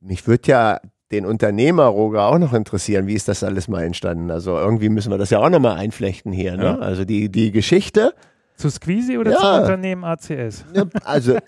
Mich 0.00 0.26
würde 0.26 0.44
ja 0.46 0.80
den 1.14 1.26
Unternehmer 1.26 1.84
Roger 1.84 2.26
auch 2.26 2.38
noch 2.38 2.52
interessieren, 2.52 3.06
wie 3.06 3.14
ist 3.14 3.28
das 3.28 3.42
alles 3.44 3.68
mal 3.68 3.84
entstanden? 3.84 4.30
Also 4.30 4.56
irgendwie 4.58 4.88
müssen 4.88 5.10
wir 5.10 5.18
das 5.18 5.30
ja 5.30 5.38
auch 5.38 5.48
nochmal 5.48 5.76
einflechten 5.76 6.32
hier. 6.32 6.56
Ne? 6.56 6.64
Ja. 6.64 6.78
Also 6.78 7.04
die, 7.04 7.28
die 7.28 7.52
Geschichte. 7.52 8.14
Zu 8.56 8.70
Squeezy 8.70 9.18
oder 9.18 9.32
ja. 9.32 9.38
zum 9.38 9.62
Unternehmen 9.62 10.04
ACS? 10.04 10.64
Ja, 10.74 10.84
also 11.04 11.38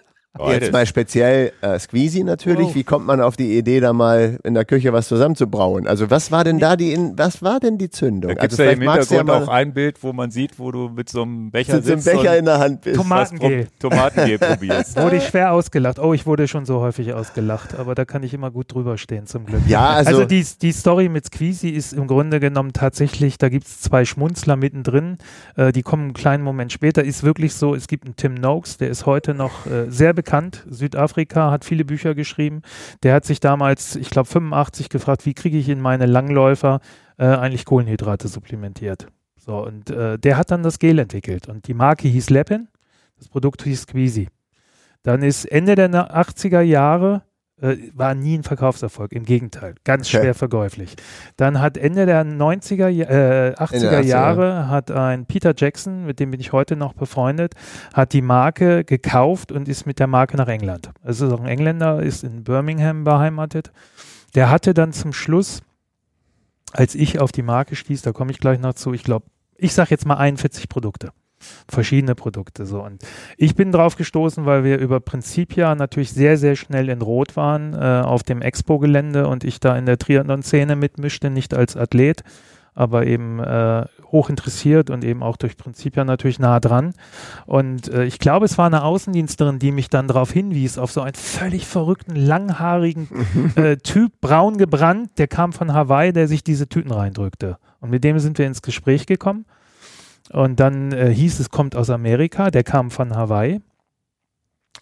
Jetzt 0.49 0.73
mal 0.73 0.87
speziell 0.87 1.53
äh, 1.61 1.79
Squeezy 1.79 2.25
natürlich. 2.25 2.69
Oh. 2.69 2.75
Wie 2.75 2.85
kommt 2.85 3.07
man 3.07 3.21
auf 3.21 3.37
die 3.37 3.57
Idee, 3.57 3.81
da 3.81 3.93
mal 3.93 4.39
in 4.45 4.55
der 4.55 4.65
Küche 4.65 4.93
was 4.93 5.09
zusammenzubrauen? 5.09 5.87
Also 5.87 6.11
was 6.11 6.31
war 6.31 6.45
denn 6.45 6.59
da 6.59 6.77
die, 6.77 6.97
was 7.17 7.43
war 7.43 7.61
denn 7.61 7.79
die 7.79 7.91
Zündung? 7.91 8.35
Da 8.35 8.43
gibt 8.43 8.53
also 8.53 8.63
ja 8.63 8.71
im 8.71 8.81
Hintergrund 8.81 9.29
ja 9.29 9.43
auch 9.43 9.49
ein 9.49 9.73
Bild, 9.73 10.03
wo 10.03 10.13
man 10.13 10.31
sieht, 10.31 10.59
wo 10.59 10.71
du 10.71 10.89
mit 10.89 11.09
so 11.09 11.23
einem 11.23 11.51
Becher 11.51 11.83
sitzt. 11.83 11.89
Mit 11.89 12.03
so 12.03 12.11
einem 12.11 12.19
Becher 12.21 12.39
in 12.39 12.45
der 12.45 12.59
Hand 12.59 12.81
bist. 12.83 12.97
Tomatengel. 12.97 13.69
Tomatengel 13.79 14.39
probierst. 14.39 14.97
Wurde 15.03 15.17
ich 15.17 15.25
schwer 15.25 15.53
ausgelacht. 15.53 15.99
Oh, 15.99 16.13
ich 16.13 16.27
wurde 16.27 16.49
schon 16.49 16.67
so 16.67 16.81
häufig 16.81 17.13
ausgelacht, 17.13 17.75
aber 17.75 17.95
da 17.95 18.05
kann 18.05 18.23
ich 18.23 18.35
immer 18.35 18.51
gut 18.51 18.73
drüber 18.73 18.99
stehen 18.99 19.27
zum 19.27 19.47
Glück. 19.47 19.63
Ja, 19.67 19.89
also, 19.91 20.11
also 20.11 20.25
die, 20.25 20.45
die 20.61 20.73
Story 20.73 21.09
mit 21.09 21.27
Squeezy 21.27 21.71
ist 21.71 21.93
im 21.93 22.07
Grunde 22.07 22.41
genommen 22.41 22.73
tatsächlich, 22.73 23.39
da 23.39 23.49
gibt 23.49 23.67
es 23.67 23.81
zwei 23.81 24.05
Schmunzler 24.05 24.57
mittendrin, 24.57 25.19
äh, 25.57 25.73
die 25.73 25.83
kommen 25.83 26.05
einen 26.05 26.15
kleinen 26.15 26.43
Moment 26.43 26.73
später. 26.73 27.05
Ist 27.05 27.23
wirklich 27.23 27.55
so, 27.55 27.75
es 27.75 27.89
gibt 27.89 28.05
einen 28.05 28.17
Tim 28.17 28.35
Noakes, 28.35 28.77
der 28.77 28.89
ist 28.89 29.07
heute 29.07 29.35
noch 29.35 29.67
äh, 29.67 29.91
sehr 29.91 30.13
bekannt, 30.13 30.26
Südafrika 30.27 30.65
Südafrika, 30.69 31.51
hat 31.51 31.65
viele 31.65 31.85
Bücher 31.85 32.15
geschrieben. 32.15 32.63
Der 33.03 33.15
hat 33.15 33.25
sich 33.25 33.41
damals, 33.41 33.97
ich 33.97 34.11
glaube 34.11 34.29
85, 34.29 34.89
gefragt, 34.89 35.27
wie 35.27 35.35
kriege 35.35 35.57
ich 35.59 35.69
in 35.69 35.81
meine 35.81 36.07
Langläufer 36.07 36.81
äh, 37.19 37.27
eigentlich 37.27 37.65
Kohlenhydrate 37.65 38.29
supplementiert. 38.29 39.07
So, 39.39 39.65
und 39.65 39.91
äh, 39.91 40.19
der 40.19 40.37
hat 40.37 40.51
dann 40.51 40.63
das 40.63 40.79
Gel 40.79 40.99
entwickelt. 40.99 41.49
Und 41.49 41.69
die 41.69 41.75
Marke 41.75 42.09
hieß 42.09 42.31
Lepin, 42.31 42.69
das 43.19 43.29
Produkt 43.29 43.63
hieß 43.63 43.83
Squeezy. 43.83 44.29
Dann 45.03 45.23
ist 45.23 45.45
Ende 45.45 45.77
der 45.77 45.91
80er 45.91 46.61
Jahre 46.61 47.23
äh, 47.61 47.77
war 47.95 48.15
nie 48.15 48.39
ein 48.39 48.43
Verkaufserfolg, 48.43 49.13
im 49.13 49.25
Gegenteil, 49.25 49.75
ganz 49.85 50.09
okay. 50.09 50.19
schwer 50.19 50.35
verkäuflich. 50.35 50.95
Dann 51.37 51.61
hat 51.61 51.77
Ende 51.77 52.07
der 52.07 52.25
90er, 52.25 52.89
äh, 52.89 53.55
80er 53.55 54.01
Jahre 54.01 54.69
hat 54.69 54.91
ein 54.91 55.27
Peter 55.27 55.55
Jackson, 55.57 56.05
mit 56.05 56.21
dem 56.21 56.31
bin 56.31 56.41
ich 56.41 56.53
heute 56.53 56.77
noch 56.77 56.93
befreundet, 56.93 57.55
hat 57.95 58.13
die 58.13 58.23
Marke 58.23 58.85
gekauft 58.85 59.53
und 59.53 59.69
ist 59.69 59.87
mit 59.87 59.99
der 59.99 60.07
Marke 60.07 60.37
nach 60.37 60.49
England. 60.49 60.91
Also 61.03 61.27
ist 61.27 61.33
auch 61.33 61.41
ein 61.41 61.47
Engländer, 61.47 62.03
ist 62.03 62.25
in 62.25 62.45
Birmingham 62.45 63.05
beheimatet. 63.05 63.73
Der 64.35 64.51
hatte 64.51 64.75
dann 64.75 64.93
zum 64.93 65.13
Schluss, 65.13 65.63
als 66.73 66.95
ich 66.95 67.21
auf 67.21 67.33
die 67.33 67.43
Marke 67.43 67.75
stieß, 67.75 68.03
da 68.03 68.13
komme 68.13 68.33
ich 68.33 68.39
gleich 68.39 68.59
noch 68.59 68.75
zu, 68.75 68.93
ich 68.93 69.03
glaube, 69.03 69.27
ich 69.57 69.73
sage 69.73 69.91
jetzt 69.91 70.05
mal 70.05 70.17
41 70.17 70.69
Produkte 70.69 71.13
verschiedene 71.69 72.15
Produkte 72.15 72.67
so. 72.67 72.83
Und 72.83 73.03
ich 73.37 73.55
bin 73.55 73.73
drauf 73.73 73.97
gestoßen, 73.97 74.47
weil 74.47 74.65
wir 74.65 74.79
über 74.79 75.01
Principia 75.01 75.75
natürlich 75.75 76.13
sehr, 76.13 76.37
sehr 76.37 76.57
schnell 76.57 76.89
in 76.89 77.03
Rot 77.03 77.37
waren 77.37 77.75
äh, 77.75 78.03
auf 78.05 78.23
dem 78.23 78.43
Expo-Gelände 78.43 79.27
und 79.29 79.45
ich 79.45 79.61
da 79.61 79.77
in 79.77 79.87
der 79.87 79.99
Triathlon-Szene 79.99 80.77
mitmischte, 80.77 81.31
nicht 81.31 81.55
als 81.55 81.77
Athlet, 81.77 82.23
aber 82.75 83.07
eben 83.07 83.41
äh, 83.41 83.87
hoch 84.13 84.29
interessiert 84.29 84.91
und 84.91 85.03
eben 85.03 85.23
auch 85.23 85.37
durch 85.37 85.57
Principia 85.57 86.05
natürlich 86.05 86.39
nah 86.39 86.61
dran. 86.61 86.93
Und 87.47 87.89
äh, 87.89 88.05
ich 88.05 88.19
glaube, 88.19 88.45
es 88.45 88.59
war 88.59 88.67
eine 88.67 88.85
Außendiensterin, 88.85 89.59
die 89.59 89.73
mich 89.73 89.89
dann 89.89 90.09
darauf 90.09 90.31
hinwies, 90.31 90.79
auf 90.79 90.93
so 90.93 91.01
einen 91.01 91.15
völlig 91.15 91.67
verrückten, 91.67 92.15
langhaarigen 92.15 93.09
äh, 93.57 93.79
Typ, 93.79 94.21
braun 94.21 94.59
gebrannt, 94.59 95.11
der 95.19 95.27
kam 95.27 95.53
von 95.53 95.73
Hawaii, 95.73 96.13
der 96.13 96.29
sich 96.29 96.45
diese 96.45 96.69
Tüten 96.69 96.93
reindrückte. 96.93 97.57
Und 97.81 97.91
mit 97.91 98.05
dem 98.05 98.19
sind 98.19 98.39
wir 98.39 98.47
ins 98.47 98.63
Gespräch 98.63 99.07
gekommen. 99.07 99.47
Und 100.31 100.61
dann 100.61 100.93
äh, 100.93 101.13
hieß 101.13 101.41
es, 101.41 101.51
kommt 101.51 101.77
aus 101.77 101.91
Amerika, 101.91 102.51
der 102.51 102.65
kam 102.65 102.91
von 102.91 103.15
Hawaii. 103.15 103.61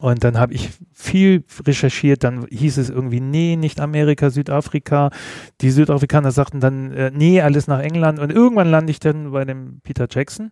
Und 0.01 0.25
dann 0.25 0.39
habe 0.39 0.55
ich 0.55 0.71
viel 0.93 1.45
recherchiert, 1.65 2.25
dann 2.25 2.47
hieß 2.51 2.79
es 2.79 2.91
irgendwie, 2.91 3.21
nee, 3.21 3.57
nicht 3.57 3.81
Amerika, 3.81 4.31
Südafrika. 4.31 5.11
Die 5.61 5.71
Südafrikaner 5.71 6.33
sagten 6.33 6.61
dann, 6.61 6.93
äh, 6.93 7.11
nee, 7.15 7.41
alles 7.41 7.69
nach 7.69 7.81
England. 7.81 8.19
Und 8.19 8.33
irgendwann 8.33 8.71
lande 8.71 8.91
ich 8.91 8.99
dann 8.99 9.31
bei 9.31 9.45
dem 9.45 9.81
Peter 9.83 10.07
Jackson. 10.11 10.51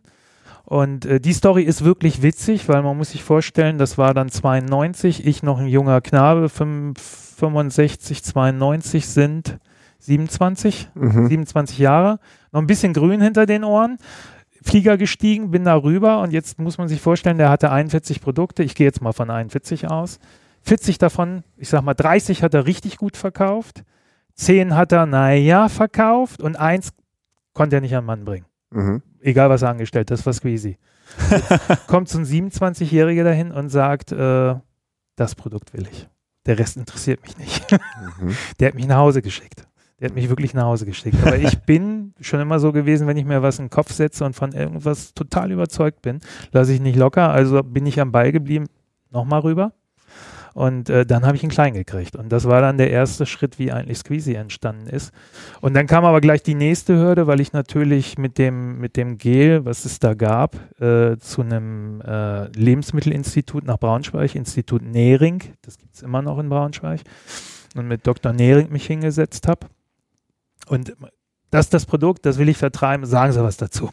Und 0.65 1.07
äh, 1.07 1.21
die 1.21 1.33
Story 1.33 1.65
ist 1.65 1.85
wirklich 1.85 2.23
witzig, 2.23 2.69
weil 2.69 2.83
man 2.83 2.97
muss 2.97 3.11
sich 3.11 3.25
vorstellen, 3.25 3.79
das 3.79 3.99
war 3.99 4.15
dann 4.15 4.29
92, 4.29 5.27
ich 5.27 5.43
noch 5.43 5.59
ein 5.59 5.67
junger 5.67 6.01
Knabe, 6.01 6.49
65, 6.49 8.23
92 8.23 9.07
sind 9.09 9.59
27, 9.99 10.91
mhm. 10.95 11.29
27 11.29 11.79
Jahre, 11.79 12.19
noch 12.53 12.61
ein 12.61 12.67
bisschen 12.67 12.93
grün 12.93 13.21
hinter 13.21 13.47
den 13.47 13.65
Ohren. 13.65 13.99
Flieger 14.63 14.97
gestiegen, 14.97 15.51
bin 15.51 15.65
da 15.65 15.77
rüber 15.77 16.21
und 16.21 16.33
jetzt 16.33 16.59
muss 16.59 16.79
man 16.79 16.89
sich 16.89 17.01
vorstellen, 17.01 17.39
der 17.39 17.51
hatte 17.51 17.71
41 17.71 18.21
Produkte. 18.21 18.63
Ich 18.63 18.75
gehe 18.75 18.87
jetzt 18.87 19.03
mal 19.03 19.13
von 19.13 19.31
41 19.31 19.91
aus. 19.91 20.19
40 20.63 20.99
davon, 20.99 21.43
ich 21.57 21.69
sag 21.69 21.83
mal 21.83 21.95
30 21.95 22.43
hat 22.43 22.55
er 22.55 22.67
richtig 22.67 22.97
gut 22.97 23.17
verkauft. 23.17 23.85
10 24.35 24.75
hat 24.75 24.93
er, 24.93 25.07
naja, 25.07 25.69
verkauft 25.69 26.41
und 26.41 26.57
eins 26.57 26.93
konnte 27.53 27.77
er 27.77 27.81
nicht 27.81 27.95
an 27.95 28.03
den 28.03 28.07
Mann 28.07 28.25
bringen. 28.25 28.47
Mhm. 28.71 29.03
Egal, 29.21 29.51
was 29.51 29.63
er 29.63 29.71
angestellt 29.71 30.11
hat, 30.11 30.19
das 30.19 30.27
war 30.27 30.33
Squeezy. 30.33 30.79
kommt 31.87 32.09
so 32.09 32.19
ein 32.19 32.25
27-Jähriger 32.25 33.25
dahin 33.25 33.53
und 33.53 33.69
sagt, 33.69 34.13
äh, 34.13 34.55
das 35.17 35.35
Produkt 35.35 35.75
will 35.75 35.87
ich. 35.91 36.09
Der 36.47 36.59
Rest 36.59 36.77
interessiert 36.77 37.23
mich 37.23 37.37
nicht. 37.37 37.71
Mhm. 38.21 38.37
Der 38.61 38.69
hat 38.69 38.75
mich 38.75 38.87
nach 38.87 38.97
Hause 38.97 39.23
geschickt. 39.23 39.67
Der 40.03 40.09
hat 40.09 40.17
mich 40.17 40.29
wirklich 40.29 40.53
nach 40.53 40.65
Hause 40.65 40.85
geschickt. 40.85 41.17
Aber 41.25 41.37
ich 41.37 41.59
bin 41.67 42.13
schon 42.21 42.41
immer 42.41 42.59
so 42.59 42.73
gewesen, 42.73 43.07
wenn 43.07 43.17
ich 43.17 43.25
mir 43.25 43.41
was 43.41 43.61
in 43.61 43.67
den 43.67 43.71
Kopf 43.71 43.93
setze 43.93 44.25
und 44.25 44.35
von 44.35 44.51
irgendwas 44.51 45.15
total 45.15 45.53
überzeugt 45.53 46.03
bin, 46.03 46.19
lasse 46.51 46.73
ich 46.73 46.81
nicht 46.81 46.97
locker. 46.97 47.31
Also 47.31 47.63
bin 47.63 47.87
ich 47.87 48.01
am 48.01 48.11
Ball 48.11 48.33
geblieben, 48.33 48.67
nochmal 49.13 49.41
rüber. 49.41 49.73
Und 50.55 50.91
äh, 50.91 51.07
dann 51.07 51.25
habe 51.25 51.37
ich 51.37 51.45
ihn 51.45 51.51
klein 51.51 51.73
gekriegt. 51.73 52.17
Und 52.17 52.31
das 52.31 52.47
war 52.47 52.61
dann 52.61 52.79
der 52.79 52.91
erste 52.91 53.27
Schritt, 53.27 53.61
wie 53.61 53.71
eigentlich 53.71 53.99
Squeezy 53.99 54.35
entstanden 54.35 54.89
ist. 54.89 55.13
Und 55.61 55.75
dann 55.75 55.87
kam 55.87 56.05
aber 56.05 56.21
gleich 56.21 56.43
die 56.43 56.57
nächste 56.57 56.97
Hürde, 56.97 57.29
weil 57.29 57.41
ich 57.41 57.53
natürlich 57.53 58.19
mit 58.19 58.39
dem, 58.39 58.81
mit 58.81 58.97
dem 58.97 59.19
Gel, 59.19 59.65
was 59.65 59.85
es 59.85 60.01
da 60.01 60.15
gab, 60.15 60.57
äh, 60.81 61.17
zu 61.19 61.43
einem 61.43 62.01
äh, 62.01 62.49
Lebensmittelinstitut 62.49 63.65
nach 63.65 63.79
Braunschweig, 63.79 64.35
Institut 64.35 64.83
Nehring, 64.83 65.43
das 65.63 65.79
gibt 65.79 65.95
es 65.95 66.03
immer 66.03 66.23
noch 66.23 66.41
in 66.41 66.49
Braunschweig, 66.49 67.03
und 67.77 67.87
mit 67.87 68.05
Dr. 68.05 68.33
Nehring 68.33 68.71
mich 68.71 68.85
hingesetzt 68.85 69.47
habe. 69.47 69.69
Und 70.73 70.97
das 71.51 71.67
ist 71.67 71.75
das 71.75 71.85
Produkt, 71.85 72.25
das 72.25 72.39
will 72.39 72.49
ich 72.49 72.57
vertreiben, 72.57 73.05
sagen 73.05 73.33
Sie 73.33 73.43
was 73.43 73.59
dazu. 73.59 73.91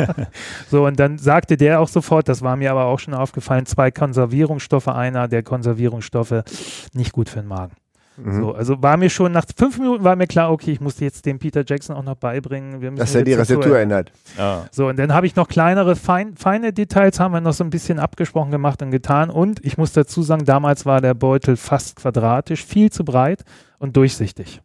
so, 0.70 0.86
und 0.86 1.00
dann 1.00 1.18
sagte 1.18 1.56
der 1.56 1.80
auch 1.80 1.88
sofort, 1.88 2.28
das 2.28 2.40
war 2.40 2.54
mir 2.56 2.70
aber 2.70 2.84
auch 2.84 3.00
schon 3.00 3.14
aufgefallen, 3.14 3.66
zwei 3.66 3.90
Konservierungsstoffe, 3.90 4.86
einer 4.86 5.26
der 5.26 5.42
Konservierungsstoffe 5.42 6.44
nicht 6.92 7.10
gut 7.12 7.28
für 7.28 7.40
den 7.40 7.48
Magen. 7.48 7.74
Mhm. 8.16 8.40
So, 8.40 8.54
also 8.54 8.80
war 8.80 8.96
mir 8.96 9.10
schon 9.10 9.32
nach 9.32 9.44
fünf 9.56 9.76
Minuten 9.80 10.04
war 10.04 10.14
mir 10.14 10.28
klar, 10.28 10.52
okay, 10.52 10.70
ich 10.70 10.80
musste 10.80 11.04
jetzt 11.04 11.26
dem 11.26 11.40
Peter 11.40 11.64
Jackson 11.66 11.96
auch 11.96 12.04
noch 12.04 12.14
beibringen. 12.14 12.80
Wir 12.80 12.92
Dass 12.92 13.12
er 13.12 13.24
die 13.24 13.32
Rezeptur 13.32 13.76
ändert. 13.76 14.12
Ja. 14.38 14.66
So, 14.70 14.86
und 14.86 14.96
dann 14.96 15.12
habe 15.12 15.26
ich 15.26 15.34
noch 15.34 15.48
kleinere, 15.48 15.96
fein, 15.96 16.36
feine 16.36 16.72
Details, 16.72 17.18
haben 17.18 17.32
wir 17.34 17.40
noch 17.40 17.54
so 17.54 17.64
ein 17.64 17.70
bisschen 17.70 17.98
abgesprochen 17.98 18.52
gemacht 18.52 18.82
und 18.82 18.92
getan. 18.92 19.30
Und 19.30 19.64
ich 19.64 19.78
muss 19.78 19.92
dazu 19.92 20.22
sagen, 20.22 20.44
damals 20.44 20.86
war 20.86 21.00
der 21.00 21.14
Beutel 21.14 21.56
fast 21.56 21.96
quadratisch, 21.96 22.64
viel 22.64 22.92
zu 22.92 23.04
breit 23.04 23.42
und 23.80 23.96
durchsichtig. 23.96 24.60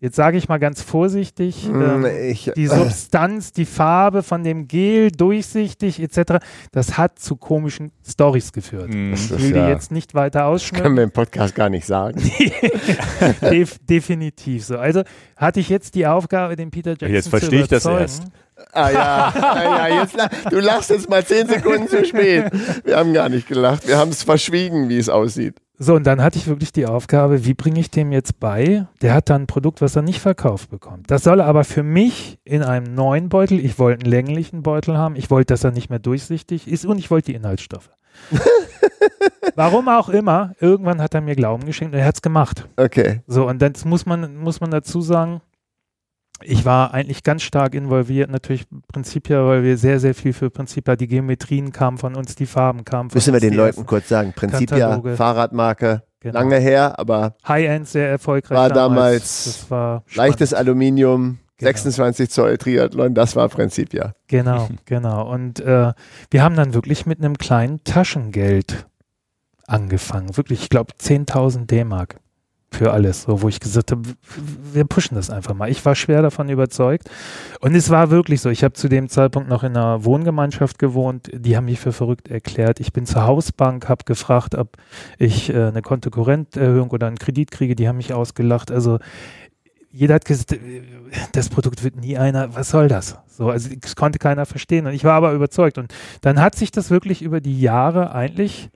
Jetzt 0.00 0.14
sage 0.14 0.38
ich 0.38 0.48
mal 0.48 0.58
ganz 0.58 0.80
vorsichtig, 0.80 1.66
Hm, 1.66 2.04
ähm, 2.04 2.06
ich, 2.30 2.52
die 2.56 2.68
Substanz, 2.68 3.52
die 3.52 3.64
Farbe 3.64 4.22
von 4.22 4.44
dem 4.44 4.68
Gel, 4.68 5.10
durchsichtig 5.10 6.00
etc., 6.00 6.34
das 6.70 6.96
hat 6.98 7.18
zu 7.18 7.34
komischen 7.34 7.90
Stories 8.08 8.52
geführt. 8.52 8.94
Mhm. 8.94 9.14
Ich 9.14 9.28
Das 9.28 9.30
will 9.40 9.46
ist 9.46 9.54
die 9.54 9.58
ja- 9.58 9.68
jetzt 9.68 9.90
nicht 9.90 10.14
weiter 10.14 10.40
können 10.40 10.52
ausschmücken. 10.54 10.96
wir 10.96 11.02
im 11.02 11.10
Podcast 11.10 11.54
gar 11.56 11.68
nicht 11.68 11.84
sagen. 11.84 12.20
Def 13.40 13.78
definitiv 13.80 14.64
so. 14.64 14.78
Also 14.78 15.02
hatte 15.36 15.60
ich 15.60 15.68
jetzt 15.68 15.94
die 15.94 16.06
Aufgabe, 16.06 16.54
den 16.56 16.70
Peter 16.70 16.90
Jackson 16.92 17.10
Jetzt 17.12 17.28
verstehe 17.28 17.50
zu 17.50 17.56
ich 17.64 17.68
das 17.68 17.84
überzeugen. 17.84 18.02
erst. 18.02 18.22
Ah 18.72 18.90
ja, 18.90 19.32
ah, 19.34 19.88
ja 19.88 20.00
jetzt, 20.00 20.16
du 20.50 20.60
lachst 20.60 20.90
jetzt 20.90 21.08
mal 21.08 21.24
zehn 21.24 21.46
Sekunden 21.48 21.88
zu 21.88 22.04
spät. 22.04 22.50
Wir 22.84 22.96
haben 22.96 23.12
gar 23.12 23.28
nicht 23.28 23.48
gelacht. 23.48 23.86
Wir 23.86 23.98
haben 23.98 24.10
es 24.10 24.22
verschwiegen, 24.22 24.88
wie 24.88 24.98
es 24.98 25.08
aussieht. 25.08 25.56
So, 25.80 25.94
und 25.94 26.04
dann 26.08 26.20
hatte 26.20 26.38
ich 26.38 26.48
wirklich 26.48 26.72
die 26.72 26.86
Aufgabe, 26.86 27.44
wie 27.44 27.54
bringe 27.54 27.78
ich 27.78 27.88
dem 27.88 28.10
jetzt 28.10 28.40
bei? 28.40 28.86
Der 29.00 29.14
hat 29.14 29.30
dann 29.30 29.42
ein 29.42 29.46
Produkt, 29.46 29.80
was 29.80 29.94
er 29.94 30.02
nicht 30.02 30.20
verkauft 30.20 30.70
bekommt. 30.70 31.08
Das 31.08 31.22
soll 31.22 31.38
er 31.38 31.46
aber 31.46 31.62
für 31.62 31.84
mich 31.84 32.38
in 32.44 32.64
einem 32.64 32.94
neuen 32.94 33.28
Beutel, 33.28 33.64
ich 33.64 33.78
wollte 33.78 34.02
einen 34.02 34.10
länglichen 34.10 34.64
Beutel 34.64 34.98
haben, 34.98 35.14
ich 35.14 35.30
wollte, 35.30 35.54
dass 35.54 35.62
er 35.62 35.70
nicht 35.70 35.88
mehr 35.88 36.00
durchsichtig 36.00 36.66
ist 36.66 36.84
und 36.84 36.98
ich 36.98 37.12
wollte 37.12 37.26
die 37.26 37.36
Inhaltsstoffe. 37.36 37.90
Warum 39.54 39.88
auch 39.88 40.08
immer, 40.08 40.54
irgendwann 40.58 41.00
hat 41.00 41.14
er 41.14 41.20
mir 41.20 41.36
Glauben 41.36 41.64
geschenkt 41.64 41.94
und 41.94 42.00
er 42.00 42.06
hat 42.06 42.16
es 42.16 42.22
gemacht. 42.22 42.68
Okay. 42.76 43.20
So, 43.28 43.48
und 43.48 43.62
dann 43.62 43.74
muss 43.84 44.04
man, 44.04 44.36
muss 44.36 44.60
man 44.60 44.72
dazu 44.72 45.00
sagen, 45.00 45.40
ich 46.42 46.64
war 46.64 46.94
eigentlich 46.94 47.22
ganz 47.22 47.42
stark 47.42 47.74
involviert, 47.74 48.30
natürlich 48.30 48.66
Prinzipia, 48.92 49.44
weil 49.46 49.62
wir 49.64 49.76
sehr, 49.76 49.98
sehr 50.00 50.14
viel 50.14 50.32
für 50.32 50.50
Prinzipia, 50.50 50.96
die 50.96 51.06
Geometrien 51.08 51.72
kamen 51.72 51.98
von 51.98 52.14
uns, 52.16 52.34
die 52.34 52.46
Farben 52.46 52.84
kamen 52.84 53.10
von 53.10 53.16
Müssen 53.16 53.32
wir 53.32 53.36
uns. 53.36 53.42
den 53.42 53.50
die 53.52 53.56
Leuten 53.56 53.68
ersten 53.76 53.86
kurz 53.86 54.08
sagen. 54.08 54.32
Prinzipia, 54.34 54.78
Kataloge. 54.78 55.16
Fahrradmarke, 55.16 56.02
Genau. 56.20 56.40
lange 56.40 56.56
her, 56.58 56.98
aber 56.98 57.36
High-End 57.46 57.86
sehr 57.86 58.08
erfolgreich 58.08 58.58
War 58.58 58.70
damals 58.70 59.44
Das 59.44 59.70
war 59.70 60.02
leichtes. 60.14 60.52
Aluminium, 60.54 61.38
Genau. 61.58 61.68
26 61.70 62.30
Zoll 62.30 62.56
Triathlon, 62.58 63.14
das 63.14 63.34
war 63.36 63.48
Prinzipia. 63.48 64.14
Genau, 64.28 64.68
genau. 64.84 65.28
Und 65.32 65.58
äh, 65.60 65.92
wir 66.30 66.42
haben 66.42 66.54
dann 66.56 66.72
wirklich 66.74 67.04
mit 67.06 67.18
einem 67.18 67.36
kleinen 67.38 67.82
Taschengeld 67.84 68.86
angefangen. 69.66 70.36
Wirklich, 70.36 70.62
ich 70.62 70.68
glaube 70.70 70.92
10.000 71.00 71.66
D-Mark 71.66 72.16
für 72.70 72.92
alles, 72.92 73.22
so, 73.22 73.42
wo 73.42 73.48
ich 73.48 73.60
gesagt 73.60 73.92
habe, 73.92 74.02
wir 74.72 74.84
pushen 74.84 75.14
das 75.14 75.30
einfach 75.30 75.54
mal. 75.54 75.70
Ich 75.70 75.84
war 75.84 75.94
schwer 75.94 76.22
davon 76.22 76.48
überzeugt. 76.48 77.08
Und 77.60 77.74
es 77.74 77.90
war 77.90 78.10
wirklich 78.10 78.40
so. 78.40 78.50
Ich 78.50 78.62
habe 78.62 78.74
zu 78.74 78.88
dem 78.88 79.08
Zeitpunkt 79.08 79.48
noch 79.48 79.64
in 79.64 79.76
einer 79.76 80.04
Wohngemeinschaft 80.04 80.78
gewohnt. 80.78 81.30
Die 81.32 81.56
haben 81.56 81.64
mich 81.64 81.80
für 81.80 81.92
verrückt 81.92 82.28
erklärt. 82.28 82.78
Ich 82.80 82.92
bin 82.92 83.06
zur 83.06 83.24
Hausbank, 83.24 83.88
habe 83.88 84.04
gefragt, 84.04 84.54
ob 84.54 84.76
ich 85.18 85.52
äh, 85.52 85.68
eine 85.68 85.82
Kontokorrenterhöhung 85.82 86.90
oder 86.90 87.06
einen 87.06 87.18
Kredit 87.18 87.50
kriege. 87.50 87.74
Die 87.74 87.88
haben 87.88 87.96
mich 87.96 88.12
ausgelacht. 88.12 88.70
Also 88.70 88.98
jeder 89.90 90.16
hat 90.16 90.26
gesagt, 90.26 90.52
äh, 90.52 90.82
das 91.32 91.48
Produkt 91.48 91.82
wird 91.82 91.96
nie 91.96 92.18
einer, 92.18 92.54
was 92.54 92.68
soll 92.68 92.88
das? 92.88 93.16
So, 93.26 93.48
also 93.48 93.70
es 93.82 93.96
konnte 93.96 94.18
keiner 94.18 94.44
verstehen. 94.44 94.86
Und 94.86 94.92
ich 94.92 95.04
war 95.04 95.14
aber 95.14 95.32
überzeugt. 95.32 95.78
Und 95.78 95.92
dann 96.20 96.40
hat 96.40 96.54
sich 96.54 96.70
das 96.70 96.90
wirklich 96.90 97.22
über 97.22 97.40
die 97.40 97.60
Jahre 97.60 98.14
eigentlich 98.14 98.70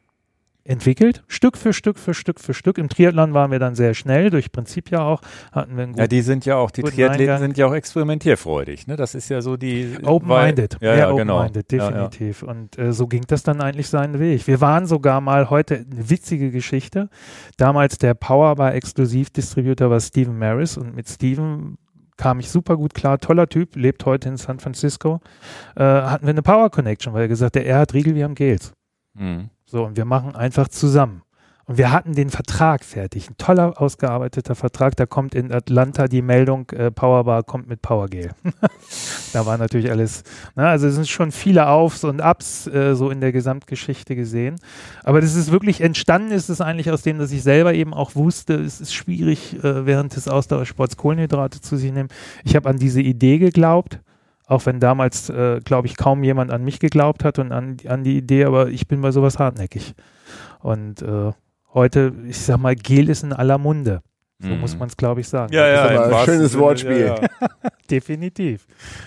entwickelt, 0.64 1.24
Stück 1.26 1.56
für 1.56 1.72
Stück 1.72 1.98
für 1.98 2.14
Stück 2.14 2.38
für 2.38 2.54
Stück. 2.54 2.78
Im 2.78 2.88
Triathlon 2.88 3.34
waren 3.34 3.50
wir 3.50 3.58
dann 3.58 3.74
sehr 3.74 3.94
schnell, 3.94 4.30
durch 4.30 4.52
Prinzip 4.52 4.90
ja 4.90 5.00
auch, 5.02 5.20
hatten 5.50 5.76
wir 5.76 5.82
einen 5.82 5.94
Ja, 5.94 6.04
guten 6.04 6.10
die 6.10 6.20
sind 6.22 6.44
ja 6.46 6.56
auch, 6.56 6.70
die 6.70 6.82
Triathleten 6.82 7.20
Eingang. 7.34 7.38
sind 7.40 7.58
ja 7.58 7.66
auch 7.66 7.74
experimentierfrfreudig. 7.74 8.86
Ne? 8.86 8.96
Das 8.96 9.14
ist 9.14 9.28
ja 9.28 9.40
so 9.40 9.56
die. 9.56 9.96
Open-minded, 10.04 10.76
weil- 10.80 10.88
Ja, 10.88 10.94
ja, 10.94 11.08
ja, 11.10 11.16
genau. 11.16 11.36
open-minded, 11.40 11.72
Ja, 11.72 11.78
ja. 11.78 11.90
definitiv. 11.90 12.42
Und 12.42 12.78
äh, 12.78 12.92
so 12.92 13.06
ging 13.08 13.24
das 13.26 13.42
dann 13.42 13.60
eigentlich 13.60 13.88
seinen 13.88 14.18
Weg. 14.20 14.46
Wir 14.46 14.60
waren 14.60 14.86
sogar 14.86 15.20
mal 15.20 15.50
heute 15.50 15.84
eine 15.90 16.10
witzige 16.10 16.50
Geschichte. 16.50 17.08
Damals 17.56 17.98
der 17.98 18.14
Powerbar 18.14 18.74
Exklusivdistributor 18.74 19.90
war 19.90 20.00
Steven 20.00 20.38
Maris 20.38 20.76
und 20.76 20.94
mit 20.94 21.08
Steven 21.08 21.76
kam 22.16 22.38
ich 22.38 22.50
super 22.50 22.76
gut 22.76 22.94
klar, 22.94 23.18
toller 23.18 23.48
Typ, 23.48 23.74
lebt 23.74 24.04
heute 24.06 24.28
in 24.28 24.36
San 24.36 24.60
Francisco. 24.60 25.20
Äh, 25.74 25.82
hatten 25.82 26.24
wir 26.26 26.30
eine 26.30 26.42
Power 26.42 26.70
Connection, 26.70 27.12
weil 27.14 27.22
er 27.22 27.28
gesagt 27.28 27.56
hat, 27.56 27.64
er 27.64 27.78
hat 27.78 27.94
Riegel, 27.94 28.14
wir 28.14 28.22
haben 28.24 28.34
Gels. 28.36 28.72
Mhm. 29.14 29.48
So, 29.72 29.86
und 29.86 29.96
wir 29.96 30.04
machen 30.04 30.36
einfach 30.36 30.68
zusammen. 30.68 31.22
Und 31.64 31.78
wir 31.78 31.92
hatten 31.92 32.12
den 32.12 32.28
Vertrag 32.28 32.84
fertig, 32.84 33.30
ein 33.30 33.38
toller 33.38 33.80
ausgearbeiteter 33.80 34.54
Vertrag. 34.54 34.96
Da 34.96 35.06
kommt 35.06 35.34
in 35.34 35.50
Atlanta 35.50 36.08
die 36.08 36.20
Meldung, 36.20 36.68
äh, 36.72 36.90
Powerbar 36.90 37.42
kommt 37.42 37.68
mit 37.68 37.80
Powergel. 37.80 38.32
da 39.32 39.46
war 39.46 39.56
natürlich 39.56 39.90
alles, 39.90 40.24
ne, 40.56 40.68
also 40.68 40.88
es 40.88 40.96
sind 40.96 41.08
schon 41.08 41.32
viele 41.32 41.68
Aufs 41.68 42.04
und 42.04 42.20
Ups 42.20 42.66
äh, 42.66 42.94
so 42.94 43.08
in 43.08 43.22
der 43.22 43.32
Gesamtgeschichte 43.32 44.14
gesehen. 44.14 44.56
Aber 45.04 45.22
das 45.22 45.34
ist 45.36 45.50
wirklich 45.50 45.80
entstanden, 45.80 46.32
ist 46.32 46.50
es 46.50 46.60
eigentlich 46.60 46.90
aus 46.90 47.00
dem, 47.00 47.18
dass 47.18 47.32
ich 47.32 47.42
selber 47.42 47.72
eben 47.72 47.94
auch 47.94 48.14
wusste, 48.14 48.56
es 48.56 48.78
ist 48.78 48.92
schwierig, 48.92 49.54
äh, 49.64 49.86
während 49.86 50.16
des 50.16 50.28
Ausdauersports 50.28 50.98
Kohlenhydrate 50.98 51.62
zu 51.62 51.78
sich 51.78 51.92
nehmen. 51.92 52.10
Ich 52.44 52.56
habe 52.56 52.68
an 52.68 52.76
diese 52.76 53.00
Idee 53.00 53.38
geglaubt. 53.38 54.00
Auch 54.46 54.66
wenn 54.66 54.80
damals, 54.80 55.30
äh, 55.30 55.60
glaube 55.64 55.86
ich, 55.86 55.96
kaum 55.96 56.24
jemand 56.24 56.50
an 56.50 56.64
mich 56.64 56.78
geglaubt 56.80 57.24
hat 57.24 57.38
und 57.38 57.52
an, 57.52 57.76
an 57.86 58.04
die 58.04 58.16
Idee, 58.16 58.44
aber 58.44 58.68
ich 58.68 58.86
bin 58.88 59.00
bei 59.00 59.10
sowas 59.10 59.38
hartnäckig. 59.38 59.94
Und 60.60 61.02
äh, 61.02 61.32
heute, 61.74 62.12
ich 62.28 62.38
sag 62.38 62.58
mal, 62.58 62.74
Gel 62.74 63.08
ist 63.08 63.22
in 63.22 63.32
aller 63.32 63.58
Munde. 63.58 64.02
So 64.40 64.48
Mhm. 64.48 64.60
muss 64.60 64.76
man 64.76 64.88
es, 64.88 64.96
glaube 64.96 65.20
ich, 65.20 65.28
sagen. 65.28 65.52
Ja, 65.52 65.68
ja, 65.68 65.84
aber 65.84 66.06
im 66.06 66.14
ein 66.14 66.24
schönes 66.24 66.52
Sinne, 66.52 66.62
Wortspiel. 66.64 67.06
Ja, 67.06 67.20
ja. 67.20 67.28
Definitiv. 67.90 68.66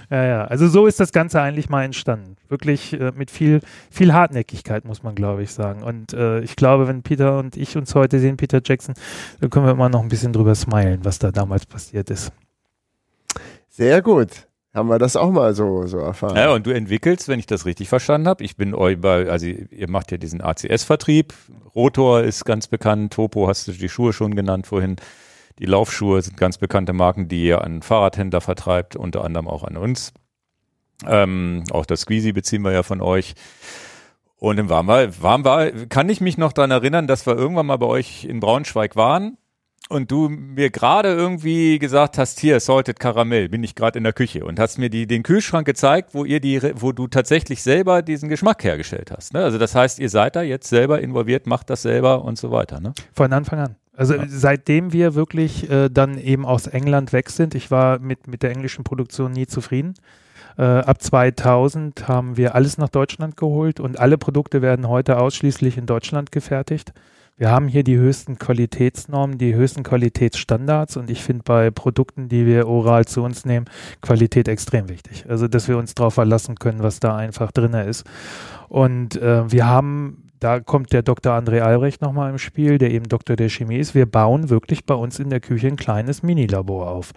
Ja, 0.09 0.23
ja. 0.23 0.45
Also 0.45 0.67
so 0.67 0.87
ist 0.87 0.99
das 0.99 1.11
Ganze 1.11 1.41
eigentlich 1.41 1.69
mal 1.69 1.83
entstanden. 1.83 2.37
Wirklich 2.47 2.93
äh, 2.93 3.11
mit 3.13 3.31
viel, 3.31 3.59
viel 3.91 4.13
Hartnäckigkeit, 4.13 4.85
muss 4.85 5.03
man, 5.03 5.13
glaube 5.13 5.43
ich, 5.43 5.51
sagen. 5.51 5.83
Und 5.83 6.13
äh, 6.13 6.39
ich 6.39 6.55
glaube, 6.55 6.87
wenn 6.87 7.03
Peter 7.03 7.37
und 7.37 7.57
ich 7.57 7.75
uns 7.75 7.93
heute 7.95 8.19
sehen, 8.19 8.37
Peter 8.37 8.61
Jackson, 8.63 8.95
dann 9.41 9.49
können 9.49 9.65
wir 9.65 9.71
immer 9.71 9.89
noch 9.89 10.01
ein 10.01 10.07
bisschen 10.07 10.31
drüber 10.31 10.55
smilen, 10.55 11.03
was 11.03 11.19
da 11.19 11.31
damals 11.31 11.65
passiert 11.65 12.09
ist. 12.09 12.31
Sehr 13.69 14.01
gut. 14.01 14.47
Haben 14.75 14.89
wir 14.89 14.99
das 14.99 15.15
auch 15.15 15.31
mal 15.31 15.55
so, 15.55 15.87
so 15.87 15.99
erfahren. 15.99 16.35
Ja, 16.35 16.53
und 16.53 16.67
du 16.67 16.71
entwickelst, 16.71 17.29
wenn 17.29 17.39
ich 17.39 17.45
das 17.45 17.65
richtig 17.65 17.87
verstanden 17.87 18.27
habe, 18.27 18.43
ich 18.43 18.57
bin 18.57 18.75
euch 18.75 18.99
bei, 18.99 19.29
also 19.29 19.45
ihr 19.45 19.89
macht 19.89 20.11
ja 20.11 20.17
diesen 20.17 20.41
ACS-Vertrieb, 20.41 21.33
Rotor 21.73 22.23
ist 22.23 22.43
ganz 22.43 22.67
bekannt, 22.67 23.13
Topo 23.13 23.47
hast 23.47 23.69
du 23.69 23.71
die 23.71 23.87
Schuhe 23.87 24.11
schon 24.11 24.35
genannt 24.35 24.67
vorhin, 24.67 24.97
die 25.59 25.65
Laufschuhe 25.65 26.21
sind 26.21 26.35
ganz 26.35 26.57
bekannte 26.57 26.91
Marken, 26.91 27.29
die 27.29 27.45
ihr 27.45 27.63
an 27.63 27.83
Fahrradhändler 27.83 28.41
vertreibt, 28.41 28.97
unter 28.97 29.23
anderem 29.23 29.47
auch 29.47 29.63
an 29.63 29.77
uns. 29.77 30.13
Ähm, 31.07 31.63
auch 31.71 31.85
das 31.85 32.01
Squeezy 32.01 32.33
beziehen 32.33 32.61
wir 32.61 32.73
ja 32.73 32.83
von 32.83 32.99
euch. 32.99 33.33
Und 34.35 34.57
wir, 34.57 34.69
waren 34.69 35.45
wir, 35.45 35.87
kann 35.87 36.09
ich 36.09 36.19
mich 36.19 36.37
noch 36.37 36.51
daran 36.51 36.71
erinnern, 36.71 37.07
dass 37.07 37.25
wir 37.25 37.37
irgendwann 37.37 37.67
mal 37.67 37.77
bei 37.77 37.85
euch 37.85 38.25
in 38.25 38.41
Braunschweig 38.41 38.97
waren 38.97 39.37
und 39.89 40.09
du 40.09 40.29
mir 40.29 40.71
gerade 40.71 41.09
irgendwie 41.09 41.77
gesagt 41.77 42.17
hast, 42.17 42.39
hier, 42.39 42.59
Salted 42.59 42.99
Karamell, 42.99 43.49
bin 43.49 43.63
ich 43.63 43.75
gerade 43.75 43.97
in 43.99 44.03
der 44.03 44.13
Küche 44.13 44.43
und 44.43 44.59
hast 44.59 44.79
mir 44.79 44.89
die, 44.89 45.05
den 45.05 45.21
Kühlschrank 45.21 45.65
gezeigt, 45.67 46.13
wo 46.13 46.25
ihr 46.25 46.39
die, 46.39 46.59
wo 46.75 46.91
du 46.91 47.07
tatsächlich 47.07 47.61
selber 47.61 48.01
diesen 48.01 48.27
Geschmack 48.29 48.63
hergestellt 48.63 49.11
hast. 49.11 49.33
Ne? 49.33 49.43
Also 49.43 49.59
das 49.59 49.75
heißt, 49.75 49.99
ihr 49.99 50.09
seid 50.09 50.35
da 50.35 50.41
jetzt 50.41 50.67
selber 50.69 51.01
involviert, 51.01 51.45
macht 51.45 51.69
das 51.69 51.83
selber 51.83 52.23
und 52.23 52.37
so 52.39 52.49
weiter. 52.51 52.79
Ne? 52.79 52.93
Von 53.13 53.31
Anfang 53.31 53.59
an. 53.59 53.75
Also 53.95 54.15
Ja. 54.15 54.25
seitdem 54.27 54.91
wir 54.91 55.13
wirklich 55.13 55.69
äh, 55.69 55.89
dann 55.89 56.17
eben 56.17 56.45
aus 56.45 56.65
England 56.67 57.13
weg 57.13 57.29
sind, 57.29 57.53
ich 57.53 57.69
war 57.69 57.99
mit, 57.99 58.27
mit 58.27 58.41
der 58.43 58.51
englischen 58.51 58.83
Produktion 58.83 59.31
nie 59.31 59.45
zufrieden. 59.45 59.93
Äh, 60.57 60.63
ab 60.63 61.01
2000 61.01 62.07
haben 62.07 62.37
wir 62.37 62.55
alles 62.55 62.77
nach 62.77 62.89
Deutschland 62.89 63.37
geholt 63.37 63.79
und 63.79 63.99
alle 63.99 64.17
Produkte 64.17 64.61
werden 64.61 64.87
heute 64.87 65.19
ausschließlich 65.19 65.77
in 65.77 65.85
Deutschland 65.85 66.31
gefertigt. 66.31 66.91
Wir 67.37 67.51
haben 67.51 67.67
hier 67.67 67.83
die 67.83 67.97
höchsten 67.97 68.39
Qualitätsnormen, 68.39 69.37
die 69.37 69.55
höchsten 69.55 69.83
Qualitätsstandards 69.83 70.95
und 70.95 71.09
ich 71.09 71.21
finde 71.21 71.43
bei 71.43 71.69
Produkten, 71.69 72.29
die 72.29 72.45
wir 72.45 72.65
oral 72.65 73.03
zu 73.03 73.23
uns 73.23 73.43
nehmen, 73.43 73.65
Qualität 73.99 74.47
extrem 74.47 74.87
wichtig. 74.87 75.25
Also, 75.27 75.49
dass 75.49 75.67
wir 75.67 75.77
uns 75.77 75.95
darauf 75.95 76.13
verlassen 76.13 76.55
können, 76.55 76.81
was 76.81 77.01
da 77.01 77.17
einfach 77.17 77.51
drin 77.51 77.73
ist. 77.73 78.05
Und 78.69 79.17
äh, 79.17 79.51
wir 79.51 79.65
haben, 79.65 80.24
da 80.45 80.59
kommt 80.59 80.93
der 80.93 81.01
Dr. 81.01 81.33
André 81.33 81.61
Albrecht 81.61 82.03
nochmal 82.03 82.29
im 82.29 82.37
Spiel, 82.37 82.77
der 82.77 82.91
eben 82.91 83.09
Doktor 83.09 83.35
der 83.35 83.49
Chemie 83.49 83.77
ist. 83.77 83.95
Wir 83.95 84.05
bauen 84.05 84.51
wirklich 84.51 84.85
bei 84.85 84.93
uns 84.93 85.17
in 85.17 85.31
der 85.31 85.39
Küche 85.39 85.65
ein 85.65 85.75
kleines 85.75 86.21
Minilabor 86.21 86.91
auf. 86.91 87.13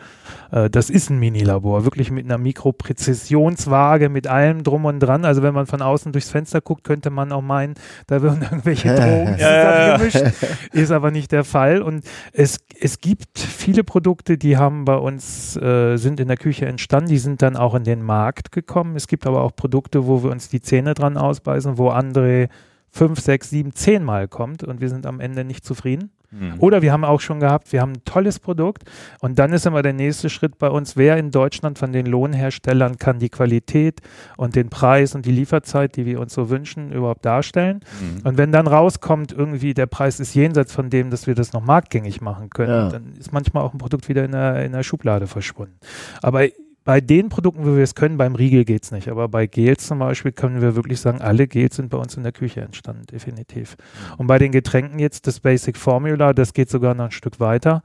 Äh, 0.51 0.71
das 0.71 0.89
ist 0.89 1.11
ein 1.11 1.19
Minilabor, 1.19 1.85
wirklich 1.85 2.11
mit 2.11 2.25
einer 2.25 2.39
Mikropräzisionswaage, 2.39 4.09
mit 4.09 4.29
allem 4.29 4.63
drum 4.63 4.87
und 4.87 5.01
dran. 5.01 5.27
Also 5.27 5.43
wenn 5.43 5.53
man 5.53 5.67
von 5.67 5.83
außen 5.83 6.11
durchs 6.13 6.31
Fenster 6.31 6.63
guckt, 6.63 6.85
könnte 6.85 7.11
man 7.11 7.31
auch 7.33 7.43
meinen, 7.43 7.75
da 8.07 8.23
würden 8.23 8.41
irgendwelche 8.41 8.95
Drogen 8.95 9.37
zusammengemischt. 9.37 10.73
Ist 10.73 10.91
aber 10.91 11.11
nicht 11.11 11.31
der 11.31 11.45
Fall. 11.45 11.83
Und 11.83 12.07
es, 12.33 12.61
es 12.81 12.99
gibt 12.99 13.39
viele 13.39 13.85
Produkte, 13.85 14.39
die 14.39 14.57
haben 14.57 14.87
bei 14.87 14.97
uns, 14.97 15.55
äh, 15.59 15.99
sind 15.99 16.19
in 16.19 16.29
der 16.29 16.39
Küche 16.39 16.65
entstanden, 16.65 17.11
die 17.11 17.19
sind 17.19 17.43
dann 17.43 17.57
auch 17.57 17.75
in 17.75 17.85
den 17.85 18.01
Markt 18.03 18.53
gekommen. 18.53 18.97
Es 18.97 19.07
gibt 19.07 19.27
aber 19.27 19.43
auch 19.43 19.55
Produkte, 19.55 20.07
wo 20.07 20.23
wir 20.23 20.31
uns 20.31 20.49
die 20.49 20.63
Zähne 20.63 20.95
dran 20.95 21.19
ausbeißen, 21.19 21.77
wo 21.77 21.91
André 21.91 22.49
fünf, 22.91 23.21
sechs, 23.21 23.51
sieben, 23.51 23.75
zehn 23.75 24.05
Mal 24.05 24.29
kommt 24.29 24.65
und 24.65 24.81
wir 24.81 24.89
sind 24.89 25.07
am 25.07 25.21
Ende 25.21 25.45
nicht 25.45 25.65
zufrieden. 25.65 26.11
Mhm. 26.31 26.57
Oder 26.59 26.83
wir 26.83 26.93
haben 26.93 27.05
auch 27.05 27.21
schon 27.21 27.41
gehabt, 27.41 27.73
wir 27.73 27.81
haben 27.81 27.93
ein 27.93 28.05
tolles 28.05 28.39
Produkt 28.39 28.83
und 29.21 29.39
dann 29.39 29.53
ist 29.53 29.65
immer 29.65 29.81
der 29.81 29.95
nächste 29.95 30.29
Schritt 30.29 30.59
bei 30.59 30.69
uns, 30.69 30.97
wer 30.97 31.17
in 31.17 31.31
Deutschland 31.31 31.79
von 31.79 31.93
den 31.93 32.05
Lohnherstellern 32.05 32.99
kann 32.99 33.19
die 33.19 33.31
Qualität 33.31 34.01
und 34.37 34.55
den 34.55 34.69
Preis 34.69 35.15
und 35.15 35.25
die 35.25 35.33
Lieferzeit, 35.33 35.97
die 35.97 36.05
wir 36.05 36.21
uns 36.21 36.35
so 36.35 36.51
wünschen, 36.51 36.93
überhaupt 36.93 37.25
darstellen. 37.25 37.81
Mhm. 38.01 38.27
Und 38.27 38.37
wenn 38.37 38.53
dann 38.53 38.67
rauskommt, 38.67 39.33
irgendwie 39.33 39.73
der 39.73 39.87
Preis 39.87 40.21
ist 40.21 40.35
jenseits 40.35 40.75
von 40.75 40.91
dem, 40.91 41.11
dass 41.11 41.27
wir 41.27 41.35
das 41.35 41.55
noch 41.55 41.63
marktgängig 41.63 42.21
machen 42.21 42.51
können, 42.51 42.73
ja. 42.73 42.89
dann 42.91 43.15
ist 43.19 43.33
manchmal 43.33 43.63
auch 43.63 43.73
ein 43.73 43.79
Produkt 43.79 44.09
wieder 44.09 44.25
in 44.25 44.33
der, 44.33 44.65
in 44.67 44.73
der 44.73 44.83
Schublade 44.83 45.27
verschwunden. 45.27 45.79
Aber 46.21 46.47
bei 46.89 47.03
den 47.03 47.29
Produkten, 47.29 47.67
wo 47.67 47.77
wir 47.77 47.83
es 47.83 47.95
können, 47.95 48.17
beim 48.17 48.35
Riegel 48.35 48.65
geht 48.65 48.83
es 48.83 48.93
nicht, 48.93 49.09
aber 49.09 49.29
bei 49.29 49.47
Gels 49.47 49.87
zum 49.87 49.99
Beispiel 49.99 50.33
können 50.33 50.63
wir 50.63 50.75
wirklich 50.75 50.99
sagen, 50.99 51.21
alle 51.21 51.47
Gels 51.47 51.77
sind 51.77 51.91
bei 51.91 51.99
uns 51.99 52.17
in 52.17 52.23
der 52.23 52.33
Küche 52.33 52.63
entstanden, 52.63 53.05
definitiv. 53.05 53.77
Und 54.17 54.27
bei 54.27 54.39
den 54.39 54.53
Getränken 54.53 54.99
jetzt 54.99 55.27
das 55.27 55.39
Basic 55.39 55.77
Formula, 55.77 56.33
das 56.33 56.55
geht 56.55 56.71
sogar 56.71 56.95
noch 56.95 57.05
ein 57.05 57.11
Stück 57.11 57.41
weiter 57.41 57.83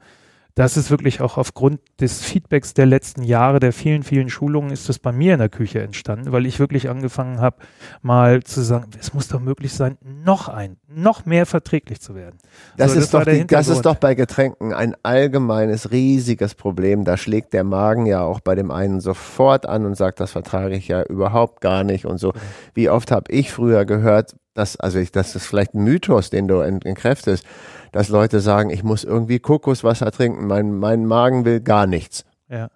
das 0.54 0.76
ist 0.76 0.90
wirklich 0.90 1.20
auch 1.20 1.36
aufgrund 1.36 1.80
des 2.00 2.22
Feedbacks 2.22 2.74
der 2.74 2.86
letzten 2.86 3.24
Jahre, 3.24 3.58
der 3.58 3.72
vielen, 3.72 4.04
vielen 4.04 4.28
Schulungen, 4.28 4.70
ist 4.70 4.88
das 4.88 5.00
bei 5.00 5.10
mir 5.10 5.34
in 5.34 5.40
der 5.40 5.48
Küche 5.48 5.82
entstanden, 5.82 6.30
weil 6.30 6.46
ich 6.46 6.60
wirklich 6.60 6.88
angefangen 6.88 7.40
habe, 7.40 7.56
mal 8.02 8.44
zu 8.44 8.60
sagen, 8.62 8.90
es 9.00 9.12
muss 9.14 9.26
doch 9.26 9.40
möglich 9.40 9.72
sein, 9.72 9.98
noch 10.02 10.48
ein, 10.48 10.76
noch 10.86 11.26
mehr 11.26 11.46
verträglich 11.46 12.00
zu 12.00 12.14
werden. 12.14 12.38
Das, 12.76 12.92
so, 12.92 13.00
ist, 13.00 13.12
das, 13.12 13.24
doch 13.24 13.32
die, 13.32 13.46
das 13.46 13.66
ist 13.66 13.82
doch 13.82 13.96
bei 13.96 14.14
Getränken 14.14 14.72
ein 14.72 14.94
allgemeines, 15.02 15.90
riesiges 15.90 16.54
Problem. 16.54 17.04
Da 17.04 17.16
schlägt 17.16 17.52
der 17.52 17.64
Magen 17.64 18.06
ja 18.06 18.22
auch 18.22 18.38
bei 18.38 18.54
dem 18.54 18.70
einen 18.70 19.00
sofort 19.00 19.66
an 19.66 19.84
und 19.84 19.96
sagt, 19.96 20.20
das 20.20 20.30
vertrage 20.30 20.76
ich 20.76 20.86
ja 20.86 21.02
überhaupt 21.02 21.62
gar 21.62 21.82
nicht 21.82 22.06
und 22.06 22.18
so. 22.18 22.32
Wie 22.74 22.88
oft 22.88 23.10
habe 23.10 23.32
ich 23.32 23.50
früher 23.50 23.84
gehört, 23.84 24.36
dass, 24.54 24.76
also 24.76 24.98
ich, 24.98 25.12
das 25.12 25.34
ist 25.34 25.46
vielleicht 25.46 25.74
ein 25.74 25.84
Mythos, 25.84 26.30
den 26.30 26.48
du 26.48 26.60
entkräftest, 26.60 27.44
dass 27.92 28.08
Leute 28.08 28.40
sagen, 28.40 28.70
ich 28.70 28.82
muss 28.82 29.04
irgendwie 29.04 29.38
Kokoswasser 29.38 30.10
trinken, 30.10 30.46
mein, 30.46 30.72
mein 30.72 31.06
Magen 31.06 31.44
will 31.44 31.60
gar 31.60 31.86
nichts. 31.86 32.24
Ja. 32.48 32.68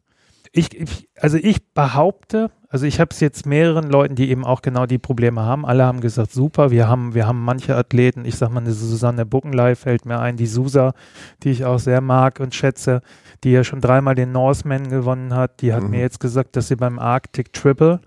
Ich, 0.52 0.78
ich 0.78 1.08
also 1.20 1.36
ich 1.36 1.72
behaupte, 1.74 2.50
also 2.68 2.86
ich 2.86 3.00
habe 3.00 3.10
es 3.12 3.20
jetzt 3.20 3.46
mehreren 3.46 3.90
Leuten, 3.90 4.14
die 4.14 4.30
eben 4.30 4.44
auch 4.44 4.62
genau 4.62 4.86
die 4.86 4.98
Probleme 4.98 5.42
haben. 5.42 5.66
Alle 5.66 5.84
haben 5.84 6.00
gesagt, 6.00 6.32
super, 6.32 6.70
wir 6.70 6.88
haben, 6.88 7.14
wir 7.14 7.26
haben 7.26 7.42
manche 7.42 7.76
Athleten, 7.76 8.24
ich 8.24 8.36
sag 8.36 8.50
mal 8.50 8.60
eine 8.60 8.72
Susanne 8.72 9.26
Buckenlei 9.26 9.74
fällt 9.74 10.06
mir 10.06 10.18
ein, 10.20 10.36
die 10.36 10.46
Susa, 10.46 10.94
die 11.42 11.50
ich 11.50 11.64
auch 11.64 11.78
sehr 11.78 12.00
mag 12.00 12.40
und 12.40 12.54
schätze, 12.54 13.02
die 13.44 13.52
ja 13.52 13.62
schon 13.62 13.80
dreimal 13.80 14.14
den 14.14 14.32
Norseman 14.32 14.88
gewonnen 14.88 15.34
hat, 15.34 15.60
die 15.60 15.72
hat 15.72 15.82
mhm. 15.82 15.90
mir 15.90 16.00
jetzt 16.00 16.20
gesagt, 16.20 16.56
dass 16.56 16.68
sie 16.68 16.76
beim 16.76 16.98
Arctic 16.98 17.52
Triple, 17.52 18.00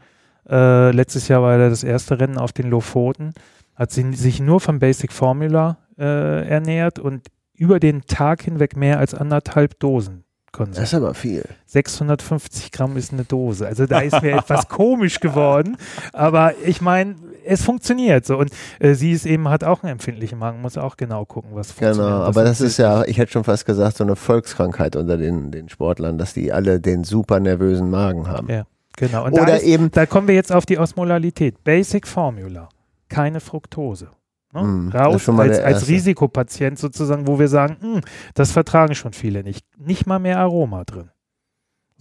äh, 0.49 0.91
letztes 0.91 1.27
Jahr 1.27 1.41
war 1.41 1.57
ja 1.57 1.69
das 1.69 1.83
erste 1.83 2.19
Rennen 2.19 2.37
auf 2.37 2.53
den 2.53 2.69
Lofoten, 2.69 3.33
hat 3.81 3.91
sie 3.91 4.13
sich 4.13 4.39
nur 4.39 4.59
vom 4.59 4.77
Basic 4.77 5.11
Formula 5.11 5.79
äh, 5.97 6.47
ernährt 6.47 6.99
und 6.99 7.29
über 7.55 7.79
den 7.79 8.03
Tag 8.03 8.43
hinweg 8.43 8.77
mehr 8.77 8.99
als 8.99 9.15
anderthalb 9.15 9.79
Dosen 9.79 10.23
konsumiert. 10.51 10.83
Das 10.83 10.89
ist 10.89 10.93
aber 10.93 11.15
viel. 11.15 11.43
650 11.65 12.71
Gramm 12.71 12.95
ist 12.95 13.11
eine 13.11 13.23
Dose. 13.23 13.65
Also 13.65 13.87
da 13.87 14.01
ist 14.01 14.21
mir 14.21 14.33
etwas 14.37 14.67
komisch 14.67 15.19
geworden. 15.19 15.77
Aber 16.13 16.53
ich 16.63 16.79
meine, 16.79 17.15
es 17.43 17.63
funktioniert 17.63 18.23
so. 18.23 18.37
Und 18.37 18.51
äh, 18.77 18.93
sie 18.93 19.13
ist 19.13 19.25
eben, 19.25 19.49
hat 19.49 19.63
auch 19.63 19.81
einen 19.81 19.93
empfindlichen 19.93 20.37
Magen, 20.37 20.61
muss 20.61 20.77
auch 20.77 20.95
genau 20.95 21.25
gucken, 21.25 21.49
was 21.55 21.71
funktioniert. 21.71 22.07
Genau, 22.07 22.23
aber 22.23 22.43
das, 22.43 22.59
das 22.59 22.67
ist 22.67 22.77
ja, 22.77 23.03
ich 23.05 23.17
hätte 23.17 23.31
schon 23.31 23.43
fast 23.43 23.65
gesagt, 23.65 23.97
so 23.97 24.03
eine 24.03 24.15
Volkskrankheit 24.15 24.95
unter 24.95 25.17
den, 25.17 25.49
den 25.49 25.69
Sportlern, 25.69 26.19
dass 26.19 26.35
die 26.35 26.53
alle 26.53 26.79
den 26.79 27.03
super 27.03 27.39
nervösen 27.39 27.89
Magen 27.89 28.27
haben. 28.27 28.47
Ja, 28.47 28.65
genau. 28.95 29.25
Und 29.25 29.33
Oder 29.33 29.45
da 29.47 29.55
ist, 29.55 29.63
eben. 29.63 29.89
Da 29.89 30.05
kommen 30.05 30.27
wir 30.27 30.35
jetzt 30.35 30.51
auf 30.51 30.67
die 30.67 30.77
Osmolalität. 30.77 31.63
Basic 31.63 32.07
Formula. 32.07 32.69
Keine 33.11 33.41
Fructose. 33.41 34.09
Ne? 34.53 34.63
Mm, 34.63 34.89
Raus 34.89 35.27
als, 35.29 35.59
als 35.59 35.87
Risikopatient 35.87 36.79
sozusagen, 36.79 37.27
wo 37.27 37.39
wir 37.39 37.47
sagen, 37.47 37.77
hm, 37.81 38.01
das 38.33 38.51
vertragen 38.51 38.95
schon 38.95 39.13
viele 39.13 39.43
nicht. 39.43 39.65
Nicht 39.77 40.07
mal 40.07 40.19
mehr 40.19 40.39
Aroma 40.39 40.85
drin. 40.85 41.11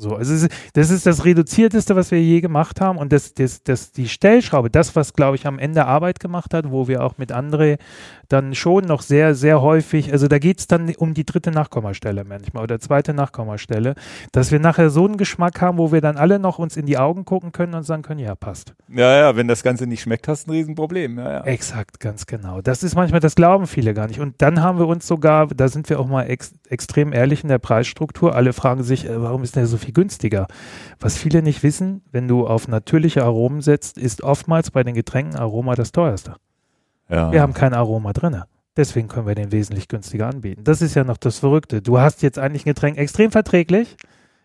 So, 0.00 0.16
also 0.16 0.48
das 0.72 0.90
ist 0.90 1.04
das 1.04 1.26
reduzierteste, 1.26 1.94
was 1.94 2.10
wir 2.10 2.22
je 2.22 2.40
gemacht 2.40 2.80
haben 2.80 2.98
und 2.98 3.12
das, 3.12 3.34
das, 3.34 3.62
das, 3.62 3.92
die 3.92 4.08
Stellschraube, 4.08 4.70
das, 4.70 4.96
was 4.96 5.12
glaube 5.12 5.36
ich 5.36 5.46
am 5.46 5.58
Ende 5.58 5.84
Arbeit 5.84 6.20
gemacht 6.20 6.54
hat, 6.54 6.70
wo 6.70 6.88
wir 6.88 7.04
auch 7.04 7.18
mit 7.18 7.32
André 7.32 7.76
dann 8.28 8.54
schon 8.54 8.84
noch 8.84 9.02
sehr, 9.02 9.34
sehr 9.34 9.60
häufig, 9.60 10.12
also 10.12 10.26
da 10.26 10.38
geht 10.38 10.60
es 10.60 10.66
dann 10.66 10.94
um 10.96 11.12
die 11.12 11.24
dritte 11.24 11.50
Nachkommastelle 11.50 12.24
manchmal 12.24 12.62
oder 12.62 12.80
zweite 12.80 13.12
Nachkommastelle, 13.12 13.94
dass 14.32 14.50
wir 14.50 14.58
nachher 14.58 14.88
so 14.88 15.04
einen 15.04 15.18
Geschmack 15.18 15.60
haben, 15.60 15.76
wo 15.76 15.92
wir 15.92 16.00
dann 16.00 16.16
alle 16.16 16.38
noch 16.38 16.58
uns 16.58 16.76
in 16.76 16.86
die 16.86 16.96
Augen 16.96 17.24
gucken 17.26 17.52
können 17.52 17.74
und 17.74 17.82
sagen 17.82 18.02
können, 18.02 18.20
ja, 18.20 18.34
passt. 18.34 18.74
Ja, 18.88 19.16
ja, 19.16 19.36
wenn 19.36 19.48
das 19.48 19.62
Ganze 19.62 19.86
nicht 19.86 20.00
schmeckt, 20.00 20.28
hast 20.28 20.46
du 20.46 20.52
ein 20.52 20.54
Riesenproblem. 20.54 21.18
Ja, 21.18 21.32
ja. 21.32 21.44
Exakt, 21.44 22.00
ganz 22.00 22.24
genau. 22.24 22.62
Das 22.62 22.82
ist 22.82 22.94
manchmal, 22.94 23.20
das 23.20 23.34
glauben 23.34 23.66
viele 23.66 23.92
gar 23.92 24.06
nicht. 24.06 24.20
Und 24.20 24.40
dann 24.40 24.62
haben 24.62 24.78
wir 24.78 24.86
uns 24.86 25.06
sogar, 25.06 25.48
da 25.48 25.68
sind 25.68 25.90
wir 25.90 26.00
auch 26.00 26.06
mal 26.06 26.22
ex, 26.22 26.54
extrem 26.68 27.12
ehrlich 27.12 27.42
in 27.42 27.48
der 27.48 27.58
Preisstruktur, 27.58 28.34
alle 28.34 28.52
fragen 28.52 28.82
sich, 28.82 29.06
äh, 29.06 29.20
warum 29.20 29.42
ist 29.42 29.56
der 29.56 29.66
so 29.66 29.76
viel 29.76 29.89
viel 29.90 29.92
günstiger. 29.92 30.46
Was 30.98 31.16
viele 31.16 31.42
nicht 31.42 31.62
wissen, 31.62 32.02
wenn 32.12 32.28
du 32.28 32.46
auf 32.46 32.68
natürliche 32.68 33.24
Aromen 33.24 33.60
setzt, 33.60 33.98
ist 33.98 34.22
oftmals 34.22 34.70
bei 34.70 34.84
den 34.84 34.94
Getränken 34.94 35.36
Aroma 35.36 35.74
das 35.74 35.92
teuerste. 35.92 36.36
Ja. 37.08 37.32
Wir 37.32 37.42
haben 37.42 37.54
kein 37.54 37.74
Aroma 37.74 38.12
drin. 38.12 38.42
Deswegen 38.76 39.08
können 39.08 39.26
wir 39.26 39.34
den 39.34 39.50
wesentlich 39.50 39.88
günstiger 39.88 40.28
anbieten. 40.28 40.62
Das 40.62 40.80
ist 40.80 40.94
ja 40.94 41.02
noch 41.02 41.16
das 41.16 41.40
Verrückte. 41.40 41.82
Du 41.82 41.98
hast 41.98 42.22
jetzt 42.22 42.38
eigentlich 42.38 42.64
ein 42.64 42.70
Getränk 42.70 42.98
extrem 42.98 43.32
verträglich, 43.32 43.96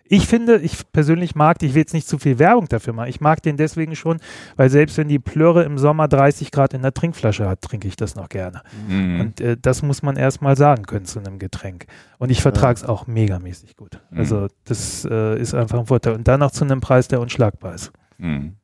ich 0.08 0.27
finde, 0.27 0.58
ich 0.58 0.92
persönlich 0.92 1.35
mag, 1.35 1.61
ich 1.64 1.74
will 1.74 1.82
jetzt 1.82 1.93
nicht 1.93 2.08
zu 2.08 2.19
viel 2.19 2.38
Werbung 2.38 2.67
dafür 2.67 2.93
machen, 2.93 3.09
ich 3.09 3.22
mag 3.22 3.42
den 3.42 3.58
deswegen 3.58 3.95
schon, 3.95 4.19
weil 4.56 4.69
selbst 4.69 4.98
wenn 4.98 5.08
die 5.08 5.19
Plörre 5.19 5.64
im 5.64 5.77
Sommer 5.77 6.08
30 6.08 6.51
Grad 6.51 6.74
in 6.74 6.84
der 6.84 6.93
Trinkflasche 6.93 7.48
hat, 7.48 7.61
trinke 7.61 7.88
ich 7.88 7.95
das 7.95 8.16
noch 8.16 8.30
gerne. 8.30 8.61
Mhm. 8.88 9.19
Und 9.19 9.42
äh, 9.42 9.58
das 9.59 9.82
muss 9.82 10.03
man 10.03 10.16
erstmal 10.16 10.56
sagen 10.56 10.84
können 10.84 11.06
zu 11.06 11.19
einem 11.19 11.40
Getränk. 11.40 11.88
Und 12.19 12.30
ich 12.30 12.42
vertrage 12.42 12.75
es 12.75 12.82
ja. 12.84 12.90
auch 12.90 13.08
megamäßig 13.08 13.75
gut. 13.75 14.00
Mhm. 14.11 14.19
Also 14.19 14.48
das 14.66 15.06
äh, 15.09 15.40
ist 15.40 15.56
einfach 15.56 15.80
ein 15.80 15.88
Vorteil. 15.88 16.14
Und 16.14 16.27
dann 16.27 16.40
noch 16.40 16.51
zu 16.51 16.64
einem 16.64 16.82
Preis, 16.82 17.08
der 17.08 17.19
unschlagbar 17.19 17.74
ist. 17.74 17.92
Mhm. 18.17 18.58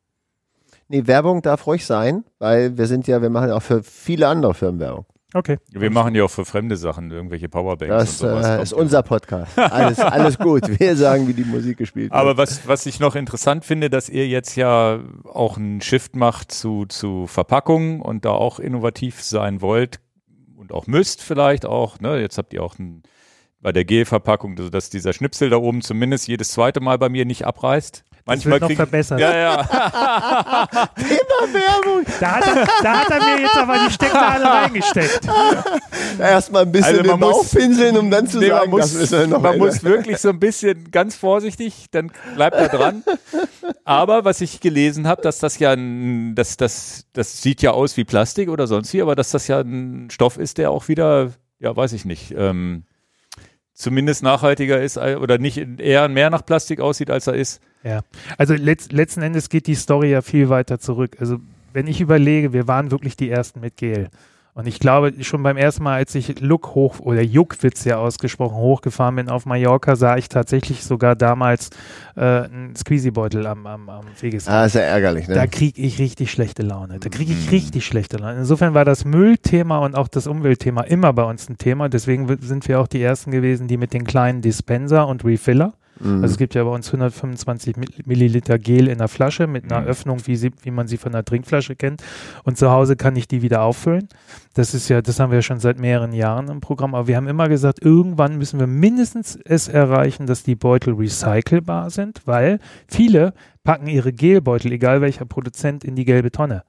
Nee, 0.88 1.06
Werbung 1.06 1.42
darf 1.42 1.66
ruhig 1.66 1.86
sein, 1.86 2.24
weil 2.38 2.76
wir 2.76 2.86
sind 2.86 3.06
ja, 3.06 3.22
wir 3.22 3.30
machen 3.30 3.50
auch 3.50 3.62
für 3.62 3.82
viele 3.82 4.28
andere 4.28 4.54
Firmen 4.54 4.78
Werbung. 4.78 5.06
Okay. 5.34 5.58
Wir 5.70 5.90
machen 5.90 6.14
ja 6.14 6.24
auch 6.24 6.30
für 6.30 6.44
fremde 6.44 6.76
Sachen, 6.76 7.10
irgendwelche 7.10 7.48
Powerbanks 7.48 7.94
das, 7.94 8.22
und 8.22 8.28
sowas. 8.28 8.46
Das 8.46 8.58
äh, 8.58 8.62
ist 8.62 8.72
unser 8.72 9.02
Podcast. 9.02 9.58
Alles, 9.58 9.98
alles 10.00 10.38
gut. 10.38 10.78
Wir 10.78 10.96
sagen, 10.96 11.26
wie 11.26 11.32
die 11.32 11.44
Musik 11.44 11.78
gespielt 11.78 12.10
wird. 12.10 12.20
Aber 12.20 12.36
was, 12.36 12.66
was 12.68 12.84
ich 12.86 13.00
noch 13.00 13.14
interessant 13.14 13.64
finde, 13.64 13.88
dass 13.88 14.08
ihr 14.08 14.28
jetzt 14.28 14.56
ja 14.56 15.00
auch 15.24 15.56
einen 15.56 15.80
Shift 15.80 16.16
macht 16.16 16.52
zu, 16.52 16.84
zu 16.86 17.26
Verpackungen 17.26 18.02
und 18.02 18.24
da 18.24 18.30
auch 18.30 18.58
innovativ 18.58 19.22
sein 19.22 19.60
wollt 19.62 20.00
und 20.56 20.72
auch 20.72 20.86
müsst 20.86 21.22
vielleicht 21.22 21.64
auch. 21.64 21.98
Ne? 22.00 22.20
Jetzt 22.20 22.36
habt 22.36 22.52
ihr 22.52 22.62
auch 22.62 22.78
ein, 22.78 23.02
bei 23.62 23.72
der 23.72 23.84
Gelverpackung, 23.84 24.56
dass 24.56 24.90
dieser 24.90 25.12
Schnipsel 25.12 25.48
da 25.48 25.56
oben 25.56 25.80
zumindest 25.80 26.26
jedes 26.28 26.50
zweite 26.50 26.80
Mal 26.80 26.98
bei 26.98 27.08
mir 27.08 27.24
nicht 27.24 27.46
abreißt. 27.46 28.04
Manchmal 28.24 28.60
das 28.60 28.68
wird 28.68 28.78
noch 28.78 28.86
verbessert. 28.86 29.20
Ja, 29.20 29.36
ja. 29.36 29.56
Thema 30.94 31.52
Werbung. 31.52 32.04
Da 32.20 32.36
hat, 32.36 32.46
er, 32.46 32.68
da 32.80 33.00
hat 33.00 33.10
er 33.10 33.18
mir 33.18 33.42
jetzt 33.42 33.56
aber 33.56 33.78
die 33.84 33.92
Stecknadel 33.92 34.46
reingesteckt. 34.46 35.20
Erstmal 36.20 36.62
ein 36.62 36.72
bisschen 36.72 36.98
also 36.98 37.10
den 37.10 37.20
Bauch 37.20 37.50
pinseln, 37.50 37.96
um 37.96 38.10
dann 38.12 38.28
zu 38.28 38.38
nee, 38.38 38.48
sagen, 38.48 38.70
man 38.70 38.80
muss, 38.80 38.92
das 38.92 39.10
ist 39.10 39.28
noch 39.28 39.40
Man 39.40 39.58
muss 39.58 39.82
wirklich 39.82 40.18
so 40.18 40.28
ein 40.28 40.38
bisschen 40.38 40.92
ganz 40.92 41.16
vorsichtig, 41.16 41.86
dann 41.90 42.12
bleibt 42.36 42.56
er 42.56 42.68
dran. 42.68 43.02
Aber 43.84 44.24
was 44.24 44.40
ich 44.40 44.60
gelesen 44.60 45.08
habe, 45.08 45.22
dass 45.22 45.40
das 45.40 45.58
ja 45.58 45.72
ein, 45.72 46.36
das, 46.36 46.56
das, 46.56 47.06
das 47.12 47.42
sieht 47.42 47.60
ja 47.60 47.72
aus 47.72 47.96
wie 47.96 48.04
Plastik 48.04 48.50
oder 48.50 48.68
sonst 48.68 48.92
wie, 48.92 49.02
aber 49.02 49.16
dass 49.16 49.32
das 49.32 49.48
ja 49.48 49.60
ein 49.60 50.10
Stoff 50.10 50.38
ist, 50.38 50.58
der 50.58 50.70
auch 50.70 50.86
wieder, 50.86 51.32
ja, 51.58 51.74
weiß 51.74 51.92
ich 51.92 52.04
nicht, 52.04 52.32
ähm, 52.36 52.84
zumindest 53.82 54.22
nachhaltiger 54.22 54.80
ist 54.80 54.96
oder 54.96 55.38
nicht 55.38 55.58
eher 55.78 56.08
mehr 56.08 56.30
nach 56.30 56.44
Plastik 56.44 56.80
aussieht, 56.80 57.10
als 57.10 57.26
er 57.26 57.34
ist. 57.34 57.60
Ja, 57.84 58.02
also 58.38 58.54
letzt, 58.54 58.92
letzten 58.92 59.22
Endes 59.22 59.48
geht 59.48 59.66
die 59.66 59.74
Story 59.74 60.10
ja 60.10 60.22
viel 60.22 60.48
weiter 60.48 60.78
zurück. 60.78 61.16
Also 61.18 61.38
wenn 61.72 61.86
ich 61.86 62.00
überlege, 62.00 62.52
wir 62.52 62.68
waren 62.68 62.90
wirklich 62.90 63.16
die 63.16 63.30
Ersten 63.30 63.60
mit 63.60 63.76
Gel. 63.76 64.08
Und 64.54 64.68
ich 64.68 64.80
glaube, 64.80 65.14
schon 65.24 65.42
beim 65.42 65.56
ersten 65.56 65.82
Mal, 65.82 65.94
als 65.94 66.14
ich 66.14 66.40
Look 66.40 66.74
hoch 66.74 67.00
oder 67.00 67.22
Juckwitz 67.22 67.84
ja 67.84 67.96
ausgesprochen 67.96 68.56
hochgefahren 68.56 69.16
bin 69.16 69.30
auf 69.30 69.46
Mallorca, 69.46 69.96
sah 69.96 70.18
ich 70.18 70.28
tatsächlich 70.28 70.84
sogar 70.84 71.16
damals 71.16 71.70
äh, 72.16 72.20
einen 72.20 72.76
Squeezy-Beutel 72.76 73.46
am, 73.46 73.66
am, 73.66 73.88
am 73.88 74.04
Wegesrand. 74.20 74.54
Ah, 74.54 74.66
ist 74.66 74.74
ja 74.74 74.82
ärgerlich, 74.82 75.26
ne? 75.26 75.36
Da 75.36 75.46
kriege 75.46 75.80
ich 75.80 75.98
richtig 75.98 76.30
schlechte 76.30 76.62
Laune. 76.62 76.98
Da 76.98 77.08
kriege 77.08 77.32
ich 77.32 77.46
mm. 77.46 77.50
richtig 77.50 77.86
schlechte 77.86 78.18
Laune. 78.18 78.40
Insofern 78.40 78.74
war 78.74 78.84
das 78.84 79.06
Müllthema 79.06 79.78
und 79.78 79.94
auch 79.94 80.08
das 80.08 80.26
Umweltthema 80.26 80.82
immer 80.82 81.14
bei 81.14 81.24
uns 81.24 81.48
ein 81.48 81.56
Thema. 81.56 81.88
Deswegen 81.88 82.28
sind 82.42 82.68
wir 82.68 82.78
auch 82.78 82.88
die 82.88 83.02
Ersten 83.02 83.30
gewesen, 83.30 83.68
die 83.68 83.78
mit 83.78 83.94
den 83.94 84.04
kleinen 84.04 84.42
Dispenser 84.42 85.08
und 85.08 85.24
Refiller 85.24 85.72
Mhm. 86.02 86.22
Also 86.22 86.32
es 86.32 86.38
gibt 86.38 86.54
ja 86.54 86.64
bei 86.64 86.70
uns 86.70 86.88
125 86.88 87.76
Milliliter 88.04 88.58
Gel 88.58 88.88
in 88.88 88.98
der 88.98 89.08
Flasche 89.08 89.46
mit 89.46 89.64
einer 89.64 89.82
mhm. 89.82 89.86
Öffnung, 89.86 90.26
wie, 90.26 90.36
sie, 90.36 90.50
wie 90.62 90.70
man 90.70 90.88
sie 90.88 90.96
von 90.96 91.12
der 91.12 91.24
Trinkflasche 91.24 91.76
kennt. 91.76 92.02
Und 92.44 92.58
zu 92.58 92.70
Hause 92.70 92.96
kann 92.96 93.16
ich 93.16 93.28
die 93.28 93.42
wieder 93.42 93.62
auffüllen. 93.62 94.08
Das 94.54 94.74
ist 94.74 94.88
ja, 94.88 95.00
das 95.00 95.20
haben 95.20 95.30
wir 95.30 95.38
ja 95.38 95.42
schon 95.42 95.60
seit 95.60 95.78
mehreren 95.78 96.12
Jahren 96.12 96.48
im 96.48 96.60
Programm. 96.60 96.94
Aber 96.94 97.06
wir 97.06 97.16
haben 97.16 97.28
immer 97.28 97.48
gesagt, 97.48 97.84
irgendwann 97.84 98.36
müssen 98.38 98.58
wir 98.58 98.66
mindestens 98.66 99.38
es 99.44 99.68
erreichen, 99.68 100.26
dass 100.26 100.42
die 100.42 100.56
Beutel 100.56 100.94
recycelbar 100.94 101.90
sind, 101.90 102.22
weil 102.26 102.58
viele 102.88 103.34
packen 103.64 103.86
ihre 103.86 104.12
Gelbeutel, 104.12 104.72
egal 104.72 105.00
welcher 105.00 105.24
Produzent, 105.24 105.84
in 105.84 105.94
die 105.94 106.04
gelbe 106.04 106.30
Tonne. 106.30 106.64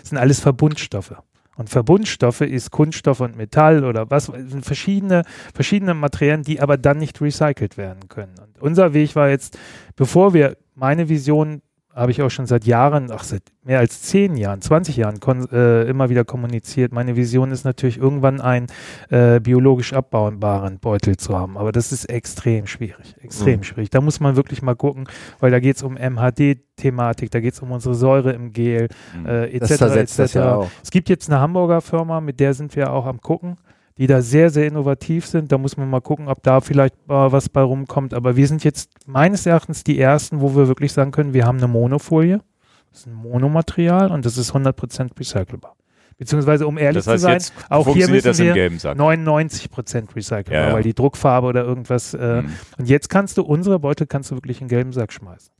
Das 0.00 0.10
sind 0.10 0.18
alles 0.18 0.40
Verbundstoffe. 0.40 1.14
Und 1.56 1.68
Verbundstoffe 1.68 2.40
ist 2.40 2.70
Kunststoff 2.70 3.20
und 3.20 3.36
Metall 3.36 3.84
oder 3.84 4.10
was, 4.10 4.32
verschiedene, 4.62 5.24
verschiedene 5.54 5.94
Materialien, 5.94 6.42
die 6.42 6.60
aber 6.60 6.78
dann 6.78 6.98
nicht 6.98 7.20
recycelt 7.20 7.76
werden 7.76 8.08
können. 8.08 8.34
Und 8.38 8.60
unser 8.60 8.94
Weg 8.94 9.14
war 9.16 9.28
jetzt, 9.28 9.58
bevor 9.94 10.32
wir 10.32 10.56
meine 10.74 11.08
Vision 11.08 11.60
habe 11.94 12.10
ich 12.10 12.22
auch 12.22 12.30
schon 12.30 12.46
seit 12.46 12.64
Jahren, 12.64 13.10
ach 13.10 13.22
seit 13.22 13.42
mehr 13.64 13.78
als 13.78 14.02
zehn 14.02 14.36
Jahren, 14.36 14.60
20 14.60 14.96
Jahren 14.96 15.20
äh, 15.52 15.84
immer 15.88 16.08
wieder 16.08 16.24
kommuniziert. 16.24 16.92
Meine 16.92 17.16
Vision 17.16 17.50
ist 17.50 17.64
natürlich 17.64 17.98
irgendwann 17.98 18.40
einen 18.40 18.66
äh, 19.10 19.40
biologisch 19.40 19.92
abbaubaren 19.92 20.78
Beutel 20.78 21.16
zu 21.16 21.38
haben, 21.38 21.58
aber 21.58 21.70
das 21.70 21.92
ist 21.92 22.06
extrem 22.06 22.66
schwierig, 22.66 23.16
extrem 23.20 23.58
mhm. 23.58 23.64
schwierig. 23.64 23.90
Da 23.90 24.00
muss 24.00 24.20
man 24.20 24.36
wirklich 24.36 24.62
mal 24.62 24.74
gucken, 24.74 25.06
weil 25.38 25.50
da 25.50 25.60
geht 25.60 25.76
es 25.76 25.82
um 25.82 25.94
MHD-Thematik, 25.94 27.30
da 27.30 27.40
geht 27.40 27.54
es 27.54 27.60
um 27.60 27.70
unsere 27.70 27.94
Säure 27.94 28.32
im 28.32 28.52
Gel, 28.52 28.88
mhm. 29.16 29.26
äh, 29.26 29.44
etc. 29.46 29.82
etc. 29.96 30.34
Ja 30.34 30.66
es 30.82 30.90
gibt 30.90 31.08
jetzt 31.08 31.30
eine 31.30 31.40
Hamburger 31.40 31.80
Firma, 31.80 32.20
mit 32.20 32.40
der 32.40 32.54
sind 32.54 32.74
wir 32.74 32.92
auch 32.92 33.06
am 33.06 33.20
gucken 33.20 33.58
die 34.02 34.08
da 34.08 34.20
sehr, 34.20 34.50
sehr 34.50 34.66
innovativ 34.66 35.26
sind. 35.26 35.52
Da 35.52 35.58
muss 35.58 35.76
man 35.76 35.88
mal 35.88 36.00
gucken, 36.00 36.26
ob 36.26 36.42
da 36.42 36.60
vielleicht 36.60 36.96
äh, 37.06 37.12
was 37.12 37.48
bei 37.48 37.60
rumkommt. 37.60 38.14
Aber 38.14 38.34
wir 38.34 38.48
sind 38.48 38.64
jetzt 38.64 38.90
meines 39.06 39.46
Erachtens 39.46 39.84
die 39.84 39.96
Ersten, 40.00 40.40
wo 40.40 40.56
wir 40.56 40.66
wirklich 40.66 40.92
sagen 40.92 41.12
können, 41.12 41.34
wir 41.34 41.46
haben 41.46 41.58
eine 41.58 41.68
Monofolie. 41.68 42.40
Das 42.90 43.02
ist 43.02 43.06
ein 43.06 43.14
Monomaterial 43.14 44.10
und 44.10 44.26
das 44.26 44.38
ist 44.38 44.54
100% 44.54 45.16
recycelbar. 45.16 45.76
Beziehungsweise, 46.18 46.66
um 46.66 46.78
ehrlich 46.78 47.04
das 47.04 47.24
heißt, 47.24 47.46
zu 47.46 47.52
sein, 47.52 47.66
auch 47.68 47.94
hier 47.94 48.08
müssen 48.08 48.44
wir 48.44 48.54
99% 48.56 50.16
recycelbar, 50.16 50.52
ja, 50.52 50.68
ja. 50.70 50.74
weil 50.74 50.82
die 50.82 50.94
Druckfarbe 50.94 51.46
oder 51.46 51.62
irgendwas. 51.62 52.12
Äh, 52.14 52.42
mhm. 52.42 52.52
Und 52.78 52.88
jetzt 52.88 53.08
kannst 53.08 53.38
du 53.38 53.42
unsere 53.42 53.78
Beutel 53.78 54.08
kannst 54.08 54.32
du 54.32 54.34
wirklich 54.34 54.60
in 54.60 54.66
gelben 54.66 54.92
Sack 54.92 55.12
schmeißen. 55.12 55.54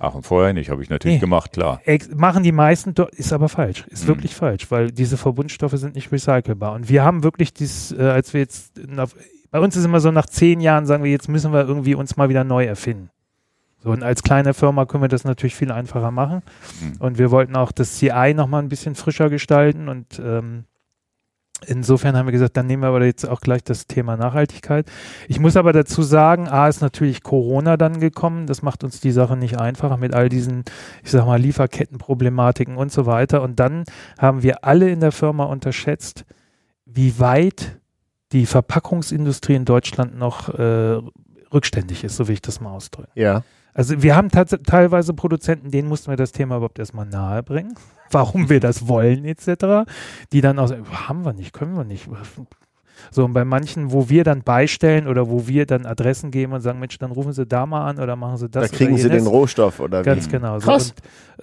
Ach, 0.00 0.14
und 0.14 0.22
vorher 0.24 0.52
nicht, 0.52 0.70
habe 0.70 0.82
ich 0.82 0.90
natürlich 0.90 1.16
nee. 1.16 1.20
gemacht, 1.20 1.52
klar. 1.52 1.80
Ex 1.84 2.08
machen 2.14 2.42
die 2.42 2.52
meisten, 2.52 2.94
ist 3.12 3.32
aber 3.32 3.48
falsch, 3.48 3.84
ist 3.88 4.04
mhm. 4.04 4.08
wirklich 4.08 4.34
falsch, 4.34 4.70
weil 4.70 4.90
diese 4.92 5.16
Verbundstoffe 5.16 5.72
sind 5.72 5.94
nicht 5.94 6.12
recycelbar. 6.12 6.72
Und 6.72 6.88
wir 6.88 7.04
haben 7.04 7.22
wirklich 7.22 7.52
dies, 7.52 7.92
äh, 7.92 8.02
als 8.02 8.32
wir 8.32 8.40
jetzt, 8.40 8.80
nach, 8.86 9.08
bei 9.50 9.60
uns 9.60 9.76
ist 9.76 9.84
immer 9.84 10.00
so, 10.00 10.10
nach 10.10 10.26
zehn 10.26 10.60
Jahren 10.60 10.86
sagen 10.86 11.02
wir, 11.02 11.10
jetzt 11.10 11.28
müssen 11.28 11.52
wir 11.52 11.66
irgendwie 11.66 11.94
uns 11.94 12.16
mal 12.16 12.28
wieder 12.28 12.44
neu 12.44 12.64
erfinden. 12.64 13.10
So, 13.82 13.90
und 13.90 14.02
als 14.02 14.22
kleine 14.22 14.54
Firma 14.54 14.86
können 14.86 15.04
wir 15.04 15.08
das 15.08 15.24
natürlich 15.24 15.54
viel 15.54 15.70
einfacher 15.70 16.10
machen. 16.10 16.42
Mhm. 16.80 16.96
Und 16.98 17.18
wir 17.18 17.30
wollten 17.30 17.56
auch 17.56 17.72
das 17.72 17.96
CI 17.96 18.34
nochmal 18.34 18.62
ein 18.62 18.68
bisschen 18.68 18.94
frischer 18.94 19.30
gestalten 19.30 19.88
und 19.88 20.20
ähm, 20.24 20.64
Insofern 21.66 22.16
haben 22.16 22.26
wir 22.26 22.32
gesagt, 22.32 22.56
dann 22.56 22.66
nehmen 22.66 22.82
wir 22.82 22.88
aber 22.88 23.04
jetzt 23.04 23.28
auch 23.28 23.40
gleich 23.40 23.64
das 23.64 23.86
Thema 23.86 24.16
Nachhaltigkeit. 24.16 24.86
Ich 25.26 25.40
muss 25.40 25.56
aber 25.56 25.72
dazu 25.72 26.02
sagen, 26.02 26.48
A 26.48 26.68
ist 26.68 26.80
natürlich 26.80 27.22
Corona 27.22 27.76
dann 27.76 27.98
gekommen. 27.98 28.46
Das 28.46 28.62
macht 28.62 28.84
uns 28.84 29.00
die 29.00 29.10
Sache 29.10 29.36
nicht 29.36 29.58
einfacher 29.58 29.96
mit 29.96 30.14
all 30.14 30.28
diesen, 30.28 30.64
ich 31.02 31.10
sag 31.10 31.26
mal, 31.26 31.40
Lieferkettenproblematiken 31.40 32.76
und 32.76 32.92
so 32.92 33.06
weiter. 33.06 33.42
Und 33.42 33.58
dann 33.58 33.84
haben 34.18 34.42
wir 34.42 34.64
alle 34.64 34.88
in 34.88 35.00
der 35.00 35.12
Firma 35.12 35.44
unterschätzt, 35.44 36.24
wie 36.84 37.18
weit 37.18 37.80
die 38.32 38.46
Verpackungsindustrie 38.46 39.54
in 39.54 39.64
Deutschland 39.64 40.16
noch 40.16 40.48
äh, 40.50 41.00
rückständig 41.52 42.04
ist, 42.04 42.16
so 42.16 42.28
will 42.28 42.34
ich 42.34 42.42
das 42.42 42.60
mal 42.60 42.70
ausdrücken. 42.70 43.10
Ja. 43.14 43.42
Also 43.78 44.02
wir 44.02 44.16
haben 44.16 44.28
teilweise 44.28 45.14
Produzenten, 45.14 45.70
denen 45.70 45.88
mussten 45.88 46.10
wir 46.10 46.16
das 46.16 46.32
Thema 46.32 46.56
überhaupt 46.56 46.80
erstmal 46.80 47.06
nahe 47.06 47.44
bringen, 47.44 47.74
warum 48.10 48.50
wir 48.50 48.58
das 48.58 48.88
wollen 48.88 49.24
etc., 49.24 49.88
die 50.32 50.40
dann 50.40 50.58
auch 50.58 50.66
sagen, 50.66 50.84
haben 50.90 51.24
wir 51.24 51.32
nicht, 51.32 51.52
können 51.52 51.76
wir 51.76 51.84
nicht. 51.84 52.08
So, 53.12 53.24
und 53.24 53.34
bei 53.34 53.44
manchen, 53.44 53.92
wo 53.92 54.08
wir 54.08 54.24
dann 54.24 54.42
beistellen 54.42 55.06
oder 55.06 55.30
wo 55.30 55.46
wir 55.46 55.64
dann 55.64 55.86
Adressen 55.86 56.32
geben 56.32 56.54
und 56.54 56.60
sagen, 56.62 56.80
Mensch, 56.80 56.98
dann 56.98 57.12
rufen 57.12 57.32
Sie 57.32 57.46
da 57.46 57.66
mal 57.66 57.86
an 57.88 58.00
oder 58.00 58.16
machen 58.16 58.38
Sie 58.38 58.48
das. 58.48 58.68
Da 58.68 58.76
kriegen 58.76 58.96
Sie 58.96 59.08
den 59.08 59.28
Rohstoff 59.28 59.78
oder 59.78 60.02
Ganz 60.02 60.26
wie? 60.26 60.30
genau. 60.32 60.58
So. 60.58 60.72
Und, 60.72 60.94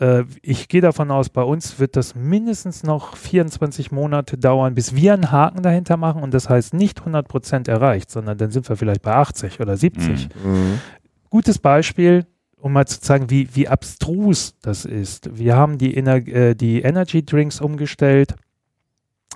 äh, 0.01 0.25
ich 0.41 0.67
gehe 0.67 0.81
davon 0.81 1.11
aus, 1.11 1.29
bei 1.29 1.43
uns 1.43 1.79
wird 1.79 1.95
das 1.95 2.15
mindestens 2.15 2.83
noch 2.83 3.15
24 3.15 3.93
Monate 3.93 4.37
dauern, 4.37 4.75
bis 4.75 4.93
wir 4.93 5.13
einen 5.13 5.31
Haken 5.31 5.63
dahinter 5.63 5.95
machen 5.95 6.21
und 6.21 6.33
das 6.33 6.49
heißt 6.49 6.73
nicht 6.73 6.99
100 6.99 7.29
Prozent 7.29 7.69
erreicht, 7.69 8.11
sondern 8.11 8.37
dann 8.37 8.51
sind 8.51 8.67
wir 8.67 8.75
vielleicht 8.75 9.03
bei 9.03 9.13
80 9.13 9.61
oder 9.61 9.77
70. 9.77 10.27
Mhm 10.43 10.81
gutes 11.29 11.59
Beispiel, 11.59 12.25
um 12.57 12.73
mal 12.73 12.87
zu 12.87 12.99
zeigen, 12.99 13.29
wie, 13.29 13.53
wie 13.55 13.67
abstrus 13.67 14.55
das 14.61 14.85
ist. 14.85 15.37
Wir 15.37 15.55
haben 15.55 15.77
die, 15.77 15.95
Ener 15.95 16.15
äh, 16.27 16.55
die 16.55 16.81
Energy 16.81 17.23
Drinks 17.23 17.61
umgestellt 17.61 18.35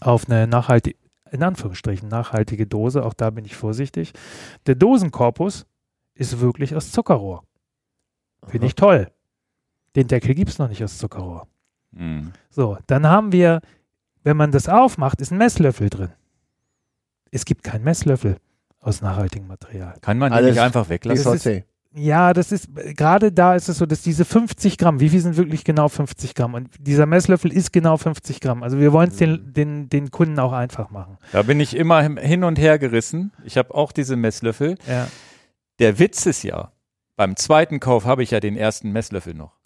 auf 0.01 0.27
eine 0.27 0.47
nachhaltige, 0.47 0.97
in 1.31 1.43
Anführungsstrichen, 1.43 2.09
nachhaltige 2.09 2.65
Dose. 2.65 3.05
Auch 3.05 3.13
da 3.13 3.29
bin 3.29 3.45
ich 3.45 3.55
vorsichtig. 3.55 4.13
Der 4.65 4.75
Dosenkorpus 4.75 5.65
ist 6.15 6.39
wirklich 6.39 6.75
aus 6.75 6.91
Zuckerrohr. 6.91 7.43
Finde 8.47 8.67
ich 8.67 8.75
toll. 8.75 9.11
Den 9.95 10.07
Deckel 10.07 10.35
gibt 10.35 10.49
es 10.49 10.59
noch 10.59 10.69
nicht 10.69 10.83
aus 10.83 10.97
Zuckerrohr. 10.97 11.47
Mhm. 11.91 12.33
So, 12.49 12.77
dann 12.87 13.07
haben 13.07 13.31
wir, 13.31 13.61
wenn 14.23 14.37
man 14.37 14.51
das 14.51 14.69
aufmacht, 14.69 15.21
ist 15.21 15.31
ein 15.31 15.37
Messlöffel 15.37 15.89
drin. 15.89 16.11
Es 17.31 17.45
gibt 17.45 17.63
keinen 17.63 17.83
Messlöffel 17.83 18.37
aus 18.79 19.01
nachhaltigem 19.01 19.47
Material. 19.47 19.95
Kann 20.01 20.17
man 20.17 20.31
den 20.31 20.45
nicht 20.45 20.59
einfach 20.59 20.89
weglassen? 20.89 21.63
Ja, 21.95 22.33
das 22.33 22.51
ist, 22.51 22.69
gerade 22.95 23.31
da 23.31 23.55
ist 23.55 23.67
es 23.67 23.79
so, 23.79 23.85
dass 23.87 24.03
diese 24.03 24.23
50 24.23 24.77
Gramm, 24.77 24.99
wie 24.99 25.09
viel 25.09 25.21
sind 25.21 25.37
wirklich 25.37 25.63
genau 25.63 25.87
50 25.87 26.35
Gramm? 26.35 26.53
Und 26.53 26.69
dieser 26.79 27.07
Messlöffel 27.07 27.51
ist 27.51 27.73
genau 27.73 27.97
50 27.97 28.39
Gramm. 28.41 28.61
Also 28.61 28.79
wir 28.79 28.93
wollen 28.93 29.09
es 29.09 29.17
den, 29.17 29.31
mhm. 29.31 29.53
den, 29.53 29.89
den 29.89 30.11
Kunden 30.11 30.37
auch 30.37 30.53
einfach 30.53 30.91
machen. 30.91 31.17
Da 31.31 31.41
bin 31.41 31.59
ich 31.59 31.75
immer 31.75 32.01
hin 32.03 32.43
und 32.43 32.59
her 32.59 32.77
gerissen. 32.77 33.31
Ich 33.43 33.57
habe 33.57 33.73
auch 33.73 33.91
diese 33.91 34.15
Messlöffel. 34.15 34.75
Ja. 34.87 35.07
Der 35.79 35.97
Witz 35.97 36.27
ist 36.27 36.43
ja, 36.43 36.71
beim 37.15 37.35
zweiten 37.35 37.79
Kauf 37.79 38.05
habe 38.05 38.21
ich 38.21 38.31
ja 38.31 38.39
den 38.39 38.55
ersten 38.55 38.91
Messlöffel 38.91 39.33
noch. 39.33 39.57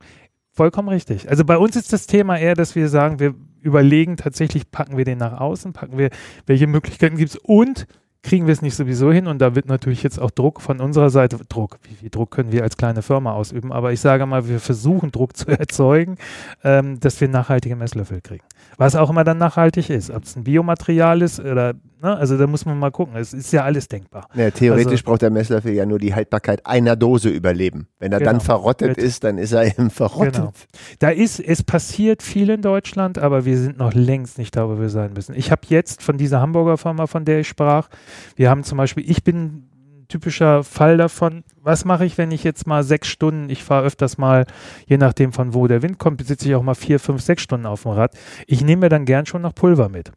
Vollkommen 0.51 0.87
richtig. 0.87 1.29
Also 1.29 1.43
bei 1.43 1.57
uns 1.57 1.75
ist 1.75 1.91
das 1.91 2.07
Thema 2.07 2.37
eher, 2.37 2.55
dass 2.55 2.75
wir 2.75 2.87
sagen, 2.87 3.19
wir 3.19 3.35
überlegen 3.59 4.17
tatsächlich, 4.17 4.71
packen 4.71 4.97
wir 4.97 5.03
den 5.03 5.17
nach 5.17 5.39
außen, 5.39 5.73
packen 5.73 5.97
wir, 5.97 6.09
welche 6.45 6.67
Möglichkeiten 6.67 7.17
gibt 7.17 7.31
es 7.31 7.37
und 7.37 7.87
kriegen 8.23 8.47
wir 8.47 8.53
es 8.53 8.61
nicht 8.61 8.75
sowieso 8.75 9.11
hin 9.11 9.27
und 9.27 9.39
da 9.39 9.53
wird 9.53 9.67
natürlich 9.67 10.01
jetzt 10.01 10.19
auch 10.19 10.31
Druck 10.31 10.61
von 10.61 10.79
unserer 10.79 11.09
Seite, 11.09 11.37
Druck, 11.49 11.77
wie 11.83 11.93
viel 11.93 12.09
Druck 12.09 12.31
können 12.31 12.51
wir 12.51 12.63
als 12.63 12.77
kleine 12.77 13.01
Firma 13.01 13.33
ausüben, 13.33 13.71
aber 13.73 13.91
ich 13.91 13.99
sage 13.99 14.25
mal, 14.25 14.47
wir 14.47 14.61
versuchen 14.61 15.11
Druck 15.11 15.35
zu 15.35 15.47
erzeugen, 15.59 16.17
ähm, 16.63 16.99
dass 16.99 17.19
wir 17.19 17.27
nachhaltige 17.27 17.75
Messlöffel 17.75 18.21
kriegen. 18.21 18.45
Was 18.77 18.95
auch 18.95 19.09
immer 19.09 19.25
dann 19.25 19.37
nachhaltig 19.37 19.89
ist, 19.89 20.09
ob 20.09 20.23
es 20.23 20.35
ein 20.35 20.45
Biomaterial 20.45 21.21
ist 21.21 21.39
oder, 21.39 21.73
ne, 22.03 22.15
also 22.15 22.37
da 22.37 22.45
muss 22.45 22.65
man 22.65 22.77
mal 22.77 22.91
gucken, 22.91 23.15
es 23.15 23.33
ist 23.33 23.51
ja 23.53 23.63
alles 23.63 23.87
denkbar. 23.87 24.27
Ja, 24.35 24.51
theoretisch 24.51 24.91
also, 24.91 25.03
braucht 25.05 25.21
der 25.23 25.31
Messlöffel 25.31 25.73
ja 25.73 25.85
nur 25.85 25.97
die 25.97 26.13
Haltbarkeit 26.13 26.65
einer 26.65 26.95
Dose 26.95 27.29
überleben. 27.29 27.87
Wenn 27.99 28.11
er 28.11 28.19
genau, 28.19 28.31
dann 28.31 28.41
verrottet 28.41 28.97
ist, 28.97 29.23
dann 29.23 29.37
ist 29.37 29.53
er 29.53 29.65
eben 29.65 29.89
verrottet. 29.89 30.35
Genau. 30.35 30.51
Da 30.99 31.09
ist, 31.09 31.39
es 31.39 31.63
passiert 31.63 32.21
viel 32.21 32.49
in 32.49 32.61
Deutschland, 32.61 33.17
aber 33.17 33.45
wir 33.45 33.57
sind 33.57 33.77
noch 33.77 33.93
längst 33.93 34.37
nicht 34.37 34.55
da, 34.55 34.67
wo 34.67 34.79
wir 34.79 34.89
sein 34.89 35.13
müssen. 35.13 35.33
Ich 35.35 35.49
habe 35.49 35.61
jetzt 35.69 36.03
von 36.03 36.17
dieser 36.17 36.41
Hamburger 36.41 36.77
Firma, 36.77 37.07
von 37.07 37.25
der 37.25 37.39
ich 37.39 37.47
sprach, 37.47 37.89
wir 38.35 38.49
haben 38.49 38.63
zum 38.63 38.77
Beispiel, 38.77 39.09
ich 39.09 39.23
bin 39.23 39.37
ein 39.45 40.05
typischer 40.09 40.63
Fall 40.63 40.97
davon, 40.97 41.43
was 41.61 41.85
mache 41.85 42.05
ich, 42.05 42.17
wenn 42.17 42.31
ich 42.31 42.43
jetzt 42.43 42.67
mal 42.67 42.83
sechs 42.83 43.07
Stunden, 43.07 43.49
ich 43.49 43.63
fahre 43.63 43.85
öfters 43.85 44.17
mal, 44.17 44.45
je 44.85 44.97
nachdem 44.97 45.31
von 45.31 45.53
wo 45.53 45.67
der 45.67 45.81
Wind 45.81 45.97
kommt, 45.97 46.25
sitze 46.25 46.49
ich 46.49 46.55
auch 46.55 46.63
mal 46.63 46.75
vier, 46.75 46.99
fünf, 46.99 47.21
sechs 47.21 47.41
Stunden 47.41 47.65
auf 47.65 47.83
dem 47.83 47.91
Rad. 47.91 48.13
Ich 48.45 48.61
nehme 48.61 48.81
mir 48.81 48.89
dann 48.89 49.05
gern 49.05 49.25
schon 49.25 49.41
noch 49.41 49.55
Pulver 49.55 49.87
mit. 49.87 50.11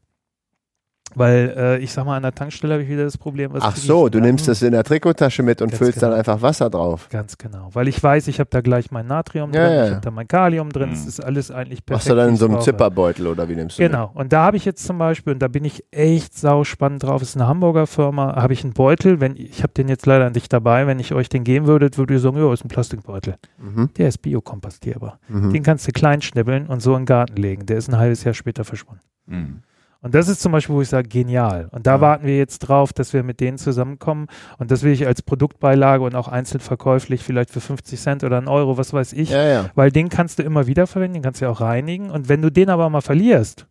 Weil 1.17 1.55
äh, 1.57 1.79
ich 1.79 1.95
sag 1.95 2.05
mal, 2.05 2.15
an 2.15 2.25
der 2.25 2.35
Tankstelle 2.35 2.75
habe 2.75 2.83
ich 2.83 2.91
wieder 2.91 3.05
das 3.05 3.17
Problem. 3.17 3.51
Ach 3.59 3.75
so, 3.75 4.11
du 4.11 4.21
nimmst 4.21 4.49
das 4.49 4.61
in 4.61 4.73
der 4.73 4.85
Trikottasche 4.85 5.43
mit 5.43 5.63
und 5.63 5.71
Ganz 5.71 5.79
füllst 5.79 6.01
genau. 6.01 6.11
dann 6.11 6.19
einfach 6.19 6.43
Wasser 6.43 6.69
drauf. 6.69 7.09
Ganz 7.09 7.39
genau. 7.39 7.71
Weil 7.73 7.89
ich 7.89 8.03
weiß, 8.03 8.29
ich 8.29 8.39
habe 8.39 8.51
da 8.51 8.61
gleich 8.61 8.91
mein 8.91 9.07
Natrium 9.07 9.51
ja, 9.55 9.67
drin, 9.67 9.77
ja. 9.77 9.85
ich 9.87 9.91
habe 9.93 10.01
da 10.03 10.11
mein 10.11 10.29
Kalium 10.29 10.69
drin, 10.69 10.91
es 10.93 11.05
mhm. 11.05 11.09
ist 11.09 11.25
alles 11.25 11.51
eigentlich 11.51 11.87
perfekt. 11.87 12.09
Machst 12.09 12.11
du 12.11 12.15
dann 12.17 12.29
in 12.29 12.37
so 12.37 12.45
einem 12.45 12.61
Zipperbeutel 12.61 13.29
oder 13.29 13.49
wie 13.49 13.55
nimmst 13.57 13.79
du 13.79 13.83
Genau. 13.83 14.09
Mit? 14.09 14.17
Und 14.17 14.33
da 14.35 14.45
habe 14.45 14.59
ich 14.59 14.67
jetzt 14.67 14.85
zum 14.85 14.99
Beispiel, 14.99 15.33
und 15.33 15.39
da 15.39 15.49
bin 15.49 15.65
ich 15.65 15.85
echt 15.91 16.37
sauspannend 16.37 17.03
drauf, 17.03 17.23
ist 17.23 17.35
eine 17.35 17.47
Hamburger 17.47 17.87
Firma, 17.87 18.37
habe 18.37 18.53
ich 18.53 18.63
einen 18.63 18.75
Beutel, 18.75 19.19
wenn 19.19 19.37
ich 19.37 19.63
habe 19.63 19.73
den 19.73 19.89
jetzt 19.89 20.05
leider 20.05 20.29
nicht 20.29 20.53
dabei, 20.53 20.87
wenn 20.87 20.99
ich 20.99 21.15
euch 21.15 21.31
den 21.31 21.45
geben 21.45 21.67
würde, 21.67 21.89
würdet 21.97 22.11
ihr 22.11 22.21
sagen, 22.21 22.37
ja, 22.37 22.53
ist 22.53 22.63
ein 22.63 22.69
Plastikbeutel. 22.69 23.37
Mhm. 23.57 23.89
Der 23.97 24.09
ist 24.09 24.19
biokompostierbar. 24.19 25.19
Mhm. 25.29 25.55
Den 25.55 25.63
kannst 25.63 25.89
du 25.89 25.93
klein 25.93 26.21
schnibbeln 26.21 26.67
und 26.67 26.81
so 26.83 26.93
in 26.93 27.01
den 27.01 27.07
Garten 27.07 27.37
legen. 27.37 27.65
Der 27.65 27.79
ist 27.79 27.89
ein 27.89 27.97
halbes 27.97 28.23
Jahr 28.23 28.35
später 28.35 28.67
verschwunden. 28.67 29.01
Mhm. 29.25 29.63
Und 30.03 30.15
das 30.15 30.29
ist 30.29 30.41
zum 30.41 30.53
Beispiel, 30.53 30.75
wo 30.75 30.83
ich 30.83 30.89
sage, 30.89 31.09
genial. 31.09 31.69
Und 31.73 31.87
da 31.87 31.97
ja. 31.97 32.01
warten 32.01 32.27
wir 32.27 32.37
jetzt 32.37 32.61
drauf, 32.61 32.93
dass 32.93 33.13
wir 33.13 33.23
mit 33.23 33.41
denen 33.41 33.59
zusammenkommen. 33.59 34.29
Und 34.59 34.71
das 34.71 34.83
will 34.83 34.93
ich 34.93 35.07
als 35.07 35.23
Produktbeilage 35.23 36.05
und 36.05 36.15
auch 36.15 36.29
einzeln 36.29 36.61
verkäuflich 36.61 37.23
vielleicht 37.23 37.51
für 37.51 37.61
50 37.61 38.01
Cent 38.01 38.25
oder 38.25 38.39
einen 38.39 38.49
Euro, 38.49 38.79
was 38.79 38.93
weiß 38.93 39.13
ich. 39.15 39.31
Ja, 39.31 39.43
ja. 39.43 39.71
Weil 39.75 39.91
den 39.91 40.09
kannst 40.09 40.39
du 40.39 40.43
immer 40.43 40.67
wieder 40.67 40.87
verwenden, 40.87 41.15
den 41.15 41.23
kannst 41.23 41.41
du 41.41 41.47
ja 41.47 41.51
auch 41.51 41.61
reinigen. 41.61 42.11
Und 42.11 42.29
wenn 42.29 42.43
du 42.43 42.51
den 42.51 42.71
aber 42.71 42.89
mal 42.91 43.01
verlierst, 43.01 43.67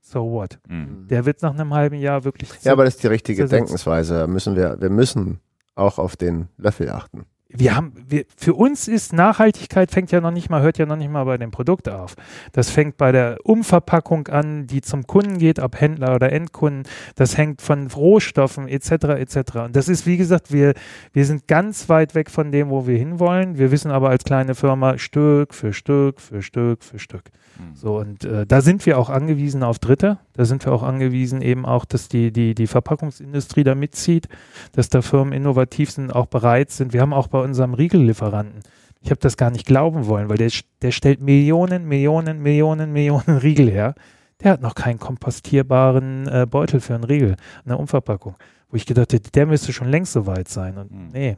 so 0.00 0.30
what? 0.30 0.58
Mhm. 0.68 1.06
Der 1.08 1.26
wird 1.26 1.42
nach 1.42 1.52
einem 1.52 1.74
halben 1.74 1.96
Jahr 1.96 2.24
wirklich. 2.24 2.50
Ja, 2.62 2.72
aber 2.72 2.84
das 2.84 2.94
ist 2.94 3.02
die 3.02 3.08
richtige. 3.08 3.46
Denkensweise. 3.46 4.26
Müssen 4.26 4.56
wir, 4.56 4.80
wir 4.80 4.90
müssen 4.90 5.40
auch 5.74 5.98
auf 5.98 6.16
den 6.16 6.48
Löffel 6.56 6.90
achten. 6.90 7.26
Wir 7.50 7.74
haben, 7.74 7.92
wir, 8.06 8.24
für 8.36 8.52
uns 8.52 8.88
ist 8.88 9.14
Nachhaltigkeit 9.14 9.90
fängt 9.90 10.12
ja 10.12 10.20
noch 10.20 10.30
nicht 10.30 10.50
mal, 10.50 10.60
hört 10.60 10.76
ja 10.76 10.84
noch 10.84 10.96
nicht 10.96 11.10
mal 11.10 11.24
bei 11.24 11.38
dem 11.38 11.50
Produkt 11.50 11.88
auf. 11.88 12.14
Das 12.52 12.68
fängt 12.68 12.98
bei 12.98 13.10
der 13.10 13.38
Umverpackung 13.42 14.28
an, 14.28 14.66
die 14.66 14.82
zum 14.82 15.06
Kunden 15.06 15.38
geht, 15.38 15.58
ob 15.58 15.80
Händler 15.80 16.14
oder 16.14 16.30
Endkunden. 16.30 16.82
Das 17.16 17.38
hängt 17.38 17.62
von 17.62 17.86
Rohstoffen 17.86 18.68
etc. 18.68 18.90
etc. 18.90 19.36
Und 19.64 19.76
das 19.76 19.88
ist, 19.88 20.06
wie 20.06 20.18
gesagt, 20.18 20.52
wir, 20.52 20.74
wir 21.14 21.24
sind 21.24 21.48
ganz 21.48 21.88
weit 21.88 22.14
weg 22.14 22.30
von 22.30 22.52
dem, 22.52 22.68
wo 22.68 22.86
wir 22.86 22.98
hinwollen. 22.98 23.56
Wir 23.56 23.70
wissen 23.70 23.90
aber 23.90 24.10
als 24.10 24.24
kleine 24.24 24.54
Firma 24.54 24.98
Stück 24.98 25.54
für 25.54 25.72
Stück 25.72 26.20
für 26.20 26.42
Stück 26.42 26.84
für 26.84 26.98
Stück. 26.98 27.30
Mhm. 27.58 27.74
So, 27.74 27.98
und 27.98 28.24
äh, 28.24 28.46
da 28.46 28.60
sind 28.60 28.84
wir 28.86 28.98
auch 28.98 29.08
angewiesen 29.08 29.62
auf 29.62 29.78
Dritte. 29.78 30.18
Da 30.34 30.44
sind 30.44 30.64
wir 30.64 30.72
auch 30.72 30.82
angewiesen 30.82 31.42
eben 31.42 31.64
auch, 31.64 31.84
dass 31.84 32.08
die, 32.08 32.30
die, 32.30 32.54
die 32.54 32.66
Verpackungsindustrie 32.66 33.64
da 33.64 33.74
mitzieht, 33.74 34.28
dass 34.72 34.88
da 34.88 35.02
Firmen 35.02 35.32
innovativ 35.32 35.90
sind, 35.90 36.14
auch 36.14 36.26
bereit 36.26 36.70
sind. 36.70 36.92
Wir 36.92 37.00
haben 37.00 37.12
auch 37.12 37.28
bei 37.28 37.37
unserem 37.42 37.74
Riegellieferanten, 37.74 38.62
ich 39.00 39.10
habe 39.10 39.20
das 39.20 39.36
gar 39.36 39.50
nicht 39.50 39.66
glauben 39.66 40.06
wollen, 40.06 40.28
weil 40.28 40.38
der, 40.38 40.50
der 40.82 40.90
stellt 40.90 41.20
Millionen, 41.20 41.86
Millionen, 41.86 42.42
Millionen, 42.42 42.92
Millionen 42.92 43.38
Riegel 43.42 43.70
her. 43.70 43.94
Der 44.42 44.52
hat 44.52 44.62
noch 44.62 44.74
keinen 44.74 44.98
kompostierbaren 44.98 46.28
äh, 46.28 46.46
Beutel 46.48 46.80
für 46.80 46.94
einen 46.94 47.04
Riegel, 47.04 47.36
eine 47.64 47.76
Umverpackung. 47.76 48.36
Wo 48.70 48.76
ich 48.76 48.86
gedacht 48.86 49.12
hätte, 49.12 49.30
der 49.30 49.46
müsste 49.46 49.72
schon 49.72 49.88
längst 49.88 50.12
so 50.12 50.26
weit 50.26 50.48
sein. 50.48 50.78
Und 50.78 50.92
mhm. 50.92 51.08
nee, 51.12 51.36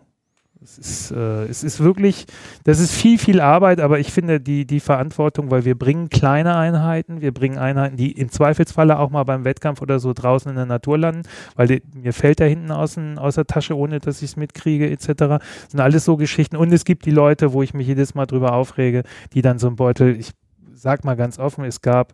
es 0.63 0.77
ist, 0.77 1.11
äh, 1.13 1.45
es 1.47 1.65
ist 1.65 1.81
wirklich, 1.81 2.27
das 2.65 2.81
ist 2.81 2.93
viel, 2.93 3.19
viel 3.19 3.41
Arbeit, 3.41 3.81
aber 3.81 3.99
ich 3.99 4.13
finde 4.13 4.41
die, 4.41 4.67
die 4.67 4.81
Verantwortung, 4.81 5.51
weil 5.51 5.65
wir 5.65 5.75
bringen 5.75 6.11
kleine 6.11 6.55
Einheiten, 6.57 7.23
wir 7.23 7.33
bringen 7.33 7.57
Einheiten, 7.57 7.97
die 7.97 8.13
im 8.13 8.31
Zweifelsfalle 8.31 8.99
auch 8.99 9.09
mal 9.09 9.25
beim 9.25 9.45
Wettkampf 9.45 9.81
oder 9.81 9.99
so 10.01 10.13
draußen 10.13 10.51
in 10.51 10.57
der 10.57 10.67
Natur 10.67 10.99
landen, 10.99 11.23
weil 11.57 11.67
die, 11.67 11.83
mir 11.95 12.13
fällt 12.13 12.41
da 12.41 12.45
hinten 12.45 12.73
aus, 12.73 12.99
aus 13.17 13.37
der 13.37 13.47
Tasche, 13.47 13.75
ohne 13.75 14.01
dass 14.01 14.21
ich 14.21 14.31
es 14.31 14.37
mitkriege, 14.37 14.91
etc. 14.91 15.07
Das 15.17 15.41
sind 15.69 15.81
alles 15.81 16.05
so 16.05 16.19
Geschichten. 16.19 16.57
Und 16.57 16.73
es 16.73 16.85
gibt 16.85 17.07
die 17.07 17.11
Leute, 17.11 17.55
wo 17.55 17.63
ich 17.63 17.73
mich 17.73 17.87
jedes 17.87 18.15
Mal 18.15 18.27
drüber 18.27 18.53
aufrege, 18.53 19.05
die 19.33 19.41
dann 19.41 19.59
so 19.59 19.67
ein 19.67 19.77
Beutel, 19.77 20.15
ich 20.15 20.33
sag 20.75 21.05
mal 21.05 21.17
ganz 21.17 21.39
offen, 21.39 21.65
es 21.65 21.81
gab 21.81 22.13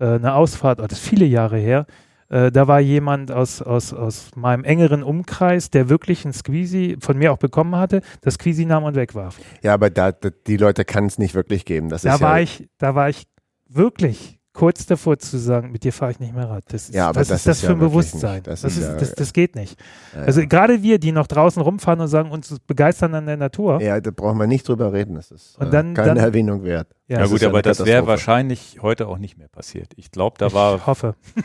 äh, 0.00 0.06
eine 0.06 0.34
Ausfahrt, 0.34 0.80
oh, 0.80 0.86
das 0.88 0.98
ist 0.98 1.08
viele 1.08 1.26
Jahre 1.26 1.58
her, 1.58 1.86
äh, 2.28 2.50
da 2.50 2.68
war 2.68 2.80
jemand 2.80 3.30
aus, 3.30 3.62
aus, 3.62 3.92
aus 3.92 4.30
meinem 4.36 4.64
engeren 4.64 5.02
Umkreis, 5.02 5.70
der 5.70 5.88
wirklich 5.88 6.24
ein 6.24 6.32
Squeezy 6.32 6.96
von 7.00 7.18
mir 7.18 7.32
auch 7.32 7.38
bekommen 7.38 7.76
hatte, 7.76 8.00
das 8.22 8.34
Squeezy 8.34 8.64
nahm 8.64 8.84
und 8.84 8.94
wegwarf. 8.94 9.38
Ja, 9.62 9.74
aber 9.74 9.90
da, 9.90 10.12
da 10.12 10.30
die 10.46 10.56
Leute 10.56 10.84
kann 10.84 11.06
es 11.06 11.18
nicht 11.18 11.34
wirklich 11.34 11.64
geben. 11.64 11.88
Das 11.88 12.02
da 12.02 12.14
ist 12.14 12.20
war 12.20 12.38
ja, 12.38 12.44
ich, 12.44 12.68
da 12.78 12.94
war 12.94 13.08
ich 13.08 13.24
wirklich 13.68 14.38
kurz 14.54 14.86
davor 14.86 15.18
zu 15.18 15.36
sagen, 15.36 15.70
mit 15.72 15.84
dir 15.84 15.92
fahre 15.92 16.12
ich 16.12 16.20
nicht 16.20 16.32
mehr 16.34 16.48
Rad. 16.48 16.64
Das 16.68 16.84
ist, 16.88 16.94
Ja, 16.94 17.08
aber 17.08 17.20
was 17.20 17.28
das 17.28 17.38
ist 17.40 17.46
das 17.48 17.56
ist 17.58 17.64
für 17.66 17.72
ein 17.72 17.78
Bewusstsein? 17.80 18.34
nicht. 18.36 18.46
Das 18.46 18.62
Das, 18.62 18.76
ist 18.76 18.82
ja- 18.84 18.94
das, 18.94 19.14
das 19.14 19.32
geht 19.34 19.54
nicht. 19.56 19.78
Ja, 20.14 20.22
Also 20.22 20.46
gerade 20.46 20.82
wir, 20.82 20.98
die 20.98 21.12
noch 21.12 21.26
draußen 21.26 21.60
rumfahren 21.60 22.00
und 22.00 22.08
sagen, 22.08 22.30
uns 22.30 22.56
begeistern 22.66 23.14
an 23.14 23.26
der 23.26 23.36
Natur. 23.36 23.82
ja, 23.82 24.00
da 24.00 24.10
brauchen 24.10 24.38
wir 24.38 24.46
nicht 24.46 24.66
drüber 24.68 24.92
reden. 24.92 25.16
Das 25.16 25.30
ist 25.30 25.58
Und 25.58 25.66
äh, 25.66 25.70
dann- 25.70 25.92
keine 25.94 26.08
dann- 26.14 26.16
Erwähnung 26.18 26.62
wert. 26.64 26.88
Ja, 27.08 27.26
gut, 27.26 27.42
aber 27.44 27.60
das 27.60 27.84
wäre 27.84 28.06
wahrscheinlich 28.06 28.78
heute 28.80 29.08
auch 29.08 29.18
nicht 29.18 29.36
mehr 29.36 29.48
passiert. 29.48 29.92
Ich 29.96 30.10
glaube, 30.10 30.36
da 30.38 30.52
war 30.54 30.76
ich 30.76 30.86
hoffe. 30.86 31.14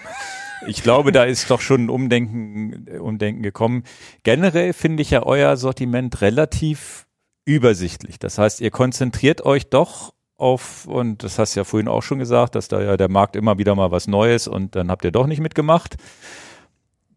Ich 0.67 0.83
glaube, 0.83 1.13
da 1.13 1.23
ist 1.23 1.49
doch 1.49 1.61
schon 1.61 1.85
ein 1.85 1.89
Umdenken, 1.89 2.99
Umdenken 2.99 3.41
gekommen. 3.41 3.83
Generell 4.23 4.73
finde 4.73 5.01
ich 5.01 5.09
ja 5.09 5.23
euer 5.23 5.55
Sortiment 5.55 6.19
relativ 6.19 7.07
übersichtlich. 7.45 8.19
Das 8.19 8.37
heißt, 8.37 8.59
ihr 8.59 8.69
konzentriert 8.69 9.45
euch 9.45 9.69
doch 9.69 10.13
auf, 10.39 10.85
und 10.85 11.23
das 11.23 11.39
hast 11.39 11.55
du 11.55 11.59
ja 11.59 11.63
vorhin 11.63 11.87
auch 11.87 12.01
schon 12.01 12.19
gesagt, 12.19 12.55
dass 12.55 12.67
da 12.67 12.81
ja 12.81 12.97
der 12.97 13.09
Markt 13.09 13.35
immer 13.35 13.57
wieder 13.57 13.75
mal 13.75 13.91
was 13.91 14.07
Neues 14.07 14.47
und 14.47 14.75
dann 14.75 14.89
habt 14.89 15.03
ihr 15.03 15.11
doch 15.11 15.27
nicht 15.27 15.41
mitgemacht. 15.41 15.97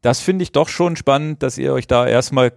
Das 0.01 0.21
finde 0.21 0.43
ich 0.43 0.53
doch 0.53 0.69
schon 0.69 0.97
spannend, 0.97 1.43
dass 1.43 1.59
ihr 1.59 1.73
euch 1.73 1.87
da 1.87 2.07
erstmal 2.07 2.53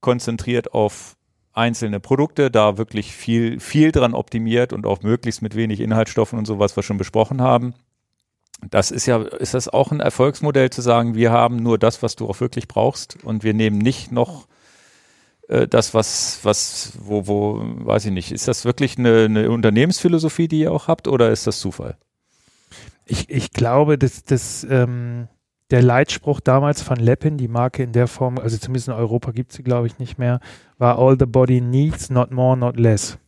konzentriert 0.00 0.74
auf 0.74 1.16
einzelne 1.52 2.00
Produkte, 2.00 2.50
da 2.50 2.78
wirklich 2.78 3.12
viel, 3.12 3.60
viel 3.60 3.92
dran 3.92 4.14
optimiert 4.14 4.72
und 4.72 4.86
auch 4.86 5.02
möglichst 5.02 5.42
mit 5.42 5.54
wenig 5.54 5.80
Inhaltsstoffen 5.80 6.38
und 6.38 6.46
so, 6.46 6.58
was 6.58 6.76
wir 6.76 6.82
schon 6.82 6.98
besprochen 6.98 7.40
haben. 7.40 7.74
Das 8.70 8.90
ist 8.90 9.06
ja, 9.06 9.22
ist 9.22 9.54
das 9.54 9.68
auch 9.68 9.90
ein 9.90 10.00
Erfolgsmodell 10.00 10.70
zu 10.70 10.82
sagen, 10.82 11.14
wir 11.14 11.32
haben 11.32 11.56
nur 11.56 11.78
das, 11.78 12.02
was 12.02 12.16
du 12.16 12.28
auch 12.28 12.40
wirklich 12.40 12.68
brauchst 12.68 13.16
und 13.24 13.42
wir 13.42 13.54
nehmen 13.54 13.78
nicht 13.78 14.12
noch 14.12 14.46
äh, 15.50 15.66
das, 15.66 15.94
was, 15.94 16.40
was, 16.42 16.92
wo, 17.00 17.26
wo, 17.26 17.60
weiß 17.60 18.06
ich 18.06 18.12
nicht, 18.12 18.32
ist 18.32 18.48
das 18.48 18.64
wirklich 18.64 18.98
eine, 18.98 19.24
eine 19.24 19.50
Unternehmensphilosophie, 19.50 20.48
die 20.48 20.60
ihr 20.60 20.72
auch 20.72 20.88
habt 20.88 21.08
oder 21.08 21.30
ist 21.30 21.46
das 21.46 21.58
Zufall? 21.58 21.96
Ich, 23.04 23.28
ich 23.28 23.50
glaube, 23.50 23.98
dass, 23.98 24.22
dass 24.22 24.64
ähm, 24.70 25.26
der 25.70 25.82
Leitspruch 25.82 26.40
damals 26.40 26.82
von 26.82 26.96
Leppin, 26.96 27.36
die 27.36 27.48
Marke 27.48 27.82
in 27.82 27.92
der 27.92 28.06
Form, 28.06 28.38
also 28.38 28.56
zumindest 28.56 28.88
in 28.88 28.94
Europa 28.94 29.32
gibt 29.32 29.52
sie, 29.52 29.64
glaube 29.64 29.88
ich, 29.88 29.98
nicht 29.98 30.18
mehr, 30.18 30.40
war 30.78 30.98
All 30.98 31.16
the 31.18 31.26
body 31.26 31.60
needs, 31.60 32.10
not 32.10 32.30
more, 32.30 32.56
not 32.56 32.78
less. 32.78 33.18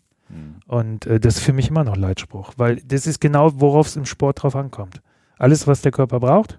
Und 0.66 1.06
äh, 1.06 1.20
das 1.20 1.38
ist 1.38 1.42
für 1.42 1.52
mich 1.52 1.68
immer 1.68 1.84
noch 1.84 1.96
Leitspruch, 1.96 2.52
weil 2.56 2.76
das 2.76 3.06
ist 3.06 3.20
genau, 3.20 3.60
worauf 3.60 3.88
es 3.88 3.96
im 3.96 4.06
Sport 4.06 4.42
drauf 4.42 4.56
ankommt. 4.56 5.02
Alles, 5.38 5.66
was 5.66 5.82
der 5.82 5.92
Körper 5.92 6.20
braucht, 6.20 6.58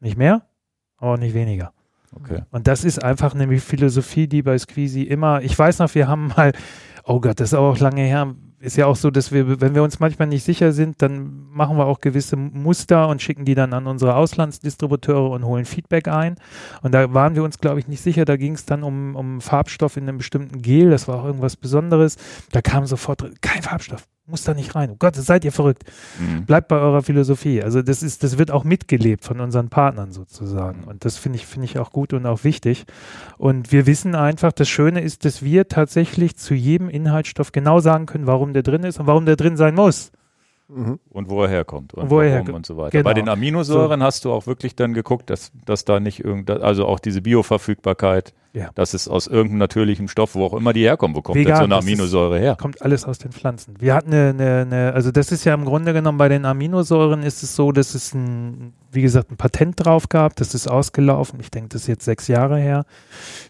nicht 0.00 0.16
mehr, 0.16 0.46
aber 0.96 1.18
nicht 1.18 1.34
weniger. 1.34 1.73
Okay. 2.20 2.42
Und 2.50 2.66
das 2.66 2.84
ist 2.84 3.02
einfach 3.02 3.34
eine 3.34 3.58
Philosophie, 3.58 4.26
die 4.26 4.42
bei 4.42 4.56
Squeezy 4.58 5.02
immer, 5.02 5.42
ich 5.42 5.58
weiß 5.58 5.78
noch, 5.80 5.94
wir 5.94 6.08
haben 6.08 6.28
mal, 6.28 6.52
oh 7.04 7.20
Gott, 7.20 7.40
das 7.40 7.50
ist 7.50 7.54
aber 7.54 7.70
auch 7.70 7.78
lange 7.78 8.02
her, 8.02 8.34
ist 8.64 8.78
ja 8.78 8.86
auch 8.86 8.96
so, 8.96 9.10
dass 9.10 9.30
wir, 9.30 9.60
wenn 9.60 9.74
wir 9.74 9.82
uns 9.82 10.00
manchmal 10.00 10.26
nicht 10.26 10.42
sicher 10.42 10.72
sind, 10.72 11.02
dann 11.02 11.48
machen 11.50 11.76
wir 11.76 11.84
auch 11.84 12.00
gewisse 12.00 12.36
Muster 12.36 13.08
und 13.08 13.20
schicken 13.20 13.44
die 13.44 13.54
dann 13.54 13.74
an 13.74 13.86
unsere 13.86 14.16
Auslandsdistributeure 14.16 15.30
und 15.30 15.44
holen 15.44 15.66
Feedback 15.66 16.08
ein. 16.08 16.36
Und 16.82 16.92
da 16.92 17.12
waren 17.12 17.34
wir 17.34 17.44
uns, 17.44 17.58
glaube 17.58 17.78
ich, 17.78 17.88
nicht 17.88 18.00
sicher. 18.00 18.24
Da 18.24 18.36
ging 18.36 18.54
es 18.54 18.64
dann 18.64 18.82
um, 18.82 19.16
um 19.16 19.42
Farbstoff 19.42 19.98
in 19.98 20.08
einem 20.08 20.18
bestimmten 20.18 20.62
Gel. 20.62 20.88
Das 20.90 21.08
war 21.08 21.20
auch 21.20 21.24
irgendwas 21.26 21.56
Besonderes. 21.56 22.16
Da 22.52 22.62
kam 22.62 22.86
sofort, 22.86 23.22
kein 23.42 23.62
Farbstoff, 23.62 24.08
muss 24.26 24.42
da 24.42 24.54
nicht 24.54 24.74
rein. 24.74 24.90
Oh 24.90 24.96
Gott, 24.98 25.16
seid 25.16 25.44
ihr 25.44 25.52
verrückt. 25.52 25.84
Mhm. 26.18 26.46
Bleibt 26.46 26.68
bei 26.68 26.76
eurer 26.76 27.02
Philosophie. 27.02 27.62
Also 27.62 27.82
das 27.82 28.02
ist, 28.02 28.22
das 28.22 28.38
wird 28.38 28.50
auch 28.50 28.64
mitgelebt 28.64 29.22
von 29.22 29.40
unseren 29.40 29.68
Partnern 29.68 30.12
sozusagen. 30.12 30.84
Und 30.84 31.04
das 31.04 31.18
finde 31.18 31.38
ich, 31.38 31.46
finde 31.46 31.66
ich 31.66 31.78
auch 31.78 31.92
gut 31.92 32.14
und 32.14 32.24
auch 32.24 32.42
wichtig. 32.42 32.86
Und 33.36 33.70
wir 33.70 33.86
wissen 33.86 34.14
einfach, 34.14 34.52
das 34.52 34.68
Schöne 34.68 35.02
ist, 35.02 35.24
dass 35.26 35.42
wir 35.42 35.68
tatsächlich 35.68 36.36
zu 36.36 36.54
jedem 36.54 36.88
Inhaltsstoff 36.88 37.52
genau 37.52 37.80
sagen 37.80 38.06
können, 38.06 38.26
warum 38.26 38.54
der 38.54 38.62
drin 38.62 38.82
ist 38.82 38.98
und 38.98 39.06
warum 39.06 39.26
der 39.26 39.36
drin 39.36 39.58
sein 39.58 39.74
muss. 39.74 40.10
Mhm. 40.68 40.98
Und 41.10 41.28
wo 41.28 41.42
er 41.42 41.48
herkommt 41.50 41.92
und, 41.94 42.04
Und 42.04 42.10
wo 42.10 42.20
er 42.20 42.30
herkommt. 42.30 42.54
und 42.56 42.66
so 42.66 42.76
weiter. 42.78 42.90
Genau. 42.92 43.04
Bei 43.04 43.12
den 43.14 43.28
Aminosäuren 43.28 44.02
hast 44.02 44.24
du 44.24 44.32
auch 44.32 44.46
wirklich 44.46 44.74
dann 44.74 44.94
geguckt, 44.94 45.28
dass, 45.28 45.52
dass 45.66 45.84
da 45.84 46.00
nicht 46.00 46.24
irgend, 46.24 46.50
also 46.50 46.86
auch 46.86 46.98
diese 46.98 47.20
Bioverfügbarkeit, 47.20 48.32
Ja. 48.54 48.70
dass 48.74 48.94
es 48.94 49.06
aus 49.06 49.26
irgendeinem 49.26 49.58
natürlichen 49.58 50.08
Stoff, 50.08 50.34
wo 50.34 50.44
auch 50.46 50.54
immer 50.54 50.72
die 50.72 50.82
herkommen, 50.84 51.14
wo 51.16 51.20
kommt 51.22 51.36
Vegan, 51.36 51.56
so 51.58 51.62
eine 51.64 51.74
das 51.74 51.84
ist- 51.84 51.90
Aminosäure 51.90 52.38
her? 52.38 52.56
Kommt 52.58 52.80
alles 52.80 53.04
aus 53.04 53.18
den 53.18 53.32
Pflanzen. 53.32 53.74
Wir 53.78 53.94
hatten 53.94 54.12
eine, 54.14 54.30
eine, 54.30 54.60
eine, 54.62 54.92
also 54.94 55.10
das 55.10 55.32
ist 55.32 55.44
ja 55.44 55.52
im 55.52 55.66
Grunde 55.66 55.92
genommen 55.92 56.16
bei 56.18 56.28
den 56.30 56.44
Aminosäuren 56.46 57.22
ist 57.22 57.42
es 57.42 57.54
so, 57.54 57.70
dass 57.70 57.94
es 57.94 58.14
ein, 58.14 58.72
wie 58.90 59.02
gesagt, 59.02 59.30
ein 59.30 59.36
Patent 59.36 59.84
drauf 59.84 60.08
gab. 60.08 60.34
Das 60.36 60.54
ist 60.54 60.66
ausgelaufen. 60.66 61.40
Ich 61.40 61.50
denke, 61.50 61.68
das 61.70 61.82
ist 61.82 61.88
jetzt 61.88 62.04
sechs 62.06 62.26
Jahre 62.28 62.58
her. 62.58 62.86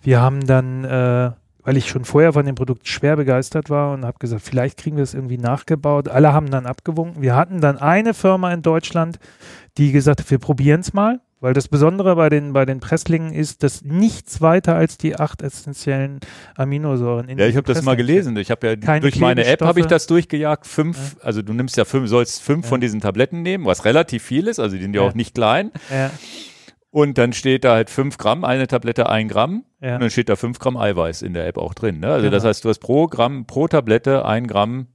Wir 0.02 0.20
haben 0.20 0.44
dann, 0.46 0.84
äh, 0.84 1.30
weil 1.64 1.76
ich 1.76 1.88
schon 1.88 2.04
vorher 2.04 2.32
von 2.32 2.46
dem 2.46 2.54
Produkt 2.54 2.86
schwer 2.86 3.16
begeistert 3.16 3.70
war 3.70 3.92
und 3.92 4.04
habe 4.04 4.18
gesagt, 4.18 4.42
vielleicht 4.42 4.78
kriegen 4.78 4.96
wir 4.96 5.02
es 5.04 5.14
irgendwie 5.14 5.38
nachgebaut. 5.38 6.08
Alle 6.08 6.32
haben 6.32 6.50
dann 6.50 6.66
abgewunken. 6.66 7.22
Wir 7.22 7.34
hatten 7.34 7.60
dann 7.60 7.78
eine 7.78 8.14
Firma 8.14 8.52
in 8.52 8.62
Deutschland, 8.62 9.18
die 9.78 9.90
gesagt 9.92 10.20
hat, 10.20 10.30
wir 10.30 10.38
probieren 10.38 10.80
es 10.80 10.92
mal. 10.92 11.20
Weil 11.40 11.52
das 11.52 11.68
Besondere 11.68 12.16
bei 12.16 12.30
den, 12.30 12.54
bei 12.54 12.64
den 12.64 12.80
Presslingen 12.80 13.30
ist, 13.34 13.62
dass 13.62 13.82
nichts 13.84 14.40
weiter 14.40 14.76
als 14.76 14.96
die 14.96 15.16
acht 15.16 15.42
essentiellen 15.42 16.20
Aminosäuren 16.56 17.28
in 17.28 17.38
Ja, 17.38 17.46
ich 17.46 17.56
habe 17.56 17.66
das 17.70 17.82
mal 17.82 17.96
gelesen. 17.96 18.34
Ich 18.38 18.50
habe 18.50 18.66
ja 18.66 18.76
Keine 18.76 19.00
durch 19.00 19.18
meine 19.18 19.44
App 19.44 19.60
habe 19.60 19.78
ich 19.80 19.84
das 19.86 20.06
durchgejagt. 20.06 20.66
Fünf, 20.66 21.16
also 21.22 21.42
du 21.42 21.52
nimmst 21.52 21.76
ja 21.76 21.84
fünf, 21.84 22.08
sollst 22.08 22.40
fünf 22.40 22.64
Ja. 22.64 22.68
von 22.70 22.80
diesen 22.80 23.00
Tabletten 23.02 23.42
nehmen, 23.42 23.66
was 23.66 23.84
relativ 23.84 24.22
viel 24.22 24.48
ist. 24.48 24.58
Also 24.58 24.76
die 24.76 24.82
sind 24.82 24.94
ja, 24.94 25.02
Ja. 25.02 25.08
auch 25.08 25.14
nicht 25.14 25.34
klein. 25.34 25.70
Ja, 25.90 26.10
Und 26.94 27.18
dann 27.18 27.32
steht 27.32 27.64
da 27.64 27.72
halt 27.74 27.90
fünf 27.90 28.18
Gramm, 28.18 28.44
eine 28.44 28.68
Tablette 28.68 29.08
ein 29.10 29.26
Gramm. 29.26 29.64
ja. 29.80 29.94
Und 29.96 30.02
dann 30.02 30.10
steht 30.10 30.28
da 30.28 30.36
fünf 30.36 30.60
Gramm 30.60 30.76
Eiweiß 30.76 31.22
in 31.22 31.34
der 31.34 31.44
App 31.48 31.58
auch 31.58 31.74
drin. 31.74 31.98
Ne? 31.98 32.06
Also 32.06 32.20
Genau. 32.22 32.30
das 32.36 32.44
heißt, 32.44 32.64
du 32.64 32.68
hast 32.68 32.78
pro 32.78 33.08
Gramm, 33.08 33.46
pro 33.46 33.66
Tablette 33.66 34.24
ein 34.24 34.46
Gramm 34.46 34.86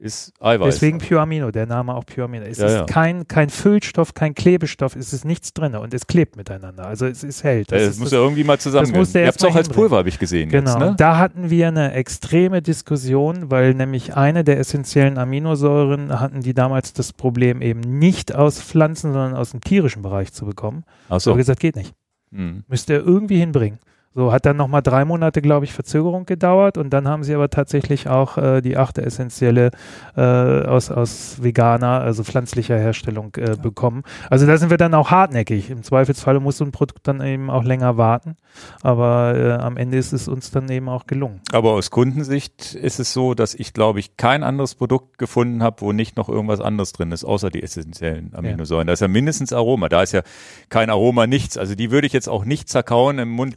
ist 0.00 0.32
Eiweiß. 0.40 0.74
Deswegen 0.74 0.98
Pure 0.98 1.20
Amino, 1.20 1.50
der 1.50 1.66
Name 1.66 1.94
auch 1.94 2.04
Pure 2.06 2.24
Amino. 2.24 2.44
Es 2.46 2.56
Ja, 2.58 2.66
ist 2.66 2.72
ja. 2.72 2.84
Kein, 2.86 3.28
kein 3.28 3.50
Füllstoff, 3.50 4.14
kein 4.14 4.34
Klebestoff, 4.34 4.96
es 4.96 5.12
ist 5.12 5.24
nichts 5.26 5.52
drin 5.52 5.74
und 5.76 5.92
es 5.92 6.06
klebt 6.06 6.36
miteinander. 6.36 6.86
Also 6.86 7.06
es, 7.06 7.22
es 7.22 7.44
hält. 7.44 7.70
das, 7.70 7.76
Das 7.78 7.82
das 7.86 7.94
ist 7.94 8.00
muss 8.00 8.10
das- 8.10 8.16
ja 8.16 8.22
irgendwie 8.22 8.44
mal 8.44 8.58
zusammen. 8.58 8.86
Ihr 8.94 9.26
habt 9.26 9.36
es 9.36 9.44
auch 9.44 9.54
als. 9.54 9.68
Pulver, 9.68 9.98
habe 9.98 10.08
ich 10.08 10.18
gesehen. 10.18 10.48
Genau. 10.48 10.70
Jetzt, 10.70 10.78
ne? 10.80 10.94
Da 10.96 11.18
hatten 11.18 11.50
wir 11.50 11.68
eine 11.68 11.92
extreme 11.92 12.62
Diskussion, 12.62 13.50
weil 13.50 13.74
nämlich 13.74 14.16
eine 14.16 14.42
der 14.42 14.58
essentiellen 14.58 15.18
Aminosäuren 15.18 16.18
hatten 16.18 16.40
die 16.40 16.54
damals 16.54 16.92
das 16.92 17.12
Problem 17.12 17.60
eben 17.62 17.80
nicht 17.80 18.34
aus 18.34 18.60
Pflanzen, 18.62 19.12
sondern 19.12 19.34
aus 19.34 19.50
dem 19.50 19.60
tierischen 19.60 20.02
Bereich 20.02 20.32
zu 20.32 20.46
bekommen. 20.46 20.84
Ach 21.08 21.20
So 21.20 21.32
so. 21.32 21.36
gesagt, 21.36 21.60
geht 21.60 21.76
nicht. 21.76 21.94
Hm. 22.32 22.64
Müsst 22.68 22.88
ihr 22.88 22.96
irgendwie 23.04 23.38
hinbringen. 23.38 23.78
So 24.12 24.32
hat 24.32 24.44
dann 24.44 24.56
nochmal 24.56 24.82
drei 24.82 25.04
Monate, 25.04 25.40
glaube 25.40 25.64
ich, 25.64 25.72
Verzögerung 25.72 26.26
gedauert 26.26 26.78
und 26.78 26.90
dann 26.90 27.06
haben 27.06 27.22
sie 27.22 27.32
aber 27.32 27.48
tatsächlich 27.48 28.08
auch 28.08 28.38
äh, 28.38 28.60
die 28.60 28.76
achte 28.76 29.02
essentielle 29.02 29.70
äh, 30.16 30.20
aus, 30.20 30.90
aus 30.90 31.36
veganer, 31.40 32.00
also 32.00 32.24
pflanzlicher 32.24 32.76
Herstellung 32.76 33.32
äh, 33.36 33.54
bekommen. 33.56 34.02
Also 34.28 34.48
da 34.48 34.56
sind 34.56 34.70
wir 34.70 34.78
dann 34.78 34.94
auch 34.94 35.12
hartnäckig. 35.12 35.70
Im 35.70 35.84
Zweifelsfalle 35.84 36.40
muss 36.40 36.56
so 36.56 36.64
ein 36.64 36.72
Produkt 36.72 37.06
dann 37.06 37.20
eben 37.20 37.50
auch 37.50 37.62
länger 37.62 37.98
warten, 37.98 38.36
aber 38.82 39.34
äh, 39.36 39.52
am 39.52 39.76
Ende 39.76 39.98
ist 39.98 40.12
es 40.12 40.26
uns 40.26 40.50
dann 40.50 40.68
eben 40.70 40.88
auch 40.88 41.06
gelungen. 41.06 41.40
Aber 41.52 41.70
aus 41.74 41.92
Kundensicht 41.92 42.74
ist 42.74 42.98
es 42.98 43.12
so, 43.12 43.34
dass 43.34 43.54
ich, 43.54 43.74
glaube 43.74 44.00
ich, 44.00 44.16
kein 44.16 44.42
anderes 44.42 44.74
Produkt 44.74 45.18
gefunden 45.18 45.62
habe, 45.62 45.82
wo 45.82 45.92
nicht 45.92 46.16
noch 46.16 46.28
irgendwas 46.28 46.60
anderes 46.60 46.92
drin 46.92 47.12
ist, 47.12 47.24
außer 47.24 47.50
die 47.50 47.62
essentiellen 47.62 48.34
Aminosäuren. 48.34 48.88
Da 48.88 48.92
ist 48.92 49.00
ja 49.00 49.08
mindestens 49.08 49.52
Aroma. 49.52 49.88
Da 49.88 50.02
ist 50.02 50.10
ja 50.10 50.22
kein 50.68 50.90
Aroma, 50.90 51.28
nichts. 51.28 51.56
Also 51.56 51.76
die 51.76 51.92
würde 51.92 52.08
ich 52.08 52.12
jetzt 52.12 52.28
auch 52.28 52.44
nicht 52.44 52.68
zerkauen 52.68 53.20
im 53.20 53.28
Mund. 53.28 53.54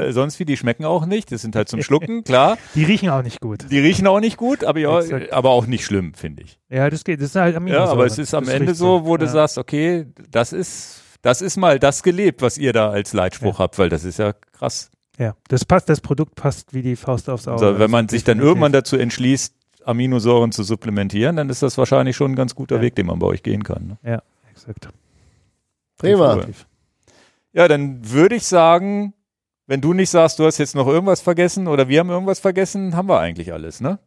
Äh, 0.00 0.12
sonst 0.12 0.38
wie, 0.40 0.44
die 0.44 0.56
schmecken 0.56 0.84
auch 0.84 1.06
nicht. 1.06 1.30
Das 1.32 1.42
sind 1.42 1.54
halt 1.56 1.68
zum 1.68 1.82
Schlucken, 1.82 2.24
klar. 2.24 2.58
Die 2.74 2.84
riechen 2.84 3.08
auch 3.10 3.22
nicht 3.22 3.40
gut. 3.40 3.70
Die 3.70 3.78
riechen 3.78 4.06
auch 4.06 4.20
nicht 4.20 4.36
gut, 4.36 4.64
aber 4.64 4.78
ja, 4.80 4.98
Exakt. 5.00 5.32
aber 5.32 5.50
auch 5.50 5.66
nicht 5.66 5.84
schlimm, 5.84 6.14
finde 6.14 6.42
ich. 6.42 6.58
Ja, 6.70 6.88
das 6.90 7.04
geht. 7.04 7.20
Das 7.20 7.32
sind 7.32 7.42
halt 7.42 7.52
Ja, 7.52 7.58
Aminosäuren. 7.58 7.90
aber 7.90 8.06
es 8.06 8.18
ist 8.18 8.34
am 8.34 8.44
Das 8.44 8.54
Ende 8.54 8.74
so, 8.74 9.04
wo 9.06 9.16
du 9.16 9.26
ja. 9.26 9.30
sagst, 9.30 9.58
okay, 9.58 10.06
das 10.30 10.52
ist, 10.52 11.02
das 11.22 11.42
ist 11.42 11.56
mal 11.56 11.78
das 11.78 12.02
gelebt, 12.02 12.42
was 12.42 12.58
ihr 12.58 12.72
da 12.72 12.90
als 12.90 13.12
Leitspruch 13.12 13.58
habt, 13.58 13.78
weil 13.78 13.88
das 13.88 14.04
ist 14.04 14.18
ja 14.18 14.32
krass. 14.52 14.90
Ja, 15.18 15.34
das 15.48 15.64
passt, 15.64 15.88
das 15.88 16.00
Produkt 16.00 16.34
passt 16.34 16.72
wie 16.72 16.82
die 16.82 16.96
Faust 16.96 17.28
aufs 17.28 17.46
Auge. 17.46 17.66
Also 17.66 17.78
wenn 17.78 17.90
man 17.90 18.08
sich 18.08 18.24
dann 18.24 18.40
irgendwann 18.40 18.72
dazu 18.72 18.96
entschließt, 18.96 19.54
Aminosäuren 19.84 20.52
zu 20.52 20.62
supplementieren, 20.62 21.36
dann 21.36 21.50
ist 21.50 21.62
das 21.62 21.76
wahrscheinlich 21.76 22.16
schon 22.16 22.32
ein 22.32 22.36
ganz 22.36 22.54
guter 22.54 22.76
Ja. 22.76 22.82
Weg, 22.82 22.94
den 22.96 23.06
man 23.06 23.18
bei 23.18 23.26
euch 23.26 23.42
gehen 23.42 23.62
kann. 23.62 23.86
Ne? 23.88 23.98
Ja, 24.10 24.22
exakt. 24.52 24.88
Prima. 25.98 26.40
Ja, 27.52 27.68
dann 27.68 28.10
würde 28.10 28.34
ich 28.36 28.46
sagen, 28.46 29.12
wenn 29.66 29.80
du 29.80 29.92
nicht 29.92 30.10
sagst, 30.10 30.38
du 30.38 30.44
hast 30.44 30.58
jetzt 30.58 30.74
noch 30.74 30.86
irgendwas 30.86 31.20
vergessen 31.20 31.68
oder 31.68 31.88
wir 31.88 32.00
haben 32.00 32.10
irgendwas 32.10 32.40
vergessen, 32.40 32.96
haben 32.96 33.08
wir 33.08 33.20
eigentlich 33.20 33.52
alles, 33.52 33.80
ne? 33.80 33.98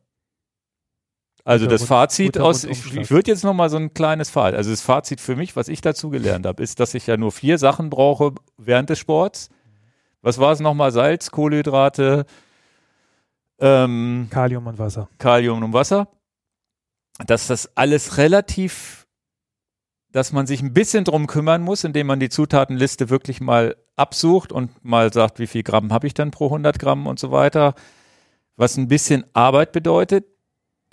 Also 1.44 1.66
Guter 1.66 1.78
das 1.78 1.88
Fazit 1.88 2.40
aus, 2.40 2.64
ich, 2.64 2.96
ich 2.96 3.12
würde 3.12 3.30
jetzt 3.30 3.44
noch 3.44 3.54
mal 3.54 3.70
so 3.70 3.78
ein 3.78 3.94
kleines 3.94 4.32
Fazit, 4.32 4.58
also 4.58 4.72
das 4.72 4.82
Fazit 4.82 5.22
für 5.22 5.36
mich, 5.36 5.56
was 5.56 5.68
ich 5.68 5.80
dazu 5.80 6.10
gelernt 6.10 6.48
habe, 6.48 6.64
ist, 6.64 6.80
dass 6.80 6.96
ich 6.96 7.06
ja 7.06 7.18
nur 7.18 7.32
vier 7.32 7.60
Sachen 7.60 7.92
brauche 7.92 8.34
während 8.58 8.90
des 8.90 8.98
Sports. 8.98 9.50
Was 10.24 10.40
war 10.40 10.54
es 10.54 10.60
nochmal? 10.60 10.92
Salz, 10.92 11.30
Kohlenhydrate, 11.30 12.26
ähm, 13.60 14.28
Kalium 14.32 14.66
und 14.66 14.80
Wasser. 14.80 15.08
Kalium 15.20 15.64
und 15.64 15.74
Wasser, 15.74 16.08
dass 17.28 17.46
das 17.46 17.78
alles 17.78 18.18
relativ, 18.18 19.05
dass 20.16 20.32
man 20.32 20.48
sich 20.48 20.62
ein 20.62 20.72
bisschen 20.72 21.04
drum 21.04 21.28
kümmern 21.28 21.62
muss, 21.62 21.84
indem 21.84 22.08
man 22.08 22.22
die 22.22 22.30
Zutatenliste 22.30 23.10
wirklich 23.10 23.42
mal 23.42 23.76
absucht 23.98 24.54
und 24.54 24.72
mal 24.82 25.12
sagt, 25.12 25.40
wie 25.40 25.46
viel 25.46 25.62
Gramm 25.62 25.92
habe 25.92 26.08
ich 26.08 26.14
dann 26.14 26.32
pro 26.32 26.46
100 26.46 26.80
Gramm 26.80 27.06
und 27.06 27.20
so 27.20 27.32
weiter, 27.32 27.76
was 28.56 28.78
ein 28.78 28.88
bisschen 28.88 29.26
Arbeit 29.34 29.74
bedeutet, 29.74 30.26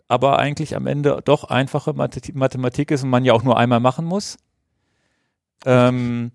aber 0.09 0.41
eigentlich 0.41 0.75
am 0.75 0.89
Ende 0.89 1.21
doch 1.25 1.45
einfache 1.45 1.93
Mathe- 1.93 2.33
Mathematik 2.35 2.91
ist 2.91 3.05
und 3.05 3.11
man 3.11 3.25
ja 3.25 3.33
auch 3.33 3.45
nur 3.45 3.57
einmal 3.57 3.79
machen 3.79 4.07
muss. 4.07 4.39
Ähm, 5.65 6.33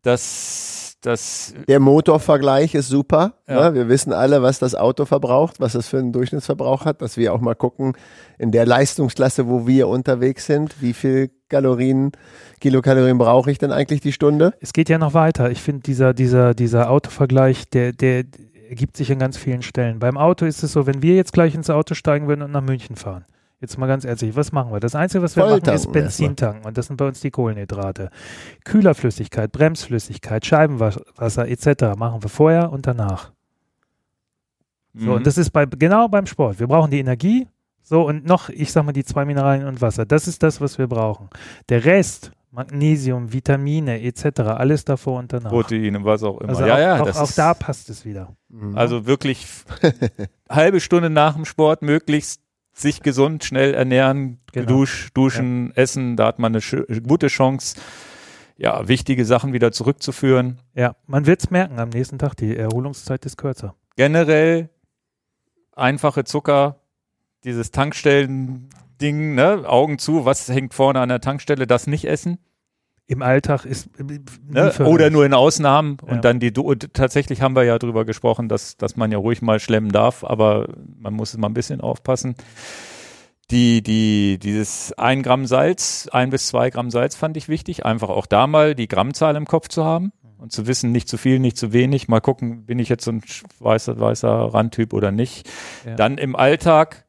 das, 0.00 0.73
das 1.04 1.54
Der 1.68 1.80
Motorvergleich 1.80 2.74
ist 2.74 2.88
super. 2.88 3.34
Ja. 3.46 3.70
Ne? 3.70 3.74
Wir 3.74 3.88
wissen 3.88 4.12
alle, 4.12 4.42
was 4.42 4.58
das 4.58 4.74
Auto 4.74 5.04
verbraucht, 5.04 5.60
was 5.60 5.74
es 5.74 5.88
für 5.88 5.98
einen 5.98 6.12
Durchschnittsverbrauch 6.12 6.84
hat, 6.84 7.02
dass 7.02 7.16
wir 7.16 7.32
auch 7.34 7.40
mal 7.40 7.54
gucken, 7.54 7.92
in 8.38 8.50
der 8.50 8.66
Leistungsklasse, 8.66 9.48
wo 9.48 9.66
wir 9.66 9.88
unterwegs 9.88 10.46
sind, 10.46 10.80
wie 10.80 10.92
viel 10.92 11.30
Kalorien, 11.48 12.12
Kilokalorien 12.60 13.18
brauche 13.18 13.50
ich 13.50 13.58
denn 13.58 13.70
eigentlich 13.70 14.00
die 14.00 14.12
Stunde? 14.12 14.54
Es 14.60 14.72
geht 14.72 14.88
ja 14.88 14.98
noch 14.98 15.14
weiter. 15.14 15.50
Ich 15.50 15.60
finde, 15.60 15.82
dieser, 15.82 16.14
dieser, 16.14 16.54
dieser 16.54 16.90
Autovergleich, 16.90 17.68
der, 17.68 17.92
der 17.92 18.24
ergibt 18.68 18.96
sich 18.96 19.12
an 19.12 19.18
ganz 19.18 19.36
vielen 19.36 19.62
Stellen. 19.62 19.98
Beim 19.98 20.16
Auto 20.16 20.46
ist 20.46 20.62
es 20.62 20.72
so, 20.72 20.86
wenn 20.86 21.02
wir 21.02 21.14
jetzt 21.14 21.32
gleich 21.32 21.54
ins 21.54 21.70
Auto 21.70 21.94
steigen 21.94 22.28
würden 22.28 22.42
und 22.42 22.50
nach 22.50 22.62
München 22.62 22.96
fahren. 22.96 23.24
Jetzt 23.64 23.78
mal 23.78 23.86
ganz 23.86 24.04
ehrlich, 24.04 24.36
was 24.36 24.52
machen 24.52 24.72
wir? 24.72 24.78
Das 24.78 24.94
Einzige, 24.94 25.22
was 25.24 25.36
wir 25.36 25.44
machen, 25.46 25.54
ist 25.54 25.84
Volltanken 25.84 25.92
Benzin 25.92 26.36
tanken. 26.36 26.66
Und 26.66 26.76
das 26.76 26.88
sind 26.88 26.98
bei 26.98 27.06
uns 27.08 27.20
die 27.20 27.30
Kohlenhydrate. 27.30 28.10
Kühlerflüssigkeit, 28.66 29.52
Bremsflüssigkeit, 29.52 30.44
Scheibenwasser 30.44 31.48
etc. 31.48 31.96
machen 31.96 32.22
wir 32.22 32.28
vorher 32.28 32.70
und 32.70 32.86
danach. 32.86 33.32
So, 34.92 35.06
Mhm. 35.06 35.12
und 35.12 35.26
das 35.26 35.38
ist 35.38 35.48
bei, 35.50 35.64
genau 35.64 36.08
beim 36.08 36.26
Sport. 36.26 36.60
Wir 36.60 36.66
brauchen 36.66 36.90
die 36.90 36.98
Energie, 36.98 37.48
so 37.82 38.02
und 38.06 38.26
noch, 38.26 38.50
ich 38.50 38.70
sag 38.70 38.84
mal, 38.84 38.92
die 38.92 39.04
zwei 39.04 39.24
Mineralien 39.24 39.66
und 39.66 39.80
Wasser. 39.80 40.04
Das 40.04 40.28
ist 40.28 40.42
das, 40.42 40.60
was 40.60 40.76
wir 40.76 40.86
brauchen. 40.86 41.30
Der 41.70 41.86
Rest, 41.86 42.32
Magnesium, 42.50 43.32
Vitamine 43.32 44.02
etc., 44.02 44.40
alles 44.40 44.84
davor 44.84 45.20
und 45.20 45.32
danach. 45.32 45.50
Proteine, 45.50 46.04
was 46.04 46.22
auch 46.22 46.38
immer. 46.40 46.50
Also 46.50 46.66
ja, 46.66 46.74
auch, 46.74 46.78
ja, 46.78 47.02
auch, 47.02 47.16
auch 47.22 47.32
da 47.32 47.54
passt 47.54 47.88
es 47.88 48.04
wieder. 48.04 48.36
Also 48.74 49.06
wirklich 49.06 49.46
halbe 50.50 50.80
Stunde 50.80 51.08
nach 51.08 51.34
dem 51.34 51.46
Sport 51.46 51.80
möglichst 51.80 52.43
sich 52.74 53.02
gesund, 53.02 53.44
schnell 53.44 53.72
ernähren, 53.72 54.40
Genau. 54.52 54.66
Dusch, 54.66 55.10
duschen, 55.14 55.74
essen, 55.74 56.16
da 56.16 56.26
hat 56.26 56.38
man 56.38 56.54
eine 56.54 57.00
gute 57.00 57.26
Chance, 57.26 57.76
ja, 58.56 58.86
wichtige 58.86 59.24
Sachen 59.24 59.52
wieder 59.52 59.72
zurückzuführen. 59.72 60.60
Ja, 60.74 60.94
man 61.06 61.26
wird 61.26 61.40
es 61.40 61.50
merken 61.50 61.80
am 61.80 61.88
nächsten 61.88 62.18
Tag, 62.18 62.36
die 62.36 62.56
Erholungszeit 62.56 63.24
ist 63.26 63.36
kürzer. 63.36 63.74
Generell 63.96 64.68
einfache 65.72 66.24
Zucker, 66.24 66.80
dieses 67.42 67.72
Tankstellen-Ding, 67.72 69.34
ne? 69.34 69.64
Augen 69.66 69.98
zu, 69.98 70.24
was 70.24 70.48
hängt 70.48 70.72
vorne 70.72 71.00
an 71.00 71.08
der 71.08 71.20
Tankstelle, 71.20 71.66
das 71.66 71.86
nicht 71.86 72.04
essen. 72.04 72.38
Im 73.06 73.22
Alltag 73.22 73.64
ist 73.66 73.88
äh, 73.98 74.02
nie 74.02 74.20
Ne? 74.48 74.72
Oder 74.80 75.10
nur 75.10 75.26
in 75.26 75.34
Ausnahmen. 75.34 75.98
Ja. 76.06 76.12
Und 76.12 76.24
dann 76.24 76.40
die, 76.40 76.52
Du- 76.52 76.62
und 76.62 76.94
tatsächlich 76.94 77.42
haben 77.42 77.54
wir 77.54 77.64
ja 77.64 77.78
drüber 77.78 78.04
gesprochen, 78.04 78.48
dass, 78.48 78.76
dass 78.76 78.96
man 78.96 79.12
ja 79.12 79.18
ruhig 79.18 79.42
mal 79.42 79.60
schlemmen 79.60 79.90
darf, 79.90 80.24
aber 80.24 80.68
man 80.98 81.12
muss 81.14 81.34
immer 81.34 81.48
ein 81.48 81.54
bisschen 81.54 81.80
aufpassen. 81.80 82.34
Die, 83.50 83.82
die, 83.82 84.38
dieses 84.38 84.94
ein 84.96 85.22
Gramm 85.22 85.46
Salz, 85.46 86.08
ein 86.10 86.30
bis 86.30 86.46
zwei 86.46 86.70
Gramm 86.70 86.90
Salz 86.90 87.14
fand 87.14 87.36
ich 87.36 87.48
wichtig. 87.48 87.84
Einfach 87.84 88.08
auch 88.08 88.26
da 88.26 88.46
mal 88.46 88.74
die 88.74 88.88
Grammzahl 88.88 89.36
im 89.36 89.46
Kopf 89.46 89.68
zu 89.68 89.84
haben 89.84 90.12
und 90.38 90.50
zu 90.52 90.66
wissen, 90.66 90.92
nicht 90.92 91.08
zu 91.08 91.18
viel, 91.18 91.38
nicht 91.38 91.58
zu 91.58 91.74
wenig. 91.74 92.08
Mal 92.08 92.20
gucken, 92.20 92.64
bin 92.64 92.78
ich 92.78 92.88
jetzt 92.88 93.04
so 93.04 93.12
ein 93.12 93.22
weißer, 93.58 94.00
weißer 94.00 94.28
Randtyp 94.28 94.94
oder 94.94 95.10
nicht. 95.10 95.48
Ja. 95.84 95.94
Dann 95.94 96.16
im 96.16 96.36
Alltag, 96.36 97.06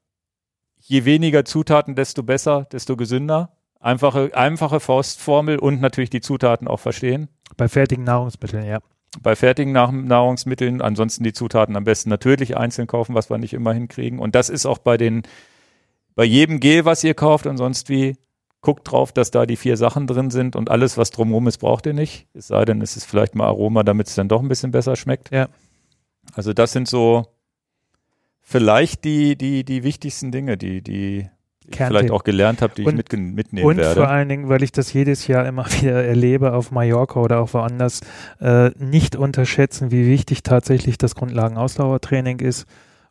je 0.77 1.05
weniger 1.05 1.45
Zutaten, 1.45 1.95
desto 1.95 2.21
besser, 2.21 2.67
desto 2.69 2.97
gesünder. 2.97 3.53
Einfache, 3.79 4.31
einfache 4.33 4.79
Faustformel 4.79 5.59
und 5.59 5.81
natürlich 5.81 6.09
die 6.09 6.21
Zutaten 6.21 6.67
auch 6.67 6.79
verstehen 6.79 7.29
Bei 7.55 7.67
fertigen 7.67 8.03
Nahrungsmitteln, 8.03 8.65
ja. 8.65 8.79
bei 9.21 9.35
fertigen 9.35 9.73
Nahr 9.73 9.91
Nahrungsmitteln. 9.91 10.81
Ansonsten 10.81 11.23
die 11.23 11.33
Zutaten 11.33 11.75
am 11.75 11.83
besten 11.83 12.09
natürlich 12.09 12.57
einzeln 12.57 12.87
kaufen, 12.87 13.15
was 13.15 13.29
wir 13.29 13.37
nicht 13.37 13.53
immer 13.53 13.73
hinkriegen. 13.73 14.19
Und 14.19 14.35
das 14.35 14.49
ist 14.49 14.65
auch 14.65 14.79
bei 14.79 14.97
den, 14.97 15.23
bei 16.15 16.23
jedem 16.23 16.59
Gel, 16.59 16.85
was 16.85 17.03
ihr 17.03 17.13
kauft 17.13 17.45
und 17.45 17.57
sonst 17.57 17.89
wie, 17.89 18.15
guckt 18.65 18.91
drauf, 18.91 19.13
dass 19.13 19.31
da 19.31 19.45
die 19.45 19.55
vier 19.55 19.77
Sachen 19.77 20.07
drin 20.07 20.31
sind 20.31 20.55
und 20.55 20.69
alles, 20.69 20.97
was 20.97 21.11
drumherum 21.11 21.47
ist, 21.47 21.59
braucht 21.59 21.85
ihr 21.85 21.93
nicht. 21.93 22.27
Es 22.33 22.47
sei 22.47 22.65
denn, 22.65 22.81
es 22.81 22.97
ist 22.97 23.05
vielleicht 23.05 23.35
mal 23.35 23.45
Aroma, 23.45 23.83
damit 23.83 24.07
es 24.07 24.15
dann 24.15 24.27
doch 24.27 24.41
ein 24.41 24.49
bisschen 24.49 24.71
besser 24.71 24.95
schmeckt. 24.95 25.31
Ja. 25.31 25.47
Also 26.33 26.51
das 26.51 26.71
sind 26.71 26.87
so 26.87 27.27
vielleicht 28.41 29.05
die, 29.05 29.37
die, 29.37 29.63
die 29.63 29.83
wichtigsten 29.83 30.31
Dinge, 30.31 30.57
die, 30.57 30.81
die. 30.81 31.29
Vielleicht 31.71 32.11
auch 32.11 32.23
gelernt 32.23 32.61
habe, 32.61 32.73
die 32.75 32.81
ich 32.83 32.87
Und- 32.87 32.95
mitge- 32.97 33.17
mitnehmen 33.17 33.67
Und 33.67 33.77
werde. 33.77 33.95
vor 33.95 34.07
allen 34.09 34.29
Dingen, 34.29 34.49
weil 34.49 34.63
ich 34.63 34.71
das 34.71 34.93
jedes 34.93 35.27
Jahr 35.27 35.45
immer 35.45 35.65
wieder 35.81 36.03
erlebe 36.03 36.53
auf 36.53 36.71
Mallorca 36.71 37.19
oder 37.19 37.39
auch 37.39 37.53
woanders, 37.53 38.01
äh, 38.39 38.69
nicht 38.79 39.15
unterschätzen, 39.15 39.91
wie 39.91 40.05
wichtig 40.05 40.43
tatsächlich 40.43 40.97
das 40.97 41.15
Grundlagenausdauertraining 41.15 42.39
ist 42.39 42.65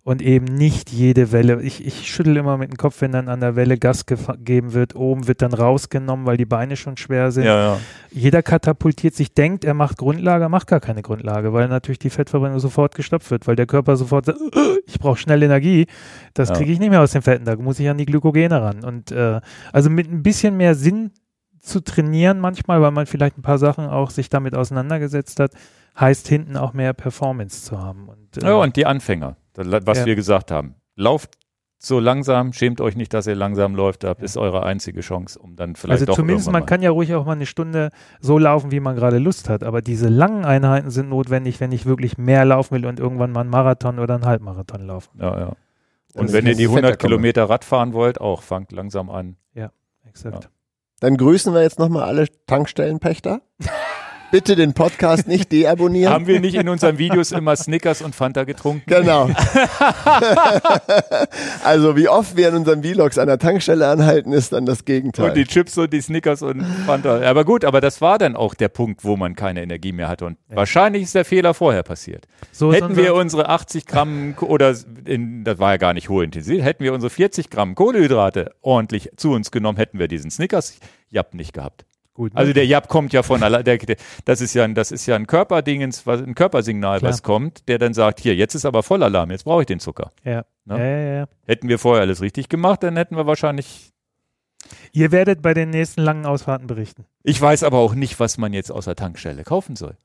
und 0.05 0.21
eben 0.21 0.45
nicht 0.45 0.91
jede 0.91 1.33
Welle. 1.33 1.63
Ich, 1.63 1.85
ich 1.85 2.09
schüttel 2.13 2.37
immer 2.37 2.59
mit 2.59 2.71
dem 2.71 2.77
Kopf, 2.77 3.01
wenn 3.01 3.11
dann 3.13 3.29
an 3.31 3.41
der 3.41 3.57
Welle 3.57 3.79
Gas 3.79 4.05
gegeben 4.05 4.75
wird. 4.75 4.95
Oben 4.95 5.27
wird 5.27 5.41
dann 5.41 5.55
rausgenommen, 5.55 6.27
weil 6.27 6.37
die 6.37 6.45
Beine 6.45 6.77
schon 6.77 6.99
schwer 6.99 7.33
sind. 7.33 7.45
ja, 7.45 7.75
ja. 7.75 7.79
Jeder 8.11 8.43
katapultiert 8.43 9.15
sich, 9.15 9.33
denkt, 9.33 9.65
er 9.65 9.73
macht 9.75 9.97
Grundlage, 9.97 10.49
macht 10.51 10.67
gar 10.69 10.81
keine 10.81 11.01
Grundlage, 11.03 11.53
weil 11.55 11.69
natürlich 11.69 11.99
die 11.99 12.11
Fettverbrennung 12.11 12.61
sofort 12.61 12.95
gestoppt 12.95 13.31
wird, 13.31 13.47
weil 13.47 13.57
der 13.57 13.67
Körper 13.67 13.97
sofort 13.97 14.27
sagt, 14.27 14.39
ich 14.87 14.99
brauche 14.99 15.17
schnell 15.17 15.43
Energie. 15.43 15.87
Das 16.35 16.51
Ja. 16.51 16.55
kriege 16.57 16.71
ich 16.71 16.79
nicht 16.79 16.91
mehr 16.91 17.01
aus 17.01 17.13
den 17.13 17.23
Fetten, 17.23 17.45
da 17.47 17.57
muss 17.57 17.81
ich 17.81 17.89
an 17.89 17.97
die 17.99 18.05
Glykogene 18.07 18.61
ran. 18.61 18.85
Und 18.85 19.11
äh, 19.11 19.41
also 19.73 19.89
mit 19.91 20.13
ein 20.13 20.23
bisschen 20.23 20.57
mehr 20.59 20.75
Sinn 20.75 21.13
zu 21.61 21.81
trainieren 21.81 22.41
manchmal, 22.41 22.83
weil 22.83 22.91
man 22.91 23.07
vielleicht 23.07 23.39
ein 23.39 23.43
paar 23.43 23.57
Sachen 23.59 23.87
auch 23.87 24.11
sich 24.11 24.29
damit 24.29 24.55
auseinandergesetzt 24.55 25.41
hat, 25.41 25.53
heißt 25.99 26.29
hinten 26.29 26.59
auch 26.59 26.75
mehr 26.75 26.93
Performance 26.93 27.63
zu 27.65 27.81
haben. 27.81 28.09
Und, 28.11 28.37
äh, 28.43 28.47
Ja, 28.47 28.57
und 28.57 28.77
die 28.77 28.85
Anfänger, 28.85 29.37
was 29.57 29.99
Ja. 29.99 30.07
wir 30.07 30.15
gesagt 30.17 30.51
haben. 30.51 30.75
Lauft 30.97 31.39
so 31.79 32.01
langsam, 32.01 32.53
schämt 32.53 32.81
euch 32.81 32.97
nicht, 32.97 33.13
dass 33.13 33.27
ihr 33.27 33.35
langsam 33.35 33.75
läuft, 33.75 34.05
das 34.05 34.17
ist 34.21 34.37
eure 34.39 34.63
einzige 34.63 35.01
Chance, 35.01 35.39
um 35.39 35.55
dann 35.55 35.77
vielleicht 35.77 36.01
also 36.01 36.07
doch 36.07 36.17
zumindest, 36.17 36.51
man 36.51 36.65
kann 36.65 36.81
ja 36.81 36.91
ruhig 36.91 37.15
auch 37.15 37.27
mal 37.27 37.33
eine 37.33 37.45
Stunde 37.45 37.91
so 38.21 38.39
laufen, 38.39 38.71
wie 38.71 38.81
man 38.81 38.97
gerade 38.97 39.19
Lust 39.19 39.51
hat. 39.51 39.63
Aber 39.63 39.83
diese 39.83 40.09
langen 40.09 40.45
Einheiten 40.47 40.91
sind 40.91 41.11
notwendig, 41.11 41.61
wenn 41.61 41.73
ich 41.73 41.85
wirklich 41.85 42.17
mehr 42.17 42.45
laufen 42.47 42.75
will 42.75 42.87
und 42.87 43.01
irgendwann 43.01 43.33
mal 43.33 43.41
einen 43.41 43.51
Marathon 43.51 43.99
oder 43.99 44.15
einen 44.15 44.25
Halbmarathon 44.25 44.87
laufen. 44.87 45.19
mal. 45.19 45.25
Ja, 45.27 45.39
ja. 45.41 45.53
Das 46.15 46.23
Und 46.23 46.33
wenn 46.33 46.47
ihr 46.47 46.55
die 46.55 46.65
100 46.69 46.85
fetter 46.93 46.97
Kilometer 46.97 47.51
Rad 47.51 47.65
fahren 47.65 47.93
wollt, 47.93 48.21
auch 48.21 48.43
fangt 48.43 48.73
langsam 48.73 49.11
an. 49.11 49.37
Exakt. 50.07 50.49
Dann 51.01 51.17
grüßen 51.17 51.53
wir 51.53 51.63
jetzt 51.63 51.81
nochmal 51.81 52.05
alle 52.05 52.27
Tankstellenpächter. 52.47 53.41
bitte 54.31 54.57
den 54.57 54.75
Podcast 54.75 55.29
nicht 55.29 55.53
deabonnieren. 55.53 56.13
Haben 56.13 56.27
wir 56.27 56.41
nicht 56.41 56.55
in 56.55 56.69
unseren 56.69 56.99
Videos 56.99 57.33
immer 57.33 57.57
Snickers 57.57 58.03
und 58.03 58.15
Fanta 58.15 58.45
getrunken? 58.45 58.83
Genau. 58.87 59.25
also 61.65 61.97
wie 61.97 62.09
oft 62.09 62.37
wir 62.37 62.49
in 62.49 62.57
unseren 62.57 62.83
Vlogs 62.83 63.19
an 63.19 63.29
der 63.29 63.39
Tankstelle 63.39 63.89
anhalten, 63.89 64.33
ist 64.33 64.53
dann 64.53 64.67
das 64.67 64.85
Gegenteil. 64.85 65.31
Und 65.31 65.37
die 65.37 65.45
Chips 65.45 65.79
und 65.79 65.93
die 65.93 66.01
Snickers 66.01 66.43
und 66.43 66.63
Fanta. 66.87 67.21
Aber 67.23 67.45
gut, 67.45 67.65
aber 67.65 67.81
das 67.81 68.01
war 68.01 68.19
dann 68.19 68.37
auch 68.37 68.55
der 68.55 68.69
Punkt, 68.69 69.05
wo 69.05 69.17
man 69.17 69.37
keine 69.37 69.63
Energie 69.63 69.93
mehr 69.93 70.09
hatte. 70.09 70.27
Und 70.27 70.39
ja. 70.51 70.57
wahrscheinlich 70.57 71.05
ist 71.05 71.15
der 71.15 71.25
Fehler 71.25 71.55
vorher 71.55 71.83
passiert. 71.83 72.27
So 72.53 72.73
hätten 72.73 72.97
wir 72.97 73.15
unsere 73.15 73.49
80 73.49 73.87
Gramm 73.87 74.35
oder 74.41 74.75
in, 75.05 75.45
das 75.45 75.59
war 75.59 75.73
ja 75.73 75.77
gar 75.77 75.95
nicht 75.95 76.09
hohe 76.09 76.25
Intensität, 76.25 76.63
hätten 76.63 76.85
wir 76.85 76.93
unsere 76.93 77.11
40 77.11 77.51
Gramm 77.51 77.75
Kohlehydrate 77.75 78.53
ordentlich 78.63 79.11
zu 79.17 79.33
uns 79.33 79.51
genommen, 79.51 79.79
hätten 79.79 79.99
wir 79.99 80.09
diesen 80.09 80.31
Snickers 80.31 80.79
Jap 81.11 81.35
nicht 81.35 81.53
gehabt. 81.53 81.85
Gut, 82.15 82.33
ne? 82.33 82.39
Also 82.39 82.53
der 82.53 82.65
Jab 82.65 82.89
kommt 82.89 83.13
ja 83.13 83.25
von 83.25 83.43
allein, 83.43 83.65
das 84.25 84.41
ist 84.41 84.55
ja 84.55 84.63
ein, 84.63 84.77
das 84.77 84.93
ist 84.93 85.05
ja 85.07 85.17
ein 85.17 85.27
Körperdingens, 85.27 86.07
was, 86.07 86.23
ein 86.23 86.37
Körpersignal, 86.37 87.01
Klar. 87.01 87.11
was 87.11 87.25
kommt, 87.25 87.69
der 87.69 87.79
dann 87.79 87.93
sagt, 87.93 88.21
hier, 88.21 88.37
jetzt 88.37 88.55
ist 88.55 88.65
aber 88.65 88.85
Vollalarm, 88.85 89.33
jetzt 89.33 89.45
brauche 89.45 89.63
ich 89.63 89.67
den 89.67 89.81
Zucker. 89.81 90.13
Ja. 90.23 90.45
Ne? 90.65 90.79
Ja, 90.79 90.85
ja, 90.85 91.15
ja. 91.19 91.29
Hätten 91.45 91.69
wir 91.69 91.81
vorher 91.81 92.03
alles 92.03 92.21
richtig 92.21 92.49
gemacht, 92.49 92.85
dann 92.85 92.97
hätten 92.97 93.17
wir 93.17 93.27
wahrscheinlich. 93.27 93.91
Ihr 94.93 95.11
werdet 95.11 95.43
bei 95.43 95.55
den 95.55 95.71
nächsten 95.71 96.03
langen 96.03 96.25
Ausfahrten 96.25 96.69
berichten. 96.69 97.05
Ich 97.25 97.41
weiß 97.41 97.65
aber 97.65 97.79
auch 97.79 97.95
nicht, 97.95 98.21
was 98.21 98.39
man 98.39 98.53
jetzt 98.53 98.71
aus 98.71 98.85
der 98.85 98.95
Tankstelle 98.95 99.43
kaufen 99.43 99.75
soll. 99.75 99.97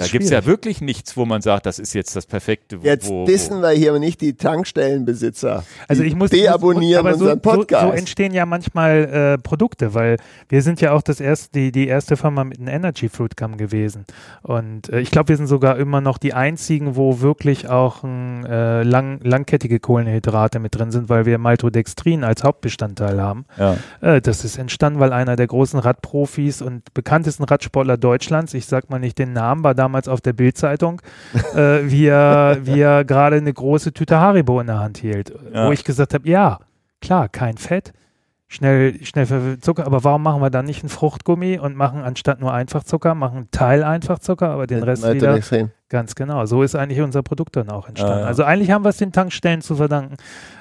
Da 0.00 0.06
gibt 0.06 0.24
es 0.24 0.30
ja 0.30 0.46
wirklich 0.46 0.80
nichts, 0.80 1.16
wo 1.16 1.24
man 1.24 1.42
sagt, 1.42 1.66
das 1.66 1.78
ist 1.78 1.92
jetzt 1.92 2.16
das 2.16 2.26
perfekte. 2.26 2.82
Wo, 2.82 2.86
jetzt 2.86 3.10
dissen 3.26 3.60
wir 3.60 3.70
hier 3.70 3.98
nicht 3.98 4.20
die 4.20 4.34
Tankstellenbesitzer. 4.34 5.64
Also 5.88 6.02
ich 6.02 6.14
muss 6.14 6.30
deabonnieren 6.30 7.04
muss, 7.04 7.14
unseren 7.14 7.40
so, 7.42 7.50
Podcast. 7.50 7.82
So, 7.82 7.90
so, 7.90 7.96
entstehen 7.96 8.32
ja 8.32 8.46
manchmal 8.46 9.36
äh, 9.36 9.38
Produkte, 9.38 9.94
weil 9.94 10.16
wir 10.48 10.62
sind 10.62 10.80
ja 10.80 10.92
auch 10.92 11.02
das 11.02 11.20
erste, 11.20 11.50
die, 11.52 11.72
die 11.72 11.86
erste 11.86 12.16
Firma 12.16 12.44
mit 12.44 12.58
einem 12.58 12.68
Energy 12.68 13.08
Fruit 13.08 13.36
Gum 13.36 13.56
gewesen. 13.56 14.06
Und 14.42 14.88
äh, 14.88 15.00
ich 15.00 15.10
glaube, 15.10 15.28
wir 15.28 15.36
sind 15.36 15.46
sogar 15.46 15.76
immer 15.76 16.00
noch 16.00 16.18
die 16.18 16.32
einzigen, 16.32 16.96
wo 16.96 17.20
wirklich 17.20 17.68
auch 17.68 18.02
ein, 18.02 18.46
äh, 18.46 18.82
lang, 18.82 19.20
langkettige 19.22 19.80
Kohlenhydrate 19.80 20.58
mit 20.58 20.76
drin 20.76 20.90
sind, 20.90 21.08
weil 21.08 21.26
wir 21.26 21.38
Maltodextrin 21.38 22.24
als 22.24 22.42
Hauptbestandteil 22.44 23.20
haben. 23.20 23.44
Ja. 23.58 23.76
Äh, 24.00 24.20
das 24.20 24.44
ist 24.44 24.58
entstanden, 24.58 25.00
weil 25.00 25.12
einer 25.12 25.36
der 25.36 25.46
großen 25.46 25.78
Radprofis 25.78 26.62
und 26.62 26.94
bekanntesten 26.94 27.44
Radsportler 27.44 27.96
Deutschlands, 27.96 28.54
ich 28.54 28.66
sag 28.66 28.90
mal 28.90 28.98
nicht 28.98 29.18
den 29.18 29.32
Namen, 29.32 29.64
war 29.64 29.74
damals 29.74 29.89
auf 30.08 30.20
der 30.20 30.32
Bildzeitung, 30.32 31.00
äh, 31.54 31.80
wie 31.84 32.06
er, 32.06 32.58
wie 32.62 32.80
er 32.80 33.04
gerade 33.04 33.36
eine 33.36 33.52
große 33.52 33.92
Tüte 33.92 34.18
Haribo 34.18 34.60
in 34.60 34.68
der 34.68 34.78
Hand 34.78 34.98
hielt. 34.98 35.32
Ja. 35.52 35.66
Wo 35.68 35.72
ich 35.72 35.84
gesagt 35.84 36.14
habe, 36.14 36.28
ja, 36.28 36.60
klar, 37.00 37.28
kein 37.28 37.56
Fett, 37.56 37.92
schnell, 38.50 39.02
schnell 39.04 39.26
für 39.26 39.60
Zucker, 39.60 39.86
aber 39.86 40.02
warum 40.02 40.24
machen 40.24 40.42
wir 40.42 40.50
dann 40.50 40.66
nicht 40.66 40.82
einen 40.82 40.90
Fruchtgummi 40.90 41.58
und 41.60 41.76
machen 41.76 42.02
anstatt 42.02 42.40
nur 42.40 42.52
Einfachzucker, 42.52 43.14
machen 43.14 43.36
einen 43.36 43.50
Teil 43.52 43.84
Einfachzucker, 43.84 44.50
aber 44.50 44.66
den 44.66 44.82
Rest 44.82 45.08
wieder. 45.08 45.38
Ganz 45.88 46.14
genau. 46.14 46.44
So 46.46 46.62
ist 46.62 46.74
eigentlich 46.74 47.00
unser 47.00 47.22
Produkt 47.22 47.56
dann 47.56 47.68
auch 47.68 47.88
entstanden. 47.88 48.18
Ja, 48.18 48.20
ja. 48.22 48.26
Also 48.26 48.44
eigentlich 48.44 48.70
haben 48.70 48.84
wir 48.84 48.90
es 48.90 48.96
den 48.96 49.12
Tankstellen 49.12 49.60
zu 49.60 49.76
verdanken, 49.76 50.16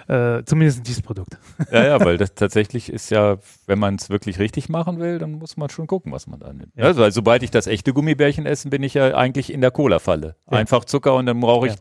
äh, 0.08 0.44
zumindest 0.46 0.88
dieses 0.88 1.02
Produkt. 1.02 1.38
Ja, 1.72 1.84
ja, 1.84 2.00
weil 2.00 2.18
das 2.18 2.34
tatsächlich 2.34 2.92
ist 2.92 3.12
ja, 3.12 3.38
wenn 3.68 3.78
man 3.78 3.96
es 3.96 4.10
wirklich 4.10 4.40
richtig 4.40 4.70
machen 4.70 5.00
will, 5.00 5.20
dann 5.20 5.34
muss 5.34 5.58
man 5.58 5.70
schon 5.70 5.86
gucken, 5.88 6.12
was 6.12 6.26
man 6.26 6.40
da 6.40 6.52
nimmt. 6.52 6.76
Ja. 6.76 6.86
Also, 6.86 7.08
sobald 7.12 7.44
ich 7.44 7.52
das 7.52 7.68
echte 7.68 7.94
Gummibärchen 7.94 8.46
esse, 8.46 8.70
bin 8.70 8.82
ich 8.82 8.96
ja 8.96 9.16
eigentlich 9.16 9.54
in 9.54 9.62
der 9.62 9.72
Cola-Falle. 9.72 10.36
Einfach 10.48 10.86
Zucker 10.86 11.16
und 11.16 11.28
dann 11.28 11.40
brauche 11.40 11.68
ich 11.68 11.76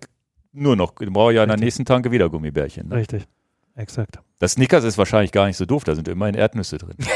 nur 0.53 0.77
noch, 0.77 0.95
dann 0.97 1.13
brauche 1.13 1.33
ich 1.33 1.37
ja 1.37 1.43
in 1.43 1.49
der 1.49 1.59
nächsten 1.59 1.85
Tanke 1.85 2.11
wieder 2.11 2.29
Gummibärchen. 2.29 2.89
Ne? 2.89 2.97
Richtig, 2.97 3.27
exakt. 3.79 4.19
Das 4.39 4.53
Snickers 4.53 4.85
ist 4.85 4.99
wahrscheinlich 4.99 5.33
gar 5.33 5.47
nicht 5.47 5.57
so 5.57 5.65
doof, 5.65 5.85
da 5.85 5.95
sind 5.95 6.09
immerhin 6.09 6.35
Erdnüsse 6.35 6.79
drin. 6.79 6.97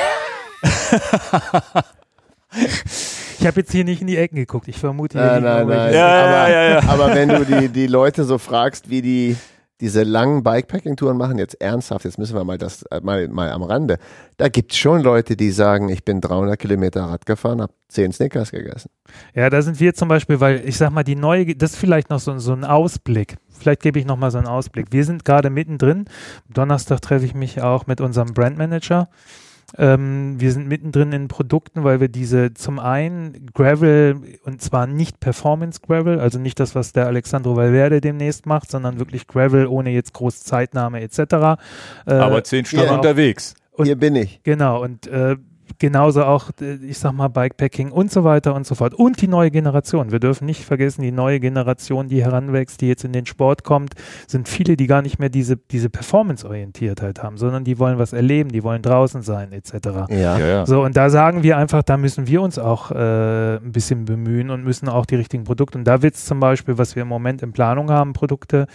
Ich 3.38 3.46
habe 3.48 3.58
jetzt 3.60 3.72
hier 3.72 3.82
nicht 3.82 4.00
in 4.00 4.06
die 4.06 4.16
Ecken 4.16 4.36
geguckt. 4.36 4.68
Ich 4.68 4.78
vermute 4.78 5.18
hier 5.18 5.40
nein, 5.40 5.42
nein, 5.42 5.66
nein. 5.66 5.92
Ja, 5.92 6.06
aber, 6.06 6.52
ja, 6.52 6.70
ja, 6.70 6.82
aber 6.88 7.12
wenn 7.12 7.28
du 7.28 7.44
die, 7.44 7.68
die 7.70 7.88
Leute 7.88 8.22
so 8.22 8.38
fragst, 8.38 8.88
wie 8.88 9.02
die 9.02 9.36
diese 9.82 10.04
langen 10.04 10.44
Bikepacking-Touren 10.44 11.16
machen, 11.16 11.38
jetzt 11.38 11.60
ernsthaft, 11.60 12.04
jetzt 12.04 12.16
müssen 12.16 12.36
wir 12.36 12.44
mal 12.44 12.56
das 12.56 12.84
äh, 12.84 13.00
mal, 13.00 13.26
mal 13.26 13.50
am 13.50 13.64
Rande. 13.64 13.98
Da 14.36 14.48
gibt 14.48 14.70
es 14.70 14.78
schon 14.78 15.00
Leute, 15.00 15.34
die 15.34 15.50
sagen, 15.50 15.88
ich 15.88 16.04
bin 16.04 16.20
300 16.20 16.56
Kilometer 16.56 17.02
Rad 17.02 17.26
gefahren, 17.26 17.60
habe 17.60 17.72
10 17.88 18.12
Snickers 18.12 18.52
gegessen. 18.52 18.90
Ja, 19.34 19.50
da 19.50 19.60
sind 19.60 19.80
wir 19.80 19.92
zum 19.92 20.06
Beispiel, 20.06 20.38
weil 20.38 20.62
ich 20.64 20.76
sag 20.76 20.90
mal, 20.90 21.02
die 21.02 21.16
neue, 21.16 21.56
das 21.56 21.72
ist 21.72 21.78
vielleicht 21.78 22.10
noch 22.10 22.20
so, 22.20 22.38
so 22.38 22.52
ein 22.52 22.64
Ausblick. 22.64 23.38
Vielleicht 23.62 23.82
gebe 23.82 23.98
ich 23.98 24.04
noch 24.04 24.16
mal 24.16 24.30
so 24.30 24.38
einen 24.38 24.48
Ausblick. 24.48 24.88
Wir 24.90 25.04
sind 25.04 25.24
gerade 25.24 25.50
mittendrin. 25.50 26.06
Donnerstag 26.52 27.00
treffe 27.00 27.24
ich 27.24 27.34
mich 27.34 27.62
auch 27.62 27.86
mit 27.86 28.00
unserem 28.00 28.34
Brandmanager. 28.34 29.08
Ähm, 29.78 30.34
wir 30.38 30.52
sind 30.52 30.68
mittendrin 30.68 31.12
in 31.12 31.28
Produkten, 31.28 31.84
weil 31.84 32.00
wir 32.00 32.08
diese 32.08 32.52
zum 32.52 32.78
einen 32.78 33.46
Gravel 33.54 34.16
und 34.44 34.60
zwar 34.60 34.86
nicht 34.86 35.20
Performance 35.20 35.80
Gravel, 35.80 36.20
also 36.20 36.38
nicht 36.38 36.60
das, 36.60 36.74
was 36.74 36.92
der 36.92 37.06
Alexandro 37.06 37.56
Valverde 37.56 38.00
demnächst 38.00 38.44
macht, 38.44 38.70
sondern 38.70 38.98
wirklich 38.98 39.26
Gravel 39.26 39.66
ohne 39.66 39.90
jetzt 39.90 40.12
groß 40.12 40.40
Zeitnahme 40.40 41.00
etc. 41.00 41.18
Äh, 41.20 42.14
Aber 42.14 42.44
zehn 42.44 42.64
Stunden 42.64 42.90
unterwegs. 42.90 43.54
Und, 43.70 43.86
Hier 43.86 43.96
bin 43.96 44.16
ich. 44.16 44.42
Genau, 44.42 44.82
und 44.82 45.06
äh, 45.06 45.36
genauso 45.78 46.24
auch, 46.24 46.50
äh, 46.60 46.74
ich 46.74 46.98
sag 46.98 47.12
mal, 47.12 47.28
Bikepacking 47.28 47.90
und 47.90 48.10
so 48.10 48.24
weiter 48.24 48.54
und 48.54 48.66
so 48.66 48.74
fort. 48.74 48.94
Und 48.94 49.20
die 49.20 49.28
neue 49.28 49.50
Generation. 49.50 50.12
Wir 50.12 50.20
dürfen 50.20 50.46
nicht 50.46 50.64
vergessen, 50.64 51.02
die 51.02 51.12
neue 51.12 51.40
Generation, 51.40 52.08
die 52.08 52.22
heranwächst, 52.22 52.80
die 52.80 52.88
jetzt 52.88 53.04
in 53.04 53.12
den 53.12 53.26
Sport 53.26 53.64
kommt, 53.64 53.94
sind 54.26 54.48
viele, 54.48 54.76
die 54.76 54.86
gar 54.86 55.02
nicht 55.02 55.18
mehr 55.18 55.28
diese, 55.28 55.56
diese 55.56 55.90
Performance-Orientiertheit 55.90 57.22
haben, 57.22 57.36
sondern 57.36 57.64
die 57.64 57.78
wollen 57.78 57.98
was 57.98 58.12
erleben, 58.12 58.50
die 58.50 58.62
wollen 58.62 58.82
draußen 58.82 59.22
sein, 59.22 59.52
etc. 59.52 59.72
Ja. 60.08 60.08
ja, 60.08 60.38
ja. 60.38 60.66
So, 60.66 60.82
und 60.82 60.96
da 60.96 61.10
sagen 61.10 61.42
wir 61.42 61.56
einfach, 61.56 61.82
da 61.82 61.96
müssen 61.96 62.26
wir 62.26 62.42
uns 62.42 62.58
auch 62.58 62.90
äh, 62.90 63.56
ein 63.56 63.72
bisschen 63.72 64.04
bemühen 64.04 64.50
und 64.50 64.64
müssen 64.64 64.88
auch 64.88 65.06
die 65.06 65.16
richtigen 65.16 65.44
Produkte. 65.44 65.78
Und 65.78 65.84
da 65.84 66.02
wird 66.02 66.14
es 66.14 66.24
zum 66.24 66.40
Beispiel, 66.40 66.78
was 66.78 66.96
wir 66.96 67.02
im 67.02 67.08
Moment 67.08 67.42
in 67.42 67.52
Planung 67.52 67.90
haben, 67.90 68.12
Produkte, 68.12 68.66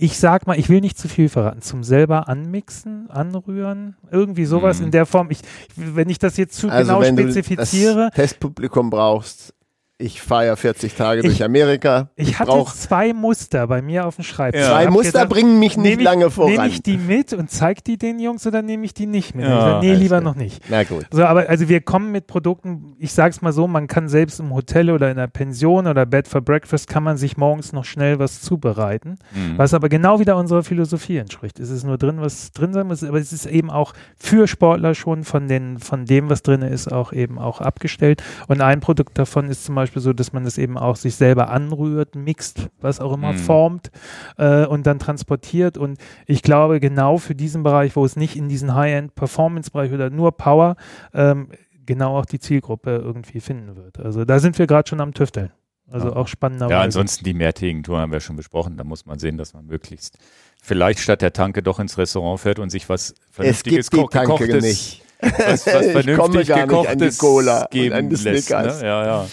ich 0.00 0.18
sag 0.18 0.46
mal, 0.46 0.58
ich 0.58 0.70
will 0.70 0.80
nicht 0.80 0.98
zu 0.98 1.08
viel 1.08 1.28
verraten, 1.28 1.60
zum 1.60 1.84
selber 1.84 2.26
anmixen, 2.28 3.10
anrühren, 3.10 3.96
irgendwie 4.10 4.46
sowas 4.46 4.80
mm. 4.80 4.84
in 4.84 4.90
der 4.92 5.04
Form. 5.04 5.30
Ich, 5.30 5.40
wenn 5.76 6.08
ich 6.08 6.18
das 6.18 6.38
jetzt 6.38 6.56
zu 6.56 6.70
also 6.70 6.98
genau 6.98 7.04
spezifiziere. 7.04 8.10
Testpublikum 8.14 8.88
brauchst, 8.88 9.54
ich 10.00 10.22
fahre 10.22 10.46
ja 10.46 10.56
40 10.56 10.94
Tage 10.94 11.20
ich, 11.20 11.26
durch 11.26 11.44
Amerika. 11.44 12.08
Ich, 12.16 12.30
ich 12.30 12.38
hatte 12.38 12.64
zwei 12.74 13.12
Muster 13.12 13.66
bei 13.66 13.82
mir 13.82 14.06
auf 14.06 14.16
dem 14.16 14.24
Schreibtisch. 14.24 14.62
Ja. 14.62 14.70
Zwei 14.70 14.88
Muster 14.88 15.12
gesagt, 15.12 15.30
bringen 15.30 15.58
mich 15.58 15.76
nicht 15.76 15.98
ich, 15.98 16.02
lange 16.02 16.30
voran. 16.30 16.52
Nehme 16.52 16.68
ich 16.68 16.82
die 16.82 16.96
mit 16.96 17.32
und 17.32 17.50
zeige 17.50 17.82
die 17.82 17.98
den 17.98 18.18
Jungs 18.18 18.46
oder 18.46 18.62
nehme 18.62 18.84
ich 18.84 18.94
die 18.94 19.06
nicht 19.06 19.34
mit? 19.34 19.44
Ja, 19.44 19.60
sag, 19.60 19.82
nee, 19.82 19.94
lieber 19.94 20.16
stimmt. 20.16 20.24
noch 20.24 20.34
nicht. 20.34 20.62
Na 20.68 20.84
gut. 20.84 21.06
So, 21.10 21.24
aber 21.24 21.48
also 21.48 21.68
wir 21.68 21.80
kommen 21.80 22.12
mit 22.12 22.26
Produkten, 22.26 22.94
ich 22.98 23.12
sage 23.12 23.30
es 23.30 23.42
mal 23.42 23.52
so, 23.52 23.66
man 23.66 23.86
kann 23.86 24.08
selbst 24.08 24.40
im 24.40 24.54
Hotel 24.54 24.90
oder 24.90 25.10
in 25.10 25.18
einer 25.18 25.28
Pension 25.28 25.86
oder 25.86 26.06
Bed 26.06 26.26
for 26.26 26.40
Breakfast 26.40 26.88
kann 26.88 27.02
man 27.02 27.16
sich 27.16 27.36
morgens 27.36 27.72
noch 27.72 27.84
schnell 27.84 28.18
was 28.18 28.40
zubereiten, 28.40 29.18
mhm. 29.32 29.58
was 29.58 29.74
aber 29.74 29.88
genau 29.88 30.18
wieder 30.18 30.36
unserer 30.36 30.62
Philosophie 30.62 31.18
entspricht. 31.18 31.60
Es 31.60 31.70
ist 31.70 31.84
nur 31.84 31.98
drin, 31.98 32.20
was 32.20 32.52
drin 32.52 32.72
sein 32.72 32.86
muss, 32.86 33.04
aber 33.04 33.18
es 33.18 33.32
ist 33.32 33.46
eben 33.46 33.70
auch 33.70 33.92
für 34.16 34.48
Sportler 34.48 34.94
schon 34.94 35.24
von, 35.24 35.48
den, 35.48 35.78
von 35.78 36.06
dem, 36.06 36.30
was 36.30 36.42
drin 36.42 36.62
ist, 36.62 36.90
auch 36.90 37.12
eben 37.12 37.38
auch 37.38 37.60
abgestellt. 37.60 38.22
Und 38.48 38.60
ein 38.60 38.80
Produkt 38.80 39.18
davon 39.18 39.48
ist 39.50 39.64
zum 39.64 39.74
Beispiel 39.74 39.89
Beispiel 39.90 40.02
so, 40.02 40.12
dass 40.12 40.32
man 40.32 40.46
es 40.46 40.56
eben 40.56 40.78
auch 40.78 40.94
sich 40.94 41.16
selber 41.16 41.50
anrührt, 41.50 42.14
mixt, 42.14 42.68
was 42.80 43.00
auch 43.00 43.12
immer, 43.12 43.32
mhm. 43.32 43.38
formt 43.38 43.90
äh, 44.38 44.64
und 44.64 44.86
dann 44.86 45.00
transportiert. 45.00 45.76
Und 45.76 45.98
ich 46.26 46.42
glaube, 46.42 46.78
genau 46.78 47.18
für 47.18 47.34
diesen 47.34 47.64
Bereich, 47.64 47.96
wo 47.96 48.04
es 48.04 48.14
nicht 48.14 48.36
in 48.36 48.48
diesen 48.48 48.74
High-End-Performance-Bereich 48.74 49.92
oder 49.92 50.10
nur 50.10 50.36
Power, 50.36 50.76
ähm, 51.12 51.48
genau 51.86 52.16
auch 52.18 52.26
die 52.26 52.38
Zielgruppe 52.38 53.02
irgendwie 53.02 53.40
finden 53.40 53.74
wird. 53.74 53.98
Also 53.98 54.24
da 54.24 54.38
sind 54.38 54.58
wir 54.58 54.68
gerade 54.68 54.88
schon 54.88 55.00
am 55.00 55.12
Tüfteln. 55.12 55.50
Also 55.90 56.10
ja. 56.10 56.16
auch 56.16 56.28
spannender. 56.28 56.68
Ja, 56.68 56.82
ansonsten 56.82 57.24
die 57.24 57.34
mehrtägigen 57.34 57.82
Touren 57.82 58.02
haben 58.02 58.12
wir 58.12 58.20
schon 58.20 58.36
besprochen. 58.36 58.76
Da 58.76 58.84
muss 58.84 59.06
man 59.06 59.18
sehen, 59.18 59.38
dass 59.38 59.54
man 59.54 59.66
möglichst 59.66 60.18
vielleicht 60.62 61.00
statt 61.00 61.20
der 61.20 61.32
Tanke 61.32 61.64
doch 61.64 61.80
ins 61.80 61.98
Restaurant 61.98 62.38
fährt 62.38 62.60
und 62.60 62.70
sich 62.70 62.88
was 62.88 63.12
Vernünftiges 63.32 63.86
es 63.86 63.90
gibt 63.90 64.14
die 64.14 64.18
Tanke 64.18 64.58
nicht. 64.60 65.02
Was, 65.20 65.66
was 65.66 65.66
vernünftig 65.66 66.08
ich 66.08 66.16
komme 66.16 66.44
gar 66.44 66.66
nicht 66.66 66.88
an 66.88 66.98
die 66.98 67.16
Cola 67.16 67.66
geben 67.70 67.92
und 67.92 67.98
an 67.98 68.08
die 68.08 68.16
lässt, 68.16 68.50
ne? 68.50 68.78
Ja, 68.82 69.06
ja. 69.06 69.26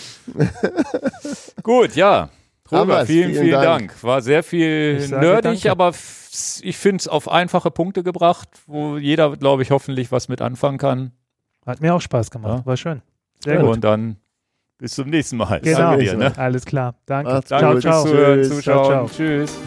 Gut, 1.63 1.95
ja. 1.95 2.29
Robert, 2.71 3.07
vielen, 3.07 3.31
vielen, 3.31 3.43
vielen 3.43 3.61
Dank. 3.61 3.87
Dank. 3.89 4.03
War 4.03 4.21
sehr 4.21 4.43
viel 4.43 5.07
nerdig, 5.09 5.61
danke. 5.61 5.71
aber 5.71 5.93
ich 6.61 6.77
finde 6.77 6.97
es 6.97 7.07
auf 7.07 7.29
einfache 7.29 7.71
Punkte 7.71 8.03
gebracht, 8.03 8.49
wo 8.65 8.97
jeder, 8.97 9.37
glaube 9.37 9.63
ich, 9.63 9.71
hoffentlich 9.71 10.11
was 10.11 10.27
mit 10.27 10.41
anfangen 10.41 10.77
kann. 10.77 11.11
Hat 11.65 11.81
mir 11.81 11.93
auch 11.93 12.01
Spaß 12.01 12.31
gemacht. 12.31 12.59
Ja. 12.59 12.65
War 12.65 12.77
schön. 12.77 13.01
Sehr 13.43 13.55
ja, 13.55 13.61
gut. 13.61 13.75
Und 13.75 13.83
dann 13.83 14.17
bis 14.77 14.93
zum 14.93 15.09
nächsten 15.09 15.37
Mal. 15.37 15.61
Genau. 15.61 15.95
Dir, 15.97 16.15
ne? 16.15 16.37
Alles 16.37 16.65
klar. 16.65 16.95
Danke. 17.05 17.41
Danke 17.47 17.47
ciao, 17.47 17.79
ciao. 17.79 18.05
Zuhören. 18.05 18.61
Ciao, 18.61 18.85
ciao. 18.85 19.09
Tschüss. 19.09 19.57